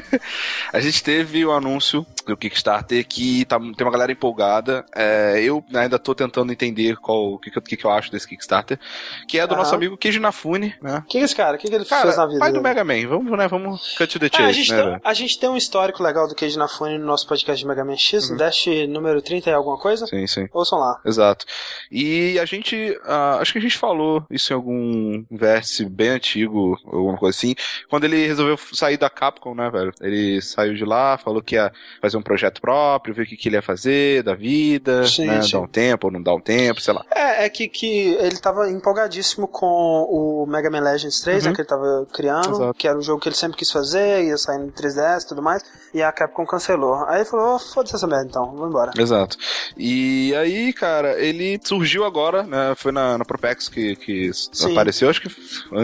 a 0.73 0.79
gente 0.79 1.03
teve 1.03 1.45
o 1.45 1.51
anúncio 1.51 2.05
do 2.25 2.35
Kickstarter 2.35 3.05
que 3.07 3.45
tá, 3.45 3.59
tem 3.59 3.85
uma 3.85 3.91
galera 3.91 4.11
empolgada. 4.11 4.85
É, 4.95 5.41
eu 5.41 5.63
ainda 5.73 5.97
tô 5.99 6.13
tentando 6.13 6.51
entender 6.51 6.97
qual 6.97 7.33
o 7.33 7.39
que, 7.39 7.51
que 7.51 7.77
que, 7.77 7.85
eu 7.85 7.91
acho 7.91 8.11
desse 8.11 8.27
Kickstarter, 8.27 8.79
que 9.27 9.39
é 9.39 9.45
do 9.45 9.53
Aham. 9.53 9.63
nosso 9.63 9.75
amigo 9.75 9.97
Keiji 9.97 10.19
Nafune, 10.19 10.75
né? 10.81 11.03
Quem 11.07 11.21
é 11.21 11.23
esse 11.23 11.35
cara? 11.35 11.55
O 11.55 11.59
que, 11.59 11.67
que 11.67 11.75
ele 11.75 11.85
Cara, 11.85 12.03
fez 12.03 12.17
na 12.17 12.25
vida? 12.25 12.39
pai 12.39 12.49
do 12.49 12.61
dele? 12.61 12.63
Mega 12.63 12.83
Man, 12.83 13.07
vamos, 13.07 13.37
né, 13.37 13.47
vamos 13.47 13.95
cut 13.97 14.07
to 14.07 14.19
the 14.19 14.25
É, 14.25 14.29
a, 14.29 14.47
chase, 14.47 14.53
gente 14.53 14.73
né, 14.73 14.83
tem, 14.83 15.01
a 15.03 15.13
gente 15.13 15.39
tem 15.39 15.49
um 15.49 15.57
histórico 15.57 16.03
legal 16.03 16.27
do 16.27 16.35
Cage 16.35 16.57
na 16.57 16.67
Fone 16.67 16.97
no 16.97 17.05
nosso 17.05 17.27
podcast 17.27 17.59
de 17.59 17.66
Mega 17.67 17.83
Man 17.85 17.95
X, 17.97 18.29
Uhum. 18.29 18.37
Dash 18.37 18.65
número 18.89 19.21
30 19.21 19.49
e 19.49 19.53
alguma 19.53 19.77
coisa? 19.77 20.07
Sim, 20.07 20.25
sim. 20.27 20.47
Ouçam 20.53 20.79
lá. 20.79 20.99
Exato. 21.05 21.45
E 21.91 22.39
a 22.39 22.45
gente, 22.45 22.99
ah, 23.05 23.37
acho 23.41 23.51
que 23.53 23.59
a 23.59 23.61
gente 23.61 23.77
falou 23.77 24.23
isso 24.29 24.51
em 24.51 24.55
algum 24.55 25.25
vértice 25.31 25.85
bem 25.85 26.09
antigo, 26.09 26.77
alguma 26.85 27.17
coisa 27.17 27.37
assim, 27.37 27.55
quando 27.89 28.03
ele 28.05 28.25
resolveu 28.27 28.57
sair 28.73 28.97
da 28.97 29.09
Capcom, 29.09 29.53
né, 29.55 29.69
velho? 29.69 29.91
Ele 30.01 30.41
saiu 30.41 30.73
de 30.73 30.85
lá, 30.85 31.17
falou 31.17 31.41
que 31.41 31.55
ia 31.55 31.71
fazer 32.01 32.17
um 32.17 32.21
projeto 32.21 32.61
próprio, 32.61 33.13
ver 33.13 33.23
o 33.23 33.25
que, 33.25 33.35
que 33.37 33.49
ele 33.49 33.55
ia 33.57 33.61
fazer 33.61 34.23
da 34.23 34.33
vida, 34.35 35.05
Sim, 35.05 35.27
né, 35.27 35.41
sim. 35.41 35.51
dar 35.51 35.59
um 35.61 35.67
tempo 35.67 36.07
ou 36.07 36.13
não 36.13 36.21
dar 36.21 36.33
um 36.35 36.41
tempo, 36.41 36.81
sei 36.81 36.93
lá. 36.93 37.03
É, 37.13 37.45
é 37.45 37.49
que, 37.49 37.67
que 37.67 38.15
ele 38.19 38.37
tava 38.37 38.69
empolgadíssimo 38.69 39.47
com 39.47 39.65
o 39.67 40.45
Mega 40.47 40.69
Man 40.69 40.81
Legends 40.81 41.19
3, 41.21 41.43
Uhum. 41.43 41.49
né, 41.49 41.55
que 41.55 41.61
ele 41.61 41.67
tava 41.67 42.07
criando, 42.13 42.49
Exato. 42.51 42.73
que 42.73 42.87
era 42.87 42.97
um 42.97 43.01
jogo 43.01 43.21
que 43.21 43.29
ele 43.29 43.35
sempre 43.35 43.57
quis 43.57 43.71
fazer, 43.71 44.23
ia 44.25 44.37
sair 44.37 44.57
no 44.59 44.71
3DS 44.71 45.23
e 45.23 45.27
tudo 45.27 45.41
mais, 45.41 45.63
e 45.93 46.01
a 46.01 46.11
Capcom 46.11 46.45
cancelou. 46.45 46.95
Aí 47.07 47.17
ele 47.17 47.25
falou, 47.25 47.56
"Oh, 47.57 47.73
foda-se 47.73 47.95
essa 47.95 48.07
merda 48.07 48.27
então, 48.29 48.45
vamos 48.45 48.69
embora. 48.69 48.91
Exato. 48.97 49.37
E 49.75 50.33
aí, 50.35 50.71
cara, 50.73 51.19
ele 51.19 51.59
surgiu 51.63 52.05
agora, 52.05 52.43
né, 52.43 52.73
foi 52.75 52.91
na, 52.91 53.17
na 53.17 53.25
Propex 53.25 53.67
que, 53.67 53.95
que 53.95 54.31
Sim. 54.33 54.71
apareceu, 54.71 55.09
acho 55.09 55.21
que 55.21 55.29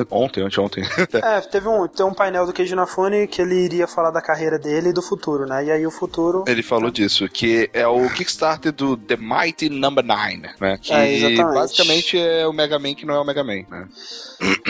ontem, 0.10 0.44
anteontem. 0.44 0.84
É, 1.24 1.40
teve 1.42 1.68
um, 1.68 1.88
tem 1.88 2.06
um 2.06 2.14
painel 2.14 2.46
do 2.46 2.52
Keiji 2.54 2.74
Inafune 2.74 3.28
que 3.28 3.42
ele 3.42 3.56
iria 3.56 3.88
falar 3.88 4.12
da 4.12 4.22
carreira 4.22 4.58
dele 4.60 4.90
e 4.90 4.94
do 4.94 5.02
futuro, 5.02 5.46
né, 5.46 5.66
e 5.66 5.72
aí 5.72 5.86
o 5.86 5.92
futuro... 5.92 6.44
Ele 6.48 6.64
falou 6.64 6.92
disso, 6.92 7.28
que 7.30 7.70
é 7.74 7.88
o 7.88 8.10
Kickstarter 8.10 8.72
do 8.72 8.98
The 8.98 9.16
Mighty 9.16 9.70
Number 9.70 10.04
9, 10.04 10.38
né? 10.60 10.78
Que 10.82 10.94
É, 10.94 11.14
exatamente. 11.14 11.54
basicamente 11.56 12.18
é 12.20 12.48
o 12.48 12.54
Mega 12.54 12.78
Man 12.80 12.94
que 12.94 13.06
não 13.06 13.16
é 13.16 13.20
o 13.20 13.26
Mega 13.26 13.44
Man, 13.44 13.64
né? 13.70 13.88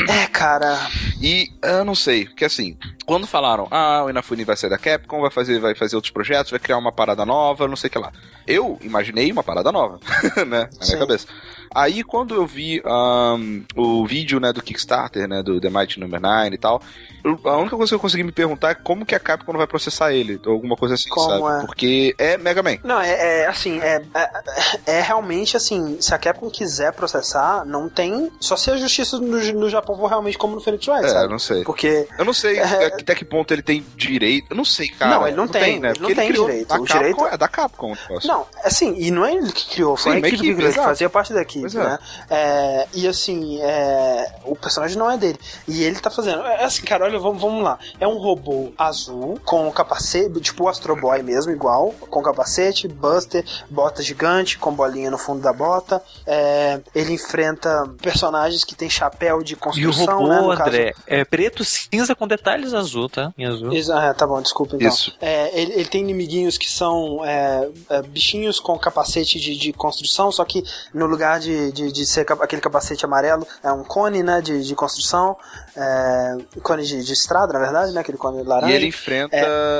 É, 0.09 0.27
cara, 0.27 0.77
E 1.21 1.49
eu 1.63 1.85
não 1.85 1.95
sei, 1.95 2.25
porque 2.25 2.45
assim, 2.45 2.77
quando 3.05 3.25
falaram, 3.25 3.67
ah, 3.71 4.03
o 4.05 4.09
Inafune 4.09 4.43
vai 4.43 4.55
sair 4.57 4.69
da 4.69 4.77
Capcom, 4.77 5.21
vai 5.21 5.31
fazer, 5.31 5.59
vai 5.59 5.73
fazer 5.75 5.95
outros 5.95 6.11
projetos, 6.11 6.51
vai 6.51 6.59
criar 6.59 6.77
uma 6.77 6.91
parada 6.91 7.25
nova, 7.25 7.67
não 7.67 7.75
sei 7.75 7.87
o 7.87 7.91
que 7.91 7.99
lá. 7.99 8.11
Eu 8.45 8.77
imaginei 8.81 9.31
uma 9.31 9.43
parada 9.43 9.71
nova, 9.71 9.99
né? 10.45 10.69
Na 10.77 10.85
Sim. 10.85 10.93
minha 10.95 10.99
cabeça. 11.07 11.27
Aí 11.73 12.03
quando 12.03 12.35
eu 12.35 12.45
vi 12.45 12.81
ahn, 12.85 13.61
o 13.75 14.05
vídeo, 14.05 14.39
né, 14.39 14.51
do 14.53 14.61
Kickstarter, 14.61 15.27
né, 15.27 15.41
do 15.43 15.59
The 15.59 15.69
Mighty 15.69 15.99
Number 15.99 16.19
9 16.21 16.55
e 16.55 16.57
tal, 16.57 16.81
eu- 17.23 17.39
a 17.45 17.57
única 17.57 17.75
coisa 17.75 17.89
que 17.91 17.95
eu 17.95 17.99
consegui 17.99 18.23
me 18.23 18.31
perguntar 18.31 18.71
é 18.71 18.75
como 18.75 19.05
que 19.05 19.15
a 19.15 19.19
Capcom 19.19 19.51
não 19.53 19.57
vai 19.57 19.67
processar 19.67 20.13
ele, 20.13 20.39
ou 20.45 20.53
alguma 20.53 20.75
coisa 20.75 20.95
assim, 20.95 21.09
Como 21.09 21.29
sabe? 21.29 21.63
é? 21.63 21.65
Porque 21.65 22.15
é 22.17 22.37
Mega 22.37 22.61
Man. 22.61 22.77
Não, 22.83 22.99
é, 23.01 23.41
é, 23.43 23.47
assim, 23.47 23.79
é, 23.79 24.03
é, 24.13 24.97
é 24.97 25.01
realmente 25.01 25.55
assim, 25.57 25.97
se 25.99 26.13
a 26.13 26.17
Capcom 26.17 26.49
quiser 26.49 26.91
processar, 26.93 27.65
não 27.65 27.89
tem. 27.89 28.31
Só 28.39 28.55
se 28.55 28.69
a 28.71 28.77
justiça 28.77 29.17
no, 29.19 29.37
no 29.53 29.69
Japão 29.69 29.95
for 29.97 30.07
realmente 30.07 30.37
como 30.37 30.55
no 30.55 30.61
Phoenix 30.61 30.87
Wright, 30.87 31.05
É, 31.05 31.07
eu 31.09 31.13
sabe? 31.13 31.29
não 31.29 31.39
sei. 31.39 31.63
Porque. 31.63 32.07
Eu 32.17 32.25
não 32.25 32.33
sei 32.33 32.57
É. 32.59 32.85
até 32.87 33.15
que 33.15 33.25
ponto 33.25 33.51
ele 33.53 33.61
tem 33.61 33.83
direito. 33.95 34.47
Eu 34.51 34.55
não 34.57 34.65
sei, 34.65 34.89
cara. 34.89 35.15
Não, 35.15 35.27
ele 35.27 35.35
não 35.37 35.47
tem, 35.47 35.79
né? 35.79 35.89
ele 35.91 35.99
não 35.99 36.07
Porque 36.09 36.15
tem 36.15 36.29
criou 36.29 36.45
direito. 36.47 36.65
O 36.65 36.69
Capcom, 36.85 36.85
direito- 36.99 37.25
é 37.27 37.37
da 37.37 37.47
Capcom. 37.47 37.93
Não, 38.25 38.45
assim, 38.63 38.95
e 38.97 39.09
não 39.11 39.25
é 39.25 39.33
ele 39.35 39.51
que 39.51 39.69
criou, 39.69 39.95
foi 39.95 40.13
Sim, 40.13 40.17
a 40.17 40.27
equipe, 40.27 40.41
que 40.43 40.47
ele 40.49 40.65
exato. 40.67 40.87
fazia 40.87 41.09
parte 41.09 41.33
da 41.33 41.41
equipe, 41.41 41.62
Pois 41.71 41.75
é. 41.75 41.83
né? 41.83 41.99
É, 42.29 42.87
e 42.93 43.07
assim, 43.07 43.59
é, 43.61 44.35
o 44.45 44.55
personagem 44.55 44.97
não 44.97 45.09
é 45.09 45.17
dele. 45.17 45.39
E 45.67 45.83
ele 45.83 45.99
tá 45.99 46.09
fazendo. 46.09 46.41
É 46.43 46.63
assim, 46.63 46.83
cara, 46.83 47.05
olha, 47.05 47.19
vamos, 47.19 47.41
vamos 47.41 47.63
lá. 47.63 47.77
É 47.99 48.07
um 48.07 48.17
robô 48.17 48.71
azul, 48.77 49.39
com 49.45 49.71
capacete, 49.71 50.39
tipo 50.41 50.63
o 50.65 50.67
Astro 50.67 50.95
Boy 50.95 51.21
mesmo, 51.23 51.51
igual, 51.51 51.93
com 52.09 52.21
capacete, 52.21 52.87
buster, 52.87 53.45
bota 53.69 54.01
gigante, 54.01 54.57
com 54.57 54.73
bolinha 54.73 55.09
no 55.09 55.17
fundo 55.17 55.41
da 55.41 55.53
bota. 55.53 56.01
É, 56.25 56.79
ele 56.93 57.13
enfrenta 57.13 57.89
personagens 58.01 58.63
que 58.63 58.75
tem 58.75 58.89
chapéu 58.89 59.43
de 59.43 59.53
E 59.53 59.55
o 59.55 59.59
construção, 59.59 60.19
robô, 60.19 60.29
né? 60.29 60.41
No 60.41 60.47
caso, 60.49 60.69
André, 60.69 60.93
é 61.07 61.25
preto 61.25 61.63
cinza 61.63 62.15
com 62.15 62.27
detalhes 62.27 62.73
azul, 62.73 63.09
tá? 63.09 63.33
Em 63.37 63.45
azul. 63.45 63.73
Isso, 63.73 63.91
ah, 63.91 64.13
tá 64.13 64.25
bom, 64.25 64.41
desculpa 64.41 64.75
então. 64.75 64.87
Isso. 64.87 65.15
É, 65.21 65.59
ele, 65.59 65.73
ele 65.73 65.85
tem 65.85 66.01
inimiguinhos 66.01 66.57
que 66.57 66.69
são 66.69 67.23
é, 67.23 67.69
é, 67.89 68.01
bichinhos 68.01 68.59
com 68.59 68.77
capacete 68.77 69.39
de, 69.39 69.55
de 69.57 69.73
construção, 69.73 70.31
só 70.31 70.43
que 70.45 70.63
no 70.93 71.05
lugar 71.05 71.39
de, 71.39 71.52
de, 71.71 71.91
de 71.91 72.05
ser 72.05 72.25
cap- 72.25 72.41
aquele 72.41 72.61
capacete 72.61 73.05
amarelo, 73.05 73.45
é 73.63 73.71
um 73.71 73.83
cone 73.83 74.21
né, 74.23 74.41
de, 74.41 74.63
de 74.63 74.75
construção, 74.75 75.35
é, 75.75 76.37
cone 76.61 76.83
de, 76.83 77.03
de 77.03 77.13
estrada, 77.13 77.53
na 77.53 77.59
verdade, 77.59 77.91
né? 77.93 78.01
Aquele 78.01 78.17
cone 78.17 78.43
laranja. 78.43 78.71
E 78.71 78.75
ele 78.75 78.87
enfrenta 78.87 79.37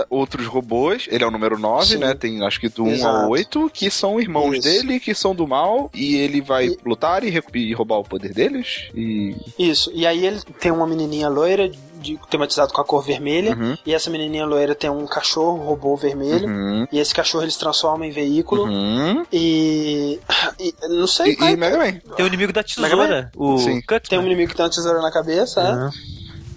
outros 0.09 0.45
robôs, 0.47 1.07
ele 1.09 1.23
é 1.23 1.27
o 1.27 1.31
número 1.31 1.57
9, 1.57 1.85
Sim. 1.85 1.97
né? 1.97 2.13
Tem 2.13 2.43
acho 2.45 2.59
que 2.59 2.69
do 2.69 2.83
1 2.83 2.91
Exato. 2.91 3.15
ao 3.25 3.29
8, 3.29 3.69
que 3.73 3.89
são 3.91 4.19
irmãos 4.19 4.53
Isso. 4.57 4.67
dele, 4.67 4.99
que 4.99 5.13
são 5.13 5.35
do 5.35 5.47
mal, 5.47 5.89
e 5.93 6.15
ele 6.15 6.41
vai 6.41 6.67
E- 6.67 6.77
lutar 6.85 7.23
e, 7.23 7.33
e 7.55 7.73
roubar 7.73 7.97
o 7.99 8.03
poder 8.03 8.33
deles. 8.33 8.89
E. 8.95 9.35
Isso, 9.57 9.91
e 9.93 10.05
aí 10.07 10.25
ele 10.25 10.41
tem 10.59 10.71
uma 10.71 10.87
menininha 10.87 11.29
loira, 11.29 11.71
de, 12.03 12.19
tematizado 12.29 12.71
com 12.73 12.81
a 12.81 12.85
cor 12.85 13.01
vermelha, 13.03 13.55
Uhum. 13.55 13.75
e 13.85 13.93
essa 13.93 14.09
menininha 14.11 14.45
loira 14.45 14.75
tem 14.75 14.89
um 14.89 15.07
cachorro 15.07 15.63
robô 15.63 15.95
vermelho, 15.95 16.47
Uhum. 16.47 16.85
e 16.91 16.99
esse 16.99 17.15
cachorro 17.15 17.43
eles 17.43 17.57
transformam 17.57 18.05
em 18.07 18.11
veículo, 18.11 18.65
Uhum. 18.65 19.25
e, 19.31 20.19
e. 20.59 20.73
Não 20.89 21.07
sei. 21.07 21.35
E, 21.39 21.43
e 21.43 21.55
Mega 21.55 21.77
Man. 21.77 21.99
Tem 22.15 22.25
o 22.25 22.27
inimigo 22.27 22.53
da 22.53 22.61
tesoura, 22.63 23.31
o 23.35 23.57
Sim. 23.57 23.81
Cutman. 23.81 23.99
tem 24.09 24.19
um 24.19 24.25
inimigo 24.25 24.51
que 24.51 24.55
tem 24.57 24.65
uma 24.65 24.71
tesoura 24.71 25.01
na 25.01 25.11
cabeça, 25.11 25.63
né? 25.63 25.69
Aham. 25.69 25.91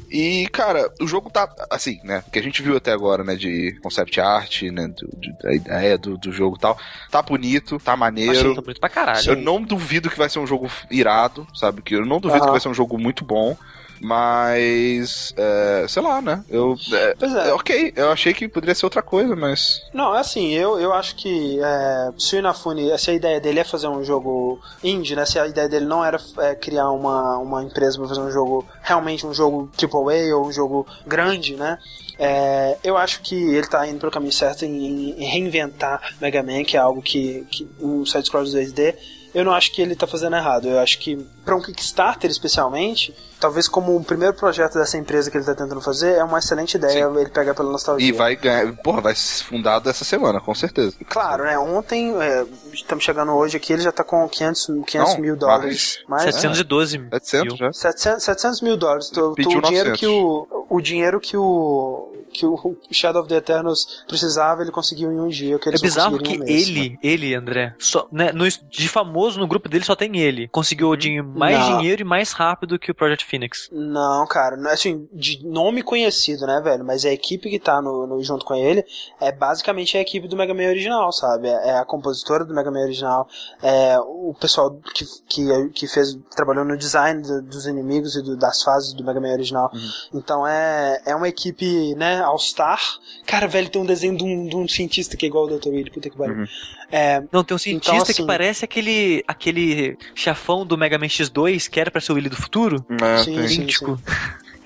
E, 0.08 0.46
cara, 0.52 0.88
o 1.00 1.06
jogo 1.06 1.28
tá, 1.30 1.52
assim, 1.68 1.98
né? 2.04 2.22
O 2.26 2.30
que 2.30 2.38
a 2.38 2.42
gente 2.42 2.62
viu 2.62 2.76
até 2.76 2.92
agora, 2.92 3.24
né? 3.24 3.34
De 3.34 3.76
concept 3.82 4.20
art, 4.20 4.62
né? 4.62 4.86
do- 4.86 5.20
de- 5.20 5.36
da 5.42 5.52
ideia 5.52 5.98
do, 5.98 6.16
do 6.16 6.30
jogo 6.30 6.56
e 6.56 6.60
tal. 6.60 6.78
Tá 7.10 7.20
bonito, 7.20 7.76
tá 7.80 7.96
maneiro. 7.96 8.30
Achei 8.30 8.54
tá 8.54 8.60
bonito 8.62 8.78
pra 8.80 8.88
caralho. 8.88 9.28
Eu 9.30 9.36
não 9.36 9.60
duvido 9.60 10.08
que 10.08 10.16
vai 10.16 10.30
ser 10.30 10.38
um 10.38 10.46
jogo 10.46 10.70
irado, 10.92 11.44
sabe? 11.52 11.82
Que 11.82 11.96
eu 11.96 12.06
não 12.06 12.20
duvido 12.20 12.38
Aham. 12.38 12.46
que 12.46 12.50
vai 12.52 12.60
ser 12.60 12.68
um 12.68 12.74
jogo 12.74 12.96
muito 12.96 13.24
bom. 13.24 13.56
Mas, 14.00 15.32
é, 15.36 15.86
sei 15.88 16.02
lá, 16.02 16.20
né? 16.20 16.44
Eu, 16.48 16.76
é, 16.92 17.14
Pois 17.18 17.34
é. 17.34 17.52
ok, 17.52 17.92
eu 17.96 18.10
achei 18.10 18.32
que 18.34 18.48
poderia 18.48 18.74
ser 18.74 18.86
outra 18.86 19.02
coisa, 19.02 19.34
mas. 19.34 19.82
Não, 19.92 20.14
é 20.14 20.20
assim, 20.20 20.52
eu, 20.52 20.78
eu 20.78 20.92
acho 20.92 21.16
que 21.16 21.58
é, 21.62 22.10
se 22.18 22.36
o 22.36 22.38
Inafune, 22.38 22.98
se 22.98 23.10
a 23.10 23.14
ideia 23.14 23.40
dele 23.40 23.60
é 23.60 23.64
fazer 23.64 23.88
um 23.88 24.04
jogo 24.04 24.60
indie, 24.82 25.16
né? 25.16 25.24
Se 25.24 25.38
a 25.38 25.46
ideia 25.46 25.68
dele 25.68 25.86
não 25.86 26.04
era 26.04 26.18
é, 26.38 26.54
criar 26.54 26.90
uma, 26.90 27.38
uma 27.38 27.62
empresa 27.62 27.98
pra 27.98 28.08
fazer 28.08 28.20
um 28.20 28.30
jogo, 28.30 28.66
realmente 28.82 29.26
um 29.26 29.34
jogo 29.34 29.70
AAA 29.80 30.36
ou 30.36 30.46
um 30.46 30.52
jogo 30.52 30.86
grande, 31.06 31.56
né? 31.56 31.78
É, 32.18 32.78
eu 32.82 32.96
acho 32.96 33.20
que 33.20 33.34
ele 33.34 33.66
tá 33.66 33.86
indo 33.86 33.98
pelo 33.98 34.12
caminho 34.12 34.32
certo 34.32 34.64
em, 34.64 35.10
em 35.10 35.24
reinventar 35.24 36.00
Mega 36.20 36.42
Man, 36.42 36.64
que 36.64 36.76
é 36.76 36.80
algo 36.80 37.02
que, 37.02 37.46
que 37.50 37.68
um 37.78 38.06
side-scroller 38.06 38.48
2D 38.48 38.94
eu 39.34 39.44
não 39.44 39.52
acho 39.52 39.72
que 39.72 39.82
ele 39.82 39.94
tá 39.94 40.06
fazendo 40.06 40.36
errado. 40.36 40.68
Eu 40.68 40.78
acho 40.78 40.98
que, 40.98 41.16
para 41.44 41.54
um 41.54 41.60
Kickstarter 41.60 42.30
especialmente, 42.30 43.14
talvez 43.38 43.68
como 43.68 43.96
o 43.96 44.02
primeiro 44.02 44.34
projeto 44.34 44.74
dessa 44.74 44.96
empresa 44.96 45.30
que 45.30 45.36
ele 45.36 45.44
tá 45.44 45.54
tentando 45.54 45.80
fazer, 45.80 46.14
é 46.14 46.24
uma 46.24 46.38
excelente 46.38 46.76
ideia 46.76 47.06
Sim. 47.06 47.18
ele 47.18 47.30
pegar 47.30 47.54
pela 47.54 47.70
nostalgia. 47.70 48.08
E 48.08 48.12
vai 48.12 48.36
ganhar. 48.36 48.74
Porra, 48.76 49.00
vai 49.00 49.14
ser 49.14 49.44
fundado 49.44 49.88
essa 49.88 50.04
semana, 50.04 50.40
com 50.40 50.54
certeza. 50.54 50.96
Claro, 51.08 51.44
né? 51.44 51.58
Ontem, 51.58 52.14
é, 52.20 52.46
estamos 52.72 53.04
chegando 53.04 53.32
hoje 53.32 53.56
aqui, 53.56 53.72
ele 53.72 53.82
já 53.82 53.92
tá 53.92 54.02
com 54.02 54.28
500, 54.28 54.66
500 54.86 55.14
Não, 55.14 55.20
mil 55.20 55.36
dólares. 55.36 56.00
Mais, 56.08 56.22
712 56.34 56.98
mil. 56.98 57.08
700 57.10 57.58
já. 57.58 57.72
700, 57.72 58.24
700 58.24 58.60
mil 58.62 58.76
dólares. 58.76 59.10
Tu, 59.10 59.32
Pediu 59.34 59.58
o 59.58 59.62
dinheiro 59.62 59.90
900. 59.90 60.00
que 60.00 60.06
o, 60.06 60.66
o 60.68 60.80
dinheiro 60.80 61.20
que 61.20 61.36
o 61.36 62.15
que 62.36 62.46
o 62.46 62.76
Shadow 62.90 63.20
of 63.22 63.28
the 63.28 63.36
Eternals 63.36 64.04
precisava, 64.06 64.62
ele 64.62 64.70
conseguiu 64.70 65.10
em 65.12 65.20
um 65.20 65.28
dia. 65.28 65.58
Que 65.58 65.68
É 65.68 65.72
bizarro 65.72 66.18
que 66.18 66.32
em 66.32 66.36
um 66.40 66.44
mês. 66.44 66.68
ele, 66.68 66.98
ele, 67.02 67.34
André, 67.34 67.74
só, 67.78 68.06
né, 68.12 68.32
no, 68.32 68.44
de 68.48 68.88
famoso 68.88 69.38
no 69.38 69.46
grupo 69.46 69.68
dele 69.68 69.84
só 69.84 69.94
tem 69.96 70.16
ele. 70.18 70.48
Conseguiu 70.48 70.94
dinheiro, 70.96 71.26
mais 71.26 71.58
Não. 71.58 71.78
dinheiro 71.78 72.02
e 72.02 72.04
mais 72.04 72.32
rápido 72.32 72.78
que 72.78 72.90
o 72.90 72.94
Project 72.94 73.24
Phoenix. 73.24 73.68
Não, 73.72 74.26
cara, 74.26 74.56
assim, 74.72 75.08
de 75.12 75.44
nome 75.46 75.82
conhecido, 75.82 76.46
né, 76.46 76.60
velho? 76.62 76.84
Mas 76.84 77.04
a 77.04 77.10
equipe 77.12 77.48
que 77.50 77.58
tá 77.58 77.80
no, 77.80 78.06
no- 78.06 78.22
junto 78.22 78.44
com 78.44 78.54
ele 78.54 78.84
é 79.20 79.32
basicamente 79.32 79.96
a 79.96 80.00
equipe 80.00 80.28
do 80.28 80.36
Mega 80.36 80.54
Man 80.54 80.68
original, 80.68 81.12
sabe? 81.12 81.48
É, 81.48 81.68
é 81.70 81.78
a 81.78 81.84
compositora 81.84 82.44
do 82.44 82.54
Mega 82.54 82.70
Man 82.70 82.80
original, 82.80 83.28
é 83.62 83.98
o 84.00 84.34
pessoal 84.38 84.78
que, 84.94 85.04
que, 85.28 85.68
que 85.70 85.86
fez, 85.86 86.16
trabalhou 86.34 86.64
no 86.64 86.76
design 86.76 87.22
do- 87.22 87.42
dos 87.42 87.66
inimigos 87.66 88.16
e 88.16 88.22
do- 88.22 88.36
das 88.36 88.62
fases 88.62 88.92
do 88.92 89.04
Mega 89.04 89.20
Man 89.20 89.32
original. 89.32 89.70
Então 90.12 90.46
é, 90.46 91.00
é 91.06 91.14
uma 91.14 91.28
equipe, 91.28 91.94
né, 91.94 92.20
All-Star. 92.26 92.80
Cara, 93.26 93.46
velho, 93.46 93.68
tem 93.68 93.80
um 93.80 93.86
desenho 93.86 94.16
de 94.16 94.24
um, 94.24 94.46
de 94.48 94.56
um 94.56 94.68
cientista 94.68 95.16
que 95.16 95.26
é 95.26 95.28
igual 95.28 95.44
o 95.46 95.58
Dr. 95.58 95.70
Reed, 95.70 95.90
puta 95.90 96.08
que 96.10 96.16
pariu. 96.16 96.36
Uhum. 96.36 96.46
É, 96.90 97.22
Não, 97.32 97.42
tem 97.42 97.54
um 97.54 97.58
cientista 97.58 97.94
Então, 97.94 98.04
que 98.04 98.12
assim- 98.12 98.26
parece 98.26 98.64
aquele 98.64 99.24
aquele 99.26 99.96
chafão 100.14 100.64
do 100.64 100.78
Mega 100.78 100.98
Man 100.98 101.06
X2 101.06 101.68
que 101.68 101.80
era 101.80 101.90
pra 101.90 102.00
ser 102.00 102.12
o 102.12 102.14
Willy 102.14 102.28
do 102.28 102.36
futuro. 102.36 102.84
É, 103.02 103.18
Sim, 103.18 103.34
tem. 103.36 103.48
sim. 103.48 103.54
Idêntico. 103.56 104.00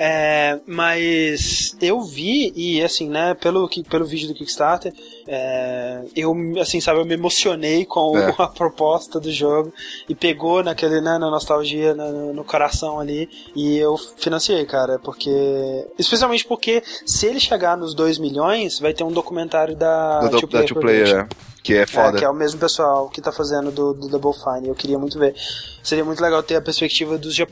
É, 0.03 0.59
mas 0.67 1.77
eu 1.79 2.01
vi 2.01 2.55
e 2.57 2.83
assim, 2.83 3.11
né, 3.11 3.35
pelo 3.35 3.69
pelo 3.87 4.07
vídeo 4.07 4.29
do 4.29 4.35
Kickstarter, 4.35 4.95
é, 5.29 6.01
eu 6.17 6.35
assim, 6.59 6.81
sabe, 6.81 7.01
eu 7.01 7.05
me 7.05 7.13
emocionei 7.13 7.85
com 7.85 8.17
É. 8.17 8.35
a 8.41 8.47
proposta 8.47 9.21
do 9.21 9.31
jogo 9.31 9.71
e 10.09 10.15
pegou 10.15 10.65
naquele, 10.65 11.03
né, 11.03 11.19
na 11.19 11.31
nostalgia, 11.31 11.95
no, 11.95 12.33
no 12.33 12.43
coração 12.45 12.99
ali 12.99 13.29
e 13.55 13.77
eu 13.77 13.99
financiei, 14.17 14.65
cara, 14.65 14.99
porque 14.99 15.87
especialmente 15.99 16.47
porque 16.47 16.83
se 17.05 17.27
ele 17.27 17.39
chegar 17.39 17.77
nos 17.77 17.93
2 17.93 18.17
milhões, 18.17 18.79
vai 18.81 18.95
ter 18.95 19.05
um 19.05 19.13
documentário 19.13 19.77
da 19.77 20.21
Da, 20.21 20.31
Two 20.31 20.47
da 20.49 20.65
Two 20.65 20.81
Player. 20.81 21.29
Que 21.63 21.75
é 21.75 21.83
é, 21.83 21.87
foda. 21.87 22.19
que 22.19 22.25
é 22.25 22.29
o 22.29 22.35
mesmo 22.35 22.59
pessoal 22.59 23.09
que 23.09 23.21
tá 23.21 23.31
fazendo 23.33 23.71
do, 23.71 23.93
do 23.95 24.09
Double 24.09 24.33
Fine. 24.33 24.69
Eu 24.69 24.75
queria 24.75 24.99
muito 24.99 25.19
ver. 25.19 25.35
Seria 25.83 26.05
muito 26.05 26.23
legal 26.23 26.43
ter 26.43 26.57
a 26.57 26.61
perspectiva 26.61 27.17
dos, 27.17 27.35
de, 27.35 27.43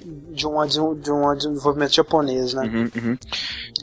um, 0.46 0.66
de, 0.66 0.80
um, 0.80 1.34
de 1.34 1.48
desenvolvimento 1.48 1.94
japonês, 1.94 2.52
né? 2.52 2.62
Uhum, 2.66 2.90
uhum. 2.94 3.18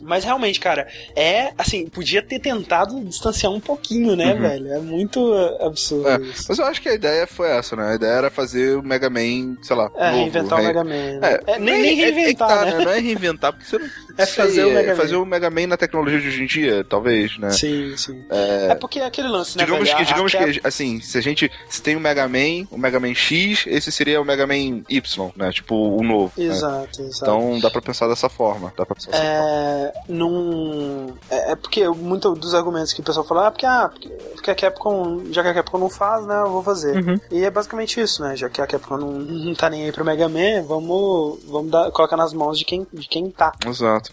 Mas 0.03 0.23
realmente, 0.23 0.59
cara, 0.59 0.87
é 1.15 1.51
assim, 1.57 1.87
podia 1.87 2.21
ter 2.21 2.39
tentado 2.39 2.99
distanciar 3.05 3.51
um 3.51 3.59
pouquinho, 3.59 4.15
né, 4.15 4.33
Uhum. 4.33 4.41
velho? 4.41 4.73
É 4.73 4.79
muito 4.79 5.33
absurdo 5.61 6.07
É, 6.09 6.17
isso. 6.21 6.45
Mas 6.47 6.59
eu 6.59 6.65
acho 6.65 6.81
que 6.81 6.89
a 6.89 6.93
ideia 6.93 7.25
foi 7.25 7.49
essa, 7.49 7.75
né? 7.75 7.91
A 7.91 7.95
ideia 7.95 8.11
era 8.11 8.29
fazer 8.29 8.77
o 8.77 8.83
Mega 8.83 9.09
Man, 9.09 9.57
sei 9.63 9.75
lá. 9.75 9.89
É, 9.95 10.05
novo, 10.11 10.17
reinventar 10.21 10.59
o 10.59 10.63
Mega 10.63 10.83
Man. 10.83 10.89
né? 10.91 11.19
É, 11.47 11.51
É, 11.53 11.59
nem, 11.59 11.81
nem 11.81 11.89
é- 12.03 12.07
é 12.07 12.11
que 12.11 12.15
reinventar, 12.15 12.47
tá, 12.49 12.65
né? 12.65 12.85
Não 12.85 12.91
é 12.91 12.99
reinventar, 12.99 13.51
porque 13.53 13.65
você 13.67 13.77
não. 13.79 13.89
É 14.17 14.25
sei, 14.25 14.45
fazer 14.45 14.63
o 14.63 14.69
Mega 14.71 14.91
Man. 14.91 14.95
fazer 14.95 15.15
o 15.17 15.25
Mega 15.25 15.49
Man 15.49 15.67
na 15.67 15.75
tecnologia 15.75 16.21
de 16.21 16.27
hoje 16.29 16.43
em 16.43 16.45
dia, 16.45 16.85
talvez, 16.87 17.37
né? 17.37 17.49
Sim, 17.49 17.97
sim. 17.97 18.23
É, 18.29 18.73
porque 18.75 18.99
é 18.99 19.05
aquele 19.05 19.27
lance, 19.27 19.57
né, 19.57 19.65
Digamos 19.65 19.89
velho? 19.89 19.97
que, 20.05 20.05
digamos 20.15 20.35
a 20.35 20.37
Cap- 20.39 20.59
que, 20.59 20.67
assim, 20.67 20.99
se 21.01 21.17
a 21.17 21.21
gente. 21.21 21.51
Se 21.69 21.81
tem 21.81 21.95
o 21.95 21.99
Mega 21.99 22.27
Man, 22.27 22.67
o 22.71 22.77
Mega 22.77 22.99
Man 22.99 23.13
X, 23.13 23.65
esse 23.67 23.91
seria 23.91 24.19
o 24.21 24.25
Mega 24.25 24.45
Man 24.47 24.83
Y, 24.89 25.31
né? 25.35 25.51
Tipo, 25.51 25.75
o 25.75 26.03
novo. 26.03 26.31
né? 26.37 26.45
Exato, 26.45 27.01
exato. 27.01 27.23
Então 27.23 27.59
dá 27.59 27.69
pra 27.69 27.81
pensar 27.81 28.07
dessa 28.07 28.29
forma. 28.29 28.73
Dá 28.77 28.85
pra 28.85 28.95
pensar 28.95 29.11
dessa 29.11 29.23
forma. 29.23 29.39
É, 29.39 29.93
num, 30.07 31.13
é, 31.29 31.51
é 31.51 31.55
porque 31.55 31.87
muito 31.89 32.33
dos 32.35 32.53
argumentos 32.53 32.93
que 32.93 33.01
o 33.01 33.03
pessoal 33.03 33.25
fala, 33.25 33.47
ah, 33.47 33.51
porque, 33.51 33.65
ah, 33.65 33.89
porque, 33.89 34.09
porque 34.09 34.51
a 34.51 34.55
Capcom, 34.55 35.23
já 35.31 35.41
que 35.43 35.49
a 35.49 35.53
Capcom 35.53 35.77
não 35.77 35.89
faz, 35.89 36.25
né, 36.25 36.41
eu 36.41 36.49
vou 36.51 36.63
fazer. 36.63 36.95
Uhum. 36.97 37.19
E 37.31 37.43
é 37.43 37.49
basicamente 37.51 37.99
isso, 37.99 38.21
né, 38.23 38.35
já 38.35 38.49
que 38.49 38.61
a 38.61 38.67
Capcom 38.67 38.97
não, 38.97 39.11
não 39.11 39.53
tá 39.53 39.69
nem 39.69 39.85
aí 39.85 39.91
pro 39.91 40.05
Mega 40.05 40.27
Man, 40.29 40.63
vamos, 40.67 41.39
vamos 41.47 41.71
dar, 41.71 41.91
colocar 41.91 42.17
nas 42.17 42.33
mãos 42.33 42.57
de 42.57 42.65
quem, 42.65 42.85
de 42.93 43.07
quem 43.07 43.29
tá. 43.29 43.51
Exato. 43.65 44.11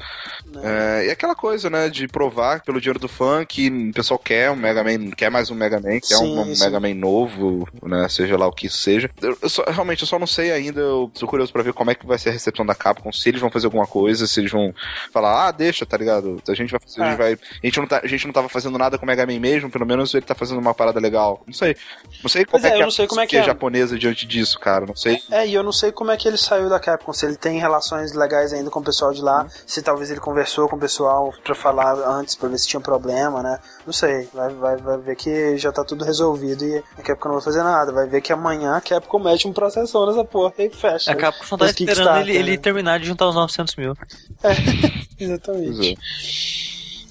Né? 0.53 0.61
É, 1.03 1.07
e 1.07 1.11
aquela 1.11 1.35
coisa, 1.35 1.69
né, 1.71 1.89
de 1.89 2.07
provar 2.09 2.63
pelo 2.63 2.81
dinheiro 2.81 2.99
do 2.99 3.09
fã 3.09 3.45
que 3.45 3.69
o 3.69 3.93
pessoal 3.93 4.19
quer 4.19 4.51
um 4.51 4.57
Mega 4.57 4.83
Man, 4.85 5.11
quer 5.11 5.31
mais 5.31 5.51
um 5.51 5.55
Mega 5.55 5.81
Man, 5.81 5.92
quer 6.01 6.17
Sim, 6.17 6.39
um 6.39 6.55
sim. 6.55 6.65
Mega 6.65 6.81
Man 6.81 6.95
novo, 6.95 7.69
né, 7.83 8.09
seja 8.09 8.37
lá 8.37 8.47
o 8.47 8.53
que 8.53 8.67
isso 8.67 8.79
seja. 8.79 9.11
Eu, 9.21 9.37
eu 9.41 9.49
só- 9.49 9.65
realmente, 9.69 10.03
eu 10.03 10.09
só 10.09 10.19
não 10.19 10.27
sei 10.27 10.53
ainda, 10.53 10.81
eu 10.81 11.11
sou 11.15 11.29
curioso 11.29 11.53
pra 11.53 11.63
ver 11.63 11.73
como 11.73 11.91
é 11.91 11.95
que 11.95 12.07
vai 12.07 12.19
ser 12.19 12.31
a 12.31 12.33
recepção 12.33 12.65
da 12.65 12.75
Capcom, 12.75 13.13
se 13.13 13.29
eles 13.29 13.41
vão 13.41 13.51
fazer 13.51 13.67
alguma 13.67 13.87
coisa, 13.87 14.27
se 14.27 14.41
eles 14.41 14.51
vão 14.53 14.75
falar, 15.13 15.49
ah, 15.49 15.51
deixa, 15.51 15.85
tá 15.87 15.97
ligado? 15.97 16.41
A 16.49 16.55
gente 16.55 16.71
vai 16.71 16.81
a 16.83 17.05
gente 17.05 17.15
É. 17.15 17.17
vai... 17.17 17.33
A 17.33 17.67
gente, 17.67 17.79
não 17.81 17.87
tá, 17.87 18.01
a 18.03 18.07
gente 18.07 18.27
não 18.27 18.33
tava 18.33 18.49
fazendo 18.49 18.77
nada 18.79 18.99
com 18.99 19.05
o 19.05 19.07
Mega 19.07 19.27
Man 19.27 19.39
mesmo, 19.41 19.71
pelo 19.71 19.87
menos 19.87 20.13
ele 20.15 20.25
tá 20.25 20.35
fazendo 20.35 20.59
uma 20.61 20.75
parada 20.75 20.99
legal. 21.01 21.43
Não 21.47 21.55
sei. 21.55 21.77
Não 22.23 22.29
sei 22.29 22.45
como 22.45 22.65
é, 22.65 22.69
é, 22.69 22.73
que 22.73 22.83
não 22.83 22.91
sei 22.91 23.07
como 23.07 23.21
é 23.21 23.27
que 23.27 23.37
é. 23.37 23.43
japonesa 23.45 23.99
diante 23.99 24.27
disso, 24.27 24.59
cara. 24.59 24.87
Não 24.87 24.97
sei. 24.97 25.21
É, 25.31 25.47
e 25.47 25.55
eu 25.55 25.63
não 25.63 25.73
sei 25.73 25.91
como 25.93 26.11
é 26.11 26.17
que 26.17 26.27
ele 26.29 26.37
saiu 26.37 26.69
da 26.69 26.79
Capcom, 26.79 27.13
se 27.13 27.27
ele 27.27 27.37
tem 27.37 27.59
relações 27.59 28.13
legais 28.13 28.53
ainda 28.53 28.71
com 28.71 28.81
o 28.81 28.85
pessoal 28.85 29.13
de 29.13 29.21
lá, 29.23 29.47
se 29.67 29.83
talvez 29.83 30.11
ele 30.11 30.21
conversou 30.21 30.69
com 30.69 30.77
o 30.77 30.79
pessoal 30.79 31.33
pra 31.43 31.55
falar 31.55 31.95
antes, 32.19 32.35
pra 32.35 32.49
ver 32.49 32.59
se 32.59 32.69
tinha 32.69 32.81
problema, 32.81 33.43
né? 33.43 33.59
Não 33.85 33.93
sei, 33.93 34.29
vai, 34.33 34.55
vai, 34.55 34.77
vai 34.77 34.99
ver 34.99 35.17
que 35.17 35.57
já 35.57 35.73
tá 35.73 35.85
tudo 35.85 36.05
resolvido 36.05 36.65
e 36.65 36.79
a 36.99 37.03
Capcom 37.03 37.29
não 37.29 37.37
vai 37.37 37.45
fazer 37.45 37.63
nada, 37.65 37.93
vai 37.93 38.07
ver 38.07 38.21
que 38.21 38.33
amanhã 38.33 38.77
a 38.77 38.81
Capcom 38.81 39.19
mete 39.19 39.49
um 39.49 39.53
processor 39.53 40.07
nessa 40.07 40.25
porra 40.25 40.55
e 40.59 40.71
fecha. 40.71 41.11
A 41.11 41.17
Capcom 41.17 41.45
só 41.45 41.57
tá 41.57 41.67
esperando 41.67 42.21
ele, 42.21 42.37
ele 42.37 42.51
né? 42.53 42.57
terminar 42.57 43.01
de 43.01 43.07
juntar 43.07 43.29
os 43.29 43.35
900 43.35 43.75
mil. 43.77 43.97
Exatamente. 45.19 45.99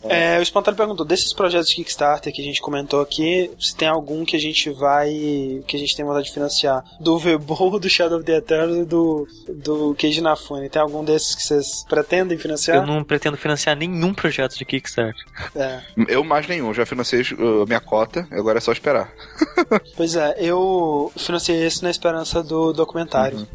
É. 0.03 0.39
O 0.39 0.41
Espontâneo 0.41 0.77
perguntou, 0.77 1.05
desses 1.05 1.33
projetos 1.33 1.69
de 1.69 1.75
Kickstarter 1.75 2.33
que 2.33 2.41
a 2.41 2.45
gente 2.45 2.61
comentou 2.61 3.01
aqui, 3.01 3.51
se 3.59 3.75
tem 3.75 3.87
algum 3.87 4.25
que 4.25 4.35
a 4.35 4.39
gente 4.39 4.69
vai, 4.69 5.09
que 5.67 5.75
a 5.75 5.79
gente 5.79 5.95
tem 5.95 6.05
vontade 6.05 6.25
de 6.25 6.33
financiar? 6.33 6.83
Do 6.99 7.17
Vebol, 7.17 7.79
do 7.79 7.89
Shadow 7.89 8.17
of 8.17 8.25
the 8.25 8.37
Eternals 8.37 8.77
e 8.77 8.85
do, 8.85 9.27
do 9.49 9.95
Cage 9.95 10.21
Nafune. 10.21 10.69
Tem 10.69 10.81
algum 10.81 11.03
desses 11.03 11.35
que 11.35 11.43
vocês 11.43 11.85
pretendem 11.87 12.37
financiar? 12.37 12.77
Eu 12.77 12.87
não 12.87 13.03
pretendo 13.03 13.37
financiar 13.37 13.75
nenhum 13.75 14.13
projeto 14.13 14.57
de 14.57 14.65
Kickstarter. 14.65 15.23
É. 15.55 15.81
Eu 16.07 16.23
mais 16.23 16.47
nenhum, 16.47 16.73
já 16.73 16.85
financei 16.85 17.21
uh, 17.21 17.65
minha 17.67 17.79
cota, 17.79 18.27
agora 18.31 18.57
é 18.57 18.61
só 18.61 18.71
esperar. 18.71 19.11
Pois 19.95 20.15
é, 20.15 20.35
eu 20.39 21.11
financiei 21.17 21.65
esse 21.65 21.83
na 21.83 21.89
esperança 21.89 22.41
do 22.41 22.73
documentário. 22.73 23.39
Uhum. 23.39 23.47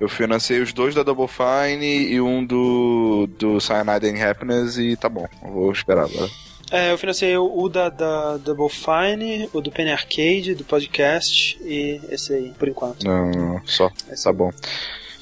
Eu 0.00 0.08
financei 0.08 0.60
os 0.60 0.72
dois 0.72 0.94
da 0.94 1.02
Double 1.02 1.28
Fine 1.28 1.84
e 1.84 2.20
um 2.20 2.44
do, 2.44 3.28
do 3.38 3.60
Cyanide 3.60 4.08
and 4.08 4.30
Happiness 4.30 4.76
e 4.78 4.96
tá 4.96 5.08
bom, 5.08 5.26
eu 5.42 5.50
vou 5.50 5.72
esperar 5.82 6.04
agora. 6.04 6.30
É, 6.70 6.90
eu 6.90 6.96
financiei 6.96 7.36
o, 7.36 7.68
da, 7.68 7.90
da 7.90 8.38
Double 8.38 8.70
Fine, 8.70 9.48
o 9.52 9.60
do 9.60 9.70
Penny 9.70 9.90
Arcade, 9.92 10.54
do 10.54 10.64
podcast 10.64 11.58
e 11.60 12.00
esse 12.08 12.32
aí, 12.32 12.50
por 12.58 12.66
enquanto. 12.66 13.04
Não, 13.04 13.30
não, 13.30 13.66
só, 13.66 13.90
Esse 14.10 14.24
tá 14.24 14.32
bom. 14.32 14.50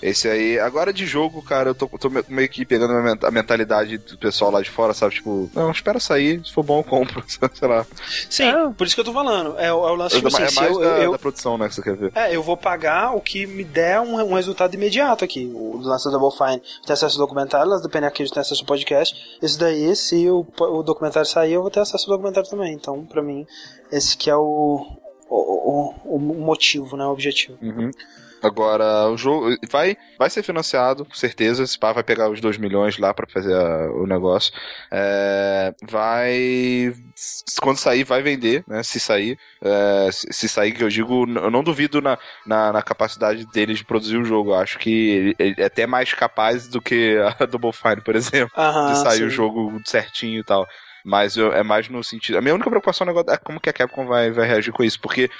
Esse 0.03 0.29
aí, 0.29 0.59
agora 0.59 0.93
de 0.93 1.05
jogo, 1.05 1.43
cara, 1.43 1.71
eu 1.71 1.75
tô, 1.75 1.87
tô 1.87 2.09
me- 2.09 2.25
meio 2.29 2.49
que 2.49 2.65
pegando 2.65 2.95
a 2.95 3.03
men- 3.03 3.19
a 3.23 3.31
mentalidade 3.31 3.99
do 3.99 4.17
pessoal 4.17 4.51
lá 4.51 4.63
de 4.63 4.71
fora, 4.71 4.95
sabe? 4.95 5.15
Tipo, 5.17 5.51
não, 5.55 5.71
espera 5.71 6.01
sair, 6.01 6.41
se 6.45 6.53
for 6.53 6.63
bom 6.63 6.79
eu 6.81 6.85
compro, 6.85 7.23
sei 7.29 7.69
lá. 7.69 7.87
Sim, 8.31 8.45
por 8.79 8.87
isso 8.87 8.95
que 8.97 9.01
eu 9.01 9.05
tô 9.05 9.13
falando. 9.13 9.59
É, 9.59 9.73
o- 9.73 9.87
é 9.87 9.93
o 9.93 9.95
lance, 9.95 10.17
tipo 10.17 10.29
assim, 10.29 10.43
é 10.43 10.51
mais 10.53 10.73
eu, 10.73 10.81
da, 10.81 10.87
eu, 10.99 11.13
da 11.13 11.19
produção, 11.19 11.59
né, 11.59 11.69
que 11.69 11.75
você 11.75 11.83
quer 11.83 11.97
ver. 11.97 12.13
É, 12.15 12.35
eu 12.35 12.43
vou 12.43 12.57
pagar 12.57 13.15
o 13.15 13.21
que 13.21 13.47
me 13.47 13.63
der 13.63 14.01
um, 14.01 14.15
um 14.23 14.35
resultado 14.35 14.75
imediato 14.75 15.25
aqui. 15.25 15.51
O 15.55 15.77
lance 15.79 16.05
do 16.11 16.19
Double 16.19 16.37
Fine 16.37 16.63
tem 16.87 16.95
acesso 16.95 17.21
ao 17.21 17.27
documentário, 17.27 17.67
o 17.67 17.71
lance 17.71 17.87
do 17.87 17.95
Arcade 18.05 18.31
tem 18.31 18.41
acesso 18.41 18.63
ao 18.63 18.67
podcast. 18.67 19.15
Esse 19.43 19.59
daí, 19.59 19.95
se 19.95 20.29
o, 20.31 20.47
o 20.59 20.83
documentário 20.83 21.29
sair, 21.29 21.53
eu 21.53 21.63
vou 21.63 21.71
ter 21.71 21.81
acesso 21.81 22.11
ao 22.11 22.17
documentário 22.17 22.49
também. 22.49 22.73
Então, 22.73 23.05
pra 23.05 23.23
mim, 23.23 23.47
esse 23.93 24.17
que 24.17 24.31
é 24.31 24.37
o, 24.37 24.87
o, 25.29 25.95
o, 26.05 26.17
o 26.17 26.19
motivo, 26.19 26.97
né? 26.97 27.05
O 27.05 27.11
objetivo. 27.11 27.59
Uhum. 27.61 27.91
Agora, 28.43 29.09
o 29.11 29.17
jogo 29.17 29.55
vai, 29.71 29.97
vai 30.19 30.31
ser 30.31 30.43
financiado, 30.43 31.05
com 31.05 31.15
certeza. 31.15 31.63
Esse 31.63 31.79
pá 31.79 31.93
vai 31.93 32.03
pegar 32.03 32.31
os 32.31 32.41
2 32.41 32.57
milhões 32.59 32.99
lá 32.99 33.13
pra 33.13 33.27
fazer 33.29 33.55
a- 33.55 33.91
o 33.93 34.07
negócio. 34.07 34.53
É, 34.91 35.75
vai. 35.89 36.93
Quando 37.61 37.77
sair, 37.79 38.05
vai 38.05 38.23
vender, 38.23 38.65
né? 38.67 38.83
Se 38.83 38.99
sair. 38.99 39.39
É, 39.63 40.11
se, 40.13 40.27
se 40.33 40.49
sair, 40.49 40.73
que 40.73 40.83
eu 40.83 40.89
digo, 40.89 41.25
eu 41.29 41.51
não 41.51 41.63
duvido 41.63 42.01
na, 42.01 42.19
na, 42.47 42.73
na 42.73 42.83
capacidade 42.83 43.47
deles 43.47 43.79
de 43.79 43.85
produzir 43.85 44.17
o 44.17 44.25
jogo. 44.25 44.51
Eu 44.51 44.55
acho 44.57 44.79
que 44.79 44.91
ele, 44.91 45.37
ele 45.39 45.55
é 45.59 45.65
até 45.67 45.87
mais 45.87 46.13
capaz 46.15 46.69
do 46.69 46.81
que 46.81 47.19
a 47.39 47.45
Double 47.47 47.73
Fine, 47.73 48.03
por 48.03 48.17
exemplo 48.17 48.55
Aham, 48.57 48.87
de 48.87 48.95
sair 48.95 49.19
sim. 49.19 49.25
o 49.25 49.31
jogo 49.31 49.81
certinho 49.85 50.41
e 50.41 50.45
tal. 50.45 50.67
Mas 51.05 51.37
eu, 51.37 51.53
é 51.53 51.63
mais 51.63 51.89
no 51.89 52.03
sentido. 52.05 52.37
A 52.39 52.41
minha 52.43 52.55
única 52.55 52.69
preocupação 52.69 53.07
é 53.09 53.37
como 53.39 53.61
que 53.61 53.71
a 53.71 53.73
Capcom 53.73 54.07
vai, 54.07 54.31
vai 54.31 54.47
reagir 54.47 54.73
com 54.73 54.85
isso, 54.85 55.01
porque 55.01 55.31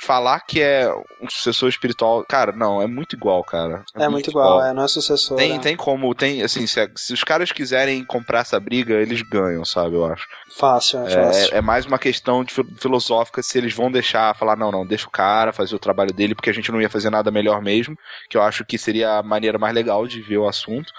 falar 0.00 0.40
que 0.40 0.60
é 0.60 0.90
um 1.20 1.28
sucessor 1.28 1.68
espiritual, 1.68 2.24
cara, 2.28 2.52
não, 2.52 2.80
é 2.80 2.86
muito 2.86 3.16
igual, 3.16 3.42
cara. 3.44 3.84
É, 3.94 4.04
é 4.04 4.08
muito, 4.08 4.12
muito 4.12 4.30
igual, 4.30 4.56
igual, 4.58 4.66
é, 4.66 4.72
não 4.72 4.84
é 4.84 4.88
sucessor. 4.88 5.36
Tem, 5.36 5.56
é. 5.56 5.58
tem 5.58 5.76
como, 5.76 6.14
tem, 6.14 6.42
assim, 6.42 6.66
se, 6.66 6.90
se, 6.96 7.12
os 7.12 7.24
caras 7.24 7.52
quiserem 7.52 8.04
comprar 8.04 8.40
essa 8.40 8.58
briga, 8.60 8.94
eles 8.94 9.22
ganham, 9.22 9.64
sabe, 9.64 9.96
eu 9.96 10.04
acho. 10.04 10.26
Fácil, 10.56 11.00
é, 11.00 11.12
é 11.12 11.24
fácil. 11.24 11.54
É, 11.56 11.60
mais 11.60 11.86
uma 11.86 11.98
questão 11.98 12.44
de 12.44 12.54
filosófica 12.78 13.42
se 13.42 13.58
eles 13.58 13.74
vão 13.74 13.90
deixar, 13.90 14.34
falar, 14.36 14.56
não, 14.56 14.70
não, 14.70 14.86
deixa 14.86 15.06
o 15.06 15.10
cara 15.10 15.52
fazer 15.52 15.74
o 15.74 15.80
trabalho 15.80 16.12
dele, 16.12 16.34
porque 16.34 16.50
a 16.50 16.54
gente 16.54 16.70
não 16.70 16.80
ia 16.80 16.90
fazer 16.90 17.10
nada 17.10 17.30
melhor 17.30 17.60
mesmo, 17.60 17.96
que 18.28 18.36
eu 18.36 18.42
acho 18.42 18.64
que 18.64 18.78
seria 18.78 19.18
a 19.18 19.22
maneira 19.22 19.58
mais 19.58 19.74
legal 19.74 20.06
de 20.06 20.20
ver 20.20 20.38
o 20.38 20.48
assunto. 20.48 20.92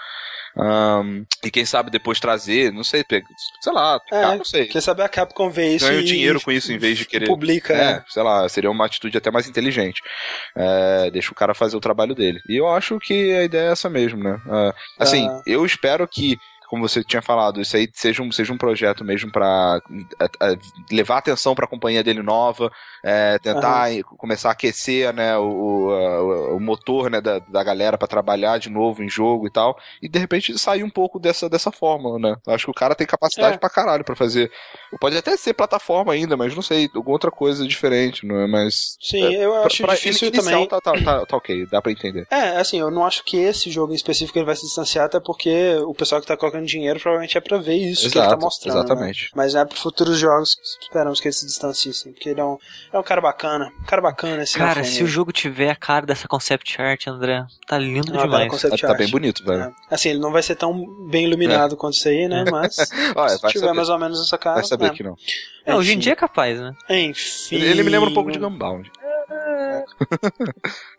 Um, 0.56 1.24
e 1.44 1.50
quem 1.50 1.64
sabe 1.64 1.90
depois 1.90 2.18
trazer, 2.18 2.72
não 2.72 2.82
sei, 2.82 3.04
sei 3.60 3.72
lá, 3.72 4.00
é, 4.10 4.36
não 4.36 4.44
sei. 4.44 4.66
Quem 4.66 4.80
sabe 4.80 5.02
a 5.02 5.08
Capcom 5.08 5.48
vê 5.48 5.74
isso 5.74 5.86
Ganha 5.86 6.02
dinheiro 6.02 6.40
com 6.40 6.50
isso 6.50 6.72
em 6.72 6.78
vez 6.78 6.98
de 6.98 7.06
querer. 7.06 7.26
Publica, 7.26 7.72
é, 7.72 7.92
é. 7.92 8.04
Sei 8.08 8.22
lá, 8.22 8.48
seria 8.48 8.70
uma 8.70 8.86
atitude 8.86 9.16
até 9.16 9.30
mais 9.30 9.48
inteligente. 9.48 10.00
É, 10.56 11.10
deixa 11.10 11.30
o 11.30 11.34
cara 11.34 11.54
fazer 11.54 11.76
o 11.76 11.80
trabalho 11.80 12.14
dele. 12.14 12.40
E 12.48 12.56
eu 12.56 12.68
acho 12.68 12.98
que 12.98 13.32
a 13.32 13.44
ideia 13.44 13.68
é 13.68 13.72
essa 13.72 13.88
mesmo, 13.88 14.22
né? 14.22 14.40
Uh, 14.46 14.74
assim, 14.98 15.28
ah. 15.28 15.42
eu 15.46 15.64
espero 15.64 16.06
que 16.08 16.36
como 16.70 16.88
você 16.88 17.02
tinha 17.02 17.20
falado, 17.20 17.60
isso 17.60 17.76
aí 17.76 17.90
seja 17.92 18.22
um, 18.22 18.30
seja 18.30 18.52
um 18.52 18.56
projeto 18.56 19.04
mesmo 19.04 19.32
para 19.32 19.82
levar 20.88 21.18
atenção 21.18 21.52
para 21.52 21.64
a 21.64 21.68
companhia 21.68 22.04
dele 22.04 22.22
nova, 22.22 22.70
é, 23.02 23.40
tentar 23.40 23.90
uhum. 23.90 24.02
começar 24.16 24.50
a 24.50 24.52
aquecer 24.52 25.12
né, 25.12 25.36
o, 25.36 25.42
o, 25.42 26.56
o 26.56 26.60
motor 26.60 27.10
né, 27.10 27.20
da, 27.20 27.40
da 27.40 27.64
galera 27.64 27.98
para 27.98 28.06
trabalhar 28.06 28.58
de 28.58 28.70
novo 28.70 29.02
em 29.02 29.08
jogo 29.08 29.48
e 29.48 29.50
tal, 29.50 29.76
e 30.00 30.08
de 30.08 30.16
repente 30.16 30.56
sair 30.60 30.84
um 30.84 30.90
pouco 30.90 31.18
dessa, 31.18 31.48
dessa 31.48 31.72
fórmula, 31.72 32.20
né? 32.20 32.36
Acho 32.46 32.66
que 32.66 32.70
o 32.70 32.74
cara 32.74 32.94
tem 32.94 33.04
capacidade 33.04 33.56
é. 33.56 33.58
pra 33.58 33.68
caralho 33.68 34.04
pra 34.04 34.14
fazer. 34.14 34.48
Pode 35.00 35.16
até 35.16 35.36
ser 35.36 35.54
plataforma 35.54 36.12
ainda, 36.12 36.36
mas 36.36 36.54
não 36.54 36.62
sei, 36.62 36.88
alguma 36.94 37.16
outra 37.16 37.32
coisa 37.32 37.66
diferente, 37.66 38.24
não 38.24 38.36
é? 38.36 38.46
Mas. 38.46 38.96
Sim, 39.00 39.24
é, 39.24 39.44
eu 39.44 39.54
acho 39.64 39.82
pra, 39.82 39.94
difícil 39.94 40.28
inicial, 40.28 40.44
também. 40.44 40.68
Tá, 40.68 40.80
tá, 40.80 40.92
tá, 40.92 41.26
tá, 41.26 41.36
ok, 41.36 41.66
dá 41.66 41.82
pra 41.82 41.90
entender. 41.90 42.28
É, 42.30 42.58
assim, 42.58 42.78
eu 42.78 42.92
não 42.92 43.04
acho 43.04 43.24
que 43.24 43.36
esse 43.36 43.72
jogo 43.72 43.92
em 43.92 43.96
específico 43.96 44.38
ele 44.38 44.46
vai 44.46 44.54
se 44.54 44.66
distanciar, 44.66 45.06
até 45.06 45.18
porque 45.18 45.74
o 45.84 45.94
pessoal 45.94 46.20
que 46.20 46.28
tá 46.28 46.36
colocando 46.36 46.59
dinheiro 46.64 47.00
provavelmente 47.00 47.36
é 47.36 47.40
pra 47.40 47.58
ver 47.58 47.74
isso 47.74 48.06
Exato, 48.06 48.12
que 48.12 48.18
ele 48.18 48.28
tá 48.28 48.36
mostrando. 48.36 48.74
Né? 48.74 48.80
Exatamente. 48.80 49.22
Né? 49.24 49.30
Mas 49.34 49.54
é 49.54 49.64
pro 49.64 49.78
futuros 49.78 50.18
jogos 50.18 50.54
que 50.54 50.84
esperamos 50.84 51.20
que 51.20 51.28
ele 51.28 51.32
se 51.32 51.46
distancie, 51.46 51.92
sim, 51.92 52.12
porque 52.12 52.28
ele 52.28 52.40
é 52.40 52.44
um, 52.44 52.58
é 52.92 52.98
um 52.98 53.02
cara 53.02 53.20
bacana. 53.20 53.72
Um 53.80 53.84
cara 53.84 54.02
bacana 54.02 54.42
esse 54.42 54.56
Cara, 54.56 54.84
se 54.84 55.02
o 55.02 55.06
jogo 55.06 55.32
tiver 55.32 55.70
a 55.70 55.76
cara 55.76 56.06
dessa 56.06 56.28
concept 56.28 56.80
art, 56.80 57.06
André, 57.06 57.44
tá 57.66 57.78
lindo 57.78 58.12
não, 58.12 58.22
demais. 58.22 58.62
Tá, 58.62 58.68
tá 58.76 58.94
bem 58.94 59.08
bonito, 59.08 59.44
velho. 59.44 59.62
É. 59.62 59.74
Assim, 59.90 60.10
ele 60.10 60.18
não 60.18 60.32
vai 60.32 60.42
ser 60.42 60.54
tão 60.54 61.08
bem 61.08 61.26
iluminado 61.26 61.74
é. 61.74 61.76
quanto 61.76 61.94
isso 61.94 62.08
aí, 62.08 62.28
né? 62.28 62.44
Mas 62.50 62.76
Olha, 63.14 63.30
se 63.30 63.46
tiver 63.48 63.60
saber. 63.60 63.74
mais 63.74 63.88
ou 63.88 63.98
menos 63.98 64.20
essa 64.20 64.38
cara. 64.38 64.56
Vai 64.56 64.64
saber 64.64 64.86
é. 64.86 64.90
que 64.90 65.02
não. 65.02 65.16
É, 65.64 65.74
hoje 65.74 65.94
em 65.94 65.98
dia 65.98 66.12
é 66.12 66.16
capaz, 66.16 66.58
né? 66.58 66.74
Enfim. 66.88 67.56
Ele 67.56 67.82
me 67.82 67.90
lembra 67.90 68.08
um 68.08 68.14
pouco 68.14 68.30
de 68.30 68.38
Gunbound. 68.38 68.90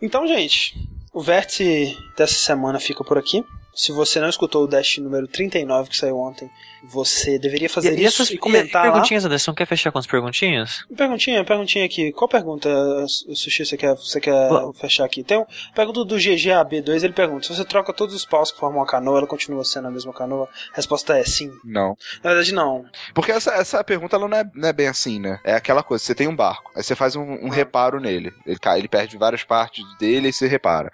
então, 0.02 0.28
gente, 0.28 0.76
o 1.14 1.22
vértice 1.22 1.98
dessa 2.16 2.36
semana 2.36 2.80
fica 2.80 3.04
por 3.04 3.18
aqui. 3.18 3.44
Se 3.74 3.92
você 3.92 4.20
não 4.20 4.30
escutou 4.30 4.64
o 4.64 4.68
Dash 4.68 4.98
número 4.98 5.28
39 5.28 5.90
que 5.90 5.98
saiu 5.98 6.18
ontem, 6.18 6.50
você 6.84 7.40
deveria 7.40 7.70
fazer 7.70 7.98
e, 7.98 8.04
isso 8.04 8.24
e, 8.32 8.36
e 8.36 8.38
comentar 8.38 8.84
perguntinhas, 8.84 9.24
lá. 9.24 9.28
Anderson, 9.28 9.54
quer 9.54 9.66
fechar 9.66 9.92
com 9.92 10.00
as 10.00 10.08
perguntinhas? 10.08 10.84
Perguntinha, 10.96 11.44
perguntinha 11.46 11.86
aqui. 11.86 12.12
Qual 12.12 12.28
pergunta, 12.28 12.70
Sushi, 13.08 13.66
você 13.66 13.78
quer, 13.78 13.96
você 13.96 14.20
quer 14.20 14.50
fechar 14.76 15.06
aqui? 15.06 15.24
Tem 15.24 15.38
uma 15.38 15.48
pergunta 15.74 16.04
do 16.04 16.16
GGAB2, 16.16 17.04
ele 17.04 17.14
pergunta, 17.14 17.48
se 17.48 17.56
você 17.56 17.64
troca 17.64 17.94
todos 17.94 18.16
os 18.16 18.26
paus 18.26 18.52
que 18.52 18.60
formam 18.60 18.80
uma 18.80 18.88
canoa, 18.88 19.20
ela 19.20 19.28
continua 19.28 19.64
sendo 19.64 19.88
a 19.88 19.92
mesma 19.92 20.14
canoa? 20.14 20.50
A 20.74 20.76
resposta 20.76 21.18
é 21.18 21.24
sim. 21.24 21.52
Não. 21.64 21.98
Na 22.24 22.32
verdade, 22.32 22.54
não. 22.54 22.86
Porque 23.14 23.32
essa, 23.32 23.52
essa 23.54 23.84
pergunta 23.84 24.16
ela 24.16 24.28
não, 24.28 24.38
é, 24.38 24.44
não 24.54 24.70
é 24.70 24.74
bem 24.74 24.88
assim, 24.88 25.20
né? 25.20 25.40
É 25.44 25.54
aquela 25.54 25.84
coisa, 25.84 26.04
você 26.04 26.16
tem 26.16 26.28
um 26.28 26.36
barco, 26.36 26.72
aí 26.76 26.84
você 26.84 26.96
faz 26.96 27.16
um, 27.16 27.22
um 27.22 27.52
ah. 27.52 27.54
reparo 27.54 28.00
nele. 28.00 28.34
Ele, 28.46 28.60
ele 28.78 28.88
perde 28.88 29.18
várias 29.18 29.44
partes 29.44 29.84
dele 29.98 30.30
e 30.30 30.34
você 30.34 30.48
repara. 30.48 30.92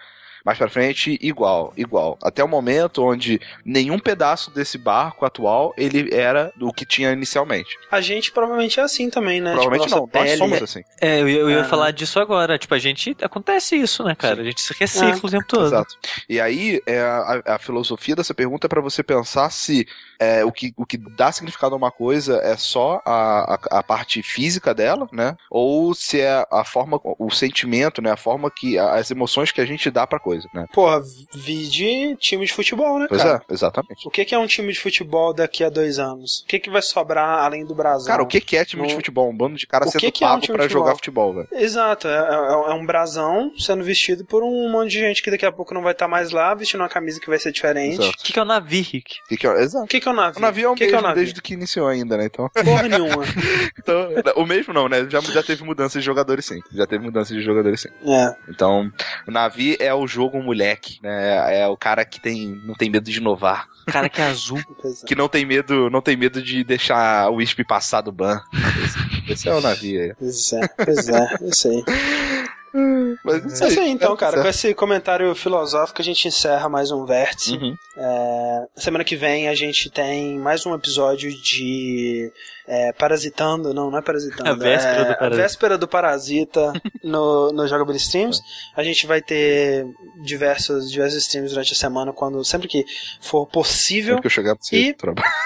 Mais 0.48 0.58
pra 0.58 0.70
frente, 0.70 1.20
igual, 1.22 1.74
igual. 1.76 2.18
Até 2.24 2.42
o 2.42 2.48
momento 2.48 3.04
onde 3.04 3.38
nenhum 3.66 4.00
pedaço 4.00 4.50
desse 4.50 4.78
barco 4.78 5.26
atual 5.26 5.74
ele 5.78 6.08
era 6.16 6.54
do 6.56 6.72
que 6.72 6.86
tinha 6.86 7.12
inicialmente. 7.12 7.78
A 7.92 8.00
gente 8.00 8.32
provavelmente 8.32 8.80
é 8.80 8.84
assim 8.84 9.10
também, 9.10 9.42
né? 9.42 9.52
Provavelmente 9.52 9.90
tipo, 9.90 10.00
não, 10.00 10.08
pele. 10.08 10.30
nós 10.30 10.38
somos 10.38 10.62
assim. 10.64 10.84
É, 11.02 11.20
eu, 11.20 11.28
eu 11.28 11.50
ia 11.50 11.64
ah. 11.64 11.66
falar 11.66 11.92
disso 11.92 12.18
agora. 12.18 12.58
Tipo, 12.58 12.74
a 12.76 12.80
gente. 12.80 13.14
Acontece 13.22 13.76
isso, 13.76 14.06
né, 14.06 14.16
cara? 14.16 14.38
Sim. 14.38 14.42
A 14.42 14.46
gente 14.46 14.62
se 14.62 14.74
recicla 14.74 15.20
ah. 15.22 15.28
o 15.28 15.30
tempo 15.30 15.48
todo. 15.50 15.66
Exato. 15.66 15.96
E 16.30 16.40
aí, 16.40 16.82
é, 16.86 17.02
a, 17.02 17.44
a 17.46 17.60
filosofia 17.60 18.16
dessa 18.16 18.34
pergunta 18.34 18.68
é 18.68 18.70
pra 18.70 18.80
você 18.80 19.04
pensar 19.04 19.50
se 19.50 19.86
é, 20.20 20.44
o, 20.44 20.52
que, 20.52 20.74
o 20.76 20.86
que 20.86 20.98
dá 20.98 21.32
significado 21.32 21.76
a 21.76 21.78
uma 21.78 21.92
coisa 21.92 22.38
é 22.44 22.56
só 22.58 23.02
a, 23.06 23.54
a, 23.54 23.80
a, 23.80 23.84
parte 23.84 24.24
física 24.24 24.74
dela, 24.74 25.08
né? 25.12 25.36
Ou 25.50 25.94
se 25.94 26.20
é 26.20 26.46
a 26.52 26.64
forma, 26.64 27.00
o 27.04 27.30
sentimento, 27.30 28.02
né? 28.02 28.12
A 28.12 28.18
forma 28.18 28.50
que, 28.50 28.78
as 28.78 29.12
emoções 29.12 29.52
que 29.52 29.62
a 29.62 29.66
gente 29.66 29.90
dá 29.92 30.08
pra 30.08 30.20
coisa, 30.20 30.37
né? 30.54 30.66
Porra, 30.74 31.02
vi 31.34 31.68
de 31.68 32.16
time 32.18 32.46
de 32.46 32.54
futebol, 32.54 33.00
né, 33.00 33.08
pois 33.08 33.22
cara? 33.22 33.42
é, 33.48 33.54
exatamente. 33.54 34.08
O 34.08 34.12
que, 34.12 34.26
que 34.26 34.36
é 34.36 34.38
um 34.38 34.48
time 34.48 34.72
de 34.72 34.80
futebol 34.80 35.34
daqui 35.34 35.64
a 35.64 35.70
dois 35.70 36.00
anos? 36.00 36.42
O 36.42 36.46
que, 36.48 36.60
que 36.60 36.70
vai 36.70 36.82
sobrar 36.82 37.44
além 37.44 37.66
do 37.66 37.76
Brasil? 37.76 38.08
Cara, 38.08 38.24
o 38.24 38.28
que, 38.28 38.42
que 38.42 38.58
é 38.58 38.66
time 38.66 38.84
no... 38.84 38.88
de 38.88 38.96
futebol? 38.96 39.30
Um 39.30 39.36
bando 39.36 39.56
de 39.56 39.68
caras 39.68 39.92
sendo 39.92 40.12
que 40.12 40.20
pago 40.20 40.46
é 40.48 40.52
um 40.52 40.56
pra 40.56 40.68
jogar 40.68 40.96
futebol, 40.96 41.34
velho. 41.34 41.48
Exato, 41.52 42.08
é, 42.08 42.18
é, 42.18 42.72
é, 42.72 42.74
um 42.74 42.86
brasão 42.86 43.52
sendo 43.58 43.84
vestido 43.84 44.26
por 44.26 44.44
um 44.44 44.70
monte 44.70 44.92
de 44.92 45.00
gente 45.00 45.22
que 45.22 45.32
daqui 45.32 45.46
a 45.46 45.52
pouco 45.52 45.74
não 45.74 45.82
vai 45.82 45.92
estar 45.92 46.06
tá 46.06 46.10
mais 46.12 46.32
lá, 46.32 46.54
vestindo 46.54 46.82
uma 46.82 46.90
camisa 46.90 47.20
que 47.20 47.30
vai 47.30 47.40
ser 47.40 47.52
diferente. 47.52 48.00
O 48.00 48.12
que, 48.24 48.34
que 48.34 48.40
é 48.40 48.42
o 48.42 48.46
navio, 48.46 48.84
Rick? 48.84 49.20
Que 49.28 49.38
que 49.38 49.48
é, 49.48 49.62
exato. 49.62 49.86
O 49.86 49.88
que, 49.88 50.00
que 50.00 50.08
é 50.08 50.12
o 50.12 50.16
navio? 50.16 50.38
O 50.38 50.42
navio 50.42 50.66
é 50.66 50.70
o 50.70 50.76
que 50.76 50.86
mesmo 50.86 51.00
que 51.00 51.06
é 51.06 51.12
o 51.12 51.16
desde 51.16 51.42
que 51.42 51.54
iniciou 51.54 51.88
ainda, 51.88 52.18
né? 52.18 52.26
Então... 52.26 52.50
Porra 52.50 52.84
nenhuma. 52.84 53.24
então, 53.78 54.10
o 54.36 54.46
mesmo 54.46 54.74
não, 54.74 54.88
né? 54.88 55.08
Já, 55.10 55.20
já 55.22 55.44
teve 55.44 55.64
mudança 55.64 56.00
de 56.00 56.06
jogadores 56.06 56.46
sim. 56.46 56.60
Já 56.72 56.86
teve 56.86 57.04
mudança 57.04 57.34
de 57.34 57.42
jogadores 57.42 57.82
sim. 57.82 57.90
É. 58.06 58.36
Então, 58.50 58.92
o 59.28 59.32
navio 59.32 59.76
é 59.80 59.94
o 59.94 60.08
jogo 60.18 60.42
moleque, 60.42 61.00
né? 61.04 61.56
É, 61.56 61.60
é 61.62 61.68
o 61.68 61.78
cara 61.78 62.04
que 62.04 62.20
tem, 62.20 62.60
não 62.66 62.74
tem 62.74 62.90
medo 62.90 63.10
de 63.10 63.20
inovar. 63.20 63.68
O 63.88 63.92
cara 63.92 64.10
que 64.10 64.20
é 64.20 64.26
azul. 64.26 64.60
que 65.06 65.16
não 65.16 65.30
tem 65.30 65.46
medo, 65.46 65.90
não 65.92 66.02
tem 66.02 66.18
medo 66.18 66.42
de 66.42 66.64
deixar 66.64 67.30
o 67.30 67.36
Wisp 67.36 67.60
passar 67.68 68.02
do 68.02 68.12
ban. 68.12 68.42
Esse, 69.30 69.48
é 69.48 69.54
o 69.54 69.62
navio 69.62 70.02
aí. 70.02 70.14
Pois 70.18 70.54
é, 70.54 70.68
pois 70.68 71.10
é, 71.10 71.38
isso 71.44 71.68
aí. 71.70 71.84
Mas 73.24 73.46
isso 73.46 73.64
aí, 73.64 73.70
isso 73.72 73.80
aí 73.80 73.90
então, 73.90 74.14
é, 74.14 74.18
cara. 74.18 74.42
Com 74.42 74.48
esse 74.48 74.74
comentário 74.74 75.34
filosófico, 75.36 76.02
a 76.02 76.06
gente 76.06 76.28
encerra 76.28 76.68
mais 76.68 76.92
um 76.92 77.06
vértice. 77.06 77.54
Uhum. 77.54 77.76
É, 77.96 78.66
semana 78.76 79.04
que 79.04 79.16
vem 79.16 79.48
a 79.48 79.56
gente 79.56 79.90
tem 79.90 80.38
mais 80.40 80.66
um 80.66 80.74
episódio 80.74 81.32
de 81.32 82.32
é, 82.68 82.92
Parasitando, 82.92 83.74
não, 83.74 83.90
não 83.90 83.98
é 83.98 84.02
Parasitando. 84.02 84.50
A 84.50 84.54
véspera 84.54 85.02
é, 85.02 85.06
do 85.06 85.18
Parasita. 85.18 85.26
A 85.26 85.30
véspera 85.30 85.78
do 85.78 85.88
Parasita 85.88 86.74
no, 87.04 87.52
no 87.52 87.68
Jogability 87.68 88.04
Streams. 88.04 88.42
A 88.76 88.84
gente 88.84 89.08
vai 89.08 89.22
ter 89.22 89.86
diversos, 90.22 90.92
diversos 90.92 91.24
streams 91.24 91.52
durante 91.52 91.74
a 91.74 91.76
semana, 91.76 92.12
quando 92.12 92.44
sempre 92.44 92.68
que 92.68 92.84
for 93.22 93.48
possível. 93.48 94.16
Sempre 94.16 94.22
que 94.22 94.28
eu 94.28 94.32
chegar 94.32 94.56
pra 94.56 94.64
você 94.64 94.76
e... 94.76 94.94
trabalho. 94.94 95.28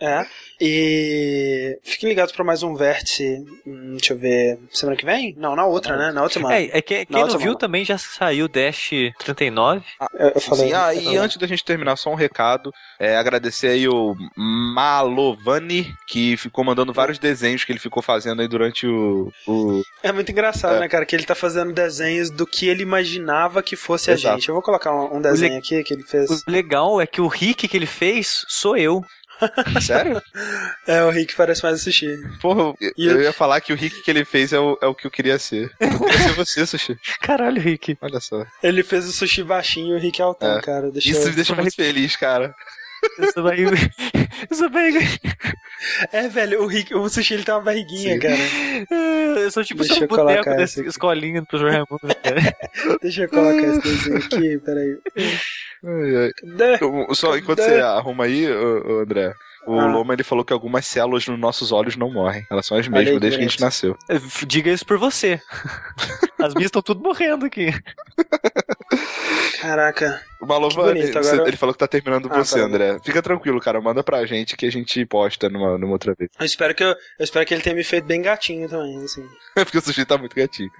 É. 0.00 0.26
E 0.60 1.78
fiquem 1.82 2.08
ligados 2.08 2.32
para 2.32 2.44
mais 2.44 2.62
um 2.62 2.74
vértice. 2.74 3.44
Hum, 3.66 3.96
deixa 3.96 4.12
eu 4.12 4.18
ver. 4.18 4.58
Semana 4.70 4.96
que 4.96 5.04
vem? 5.04 5.34
Não, 5.36 5.56
na 5.56 5.66
outra, 5.66 5.96
né? 5.96 6.12
Na 6.12 6.22
outra 6.22 6.38
semana. 6.38 6.56
É, 6.56 6.78
é 6.78 6.82
que, 6.82 7.06
quem 7.06 7.26
não 7.26 7.38
viu 7.38 7.54
também 7.54 7.84
já 7.84 7.98
saiu 7.98 8.48
Dash 8.48 8.90
39. 9.18 9.82
Ah, 10.00 10.06
eu, 10.14 10.28
eu 10.30 10.40
falei. 10.40 10.68
Sim, 10.68 10.74
ah, 10.74 10.94
e 10.94 11.16
antes 11.16 11.36
da 11.36 11.46
gente 11.46 11.64
terminar, 11.64 11.96
só 11.96 12.10
um 12.10 12.16
recado. 12.16 12.72
É, 12.98 13.16
agradecer 13.16 13.68
aí 13.68 13.88
o 13.88 14.14
Malovani, 14.36 15.92
que 16.06 16.36
ficou 16.52 16.64
mandando 16.64 16.92
vários 16.92 17.18
desenhos 17.18 17.64
que 17.64 17.72
ele 17.72 17.78
ficou 17.78 18.02
fazendo 18.02 18.42
aí 18.42 18.46
durante 18.46 18.86
o. 18.86 19.32
o... 19.48 19.82
É 20.02 20.12
muito 20.12 20.30
engraçado, 20.30 20.76
é. 20.76 20.80
né, 20.80 20.88
cara? 20.88 21.06
Que 21.06 21.16
ele 21.16 21.24
tá 21.24 21.34
fazendo 21.34 21.72
desenhos 21.72 22.30
do 22.30 22.46
que 22.46 22.68
ele 22.68 22.82
imaginava 22.82 23.62
que 23.62 23.74
fosse 23.74 24.10
Exato. 24.10 24.28
a 24.28 24.38
gente. 24.38 24.48
Eu 24.50 24.54
vou 24.54 24.62
colocar 24.62 24.94
um, 24.94 25.16
um 25.16 25.20
desenho 25.20 25.58
aqui 25.58 25.82
que 25.82 25.94
ele 25.94 26.02
fez. 26.02 26.30
O 26.30 26.42
legal 26.46 27.00
é 27.00 27.06
que 27.06 27.22
o 27.22 27.26
Rick 27.26 27.66
que 27.66 27.76
ele 27.76 27.86
fez 27.86 28.44
sou 28.48 28.76
eu. 28.76 29.02
Sério? 29.80 30.22
É, 30.86 31.02
o 31.02 31.10
Rick 31.10 31.34
parece 31.34 31.62
mais 31.62 31.80
o 31.80 31.84
Sushi. 31.84 32.16
Porra, 32.40 32.74
eu, 32.80 32.92
eu 32.96 33.22
ia 33.22 33.32
falar 33.32 33.60
que 33.60 33.72
o 33.72 33.76
Rick 33.76 34.02
que 34.02 34.10
ele 34.10 34.24
fez 34.24 34.52
é 34.52 34.60
o, 34.60 34.78
é 34.80 34.86
o 34.86 34.94
que 34.94 35.06
eu 35.06 35.10
queria 35.10 35.38
ser. 35.38 35.72
Eu 35.80 35.98
queria 35.98 36.18
ser 36.18 36.32
você, 36.34 36.66
Sushi. 36.66 36.96
Caralho, 37.20 37.60
Rick. 37.60 37.96
Olha 38.00 38.20
só. 38.20 38.44
Ele 38.62 38.82
fez 38.82 39.08
o 39.08 39.12
Sushi 39.12 39.42
baixinho 39.42 39.94
e 39.94 39.98
o 39.98 40.00
Rick 40.00 40.20
altão, 40.20 40.58
é. 40.58 40.60
cara. 40.60 40.90
Deixa 40.92 41.08
Isso 41.08 41.22
eu... 41.22 41.28
me 41.28 41.34
deixa 41.34 41.54
muito 41.54 41.74
feliz, 41.74 42.14
cara. 42.14 42.54
Eu 43.18 43.32
sou 43.32 43.42
barriga. 43.42 43.70
Eu 44.50 44.56
sou 44.56 44.70
barriga. 44.70 45.00
É, 46.12 46.28
velho, 46.28 46.62
o, 46.62 46.66
Rick, 46.66 46.94
o 46.94 47.08
sushi 47.08 47.34
ele 47.34 47.44
tem 47.44 47.54
uma 47.54 47.60
barriguinha, 47.60 48.14
Sim. 48.14 48.20
cara. 48.20 49.40
Eu 49.40 49.50
sou 49.50 49.64
tipo 49.64 49.82
Deixa 49.82 50.04
um 50.04 50.06
boneco 50.06 50.50
dessa 50.50 50.80
escolinha 50.86 51.44
pro 51.44 51.58
João 51.58 51.72
Raimundo, 51.72 52.16
cara. 52.22 52.56
Deixa 53.02 53.22
eu 53.22 53.28
colocar 53.28 53.66
esse 53.66 53.80
desenho 53.80 54.16
aqui, 54.18 54.58
peraí. 54.58 54.98
Ai, 55.84 56.16
ai. 56.16 57.14
Só 57.14 57.36
enquanto 57.36 57.62
você 57.62 57.80
arruma 57.80 58.24
aí, 58.24 58.46
André. 58.46 59.34
O 59.66 59.78
ah. 59.78 59.86
Loma 59.86 60.12
ele 60.12 60.24
falou 60.24 60.44
que 60.44 60.52
algumas 60.52 60.86
células 60.86 61.26
nos 61.26 61.38
nossos 61.38 61.70
olhos 61.70 61.96
não 61.96 62.10
morrem. 62.10 62.44
Elas 62.50 62.66
são 62.66 62.76
as 62.76 62.88
mesmas 62.88 63.20
desde 63.20 63.38
que 63.38 63.44
a 63.44 63.48
gente 63.48 63.60
nasceu. 63.60 63.96
É, 64.08 64.14
diga 64.46 64.70
isso 64.70 64.84
por 64.84 64.98
você. 64.98 65.40
As 66.42 66.54
minhas 66.54 66.66
estão 66.66 66.82
tudo 66.82 67.00
morrendo 67.00 67.46
aqui. 67.46 67.72
Caraca. 69.60 70.20
O 70.40 70.46
Malova, 70.46 70.82
bonito, 70.82 71.06
ele, 71.06 71.18
agora- 71.18 71.48
ele 71.48 71.56
falou 71.56 71.72
que 71.72 71.78
tá 71.78 71.86
terminando 71.86 72.28
Ah, 72.32 72.38
você, 72.38 72.58
tá. 72.58 72.66
André. 72.66 72.98
Fica 73.04 73.22
tranquilo, 73.22 73.60
cara. 73.60 73.80
Manda 73.80 74.02
pra 74.02 74.26
gente 74.26 74.56
que 74.56 74.66
a 74.66 74.70
gente 74.72 75.06
posta 75.06 75.48
numa, 75.48 75.78
numa 75.78 75.92
outra 75.92 76.14
vez. 76.18 76.30
Eu 76.38 76.44
espero, 76.44 76.74
que 76.74 76.82
eu, 76.82 76.88
eu 76.88 76.96
espero 77.20 77.46
que 77.46 77.54
ele 77.54 77.62
tenha 77.62 77.76
me 77.76 77.84
feito 77.84 78.04
bem 78.04 78.20
gatinho 78.20 78.68
também, 78.68 79.04
assim. 79.04 79.24
Porque 79.54 79.78
o 79.78 79.80
sushi 79.80 80.04
tá 80.04 80.18
muito 80.18 80.34
gatinho. 80.34 80.70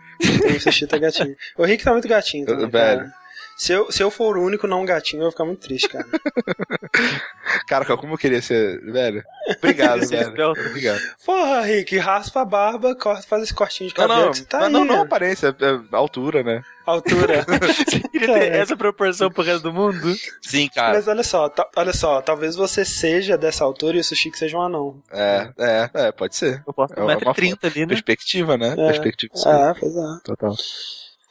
O 0.56 0.60
sushi 0.60 0.86
tá 0.88 0.98
gatinho. 0.98 1.36
O 1.56 1.64
Rick 1.64 1.84
tá 1.84 1.92
muito 1.92 2.08
gatinho 2.08 2.44
também, 2.46 2.68
Velho. 2.68 2.98
cara. 2.98 3.21
Se 3.62 3.72
eu, 3.72 3.92
se 3.92 4.02
eu 4.02 4.10
for 4.10 4.36
o 4.36 4.42
único 4.44 4.66
não 4.66 4.84
gatinho, 4.84 5.20
eu 5.20 5.26
vou 5.26 5.30
ficar 5.30 5.44
muito 5.44 5.60
triste, 5.60 5.88
cara. 5.88 6.04
Cara, 7.68 7.84
como 7.96 8.14
eu 8.14 8.18
queria 8.18 8.42
ser. 8.42 8.80
Velho. 8.80 9.22
Obrigado, 9.56 10.04
velho. 10.04 10.50
Obrigado. 10.50 11.00
Porra, 11.24 11.60
Rick, 11.60 11.96
raspa 11.96 12.40
a 12.40 12.44
barba, 12.44 12.96
corta, 12.96 13.22
faz 13.22 13.44
esse 13.44 13.54
cortinho 13.54 13.88
de 13.88 13.96
Não, 13.96 14.08
cabelo 14.08 14.24
não, 14.24 14.30
que 14.32 14.38
você 14.38 14.44
tá 14.44 14.58
não, 14.58 14.66
aí, 14.66 14.72
não, 14.72 14.84
não 14.84 14.96
né? 14.96 15.02
aparência, 15.02 15.56
é, 15.60 15.74
é 15.74 15.96
altura, 15.96 16.42
né? 16.42 16.60
Altura. 16.84 17.46
Você 17.86 18.00
queria 18.00 18.26
ter 18.26 18.26
Caraca. 18.26 18.56
essa 18.56 18.76
proporção 18.76 19.30
pro 19.30 19.44
resto 19.44 19.62
do 19.62 19.72
mundo? 19.72 20.12
Sim, 20.40 20.68
cara. 20.74 20.94
Mas 20.94 21.06
olha 21.06 21.22
só, 21.22 21.48
olha 21.76 21.92
só, 21.92 22.20
talvez 22.20 22.56
você 22.56 22.84
seja 22.84 23.38
dessa 23.38 23.62
altura 23.62 23.96
e 23.96 24.00
o 24.00 24.04
Sushi 24.04 24.32
que 24.32 24.38
seja 24.38 24.58
um 24.58 24.62
anão. 24.62 25.00
É, 25.12 25.52
é, 25.56 25.90
é, 25.94 26.10
pode 26.12 26.34
ser. 26.34 26.60
Eu 26.66 26.72
posso 26.72 26.92
ter 26.92 27.00
É 27.00 27.04
uma 27.04 27.14
1,30m 27.14 27.58
ali, 27.62 27.80
né? 27.82 27.86
Perspectiva, 27.86 28.58
né? 28.58 28.72
É. 28.72 28.86
Perspectiva. 28.88 29.32
sim. 29.36 29.48
Ah, 29.48 29.72
pois 29.78 29.94
é. 29.94 30.20
Total. 30.24 30.56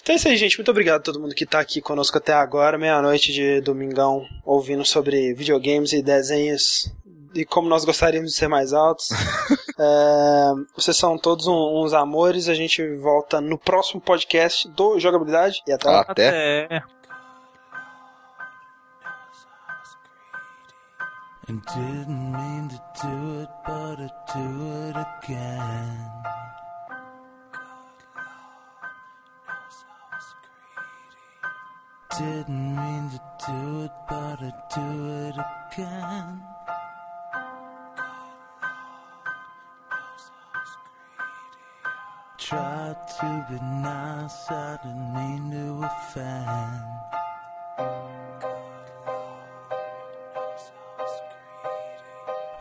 Então 0.01 0.13
é 0.13 0.15
isso 0.17 0.27
aí, 0.27 0.35
gente. 0.37 0.57
Muito 0.57 0.71
obrigado 0.71 0.99
a 1.01 1.03
todo 1.03 1.19
mundo 1.19 1.35
que 1.35 1.45
tá 1.45 1.59
aqui 1.59 1.79
conosco 1.81 2.17
até 2.17 2.33
agora, 2.33 2.77
meia-noite 2.77 3.31
de 3.31 3.61
domingão, 3.61 4.25
ouvindo 4.43 4.83
sobre 4.83 5.33
videogames 5.33 5.93
e 5.93 6.01
desenhos 6.01 6.91
e 7.35 7.45
como 7.45 7.69
nós 7.69 7.85
gostaríamos 7.85 8.31
de 8.31 8.37
ser 8.37 8.47
mais 8.47 8.73
altos. 8.73 9.09
É, 9.83 10.53
vocês 10.75 10.95
são 10.95 11.17
todos 11.17 11.47
um- 11.47 11.81
uns 11.83 11.91
amores. 11.91 12.47
A 12.47 12.53
gente 12.53 12.87
volta 12.97 13.41
no 13.41 13.57
próximo 13.57 13.99
podcast 13.99 14.67
do 14.69 14.99
Jogabilidade. 14.99 15.63
E 15.67 15.71
até 15.71 15.89
lá. 15.89 16.01
Até. 16.01 16.65
Até. 16.65 16.83
And 21.49 21.59
didn't 21.65 22.31
mean 22.31 22.67
to 22.69 22.79
do 23.01 23.39
it, 23.39 23.49
but 23.65 23.99
I 23.99 24.09
do 24.37 24.87
it 24.89 24.97
again. 25.23 26.11
Didn't 32.17 32.75
mean 32.75 33.09
to 33.09 33.21
do 33.47 33.83
it, 33.85 33.91
but 34.09 34.37
I 34.41 34.51
do 34.75 34.89
it 35.27 35.35
again. 35.71 36.43
Tried 42.37 42.97
to 43.19 43.45
be 43.49 43.59
nice, 43.61 44.51
I 44.51 44.77
didn't 44.83 45.13
mean 45.13 45.51
to 45.51 45.85
offend. 45.85 46.83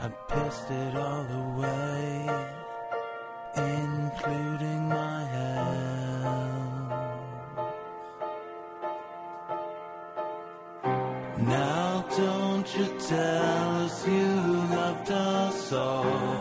I 0.01 0.09
pissed 0.29 0.71
it 0.71 0.95
all 0.95 1.27
away, 1.27 2.27
including 3.57 4.89
my 4.89 5.20
Now 11.41 12.05
don't 12.17 12.77
you 12.77 12.87
tell 13.09 13.71
us 13.85 14.07
you 14.07 14.27
loved 14.77 15.11
us 15.11 15.73
all. 15.73 16.40